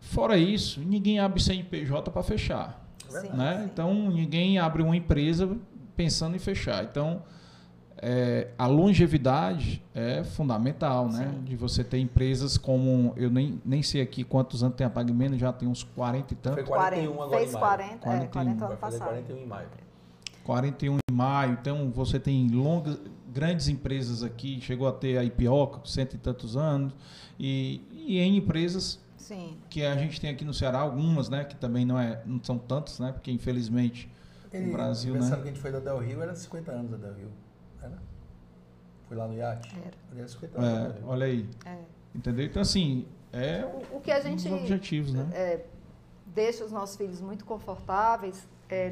Fora 0.00 0.36
isso, 0.36 0.80
ninguém 0.80 1.18
abre 1.18 1.40
CNPJ 1.42 2.10
para 2.10 2.22
fechar, 2.22 2.86
Sim, 3.08 3.28
né? 3.30 3.68
Então 3.70 4.10
ninguém 4.10 4.58
abre 4.58 4.82
uma 4.82 4.96
empresa 4.96 5.56
pensando 5.96 6.36
em 6.36 6.38
fechar. 6.38 6.84
Então 6.84 7.22
é, 8.04 8.48
a 8.58 8.66
longevidade 8.66 9.80
é 9.94 10.24
fundamental, 10.24 11.08
né? 11.08 11.32
Sim. 11.32 11.44
De 11.44 11.54
você 11.54 11.84
ter 11.84 11.98
empresas 11.98 12.58
como. 12.58 13.12
Eu 13.16 13.30
nem, 13.30 13.62
nem 13.64 13.80
sei 13.80 14.02
aqui 14.02 14.24
quantos 14.24 14.64
anos 14.64 14.76
tem 14.76 14.84
a 14.84 14.90
PagMenos, 14.90 15.38
já 15.38 15.52
tem 15.52 15.68
uns 15.68 15.84
40 15.84 16.32
e 16.32 16.36
tantos. 16.36 16.66
Foi 16.66 16.76
41 16.76 17.22
agora 17.22 17.38
Fez 17.38 17.54
40, 17.54 17.98
41. 17.98 18.24
É, 18.24 18.26
40 18.26 18.64
ano 18.64 18.76
passado. 18.76 19.08
41 19.08 19.36
em 19.36 19.46
maio. 19.46 19.68
41 20.42 20.96
em 20.96 21.14
maio. 21.14 21.52
Então 21.52 21.92
você 21.92 22.18
tem 22.18 22.48
longas, 22.48 22.98
grandes 23.32 23.68
empresas 23.68 24.24
aqui, 24.24 24.60
chegou 24.60 24.88
a 24.88 24.92
ter 24.92 25.16
a 25.16 25.22
Ipioca, 25.22 25.80
cento 25.84 26.14
e 26.14 26.18
tantos 26.18 26.56
anos, 26.56 26.92
e, 27.38 27.80
e 27.92 28.18
em 28.18 28.36
empresas 28.36 29.00
Sim. 29.16 29.56
que 29.70 29.84
a 29.84 29.96
gente 29.96 30.20
tem 30.20 30.28
aqui 30.28 30.44
no 30.44 30.52
Ceará, 30.52 30.80
algumas, 30.80 31.28
né? 31.28 31.44
Que 31.44 31.54
também 31.54 31.86
não, 31.86 31.96
é, 31.96 32.20
não 32.26 32.42
são 32.42 32.58
tantas, 32.58 32.98
né? 32.98 33.12
Porque 33.12 33.30
infelizmente 33.30 34.10
Ele, 34.52 34.70
o 34.70 34.72
Brasil, 34.72 35.14
né? 35.14 35.20
que 35.20 35.34
a 35.34 35.44
gente 35.44 35.60
foi 35.60 35.70
da 35.70 35.78
Del 35.78 35.98
Rio, 35.98 36.20
era 36.20 36.34
50 36.34 36.72
anos 36.72 36.90
da 36.90 36.96
Del 36.96 37.14
Rio. 37.14 37.28
Foi 39.12 39.18
lá 39.18 39.28
no 39.28 39.34
iate? 39.34 39.76
Era. 39.78 40.20
Era 40.20 40.28
50 40.28 40.58
anos. 40.58 40.96
É, 40.96 41.04
olha 41.04 41.26
aí. 41.26 41.46
É. 41.66 41.76
Entendeu? 42.14 42.46
Então, 42.46 42.62
assim, 42.62 43.06
é 43.30 43.62
o, 43.62 43.98
o 43.98 44.00
que 44.00 44.10
a 44.10 44.20
gente, 44.20 44.48
os 44.48 44.54
objetivos, 44.54 45.12
né? 45.12 45.28
É, 45.34 45.66
deixa 46.24 46.64
os 46.64 46.72
nossos 46.72 46.96
filhos 46.96 47.20
muito 47.20 47.44
confortáveis 47.44 48.48
é, 48.70 48.88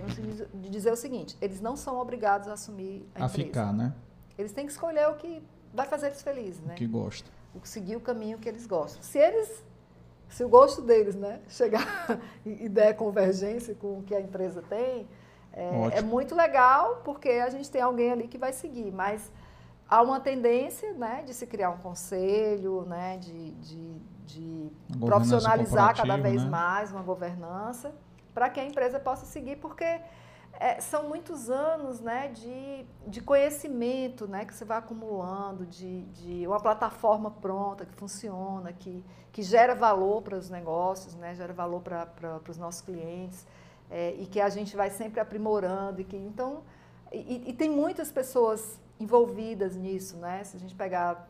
de 0.53 0.69
dizer 0.69 0.93
o 0.93 0.97
seguinte, 0.97 1.39
eles 1.41 1.59
não 1.63 1.75
são 1.75 1.99
obrigados 1.99 2.49
a 2.49 2.53
assumir 2.53 3.09
a, 3.15 3.25
a 3.25 3.27
empresa. 3.27 3.49
ficar, 3.49 3.73
né? 3.73 3.95
Eles 4.37 4.53
têm 4.53 4.67
que 4.67 4.73
escolher 4.73 5.09
o 5.09 5.15
que 5.15 5.43
vai 5.73 5.87
fazer 5.87 6.09
eles 6.09 6.21
felizes, 6.21 6.61
né? 6.61 6.75
O 6.75 6.77
que 6.77 6.87
gosta. 6.87 7.31
O 7.55 7.67
seguir 7.67 7.97
o 7.97 8.01
caminho 8.01 8.37
que 8.37 8.49
eles 8.49 8.67
gostam. 8.67 9.03
Se 9.03 9.19
eles 9.19 9.65
se 10.29 10.45
o 10.45 10.51
gosto 10.51 10.83
deles 10.83 11.15
né, 11.17 11.41
chegar 11.49 12.21
e, 12.45 12.69
der 12.69 12.95
convergência 12.95 13.75
com 13.75 14.01
o 14.01 14.03
que 14.03 14.15
a 14.15 14.21
empresa 14.21 14.63
tem, 14.69 15.09
é, 15.51 15.99
é, 15.99 16.03
muito 16.03 16.35
legal, 16.35 17.01
porque 17.07 17.31
a 17.31 17.49
gente 17.49 17.71
tem 17.71 17.81
alguém 17.81 18.13
ali 18.13 18.29
que 18.29 18.37
vai 18.37 18.53
seguir. 18.53 18.93
Mas 18.93 19.33
há 19.91 20.01
uma 20.01 20.21
tendência 20.21 20.93
né, 20.93 21.23
de 21.27 21.35
se 21.35 21.47
criar 21.47 21.71
um 21.71 21.79
conselho, 21.79 22.83
né, 22.87 23.19
de, 23.19 23.51
de, 23.53 23.99
de 24.25 24.73
profissionalizar 25.01 25.97
cada 25.97 26.17
vez 26.17 26.45
né? 26.45 26.49
mais 26.49 26.93
uma 26.93 27.03
governança, 27.03 27.93
para 28.33 28.49
que 28.49 28.61
a 28.61 28.65
empresa 28.65 29.01
possa 29.01 29.27
seguir, 29.27 29.57
porque 29.57 30.01
é, 30.53 30.81
são 30.81 31.09
muitos 31.09 31.51
anos 31.51 32.01
né, 32.01 32.29
de, 32.29 32.87
de 33.07 33.21
conhecimento 33.21 34.29
né, 34.29 34.45
que 34.45 34.55
você 34.55 34.65
vai 34.65 34.79
acumulando, 34.79 35.67
de, 35.67 36.03
de 36.03 36.47
uma 36.47 36.61
plataforma 36.61 37.31
pronta 37.31 37.85
que 37.85 37.95
funciona, 37.95 38.73
que, 38.73 39.05
que 39.33 39.43
gera 39.43 39.75
valor 39.75 40.23
para 40.23 40.37
os 40.37 40.49
negócios, 40.49 41.17
né, 41.17 41.35
gera 41.35 41.53
valor 41.53 41.81
para 41.81 42.41
os 42.49 42.57
nossos 42.57 42.81
clientes, 42.81 43.45
é, 43.91 44.15
e 44.15 44.27
que 44.27 44.41
a 44.41 44.49
gente 44.49 44.77
vai 44.77 44.89
sempre 44.89 45.19
aprimorando. 45.19 46.01
E, 46.01 46.05
que, 46.05 46.17
então, 46.17 46.63
e, 47.13 47.51
e, 47.51 47.53
tem 47.53 47.69
muitas 47.69 48.13
pessoas 48.13 48.80
envolvidas 49.01 49.75
nisso. 49.75 50.17
Né? 50.19 50.45
Se 50.45 50.57
a 50.57 50.61
gente 50.61 50.75
pegar 50.75 51.29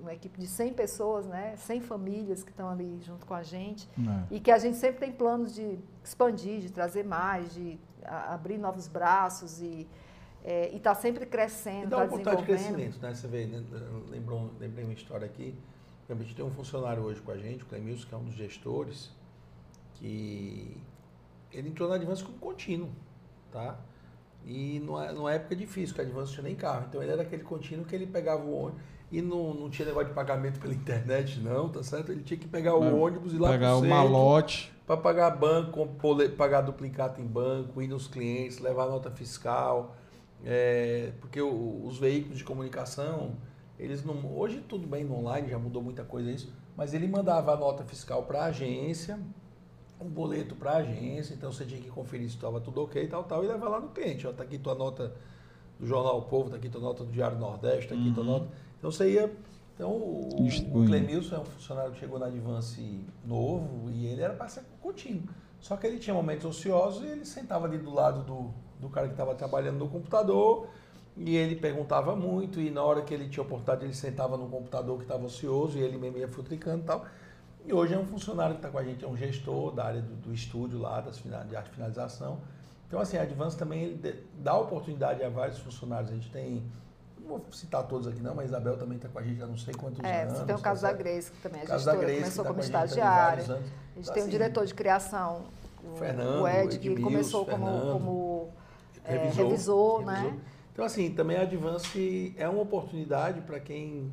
uma 0.00 0.14
equipe 0.14 0.38
de 0.38 0.46
100 0.46 0.74
pessoas, 0.74 1.26
né, 1.26 1.56
100 1.56 1.80
famílias 1.80 2.44
que 2.44 2.50
estão 2.50 2.68
ali 2.68 3.00
junto 3.02 3.26
com 3.26 3.34
a 3.34 3.42
gente, 3.42 3.88
é. 3.98 4.36
e 4.36 4.40
que 4.40 4.50
a 4.50 4.58
gente 4.58 4.76
sempre 4.76 5.00
tem 5.00 5.12
planos 5.12 5.52
de 5.52 5.78
expandir, 6.04 6.60
de 6.60 6.70
trazer 6.70 7.04
mais, 7.04 7.52
de 7.52 7.78
abrir 8.04 8.58
novos 8.58 8.86
braços 8.86 9.60
e 9.60 9.88
é, 10.44 10.74
está 10.74 10.94
sempre 10.94 11.26
crescendo, 11.26 11.86
está 11.86 12.06
desenvolvendo. 12.06 12.38
de 12.38 12.44
crescimento, 12.44 13.02
né? 13.02 13.14
Você 13.14 13.26
vê, 13.26 13.46
né, 13.46 13.62
lembrou, 14.08 14.50
lembrei 14.60 14.84
uma 14.84 14.94
história 14.94 15.26
aqui, 15.26 15.54
a 16.08 16.14
gente 16.14 16.34
tem 16.34 16.44
um 16.44 16.50
funcionário 16.50 17.02
hoje 17.02 17.20
com 17.20 17.32
a 17.32 17.36
gente, 17.36 17.64
o 17.64 17.66
Clemilson, 17.66 18.06
que 18.08 18.14
é 18.14 18.16
um 18.16 18.24
dos 18.24 18.34
gestores, 18.34 19.10
que 19.94 20.80
ele 21.52 21.68
entrou 21.68 21.88
na 21.88 21.96
Advance 21.96 22.22
como 22.24 22.38
contínuo, 22.38 22.88
tá? 23.52 23.78
E 24.44 24.80
numa, 24.80 25.12
numa 25.12 25.32
época 25.32 25.54
difícil, 25.54 25.94
que 25.94 26.00
a 26.00 26.04
Advance 26.04 26.32
tinha 26.32 26.44
nem 26.44 26.54
carro, 26.54 26.86
então 26.88 27.02
ele 27.02 27.12
era 27.12 27.22
aquele 27.22 27.42
contínuo 27.42 27.84
que 27.84 27.94
ele 27.94 28.06
pegava 28.06 28.42
o 28.42 28.52
ônibus, 28.52 28.80
e 29.10 29.22
não, 29.22 29.54
não 29.54 29.70
tinha 29.70 29.86
negócio 29.86 30.08
de 30.08 30.14
pagamento 30.14 30.60
pela 30.60 30.72
internet, 30.74 31.40
não, 31.40 31.68
tá 31.68 31.82
certo? 31.82 32.12
Ele 32.12 32.22
tinha 32.22 32.38
que 32.38 32.48
pegar 32.48 32.74
o 32.76 32.84
é, 32.84 32.92
ônibus 32.92 33.32
e 33.32 33.38
lá 33.38 33.50
Pegar 33.50 33.76
o 33.76 33.84
malote. 33.84 34.72
Para 34.86 34.96
pagar 34.96 35.30
banco, 35.30 35.86
pagar 36.36 36.62
duplicado 36.62 37.20
em 37.20 37.26
banco, 37.26 37.82
ir 37.82 37.88
nos 37.88 38.06
clientes, 38.06 38.58
levar 38.58 38.86
nota 38.86 39.10
fiscal. 39.10 39.94
É, 40.44 41.12
porque 41.20 41.40
o, 41.40 41.84
os 41.84 41.98
veículos 41.98 42.38
de 42.38 42.44
comunicação, 42.44 43.36
eles 43.78 44.04
não. 44.04 44.14
Hoje 44.36 44.62
tudo 44.66 44.86
bem 44.86 45.04
no 45.04 45.16
online, 45.18 45.48
já 45.50 45.58
mudou 45.58 45.82
muita 45.82 46.04
coisa 46.04 46.30
isso, 46.30 46.52
mas 46.76 46.94
ele 46.94 47.06
mandava 47.06 47.52
a 47.52 47.56
nota 47.56 47.84
fiscal 47.84 48.22
para 48.22 48.42
a 48.42 48.44
agência, 48.46 49.18
um 50.00 50.08
boleto 50.08 50.54
para 50.54 50.72
a 50.72 50.76
agência, 50.78 51.34
então 51.34 51.50
você 51.50 51.64
tinha 51.64 51.80
que 51.80 51.90
conferir 51.90 52.28
se 52.28 52.36
estava 52.36 52.60
tudo 52.60 52.82
ok 52.82 53.02
e 53.02 53.08
tal, 53.08 53.24
tal, 53.24 53.44
e 53.44 53.48
levar 53.48 53.68
lá 53.68 53.80
no 53.80 53.88
cliente. 53.88 54.26
Ó, 54.26 54.32
tá 54.32 54.44
aqui 54.44 54.58
tua 54.58 54.74
nota 54.74 55.14
do 55.78 55.86
Jornal 55.86 56.18
o 56.18 56.22
Povo, 56.22 56.50
tá 56.50 56.56
aqui 56.56 56.68
tua 56.68 56.80
nota 56.80 57.04
do 57.04 57.12
Diário 57.12 57.38
Nordeste, 57.38 57.88
tá 57.88 57.94
aqui 57.94 58.08
uhum. 58.08 58.14
tua 58.14 58.24
nota 58.24 58.48
então 58.78 58.90
você 58.90 59.12
ia. 59.12 59.32
Então 59.74 59.90
o, 59.90 60.48
o 60.74 60.86
Clemilson 60.86 61.36
é 61.36 61.38
um 61.38 61.44
funcionário 61.44 61.92
que 61.92 62.00
chegou 62.00 62.18
na 62.18 62.26
Advance 62.26 63.04
novo 63.24 63.88
e 63.90 64.06
ele 64.06 64.22
era 64.22 64.34
para 64.34 64.48
ser 64.48 64.64
contínuo. 64.80 65.22
Só 65.60 65.76
que 65.76 65.86
ele 65.86 65.98
tinha 65.98 66.14
momentos 66.14 66.44
ociosos 66.44 67.04
e 67.04 67.06
ele 67.06 67.24
sentava 67.24 67.66
ali 67.66 67.78
do 67.78 67.92
lado 67.92 68.22
do, 68.22 68.52
do 68.80 68.88
cara 68.88 69.06
que 69.06 69.14
estava 69.14 69.34
trabalhando 69.34 69.78
no 69.78 69.88
computador 69.88 70.68
e 71.16 71.36
ele 71.36 71.54
perguntava 71.54 72.16
muito 72.16 72.60
e 72.60 72.70
na 72.70 72.82
hora 72.82 73.02
que 73.02 73.14
ele 73.14 73.28
tinha 73.28 73.42
oportunidade 73.42 73.84
ele 73.84 73.94
sentava 73.94 74.36
no 74.36 74.48
computador 74.48 74.96
que 74.98 75.04
estava 75.04 75.24
ocioso 75.24 75.78
e 75.78 75.82
ele 75.82 75.96
mesmo 75.96 76.18
ia 76.18 76.28
futricando 76.28 76.82
e 76.82 76.86
tal. 76.86 77.06
E 77.68 77.72
hoje 77.72 77.92
é 77.92 77.98
um 77.98 78.06
funcionário 78.06 78.54
que 78.54 78.60
está 78.60 78.70
com 78.70 78.78
a 78.78 78.82
gente, 78.82 79.04
é 79.04 79.06
um 79.06 79.14
gestor 79.14 79.72
da 79.72 79.84
área 79.84 80.00
do, 80.00 80.14
do 80.16 80.32
estúdio 80.32 80.78
lá, 80.78 81.02
das, 81.02 81.18
de 81.18 81.54
arte 81.54 81.68
finalização. 81.68 82.40
Então 82.86 82.98
assim, 82.98 83.18
a 83.18 83.22
Advance 83.22 83.58
também 83.58 84.00
dá 84.38 84.56
oportunidade 84.56 85.22
a 85.22 85.28
vários 85.28 85.58
funcionários. 85.58 86.10
A 86.10 86.14
gente 86.14 86.30
tem 86.30 86.62
vou 87.26 87.44
citar 87.52 87.86
todos 87.86 88.08
aqui 88.08 88.22
não, 88.22 88.34
mas 88.34 88.46
a 88.46 88.56
Isabel 88.56 88.78
também 88.78 88.96
está 88.96 89.10
com 89.10 89.18
a 89.18 89.22
gente 89.22 89.42
há 89.42 89.46
não 89.46 89.58
sei 89.58 89.74
quantos 89.74 90.02
é, 90.02 90.22
anos. 90.22 90.38
Você 90.38 90.44
tem 90.46 90.54
o 90.54 90.58
caso 90.58 90.80
tá 90.80 90.90
da 90.90 90.96
Grace, 90.96 91.30
que 91.30 91.42
também 91.42 91.60
é 91.60 91.66
gestora, 91.66 91.96
Grace, 91.98 92.20
começou 92.20 92.44
tá 92.44 92.48
como 92.48 92.60
estagiária. 92.60 93.42
A 93.42 93.46
gente 93.46 93.60
então, 93.98 94.14
tem 94.14 94.22
assim, 94.22 94.22
um 94.22 94.30
diretor 94.30 94.64
de 94.64 94.74
criação, 94.74 95.44
o, 95.84 95.96
Fernando, 95.98 96.40
o 96.40 96.48
Ed, 96.48 96.78
que 96.78 97.00
começou 97.02 97.44
Fernando, 97.44 97.92
como, 97.92 97.92
como 97.92 98.48
é, 99.04 99.12
revisor, 99.12 99.44
revisor, 99.44 100.04
né? 100.06 100.38
Então, 100.72 100.86
assim, 100.86 101.12
também 101.12 101.36
a 101.36 101.42
Advance 101.42 102.34
é 102.38 102.48
uma 102.48 102.62
oportunidade 102.62 103.42
para 103.42 103.60
quem 103.60 104.10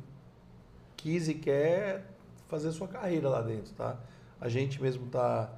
quis 0.94 1.26
e 1.26 1.34
quer 1.34 2.04
fazer 2.48 2.72
sua 2.72 2.88
carreira 2.88 3.28
lá 3.28 3.42
dentro, 3.42 3.72
tá? 3.74 3.96
A 4.40 4.48
gente 4.48 4.80
mesmo 4.80 5.06
está, 5.06 5.50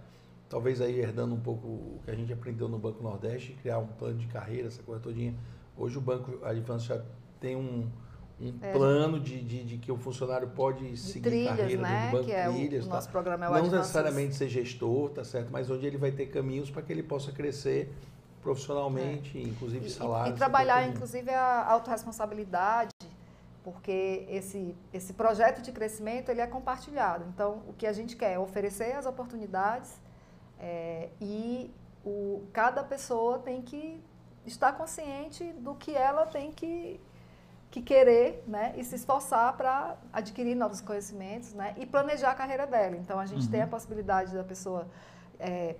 talvez 0.49 0.81
aí 0.81 0.99
herdando 0.99 1.35
um 1.35 1.41
pouco 1.41 1.67
o 1.67 2.01
que 2.05 2.11
a 2.11 2.15
gente 2.15 2.33
aprendeu 2.33 2.69
no 2.69 2.79
Banco 2.79 3.03
Nordeste, 3.03 3.53
criar 3.61 3.79
um 3.79 3.87
plano 3.87 4.19
de 4.19 4.27
carreira, 4.27 4.69
essa 4.69 4.83
coisa 4.83 5.01
todinha. 5.01 5.35
Hoje 5.77 5.99
o 5.99 6.01
Banco 6.01 6.45
Advance 6.45 6.87
já 6.87 7.03
tem 7.41 7.57
um, 7.57 7.89
um 8.41 8.55
é. 8.63 8.73
plano 8.73 9.21
de, 9.21 9.41
de, 9.43 9.65
de, 9.65 9.79
que 9.79 9.91
o 9.91 9.97
funcionário 9.97 10.49
pode 10.49 10.97
seguir 10.97 11.29
trilhas, 11.29 11.57
carreira 11.57 11.83
né? 11.83 12.07
no 12.07 12.13
banco 12.13 12.25
que 12.25 12.33
é 12.33 12.49
trilhas. 12.49 12.85
O, 12.85 12.89
tá? 12.89 12.95
nosso 12.95 13.11
programa 13.11 13.47
é 13.47 13.49
o 13.49 13.53
Não 13.53 13.71
necessariamente 13.71 14.35
ser 14.35 14.49
gestor, 14.49 15.11
tá 15.11 15.25
certo? 15.25 15.51
Mas 15.51 15.71
onde 15.71 15.87
ele 15.87 15.99
vai 15.99 16.13
ter 16.13 16.27
caminhos 16.27 16.71
para 16.71 16.83
que 16.83 16.93
ele 16.93 17.03
possa 17.03 17.33
crescer 17.33 17.93
profissionalmente, 18.41 19.37
é. 19.37 19.43
inclusive 19.43 19.91
salário. 19.91 20.33
E, 20.33 20.35
e 20.35 20.37
trabalhar, 20.37 20.89
inclusive, 20.89 21.31
a 21.31 21.71
autorresponsabilidade, 21.71 22.91
porque 23.71 24.25
esse, 24.31 24.75
esse 24.95 25.13
projeto 25.13 25.61
de 25.61 25.73
crescimento 25.73 26.31
ele 26.31 26.41
é 26.41 26.47
compartilhado. 26.47 27.27
Então, 27.29 27.63
o 27.69 27.75
que 27.75 27.87
a 27.87 27.93
gente 27.93 28.17
quer 28.17 28.33
é 28.33 28.39
oferecer 28.39 28.93
as 28.97 29.05
oportunidades 29.05 30.01
é, 30.59 31.11
e 31.21 31.71
o, 32.03 32.47
cada 32.51 32.83
pessoa 32.83 33.39
tem 33.41 33.61
que 33.61 34.03
estar 34.47 34.73
consciente 34.73 35.45
do 35.53 35.75
que 35.75 35.95
ela 35.95 36.25
tem 36.25 36.51
que 36.51 36.99
que 37.71 37.83
querer 37.83 38.43
né, 38.47 38.73
e 38.79 38.83
se 38.83 38.95
esforçar 38.95 39.55
para 39.55 39.99
adquirir 40.11 40.55
novos 40.55 40.81
conhecimentos 40.81 41.53
né, 41.53 41.75
e 41.77 41.85
planejar 41.85 42.31
a 42.31 42.35
carreira 42.35 42.67
dela. 42.67 42.97
Então, 42.97 43.21
a 43.21 43.27
gente 43.27 43.45
uhum. 43.45 43.51
tem 43.51 43.61
a 43.61 43.65
uhum. 43.65 43.71
possibilidade 43.71 44.33
da 44.35 44.43
pessoa, 44.43 44.89
é, 45.39 45.77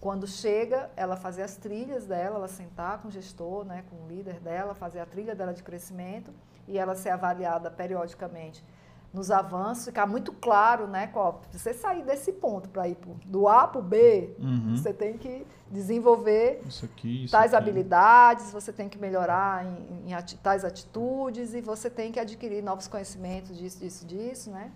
quando 0.00 0.24
chega, 0.24 0.88
ela 0.94 1.16
fazer 1.16 1.42
as 1.42 1.56
trilhas 1.56 2.06
dela, 2.06 2.36
ela 2.36 2.46
sentar 2.46 3.02
com 3.02 3.08
o 3.08 3.10
gestor, 3.10 3.64
né, 3.64 3.84
com 3.90 4.04
o 4.04 4.08
líder 4.08 4.38
dela, 4.38 4.72
fazer 4.72 5.00
a 5.00 5.06
trilha 5.06 5.34
dela 5.34 5.52
de 5.52 5.64
crescimento 5.64 6.32
e 6.72 6.78
ela 6.78 6.94
ser 6.94 7.10
avaliada 7.10 7.70
periodicamente 7.70 8.64
nos 9.12 9.30
avanços, 9.30 9.84
ficar 9.84 10.06
muito 10.06 10.32
claro, 10.32 10.86
né, 10.86 11.06
qual, 11.08 11.42
você 11.52 11.74
sair 11.74 12.02
desse 12.02 12.32
ponto 12.32 12.70
para 12.70 12.88
ir 12.88 12.94
pro, 12.94 13.12
do 13.26 13.46
A 13.46 13.68
para 13.68 13.78
o 13.78 13.82
B, 13.82 14.34
uhum. 14.38 14.74
você 14.74 14.90
tem 14.90 15.18
que 15.18 15.46
desenvolver 15.70 16.62
isso 16.66 16.86
aqui, 16.86 17.24
isso 17.24 17.32
tais 17.32 17.52
aqui. 17.52 17.62
habilidades, 17.62 18.50
você 18.50 18.72
tem 18.72 18.88
que 18.88 18.98
melhorar 18.98 19.66
em, 19.66 20.08
em 20.08 20.14
ati 20.14 20.38
tais 20.38 20.64
atitudes 20.64 21.52
e 21.52 21.60
você 21.60 21.90
tem 21.90 22.10
que 22.10 22.18
adquirir 22.18 22.62
novos 22.62 22.88
conhecimentos 22.88 23.54
disso, 23.54 23.80
disso, 23.80 24.06
disso, 24.06 24.50
né, 24.50 24.72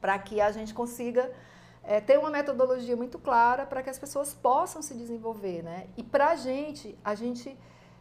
para 0.00 0.16
que 0.16 0.40
a 0.40 0.52
gente 0.52 0.72
consiga 0.72 1.28
é, 1.82 2.00
ter 2.00 2.20
uma 2.20 2.30
metodologia 2.30 2.96
muito 2.96 3.18
clara 3.18 3.66
para 3.66 3.82
que 3.82 3.90
as 3.90 3.98
pessoas 3.98 4.32
possam 4.32 4.80
se 4.80 4.94
desenvolver, 4.94 5.64
né, 5.64 5.88
e 5.96 6.04
para 6.04 6.28
a 6.28 6.36
gente, 6.36 6.96
a 7.04 7.16
gente 7.16 7.58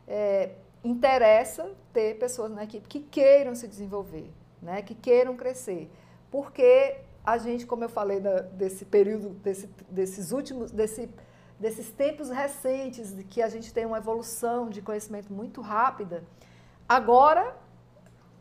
é, 0.08 0.52
interessa 0.86 1.72
ter 1.92 2.18
pessoas 2.20 2.52
na 2.52 2.64
equipe 2.64 2.88
que 2.88 3.00
queiram 3.00 3.56
se 3.56 3.68
desenvolver, 3.68 4.32
né, 4.62 4.82
que 4.84 4.94
queiram 4.94 5.36
crescer. 5.36 5.92
Porque 6.30 6.98
a 7.26 7.38
gente, 7.38 7.66
como 7.66 7.84
eu 7.84 7.90
falei 7.90 8.20
da, 8.20 8.42
desse 8.42 8.86
período, 8.86 9.30
desse, 9.30 9.68
desses 9.90 10.32
últimos, 10.32 10.70
desse, 10.72 11.10
desses 11.60 11.90
tempos 11.90 12.30
recentes, 12.30 13.16
de 13.16 13.24
que 13.24 13.42
a 13.42 13.50
gente 13.50 13.74
tem 13.74 13.86
uma 13.86 13.98
evolução 13.98 14.70
de 14.70 14.82
conhecimento 14.82 15.34
muito 15.34 15.60
rápida, 15.60 16.24
agora 16.88 17.58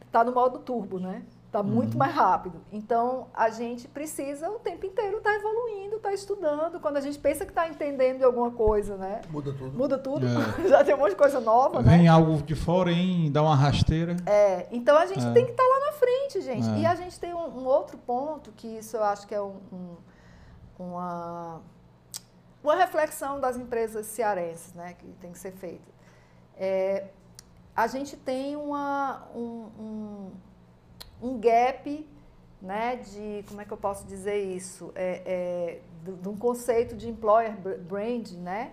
está 0.07 0.23
no 0.23 0.33
modo 0.33 0.59
turbo, 0.59 0.99
né? 1.01 1.25
Está 1.55 1.63
muito 1.63 1.93
uhum. 1.93 1.99
mais 1.99 2.13
rápido. 2.13 2.61
Então, 2.73 3.29
a 3.33 3.49
gente 3.49 3.87
precisa 3.87 4.51
o 4.51 4.59
tempo 4.59 4.85
inteiro 4.85 5.19
estar 5.19 5.31
tá 5.31 5.37
evoluindo, 5.37 5.97
estar 5.97 6.09
tá 6.09 6.15
estudando. 6.15 6.81
Quando 6.81 6.97
a 6.97 7.01
gente 7.01 7.17
pensa 7.19 7.45
que 7.45 7.53
está 7.53 7.69
entendendo 7.69 8.19
de 8.19 8.25
alguma 8.25 8.51
coisa, 8.51 8.97
né? 8.97 9.21
Muda 9.31 9.53
tudo. 9.53 9.79
Muda 9.79 9.99
tudo. 9.99 10.27
É. 10.27 10.67
Já 10.69 10.83
tem 10.83 10.95
um 10.95 10.99
monte 10.99 11.11
de 11.11 11.17
coisa 11.17 11.39
nova, 11.39 11.81
Vem 11.81 11.93
né? 11.93 11.99
Vem 11.99 12.09
algo 12.09 12.43
de 12.43 12.57
fora, 12.57 12.91
hein? 12.91 13.31
Dá 13.31 13.41
uma 13.41 13.55
rasteira. 13.55 14.17
É. 14.27 14.67
Então, 14.73 14.99
a 14.99 15.07
gente 15.07 15.25
é. 15.25 15.33
tem 15.33 15.45
que 15.45 15.53
estar 15.53 15.63
tá 15.63 15.69
lá 15.69 15.87
na 15.87 15.93
frente, 15.93 16.41
gente. 16.41 16.69
É. 16.69 16.79
E 16.81 16.87
a 16.87 16.95
gente 16.97 17.21
tem 17.21 17.33
um, 17.33 17.61
um, 17.61 17.65
outro 17.65 17.97
ponto, 17.99 18.51
que 18.53 18.67
isso 18.67 18.97
eu 18.97 19.05
acho 19.05 19.25
que 19.25 19.35
é 19.35 19.41
um, 19.41 19.57
um, 19.73 19.97
uma, 20.77 21.61
uma 22.65 22.75
reflexão 22.75 23.39
das 23.39 23.57
empresas 23.57 24.07
cearenses, 24.07 24.75
né, 24.75 24.95
que 24.95 25.07
tem 25.21 25.31
que 25.31 25.39
ser 25.39 25.53
feita. 25.53 25.95
É, 26.57 27.05
a 27.77 27.87
gente 27.87 28.17
tem 28.17 28.57
uma, 28.57 29.23
um, 29.35 30.31
um, 31.29 31.39
gap 31.39 32.09
né, 32.61 32.97
de, 32.97 33.45
como 33.49 33.61
é 33.61 33.65
que 33.65 33.73
eu 33.73 33.77
posso 33.77 34.07
dizer 34.07 34.43
isso, 34.43 34.93
é, 34.95 35.23
é, 35.25 35.81
de, 36.05 36.13
de 36.13 36.29
um 36.29 36.37
conceito 36.37 36.97
de 36.97 37.09
employer 37.09 37.55
brand, 37.89 38.31
né, 38.33 38.73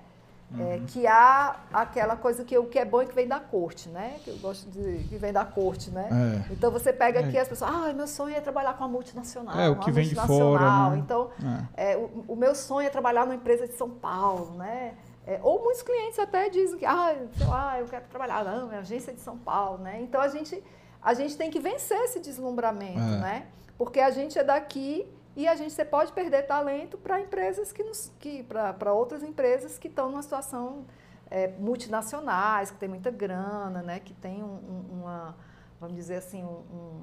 é, 0.59 0.75
uhum. 0.75 0.85
que 0.85 1.07
há 1.07 1.55
aquela 1.71 2.15
coisa 2.15 2.43
que 2.43 2.57
o 2.57 2.65
que 2.65 2.77
é 2.77 2.83
bom 2.83 3.01
e 3.01 3.05
que 3.05 3.15
vem 3.15 3.27
da 3.27 3.39
corte, 3.39 3.87
né? 3.87 4.19
Que 4.23 4.31
eu 4.31 4.37
gosto 4.37 4.69
de 4.69 5.05
que 5.07 5.15
vem 5.15 5.31
da 5.31 5.45
corte, 5.45 5.89
né? 5.89 6.09
É. 6.11 6.53
Então 6.53 6.69
você 6.69 6.91
pega 6.91 7.21
aqui 7.21 7.37
é. 7.37 7.41
as 7.41 7.47
pessoas, 7.47 7.71
ah, 7.73 7.93
meu 7.93 8.07
sonho 8.07 8.35
é 8.35 8.41
trabalhar 8.41 8.73
com 8.73 8.83
uma 8.83 8.89
multinacional, 8.89 9.57
é, 9.57 9.69
o 9.69 9.77
que 9.77 9.91
vem 9.91 10.07
de 10.07 10.15
fora, 10.15 10.89
né? 10.89 10.97
Então, 10.97 11.29
é. 11.77 11.93
é. 11.93 11.97
o, 11.97 12.25
o, 12.27 12.35
meu 12.35 12.53
sonho 12.53 12.85
é 12.85 12.89
trabalhar 12.89 13.25
numa 13.25 13.35
empresa 13.35 13.65
de 13.65 13.75
São 13.75 13.89
Paulo, 13.89 14.57
né? 14.57 14.95
É, 15.25 15.39
ou 15.41 15.63
muitos 15.63 15.83
clientes 15.83 16.19
até 16.19 16.49
dizem 16.49 16.77
que, 16.77 16.85
ah, 16.85 17.15
sei 17.37 17.47
lá, 17.47 17.79
eu 17.79 17.85
quero 17.85 18.05
trabalhar, 18.09 18.43
não, 18.43 18.71
é 18.73 18.79
agência 18.79 19.13
de 19.13 19.21
São 19.21 19.37
Paulo, 19.37 19.77
né? 19.77 20.01
Então 20.01 20.19
a 20.19 20.27
gente 20.27 20.61
a 21.01 21.13
gente 21.13 21.35
tem 21.35 21.49
que 21.49 21.59
vencer 21.59 21.97
esse 22.01 22.19
deslumbramento, 22.19 22.99
né? 22.99 23.47
Porque 23.77 23.99
a 23.99 24.11
gente 24.11 24.37
é 24.37 24.43
daqui 24.43 25.07
e 25.35 25.47
a 25.47 25.55
gente 25.55 25.73
você 25.73 25.83
pode 25.83 26.11
perder 26.11 26.43
talento 26.43 26.97
para 26.97 27.19
empresas 27.19 27.71
que 27.71 27.83
nos 27.83 28.11
que 28.19 28.43
para 28.43 28.93
outras 28.93 29.23
empresas 29.23 29.77
que 29.77 29.87
estão 29.87 30.09
numa 30.09 30.21
situação 30.21 30.85
é, 31.29 31.47
multinacionais 31.47 32.69
que 32.69 32.77
tem 32.77 32.89
muita 32.89 33.09
grana 33.09 33.81
né? 33.81 33.99
Que 33.99 34.13
tem 34.13 34.43
um, 34.43 34.45
um, 34.45 34.99
uma 34.99 35.35
vamos 35.79 35.95
dizer 35.95 36.17
assim 36.17 36.43
um, 36.43 37.01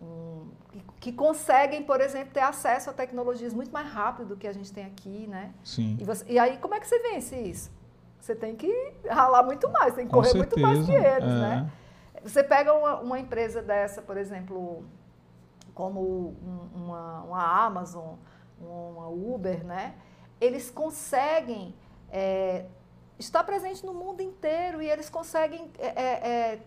um 0.00 0.50
que, 0.70 0.82
que, 1.00 1.12
conseguem 1.12 1.82
por 1.82 2.00
exemplo 2.00 2.32
ter 2.32 2.40
acesso 2.40 2.88
a 2.88 2.92
tecnologias 2.92 3.52
muito 3.52 3.72
mais 3.72 3.88
rápido 3.88 4.28
do 4.28 4.36
que 4.36 4.46
a 4.46 4.52
gente 4.52 4.72
tem 4.72 4.86
aqui 4.86 5.26
né? 5.26 5.52
Sim. 5.62 5.98
E, 6.00 6.04
você, 6.04 6.24
e 6.26 6.38
aí 6.38 6.56
como 6.56 6.74
é 6.74 6.80
que 6.80 6.86
você 6.86 6.98
vence 7.00 7.36
isso? 7.36 7.70
Você 8.18 8.34
tem 8.34 8.56
que 8.56 8.72
ralar 9.10 9.42
muito 9.42 9.68
mais 9.70 9.94
tem 9.94 10.06
que 10.06 10.12
Com 10.12 10.22
correr 10.22 10.30
certeza, 10.30 10.66
muito 10.66 10.76
mais 10.76 10.86
que 10.86 10.92
eles 10.92 11.32
é. 11.32 11.40
né 11.40 11.72
você 12.28 12.42
pega 12.42 12.72
uma, 12.72 13.00
uma 13.00 13.18
empresa 13.18 13.62
dessa 13.62 14.02
por 14.02 14.16
exemplo 14.16 14.84
como 15.74 16.34
uma, 16.74 17.22
uma 17.22 17.64
Amazon, 17.66 18.14
uma 18.58 19.08
Uber, 19.08 19.62
né? 19.62 19.94
Eles 20.40 20.70
conseguem 20.70 21.74
é, 22.10 22.64
estar 23.18 23.44
presente 23.44 23.84
no 23.84 23.92
mundo 23.92 24.22
inteiro 24.22 24.80
e 24.80 24.88
eles 24.88 25.10
conseguem 25.10 25.70
é, 25.78 25.86
é, 25.86 26.28
é, 26.30 26.60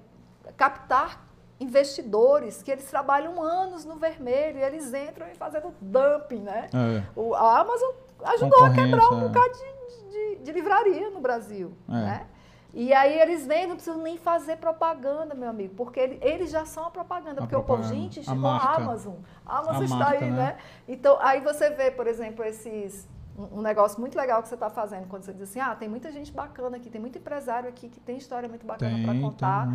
captar 0.56 1.28
investidores 1.60 2.62
que 2.62 2.72
eles 2.72 2.86
trabalham 2.86 3.42
anos 3.42 3.84
no 3.84 3.96
vermelho 3.96 4.60
e 4.60 4.62
eles 4.62 4.94
entram 4.94 5.28
e 5.28 5.36
fazendo 5.36 5.74
dumping, 5.82 6.42
né? 6.42 6.70
É. 6.72 7.04
O, 7.16 7.34
a 7.34 7.60
Amazon 7.60 7.92
ajudou 8.26 8.64
a 8.64 8.70
quebrar 8.70 9.10
um 9.12 9.20
bocado 9.28 9.54
de, 9.54 10.12
de, 10.12 10.44
de 10.44 10.52
livraria 10.52 11.10
no 11.10 11.20
Brasil, 11.20 11.74
é. 11.90 11.92
né? 11.92 12.28
E 12.74 12.94
aí 12.94 13.20
eles 13.20 13.48
vêm, 13.48 13.66
não 13.66 13.76
precisam 13.76 14.02
nem 14.02 14.18
fazer 14.18 14.58
propaganda, 14.58 15.34
meu 15.34 15.50
amigo, 15.50 15.74
porque 15.76 16.00
ele, 16.00 16.20
eles 16.22 16.52
já 16.52 16.66
são 16.66 16.86
a 16.86 16.92
propaganda. 16.92 17.42
A 17.42 17.48
porque 17.48 17.56
propaganda. 17.56 17.88
o 17.88 17.90
povo, 17.90 18.02
gente, 18.02 18.24
chegou 18.24 18.48
a, 18.48 18.58
a 18.58 18.76
Amazon. 18.76 19.16
A 19.46 19.58
Amazon 19.58 19.82
a 19.82 19.86
está 19.86 19.98
marca, 19.98 20.26
aí, 20.26 20.32
né? 20.32 20.38
né? 20.38 20.58
Então, 20.88 21.18
aí 21.20 21.42
você 21.42 21.70
vê, 21.72 21.92
por 21.92 22.08
exemplo, 22.08 22.44
esses. 22.44 23.08
Um, 23.38 23.62
negócio 23.62 24.02
muito 24.02 24.18
legal 24.18 24.42
que 24.42 24.50
você 24.50 24.56
está 24.56 24.70
fazendo 24.70 25.08
quando 25.08 25.24
você 25.24 25.32
diz 25.32 25.44
assim: 25.44 25.62
ah, 25.62 25.74
tem 25.74 25.88
muita 25.88 26.12
gente 26.12 26.32
bacana 26.32 26.76
aqui, 26.76 26.90
tem 26.90 27.00
muito 27.00 27.18
empresário 27.18 27.70
aqui 27.70 27.88
que 27.88 28.00
tem 28.00 28.18
história 28.18 28.50
muito 28.50 28.66
bacana 28.66 28.98
para 29.04 29.20
contar. 29.20 29.68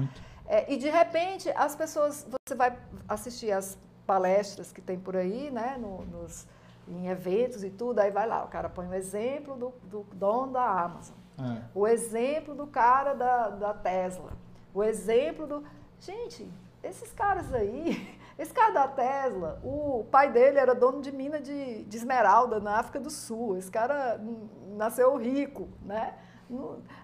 É, 0.47 0.71
e 0.73 0.77
de 0.77 0.89
repente, 0.89 1.51
as 1.57 1.75
pessoas. 1.75 2.27
Você 2.47 2.55
vai 2.55 2.77
assistir 3.09 3.51
as 3.51 3.79
palestras 4.07 4.71
que 4.71 4.83
tem 4.83 4.99
por 4.99 5.17
aí, 5.17 5.51
né? 5.51 5.79
No, 5.81 6.05
nos, 6.05 6.47
em 6.87 7.09
eventos 7.09 7.65
e 7.65 7.71
tudo, 7.71 7.99
aí 7.99 8.11
vai 8.11 8.27
lá, 8.27 8.45
o 8.45 8.49
cara 8.49 8.69
põe 8.69 8.87
o 8.87 8.91
um 8.91 8.95
exemplo 8.95 9.57
do, 9.57 9.73
do 9.85 10.07
dono 10.13 10.53
da 10.53 10.63
Amazon. 10.63 11.17
É. 11.39 11.63
O 11.75 11.87
exemplo 11.87 12.55
do 12.55 12.67
cara 12.67 13.15
da, 13.15 13.51
da 13.51 13.75
Tesla. 13.75 14.33
O 14.73 14.83
exemplo 14.83 15.47
do. 15.47 15.65
Gente, 16.01 16.49
esses 16.83 17.13
caras 17.13 17.53
aí, 17.53 18.19
esse 18.39 18.53
cara 18.53 18.73
da 18.73 18.89
Tesla, 18.89 19.61
o 19.65 20.05
pai 20.11 20.31
dele 20.31 20.59
era 20.59 20.75
dono 20.75 21.01
de 21.01 21.11
mina 21.11 21.41
de, 21.41 21.85
de 21.85 21.97
esmeralda 21.97 22.61
na 22.61 22.79
África 22.79 23.01
do 23.01 23.11
Sul. 23.11 23.57
Esse 23.57 23.71
cara 23.71 24.21
nasceu 24.77 25.17
rico, 25.17 25.69
né? 25.83 26.15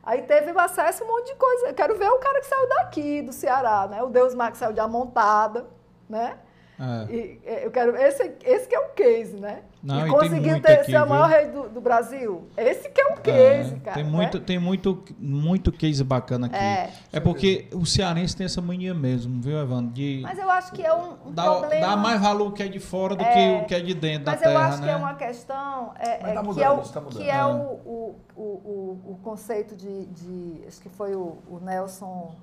Aí 0.03 0.23
teve 0.23 0.51
acesso 0.59 1.03
a 1.03 1.07
um 1.07 1.09
monte 1.09 1.29
de 1.29 1.35
coisa. 1.35 1.69
Eu 1.69 1.75
quero 1.75 1.97
ver 1.99 2.09
o 2.09 2.19
cara 2.19 2.41
que 2.41 2.47
saiu 2.47 2.69
daqui, 2.69 3.23
do 3.23 3.33
Ceará, 3.33 3.89
né? 3.89 4.03
O 4.03 4.09
Deus 4.09 4.35
Max 4.35 4.59
saiu 4.59 4.73
de 4.73 4.81
Amontada, 4.81 5.67
né? 6.09 6.39
É. 6.79 7.13
E, 7.13 7.41
é, 7.45 7.67
eu 7.67 7.71
quero, 7.71 7.97
esse, 7.97 8.37
esse 8.45 8.69
que 8.69 8.75
é 8.75 8.81
o 8.81 8.91
case, 8.91 9.37
né? 9.39 9.63
Não, 9.83 10.07
e 10.07 10.11
conseguiu 10.11 10.61
ter, 10.61 10.73
aqui, 10.73 10.91
ser 10.91 11.03
o 11.03 11.09
maior 11.09 11.27
rei 11.27 11.47
do, 11.47 11.69
do, 11.71 11.81
Brasil. 11.81 12.47
Esse 12.55 12.91
que 12.91 13.01
é 13.01 13.07
o 13.07 13.17
case, 13.17 13.75
é, 13.75 13.79
cara. 13.79 13.95
Tem 13.95 14.05
muito, 14.05 14.39
né? 14.39 14.45
tem 14.47 14.59
muito, 14.59 15.05
muito 15.19 15.73
case 15.73 16.05
bacana 16.05 16.49
aqui. 16.49 16.57
É, 16.57 16.91
é 17.15 17.21
porque 17.21 17.67
o 17.73 17.87
cearense 17.87 18.37
tem 18.37 18.45
essa 18.45 18.61
mania 18.61 18.93
mesmo, 18.93 19.41
viu, 19.41 19.59
Evandro? 19.59 19.93
De 19.93 20.21
Mas 20.23 20.39
eu 20.39 20.51
acho 20.51 20.73
que 20.73 20.83
é 20.83 20.93
um, 20.93 21.17
um 21.27 21.33
dá, 21.33 21.45
problema... 21.45 21.87
Dá 21.87 21.97
mais 21.97 22.21
valor 22.21 22.49
o 22.49 22.53
que 22.53 22.63
é 22.63 22.69
de 22.69 22.79
fora 22.79 23.17
do 23.17 23.25
é, 23.25 23.33
que 23.33 23.65
o 23.65 23.67
que 23.69 23.75
é 23.75 23.81
de 23.81 23.95
dentro 23.95 24.27
da 24.27 24.37
terra, 24.37 24.53
Mas 24.53 24.63
eu 24.63 24.69
acho 24.69 24.81
né? 24.81 24.87
que 24.87 24.93
é 24.93 24.97
uma 24.97 25.15
questão 25.15 25.95
é, 25.99 26.17
tá 26.35 26.43
mudando, 26.43 26.55
que 26.55 26.63
é 26.63 26.71
o, 26.71 26.83
tá 26.83 27.01
que 27.01 27.31
é 27.31 27.47
o, 27.47 27.59
o, 27.59 28.21
o, 28.37 29.01
o, 29.13 29.19
conceito 29.23 29.75
de, 29.75 30.07
de... 30.07 30.63
Acho 30.69 30.81
que 30.83 30.91
foi 30.91 31.15
o, 31.15 31.39
o 31.49 31.59
Nelson, 31.59 32.37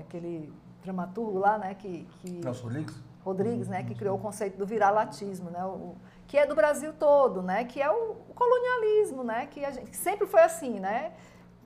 aquele 0.00 0.52
dramaturgo 0.82 1.38
lá, 1.38 1.56
né? 1.56 1.74
Que, 1.74 2.04
que, 2.20 2.30
Nelson 2.30 2.64
Rodrigues? 2.64 3.06
Rodrigues, 3.26 3.66
né, 3.66 3.82
que 3.82 3.92
criou 3.92 4.16
o 4.16 4.20
conceito 4.20 4.56
do 4.56 4.64
viralatismo, 4.64 5.50
né, 5.50 5.64
o, 5.64 5.96
que 6.26 6.36
é 6.36 6.46
do 6.46 6.54
Brasil 6.54 6.92
todo, 6.92 7.42
né, 7.42 7.64
que 7.64 7.80
é 7.80 7.90
o, 7.90 8.12
o 8.28 8.34
colonialismo, 8.34 9.22
né, 9.22 9.46
que, 9.46 9.64
a 9.64 9.70
gente, 9.70 9.90
que 9.90 9.96
sempre 9.96 10.26
foi 10.26 10.42
assim, 10.42 10.80
né, 10.80 11.12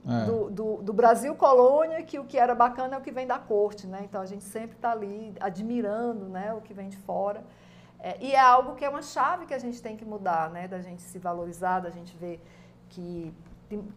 é. 0.06 0.24
do, 0.24 0.50
do, 0.50 0.76
do, 0.82 0.92
Brasil 0.92 1.34
colônia, 1.34 2.02
que 2.02 2.18
o 2.18 2.24
que 2.24 2.38
era 2.38 2.54
bacana 2.54 2.96
é 2.96 2.98
o 2.98 3.02
que 3.02 3.10
vem 3.10 3.26
da 3.26 3.38
corte, 3.38 3.86
né, 3.86 4.00
então 4.04 4.20
a 4.20 4.26
gente 4.26 4.44
sempre 4.44 4.76
está 4.76 4.92
ali 4.92 5.34
admirando, 5.40 6.26
né, 6.28 6.52
o 6.54 6.60
que 6.60 6.74
vem 6.74 6.88
de 6.88 6.96
fora, 6.96 7.44
é, 7.98 8.16
e 8.20 8.32
é 8.32 8.40
algo 8.40 8.74
que 8.74 8.84
é 8.84 8.88
uma 8.88 9.02
chave 9.02 9.46
que 9.46 9.54
a 9.54 9.58
gente 9.58 9.80
tem 9.80 9.96
que 9.96 10.04
mudar, 10.04 10.50
né, 10.50 10.68
da 10.68 10.80
gente 10.80 11.02
se 11.02 11.18
valorizar, 11.18 11.80
da 11.80 11.90
gente 11.90 12.16
ver 12.16 12.42
que 12.88 13.34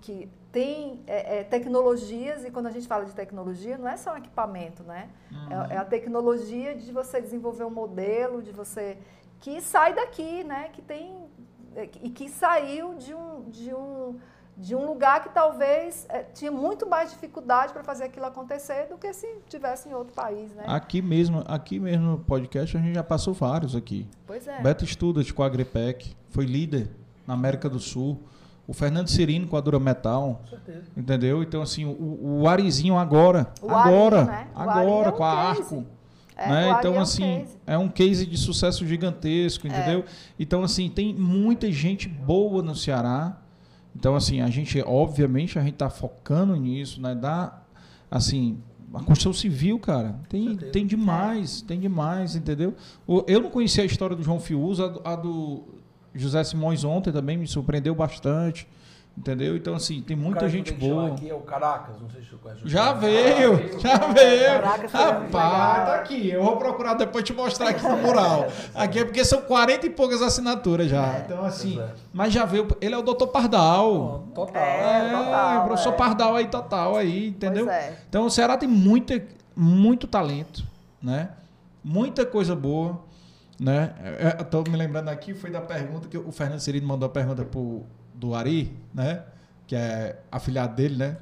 que 0.02 0.30
tem 0.52 1.02
é, 1.08 1.40
é, 1.40 1.44
tecnologias, 1.44 2.46
e 2.46 2.52
quando 2.52 2.68
a 2.68 2.72
gente 2.72 2.88
fala 2.88 3.06
de 3.06 3.14
tecnologia, 3.14 3.78
não 3.78 3.88
é 3.88 3.98
só 3.98 4.14
um 4.14 4.18
equipamento, 4.18 4.84
né? 4.84 5.10
Uhum. 5.32 5.64
É, 5.72 5.74
é, 5.74 5.78
a 5.78 5.86
tecnologia 5.86 6.76
de 6.76 6.92
você 6.92 7.20
desenvolver 7.20 7.64
um 7.64 7.72
modelo, 7.72 8.42
de 8.42 8.52
você. 8.52 8.98
Que 9.44 9.60
sai 9.60 9.94
daqui, 9.94 10.42
né? 10.46 10.70
Que 10.72 10.82
tem. 10.82 11.14
E 12.02 12.10
que 12.10 12.30
saiu 12.30 12.96
de 12.96 13.14
um, 13.14 13.50
de 13.50 13.74
um, 13.74 14.16
de 14.56 14.74
um 14.74 14.86
lugar 14.86 15.22
que 15.22 15.30
talvez 15.30 16.06
é, 16.08 16.24
tinha 16.24 16.52
muito 16.52 16.88
mais 16.88 17.10
dificuldade 17.10 17.74
para 17.74 17.84
fazer 17.84 18.06
aquilo 18.06 18.26
acontecer 18.26 18.88
do 18.88 18.98
que 18.98 19.12
se 19.12 19.28
tivesse 19.50 19.90
em 19.90 19.94
outro 19.94 20.14
país, 20.14 20.54
né? 20.54 20.64
Aqui 20.66 21.02
mesmo, 21.02 21.44
aqui 21.46 21.78
mesmo 21.80 22.12
no 22.12 22.20
podcast 22.20 22.78
a 22.78 22.80
gente 22.80 22.94
já 22.94 23.04
passou 23.04 23.34
vários 23.34 23.76
aqui. 23.76 24.08
Pois 24.26 24.48
é. 24.48 24.62
Beto 24.62 24.86
Studas 24.86 25.30
com 25.30 25.44
a 25.44 25.48
Agripec, 25.48 26.16
foi 26.30 26.46
líder 26.46 26.90
na 27.28 27.34
América 27.34 27.68
do 27.68 27.80
Sul 27.80 28.20
o 28.66 28.74
Fernando 28.74 29.10
Cirino 29.10 29.48
com 29.48 29.58
a 29.58 29.62
Dura 29.62 29.80
Metal. 29.80 30.40
Com 30.42 30.48
certeza. 30.48 30.84
Entendeu? 30.96 31.44
Então, 31.44 31.62
assim, 31.62 31.86
o, 31.86 32.42
o 32.42 32.48
Arizinho 32.48 32.98
agora. 32.98 33.52
O 33.62 33.70
agora. 33.70 34.20
Ari, 34.20 34.28
né? 34.28 34.48
Agora, 34.56 35.10
é 35.10 35.12
um 35.12 35.12
com 35.12 35.24
a 35.24 35.36
case. 35.36 35.62
Arco. 35.62 35.86
É, 36.36 36.50
né? 36.50 36.76
Então, 36.80 37.00
assim, 37.00 37.40
case. 37.40 37.58
é 37.68 37.78
um 37.78 37.90
case 37.90 38.26
de 38.26 38.38
sucesso 38.38 38.86
gigantesco, 38.86 39.68
entendeu? 39.68 40.00
É. 40.00 40.04
Então, 40.40 40.64
assim, 40.64 40.90
tem 40.90 41.14
muita 41.14 41.72
gente 41.72 42.08
boa 42.08 42.62
no 42.62 42.76
Ceará. 42.76 43.38
Então, 43.96 44.16
assim, 44.16 44.42
a 44.42 44.50
gente, 44.50 44.82
obviamente, 44.82 45.60
a 45.60 45.62
gente 45.62 45.74
está 45.74 45.90
focando 45.90 46.56
nisso, 46.56 47.02
né? 47.02 47.14
Dá, 47.14 47.62
assim, 48.10 48.58
a 48.94 49.00
construção 49.00 49.34
civil, 49.34 49.80
cara, 49.80 50.20
tem, 50.30 50.56
tem 50.56 50.86
demais, 50.86 51.62
tem 51.62 51.80
demais, 51.80 52.36
entendeu? 52.36 52.76
Eu 53.28 53.42
não 53.42 53.50
conhecia 53.50 53.84
a 53.84 53.86
história 53.86 54.16
do 54.16 54.24
João 54.24 54.40
Fiuza, 54.40 55.00
a 55.04 55.16
do, 55.16 55.64
José 56.16 56.44
Simões 56.44 56.84
ontem 56.84 57.12
também 57.12 57.38
me 57.38 57.48
surpreendeu 57.48 57.96
bastante. 57.96 58.68
Entendeu? 59.16 59.56
Então, 59.56 59.76
assim, 59.76 60.02
tem 60.02 60.18
muita 60.18 60.50
gente 60.50 60.74
boa. 60.74 61.10
aqui 61.10 61.30
é 61.30 61.34
o 61.36 61.42
Caracas, 61.42 62.02
não 62.02 62.10
sei 62.10 62.24
se 62.24 62.30
você 62.32 62.36
conhece. 62.38 62.62
Já 62.66 62.94
veio, 62.94 63.54
ah, 63.54 63.80
já 63.80 63.98
veio. 64.08 64.62
Caracas, 64.62 64.92
Rapaz, 64.92 65.88
tá 65.88 65.96
aqui. 65.96 66.30
Eu 66.32 66.44
vou 66.44 66.58
procurar 66.58 66.96
depois 66.96 67.24
te 67.24 67.32
mostrar 67.32 67.70
aqui 67.70 67.84
no 67.84 67.98
mural. 67.98 68.48
Aqui 68.74 69.00
é 69.00 69.06
porque 69.06 69.24
são 69.24 69.42
40 69.42 69.86
e 69.86 69.90
poucas 69.92 70.20
assinaturas 70.20 70.90
já. 70.90 71.18
É, 71.18 71.24
então, 71.26 71.46
assim, 71.46 71.80
é. 71.80 71.94
mas 72.12 72.34
já 72.34 72.44
veio. 72.44 72.68
Ele 72.82 72.96
é 72.96 72.98
o 72.98 73.04
doutor 73.04 73.28
Pardal. 73.28 74.28
total. 74.34 74.62
É, 74.62 75.08
é 75.08 75.12
total, 75.12 75.66
professor 75.66 75.94
é. 75.94 75.96
Pardal 75.96 76.36
aí, 76.36 76.48
total 76.48 76.96
aí, 76.96 77.28
entendeu? 77.28 77.70
É. 77.70 77.94
Então, 78.10 78.26
o 78.26 78.32
Ceará 78.32 78.58
tem 78.58 78.68
muita, 78.68 79.24
muito 79.56 80.08
talento, 80.08 80.66
né? 81.02 81.30
Muita 81.84 82.26
coisa 82.26 82.56
boa. 82.56 83.00
Né? 83.60 83.94
Estou 84.40 84.64
me 84.68 84.76
lembrando 84.76 85.10
aqui, 85.10 85.36
foi 85.36 85.52
da 85.52 85.62
pergunta 85.62 86.08
que 86.08 86.18
o 86.18 86.32
Fernando 86.32 86.60
Cirino 86.60 86.88
mandou 86.88 87.06
a 87.06 87.10
pergunta 87.10 87.46
pro, 87.46 87.86
do 88.24 88.34
Ari, 88.34 88.74
né? 88.94 89.24
que 89.68 89.76
é 89.76 90.18
afilhado 90.32 90.76
dele, 90.76 90.96
né? 90.96 91.18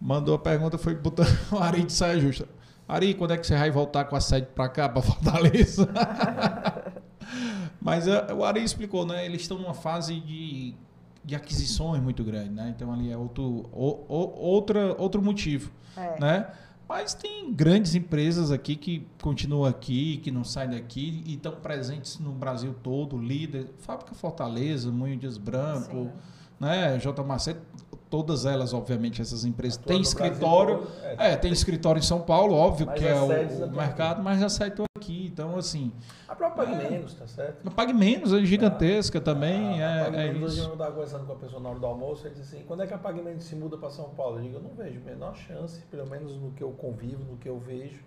Mandou 0.00 0.34
a 0.34 0.38
pergunta, 0.38 0.78
foi 0.78 0.94
botando 0.94 1.28
o 1.52 1.58
Ari 1.58 1.84
de 1.84 1.92
saia 1.92 2.18
justa. 2.18 2.48
Ari, 2.88 3.14
quando 3.14 3.32
é 3.32 3.36
que 3.36 3.46
você 3.46 3.56
vai 3.56 3.70
voltar 3.70 4.04
com 4.04 4.16
a 4.16 4.20
sede 4.20 4.48
para 4.54 4.68
cá, 4.68 4.88
para 4.88 5.00
Fortaleza? 5.02 5.88
Mas 7.80 8.06
uh, 8.06 8.34
o 8.36 8.44
Ari 8.44 8.62
explicou, 8.62 9.06
né? 9.06 9.24
Eles 9.24 9.42
estão 9.42 9.58
numa 9.58 9.74
fase 9.74 10.18
de 10.20 10.74
de 11.24 11.34
aquisições 11.34 12.02
muito 12.02 12.22
grande, 12.22 12.50
né? 12.50 12.74
Então 12.76 12.92
ali 12.92 13.10
é 13.10 13.16
outro, 13.16 13.42
o, 13.72 14.04
o, 14.06 14.40
outra, 14.40 14.94
outro 15.00 15.22
motivo, 15.22 15.72
é. 15.96 16.20
né? 16.20 16.48
Mas 16.88 17.14
tem 17.14 17.52
grandes 17.52 17.94
empresas 17.94 18.50
aqui 18.50 18.76
que 18.76 19.06
continuam 19.22 19.64
aqui, 19.64 20.18
que 20.18 20.30
não 20.30 20.44
saem 20.44 20.70
daqui 20.70 21.22
e 21.24 21.34
estão 21.34 21.52
presentes 21.52 22.18
no 22.18 22.32
Brasil 22.32 22.74
todo, 22.82 23.16
líder, 23.16 23.68
Fábrica 23.78 24.14
Fortaleza, 24.14 24.92
Moinho 24.92 25.16
Dias 25.16 25.38
Branco, 25.38 26.04
Sim. 26.04 26.10
né? 26.60 26.98
J. 26.98 27.24
Macedo, 27.24 27.60
todas 28.14 28.46
elas, 28.46 28.72
obviamente, 28.72 29.20
essas 29.20 29.44
empresas 29.44 29.76
têm 29.76 30.00
escritório. 30.00 30.82
Brasil, 30.82 31.16
é, 31.18 31.32
é, 31.32 31.36
tem 31.36 31.50
escritório 31.50 31.98
em 31.98 32.02
São 32.02 32.20
Paulo, 32.20 32.54
óbvio 32.54 32.86
que 32.92 33.04
é 33.04 33.12
o, 33.12 33.66
o 33.66 33.72
mercado, 33.72 34.22
mas 34.22 34.38
já 34.38 34.48
sai 34.48 34.72
aqui. 34.96 35.26
Então, 35.26 35.56
assim. 35.56 35.92
A 36.28 36.34
própria 36.36 36.64
Pague 36.64 36.80
é, 36.80 36.90
Menos, 36.90 37.14
tá 37.14 37.26
certo? 37.26 37.68
Pague 37.72 37.92
Menos 37.92 38.32
é 38.32 38.44
gigantesca 38.44 39.18
ah, 39.18 39.20
também. 39.20 39.82
A, 39.82 40.04
a 40.04 40.16
é, 40.16 40.28
é 40.28 40.30
Hoje 40.30 40.60
eu 40.60 40.74
estava 40.74 40.92
conversando 40.92 41.26
com 41.26 41.32
a 41.32 41.36
pessoa 41.36 41.60
na 41.60 41.70
hora 41.70 41.78
do 41.80 41.86
almoço, 41.86 42.24
ele 42.24 42.36
disse 42.36 42.54
assim: 42.54 42.64
quando 42.68 42.84
é 42.84 42.86
que 42.86 42.94
a 42.94 42.98
Pague 42.98 43.20
Menos 43.20 43.42
se 43.42 43.56
muda 43.56 43.76
para 43.76 43.90
São 43.90 44.10
Paulo? 44.10 44.38
Eu 44.38 44.42
digo: 44.42 44.58
eu 44.58 44.62
não 44.62 44.70
vejo 44.70 45.00
a 45.00 45.10
menor 45.10 45.34
chance, 45.34 45.80
pelo 45.90 46.06
menos 46.06 46.36
no 46.36 46.52
que 46.52 46.62
eu 46.62 46.70
convivo, 46.70 47.24
no 47.24 47.36
que 47.36 47.48
eu 47.48 47.58
vejo. 47.58 47.98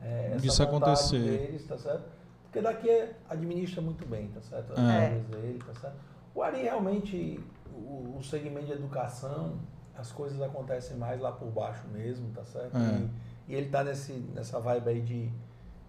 É, 0.00 0.36
Isso 0.44 0.62
acontecer. 0.62 1.18
Deles, 1.18 1.66
tá 1.66 1.76
certo? 1.76 2.04
Porque 2.44 2.60
daqui 2.60 3.08
administra 3.28 3.82
muito 3.82 4.06
bem, 4.06 4.28
tá 4.28 4.40
certo? 4.42 4.74
É. 4.78 5.18
dele, 5.34 5.58
tá 5.66 5.74
certo? 5.80 5.96
O 6.36 6.40
Ari 6.40 6.62
realmente 6.62 7.40
o, 7.80 8.16
o, 8.18 8.22
segmento 8.22 8.66
de 8.66 8.72
educação, 8.72 9.58
as 9.96 10.10
coisas 10.12 10.40
acontecem 10.40 10.96
mais 10.96 11.20
lá 11.20 11.32
por 11.32 11.48
baixo 11.48 11.86
mesmo, 11.88 12.30
tá 12.32 12.44
certo? 12.44 12.76
É. 12.76 13.08
E, 13.48 13.52
e, 13.52 13.54
ele 13.54 13.68
tá 13.68 13.84
nesse, 13.84 14.12
nessa 14.12 14.60
vibe 14.60 14.88
aí 14.88 15.00
de, 15.00 15.30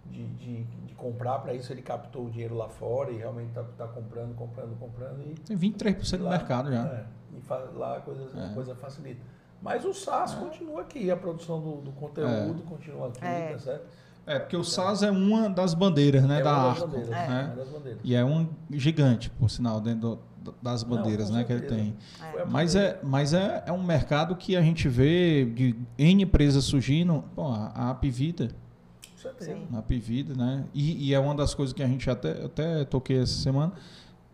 de, 0.06 0.26
de, 0.34 0.64
de 0.64 0.94
comprar, 0.94 1.38
para 1.38 1.54
isso 1.54 1.72
ele 1.72 1.82
captou 1.82 2.26
o 2.26 2.30
dinheiro 2.30 2.54
lá 2.54 2.68
fora 2.68 3.10
e 3.10 3.16
realmente 3.16 3.52
tá, 3.52 3.64
tá 3.76 3.86
comprando, 3.88 4.34
comprando, 4.34 4.78
comprando. 4.78 5.20
E, 5.20 5.34
Tem 5.40 5.56
23% 5.56 6.18
do 6.18 6.28
mercado 6.28 6.70
já. 6.70 6.84
É, 6.86 7.06
e 7.32 7.78
lá 7.78 7.96
a 7.96 8.00
coisa, 8.00 8.28
é. 8.38 8.46
a 8.46 8.54
coisa 8.54 8.74
facilita. 8.74 9.20
Mas 9.60 9.84
o 9.84 9.94
SaaS 9.94 10.34
é. 10.34 10.36
continua 10.36 10.80
aqui, 10.80 11.10
a 11.10 11.16
produção 11.16 11.60
do, 11.60 11.80
do 11.82 11.92
conteúdo 11.92 12.62
é. 12.64 12.68
continua 12.68 13.08
aqui, 13.08 13.20
tá 13.20 13.58
certo? 13.58 13.86
É, 14.26 14.38
porque 14.38 14.56
o 14.56 14.62
SAS 14.62 15.02
é 15.02 15.10
uma 15.10 15.50
das 15.50 15.74
bandeiras, 15.74 16.22
né, 16.24 16.40
é 16.40 16.42
da 16.42 16.52
Arco. 16.52 16.86
Bandeiras, 16.86 17.10
né? 17.10 17.50
É. 17.52 17.56
das 17.56 17.68
bandeiras. 17.68 18.00
E 18.04 18.14
é 18.14 18.24
um 18.24 18.48
gigante, 18.70 19.30
por 19.30 19.50
sinal, 19.50 19.80
dentro 19.80 20.00
do, 20.00 20.18
das 20.62 20.82
bandeiras, 20.82 21.30
Não, 21.30 21.36
né, 21.38 21.44
que 21.44 21.52
ele 21.52 21.66
tem. 21.66 21.94
É. 22.34 22.44
Mas 22.44 22.74
é, 22.74 22.98
mas 23.02 23.32
é, 23.32 23.62
é 23.66 23.72
um 23.72 23.82
mercado 23.82 24.36
que 24.36 24.56
a 24.56 24.62
gente 24.62 24.88
vê 24.88 25.44
de 25.44 25.76
N 25.98 26.22
empresas 26.22 26.64
surgindo, 26.64 27.24
pô, 27.34 27.48
a 27.48 27.90
Apivida. 27.90 28.50
A 29.72 29.78
Apivida, 29.78 30.34
né? 30.34 30.64
E, 30.74 31.08
e, 31.08 31.14
é 31.14 31.18
uma 31.18 31.34
das 31.34 31.54
coisas 31.54 31.72
que 31.72 31.82
a 31.82 31.86
gente 31.86 32.10
até, 32.10 32.44
até 32.44 32.84
toquei 32.84 33.20
essa 33.20 33.40
semana, 33.40 33.72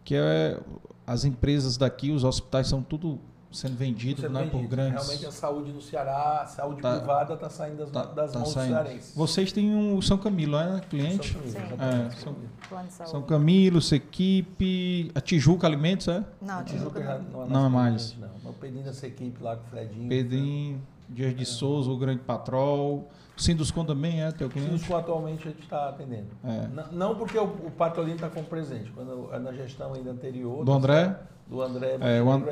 que 0.02 0.14
é 0.14 0.59
as 1.06 1.24
empresas 1.24 1.76
daqui, 1.76 2.10
os 2.10 2.24
hospitais 2.24 2.68
são 2.68 2.82
tudo 2.82 3.20
sendo 3.51 3.77
vendido 3.77 4.20
sendo 4.20 4.33
né, 4.35 4.41
vendido. 4.41 4.59
por 4.59 4.69
grandes. 4.69 4.95
Realmente 4.95 5.27
a 5.27 5.33
saúde 5.33 5.73
no 5.73 5.81
Ceará, 5.81 6.43
a 6.43 6.47
saúde 6.47 6.83
tá, 6.83 6.97
privada 6.97 7.35
está 7.35 7.51
saindo 7.51 7.79
das, 7.79 7.91
tá, 7.91 8.05
das 8.05 8.33
tá 8.33 8.39
mãos 8.39 8.53
saindo. 8.53 8.75
dos 8.75 8.85
cearenses. 8.85 9.15
Vocês 9.15 9.53
têm 9.53 9.95
o 9.95 10.03
São 10.03 10.19
Camilo, 10.19 10.59
né, 10.59 10.81
cliente? 10.89 11.33
São 11.33 11.62
Camilo, 11.62 11.83
é, 11.83 12.11
São, 12.11 13.07
São 13.07 13.23
Camilo, 13.23 13.81
Sequipe, 13.81 15.11
a 15.15 15.20
Tijuca 15.20 15.66
Alimentos, 15.66 16.09
é? 16.09 16.25
Não, 16.41 16.59
a 16.59 16.62
Tijuca, 16.62 17.01
Tijuca 17.01 17.25
não, 17.33 17.47
não, 17.49 17.66
é 17.66 17.69
mais. 17.69 18.16
Não, 18.19 18.29
mas 18.45 18.55
pedindo 18.57 18.89
essa 18.89 19.07
equipe 19.07 19.43
lá 19.43 19.57
com 19.57 19.66
o 19.66 19.70
Fredinho. 19.70 20.09
Pedrinho, 20.09 20.83
Dias 21.09 21.35
de 21.35 21.43
é. 21.43 21.47
Souza, 21.47 21.91
o 21.91 21.97
Grande 21.97 22.20
Patrol. 22.20 23.09
Sinduscom 23.43 23.85
também 23.85 24.23
é 24.23 24.32
teu 24.32 24.48
cliente? 24.48 24.70
Sinduscom 24.70 24.97
atualmente 24.97 25.48
a 25.48 25.51
gente 25.51 25.62
está 25.62 25.89
atendendo. 25.89 26.28
É. 26.44 26.69
Não, 26.93 27.15
porque 27.15 27.39
o, 27.39 27.44
o 27.44 27.70
Patrolino 27.70 28.16
está 28.16 28.28
com 28.28 28.43
presente. 28.43 28.90
Quando, 28.90 29.28
na 29.40 29.52
gestão 29.52 29.94
ainda 29.94 30.10
anterior. 30.10 30.65
Do 30.65 30.73
André? 30.73 31.16
do 31.48 31.62
André 31.62 31.97
é, 32.01 32.23
o, 32.23 32.31
And... 32.31 32.44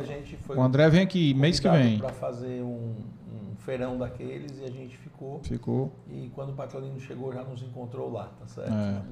O 0.48 0.62
André 0.62 0.88
vem 0.88 1.02
aqui 1.02 1.34
mês 1.34 1.60
que 1.60 1.68
vem. 1.68 1.98
Para 1.98 2.08
fazer 2.08 2.62
um, 2.62 2.94
um, 3.30 3.56
feirão 3.58 3.98
daqueles 3.98 4.58
e 4.58 4.64
a 4.64 4.70
gente 4.70 4.96
ficou. 4.96 5.40
Ficou. 5.42 5.92
E 6.10 6.30
quando 6.34 6.50
o 6.50 6.54
Patrolino 6.54 6.98
chegou, 6.98 7.32
já 7.32 7.44
nos 7.44 7.62
encontrou 7.62 8.10
lá, 8.10 8.30
tá 8.40 8.46
certo? 8.46 8.72
É. 8.72 9.02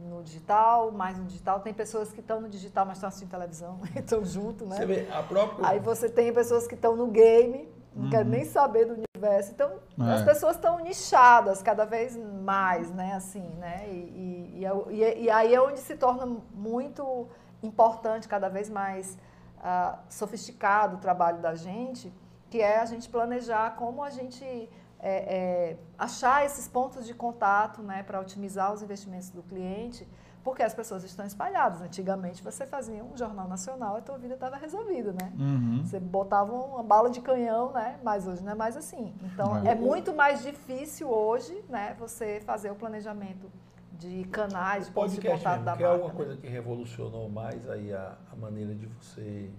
no 0.09 0.23
digital, 0.23 0.91
mais 0.91 1.19
no 1.19 1.25
digital. 1.25 1.61
Tem 1.61 1.75
pessoas 1.75 2.13
que 2.13 2.21
estão 2.21 2.41
no 2.41 2.49
digital, 2.49 2.87
mas 2.87 2.97
estão 2.97 3.09
assistindo 3.09 3.31
televisão, 3.31 3.81
estão 3.95 4.25
junto, 4.25 4.65
né? 4.67 4.77
Você 4.77 4.87
vê, 4.87 5.09
a 5.11 5.23
própria... 5.23 5.69
Aí 5.69 5.79
você 5.79 6.09
tem 6.09 6.33
pessoas 6.33 6.67
que 6.67 6.75
estão 6.75 6.97
no 6.97 7.09
game, 7.09 7.69
não 7.95 8.05
uhum. 8.05 8.11
querem 8.11 8.31
nem 8.31 8.45
saber 8.45 8.87
do 8.87 8.95
universo. 8.95 9.53
Então, 9.53 9.73
é. 10.01 10.15
as 10.15 10.23
pessoas 10.23 10.57
estão 10.57 10.79
nichadas 10.81 11.63
cada 11.63 11.85
vez 11.85 12.17
mais, 12.17 12.91
né? 12.93 13.15
Assim, 13.15 13.47
né? 13.59 13.87
E, 13.89 14.63
e, 14.63 14.65
e, 14.91 15.25
e, 15.25 15.31
aí 15.31 15.55
é 15.55 15.61
onde 15.61 15.81
se 15.81 15.97
torna 15.97 16.27
muito 16.53 17.29
importante, 17.63 18.29
cada 18.29 18.49
vez 18.49 18.71
mais 18.71 19.19
uh, 19.59 19.99
sofisticado 20.09 20.97
o 20.97 20.99
trabalho 20.99 21.39
da 21.39 21.55
gente, 21.55 22.13
que 22.49 22.61
é 22.61 22.79
a 22.79 22.85
gente 22.85 23.09
planejar 23.09 23.77
como 23.77 24.03
a 24.03 24.11
gente 24.11 24.69
é, 25.03 25.71
é, 25.71 25.77
achar 25.99 26.45
esses 26.45 26.69
pontos 26.69 27.07
de 27.07 27.15
contato 27.15 27.83
né, 27.83 28.03
para 28.03 28.21
otimizar 28.21 28.73
os 28.73 28.83
investimentos 28.83 29.31
do 29.31 29.43
cliente, 29.43 30.07
porque 30.45 30.63
as 30.63 30.75
pessoas 30.75 31.05
estão 31.05 31.25
espalhadas. 31.25 31.81
Antigamente 31.81 32.43
você 32.43 32.67
fazia 32.67 33.03
um 33.03 33.17
jornal 33.17 33.49
nacional 33.49 33.97
e 33.97 33.99
a 33.99 34.03
tua 34.03 34.19
vida 34.19 34.35
estava 34.35 34.57
resolvida, 34.57 35.13
né? 35.13 35.33
Uhum. 35.39 35.83
Você 35.85 36.01
botava 36.01 36.53
uma 36.53 36.83
bala 36.83 37.11
de 37.11 37.21
canhão, 37.21 37.73
né? 37.73 37.99
Mas 38.03 38.27
hoje 38.27 38.43
não 38.43 38.53
é 38.53 38.55
mais 38.55 38.77
assim. 38.77 39.15
Então 39.23 39.57
é 39.67 39.75
muito 39.75 40.15
mais 40.15 40.43
difícil 40.43 41.11
hoje, 41.11 41.63
né? 41.69 41.95
Você 41.99 42.41
fazer 42.41 42.71
o 42.71 42.75
planejamento 42.75 43.51
de 43.93 44.25
canais, 44.25 44.87
de 44.87 44.93
pontos 44.93 45.15
de 45.15 45.21
contato 45.21 45.63
da 45.63 45.77
que 45.77 45.83
marca. 45.83 45.99
é 45.99 46.05
uma 46.05 46.11
coisa 46.11 46.37
que 46.37 46.47
revolucionou 46.47 47.29
mais 47.29 47.69
aí 47.69 47.93
a, 47.93 48.17
a 48.33 48.37
maneira 48.37 48.75
de 48.75 48.87
você 48.87 49.51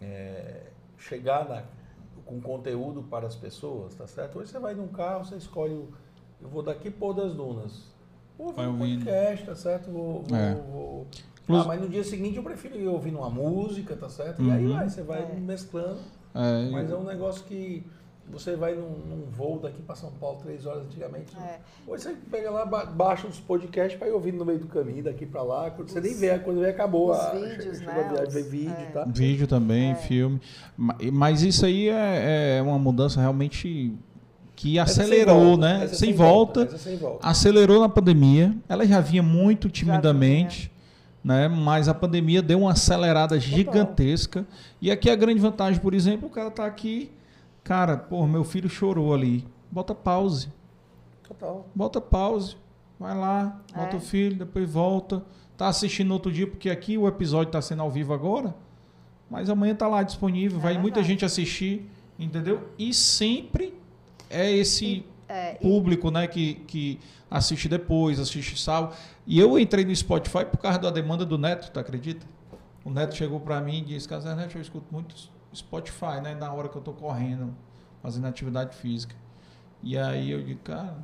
é, 0.00 0.66
chegar 0.96 1.48
na, 1.48 1.64
com 2.30 2.40
conteúdo 2.40 3.02
para 3.02 3.26
as 3.26 3.34
pessoas, 3.34 3.92
tá 3.96 4.06
certo? 4.06 4.38
Hoje 4.38 4.52
você 4.52 4.58
vai 4.60 4.72
num 4.72 4.86
carro, 4.86 5.24
você 5.24 5.34
escolhe, 5.34 5.74
o, 5.74 5.88
eu 6.40 6.48
vou 6.48 6.62
daqui 6.62 6.88
pôr 6.88 7.12
das 7.12 7.34
dunas. 7.34 7.90
Vou 8.38 8.46
ouvir 8.46 8.68
um 8.68 8.78
podcast, 8.78 9.44
tá 9.44 9.54
certo? 9.56 9.90
Vou, 9.90 10.22
vou, 10.22 10.38
é. 10.38 10.54
vou... 10.54 11.06
Ah, 11.48 11.64
mas 11.64 11.80
no 11.80 11.88
dia 11.88 12.04
seguinte 12.04 12.36
eu 12.36 12.44
prefiro 12.44 12.78
ir 12.78 12.86
ouvindo 12.86 13.18
uma 13.18 13.28
música, 13.28 13.96
tá 13.96 14.08
certo? 14.08 14.40
Uhum. 14.40 14.48
E 14.48 14.52
aí 14.52 14.66
uhum. 14.66 14.76
vai, 14.76 14.88
você 14.88 15.02
vai 15.02 15.22
é. 15.22 15.34
mesclando. 15.34 15.98
É, 16.32 16.70
mas 16.70 16.88
é 16.88 16.94
um 16.94 17.02
negócio 17.02 17.44
que 17.44 17.84
você 18.32 18.56
vai 18.56 18.74
num, 18.74 18.98
num 19.08 19.24
voo 19.30 19.58
daqui 19.58 19.82
para 19.82 19.94
São 19.94 20.10
Paulo 20.12 20.38
três 20.42 20.64
horas 20.64 20.84
antigamente. 20.84 21.36
É. 21.36 21.58
Hoje 21.86 22.04
você 22.04 22.16
pega 22.30 22.50
lá, 22.50 22.64
baixa 22.64 23.26
os 23.26 23.40
podcasts 23.40 23.98
para 23.98 24.08
ir 24.08 24.12
ouvindo 24.12 24.38
no 24.38 24.44
meio 24.44 24.58
do 24.58 24.66
caminho, 24.66 25.02
daqui 25.02 25.26
para 25.26 25.42
lá. 25.42 25.70
Quando 25.70 25.88
os, 25.88 25.92
você 25.92 26.00
nem 26.00 26.14
vê, 26.14 26.38
quando 26.38 26.60
vê, 26.60 26.70
acabou 26.70 27.12
a, 27.12 27.30
vídeos, 27.30 27.78
chegou 27.78 27.94
né? 27.94 28.04
a 28.04 28.12
viagem, 28.12 28.30
vê 28.30 28.42
vídeo, 28.42 28.76
é. 28.78 28.86
tá? 28.86 29.04
Vídeo 29.04 29.46
também, 29.46 29.92
é. 29.92 29.94
filme. 29.94 30.40
Mas 30.76 31.42
isso 31.42 31.66
aí 31.66 31.88
é, 31.88 32.58
é 32.58 32.62
uma 32.62 32.78
mudança 32.78 33.20
realmente 33.20 33.92
que 34.54 34.78
acelerou, 34.78 35.56
volta, 35.56 35.60
né? 35.60 35.86
Sem, 35.88 35.98
sem, 35.98 36.12
volta, 36.12 36.60
volta, 36.60 36.78
sem, 36.78 36.96
volta, 36.96 37.26
Acelerou 37.26 37.80
na 37.80 37.88
pandemia. 37.88 38.54
Ela 38.68 38.86
já 38.86 39.00
vinha 39.00 39.22
muito 39.22 39.68
timidamente. 39.68 40.70
Né? 41.22 41.48
Mas 41.48 41.88
a 41.88 41.92
pandemia 41.94 42.40
deu 42.40 42.60
uma 42.60 42.72
acelerada 42.72 43.38
gigantesca. 43.38 44.46
E 44.80 44.90
aqui 44.90 45.10
a 45.10 45.16
grande 45.16 45.40
vantagem, 45.40 45.80
por 45.80 45.94
exemplo, 45.94 46.28
o 46.28 46.30
cara 46.30 46.48
está 46.48 46.64
aqui 46.64 47.10
Cara, 47.62 47.96
pô, 47.96 48.26
meu 48.26 48.44
filho 48.44 48.68
chorou 48.68 49.14
ali. 49.14 49.46
Bota 49.70 49.94
pause. 49.94 50.52
Total. 51.22 51.66
Bota 51.74 52.00
pause. 52.00 52.56
Vai 52.98 53.16
lá, 53.16 53.58
bota 53.74 53.96
é. 53.96 53.98
o 53.98 54.00
filho, 54.00 54.36
depois 54.36 54.70
volta. 54.70 55.24
Tá 55.56 55.68
assistindo 55.68 56.10
outro 56.10 56.30
dia, 56.30 56.46
porque 56.46 56.68
aqui 56.68 56.98
o 56.98 57.08
episódio 57.08 57.48
está 57.48 57.62
sendo 57.62 57.82
ao 57.82 57.90
vivo 57.90 58.12
agora. 58.12 58.54
Mas 59.30 59.48
amanhã 59.48 59.74
tá 59.74 59.88
lá 59.88 60.02
disponível. 60.02 60.58
É 60.58 60.60
vai 60.60 60.72
verdade. 60.72 60.82
muita 60.82 61.02
gente 61.02 61.24
assistir, 61.24 61.88
entendeu? 62.18 62.68
E 62.78 62.92
sempre 62.92 63.74
é 64.28 64.50
esse 64.50 64.84
e, 64.84 65.06
é, 65.28 65.54
público, 65.54 66.08
e... 66.08 66.10
né, 66.10 66.26
que, 66.26 66.54
que 66.66 67.00
assiste 67.30 67.68
depois, 67.68 68.18
assiste 68.18 68.60
salvo. 68.60 68.94
E 69.26 69.38
eu 69.38 69.58
entrei 69.58 69.84
no 69.84 69.94
Spotify 69.94 70.44
por 70.44 70.58
causa 70.58 70.78
da 70.78 70.90
demanda 70.90 71.24
do 71.24 71.38
Neto, 71.38 71.70
tu 71.70 71.80
acredita? 71.80 72.26
O 72.84 72.90
Neto 72.90 73.14
chegou 73.14 73.40
para 73.40 73.60
mim 73.60 73.78
e 73.78 73.82
disse, 73.82 74.08
Casar 74.08 74.34
Neto, 74.36 74.58
eu 74.58 74.62
escuto 74.62 74.86
muitos 74.90 75.30
Spotify, 75.54 76.20
né? 76.22 76.34
Na 76.34 76.52
hora 76.52 76.68
que 76.68 76.76
eu 76.76 76.82
tô 76.82 76.92
correndo, 76.92 77.54
fazendo 78.02 78.26
atividade 78.26 78.76
física. 78.76 79.14
E 79.82 79.96
aí 79.96 80.30
eu 80.30 80.42
digo, 80.42 80.60
cara. 80.60 80.98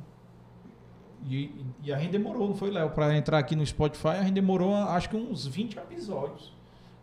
E, 1.25 1.65
e 1.83 1.91
a 1.91 1.97
gente 1.97 2.11
demorou, 2.11 2.47
não 2.47 2.55
foi, 2.55 2.69
Léo? 2.69 2.91
Para 2.91 3.15
entrar 3.15 3.39
aqui 3.39 3.55
no 3.55 3.65
Spotify, 3.65 4.09
a 4.09 4.23
gente 4.23 4.33
demorou 4.33 4.75
acho 4.75 5.09
que 5.09 5.17
uns 5.17 5.45
20 5.45 5.77
episódios. 5.77 6.53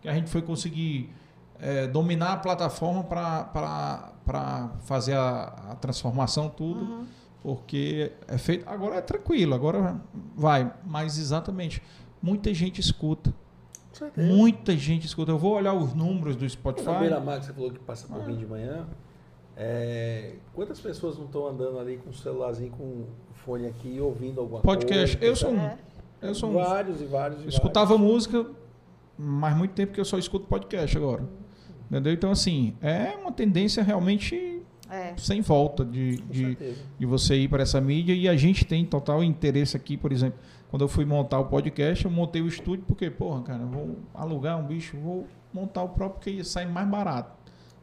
Que 0.00 0.08
a 0.08 0.14
gente 0.14 0.30
foi 0.30 0.42
conseguir 0.42 1.12
é, 1.58 1.86
dominar 1.86 2.32
a 2.32 2.36
plataforma 2.36 3.04
para 3.04 4.70
fazer 4.80 5.14
a, 5.14 5.70
a, 5.70 5.76
transformação, 5.76 6.48
tudo. 6.48 6.80
Uhum. 6.80 7.06
Porque 7.42 8.12
é 8.26 8.38
feito. 8.38 8.68
Agora 8.68 8.96
é 8.96 9.00
tranquilo, 9.00 9.54
agora 9.54 10.00
vai. 10.34 10.72
Mas 10.84 11.18
exatamente, 11.18 11.82
muita 12.22 12.54
gente 12.54 12.80
escuta. 12.80 13.34
Muita 14.16 14.76
gente 14.76 15.06
escuta. 15.06 15.32
Eu 15.32 15.38
vou 15.38 15.54
olhar 15.54 15.74
os 15.74 15.94
números 15.94 16.36
do 16.36 16.48
Spotify. 16.48 16.86
Na 16.86 16.98
beira 16.98 17.20
mar 17.20 17.38
que 17.38 17.46
você 17.46 17.52
falou 17.52 17.70
que 17.70 17.78
passa 17.78 18.06
por 18.06 18.20
ah. 18.20 18.24
mim 18.24 18.36
de 18.36 18.46
manhã. 18.46 18.86
É, 19.56 20.34
quantas 20.52 20.80
pessoas 20.80 21.16
não 21.16 21.26
estão 21.26 21.46
andando 21.46 21.78
ali 21.78 21.98
com 21.98 22.10
o 22.10 22.14
celularzinho, 22.14 22.72
com 22.72 22.84
o 22.84 23.08
fone 23.34 23.66
aqui, 23.68 24.00
ouvindo 24.00 24.40
alguma 24.40 24.60
Podcast. 24.60 25.16
coisa? 25.16 25.30
Eu 25.30 25.36
sou 25.36 25.50
um. 25.50 25.60
É. 25.60 25.78
Eu 26.20 26.34
sou 26.34 26.50
um. 26.50 26.54
Vários 26.54 27.00
e 27.00 27.04
vários. 27.04 27.42
Eu 27.42 27.48
escutava 27.48 27.96
música, 27.96 28.44
mas 29.16 29.56
muito 29.56 29.72
tempo 29.72 29.92
que 29.92 30.00
eu 30.00 30.04
só 30.04 30.18
escuto 30.18 30.46
podcast 30.46 30.96
agora. 30.96 31.22
Entendeu? 31.88 32.12
Então, 32.12 32.30
assim, 32.30 32.76
é 32.80 33.14
uma 33.20 33.30
tendência 33.30 33.82
realmente 33.82 34.62
é. 34.94 35.14
sem 35.16 35.40
volta 35.40 35.84
de, 35.84 36.16
de, 36.16 36.56
de, 36.98 37.06
você 37.06 37.34
ir 37.36 37.48
para 37.48 37.62
essa 37.62 37.80
mídia. 37.80 38.14
E 38.14 38.28
a 38.28 38.36
gente 38.36 38.64
tem 38.64 38.84
total 38.84 39.24
interesse 39.24 39.76
aqui, 39.76 39.96
por 39.96 40.12
exemplo. 40.12 40.38
Quando 40.70 40.82
eu 40.82 40.88
fui 40.88 41.04
montar 41.04 41.38
o 41.38 41.46
podcast, 41.46 42.04
eu 42.04 42.10
montei 42.10 42.42
o 42.42 42.48
estúdio 42.48 42.84
porque, 42.86 43.10
porra, 43.10 43.42
cara, 43.42 43.64
vou 43.64 43.96
alugar 44.14 44.58
um 44.58 44.66
bicho, 44.66 44.96
vou 44.98 45.26
montar 45.52 45.82
o 45.82 45.88
próprio 45.88 46.20
que 46.20 46.30
ia 46.30 46.44
sair 46.44 46.66
mais 46.66 46.88
barato 46.88 47.30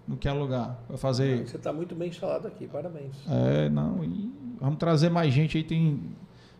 do 0.07 0.17
que 0.17 0.27
alugar. 0.27 0.77
Vai 0.87 0.97
fazer. 0.97 1.47
Você 1.47 1.57
está 1.57 1.71
muito 1.71 1.95
bem 1.95 2.09
instalado 2.09 2.47
aqui, 2.47 2.67
parabéns. 2.67 3.15
É, 3.29 3.69
não, 3.69 4.03
e 4.03 4.31
vamos 4.59 4.77
trazer 4.77 5.09
mais 5.09 5.33
gente 5.33 5.57
aí. 5.57 5.63
Tem 5.63 6.01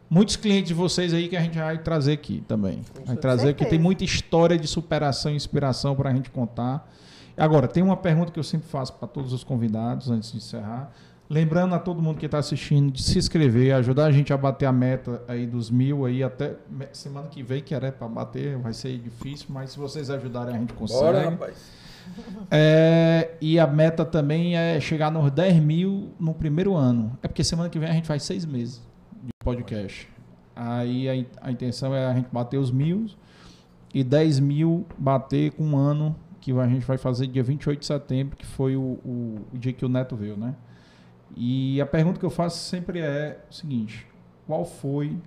muitos 0.09 0.35
clientes 0.35 0.69
de 0.69 0.73
vocês 0.73 1.13
aí 1.13 1.27
que 1.27 1.35
a 1.35 1.41
gente 1.41 1.57
vai 1.57 1.77
trazer 1.77 2.13
aqui 2.13 2.43
também. 2.47 2.81
vai 3.05 3.15
trazer 3.17 3.47
certeza. 3.47 3.53
que 3.53 3.65
tem 3.65 3.79
muita 3.79 4.03
história 4.03 4.57
de 4.57 4.67
superação 4.67 5.31
e 5.31 5.35
inspiração 5.35 5.95
para 5.95 6.09
a 6.09 6.13
gente 6.13 6.29
contar. 6.29 6.89
Agora, 7.37 7.67
tem 7.67 7.81
uma 7.81 7.97
pergunta 7.97 8.31
que 8.31 8.39
eu 8.39 8.43
sempre 8.43 8.67
faço 8.67 8.93
para 8.93 9.07
todos 9.07 9.33
os 9.33 9.43
convidados 9.43 10.09
antes 10.09 10.31
de 10.31 10.37
encerrar. 10.37 10.91
Lembrando 11.29 11.73
a 11.73 11.79
todo 11.79 12.01
mundo 12.01 12.17
que 12.17 12.25
está 12.25 12.39
assistindo 12.39 12.91
de 12.91 13.01
se 13.01 13.17
inscrever, 13.17 13.73
ajudar 13.75 14.05
a 14.05 14.11
gente 14.11 14.33
a 14.33 14.37
bater 14.37 14.65
a 14.65 14.71
meta 14.71 15.23
aí 15.29 15.47
dos 15.47 15.69
mil 15.69 16.05
aí 16.05 16.21
até 16.21 16.55
semana 16.91 17.29
que 17.29 17.41
vem, 17.41 17.61
que 17.63 17.73
era 17.73 17.89
para 17.89 18.07
bater, 18.07 18.57
vai 18.57 18.73
ser 18.73 18.97
difícil, 18.97 19.47
mas 19.49 19.71
se 19.71 19.79
vocês 19.79 20.09
ajudarem 20.09 20.55
a 20.55 20.59
gente 20.59 20.73
consegue. 20.73 20.99
Bora, 20.99 21.29
rapaz. 21.29 21.55
É, 22.49 23.31
e 23.39 23.57
a 23.59 23.65
meta 23.65 24.03
também 24.03 24.57
é 24.57 24.79
chegar 24.81 25.09
nos 25.09 25.31
10 25.31 25.63
mil 25.63 26.11
no 26.19 26.33
primeiro 26.33 26.75
ano. 26.75 27.17
É 27.23 27.29
porque 27.29 27.43
semana 27.43 27.69
que 27.69 27.79
vem 27.79 27.89
a 27.89 27.93
gente 27.93 28.07
faz 28.07 28.23
seis 28.23 28.45
meses 28.45 28.81
de 29.23 29.31
podcast. 29.39 30.09
Aí 30.53 31.09
a, 31.09 31.47
a 31.47 31.51
intenção 31.51 31.95
é 31.95 32.07
a 32.07 32.13
gente 32.13 32.27
bater 32.31 32.57
os 32.57 32.71
mil 32.71 33.05
e 33.93 34.03
10 34.03 34.39
mil 34.39 34.85
bater 34.97 35.51
com 35.51 35.63
um 35.63 35.77
ano 35.77 36.15
que 36.41 36.51
a 36.51 36.67
gente 36.67 36.85
vai 36.85 36.97
fazer 36.97 37.27
dia 37.27 37.43
28 37.43 37.79
de 37.79 37.85
setembro, 37.85 38.35
que 38.35 38.45
foi 38.45 38.75
o, 38.75 38.99
o, 39.05 39.45
o 39.53 39.57
dia 39.57 39.71
que 39.71 39.85
o 39.85 39.89
Neto 39.89 40.15
veio, 40.15 40.35
né? 40.35 40.55
E 41.35 41.79
a 41.79 41.85
pergunta 41.85 42.19
que 42.19 42.25
eu 42.25 42.31
faço 42.31 42.57
sempre 42.57 42.99
é 42.99 43.39
o 43.49 43.53
seguinte: 43.53 44.07
qual 44.47 44.65
foi 44.65 45.17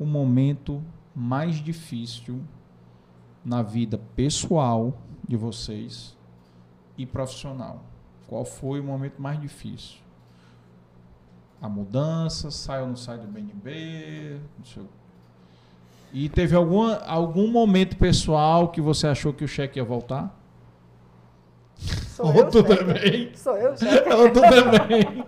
o 0.00 0.06
momento 0.06 0.82
mais 1.14 1.56
difícil 1.56 2.40
na 3.44 3.62
vida 3.62 4.00
pessoal 4.16 4.98
de 5.28 5.36
vocês 5.36 6.16
e 6.96 7.04
profissional? 7.04 7.84
Qual 8.26 8.44
foi 8.44 8.80
o 8.80 8.84
momento 8.84 9.20
mais 9.20 9.40
difícil? 9.40 9.98
A 11.60 11.68
mudança, 11.68 12.50
sai 12.50 12.80
ou 12.80 12.88
não 12.88 12.96
sai 12.96 13.18
do 13.18 13.26
BNB? 13.26 14.40
Não 14.58 14.64
sei. 14.64 14.86
E 16.12 16.28
teve 16.28 16.56
alguma, 16.56 16.96
algum 17.04 17.50
momento 17.50 17.96
pessoal 17.96 18.68
que 18.68 18.80
você 18.80 19.06
achou 19.06 19.32
que 19.32 19.44
o 19.44 19.48
cheque 19.48 19.78
ia 19.78 19.84
voltar? 19.84 20.35
Sou 21.78 22.32
eu, 22.32 22.50
tu 22.50 22.62
também. 22.62 23.34
Sou 23.36 23.56
eu, 23.56 23.76
chefe. 23.76 24.08
Ou 24.08 24.32
tu 24.32 24.40
também. 24.40 25.24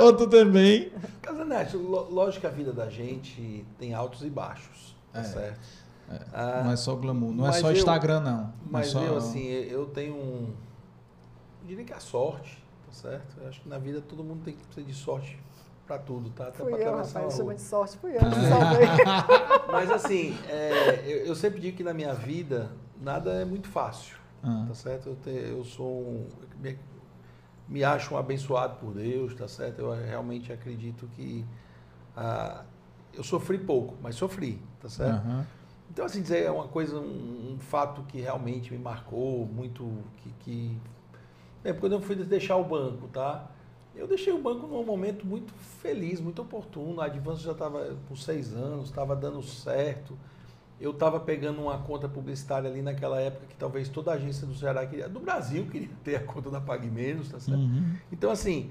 Ou 0.00 0.16
tu 0.16 0.26
também. 0.28 0.92
Casanete, 1.20 1.76
lógico 1.76 2.42
que 2.42 2.46
a 2.46 2.50
vida 2.50 2.72
da 2.72 2.88
gente 2.88 3.66
tem 3.78 3.94
altos 3.94 4.22
e 4.22 4.30
baixos, 4.30 4.96
tá 5.12 5.20
é, 5.20 5.24
certo? 5.24 5.60
É. 6.08 6.20
Ah, 6.32 6.62
não 6.64 6.72
é 6.72 6.76
só 6.76 6.94
glamour, 6.94 7.32
não 7.32 7.46
é 7.46 7.52
só 7.52 7.70
eu, 7.70 7.76
Instagram, 7.76 8.20
não. 8.20 8.36
não 8.36 8.52
mas 8.70 8.88
é 8.88 8.90
só... 8.90 9.02
eu, 9.02 9.16
assim, 9.16 9.46
eu 9.46 9.86
tenho 9.86 10.14
um... 10.14 10.54
Eu 11.62 11.66
diria 11.66 11.84
que 11.84 11.92
a 11.92 12.00
sorte, 12.00 12.64
tá 12.86 12.92
certo? 12.92 13.36
Eu 13.40 13.48
acho 13.48 13.60
que 13.60 13.68
na 13.68 13.78
vida 13.78 14.00
todo 14.00 14.24
mundo 14.24 14.42
tem 14.44 14.54
que 14.54 14.64
precisar 14.64 14.86
de 14.86 14.94
sorte 14.94 15.38
para 15.86 15.98
tudo, 15.98 16.30
tá? 16.30 16.48
Até 16.48 16.62
fui 16.62 16.72
eu, 16.74 16.96
rapaz, 16.96 17.34
chama 17.34 17.54
de 17.54 17.62
sorte, 17.62 17.98
fui 17.98 18.14
eu 18.14 18.20
que 18.20 18.48
salvei. 18.48 18.86
Mas 19.72 19.90
assim, 19.90 20.38
é, 20.48 21.02
eu, 21.06 21.26
eu 21.26 21.34
sempre 21.34 21.60
digo 21.60 21.76
que 21.76 21.82
na 21.82 21.92
minha 21.92 22.14
vida 22.14 22.70
nada 23.00 23.32
é 23.32 23.44
muito 23.44 23.68
fácil. 23.68 24.17
Ah. 24.42 24.64
Tá 24.68 24.74
certo? 24.74 25.08
Eu, 25.10 25.16
te, 25.16 25.30
eu 25.30 25.64
sou 25.64 26.00
um, 26.00 26.28
me, 26.60 26.78
me, 27.68 27.84
acho 27.84 28.14
um 28.14 28.18
abençoado 28.18 28.76
por 28.76 28.94
Deus, 28.94 29.34
tá 29.34 29.48
certo? 29.48 29.80
Eu 29.80 29.92
realmente 29.92 30.52
acredito 30.52 31.08
que 31.08 31.44
ah, 32.16 32.64
eu 33.12 33.24
sofri 33.24 33.58
pouco, 33.58 33.96
mas 34.02 34.14
sofri, 34.14 34.62
tá 34.80 34.88
certo? 34.88 35.26
Uhum. 35.26 35.44
Então, 35.90 36.04
assim, 36.04 36.20
dizer, 36.20 36.44
é 36.44 36.50
uma 36.50 36.68
coisa, 36.68 36.98
um, 36.98 37.54
um, 37.54 37.58
fato 37.58 38.02
que 38.02 38.20
realmente 38.20 38.72
me 38.72 38.78
marcou 38.78 39.46
muito, 39.46 39.90
que... 40.18 40.30
que 40.40 40.78
é, 41.64 41.72
quando 41.72 41.92
eu 41.92 42.00
fui 42.00 42.14
deixar 42.14 42.56
o 42.56 42.64
banco, 42.64 43.08
tá? 43.08 43.50
Eu 43.96 44.06
deixei 44.06 44.32
o 44.32 44.38
banco 44.40 44.66
num 44.66 44.84
momento 44.84 45.26
muito 45.26 45.52
feliz, 45.82 46.20
muito 46.20 46.40
oportuno. 46.40 47.00
A 47.00 47.06
Advanço 47.06 47.42
já 47.42 47.50
estava 47.50 47.96
com 48.08 48.14
seis 48.14 48.54
anos, 48.54 48.90
estava 48.90 49.16
dando 49.16 49.42
certo 49.42 50.16
eu 50.80 50.92
estava 50.92 51.18
pegando 51.18 51.60
uma 51.60 51.78
conta 51.78 52.08
publicitária 52.08 52.70
ali 52.70 52.82
naquela 52.82 53.20
época 53.20 53.46
que 53.46 53.56
talvez 53.56 53.88
toda 53.88 54.12
a 54.12 54.14
agência 54.14 54.46
do 54.46 54.54
Ceará 54.54 54.86
queria, 54.86 55.08
do 55.08 55.18
Brasil 55.18 55.66
queria 55.66 55.88
ter 56.04 56.16
a 56.16 56.20
conta 56.20 56.50
da 56.50 56.60
Pague 56.60 56.88
Menos, 56.88 57.28
tá 57.30 57.40
certo? 57.40 57.58
Uhum. 57.58 57.94
Então, 58.12 58.30
assim, 58.30 58.70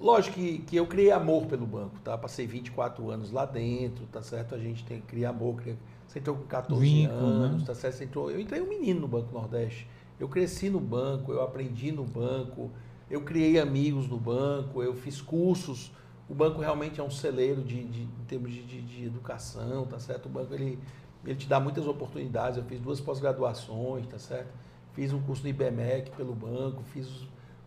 lógico 0.00 0.34
que, 0.34 0.58
que 0.60 0.76
eu 0.76 0.86
criei 0.86 1.10
amor 1.10 1.46
pelo 1.46 1.66
banco, 1.66 1.98
tá? 2.02 2.16
Passei 2.16 2.46
24 2.46 3.10
anos 3.10 3.30
lá 3.30 3.44
dentro, 3.44 4.06
tá 4.06 4.22
certo? 4.22 4.54
A 4.54 4.58
gente 4.58 4.84
tem 4.84 5.00
que 5.00 5.06
criar 5.06 5.30
amor. 5.30 5.56
Criar... 5.56 5.76
Você 6.08 6.20
entrou 6.20 6.36
com 6.36 6.44
14 6.44 6.80
Vínculo, 6.80 7.20
né? 7.20 7.26
anos, 7.26 7.60
né? 7.60 7.66
tá 7.66 7.74
certo? 7.74 7.94
Você 7.94 8.04
entrou... 8.04 8.30
Eu 8.30 8.40
entrei 8.40 8.62
um 8.62 8.68
menino 8.68 9.00
no 9.00 9.08
Banco 9.08 9.32
Nordeste. 9.32 9.86
Eu 10.18 10.28
cresci 10.28 10.70
no 10.70 10.80
banco, 10.80 11.32
eu 11.32 11.42
aprendi 11.42 11.92
no 11.92 12.04
banco, 12.04 12.70
eu 13.10 13.20
criei 13.20 13.60
amigos 13.60 14.08
no 14.08 14.16
banco, 14.16 14.82
eu 14.82 14.94
fiz 14.94 15.20
cursos. 15.20 15.92
O 16.28 16.34
banco 16.34 16.60
realmente 16.60 16.98
é 16.98 17.04
um 17.04 17.10
celeiro 17.10 17.62
de, 17.62 17.84
de 17.84 18.02
em 18.02 18.24
termos 18.26 18.50
de, 18.50 18.62
de, 18.62 18.80
de 18.80 19.04
educação, 19.04 19.84
tá 19.84 19.98
certo? 19.98 20.26
O 20.26 20.28
banco 20.30 20.54
ele 20.54 20.78
ele 21.26 21.36
te 21.36 21.48
dá 21.48 21.58
muitas 21.58 21.86
oportunidades. 21.86 22.58
Eu 22.58 22.64
fiz 22.64 22.80
duas 22.80 23.00
pós-graduações, 23.00 24.06
tá 24.06 24.18
certo? 24.18 24.48
Fiz 24.92 25.12
um 25.12 25.20
curso 25.20 25.42
no 25.42 25.48
IBMEC 25.48 26.10
pelo 26.12 26.34
banco, 26.34 26.82
fiz 26.84 27.08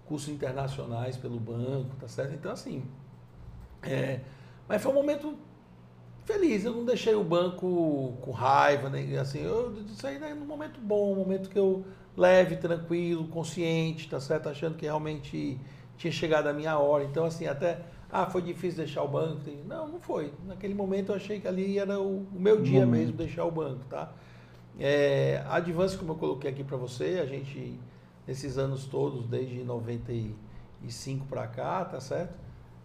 cursos 0.06 0.30
internacionais 0.30 1.18
pelo 1.18 1.40
banco, 1.40 1.96
tá 2.00 2.08
certo? 2.08 2.34
Então, 2.34 2.52
assim, 2.52 2.84
é, 3.84 4.22
mas 4.68 4.82
foi 4.82 4.92
um 4.92 4.96
momento 4.96 5.36
feliz. 6.26 6.66
Eu 6.66 6.74
não 6.74 6.86
deixei 6.86 7.14
o 7.16 7.24
banco 7.24 8.18
com 8.22 8.32
raiva, 8.32 8.90
nem 8.90 9.18
assim. 9.18 9.44
Eu 9.44 9.76
saí 9.96 10.18
né, 10.20 10.34
num 10.34 10.46
momento 10.46 10.80
bom, 10.80 11.14
um 11.14 11.16
momento 11.16 11.50
que 11.50 11.58
eu 11.58 11.86
leve, 12.16 12.56
tranquilo, 12.56 13.28
consciente, 13.28 14.10
tá 14.10 14.20
certo? 14.20 14.50
Achando 14.50 14.76
que 14.76 14.86
realmente 14.86 15.60
tinha 15.98 16.12
chegado 16.12 16.48
a 16.48 16.54
minha 16.54 16.78
hora. 16.78 17.04
Então, 17.04 17.26
assim, 17.26 17.48
até, 17.48 17.82
ah, 18.12 18.26
foi 18.26 18.42
difícil 18.42 18.78
deixar 18.78 19.04
o 19.04 19.08
banco. 19.08 19.42
Não, 19.68 19.88
não 19.88 20.00
foi. 20.00 20.34
Naquele 20.46 20.74
momento 20.74 21.12
eu 21.12 21.16
achei 21.16 21.40
que 21.40 21.48
ali 21.48 21.78
era 21.78 22.00
o, 22.00 22.26
meu 22.32 22.62
dia 22.62 22.86
momento. 22.86 23.00
mesmo, 23.00 23.18
deixar 23.18 23.46
o 23.46 23.52
banco, 23.52 23.86
tá? 23.90 24.12
É, 24.80 25.44
a 25.46 25.56
Advance, 25.56 25.98
como 25.98 26.14
eu 26.14 26.16
coloquei 26.16 26.50
aqui 26.50 26.64
para 26.64 26.78
você, 26.78 27.20
a 27.22 27.26
gente, 27.26 27.80
nesses 28.26 28.58
anos 28.58 28.86
todos, 28.86 29.28
desde 29.28 29.64
95 29.64 31.26
para 31.28 31.48
cá, 31.48 31.86
tá 31.86 32.00
certo? 32.00 32.34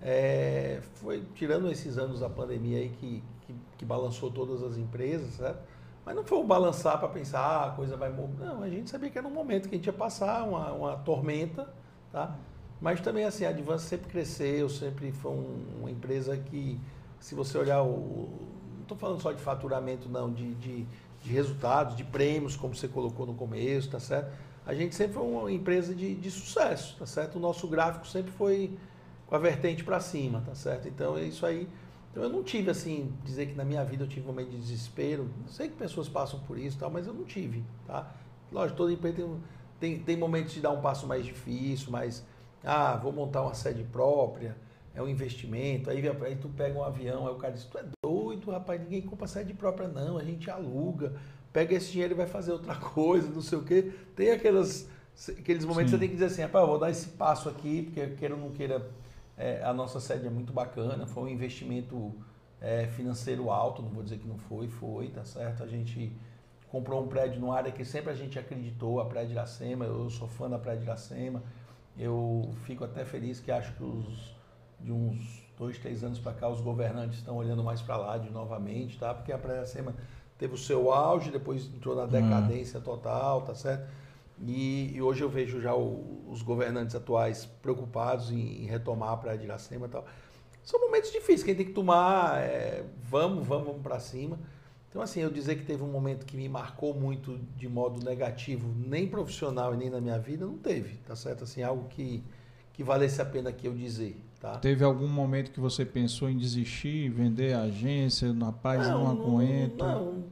É, 0.02 0.80
foi 0.96 1.24
tirando 1.34 1.70
esses 1.70 1.96
anos 1.96 2.20
da 2.20 2.28
pandemia 2.28 2.78
aí 2.78 2.90
que, 2.90 3.22
que, 3.46 3.54
que 3.78 3.84
balançou 3.84 4.30
todas 4.30 4.62
as 4.62 4.76
empresas, 4.76 5.34
certo? 5.34 5.62
Mas 6.04 6.14
não 6.14 6.24
foi 6.24 6.36
o 6.36 6.44
balançar 6.44 6.98
para 6.98 7.08
pensar, 7.08 7.40
ah, 7.40 7.66
a 7.68 7.70
coisa 7.70 7.96
vai 7.96 8.10
morrer. 8.10 8.44
Não, 8.44 8.62
a 8.62 8.68
gente 8.68 8.90
sabia 8.90 9.08
que 9.08 9.16
era 9.16 9.26
um 9.26 9.30
momento 9.30 9.70
que 9.70 9.74
a 9.74 9.78
gente 9.78 9.86
ia 9.86 9.92
passar, 9.92 10.44
uma, 10.44 10.70
uma 10.72 10.96
tormenta, 10.98 11.66
tá? 12.12 12.36
Mas 12.80 13.00
também, 13.00 13.24
assim, 13.24 13.44
a 13.44 13.50
Advance 13.50 13.86
sempre 13.86 14.08
cresceu, 14.08 14.68
sempre 14.68 15.12
foi 15.12 15.32
um, 15.32 15.64
uma 15.80 15.90
empresa 15.90 16.36
que, 16.36 16.80
se 17.18 17.34
você 17.34 17.56
olhar 17.56 17.82
o... 17.82 18.28
Não 18.76 18.82
estou 18.82 18.96
falando 18.96 19.20
só 19.20 19.32
de 19.32 19.40
faturamento, 19.40 20.08
não, 20.08 20.30
de, 20.30 20.54
de, 20.56 20.86
de, 21.22 21.32
resultados, 21.32 21.96
de 21.96 22.04
prêmios, 22.04 22.54
como 22.54 22.74
você 22.74 22.86
colocou 22.86 23.24
no 23.24 23.34
começo, 23.34 23.90
tá 23.90 23.98
certo? 23.98 24.30
A 24.66 24.74
gente 24.74 24.94
sempre 24.94 25.14
foi 25.14 25.22
uma 25.22 25.50
empresa 25.50 25.94
de, 25.94 26.14
de 26.14 26.30
sucesso, 26.30 26.96
tá 26.98 27.06
certo? 27.06 27.36
O 27.36 27.40
nosso 27.40 27.66
gráfico 27.66 28.06
sempre 28.06 28.30
foi 28.32 28.76
com 29.26 29.34
a 29.34 29.38
vertente 29.38 29.82
para 29.82 30.00
cima, 30.00 30.42
tá 30.44 30.54
certo? 30.54 30.86
Então, 30.86 31.16
é 31.16 31.22
isso 31.22 31.46
aí 31.46 31.66
então 32.14 32.22
eu 32.22 32.30
não 32.30 32.44
tive 32.44 32.70
assim, 32.70 33.12
dizer 33.24 33.46
que 33.46 33.54
na 33.54 33.64
minha 33.64 33.84
vida 33.84 34.04
eu 34.04 34.08
tive 34.08 34.22
um 34.22 34.28
momento 34.28 34.50
de 34.50 34.56
desespero. 34.56 35.28
Sei 35.48 35.68
que 35.68 35.74
pessoas 35.74 36.08
passam 36.08 36.38
por 36.38 36.56
isso, 36.56 36.78
tal, 36.78 36.88
mas 36.88 37.08
eu 37.08 37.12
não 37.12 37.24
tive, 37.24 37.64
tá? 37.88 38.08
Lógico, 38.52 38.76
toda 38.76 38.92
empresa 38.92 39.16
tem, 39.16 39.40
tem, 39.80 39.98
tem 39.98 40.16
momentos 40.16 40.54
de 40.54 40.60
dar 40.60 40.70
um 40.70 40.80
passo 40.80 41.08
mais 41.08 41.26
difícil, 41.26 41.90
mas 41.90 42.24
ah, 42.64 42.96
vou 42.96 43.12
montar 43.12 43.42
uma 43.42 43.54
sede 43.54 43.84
própria, 43.84 44.56
é 44.94 45.02
um 45.02 45.08
investimento. 45.08 45.90
Aí, 45.90 46.02
aí 46.08 46.36
tu 46.36 46.48
pega 46.48 46.78
um 46.78 46.84
avião, 46.84 47.26
aí 47.26 47.34
o 47.34 47.36
cara 47.36 47.52
diz, 47.52 47.64
tu 47.64 47.78
é 47.78 47.84
doido, 48.02 48.50
rapaz, 48.50 48.80
ninguém 48.80 49.02
compra 49.02 49.26
sede 49.26 49.52
própria 49.52 49.88
não, 49.88 50.16
a 50.16 50.24
gente 50.24 50.50
aluga, 50.50 51.14
pega 51.52 51.74
esse 51.74 51.92
dinheiro 51.92 52.14
e 52.14 52.16
vai 52.16 52.26
fazer 52.26 52.52
outra 52.52 52.74
coisa, 52.76 53.28
não 53.28 53.42
sei 53.42 53.58
o 53.58 53.62
quê. 53.62 53.92
Tem 54.16 54.30
aquelas, 54.30 54.88
aqueles 55.28 55.64
momentos 55.64 55.90
Sim. 55.90 55.98
que 55.98 55.98
você 55.98 55.98
tem 55.98 56.08
que 56.08 56.14
dizer 56.14 56.26
assim, 56.26 56.42
rapaz, 56.42 56.62
eu 56.62 56.68
vou 56.68 56.78
dar 56.78 56.90
esse 56.90 57.08
passo 57.08 57.48
aqui, 57.48 57.82
porque 57.82 58.06
queira 58.16 58.34
ou 58.34 58.40
não 58.40 58.50
queira 58.50 58.90
é, 59.36 59.62
a 59.62 59.72
nossa 59.72 60.00
sede 60.00 60.26
é 60.26 60.30
muito 60.30 60.52
bacana, 60.52 61.06
foi 61.06 61.24
um 61.24 61.28
investimento 61.28 62.14
é, 62.60 62.86
financeiro 62.86 63.50
alto, 63.50 63.82
não 63.82 63.90
vou 63.90 64.02
dizer 64.02 64.18
que 64.18 64.26
não 64.26 64.38
foi, 64.38 64.68
foi, 64.68 65.08
tá 65.08 65.24
certo? 65.24 65.62
A 65.62 65.66
gente 65.66 66.16
comprou 66.68 67.02
um 67.04 67.08
prédio 67.08 67.40
numa 67.40 67.56
área 67.56 67.70
que 67.70 67.84
sempre 67.84 68.10
a 68.10 68.14
gente 68.14 68.38
acreditou, 68.38 69.00
a 69.00 69.04
Praia 69.04 69.26
de 69.26 69.32
Iracema, 69.32 69.84
eu 69.84 70.08
sou 70.10 70.26
fã 70.26 70.48
da 70.48 70.58
Praia 70.58 70.78
de 70.78 70.84
Iracema, 70.84 71.42
eu 71.98 72.54
fico 72.64 72.84
até 72.84 73.04
feliz 73.04 73.40
que 73.40 73.50
acho 73.50 73.72
que 73.74 73.82
os, 73.82 74.36
de 74.80 74.92
uns 74.92 75.44
dois, 75.56 75.78
três 75.78 76.02
anos 76.02 76.18
para 76.18 76.32
cá 76.32 76.48
os 76.48 76.60
governantes 76.60 77.18
estão 77.18 77.36
olhando 77.36 77.62
mais 77.62 77.80
para 77.80 77.96
lá 77.96 78.18
de 78.18 78.30
novamente, 78.30 78.98
tá? 78.98 79.14
Porque 79.14 79.32
a 79.32 79.38
Praia 79.38 79.62
de 79.62 79.70
Iracema 79.70 79.94
teve 80.36 80.54
o 80.54 80.58
seu 80.58 80.92
auge, 80.92 81.30
depois 81.30 81.66
entrou 81.66 81.94
na 81.94 82.02
uhum. 82.02 82.08
decadência 82.08 82.80
total, 82.80 83.42
tá 83.42 83.54
certo? 83.54 83.88
E, 84.40 84.92
e, 84.94 85.00
hoje 85.00 85.22
eu 85.22 85.28
vejo 85.28 85.60
já 85.60 85.74
o, 85.74 86.24
os 86.28 86.42
governantes 86.42 86.96
atuais 86.96 87.46
preocupados 87.62 88.32
em, 88.32 88.62
em, 88.62 88.66
retomar 88.66 89.12
a 89.12 89.16
Praia 89.16 89.38
de 89.38 89.44
Iracema 89.44 89.86
e 89.86 89.88
tal. 89.88 90.04
São 90.64 90.80
momentos 90.80 91.12
difíceis, 91.12 91.44
quem 91.44 91.54
tem 91.54 91.66
que 91.66 91.72
tomar, 91.72 92.42
é, 92.42 92.84
vamos, 93.04 93.46
vamos, 93.46 93.66
vamos 93.66 93.82
para 93.82 94.00
cima. 94.00 94.38
Então, 94.94 95.02
assim, 95.02 95.22
eu 95.22 95.28
dizer 95.28 95.56
que 95.56 95.64
teve 95.64 95.82
um 95.82 95.90
momento 95.90 96.24
que 96.24 96.36
me 96.36 96.48
marcou 96.48 96.94
muito 96.94 97.36
de 97.56 97.68
modo 97.68 98.00
negativo, 98.04 98.72
nem 98.78 99.08
profissional 99.08 99.74
e 99.74 99.76
nem 99.76 99.90
na 99.90 100.00
minha 100.00 100.20
vida, 100.20 100.46
não 100.46 100.56
teve, 100.56 100.98
tá 100.98 101.16
certo? 101.16 101.42
Assim, 101.42 101.64
algo 101.64 101.88
que, 101.88 102.22
que 102.72 102.84
valesse 102.84 103.20
a 103.20 103.24
pena 103.24 103.52
que 103.52 103.66
eu 103.66 103.74
dizer, 103.74 104.16
tá? 104.38 104.56
Teve 104.58 104.84
algum 104.84 105.08
momento 105.08 105.50
que 105.50 105.58
você 105.58 105.84
pensou 105.84 106.30
em 106.30 106.38
desistir, 106.38 107.08
vender 107.08 107.54
a 107.54 107.62
agência, 107.62 108.32
na 108.32 108.52
paz 108.52 108.86
não, 108.86 109.02
não 109.02 109.10
aguento? 109.10 109.84
Não. 109.84 110.24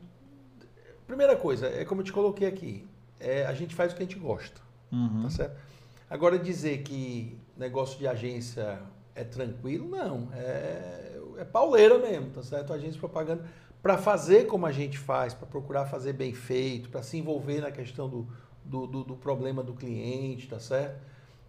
Primeira 1.09 1.35
coisa, 1.35 1.67
é 1.67 1.85
como 1.85 2.03
eu 2.03 2.05
te 2.05 2.13
coloquei 2.13 2.47
aqui, 2.47 2.87
é, 3.19 3.45
a 3.45 3.55
gente 3.55 3.75
faz 3.75 3.93
o 3.93 3.97
que 3.97 4.03
a 4.05 4.07
gente 4.07 4.21
gosta. 4.21 4.61
Uhum. 4.93 5.25
Tá 5.25 5.31
certo? 5.31 5.61
Agora, 6.09 6.39
dizer 6.39 6.85
que 6.85 7.37
negócio 7.57 7.99
de 7.99 8.07
agência 8.07 8.79
é 9.13 9.25
tranquilo, 9.25 9.89
não. 9.89 10.29
É, 10.33 11.21
é 11.39 11.45
pauleira 11.45 11.99
mesmo, 11.99 12.31
tá 12.31 12.45
certo? 12.45 12.73
Agência 12.73 12.93
de 12.93 12.99
propaganda, 13.01 13.45
para 13.83 13.99
fazer 13.99 14.47
como 14.47 14.65
a 14.65 14.73
gente 14.73 14.97
faz, 14.97 15.35
para 15.35 15.47
procurar 15.47 15.87
fazer 15.87 16.13
bem 16.13 16.33
feito, 16.33 16.89
para 16.89 17.03
se 17.03 17.19
envolver 17.19 17.61
na 17.61 17.73
questão 17.73 18.09
do, 18.09 18.29
do, 18.65 18.87
do, 18.87 19.05
do, 19.05 19.17
problema 19.17 19.63
do 19.63 19.75
cliente, 19.75 20.49
tá 20.49 20.61
certo? 20.61 21.03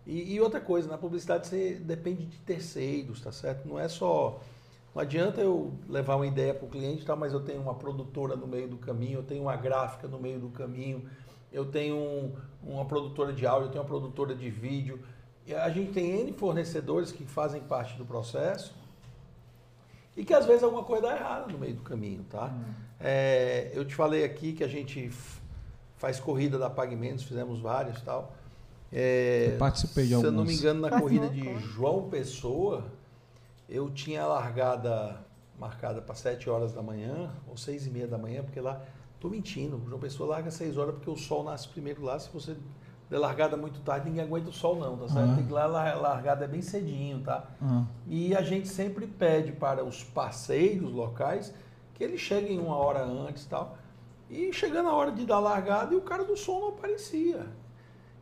E, 0.05 0.33
e, 0.33 0.41
outra 0.41 0.59
coisa, 0.59 0.89
na 0.89 0.97
publicidade 0.97 1.47
você 1.47 1.75
depende 1.75 2.25
de 2.25 2.37
terceiros, 2.39 3.21
tá 3.21 3.31
certo? 3.31 3.67
Não 3.67 3.79
é 3.79 3.87
só. 3.87 4.41
Não 4.93 5.01
adianta 5.01 5.41
eu 5.41 5.73
levar 5.87 6.15
uma 6.15 6.27
ideia 6.27 6.53
para 6.53 6.65
o 6.65 6.69
cliente, 6.69 7.05
tá, 7.05 7.15
mas 7.15 7.33
eu 7.33 7.39
tenho 7.39 7.61
uma 7.61 7.75
produtora 7.75 8.35
no 8.35 8.47
meio 8.47 8.67
do 8.67 8.77
caminho, 8.77 9.19
eu 9.19 9.23
tenho 9.23 9.43
uma 9.43 9.55
gráfica 9.55 10.07
no 10.07 10.19
meio 10.19 10.39
do 10.39 10.49
caminho, 10.49 11.07
eu 11.51 11.65
tenho 11.65 11.95
um, 11.95 12.35
uma 12.63 12.85
produtora 12.85 13.31
de 13.31 13.45
áudio, 13.45 13.67
eu 13.67 13.71
tenho 13.71 13.83
uma 13.83 13.87
produtora 13.87 14.35
de 14.35 14.49
vídeo. 14.49 14.99
A 15.61 15.69
gente 15.69 15.93
tem 15.93 16.21
N 16.21 16.33
fornecedores 16.33 17.11
que 17.11 17.25
fazem 17.25 17.61
parte 17.61 17.95
do 17.95 18.05
processo 18.05 18.82
e 20.15 20.23
que 20.23 20.33
às 20.33 20.45
vezes 20.45 20.63
alguma 20.63 20.83
coisa 20.83 21.07
dá 21.07 21.15
errada 21.15 21.51
no 21.51 21.57
meio 21.57 21.75
do 21.75 21.81
caminho, 21.81 22.23
tá? 22.29 22.47
Hum. 22.47 22.73
É, 22.99 23.71
eu 23.73 23.83
te 23.85 23.95
falei 23.95 24.23
aqui 24.23 24.53
que 24.53 24.63
a 24.63 24.67
gente 24.67 25.11
faz 25.97 26.19
corrida 26.19 26.57
da 26.57 26.69
Pagamentos, 26.69 27.23
fizemos 27.23 27.59
várias 27.59 27.97
e 27.97 28.03
tal. 28.03 28.33
É, 28.91 29.51
eu 29.53 29.57
participei 29.57 30.03
de 30.03 30.09
se 30.09 30.15
algumas. 30.15 30.33
Se 30.33 30.37
eu 30.37 30.45
não 30.45 30.45
me 30.45 30.55
engano, 30.55 30.81
na 30.81 30.99
corrida 30.99 31.29
de 31.29 31.59
João 31.59 32.09
Pessoa, 32.09 32.85
eu 33.67 33.89
tinha 33.89 34.23
a 34.23 34.27
largada 34.27 35.19
marcada 35.59 36.01
para 36.01 36.13
7 36.13 36.49
horas 36.49 36.73
da 36.73 36.81
manhã 36.81 37.31
ou 37.47 37.57
6 37.57 37.87
e 37.87 37.89
meia 37.89 38.07
da 38.07 38.17
manhã, 38.17 38.43
porque 38.43 38.59
lá 38.59 38.81
Tô 39.23 39.29
mentindo. 39.29 39.81
João 39.87 40.01
Pessoa 40.01 40.27
larga 40.31 40.51
6 40.51 40.77
horas 40.77 40.95
porque 40.95 41.09
o 41.09 41.15
sol 41.15 41.45
nasce 41.45 41.69
primeiro 41.69 42.03
lá. 42.03 42.19
Se 42.19 42.29
você 42.29 42.57
der 43.13 43.19
largada 43.19 43.55
muito 43.55 43.79
tarde, 43.81 44.09
ninguém 44.09 44.23
aguenta 44.23 44.49
o 44.49 44.53
sol 44.53 44.75
não, 44.75 44.97
tá 44.97 45.07
certo? 45.07 45.29
Uhum. 45.29 45.35
Tem 45.35 45.45
que 45.45 45.53
lá 45.53 45.65
largada 45.65 46.45
é 46.45 46.47
bem 46.47 46.61
cedinho, 46.61 47.19
tá? 47.19 47.45
Uhum. 47.61 47.85
E 48.07 48.35
a 48.35 48.41
gente 48.41 48.67
sempre 48.67 49.05
pede 49.05 49.51
para 49.51 49.83
os 49.83 50.03
parceiros 50.03 50.91
locais 50.91 51.53
que 51.93 52.03
eles 52.03 52.19
cheguem 52.19 52.59
uma 52.59 52.75
hora 52.75 53.03
antes 53.03 53.45
tal. 53.45 53.77
E 54.29 54.51
chegando 54.51 54.89
a 54.89 54.93
hora 54.93 55.11
de 55.11 55.25
dar 55.25 55.39
largada 55.39 55.93
e 55.93 55.97
o 55.97 56.01
cara 56.01 56.23
do 56.23 56.35
sol 56.35 56.59
não 56.61 56.69
aparecia. 56.69 57.45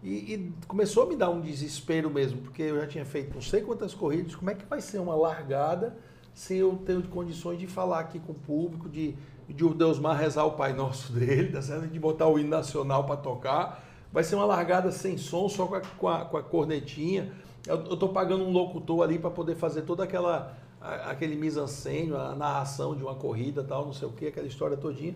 E, 0.04 0.34
e, 0.34 0.54
começou 0.68 1.04
a 1.04 1.06
me 1.06 1.16
dar 1.16 1.30
um 1.30 1.40
desespero 1.40 2.10
mesmo, 2.10 2.42
porque 2.42 2.64
eu 2.64 2.82
já 2.82 2.88
tinha 2.88 3.06
feito 3.06 3.34
não 3.34 3.42
sei 3.42 3.62
quantas 3.62 3.94
corridas, 3.94 4.36
como 4.36 4.50
é 4.50 4.56
que 4.56 4.66
vai 4.66 4.82
ser 4.82 5.00
uma 5.00 5.16
largada 5.16 5.96
se 6.34 6.58
eu 6.58 6.76
tenho 6.86 7.04
condições 7.04 7.60
de 7.60 7.68
falar 7.68 8.00
aqui 8.00 8.20
com 8.20 8.32
o 8.32 8.36
público, 8.36 8.90
de 8.90 9.16
de 9.54 9.66
o 9.66 9.74
Deusmar 9.74 10.18
rezar 10.18 10.46
o 10.46 10.52
Pai 10.52 10.74
Nosso 10.74 11.12
dele, 11.14 11.52
tá 11.52 11.62
certo? 11.62 11.88
De 11.88 12.00
botar 12.00 12.28
o 12.28 12.40
hino 12.40 12.50
nacional 12.50 13.04
para 13.06 13.18
tocar. 13.18 13.84
Vai 14.12 14.24
ser 14.24 14.36
uma 14.36 14.46
largada 14.46 14.92
sem 14.92 15.18
som, 15.18 15.48
só 15.48 15.66
com 15.66 15.76
a, 15.76 15.82
com 15.82 16.08
a, 16.08 16.26
com 16.26 16.38
a 16.38 16.44
cornetinha. 16.44 17.32
Eu 17.66 17.94
estou 17.94 18.10
pagando 18.10 18.44
um 18.44 18.52
locutor 18.52 19.04
ali 19.04 19.18
para 19.20 19.30
poder 19.30 19.56
fazer 19.56 19.84
toda 19.84 20.04
aquela 20.04 20.58
aquele 20.82 21.36
mise-en-scène, 21.36 22.12
a 22.14 22.34
narração 22.34 22.96
de 22.96 23.04
uma 23.04 23.14
corrida, 23.14 23.64
tal, 23.64 23.86
não 23.86 23.94
sei 23.94 24.08
o 24.08 24.12
que, 24.12 24.26
aquela 24.26 24.48
história 24.48 24.76
todinha. 24.76 25.16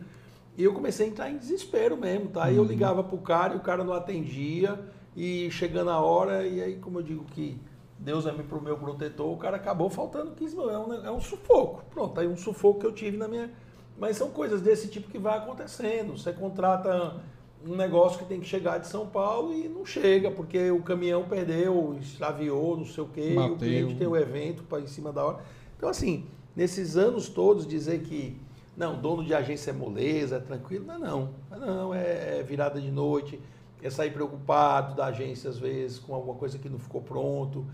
E 0.58 0.64
eu 0.64 0.74
comecei 0.74 1.08
a 1.08 1.10
entrar 1.10 1.30
em 1.30 1.38
desespero 1.38 1.98
mesmo, 1.98 2.30
tá? 2.30 2.50
E 2.50 2.56
eu 2.56 2.62
uhum. 2.62 2.68
ligava 2.68 3.04
pro 3.04 3.18
cara 3.18 3.56
e 3.56 3.58
o 3.58 3.62
cara 3.62 3.84
não 3.84 3.94
atendia. 3.94 4.80
E 5.16 5.50
chegando 5.52 5.90
a 5.90 6.00
hora, 6.00 6.46
e 6.46 6.62
aí, 6.62 6.76
como 6.78 7.00
eu 7.00 7.04
digo 7.04 7.26
que 7.26 7.60
Deus 7.98 8.26
é 8.26 8.32
pro 8.32 8.62
meu 8.62 8.78
protetor, 8.78 9.34
o 9.34 9.38
cara 9.38 9.58
acabou 9.58 9.90
faltando 9.90 10.32
15 10.32 10.56
mil. 10.56 10.70
É 10.70 10.78
um, 10.78 10.94
é 11.06 11.12
um 11.12 11.20
sufoco. 11.20 11.84
Pronto, 11.90 12.20
aí 12.20 12.28
um 12.28 12.38
sufoco 12.38 12.80
que 12.80 12.86
eu 12.86 12.94
tive 12.94 13.18
na 13.18 13.28
minha, 13.28 13.52
mas 13.98 14.18
são 14.18 14.30
coisas 14.30 14.62
desse 14.62 14.88
tipo 14.88 15.10
que 15.10 15.18
vai 15.18 15.38
acontecendo. 15.38 16.18
Você 16.18 16.32
contrata 16.32 17.22
um 17.68 17.76
negócio 17.76 18.20
que 18.20 18.26
tem 18.26 18.40
que 18.40 18.46
chegar 18.46 18.78
de 18.78 18.88
São 18.88 19.08
Paulo 19.08 19.54
e 19.54 19.68
não 19.68 19.86
chega, 19.86 20.30
porque 20.30 20.70
o 20.72 20.82
caminhão 20.82 21.24
perdeu, 21.24 21.98
extraviou, 22.00 22.78
não 22.78 22.86
sei 22.86 23.04
o 23.04 23.08
quê, 23.08 23.34
e 23.34 23.38
o 23.38 23.58
cliente 23.58 23.96
tem 23.96 24.08
o 24.08 24.16
evento 24.16 24.64
para 24.64 24.82
em 24.82 24.88
cima 24.88 25.12
da 25.12 25.26
hora. 25.26 25.40
Então, 25.78 25.90
assim, 25.90 26.26
nesses 26.56 26.96
anos 26.96 27.28
todos, 27.28 27.68
dizer 27.68 28.02
que 28.04 28.38
não, 28.78 29.00
dono 29.00 29.24
de 29.24 29.34
agência 29.34 29.72
é 29.72 29.74
moleza, 29.74 30.36
é 30.36 30.40
tranquilo, 30.40 30.86
não, 30.86 31.00
não. 31.00 31.30
Não, 31.50 31.94
é, 31.94 32.40
é 32.40 32.44
virada 32.44 32.80
de 32.80 32.92
noite, 32.92 33.40
é 33.82 33.90
sair 33.90 34.12
preocupado 34.12 34.96
da 34.96 35.06
agência, 35.06 35.50
às 35.50 35.58
vezes, 35.58 35.98
com 35.98 36.14
alguma 36.14 36.36
coisa 36.36 36.58
que 36.60 36.68
não 36.68 36.78
ficou 36.78 37.02
pronto. 37.02 37.66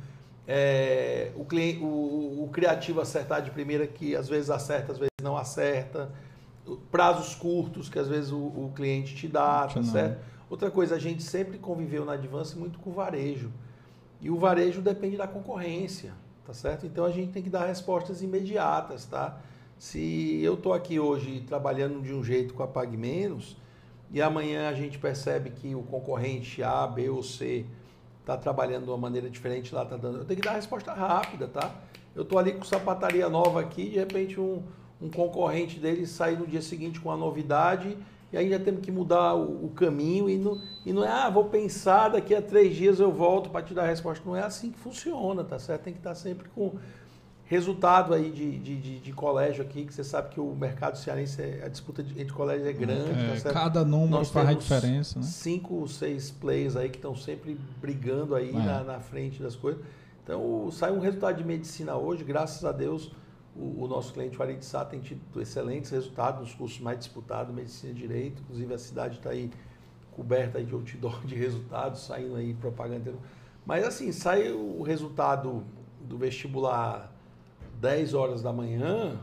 É, 0.48 1.32
o, 1.36 1.46
cliente, 1.46 1.84
o, 1.84 2.44
o, 2.44 2.50
criativo 2.52 3.02
acertar 3.02 3.42
de 3.42 3.52
primeira, 3.52 3.88
que 3.88 4.16
às 4.16 4.30
vezes 4.30 4.50
acerta, 4.50 4.92
às 4.92 4.98
vezes 4.98 5.12
não 5.22 5.38
acerta. 5.38 6.12
Prazos 6.92 7.36
curtos 7.36 7.90
que 7.90 7.98
às 7.98 8.08
vezes 8.08 8.32
o, 8.32 8.38
o 8.38 8.72
cliente 8.76 9.16
te 9.16 9.28
dá, 9.28 9.68
tá 9.68 9.84
certo? 9.84 10.24
Outra 10.50 10.70
coisa, 10.70 10.96
a 10.96 11.00
gente 11.00 11.24
sempre 11.24 11.58
conviveu 11.58 12.04
na 12.04 12.14
Advance 12.14 12.58
muito 12.58 12.78
com 12.80 12.90
o 12.90 12.94
varejo. 12.94 13.52
E 14.20 14.30
o 14.30 14.38
varejo 14.38 14.82
depende 14.82 15.18
da 15.18 15.28
concorrência, 15.28 16.14
tá 16.46 16.54
certo? 16.54 16.86
Então 16.86 17.06
a 17.06 17.10
gente 17.10 17.32
tem 17.32 17.42
que 17.42 17.50
dar 17.50 17.66
respostas 17.66 18.22
imediatas, 18.22 19.06
tá? 19.06 19.40
Se 19.78 20.40
eu 20.44 20.54
estou 20.54 20.74
aqui 20.74 21.00
hoje 21.00 21.42
trabalhando 21.48 22.02
de 22.02 22.14
um 22.14 22.24
jeito 22.24 22.54
com 22.54 22.62
a 22.62 22.68
Pague 22.68 22.98
Menos, 22.98 23.58
e 24.12 24.22
amanhã 24.22 24.70
a 24.70 24.74
gente 24.74 25.00
percebe 25.00 25.52
que 25.52 25.74
o 25.74 25.84
concorrente 25.84 26.62
A, 26.62 26.86
B 26.86 27.10
ou 27.10 27.24
C 27.24 27.66
está 28.20 28.36
trabalhando 28.38 28.84
de 28.84 28.90
uma 28.90 28.98
maneira 28.98 29.30
diferente 29.30 29.74
lá, 29.74 29.84
está 29.84 29.96
dando. 29.96 30.20
Eu 30.20 30.26
tenho 30.26 30.40
que 30.40 30.46
dar 30.46 30.54
resposta 30.54 30.94
rápida, 30.94 31.48
tá? 31.48 31.74
Eu 32.14 32.24
estou 32.24 32.38
ali 32.38 32.52
com 32.52 32.64
sapataria 32.64 33.30
nova 33.30 33.62
aqui, 33.62 33.90
de 33.90 34.00
repente 34.00 34.40
um, 34.40 34.62
um 35.02 35.10
concorrente 35.10 35.80
dele 35.80 36.06
sai 36.06 36.36
no 36.36 36.46
dia 36.46 36.62
seguinte 36.62 37.00
com 37.00 37.10
a 37.10 37.18
novidade 37.18 37.98
e 38.32 38.38
aí 38.38 38.50
já 38.50 38.60
temos 38.60 38.82
que 38.82 38.92
mudar 38.92 39.36
o, 39.36 39.66
o, 39.66 39.70
caminho 39.70 40.30
e 40.30 40.38
não, 40.38 40.62
e 40.86 40.94
não 40.94 41.04
é, 41.04 41.10
ah, 41.10 41.30
vou 41.30 41.46
pensar, 41.46 42.10
daqui 42.10 42.34
a 42.34 42.42
três 42.42 42.76
dias 42.76 43.00
eu 43.00 43.12
volto 43.12 43.50
para 43.50 43.62
te 43.62 43.74
dar 43.74 43.84
a 43.84 43.88
resposta. 43.88 44.24
Não 44.26 44.36
é 44.36 44.42
assim 44.42 44.72
que 44.72 44.80
funciona, 44.80 45.44
tá 45.44 45.60
certo? 45.60 45.84
Tem 45.84 45.94
que 45.94 46.00
estar 46.00 46.16
sempre 46.16 46.48
com 46.50 46.76
resultado 47.44 48.14
aí 48.14 48.32
de, 48.32 48.58
de, 48.60 48.78
de, 48.78 49.00
de 49.02 49.12
colégio 49.12 49.62
aqui, 49.62 49.84
que 49.84 49.94
você 49.94 50.06
sabe 50.06 50.30
que 50.30 50.40
o 50.40 50.56
mercado 50.56 50.98
cearense, 50.98 51.42
é, 51.42 51.62
a 51.66 51.68
disputa 51.68 52.02
entre 52.02 52.32
colégios 52.32 52.66
é 52.66 52.72
grande. 52.72 53.12
É, 53.12 53.32
tá 53.32 53.38
certo? 53.38 53.54
Cada 53.54 53.84
número 53.84 54.12
Nós 54.12 54.30
faz 54.30 54.48
a 54.48 54.54
diferença, 54.54 55.20
né? 55.20 55.26
Cinco, 55.26 55.86
seis 55.90 56.32
players 56.32 56.78
aí 56.78 56.90
que 56.90 56.96
estão 56.96 57.14
sempre 57.14 57.60
brigando 57.82 58.34
aí 58.34 58.52
é. 58.52 58.54
na, 58.54 58.84
na 58.86 59.00
frente 59.02 59.44
das 59.44 59.58
coisas. 59.58 59.84
Então, 60.24 60.72
sai 60.72 60.94
um 60.94 61.00
resultado 61.00 61.36
de 61.36 61.44
medicina 61.44 61.98
hoje, 61.98 62.24
graças 62.24 62.64
a 62.64 62.72
Deus, 62.72 63.12
o, 63.56 63.84
o 63.84 63.88
nosso 63.88 64.14
cliente, 64.14 64.38
o 64.38 64.42
Arid 64.42 64.64
Sá, 64.64 64.86
tem 64.86 65.00
tido 65.00 65.42
excelentes 65.42 65.92
resultados 65.92 66.42
nos 66.42 66.54
cursos 66.54 66.80
mais 66.80 67.00
disputados, 67.00 67.54
medicina 67.54 67.92
e 67.92 67.96
direito. 67.96 68.42
Inclusive, 68.44 68.74
a 68.74 68.78
cidade 68.78 69.18
está 69.18 69.32
aí 69.32 69.52
coberta 70.12 70.64
de 70.64 70.74
outdoor 70.74 71.26
de 71.26 71.36
resultados, 71.36 72.02
saindo 72.02 72.36
aí 72.36 72.54
propaganda. 72.54 73.14
Mas, 73.66 73.86
assim, 73.86 74.12
sai 74.12 74.52
o 74.52 74.82
resultado 74.82 75.64
do 76.02 76.18
vestibular 76.18 77.12
10 77.80 78.14
horas 78.14 78.42
da 78.42 78.52
manhã, 78.52 79.20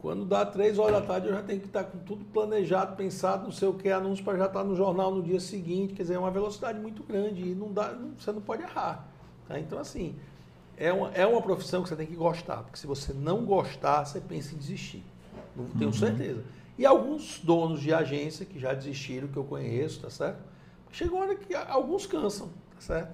quando 0.00 0.24
dá 0.24 0.46
3 0.46 0.78
horas 0.78 1.00
da 1.00 1.06
tarde, 1.06 1.28
eu 1.28 1.34
já 1.34 1.42
tenho 1.42 1.60
que 1.60 1.66
estar 1.66 1.84
com 1.84 1.98
tudo 1.98 2.24
planejado, 2.24 2.96
pensado, 2.96 3.44
não 3.44 3.52
sei 3.52 3.68
o 3.68 3.74
que, 3.74 3.90
anúncio 3.90 4.24
para 4.24 4.38
já 4.38 4.46
estar 4.46 4.64
no 4.64 4.74
jornal 4.74 5.14
no 5.14 5.22
dia 5.22 5.38
seguinte. 5.38 5.92
Quer 5.92 6.02
dizer, 6.02 6.14
é 6.14 6.18
uma 6.18 6.30
velocidade 6.30 6.80
muito 6.80 7.02
grande 7.02 7.42
e 7.42 7.54
não 7.54 7.70
dá, 7.70 7.94
você 8.18 8.32
não 8.32 8.40
pode 8.40 8.62
errar. 8.62 9.06
Tá? 9.46 9.58
Então, 9.58 9.78
assim, 9.78 10.16
é 10.80 10.90
uma, 10.90 11.10
é 11.10 11.26
uma 11.26 11.42
profissão 11.42 11.82
que 11.82 11.90
você 11.90 11.96
tem 11.96 12.06
que 12.06 12.16
gostar, 12.16 12.62
porque 12.62 12.78
se 12.78 12.86
você 12.86 13.12
não 13.12 13.44
gostar, 13.44 14.06
você 14.06 14.18
pensa 14.18 14.54
em 14.54 14.58
desistir. 14.58 15.04
Não 15.54 15.66
tenho 15.66 15.86
uhum. 15.86 15.92
certeza. 15.92 16.42
E 16.78 16.86
alguns 16.86 17.38
donos 17.40 17.82
de 17.82 17.92
agência 17.92 18.46
que 18.46 18.58
já 18.58 18.72
desistiram, 18.72 19.28
que 19.28 19.36
eu 19.36 19.44
conheço, 19.44 20.00
tá 20.00 20.08
certo? 20.08 20.42
Chegou 20.90 21.18
uma 21.18 21.26
hora 21.26 21.36
que 21.36 21.54
alguns 21.54 22.06
cansam, 22.06 22.48
tá 22.74 22.80
certo? 22.80 23.12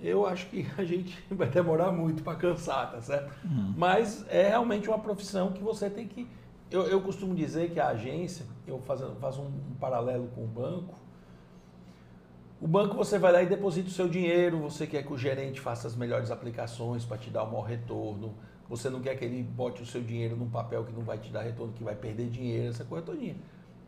Eu 0.00 0.26
acho 0.26 0.46
que 0.46 0.66
a 0.78 0.84
gente 0.84 1.22
vai 1.30 1.50
demorar 1.50 1.92
muito 1.92 2.22
para 2.22 2.34
cansar, 2.34 2.90
tá 2.90 3.02
certo? 3.02 3.30
Uhum. 3.44 3.74
Mas 3.76 4.24
é 4.30 4.48
realmente 4.48 4.88
uma 4.88 4.98
profissão 4.98 5.52
que 5.52 5.62
você 5.62 5.90
tem 5.90 6.08
que. 6.08 6.26
Eu, 6.70 6.84
eu 6.84 7.02
costumo 7.02 7.34
dizer 7.34 7.70
que 7.72 7.78
a 7.78 7.88
agência, 7.88 8.46
eu 8.66 8.80
faço, 8.80 9.14
faço 9.20 9.42
um, 9.42 9.52
um 9.72 9.74
paralelo 9.78 10.28
com 10.34 10.44
o 10.44 10.46
banco, 10.46 10.94
o 12.62 12.68
banco 12.68 12.94
você 12.94 13.18
vai 13.18 13.32
lá 13.32 13.42
e 13.42 13.46
deposita 13.46 13.88
o 13.88 13.90
seu 13.90 14.08
dinheiro, 14.08 14.56
você 14.56 14.86
quer 14.86 15.02
que 15.02 15.12
o 15.12 15.18
gerente 15.18 15.60
faça 15.60 15.88
as 15.88 15.96
melhores 15.96 16.30
aplicações 16.30 17.04
para 17.04 17.18
te 17.18 17.28
dar 17.28 17.42
o 17.42 17.46
maior 17.48 17.64
retorno. 17.64 18.36
Você 18.68 18.88
não 18.88 19.00
quer 19.00 19.16
que 19.16 19.24
ele 19.24 19.42
bote 19.42 19.82
o 19.82 19.86
seu 19.86 20.00
dinheiro 20.00 20.36
num 20.36 20.48
papel 20.48 20.84
que 20.84 20.92
não 20.92 21.02
vai 21.02 21.18
te 21.18 21.32
dar 21.32 21.42
retorno, 21.42 21.72
que 21.72 21.82
vai 21.82 21.96
perder 21.96 22.28
dinheiro, 22.28 22.68
essa 22.68 22.84
coisa 22.84 23.04
todinha. 23.04 23.34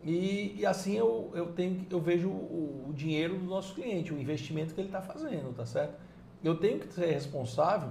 E, 0.02 0.56
e 0.58 0.66
assim 0.66 0.98
eu, 0.98 1.30
eu, 1.34 1.52
tenho, 1.52 1.86
eu 1.88 2.00
vejo 2.00 2.28
o, 2.28 2.86
o 2.88 2.92
dinheiro 2.92 3.38
do 3.38 3.44
nosso 3.44 3.76
cliente, 3.76 4.12
o 4.12 4.18
investimento 4.18 4.74
que 4.74 4.80
ele 4.80 4.88
está 4.88 5.00
fazendo, 5.00 5.54
tá 5.54 5.64
certo? 5.64 5.94
Eu 6.42 6.56
tenho 6.56 6.80
que 6.80 6.92
ser 6.92 7.06
responsável 7.06 7.90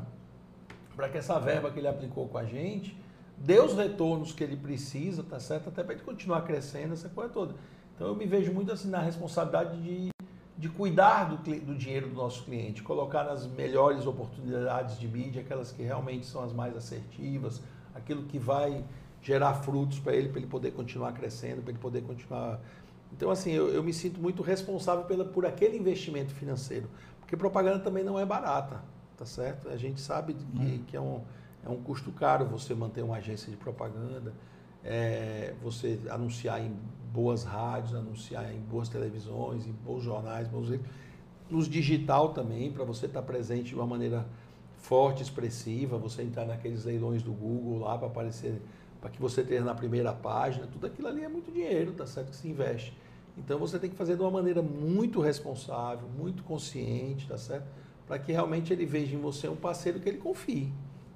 para 0.98 1.08
que 1.08 1.18
essa 1.18 1.40
verba 1.40 1.72
que 1.72 1.80
ele 1.80 1.88
aplicou 1.88 2.28
com 2.28 2.38
a 2.38 2.44
gente 2.44 2.94
dê 3.38 3.58
os 3.58 3.74
retornos 3.74 4.34
que 4.34 4.44
ele 4.44 4.58
precisa, 4.58 5.24
tá 5.24 5.40
certo? 5.40 5.70
Até 5.70 5.82
para 5.82 5.94
ele 5.94 6.04
continuar 6.04 6.42
crescendo, 6.42 6.92
essa 6.92 7.08
coisa 7.08 7.32
toda. 7.32 7.56
Então 7.96 8.08
eu 8.08 8.16
me 8.16 8.26
vejo 8.26 8.52
muito 8.52 8.70
assim 8.70 8.90
na 8.90 9.00
responsabilidade 9.00 9.82
de 9.82 10.13
de 10.64 10.70
cuidar 10.70 11.26
do, 11.26 11.36
do, 11.36 11.76
dinheiro 11.76 12.08
do 12.08 12.16
nosso 12.16 12.46
cliente, 12.46 12.82
colocar 12.82 13.26
nas 13.26 13.46
melhores 13.46 14.06
oportunidades 14.06 14.98
de 14.98 15.10
mídia, 15.10 15.42
aquelas 15.42 15.74
que 15.74 15.84
realmente 15.84 16.26
são 16.26 16.42
as 16.42 16.54
mais 16.54 16.74
assertivas, 16.78 17.62
aquilo 17.94 18.24
que 18.24 18.40
vai 18.40 18.82
gerar 19.22 19.56
frutos 19.56 20.00
para 20.00 20.16
ele, 20.16 20.30
para 20.30 20.38
ele 20.38 20.48
poder 20.48 20.72
continuar 20.72 21.12
crescendo, 21.12 21.62
para 21.62 21.72
ele 21.72 21.80
poder 21.80 22.02
continuar. 22.04 22.62
Então, 23.12 23.30
assim, 23.30 23.52
eu, 23.52 23.74
eu, 23.74 23.84
me 23.84 23.92
sinto 23.92 24.22
muito 24.22 24.42
responsável 24.42 25.04
pela, 25.04 25.26
por 25.26 25.46
aquele 25.46 25.78
investimento 25.78 26.34
financeiro, 26.34 26.90
porque 27.20 27.36
propaganda 27.36 27.80
também 27.80 28.06
não 28.06 28.18
é 28.18 28.26
barata, 28.26 28.82
tá 29.18 29.26
certo? 29.26 29.68
A 29.68 29.76
gente 29.76 30.00
sabe 30.00 30.34
que, 30.34 30.46
hum. 30.58 30.84
que 30.88 30.96
é, 30.96 31.02
um, 31.02 31.20
é 31.66 31.68
um 31.68 31.84
custo 31.84 32.10
caro 32.14 32.46
você 32.46 32.74
manter 32.74 33.04
uma 33.04 33.18
agência 33.18 33.52
de 33.52 33.58
propaganda, 33.58 34.34
é, 34.82 35.56
você 35.62 36.00
anunciar 36.10 36.62
em 36.62 36.74
boas 37.14 37.44
rádios, 37.44 37.94
anunciar 37.94 38.52
em 38.52 38.60
boas 38.60 38.90
televisões, 38.90 39.68
em 39.68 39.72
bons 39.72 40.02
jornais, 40.04 40.48
bons 40.48 40.80
nos 41.50 41.70
digital 41.70 42.30
também, 42.30 42.72
para 42.72 42.84
você 42.84 43.06
estar 43.06 43.22
tá 43.22 43.26
presente 43.26 43.70
de 43.70 43.76
uma 43.76 43.86
maneira 43.86 44.26
forte, 44.80 45.22
expressiva, 45.22 45.98
você 45.98 46.24
entrar 46.24 46.46
naqueles 46.46 46.84
leilões 46.84 47.22
do 47.22 47.32
Google 47.32 47.80
lá 47.80 47.98
para 47.98 48.08
aparecer, 48.08 48.60
para 49.00 49.12
que 49.12 49.22
você 49.22 49.44
tenha 49.44 49.62
na 49.62 49.76
primeira 49.76 50.12
página, 50.12 50.66
tudo 50.66 50.88
aquilo 50.88 51.08
ali 51.08 51.24
é 51.24 51.30
muito 51.30 51.52
dinheiro, 51.52 51.92
tá 51.92 52.08
certo 52.08 52.32
que 52.32 52.36
se 52.36 52.48
investe. 52.48 52.98
Então 53.38 53.60
você 53.60 53.78
tem 53.78 53.90
que 53.90 53.96
fazer 53.96 54.16
de 54.16 54.22
uma 54.22 54.32
maneira 54.32 54.62
muito 54.62 55.22
responsável, 55.22 56.08
muito 56.18 56.44
consciente, 56.44 57.28
tá 57.28 57.38
certo? 57.38 57.66
Para 58.08 58.18
que 58.18 58.32
realmente 58.32 58.74
ele 58.74 58.86
veja 58.86 59.16
em 59.16 59.20
você 59.20 59.48
um 59.48 59.56
parceiro 59.56 60.00
que 60.00 60.10
ele 60.10 60.18
confie, 60.18 60.72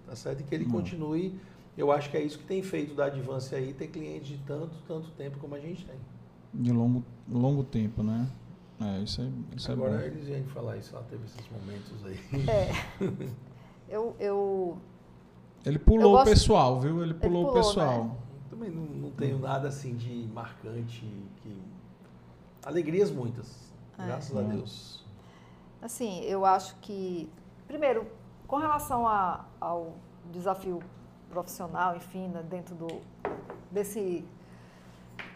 tá 0.06 0.16
certo? 0.16 0.42
E 0.42 0.44
que 0.44 0.54
ele 0.54 0.66
hum. 0.66 0.70
continue 0.70 1.40
eu 1.78 1.92
acho 1.92 2.10
que 2.10 2.18
é 2.18 2.22
isso 2.22 2.40
que 2.40 2.46
tem 2.46 2.64
feito 2.64 2.96
da 2.96 3.06
Advance 3.06 3.54
aí, 3.54 3.72
ter 3.72 3.88
clientes 3.88 4.28
de 4.28 4.38
tanto, 4.40 4.76
tanto 4.88 5.12
tempo 5.12 5.38
como 5.38 5.54
a 5.54 5.60
gente 5.60 5.86
tem. 5.86 5.96
De 6.54 6.72
longo, 6.72 7.04
longo 7.30 7.64
tempo, 7.64 8.02
né? 8.02 8.28
É, 8.82 9.00
isso 9.00 9.22
é, 9.22 9.56
isso 9.56 9.72
Agora 9.72 9.94
é 9.94 9.98
bom. 9.98 10.04
eles 10.18 10.28
iam 10.28 10.44
falar 10.46 10.78
isso, 10.78 10.96
ela 10.96 11.06
teve 11.06 11.24
esses 11.26 11.50
momentos 11.50 12.06
aí. 12.06 12.20
É. 12.50 12.72
eu, 13.90 14.16
eu... 14.20 14.78
Ele 15.66 15.78
pulou 15.78 16.14
gosto... 16.14 16.28
o 16.28 16.30
pessoal, 16.32 16.80
viu? 16.80 17.04
Ele 17.04 17.14
pulou, 17.14 17.42
Ele 17.42 17.46
pulou 17.46 17.52
o 17.52 17.54
pessoal. 17.54 18.04
Né? 18.06 18.16
Também 18.50 18.70
não, 18.72 18.84
não 18.84 19.12
tenho 19.12 19.38
nada 19.38 19.68
assim 19.68 19.96
de 19.96 20.28
marcante. 20.34 21.06
Que... 21.44 21.62
Alegrias 22.66 23.12
muitas, 23.12 23.72
é. 24.00 24.06
graças 24.06 24.36
a 24.36 24.42
Deus. 24.42 25.06
Assim, 25.82 26.22
eu 26.24 26.44
acho 26.44 26.76
que, 26.82 27.30
primeiro, 27.68 28.08
com 28.48 28.58
relação 28.58 29.08
a, 29.08 29.46
ao 29.60 29.96
desafio 30.32 30.80
profissional, 31.30 31.96
enfim, 31.96 32.28
né, 32.28 32.44
dentro 32.50 32.76
do, 32.76 32.88
desse 33.72 34.26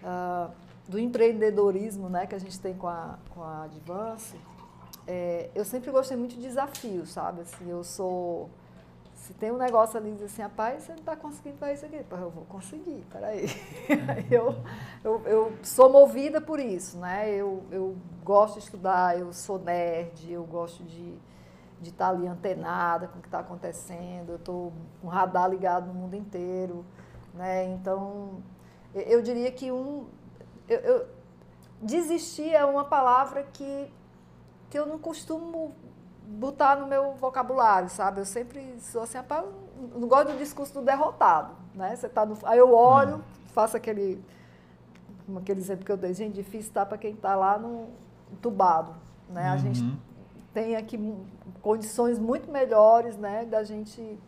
uh, 0.03 0.51
do 0.87 0.99
empreendedorismo 0.99 2.09
né, 2.09 2.25
que 2.25 2.35
a 2.35 2.39
gente 2.39 2.59
tem 2.59 2.73
com 2.73 2.87
a, 2.87 3.17
com 3.33 3.41
a 3.41 3.63
Advance, 3.63 4.35
é, 5.07 5.49
eu 5.55 5.65
sempre 5.65 5.91
gostei 5.91 6.15
muito 6.15 6.35
de 6.35 6.41
desafios, 6.41 7.11
sabe? 7.11 7.41
Assim, 7.41 7.69
eu 7.69 7.83
sou. 7.83 8.49
Se 9.15 9.33
tem 9.33 9.51
um 9.51 9.57
negócio 9.57 9.97
ali 9.97 10.11
diz 10.13 10.23
assim, 10.23 10.41
rapaz, 10.41 10.83
você 10.83 10.93
não 10.93 10.99
está 10.99 11.15
conseguindo 11.15 11.57
fazer 11.57 11.73
isso 11.73 11.85
aqui. 11.85 12.03
Eu 12.09 12.29
vou 12.29 12.45
conseguir, 12.45 13.03
peraí. 13.11 13.45
eu, 14.31 14.55
eu, 15.03 15.21
eu 15.25 15.53
sou 15.61 15.89
movida 15.89 16.41
por 16.41 16.59
isso, 16.59 16.97
né? 16.97 17.29
Eu, 17.29 17.63
eu 17.71 17.95
gosto 18.23 18.55
de 18.55 18.65
estudar, 18.65 19.19
eu 19.19 19.31
sou 19.31 19.59
nerd, 19.59 20.31
eu 20.31 20.43
gosto 20.43 20.83
de 20.83 21.13
de 21.81 21.89
estar 21.89 22.09
ali 22.09 22.27
antenada 22.27 23.07
com 23.07 23.17
o 23.17 23.21
que 23.21 23.27
está 23.27 23.39
acontecendo, 23.39 24.29
eu 24.29 24.35
estou 24.35 24.71
com 25.01 25.07
o 25.07 25.09
radar 25.09 25.49
ligado 25.49 25.87
no 25.87 25.93
mundo 25.93 26.15
inteiro. 26.15 26.85
Né? 27.33 27.65
Então, 27.73 28.43
eu 28.93 29.21
diria 29.21 29.51
que 29.51 29.71
um. 29.71 30.05
Eu, 30.69 30.79
eu, 30.79 31.07
desistir 31.81 32.53
é 32.53 32.63
uma 32.63 32.85
palavra 32.85 33.43
que, 33.51 33.91
que 34.69 34.77
eu 34.77 34.85
não 34.85 34.99
costumo 34.99 35.73
botar 36.23 36.75
no 36.75 36.87
meu 36.87 37.13
vocabulário, 37.13 37.89
sabe? 37.89 38.21
Eu 38.21 38.25
sempre 38.25 38.79
sou 38.79 39.01
assim, 39.01 39.17
rapaz, 39.17 39.45
não 39.95 40.07
gosto 40.07 40.31
do 40.31 40.37
discurso 40.37 40.73
do 40.73 40.81
derrotado, 40.81 41.55
né? 41.73 41.95
Você 41.95 42.07
tá 42.07 42.25
no, 42.25 42.37
aí 42.43 42.59
eu 42.59 42.73
olho, 42.73 43.17
hum. 43.17 43.21
faço 43.47 43.75
aquele, 43.75 44.23
aquele 45.35 45.59
exemplo 45.59 45.83
que 45.83 45.91
eu 45.91 45.97
dei, 45.97 46.13
gente, 46.13 46.35
difícil 46.35 46.69
estar 46.69 46.85
para 46.85 46.97
quem 46.97 47.13
está 47.13 47.35
lá 47.35 47.57
no 47.57 47.89
entubado, 48.31 48.93
né? 49.29 49.47
Uhum. 49.47 49.53
A 49.53 49.57
gente 49.57 49.81
uhum. 49.81 49.97
tem 50.53 50.75
aqui 50.75 50.97
condições 51.61 52.17
muito 52.17 52.51
melhores, 52.51 53.17
né, 53.17 53.45
da 53.45 53.63
gente 53.63 54.19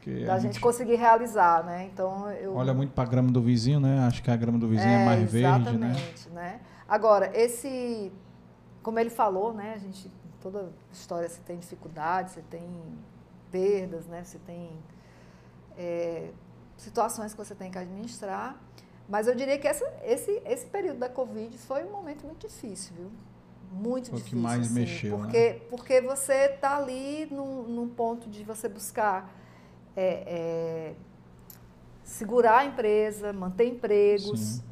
que 0.00 0.24
da 0.24 0.38
gente, 0.38 0.52
gente, 0.54 0.60
conseguir 0.60 0.94
realizar, 0.94 1.64
né? 1.64 1.88
Então 1.92 2.30
eu 2.30 2.54
olha 2.54 2.72
muito 2.72 2.92
para 2.92 3.04
a 3.04 3.06
grama 3.06 3.30
do 3.30 3.42
vizinho, 3.42 3.80
né? 3.80 3.98
Acho 4.06 4.22
que 4.22 4.30
a 4.30 4.36
grama 4.36 4.58
do 4.58 4.68
vizinho 4.68 4.88
é, 4.88 5.02
é 5.02 5.04
mais 5.04 5.32
verde, 5.32 5.76
né? 5.76 5.90
Exatamente, 5.90 6.30
né? 6.30 6.60
Agora 6.88 7.30
esse, 7.34 8.12
como 8.82 8.98
ele 8.98 9.10
falou, 9.10 9.52
né? 9.52 9.74
A 9.74 9.78
gente 9.78 10.10
toda 10.40 10.72
história 10.92 11.28
você 11.28 11.40
tem 11.44 11.58
dificuldades, 11.58 12.34
você 12.34 12.42
tem 12.42 12.64
perdas, 13.50 14.06
né? 14.06 14.22
Você 14.24 14.38
tem 14.38 14.70
é, 15.76 16.30
situações 16.76 17.32
que 17.32 17.38
você 17.38 17.54
tem 17.54 17.70
que 17.70 17.78
administrar. 17.78 18.56
Mas 19.08 19.26
eu 19.26 19.34
diria 19.34 19.58
que 19.58 19.66
essa, 19.66 19.84
esse, 20.04 20.42
esse 20.44 20.66
período 20.66 20.98
da 20.98 21.08
Covid 21.08 21.56
foi 21.58 21.84
um 21.84 21.90
momento 21.90 22.26
muito 22.26 22.46
difícil, 22.46 22.94
viu? 22.94 23.10
Muito 23.70 24.10
Foi 24.10 24.18
difícil. 24.18 24.38
O 24.38 24.40
que 24.40 24.46
mais 24.46 24.66
assim, 24.66 24.74
mexeu, 24.74 25.18
porque, 25.18 25.52
né? 25.52 25.60
Porque 25.70 26.00
você 26.00 26.46
está 26.46 26.76
ali 26.76 27.28
num, 27.30 27.62
num, 27.64 27.88
ponto 27.88 28.28
de 28.28 28.44
você 28.44 28.68
buscar 28.68 29.32
é, 29.96 30.24
é, 30.26 30.94
segurar 32.02 32.58
a 32.58 32.64
empresa, 32.64 33.32
manter 33.32 33.66
empregos. 33.66 34.62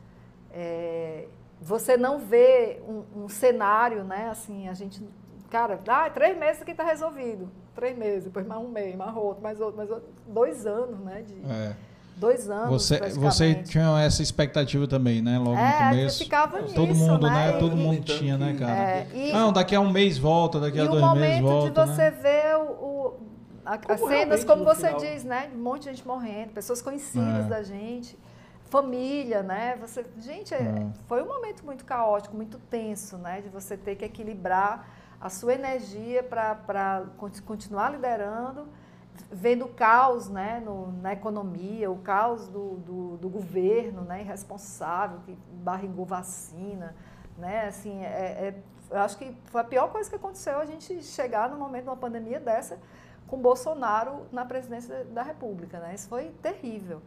É, 0.50 1.28
você 1.60 1.96
não 1.96 2.18
vê 2.18 2.82
um, 2.86 3.24
um, 3.24 3.28
cenário, 3.28 4.04
né? 4.04 4.28
Assim, 4.28 4.68
a 4.68 4.74
gente 4.74 5.02
cara, 5.50 5.80
ah, 5.86 6.10
três 6.10 6.36
meses 6.36 6.62
aqui 6.62 6.72
está 6.72 6.84
resolvido. 6.84 7.48
Três 7.74 7.96
meses, 7.96 8.24
depois 8.24 8.46
mais 8.46 8.60
um 8.60 8.68
mês, 8.68 8.96
mais 8.96 9.14
outro, 9.16 9.42
mais 9.42 9.60
outro, 9.60 9.76
mais 9.76 9.90
outro. 9.90 10.08
Dois 10.26 10.66
anos, 10.66 10.98
né? 11.00 11.22
De, 11.22 11.34
é. 11.50 11.76
Dois 12.16 12.48
anos. 12.48 12.70
Você, 12.70 12.98
você 13.10 13.54
tinha 13.56 14.00
essa 14.00 14.22
expectativa 14.22 14.88
também, 14.88 15.20
né? 15.20 15.38
Logo 15.38 15.56
é, 15.56 15.70
no 15.70 15.90
começo. 15.90 16.24
ficava 16.24 16.62
nisso, 16.62 16.74
Todo 16.74 16.94
mundo, 16.94 17.26
né? 17.26 17.52
né? 17.52 17.58
Todo 17.58 17.76
mundo 17.76 18.02
tinha, 18.04 18.38
né, 18.38 18.56
cara? 18.58 18.72
É, 18.72 19.08
e, 19.12 19.32
Não, 19.32 19.52
daqui 19.52 19.74
a 19.74 19.80
um 19.80 19.90
mês 19.90 20.16
volta, 20.16 20.58
daqui 20.58 20.80
a 20.80 20.86
dois 20.86 21.12
meses 21.12 21.12
volta. 21.12 21.26
E 21.26 21.40
o 21.40 21.42
momento 21.42 21.74
de 21.74 21.92
você 21.92 22.02
né? 22.02 22.10
ver 22.10 22.56
o, 22.56 22.62
o 22.62 23.20
a, 23.66 23.74
as 23.74 24.00
cenas, 24.00 24.44
como 24.44 24.64
você 24.64 24.86
final... 24.86 25.00
diz, 25.00 25.24
né? 25.24 25.50
Um 25.54 25.58
monte 25.58 25.82
de 25.82 25.90
gente 25.90 26.06
morrendo, 26.06 26.52
pessoas 26.52 26.80
conhecidas 26.80 27.44
é. 27.44 27.48
da 27.48 27.62
gente 27.62 28.16
família, 28.70 29.42
né? 29.42 29.76
Você, 29.80 30.04
gente, 30.18 30.54
é, 30.54 30.58
é. 30.58 30.86
foi 31.06 31.22
um 31.22 31.26
momento 31.26 31.64
muito 31.64 31.84
caótico, 31.84 32.36
muito 32.36 32.58
tenso, 32.58 33.16
né? 33.16 33.40
De 33.40 33.48
você 33.48 33.76
ter 33.76 33.96
que 33.96 34.04
equilibrar 34.04 34.88
a 35.20 35.28
sua 35.30 35.54
energia 35.54 36.22
para 36.22 37.04
continuar 37.18 37.90
liderando, 37.90 38.68
vendo 39.30 39.64
o 39.64 39.68
caos, 39.68 40.28
né? 40.28 40.60
No, 40.64 40.92
na 41.00 41.12
economia, 41.12 41.90
o 41.90 41.98
caos 41.98 42.48
do, 42.48 42.76
do, 42.76 43.16
do 43.16 43.28
governo, 43.28 44.02
né? 44.02 44.20
Irresponsável 44.20 45.20
que 45.24 45.36
barrigou 45.62 46.04
vacina, 46.04 46.94
né? 47.38 47.66
Assim, 47.66 48.04
é, 48.04 48.08
é, 48.08 48.62
eu 48.90 48.98
acho 48.98 49.18
que 49.18 49.36
foi 49.46 49.60
a 49.60 49.64
pior 49.64 49.90
coisa 49.90 50.08
que 50.08 50.16
aconteceu 50.16 50.58
a 50.58 50.64
gente 50.64 51.02
chegar 51.02 51.50
no 51.50 51.56
momento 51.56 51.84
de 51.84 51.90
uma 51.90 51.96
pandemia 51.96 52.40
dessa 52.40 52.78
com 53.26 53.38
Bolsonaro 53.38 54.26
na 54.30 54.44
presidência 54.44 55.04
da 55.06 55.22
República, 55.22 55.80
né? 55.80 55.94
Isso 55.94 56.08
foi 56.08 56.30
terrível. 56.42 57.02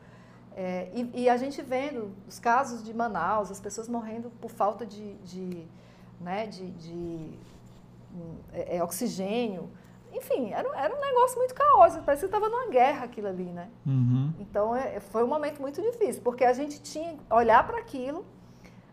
É, 0.55 0.89
e, 0.93 1.23
e, 1.23 1.29
a 1.29 1.37
gente 1.37 1.61
vendo 1.61 2.11
os 2.27 2.37
casos 2.37 2.83
de 2.83 2.93
Manaus, 2.93 3.49
as 3.49 3.61
pessoas 3.61 3.87
morrendo 3.87 4.29
por 4.41 4.51
falta 4.51 4.85
de, 4.85 5.13
de, 5.19 5.65
né, 6.19 6.47
de, 6.47 6.69
de 6.71 7.39
é, 8.51 8.77
é, 8.77 8.83
oxigênio. 8.83 9.69
Enfim, 10.13 10.51
era, 10.51 10.67
era 10.75 10.95
um 10.95 10.99
negócio 10.99 11.37
muito 11.37 11.53
caótico, 11.53 12.03
parecia 12.03 12.27
que 12.27 12.35
estava 12.35 12.49
numa 12.49 12.69
guerra 12.69 13.05
aquilo 13.05 13.27
ali, 13.27 13.51
né? 13.51 13.69
Uhum. 13.85 14.33
Então, 14.39 14.75
é, 14.75 14.99
foi 14.99 15.23
um 15.23 15.27
momento 15.27 15.61
muito 15.61 15.81
difícil, 15.81 16.21
porque 16.23 16.43
a 16.43 16.53
gente 16.53 16.81
tinha 16.81 17.13
que 17.13 17.33
olhar 17.33 17.65
para 17.65 17.77
aquilo, 17.77 18.25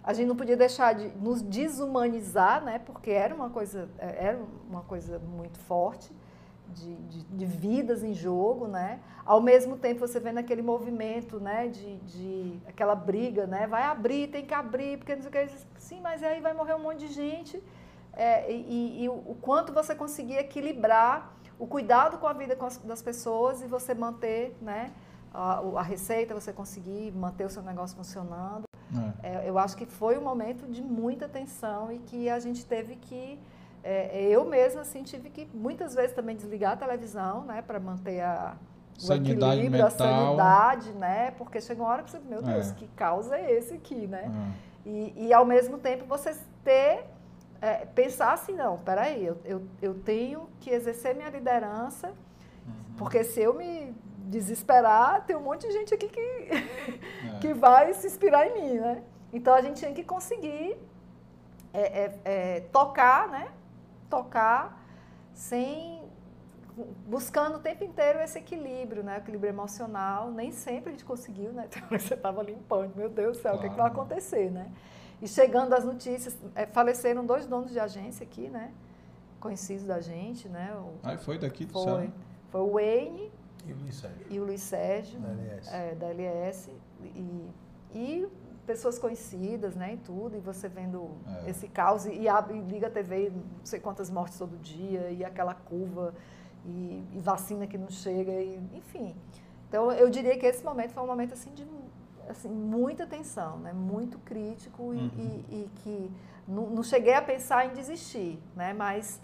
a 0.05 0.13
gente 0.13 0.29
não 0.29 0.37
podia 0.37 0.57
deixar 0.57 0.95
de 0.95 1.09
nos 1.19 1.43
desumanizar, 1.43 2.63
né? 2.63 2.79
Porque 2.79 3.11
era 3.11 3.35
uma 3.35 3.51
coisa, 3.51 3.89
é, 3.99 4.27
era 4.27 4.39
uma 4.69 4.83
coisa 4.83 5.19
muito 5.19 5.59
forte 5.59 6.13
de, 6.69 6.95
de, 6.95 7.25
de, 7.25 7.47
vidas 7.47 8.05
em 8.05 8.15
jogo, 8.15 8.69
né? 8.69 9.01
Ao 9.25 9.41
mesmo 9.41 9.77
tempo 9.77 10.01
você 10.01 10.21
vendo 10.21 10.39
aquele 10.39 10.63
movimento, 10.63 11.41
né? 11.41 11.67
De, 11.69 11.97
de 11.99 12.61
aquela 12.69 12.95
briga, 12.95 13.47
né? 13.47 13.67
Vai 13.67 13.83
abrir, 13.83 14.29
tem 14.29 14.45
que 14.45 14.55
abrir, 14.55 14.99
porque 14.99 15.15
não 15.15 15.23
sei 15.23 15.29
o 15.29 15.33
que. 15.33 15.55
Sim, 15.79 16.01
mas 16.01 16.23
aí 16.23 16.41
vai 16.41 16.55
morrer 16.55 16.75
um 16.75 16.83
monte 16.83 17.01
de 17.01 17.09
gente. 17.09 17.61
É, 18.17 18.51
e, 18.51 19.05
e, 19.05 19.09
o 19.09 19.37
quanto 19.43 19.73
você 19.73 19.95
conseguir 19.95 20.37
equilibrar 20.37 21.35
o 21.59 21.67
cuidado 21.67 22.19
com 22.19 22.27
a 22.27 22.33
vida 22.33 22.57
das 22.85 23.03
pessoas 23.03 23.63
e 23.63 23.67
você 23.67 23.95
manter, 23.95 24.57
né? 24.61 24.91
A, 25.33 25.61
a 25.77 25.83
receita, 25.83 26.35
você 26.35 26.53
conseguir 26.53 27.13
manter 27.13 27.45
o 27.45 27.51
seu 27.51 27.63
negócio 27.63 27.95
funcionando. 27.95 28.65
É. 29.23 29.45
É, 29.45 29.49
eu 29.49 29.59
acho 29.59 29.77
que 29.77 29.85
foi 29.85 30.17
um 30.17 30.23
momento 30.23 30.67
de 30.67 30.83
muita 30.83 31.29
tensão 31.29 31.93
e 31.93 31.99
que 31.99 32.31
a 32.31 32.39
gente 32.39 32.65
teve 32.65 32.97
que 32.97 33.39
é, 33.83 34.23
eu 34.23 34.45
mesma 34.45 34.81
assim 34.81 35.03
tive 35.03 35.31
que 35.31 35.49
muitas 35.55 35.95
vezes 35.95 36.13
também 36.13 36.35
desligar 36.35 36.73
a 36.73 36.77
televisão, 36.77 37.43
né, 37.43 37.63
para 37.63 37.79
manter 37.79 38.21
a 38.21 38.57
o 38.99 39.01
sanidade 39.01 39.61
equilíbrio, 39.61 39.85
mental. 39.85 39.87
a 39.87 39.91
sanidade, 39.91 40.93
né? 40.93 41.31
Porque 41.33 41.61
chega 41.61 41.83
uma 41.83 41.91
hora 41.91 42.03
que 42.03 42.11
você, 42.11 42.19
meu 42.19 42.43
Deus, 42.43 42.71
é. 42.71 42.75
que 42.75 42.89
causa 42.89 43.37
é 43.37 43.53
esse 43.53 43.75
aqui, 43.75 44.07
né? 44.07 44.31
É. 44.85 44.89
E, 44.89 45.27
e 45.27 45.33
ao 45.35 45.45
mesmo 45.45 45.79
tempo 45.79 46.07
você 46.07 46.35
ter 46.65 47.05
é, 47.61 47.87
pensar 47.87 48.33
assim, 48.33 48.55
não, 48.55 48.79
peraí, 48.79 49.25
eu, 49.25 49.39
eu, 49.45 49.63
eu 49.81 49.95
tenho 49.95 50.49
que 50.61 50.71
exercer 50.71 51.15
minha 51.15 51.31
liderança, 51.31 52.09
uhum. 52.09 52.95
porque 52.99 53.25
se 53.25 53.41
eu 53.41 53.55
me 53.55 53.95
desesperar, 54.27 55.25
tem 55.25 55.37
um 55.37 55.41
monte 55.41 55.67
de 55.67 55.73
gente 55.73 55.95
aqui 55.95 56.09
que, 56.09 56.21
é. 56.21 57.39
que 57.41 57.55
vai 57.55 57.93
se 57.95 58.07
inspirar 58.07 58.47
em 58.49 58.55
mim, 58.55 58.79
né? 58.79 59.03
Então 59.33 59.55
a 59.55 59.61
gente 59.61 59.79
tinha 59.79 59.93
que 59.93 60.03
conseguir 60.03 60.77
é, 61.73 61.81
é, 61.81 62.21
é 62.25 62.61
tocar, 62.73 63.29
né? 63.29 63.49
tocar 64.09 64.83
sem 65.33 66.03
buscando 67.07 67.57
o 67.57 67.59
tempo 67.59 67.85
inteiro 67.85 68.19
esse 68.21 68.39
equilíbrio, 68.39 69.03
né? 69.03 69.17
equilíbrio 69.17 69.49
emocional. 69.49 70.31
Nem 70.31 70.53
sempre 70.53 70.91
a 70.91 70.93
gente 70.93 71.05
conseguiu, 71.05 71.53
né? 71.53 71.69
Você 71.91 72.15
estava 72.15 72.43
limpando, 72.43 72.95
meu 72.95 73.09
Deus 73.09 73.39
do 73.39 73.43
céu, 73.43 73.53
claro. 73.53 73.59
o 73.59 73.61
que, 73.61 73.67
é 73.67 73.71
que, 73.71 73.77
vai 73.77 73.87
acontecer, 73.87 74.51
né? 74.51 74.71
E 75.21 75.29
chegando 75.29 75.73
as 75.73 75.85
notícias, 75.85 76.37
é, 76.55 76.67
faleceram 76.67 77.25
dois 77.25 77.47
donos 77.47 77.71
de 77.71 77.81
agência 77.81 78.25
aqui, 78.25 78.49
né? 78.49 78.73
Conhecidos 79.41 79.87
da 79.87 80.01
gente, 80.01 80.49
né? 80.49 80.75
O, 80.77 80.95
ah, 81.03 81.17
foi 81.17 81.39
daqui 81.39 81.65
do 81.65 81.73
Foi. 81.73 82.11
Foi 82.51 82.61
o 82.61 82.73
Wayne 82.73 83.33
e 83.67 83.73
o 83.73 83.77
Luiz 83.77 83.95
Sérgio. 83.97 84.27
E 84.31 84.41
o 84.41 84.45
Luiz 84.45 84.61
Sérgio. 84.63 85.21
Da 85.21 85.29
LS. 85.29 85.75
É, 85.75 85.95
da 85.95 86.07
LS. 86.09 86.71
E, 87.03 87.51
e 87.95 88.29
pessoas 88.67 88.99
conhecidas, 88.99 89.77
né, 89.77 89.95
e 89.95 89.97
tudo, 89.99 90.37
e 90.37 90.41
você 90.41 90.69
vendo 90.69 91.11
é. 91.45 91.51
esse 91.51 91.69
caos, 91.69 92.05
e, 92.05 92.29
abre, 92.29 92.59
liga 92.63 92.89
a 92.89 92.91
TV, 92.91 93.31
não 93.31 93.65
sei 93.65 93.79
quantas 93.79 94.11
mortes 94.11 94.37
todo 94.37 94.57
dia, 94.59 95.09
e 95.11 95.25
aquela 95.25 95.55
curva, 95.55 96.13
e, 96.65 97.05
e, 97.15 97.21
vacina 97.21 97.67
que 97.67 97.79
não 97.79 97.89
chega, 97.89 98.33
e, 98.33 98.61
enfim. 98.75 99.15
Então, 99.69 99.93
eu 99.93 100.11
diria 100.11 100.37
que 100.37 100.45
esse 100.47 100.65
momento 100.65 100.93
foi 100.93 101.03
um 101.03 101.07
momento, 101.07 101.33
assim, 101.33 101.53
de 101.55 101.65
assim, 102.29 102.49
muita 102.49 103.07
tensão, 103.07 103.59
né, 103.59 103.73
muito 103.73 104.19
crítico, 104.19 104.83
uhum. 104.83 105.11
e, 105.17 105.63
e, 105.63 105.71
que 105.77 106.11
não, 106.47 106.71
não 106.71 106.83
cheguei 106.83 107.15
a 107.15 107.23
pensar 107.23 107.67
em 107.67 107.75
desistir, 107.75 108.43
né, 108.55 108.73
mas 108.73 109.21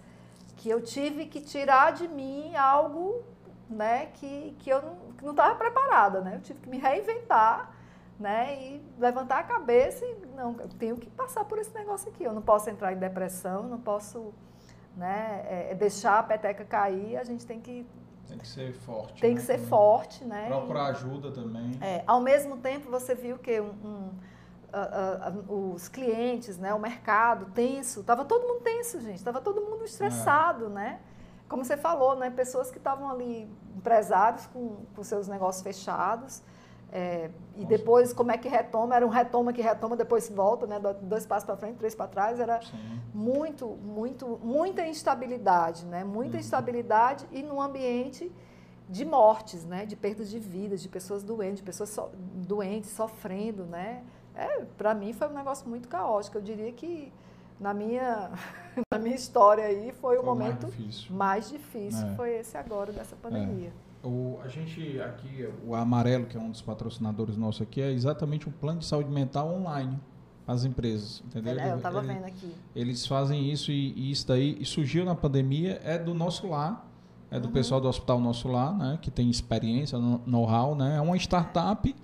que 0.57 0.69
eu 0.69 0.81
tive 0.81 1.25
que 1.25 1.41
tirar 1.41 1.93
de 1.93 2.07
mim 2.07 2.55
algo, 2.55 3.23
né, 3.69 4.07
que, 4.13 4.55
que 4.59 4.69
eu 4.69 4.81
não 5.21 5.31
estava 5.31 5.55
preparada, 5.55 6.21
né, 6.21 6.35
eu 6.35 6.41
tive 6.41 6.59
que 6.59 6.69
me 6.69 6.77
reinventar, 6.77 7.73
né? 8.19 8.57
E 8.61 8.81
levantar 8.97 9.39
a 9.39 9.43
cabeça 9.43 10.05
e 10.05 10.15
não, 10.35 10.55
eu 10.59 10.69
tenho 10.69 10.97
que 10.97 11.09
passar 11.09 11.43
por 11.45 11.59
esse 11.59 11.73
negócio 11.73 12.09
aqui. 12.09 12.23
Eu 12.23 12.33
não 12.33 12.41
posso 12.41 12.69
entrar 12.69 12.93
em 12.93 12.97
depressão, 12.97 13.63
não 13.63 13.79
posso, 13.79 14.33
né? 14.95 15.45
É, 15.47 15.71
é 15.71 15.75
deixar 15.75 16.19
a 16.19 16.23
peteca 16.23 16.63
cair. 16.63 17.17
A 17.17 17.23
gente 17.23 17.45
tem 17.45 17.59
que 17.59 17.85
tem 18.27 18.37
que 18.37 18.47
ser 18.47 18.73
forte. 18.73 19.21
Tem 19.21 19.33
né? 19.33 19.39
que 19.39 19.45
ser 19.45 19.59
forte, 19.59 20.23
né? 20.23 20.47
Procurar 20.47 20.87
ajuda 20.87 21.31
também. 21.31 21.77
É, 21.81 22.03
ao 22.07 22.21
mesmo 22.21 22.57
tempo, 22.57 22.89
você 22.89 23.13
viu 23.13 23.37
que 23.37 23.59
um, 23.59 23.73
um 23.83 24.09
uh, 24.73 25.51
uh, 25.51 25.73
os 25.73 25.87
clientes, 25.87 26.57
né, 26.57 26.73
o 26.73 26.79
mercado 26.79 27.45
tenso, 27.53 28.01
estava 28.01 28.25
todo 28.25 28.47
mundo 28.47 28.61
tenso, 28.61 28.99
gente, 28.99 29.17
estava 29.17 29.39
todo 29.39 29.61
mundo 29.61 29.85
estressado, 29.85 30.65
é. 30.65 30.69
né? 30.69 30.99
Como 31.47 31.63
você 31.63 31.77
falou, 31.77 32.15
né, 32.15 32.31
pessoas 32.31 32.71
que 32.71 32.77
estavam 32.77 33.09
ali, 33.09 33.47
empresários 33.75 34.47
com, 34.47 34.77
com 34.95 35.03
seus 35.03 35.27
negócios 35.27 35.61
fechados, 35.61 36.41
é, 36.95 37.31
e 37.55 37.65
depois, 37.65 38.13
como 38.13 38.31
é 38.31 38.37
que 38.37 38.47
retoma? 38.47 38.95
Era 38.95 39.03
um 39.03 39.09
retoma 39.09 39.51
que 39.51 39.63
retoma, 39.63 39.97
depois 39.97 40.29
volta, 40.29 40.67
né? 40.67 40.79
dois 41.01 41.25
passos 41.25 41.43
para 41.43 41.57
frente, 41.57 41.77
três 41.77 41.95
para 41.95 42.05
trás. 42.05 42.39
Era 42.39 42.61
Sim. 42.61 43.01
muito, 43.11 43.67
muito, 43.67 44.39
muita 44.43 44.85
instabilidade, 44.85 45.85
né? 45.87 46.03
Muita 46.03 46.35
uhum. 46.35 46.39
instabilidade 46.39 47.25
e 47.31 47.41
num 47.41 47.59
ambiente 47.59 48.31
de 48.87 49.03
mortes, 49.03 49.65
né? 49.65 49.87
De 49.87 49.95
perdas 49.95 50.29
de 50.29 50.37
vidas, 50.37 50.83
de 50.83 50.87
pessoas 50.87 51.23
doentes, 51.23 51.57
de 51.57 51.63
pessoas 51.63 51.89
so, 51.89 52.11
doentes, 52.13 52.91
sofrendo, 52.91 53.65
né? 53.65 54.03
É, 54.35 54.63
para 54.77 54.93
mim 54.93 55.13
foi 55.13 55.27
um 55.27 55.33
negócio 55.33 55.67
muito 55.67 55.89
caótico. 55.89 56.37
Eu 56.37 56.43
diria 56.43 56.71
que 56.71 57.11
na 57.59 57.73
minha, 57.73 58.29
na 58.93 58.99
minha 58.99 59.15
história 59.15 59.63
aí 59.63 59.91
foi, 59.93 60.15
foi 60.15 60.17
o 60.19 60.23
momento 60.23 60.67
mais 60.67 60.75
difícil, 60.75 61.15
mais 61.15 61.49
difícil 61.49 62.07
é. 62.09 62.15
foi 62.15 62.33
esse 62.35 62.55
agora 62.55 62.91
dessa 62.91 63.15
pandemia. 63.15 63.69
É. 63.89 63.92
O, 64.03 64.39
a 64.43 64.49
gente 64.49 64.99
aqui, 64.99 65.47
o 65.65 65.73
Amarelo, 65.73 66.25
que 66.25 66.35
é 66.35 66.39
um 66.39 66.51
dos 66.51 66.61
patrocinadores 66.61 67.37
nossos 67.37 67.61
aqui, 67.61 67.81
é 67.81 67.91
exatamente 67.91 68.49
um 68.49 68.51
plano 68.51 68.79
de 68.79 68.85
saúde 68.85 69.09
mental 69.09 69.53
online 69.53 69.97
as 70.47 70.65
empresas, 70.65 71.23
entendeu? 71.25 71.57
É, 71.57 71.71
eu 71.71 71.77
estava 71.77 72.01
vendo 72.01 72.25
aqui. 72.25 72.53
Eles 72.75 73.07
fazem 73.07 73.49
isso 73.49 73.71
e, 73.71 73.93
e, 73.93 74.11
isso 74.11 74.27
daí 74.27 74.57
e 74.59 74.65
surgiu 74.65 75.05
na 75.05 75.15
pandemia, 75.15 75.79
é 75.83 75.97
do 75.97 76.13
nosso 76.13 76.47
lar, 76.47 76.85
é 77.31 77.39
do 77.39 77.47
uhum. 77.47 77.53
pessoal 77.53 77.81
do 77.81 77.87
Hospital 77.87 78.19
Nosso 78.19 78.47
Lar, 78.47 78.77
né, 78.77 78.99
que 79.01 79.09
tem 79.09 79.29
experiência, 79.29 79.97
know-how, 79.97 80.75
né? 80.75 80.97
É 80.97 81.01
uma 81.01 81.17
startup 81.17 81.95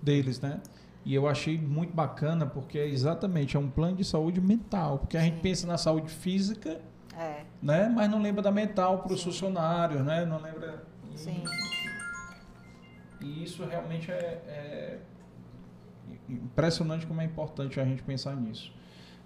deles, 0.00 0.40
né? 0.40 0.60
E 1.04 1.14
eu 1.14 1.28
achei 1.28 1.58
muito 1.58 1.92
bacana 1.92 2.46
porque 2.46 2.78
é 2.78 2.88
exatamente 2.88 3.56
é 3.56 3.60
um 3.60 3.68
plano 3.68 3.96
de 3.96 4.04
saúde 4.04 4.40
mental, 4.40 5.00
porque 5.00 5.16
a 5.16 5.20
Sim. 5.20 5.26
gente 5.26 5.40
pensa 5.40 5.66
na 5.66 5.76
saúde 5.76 6.10
física, 6.10 6.80
é. 7.18 7.44
né? 7.60 7.92
Mas 7.94 8.08
não 8.10 8.22
lembra 8.22 8.40
da 8.40 8.50
mental 8.50 9.00
para 9.00 9.12
os 9.12 9.22
funcionários, 9.22 10.02
né? 10.02 10.24
Não 10.24 10.40
lembra 10.40 10.84
Sim. 11.20 11.44
E 13.20 13.44
isso 13.44 13.62
realmente 13.64 14.10
é, 14.10 14.42
é, 14.46 14.98
impressionante 16.28 17.06
como 17.06 17.20
é 17.20 17.24
importante 17.24 17.78
a 17.78 17.84
gente 17.84 18.02
pensar 18.02 18.34
nisso. 18.34 18.72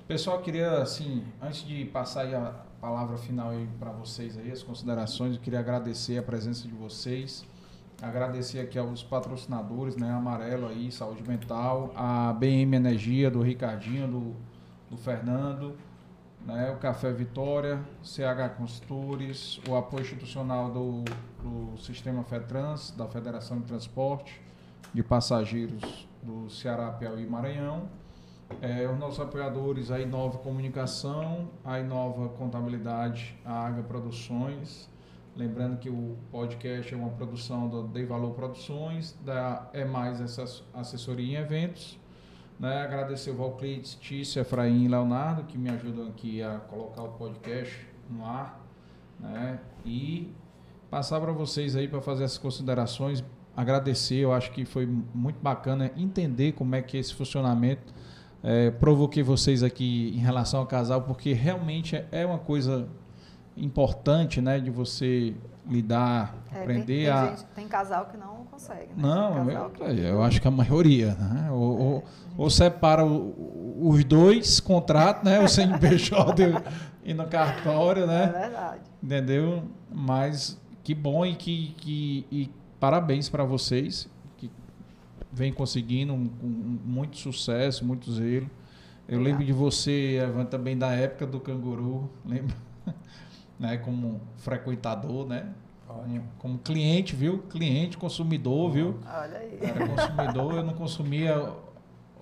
Pessoal, 0.08 0.42
queria, 0.42 0.82
assim, 0.82 1.24
antes 1.40 1.64
de 1.64 1.84
passar 1.84 2.26
a 2.34 2.50
palavra 2.80 3.16
final 3.16 3.50
aí 3.50 3.68
para 3.78 3.92
vocês 3.92 4.36
aí, 4.36 4.50
as 4.50 4.62
considerações, 4.62 5.36
eu 5.36 5.40
queria 5.40 5.60
agradecer 5.60 6.18
a 6.18 6.22
presença 6.22 6.66
de 6.66 6.74
vocês, 6.74 7.44
agradecer 8.02 8.58
aqui 8.58 8.78
aos 8.78 9.04
patrocinadores, 9.04 9.96
né, 9.96 10.10
Amarelo 10.10 10.66
aí, 10.66 10.90
Saúde 10.90 11.22
Mental, 11.22 11.92
a 11.94 12.32
BM 12.32 12.74
Energia, 12.74 13.30
do 13.30 13.40
Ricardinho, 13.40 14.08
do, 14.08 14.36
do 14.90 14.96
Fernando, 14.96 15.76
né, 16.46 16.70
o 16.70 16.76
Café 16.76 17.10
Vitória, 17.12 17.80
CH 18.02 18.56
Consultores, 18.56 19.60
o 19.68 19.74
apoio 19.74 20.02
institucional 20.02 20.70
do, 20.70 21.02
do 21.42 21.78
Sistema 21.78 22.22
FETRANS, 22.22 22.90
da 22.90 23.06
Federação 23.08 23.58
de 23.58 23.64
Transporte 23.64 24.42
de 24.92 25.02
Passageiros 25.02 26.06
do 26.22 26.48
Ceará, 26.50 26.90
Piauí 26.92 27.24
e 27.24 27.26
Maranhão. 27.26 27.88
É, 28.60 28.86
os 28.86 28.98
nossos 28.98 29.20
apoiadores, 29.20 29.90
a 29.90 29.98
Inova 29.98 30.38
Comunicação, 30.38 31.50
a 31.64 31.80
Inova 31.80 32.28
Contabilidade, 32.28 33.36
a 33.44 33.66
Aga 33.66 33.82
Produções. 33.82 34.88
Lembrando 35.34 35.78
que 35.78 35.88
o 35.88 36.16
podcast 36.30 36.94
é 36.94 36.96
uma 36.96 37.08
produção 37.10 37.68
da 37.68 37.88
Dei 37.88 38.04
Valor 38.04 38.34
Produções, 38.34 39.18
da 39.24 39.68
É 39.72 39.84
Mais 39.84 40.20
Assessoria 40.74 41.38
em 41.38 41.42
Eventos 41.42 41.98
né? 42.58 42.82
Agradecer 42.82 43.30
o 43.30 43.36
Valclides, 43.36 43.94
Tícia, 43.94 44.40
Efraim 44.40 44.84
e 44.84 44.88
Leonardo, 44.88 45.44
que 45.44 45.58
me 45.58 45.70
ajudam 45.70 46.08
aqui 46.08 46.42
a 46.42 46.58
colocar 46.58 47.02
o 47.02 47.08
podcast 47.08 47.86
no 48.10 48.24
ar. 48.24 48.64
Né? 49.18 49.58
E 49.84 50.32
passar 50.90 51.20
para 51.20 51.32
vocês 51.32 51.74
aí 51.76 51.88
para 51.88 52.00
fazer 52.00 52.24
essas 52.24 52.38
considerações. 52.38 53.24
Agradecer, 53.56 54.16
eu 54.16 54.32
acho 54.32 54.50
que 54.52 54.64
foi 54.64 54.86
muito 54.86 55.40
bacana 55.40 55.90
entender 55.96 56.52
como 56.52 56.74
é 56.74 56.82
que 56.82 56.96
esse 56.96 57.14
funcionamento. 57.14 57.92
É, 58.42 58.70
provoquei 58.70 59.22
vocês 59.22 59.62
aqui 59.62 60.12
em 60.14 60.18
relação 60.18 60.60
ao 60.60 60.66
casal, 60.66 61.02
porque 61.02 61.32
realmente 61.32 62.04
é 62.12 62.26
uma 62.26 62.38
coisa 62.38 62.86
importante, 63.56 64.40
né, 64.40 64.60
de 64.60 64.70
você 64.70 65.34
lidar, 65.66 66.43
aprender 66.58 66.84
tem, 66.84 66.96
tem 67.04 67.08
a. 67.08 67.26
Gente, 67.26 67.44
tem 67.54 67.68
casal 67.68 68.06
que 68.06 68.16
não 68.16 68.44
consegue. 68.50 68.88
Né? 68.94 69.02
Não, 69.02 69.50
eu, 69.50 69.70
que... 69.70 69.82
eu, 69.82 70.22
acho 70.22 70.40
que 70.40 70.48
a 70.48 70.50
maioria, 70.50 71.14
né? 71.14 71.50
Ou, 71.50 71.78
é, 71.78 71.82
ou, 71.82 72.04
ou 72.38 72.50
separa 72.50 73.04
o, 73.04 73.88
os 73.88 74.04
dois 74.04 74.60
contratos, 74.60 75.24
né? 75.24 75.40
O 75.40 75.48
CNPJ 75.48 76.62
e 77.04 77.14
no 77.14 77.26
cartório, 77.26 78.06
né? 78.06 78.24
É 78.24 78.38
verdade. 78.40 78.80
Entendeu? 79.02 79.64
Mas 79.92 80.60
que 80.82 80.94
bom 80.94 81.24
e 81.24 81.34
que, 81.34 81.74
que 81.78 82.26
e 82.30 82.50
parabéns 82.78 83.28
para 83.28 83.44
vocês 83.44 84.08
que 84.36 84.50
vem 85.32 85.52
conseguindo 85.52 86.12
um, 86.12 86.30
um, 86.42 86.78
muito 86.84 87.16
sucesso, 87.16 87.84
muito 87.84 88.12
zelo. 88.12 88.48
Eu 89.08 89.20
lembro 89.20 89.44
de 89.44 89.52
você, 89.52 90.18
Evan, 90.22 90.44
também 90.46 90.76
da 90.78 90.92
época 90.92 91.26
do 91.26 91.38
canguru, 91.38 92.10
lembra? 92.24 92.56
né, 93.58 93.76
como 93.78 94.20
frequentador, 94.36 95.26
né? 95.26 95.52
Ótimo. 96.00 96.24
Como 96.38 96.58
cliente, 96.58 97.14
viu? 97.14 97.38
Cliente, 97.42 97.96
consumidor, 97.96 98.70
viu? 98.70 98.98
Olha 99.06 99.38
aí. 99.38 99.58
Era 99.60 99.88
consumidor, 99.88 100.54
eu 100.54 100.62
não 100.62 100.74
consumia 100.74 101.52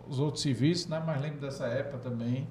os 0.08 0.18
outros 0.18 0.42
serviços, 0.42 0.88
né? 0.88 1.02
Mas 1.04 1.20
lembro 1.20 1.40
dessa 1.40 1.66
época 1.66 1.98
também. 1.98 2.46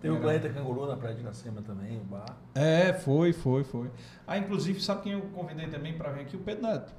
Tem 0.00 0.10
o 0.10 0.18
Planeta 0.18 0.48
Canguru 0.48 0.86
na 0.86 0.96
Praia 0.96 1.14
de 1.14 1.20
Iracema 1.20 1.62
também, 1.62 1.96
o 1.96 2.04
bar. 2.04 2.36
É, 2.56 2.92
foi, 2.92 3.32
foi, 3.32 3.62
foi. 3.62 3.88
Ah, 4.26 4.36
inclusive, 4.36 4.80
sabe 4.80 5.02
quem 5.02 5.12
eu 5.12 5.20
convidei 5.32 5.68
também 5.68 5.96
para 5.96 6.10
vir 6.10 6.22
aqui? 6.22 6.34
O 6.34 6.40
Pedro 6.40 6.66
Neto. 6.66 6.92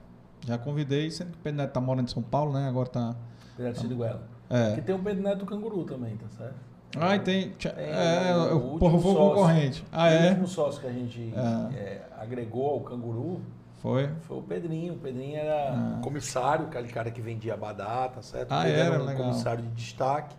Já 0.46 0.58
convidei, 0.58 1.12
sendo 1.12 1.32
que 1.32 1.38
o 1.38 1.42
Pedro 1.42 1.58
Neto 1.58 1.74
tá 1.74 1.82
morando 1.82 2.08
em 2.08 2.12
São 2.12 2.24
Paulo, 2.24 2.54
né? 2.54 2.66
Agora 2.66 2.88
tá... 2.88 3.16
Pedro 3.58 3.64
Neto 3.66 3.76
tá... 3.76 3.82
Sidiguela. 3.82 4.24
É. 4.50 4.76
Que 4.76 4.82
tem 4.82 4.96
o 4.96 5.00
Pedro 5.00 5.22
Neto 5.22 5.46
Canguru 5.46 5.84
também, 5.84 6.16
tá 6.16 6.30
certo? 6.30 6.56
Ah, 6.96 7.18
tem. 7.18 7.50
tem 7.50 7.72
é, 7.76 8.36
o, 8.54 8.76
o 8.76 8.80
porra, 8.80 9.00
foi 9.00 9.16
concorrente. 9.16 9.84
Ah, 9.92 10.10
é? 10.10 10.26
O 10.26 10.30
último 10.30 10.48
sócio 10.48 10.80
que 10.80 10.88
a 10.88 10.92
gente 10.92 11.34
é. 11.36 11.76
É, 11.76 12.02
agregou 12.20 12.70
ao 12.70 12.82
Canguru 12.82 13.42
foi? 13.84 14.08
Foi 14.22 14.38
o 14.38 14.42
Pedrinho. 14.42 14.94
O 14.94 14.98
Pedrinho 14.98 15.36
era 15.36 15.74
ah. 15.74 16.00
comissário, 16.02 16.68
aquele 16.68 16.88
cara 16.88 17.12
que 17.12 17.20
vendia 17.20 17.58
badata, 17.58 18.22
certo? 18.22 18.50
Ah, 18.54 18.66
Ele 18.66 18.80
era, 18.80 18.96
era 18.96 19.04
um 19.04 19.06
legal. 19.06 19.24
comissário 19.24 19.62
de 19.62 19.72
destaque. 19.72 20.34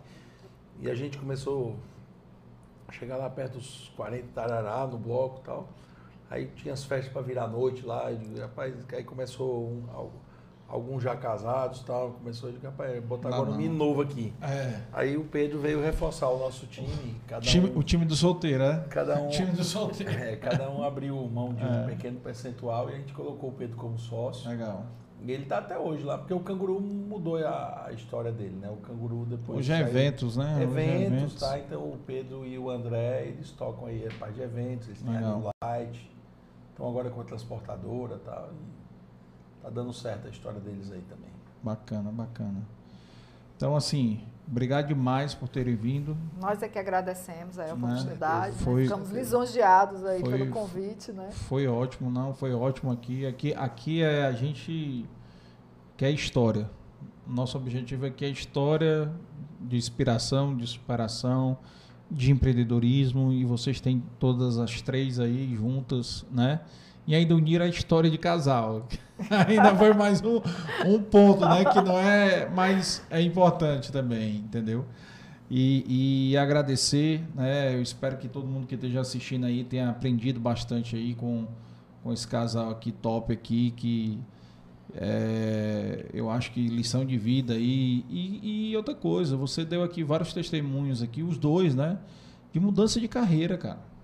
E 0.79 0.89
a 0.89 0.95
gente 0.95 1.15
começou 1.19 1.75
a 2.87 2.91
chegar 2.91 3.17
lá 3.17 3.29
perto 3.29 3.59
dos 3.59 3.93
40 3.95 4.29
tarará 4.33 4.87
no 4.87 4.97
bloco 4.97 5.41
e 5.41 5.45
tal. 5.45 5.69
Aí 6.27 6.47
tinha 6.55 6.73
as 6.73 6.83
festas 6.83 7.13
para 7.13 7.21
virar 7.21 7.47
noite 7.47 7.85
lá. 7.85 8.11
E, 8.11 8.39
rapaz, 8.39 8.73
aí 8.91 9.03
começou 9.03 9.67
um, 9.67 9.83
algo 9.93 10.19
alguns 10.67 11.03
já 11.03 11.15
casados 11.15 11.81
tal, 11.81 12.11
começou 12.11 12.49
a 12.49 12.51
dizer, 12.51 12.65
rapaz, 12.65 13.03
botar 13.03 13.29
agora 13.29 13.49
um 13.49 13.55
menino 13.55 13.75
novo 13.75 14.01
aqui. 14.01 14.33
É. 14.41 14.81
Aí 14.91 15.17
o 15.17 15.23
Pedro 15.23 15.59
veio 15.59 15.81
reforçar 15.81 16.27
o 16.29 16.39
nosso 16.39 16.65
time. 16.67 17.15
Cada 17.27 17.41
time 17.41 17.69
um, 17.69 17.79
o 17.79 17.83
time 17.83 18.05
do 18.05 18.15
solteiro, 18.15 18.63
né? 18.63 18.85
Cada 18.89 19.21
um, 19.21 19.27
o 19.27 19.31
time 19.31 19.51
do 19.51 19.63
solteiro. 19.63 20.15
É, 20.25 20.35
cada 20.37 20.69
um 20.69 20.83
abriu 20.83 21.15
mão 21.27 21.53
de 21.53 21.63
um 21.63 21.83
é. 21.83 21.87
pequeno 21.87 22.19
percentual 22.19 22.89
e 22.89 22.93
a 22.93 22.97
gente 22.97 23.13
colocou 23.13 23.49
o 23.49 23.53
Pedro 23.53 23.75
como 23.75 23.97
sócio. 23.97 24.49
Legal. 24.49 24.85
E 25.21 25.31
ele 25.31 25.43
está 25.43 25.57
até 25.57 25.77
hoje 25.77 26.03
lá, 26.03 26.17
porque 26.17 26.33
o 26.33 26.39
canguru 26.39 26.79
mudou 26.79 27.37
a, 27.37 27.85
a, 27.87 27.91
história 27.91 28.31
dele, 28.31 28.55
né? 28.55 28.69
O 28.69 28.77
canguru 28.77 29.25
depois. 29.25 29.59
Hoje 29.59 29.73
é 29.73 29.79
eventos, 29.79 30.37
né? 30.37 30.59
Eventos, 30.61 31.01
eventos, 31.01 31.39
tá? 31.39 31.59
Então 31.59 31.81
o 31.81 31.97
Pedro 32.05 32.45
e 32.45 32.57
o 32.57 32.69
André, 32.69 33.27
eles 33.27 33.51
tocam 33.51 33.87
aí 33.87 34.07
a 34.07 34.19
parte 34.19 34.35
de 34.35 34.41
eventos, 34.41 34.87
eles 34.87 35.01
têm 35.01 35.17
a 35.17 35.51
Light. 35.63 36.11
Então 36.73 36.87
agora 36.87 37.09
com 37.09 37.21
a 37.21 37.23
transportadora 37.23 38.15
e 38.15 38.19
tal. 38.19 38.49
Tá 39.65 39.71
dando 39.71 39.91
certo 39.91 40.27
a 40.27 40.29
história 40.29 40.59
deles 40.59 40.91
aí 40.91 41.01
também. 41.09 41.31
Bacana, 41.63 42.11
bacana. 42.11 42.61
Então, 43.57 43.75
assim, 43.75 44.21
obrigado 44.47 44.89
demais 44.89 45.33
por 45.33 45.49
terem 45.49 45.75
vindo. 45.75 46.15
Nós 46.39 46.61
é 46.61 46.67
que 46.67 46.77
agradecemos 46.77 47.57
a 47.57 47.65
né? 47.65 47.73
oportunidade. 47.73 48.57
Né? 48.57 48.61
Foi, 48.61 48.83
Ficamos 48.83 49.09
lisonjeados 49.09 50.05
aí 50.05 50.21
foi, 50.21 50.37
pelo 50.37 50.51
convite, 50.51 51.11
né? 51.11 51.31
Foi 51.31 51.65
ótimo, 51.65 52.11
não, 52.11 52.31
foi 52.31 52.53
ótimo 52.53 52.91
aqui. 52.91 53.25
Aqui, 53.25 53.55
aqui 53.55 54.03
é 54.03 54.27
a 54.27 54.31
gente 54.33 55.03
quer 55.97 56.11
história. 56.11 56.69
Nosso 57.25 57.57
objetivo 57.57 58.05
aqui 58.05 58.23
é 58.23 58.29
história 58.29 59.11
de 59.59 59.77
inspiração, 59.77 60.55
de 60.55 60.67
superação, 60.67 61.57
de 62.11 62.29
empreendedorismo 62.29 63.33
e 63.33 63.43
vocês 63.43 63.81
têm 63.81 64.03
todas 64.19 64.59
as 64.59 64.79
três 64.79 65.19
aí 65.19 65.55
juntas, 65.55 66.23
né? 66.29 66.61
E 67.07 67.13
ainda 67.15 67.35
unir 67.35 67.61
a 67.61 67.67
história 67.67 68.09
de 68.09 68.17
casal. 68.17 68.87
ainda 69.47 69.75
foi 69.75 69.93
mais 69.93 70.21
um, 70.21 70.41
um 70.85 71.01
ponto, 71.01 71.45
né? 71.45 71.65
Que 71.65 71.81
não 71.81 71.97
é, 71.97 72.49
mas 72.49 73.01
é 73.09 73.21
importante 73.21 73.91
também, 73.91 74.37
entendeu? 74.37 74.85
E, 75.49 76.31
e, 76.31 76.37
agradecer, 76.37 77.23
né? 77.35 77.75
Eu 77.75 77.81
espero 77.81 78.17
que 78.17 78.27
todo 78.27 78.47
mundo 78.47 78.65
que 78.65 78.75
esteja 78.75 79.01
assistindo 79.01 79.45
aí 79.45 79.63
tenha 79.63 79.89
aprendido 79.89 80.39
bastante 80.39 80.95
aí 80.95 81.13
com, 81.13 81.45
com 82.03 82.11
esse 82.11 82.27
casal 82.27 82.71
aqui 82.71 82.91
top 82.91 83.31
aqui, 83.31 83.71
que 83.77 84.19
é, 84.95 86.05
eu 86.13 86.29
acho 86.31 86.51
que 86.51 86.67
lição 86.67 87.05
de 87.05 87.17
vida 87.17 87.53
aí. 87.53 88.03
E, 88.09 88.71
e 88.71 88.77
outra 88.77 88.95
coisa, 88.95 89.37
você 89.37 89.63
deu 89.63 89.83
aqui 89.83 90.03
vários 90.03 90.33
testemunhos 90.33 91.03
aqui, 91.03 91.21
os 91.21 91.37
dois, 91.37 91.75
né? 91.75 91.99
De 92.51 92.59
mudança 92.59 92.99
de 92.99 93.07
carreira, 93.07 93.55
cara. 93.55 93.94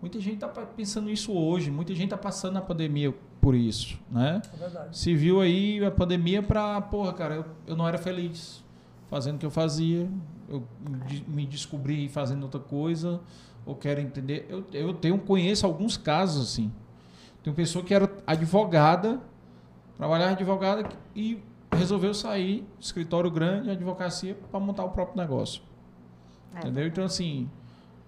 Muita 0.00 0.20
gente 0.20 0.34
está 0.34 0.48
pensando 0.48 1.10
isso 1.10 1.32
hoje, 1.32 1.70
muita 1.70 1.92
gente 1.92 2.04
está 2.04 2.16
passando 2.16 2.56
a 2.56 2.60
pandemia 2.60 3.12
por 3.40 3.54
isso, 3.54 3.98
né? 4.10 4.40
É 4.54 4.56
verdade. 4.56 4.96
Se 4.96 5.14
viu 5.14 5.40
aí 5.40 5.84
a 5.84 5.90
pandemia 5.90 6.40
para, 6.40 6.80
porra, 6.82 7.12
cara, 7.12 7.34
eu, 7.34 7.44
eu 7.66 7.76
não 7.76 7.86
era 7.86 7.98
feliz 7.98 8.64
fazendo 9.08 9.36
o 9.36 9.38
que 9.38 9.46
eu 9.46 9.50
fazia, 9.50 10.08
eu 10.48 10.62
me 11.26 11.46
descobri 11.46 12.08
fazendo 12.08 12.44
outra 12.44 12.60
coisa, 12.60 13.20
ou 13.66 13.74
quero 13.74 14.00
entender. 14.00 14.46
Eu, 14.48 14.64
eu 14.72 14.94
tenho, 14.94 15.18
conheço 15.18 15.66
alguns 15.66 15.96
casos 15.96 16.48
assim. 16.48 16.70
Tem 17.42 17.50
uma 17.50 17.56
pessoa 17.56 17.84
que 17.84 17.92
era 17.92 18.08
advogada, 18.24 19.20
trabalhava 19.96 20.32
advogada 20.32 20.88
e 21.14 21.42
resolveu 21.72 22.14
sair 22.14 22.60
do 22.78 22.82
escritório 22.82 23.30
grande, 23.30 23.70
advocacia, 23.70 24.36
para 24.50 24.60
montar 24.60 24.84
o 24.84 24.90
próprio 24.90 25.16
negócio. 25.16 25.60
É. 26.54 26.58
Entendeu? 26.58 26.86
Então, 26.86 27.04
assim, 27.04 27.50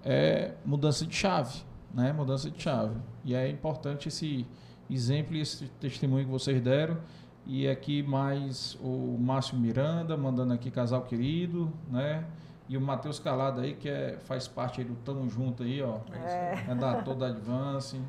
é 0.05 0.55
mudança 0.65 1.05
de 1.05 1.17
chave 1.17 1.69
né? 1.94 2.12
Mudança 2.12 2.51
de 2.51 2.62
chave. 2.62 2.97
E 3.25 3.35
é 3.35 3.49
importante 3.49 4.09
esse 4.09 4.47
exemplo 4.89 5.35
e 5.35 5.41
esse 5.41 5.69
testemunho 5.81 6.25
que 6.25 6.31
vocês 6.31 6.60
deram. 6.60 6.99
E 7.47 7.69
aqui 7.69 8.02
mais 8.02 8.78
o 8.81 9.17
Márcio 9.19 9.59
Miranda, 9.59 10.17
mandando 10.17 10.52
aqui 10.52 10.70
casal 10.70 11.02
querido, 11.02 11.73
né? 11.89 12.25
E 12.69 12.77
o 12.77 12.81
Matheus 12.81 13.19
Calado 13.19 13.60
aí, 13.60 13.75
que 13.75 13.89
é, 13.89 14.19
faz 14.20 14.47
parte 14.47 14.81
aí 14.81 14.86
do 14.86 14.94
Tamo 14.97 15.28
Junto 15.28 15.65
aí, 15.65 15.83
ó. 15.83 15.99
É, 16.12 16.67
é 16.69 16.75
da 16.75 17.02
toda 17.02 17.27
Advance. 17.27 18.01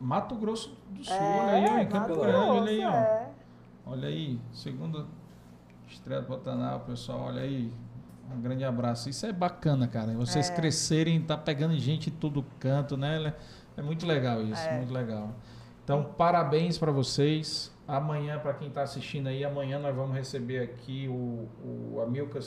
Mato 0.00 0.34
Grosso 0.34 0.76
do 0.90 1.04
Sul, 1.04 1.14
é, 1.14 1.40
olha 1.40 1.52
aí, 1.52 1.64
ó, 1.64 1.78
em 1.78 1.86
Campo 1.86 2.20
Grande, 2.20 2.50
olha 2.50 2.70
aí, 2.70 2.84
ó. 2.84 2.90
É. 2.90 3.30
Olha 3.86 4.08
aí, 4.08 4.40
segunda 4.52 5.06
estreia 5.88 6.20
do 6.20 6.26
Pantanal, 6.26 6.80
pessoal, 6.80 7.20
olha 7.26 7.42
aí. 7.42 7.72
Um 8.34 8.40
grande 8.40 8.64
abraço. 8.64 9.08
Isso 9.08 9.26
é 9.26 9.32
bacana, 9.32 9.86
cara. 9.86 10.12
Vocês 10.14 10.50
é. 10.50 10.54
crescerem, 10.54 11.20
tá 11.20 11.36
pegando 11.36 11.76
gente 11.78 12.10
em 12.10 12.12
todo 12.12 12.44
canto, 12.58 12.96
né? 12.96 13.34
É 13.76 13.82
muito 13.82 14.06
legal 14.06 14.42
isso, 14.42 14.60
é. 14.60 14.76
muito 14.76 14.92
legal. 14.92 15.34
Então, 15.84 16.04
parabéns 16.04 16.78
para 16.78 16.92
vocês. 16.92 17.72
Amanhã, 17.86 18.38
para 18.38 18.54
quem 18.54 18.68
está 18.68 18.82
assistindo 18.82 19.26
aí, 19.26 19.44
amanhã 19.44 19.78
nós 19.78 19.94
vamos 19.94 20.16
receber 20.16 20.60
aqui 20.60 21.08
o, 21.08 21.48
o 21.64 22.00
Amilcar 22.00 22.42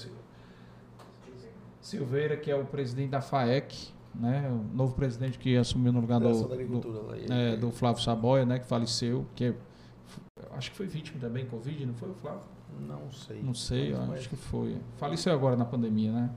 Silveira, 1.81 2.38
que 2.38 2.49
é 2.49 2.55
o 2.55 2.65
presidente 2.65 3.09
da 3.09 3.22
FAEC, 3.22 3.93
né? 4.14 4.49
O 4.49 4.75
novo 4.75 4.95
presidente 4.95 5.38
que 5.38 5.57
assumiu 5.57 5.91
no 5.91 5.99
lugar 5.99 6.19
do, 6.19 6.47
do, 6.47 7.15
é, 7.31 7.57
do 7.57 7.72
Flávio 7.72 8.01
Saboia, 8.01 8.45
né? 8.45 8.59
Que 8.59 8.65
faleceu, 8.65 9.25
que 9.35 9.45
é, 9.45 9.53
acho 10.53 10.72
que 10.72 10.77
foi 10.77 10.88
vítima 10.88 11.19
também 11.19 11.45
Covid, 11.45 11.85
não 11.85 11.93
foi 11.93 12.09
o 12.09 12.15
Flávio? 12.15 12.55
Não 12.79 13.11
sei. 13.11 13.41
Não 13.41 13.53
sei, 13.53 13.93
acho 14.13 14.29
que 14.29 14.35
foi. 14.35 14.77
Faleceu 14.97 15.33
agora 15.33 15.55
na 15.55 15.65
pandemia, 15.65 16.11
né? 16.11 16.29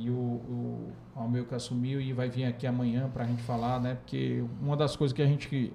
e 0.00 0.10
o, 0.10 0.14
o 0.14 0.92
Almeu 1.14 1.44
que 1.44 1.54
assumiu 1.54 2.00
e 2.00 2.12
vai 2.12 2.30
vir 2.30 2.44
aqui 2.44 2.66
amanhã 2.66 3.08
para 3.12 3.24
a 3.24 3.26
gente 3.26 3.42
falar, 3.42 3.80
né? 3.80 3.96
Porque 3.96 4.42
uma 4.60 4.76
das 4.76 4.96
coisas 4.96 5.14
que 5.14 5.20
a 5.20 5.26
gente 5.26 5.72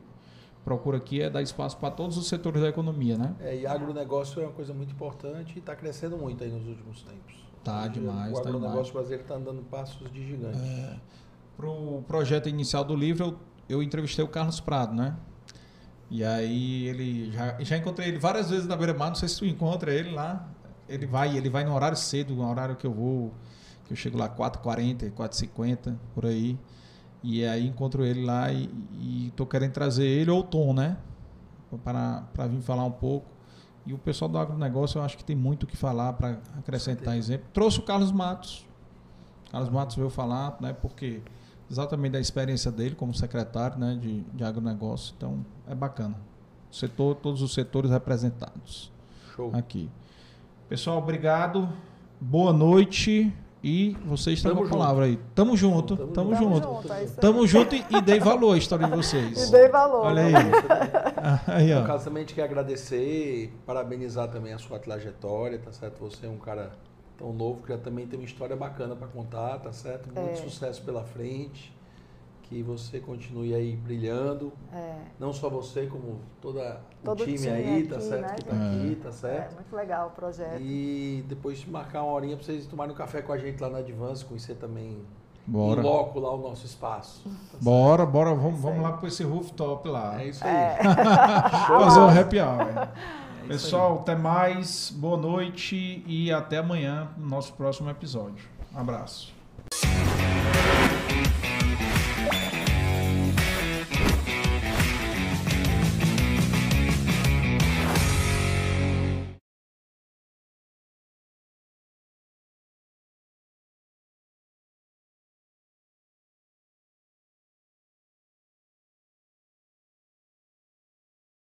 procura 0.64 0.98
aqui 0.98 1.22
é 1.22 1.30
dar 1.30 1.44
espaço 1.44 1.78
para 1.78 1.92
todos 1.92 2.18
os 2.18 2.28
setores 2.28 2.62
da 2.62 2.70
economia, 2.70 3.18
né? 3.18 3.36
É, 3.40 3.56
e 3.56 3.68
agronegócio 3.68 4.42
é 4.42 4.46
uma 4.46 4.54
coisa 4.54 4.74
muito 4.74 4.94
importante 4.94 5.54
e 5.56 5.60
está 5.60 5.76
crescendo 5.76 6.18
muito 6.18 6.44
aí 6.44 6.50
nos 6.50 6.68
últimos 6.68 7.04
tempos. 7.04 7.36
Tá 7.64 7.88
demais. 7.88 8.32
O 8.32 8.42
tá 8.42 8.50
agronegócio 8.50 8.94
brasileiro 8.94 9.24
está 9.24 9.36
andando 9.36 9.62
passos 9.64 10.12
de 10.12 10.26
gigante. 10.26 10.58
É, 10.58 10.98
Para 11.56 11.70
o 11.70 12.04
projeto 12.08 12.50
inicial 12.50 12.84
do 12.84 12.96
livro, 12.96 13.26
eu, 13.26 13.78
eu 13.78 13.84
entrevistei 13.84 14.26
o 14.26 14.28
Carlos 14.28 14.60
Prado, 14.60 14.96
né? 14.96 15.16
E 16.10 16.24
aí 16.24 16.88
ele 16.88 17.32
já, 17.32 17.58
já 17.60 17.78
encontrei 17.78 18.10
ele 18.10 18.20
várias 18.20 18.50
vezes 18.50 18.68
na 18.68 18.76
beira-mar, 18.76 19.10
não 19.10 19.16
sei 19.16 19.28
se 19.28 19.40
tu 19.40 19.46
encontra 19.46 19.94
ele 19.94 20.12
lá. 20.12 20.48
Ele 20.88 21.06
vai, 21.08 21.36
ele 21.36 21.50
vai 21.50 21.64
no 21.64 21.74
horário 21.74 21.98
cedo, 21.98 22.36
no 22.36 22.48
horário 22.48 22.76
que 22.76 22.86
eu 22.86 22.94
vou, 22.94 23.34
que 23.86 23.94
eu 23.94 23.98
chego 23.98 24.18
lá 24.18 24.30
4h40, 24.30 25.12
4h50, 25.12 25.96
por 26.14 26.26
aí. 26.26 26.58
E 27.24 27.44
aí 27.44 27.66
encontro 27.66 28.06
ele 28.06 28.24
lá 28.24 28.52
e, 28.52 28.70
e 29.00 29.34
tô 29.36 29.48
querendo 29.48 29.72
trazer 29.72 30.06
ele 30.06 30.30
ou 30.30 30.42
o 30.42 30.44
Tom, 30.44 30.74
né? 30.74 30.98
Para 31.84 32.48
vir 32.48 32.62
falar 32.62 32.86
um 32.86 32.92
pouco. 32.92 33.26
E 33.86 33.94
o 33.94 33.98
pessoal 33.98 34.30
do 34.30 34.38
agronegócio 34.38 35.00
eu 35.00 35.04
acho 35.04 35.18
que 35.18 35.24
tem 35.24 35.36
muito 35.36 35.64
o 35.64 35.68
que 35.68 35.76
falar 35.76 36.14
para 36.14 36.40
acrescentar 36.58 37.18
exemplo. 37.18 37.48
Trouxe 37.52 37.80
o 37.80 37.82
Carlos 37.84 38.12
Matos. 38.12 38.68
Carlos 39.52 39.70
Matos 39.70 39.96
veio 39.96 40.10
falar, 40.10 40.58
né? 40.62 40.74
Porque 40.74 41.22
exatamente 41.70 42.14
da 42.14 42.20
experiência 42.20 42.72
dele 42.72 42.96
como 42.96 43.14
secretário 43.14 43.78
né, 43.78 43.98
de, 44.00 44.22
de 44.22 44.44
agronegócio. 44.44 45.14
Então, 45.18 45.46
é 45.68 45.76
bacana. 45.76 46.16
setor, 46.72 47.16
todos 47.16 47.42
os 47.42 47.54
setores 47.54 47.92
representados 47.92 48.92
Show. 49.36 49.52
aqui. 49.54 49.90
Pessoal, 50.70 50.98
obrigado. 50.98 51.70
Boa 52.20 52.52
noite. 52.52 53.34
E 53.68 53.98
vocês 54.06 54.38
estão 54.38 54.56
com 54.56 54.64
a 54.64 54.70
palavra 54.70 55.06
aí. 55.06 55.18
Tamo 55.34 55.58
junto, 55.58 55.98
tamo, 55.98 56.12
tamo 56.12 56.36
junto. 56.36 56.62
Tamo 56.62 56.82
junto, 56.82 56.94
é 56.94 57.06
tamo 57.20 57.48
junto 57.48 57.76
e, 57.76 57.84
e 57.90 58.02
dei 58.02 58.20
valor 58.20 58.54
à 58.54 58.58
história 58.60 58.86
de 58.86 58.96
vocês. 58.96 59.50
E 59.50 59.52
dei 59.52 59.68
valor. 59.70 60.06
Olha 60.06 60.22
aí. 60.22 60.34
aí 61.48 61.74
ó. 61.74 61.80
No 61.80 61.88
caso, 61.88 62.06
também 62.06 62.22
a 62.22 62.26
gente 62.28 62.36
quer 62.36 62.44
agradecer, 62.44 63.52
parabenizar 63.66 64.28
também 64.28 64.54
a 64.54 64.60
sua 64.60 64.78
trajetória, 64.78 65.58
tá 65.58 65.72
certo? 65.72 66.00
Você 66.02 66.28
é 66.28 66.30
um 66.30 66.38
cara 66.38 66.74
tão 67.18 67.34
novo 67.34 67.62
que 67.62 67.70
já 67.70 67.78
também 67.78 68.08
tem 68.08 68.20
uma 68.20 68.26
história 68.26 68.56
bacana 68.56 68.96
para 68.96 69.08
contar, 69.08 69.60
tá 69.60 69.72
certo? 69.72 70.08
Muito 70.08 70.20
é. 70.20 70.36
sucesso 70.36 70.82
pela 70.84 71.04
frente. 71.04 71.74
Que 72.44 72.62
você 72.62 73.00
continue 73.00 73.56
aí 73.56 73.76
brilhando. 73.76 74.54
É. 74.72 74.98
Não 75.20 75.34
só 75.34 75.50
você, 75.50 75.88
como 75.88 76.20
toda 76.40 76.80
Todo 77.04 77.22
o 77.22 77.26
time, 77.26 77.38
time 77.40 77.50
aí, 77.50 77.80
aqui, 77.80 77.88
tá 77.88 78.00
certo? 78.00 78.22
Né? 78.22 78.36
Que 78.36 78.46
tá 78.46 78.56
aqui, 78.56 78.92
é. 78.92 79.04
tá 79.04 79.12
certo? 79.12 79.52
É, 79.52 79.56
muito 79.56 79.76
legal 79.76 80.08
o 80.08 80.12
projeto. 80.12 80.62
E 80.62 81.26
depois 81.28 81.66
marcar 81.66 82.04
uma 82.04 82.14
horinha 82.14 82.36
para 82.36 82.46
vocês 82.46 82.68
tomarem 82.68 82.94
um 82.94 82.98
café 82.98 83.24
com 83.24 83.34
a 83.34 83.38
gente 83.40 83.60
lá 83.60 83.68
na 83.68 83.80
Advance, 83.80 84.24
conhecer 84.24 84.56
também 84.56 85.02
Bora. 85.48 85.82
loco 85.82 86.20
lá 86.20 86.34
o 86.34 86.38
nosso 86.38 86.66
espaço. 86.66 87.24
Tá 87.24 87.58
bora, 87.62 88.06
bora, 88.06 88.34
vamos, 88.34 88.60
vamos 88.60 88.82
lá 88.82 88.94
para 88.94 89.08
esse 89.08 89.24
rooftop 89.24 89.88
lá. 89.88 90.22
É 90.22 90.28
isso 90.28 90.44
aí. 90.44 90.54
É. 90.54 90.78
Fazer 91.68 92.00
um 92.00 92.20
happy 92.20 92.40
hour. 92.40 92.90
É 93.46 93.48
Pessoal, 93.48 94.00
até 94.00 94.16
mais, 94.16 94.90
boa 94.90 95.18
noite 95.18 96.04
e 96.08 96.32
até 96.32 96.58
amanhã 96.58 97.10
no 97.16 97.28
nosso 97.28 97.54
próximo 97.54 97.90
episódio. 97.92 98.44
Um 98.74 98.80
abraço. 98.80 99.35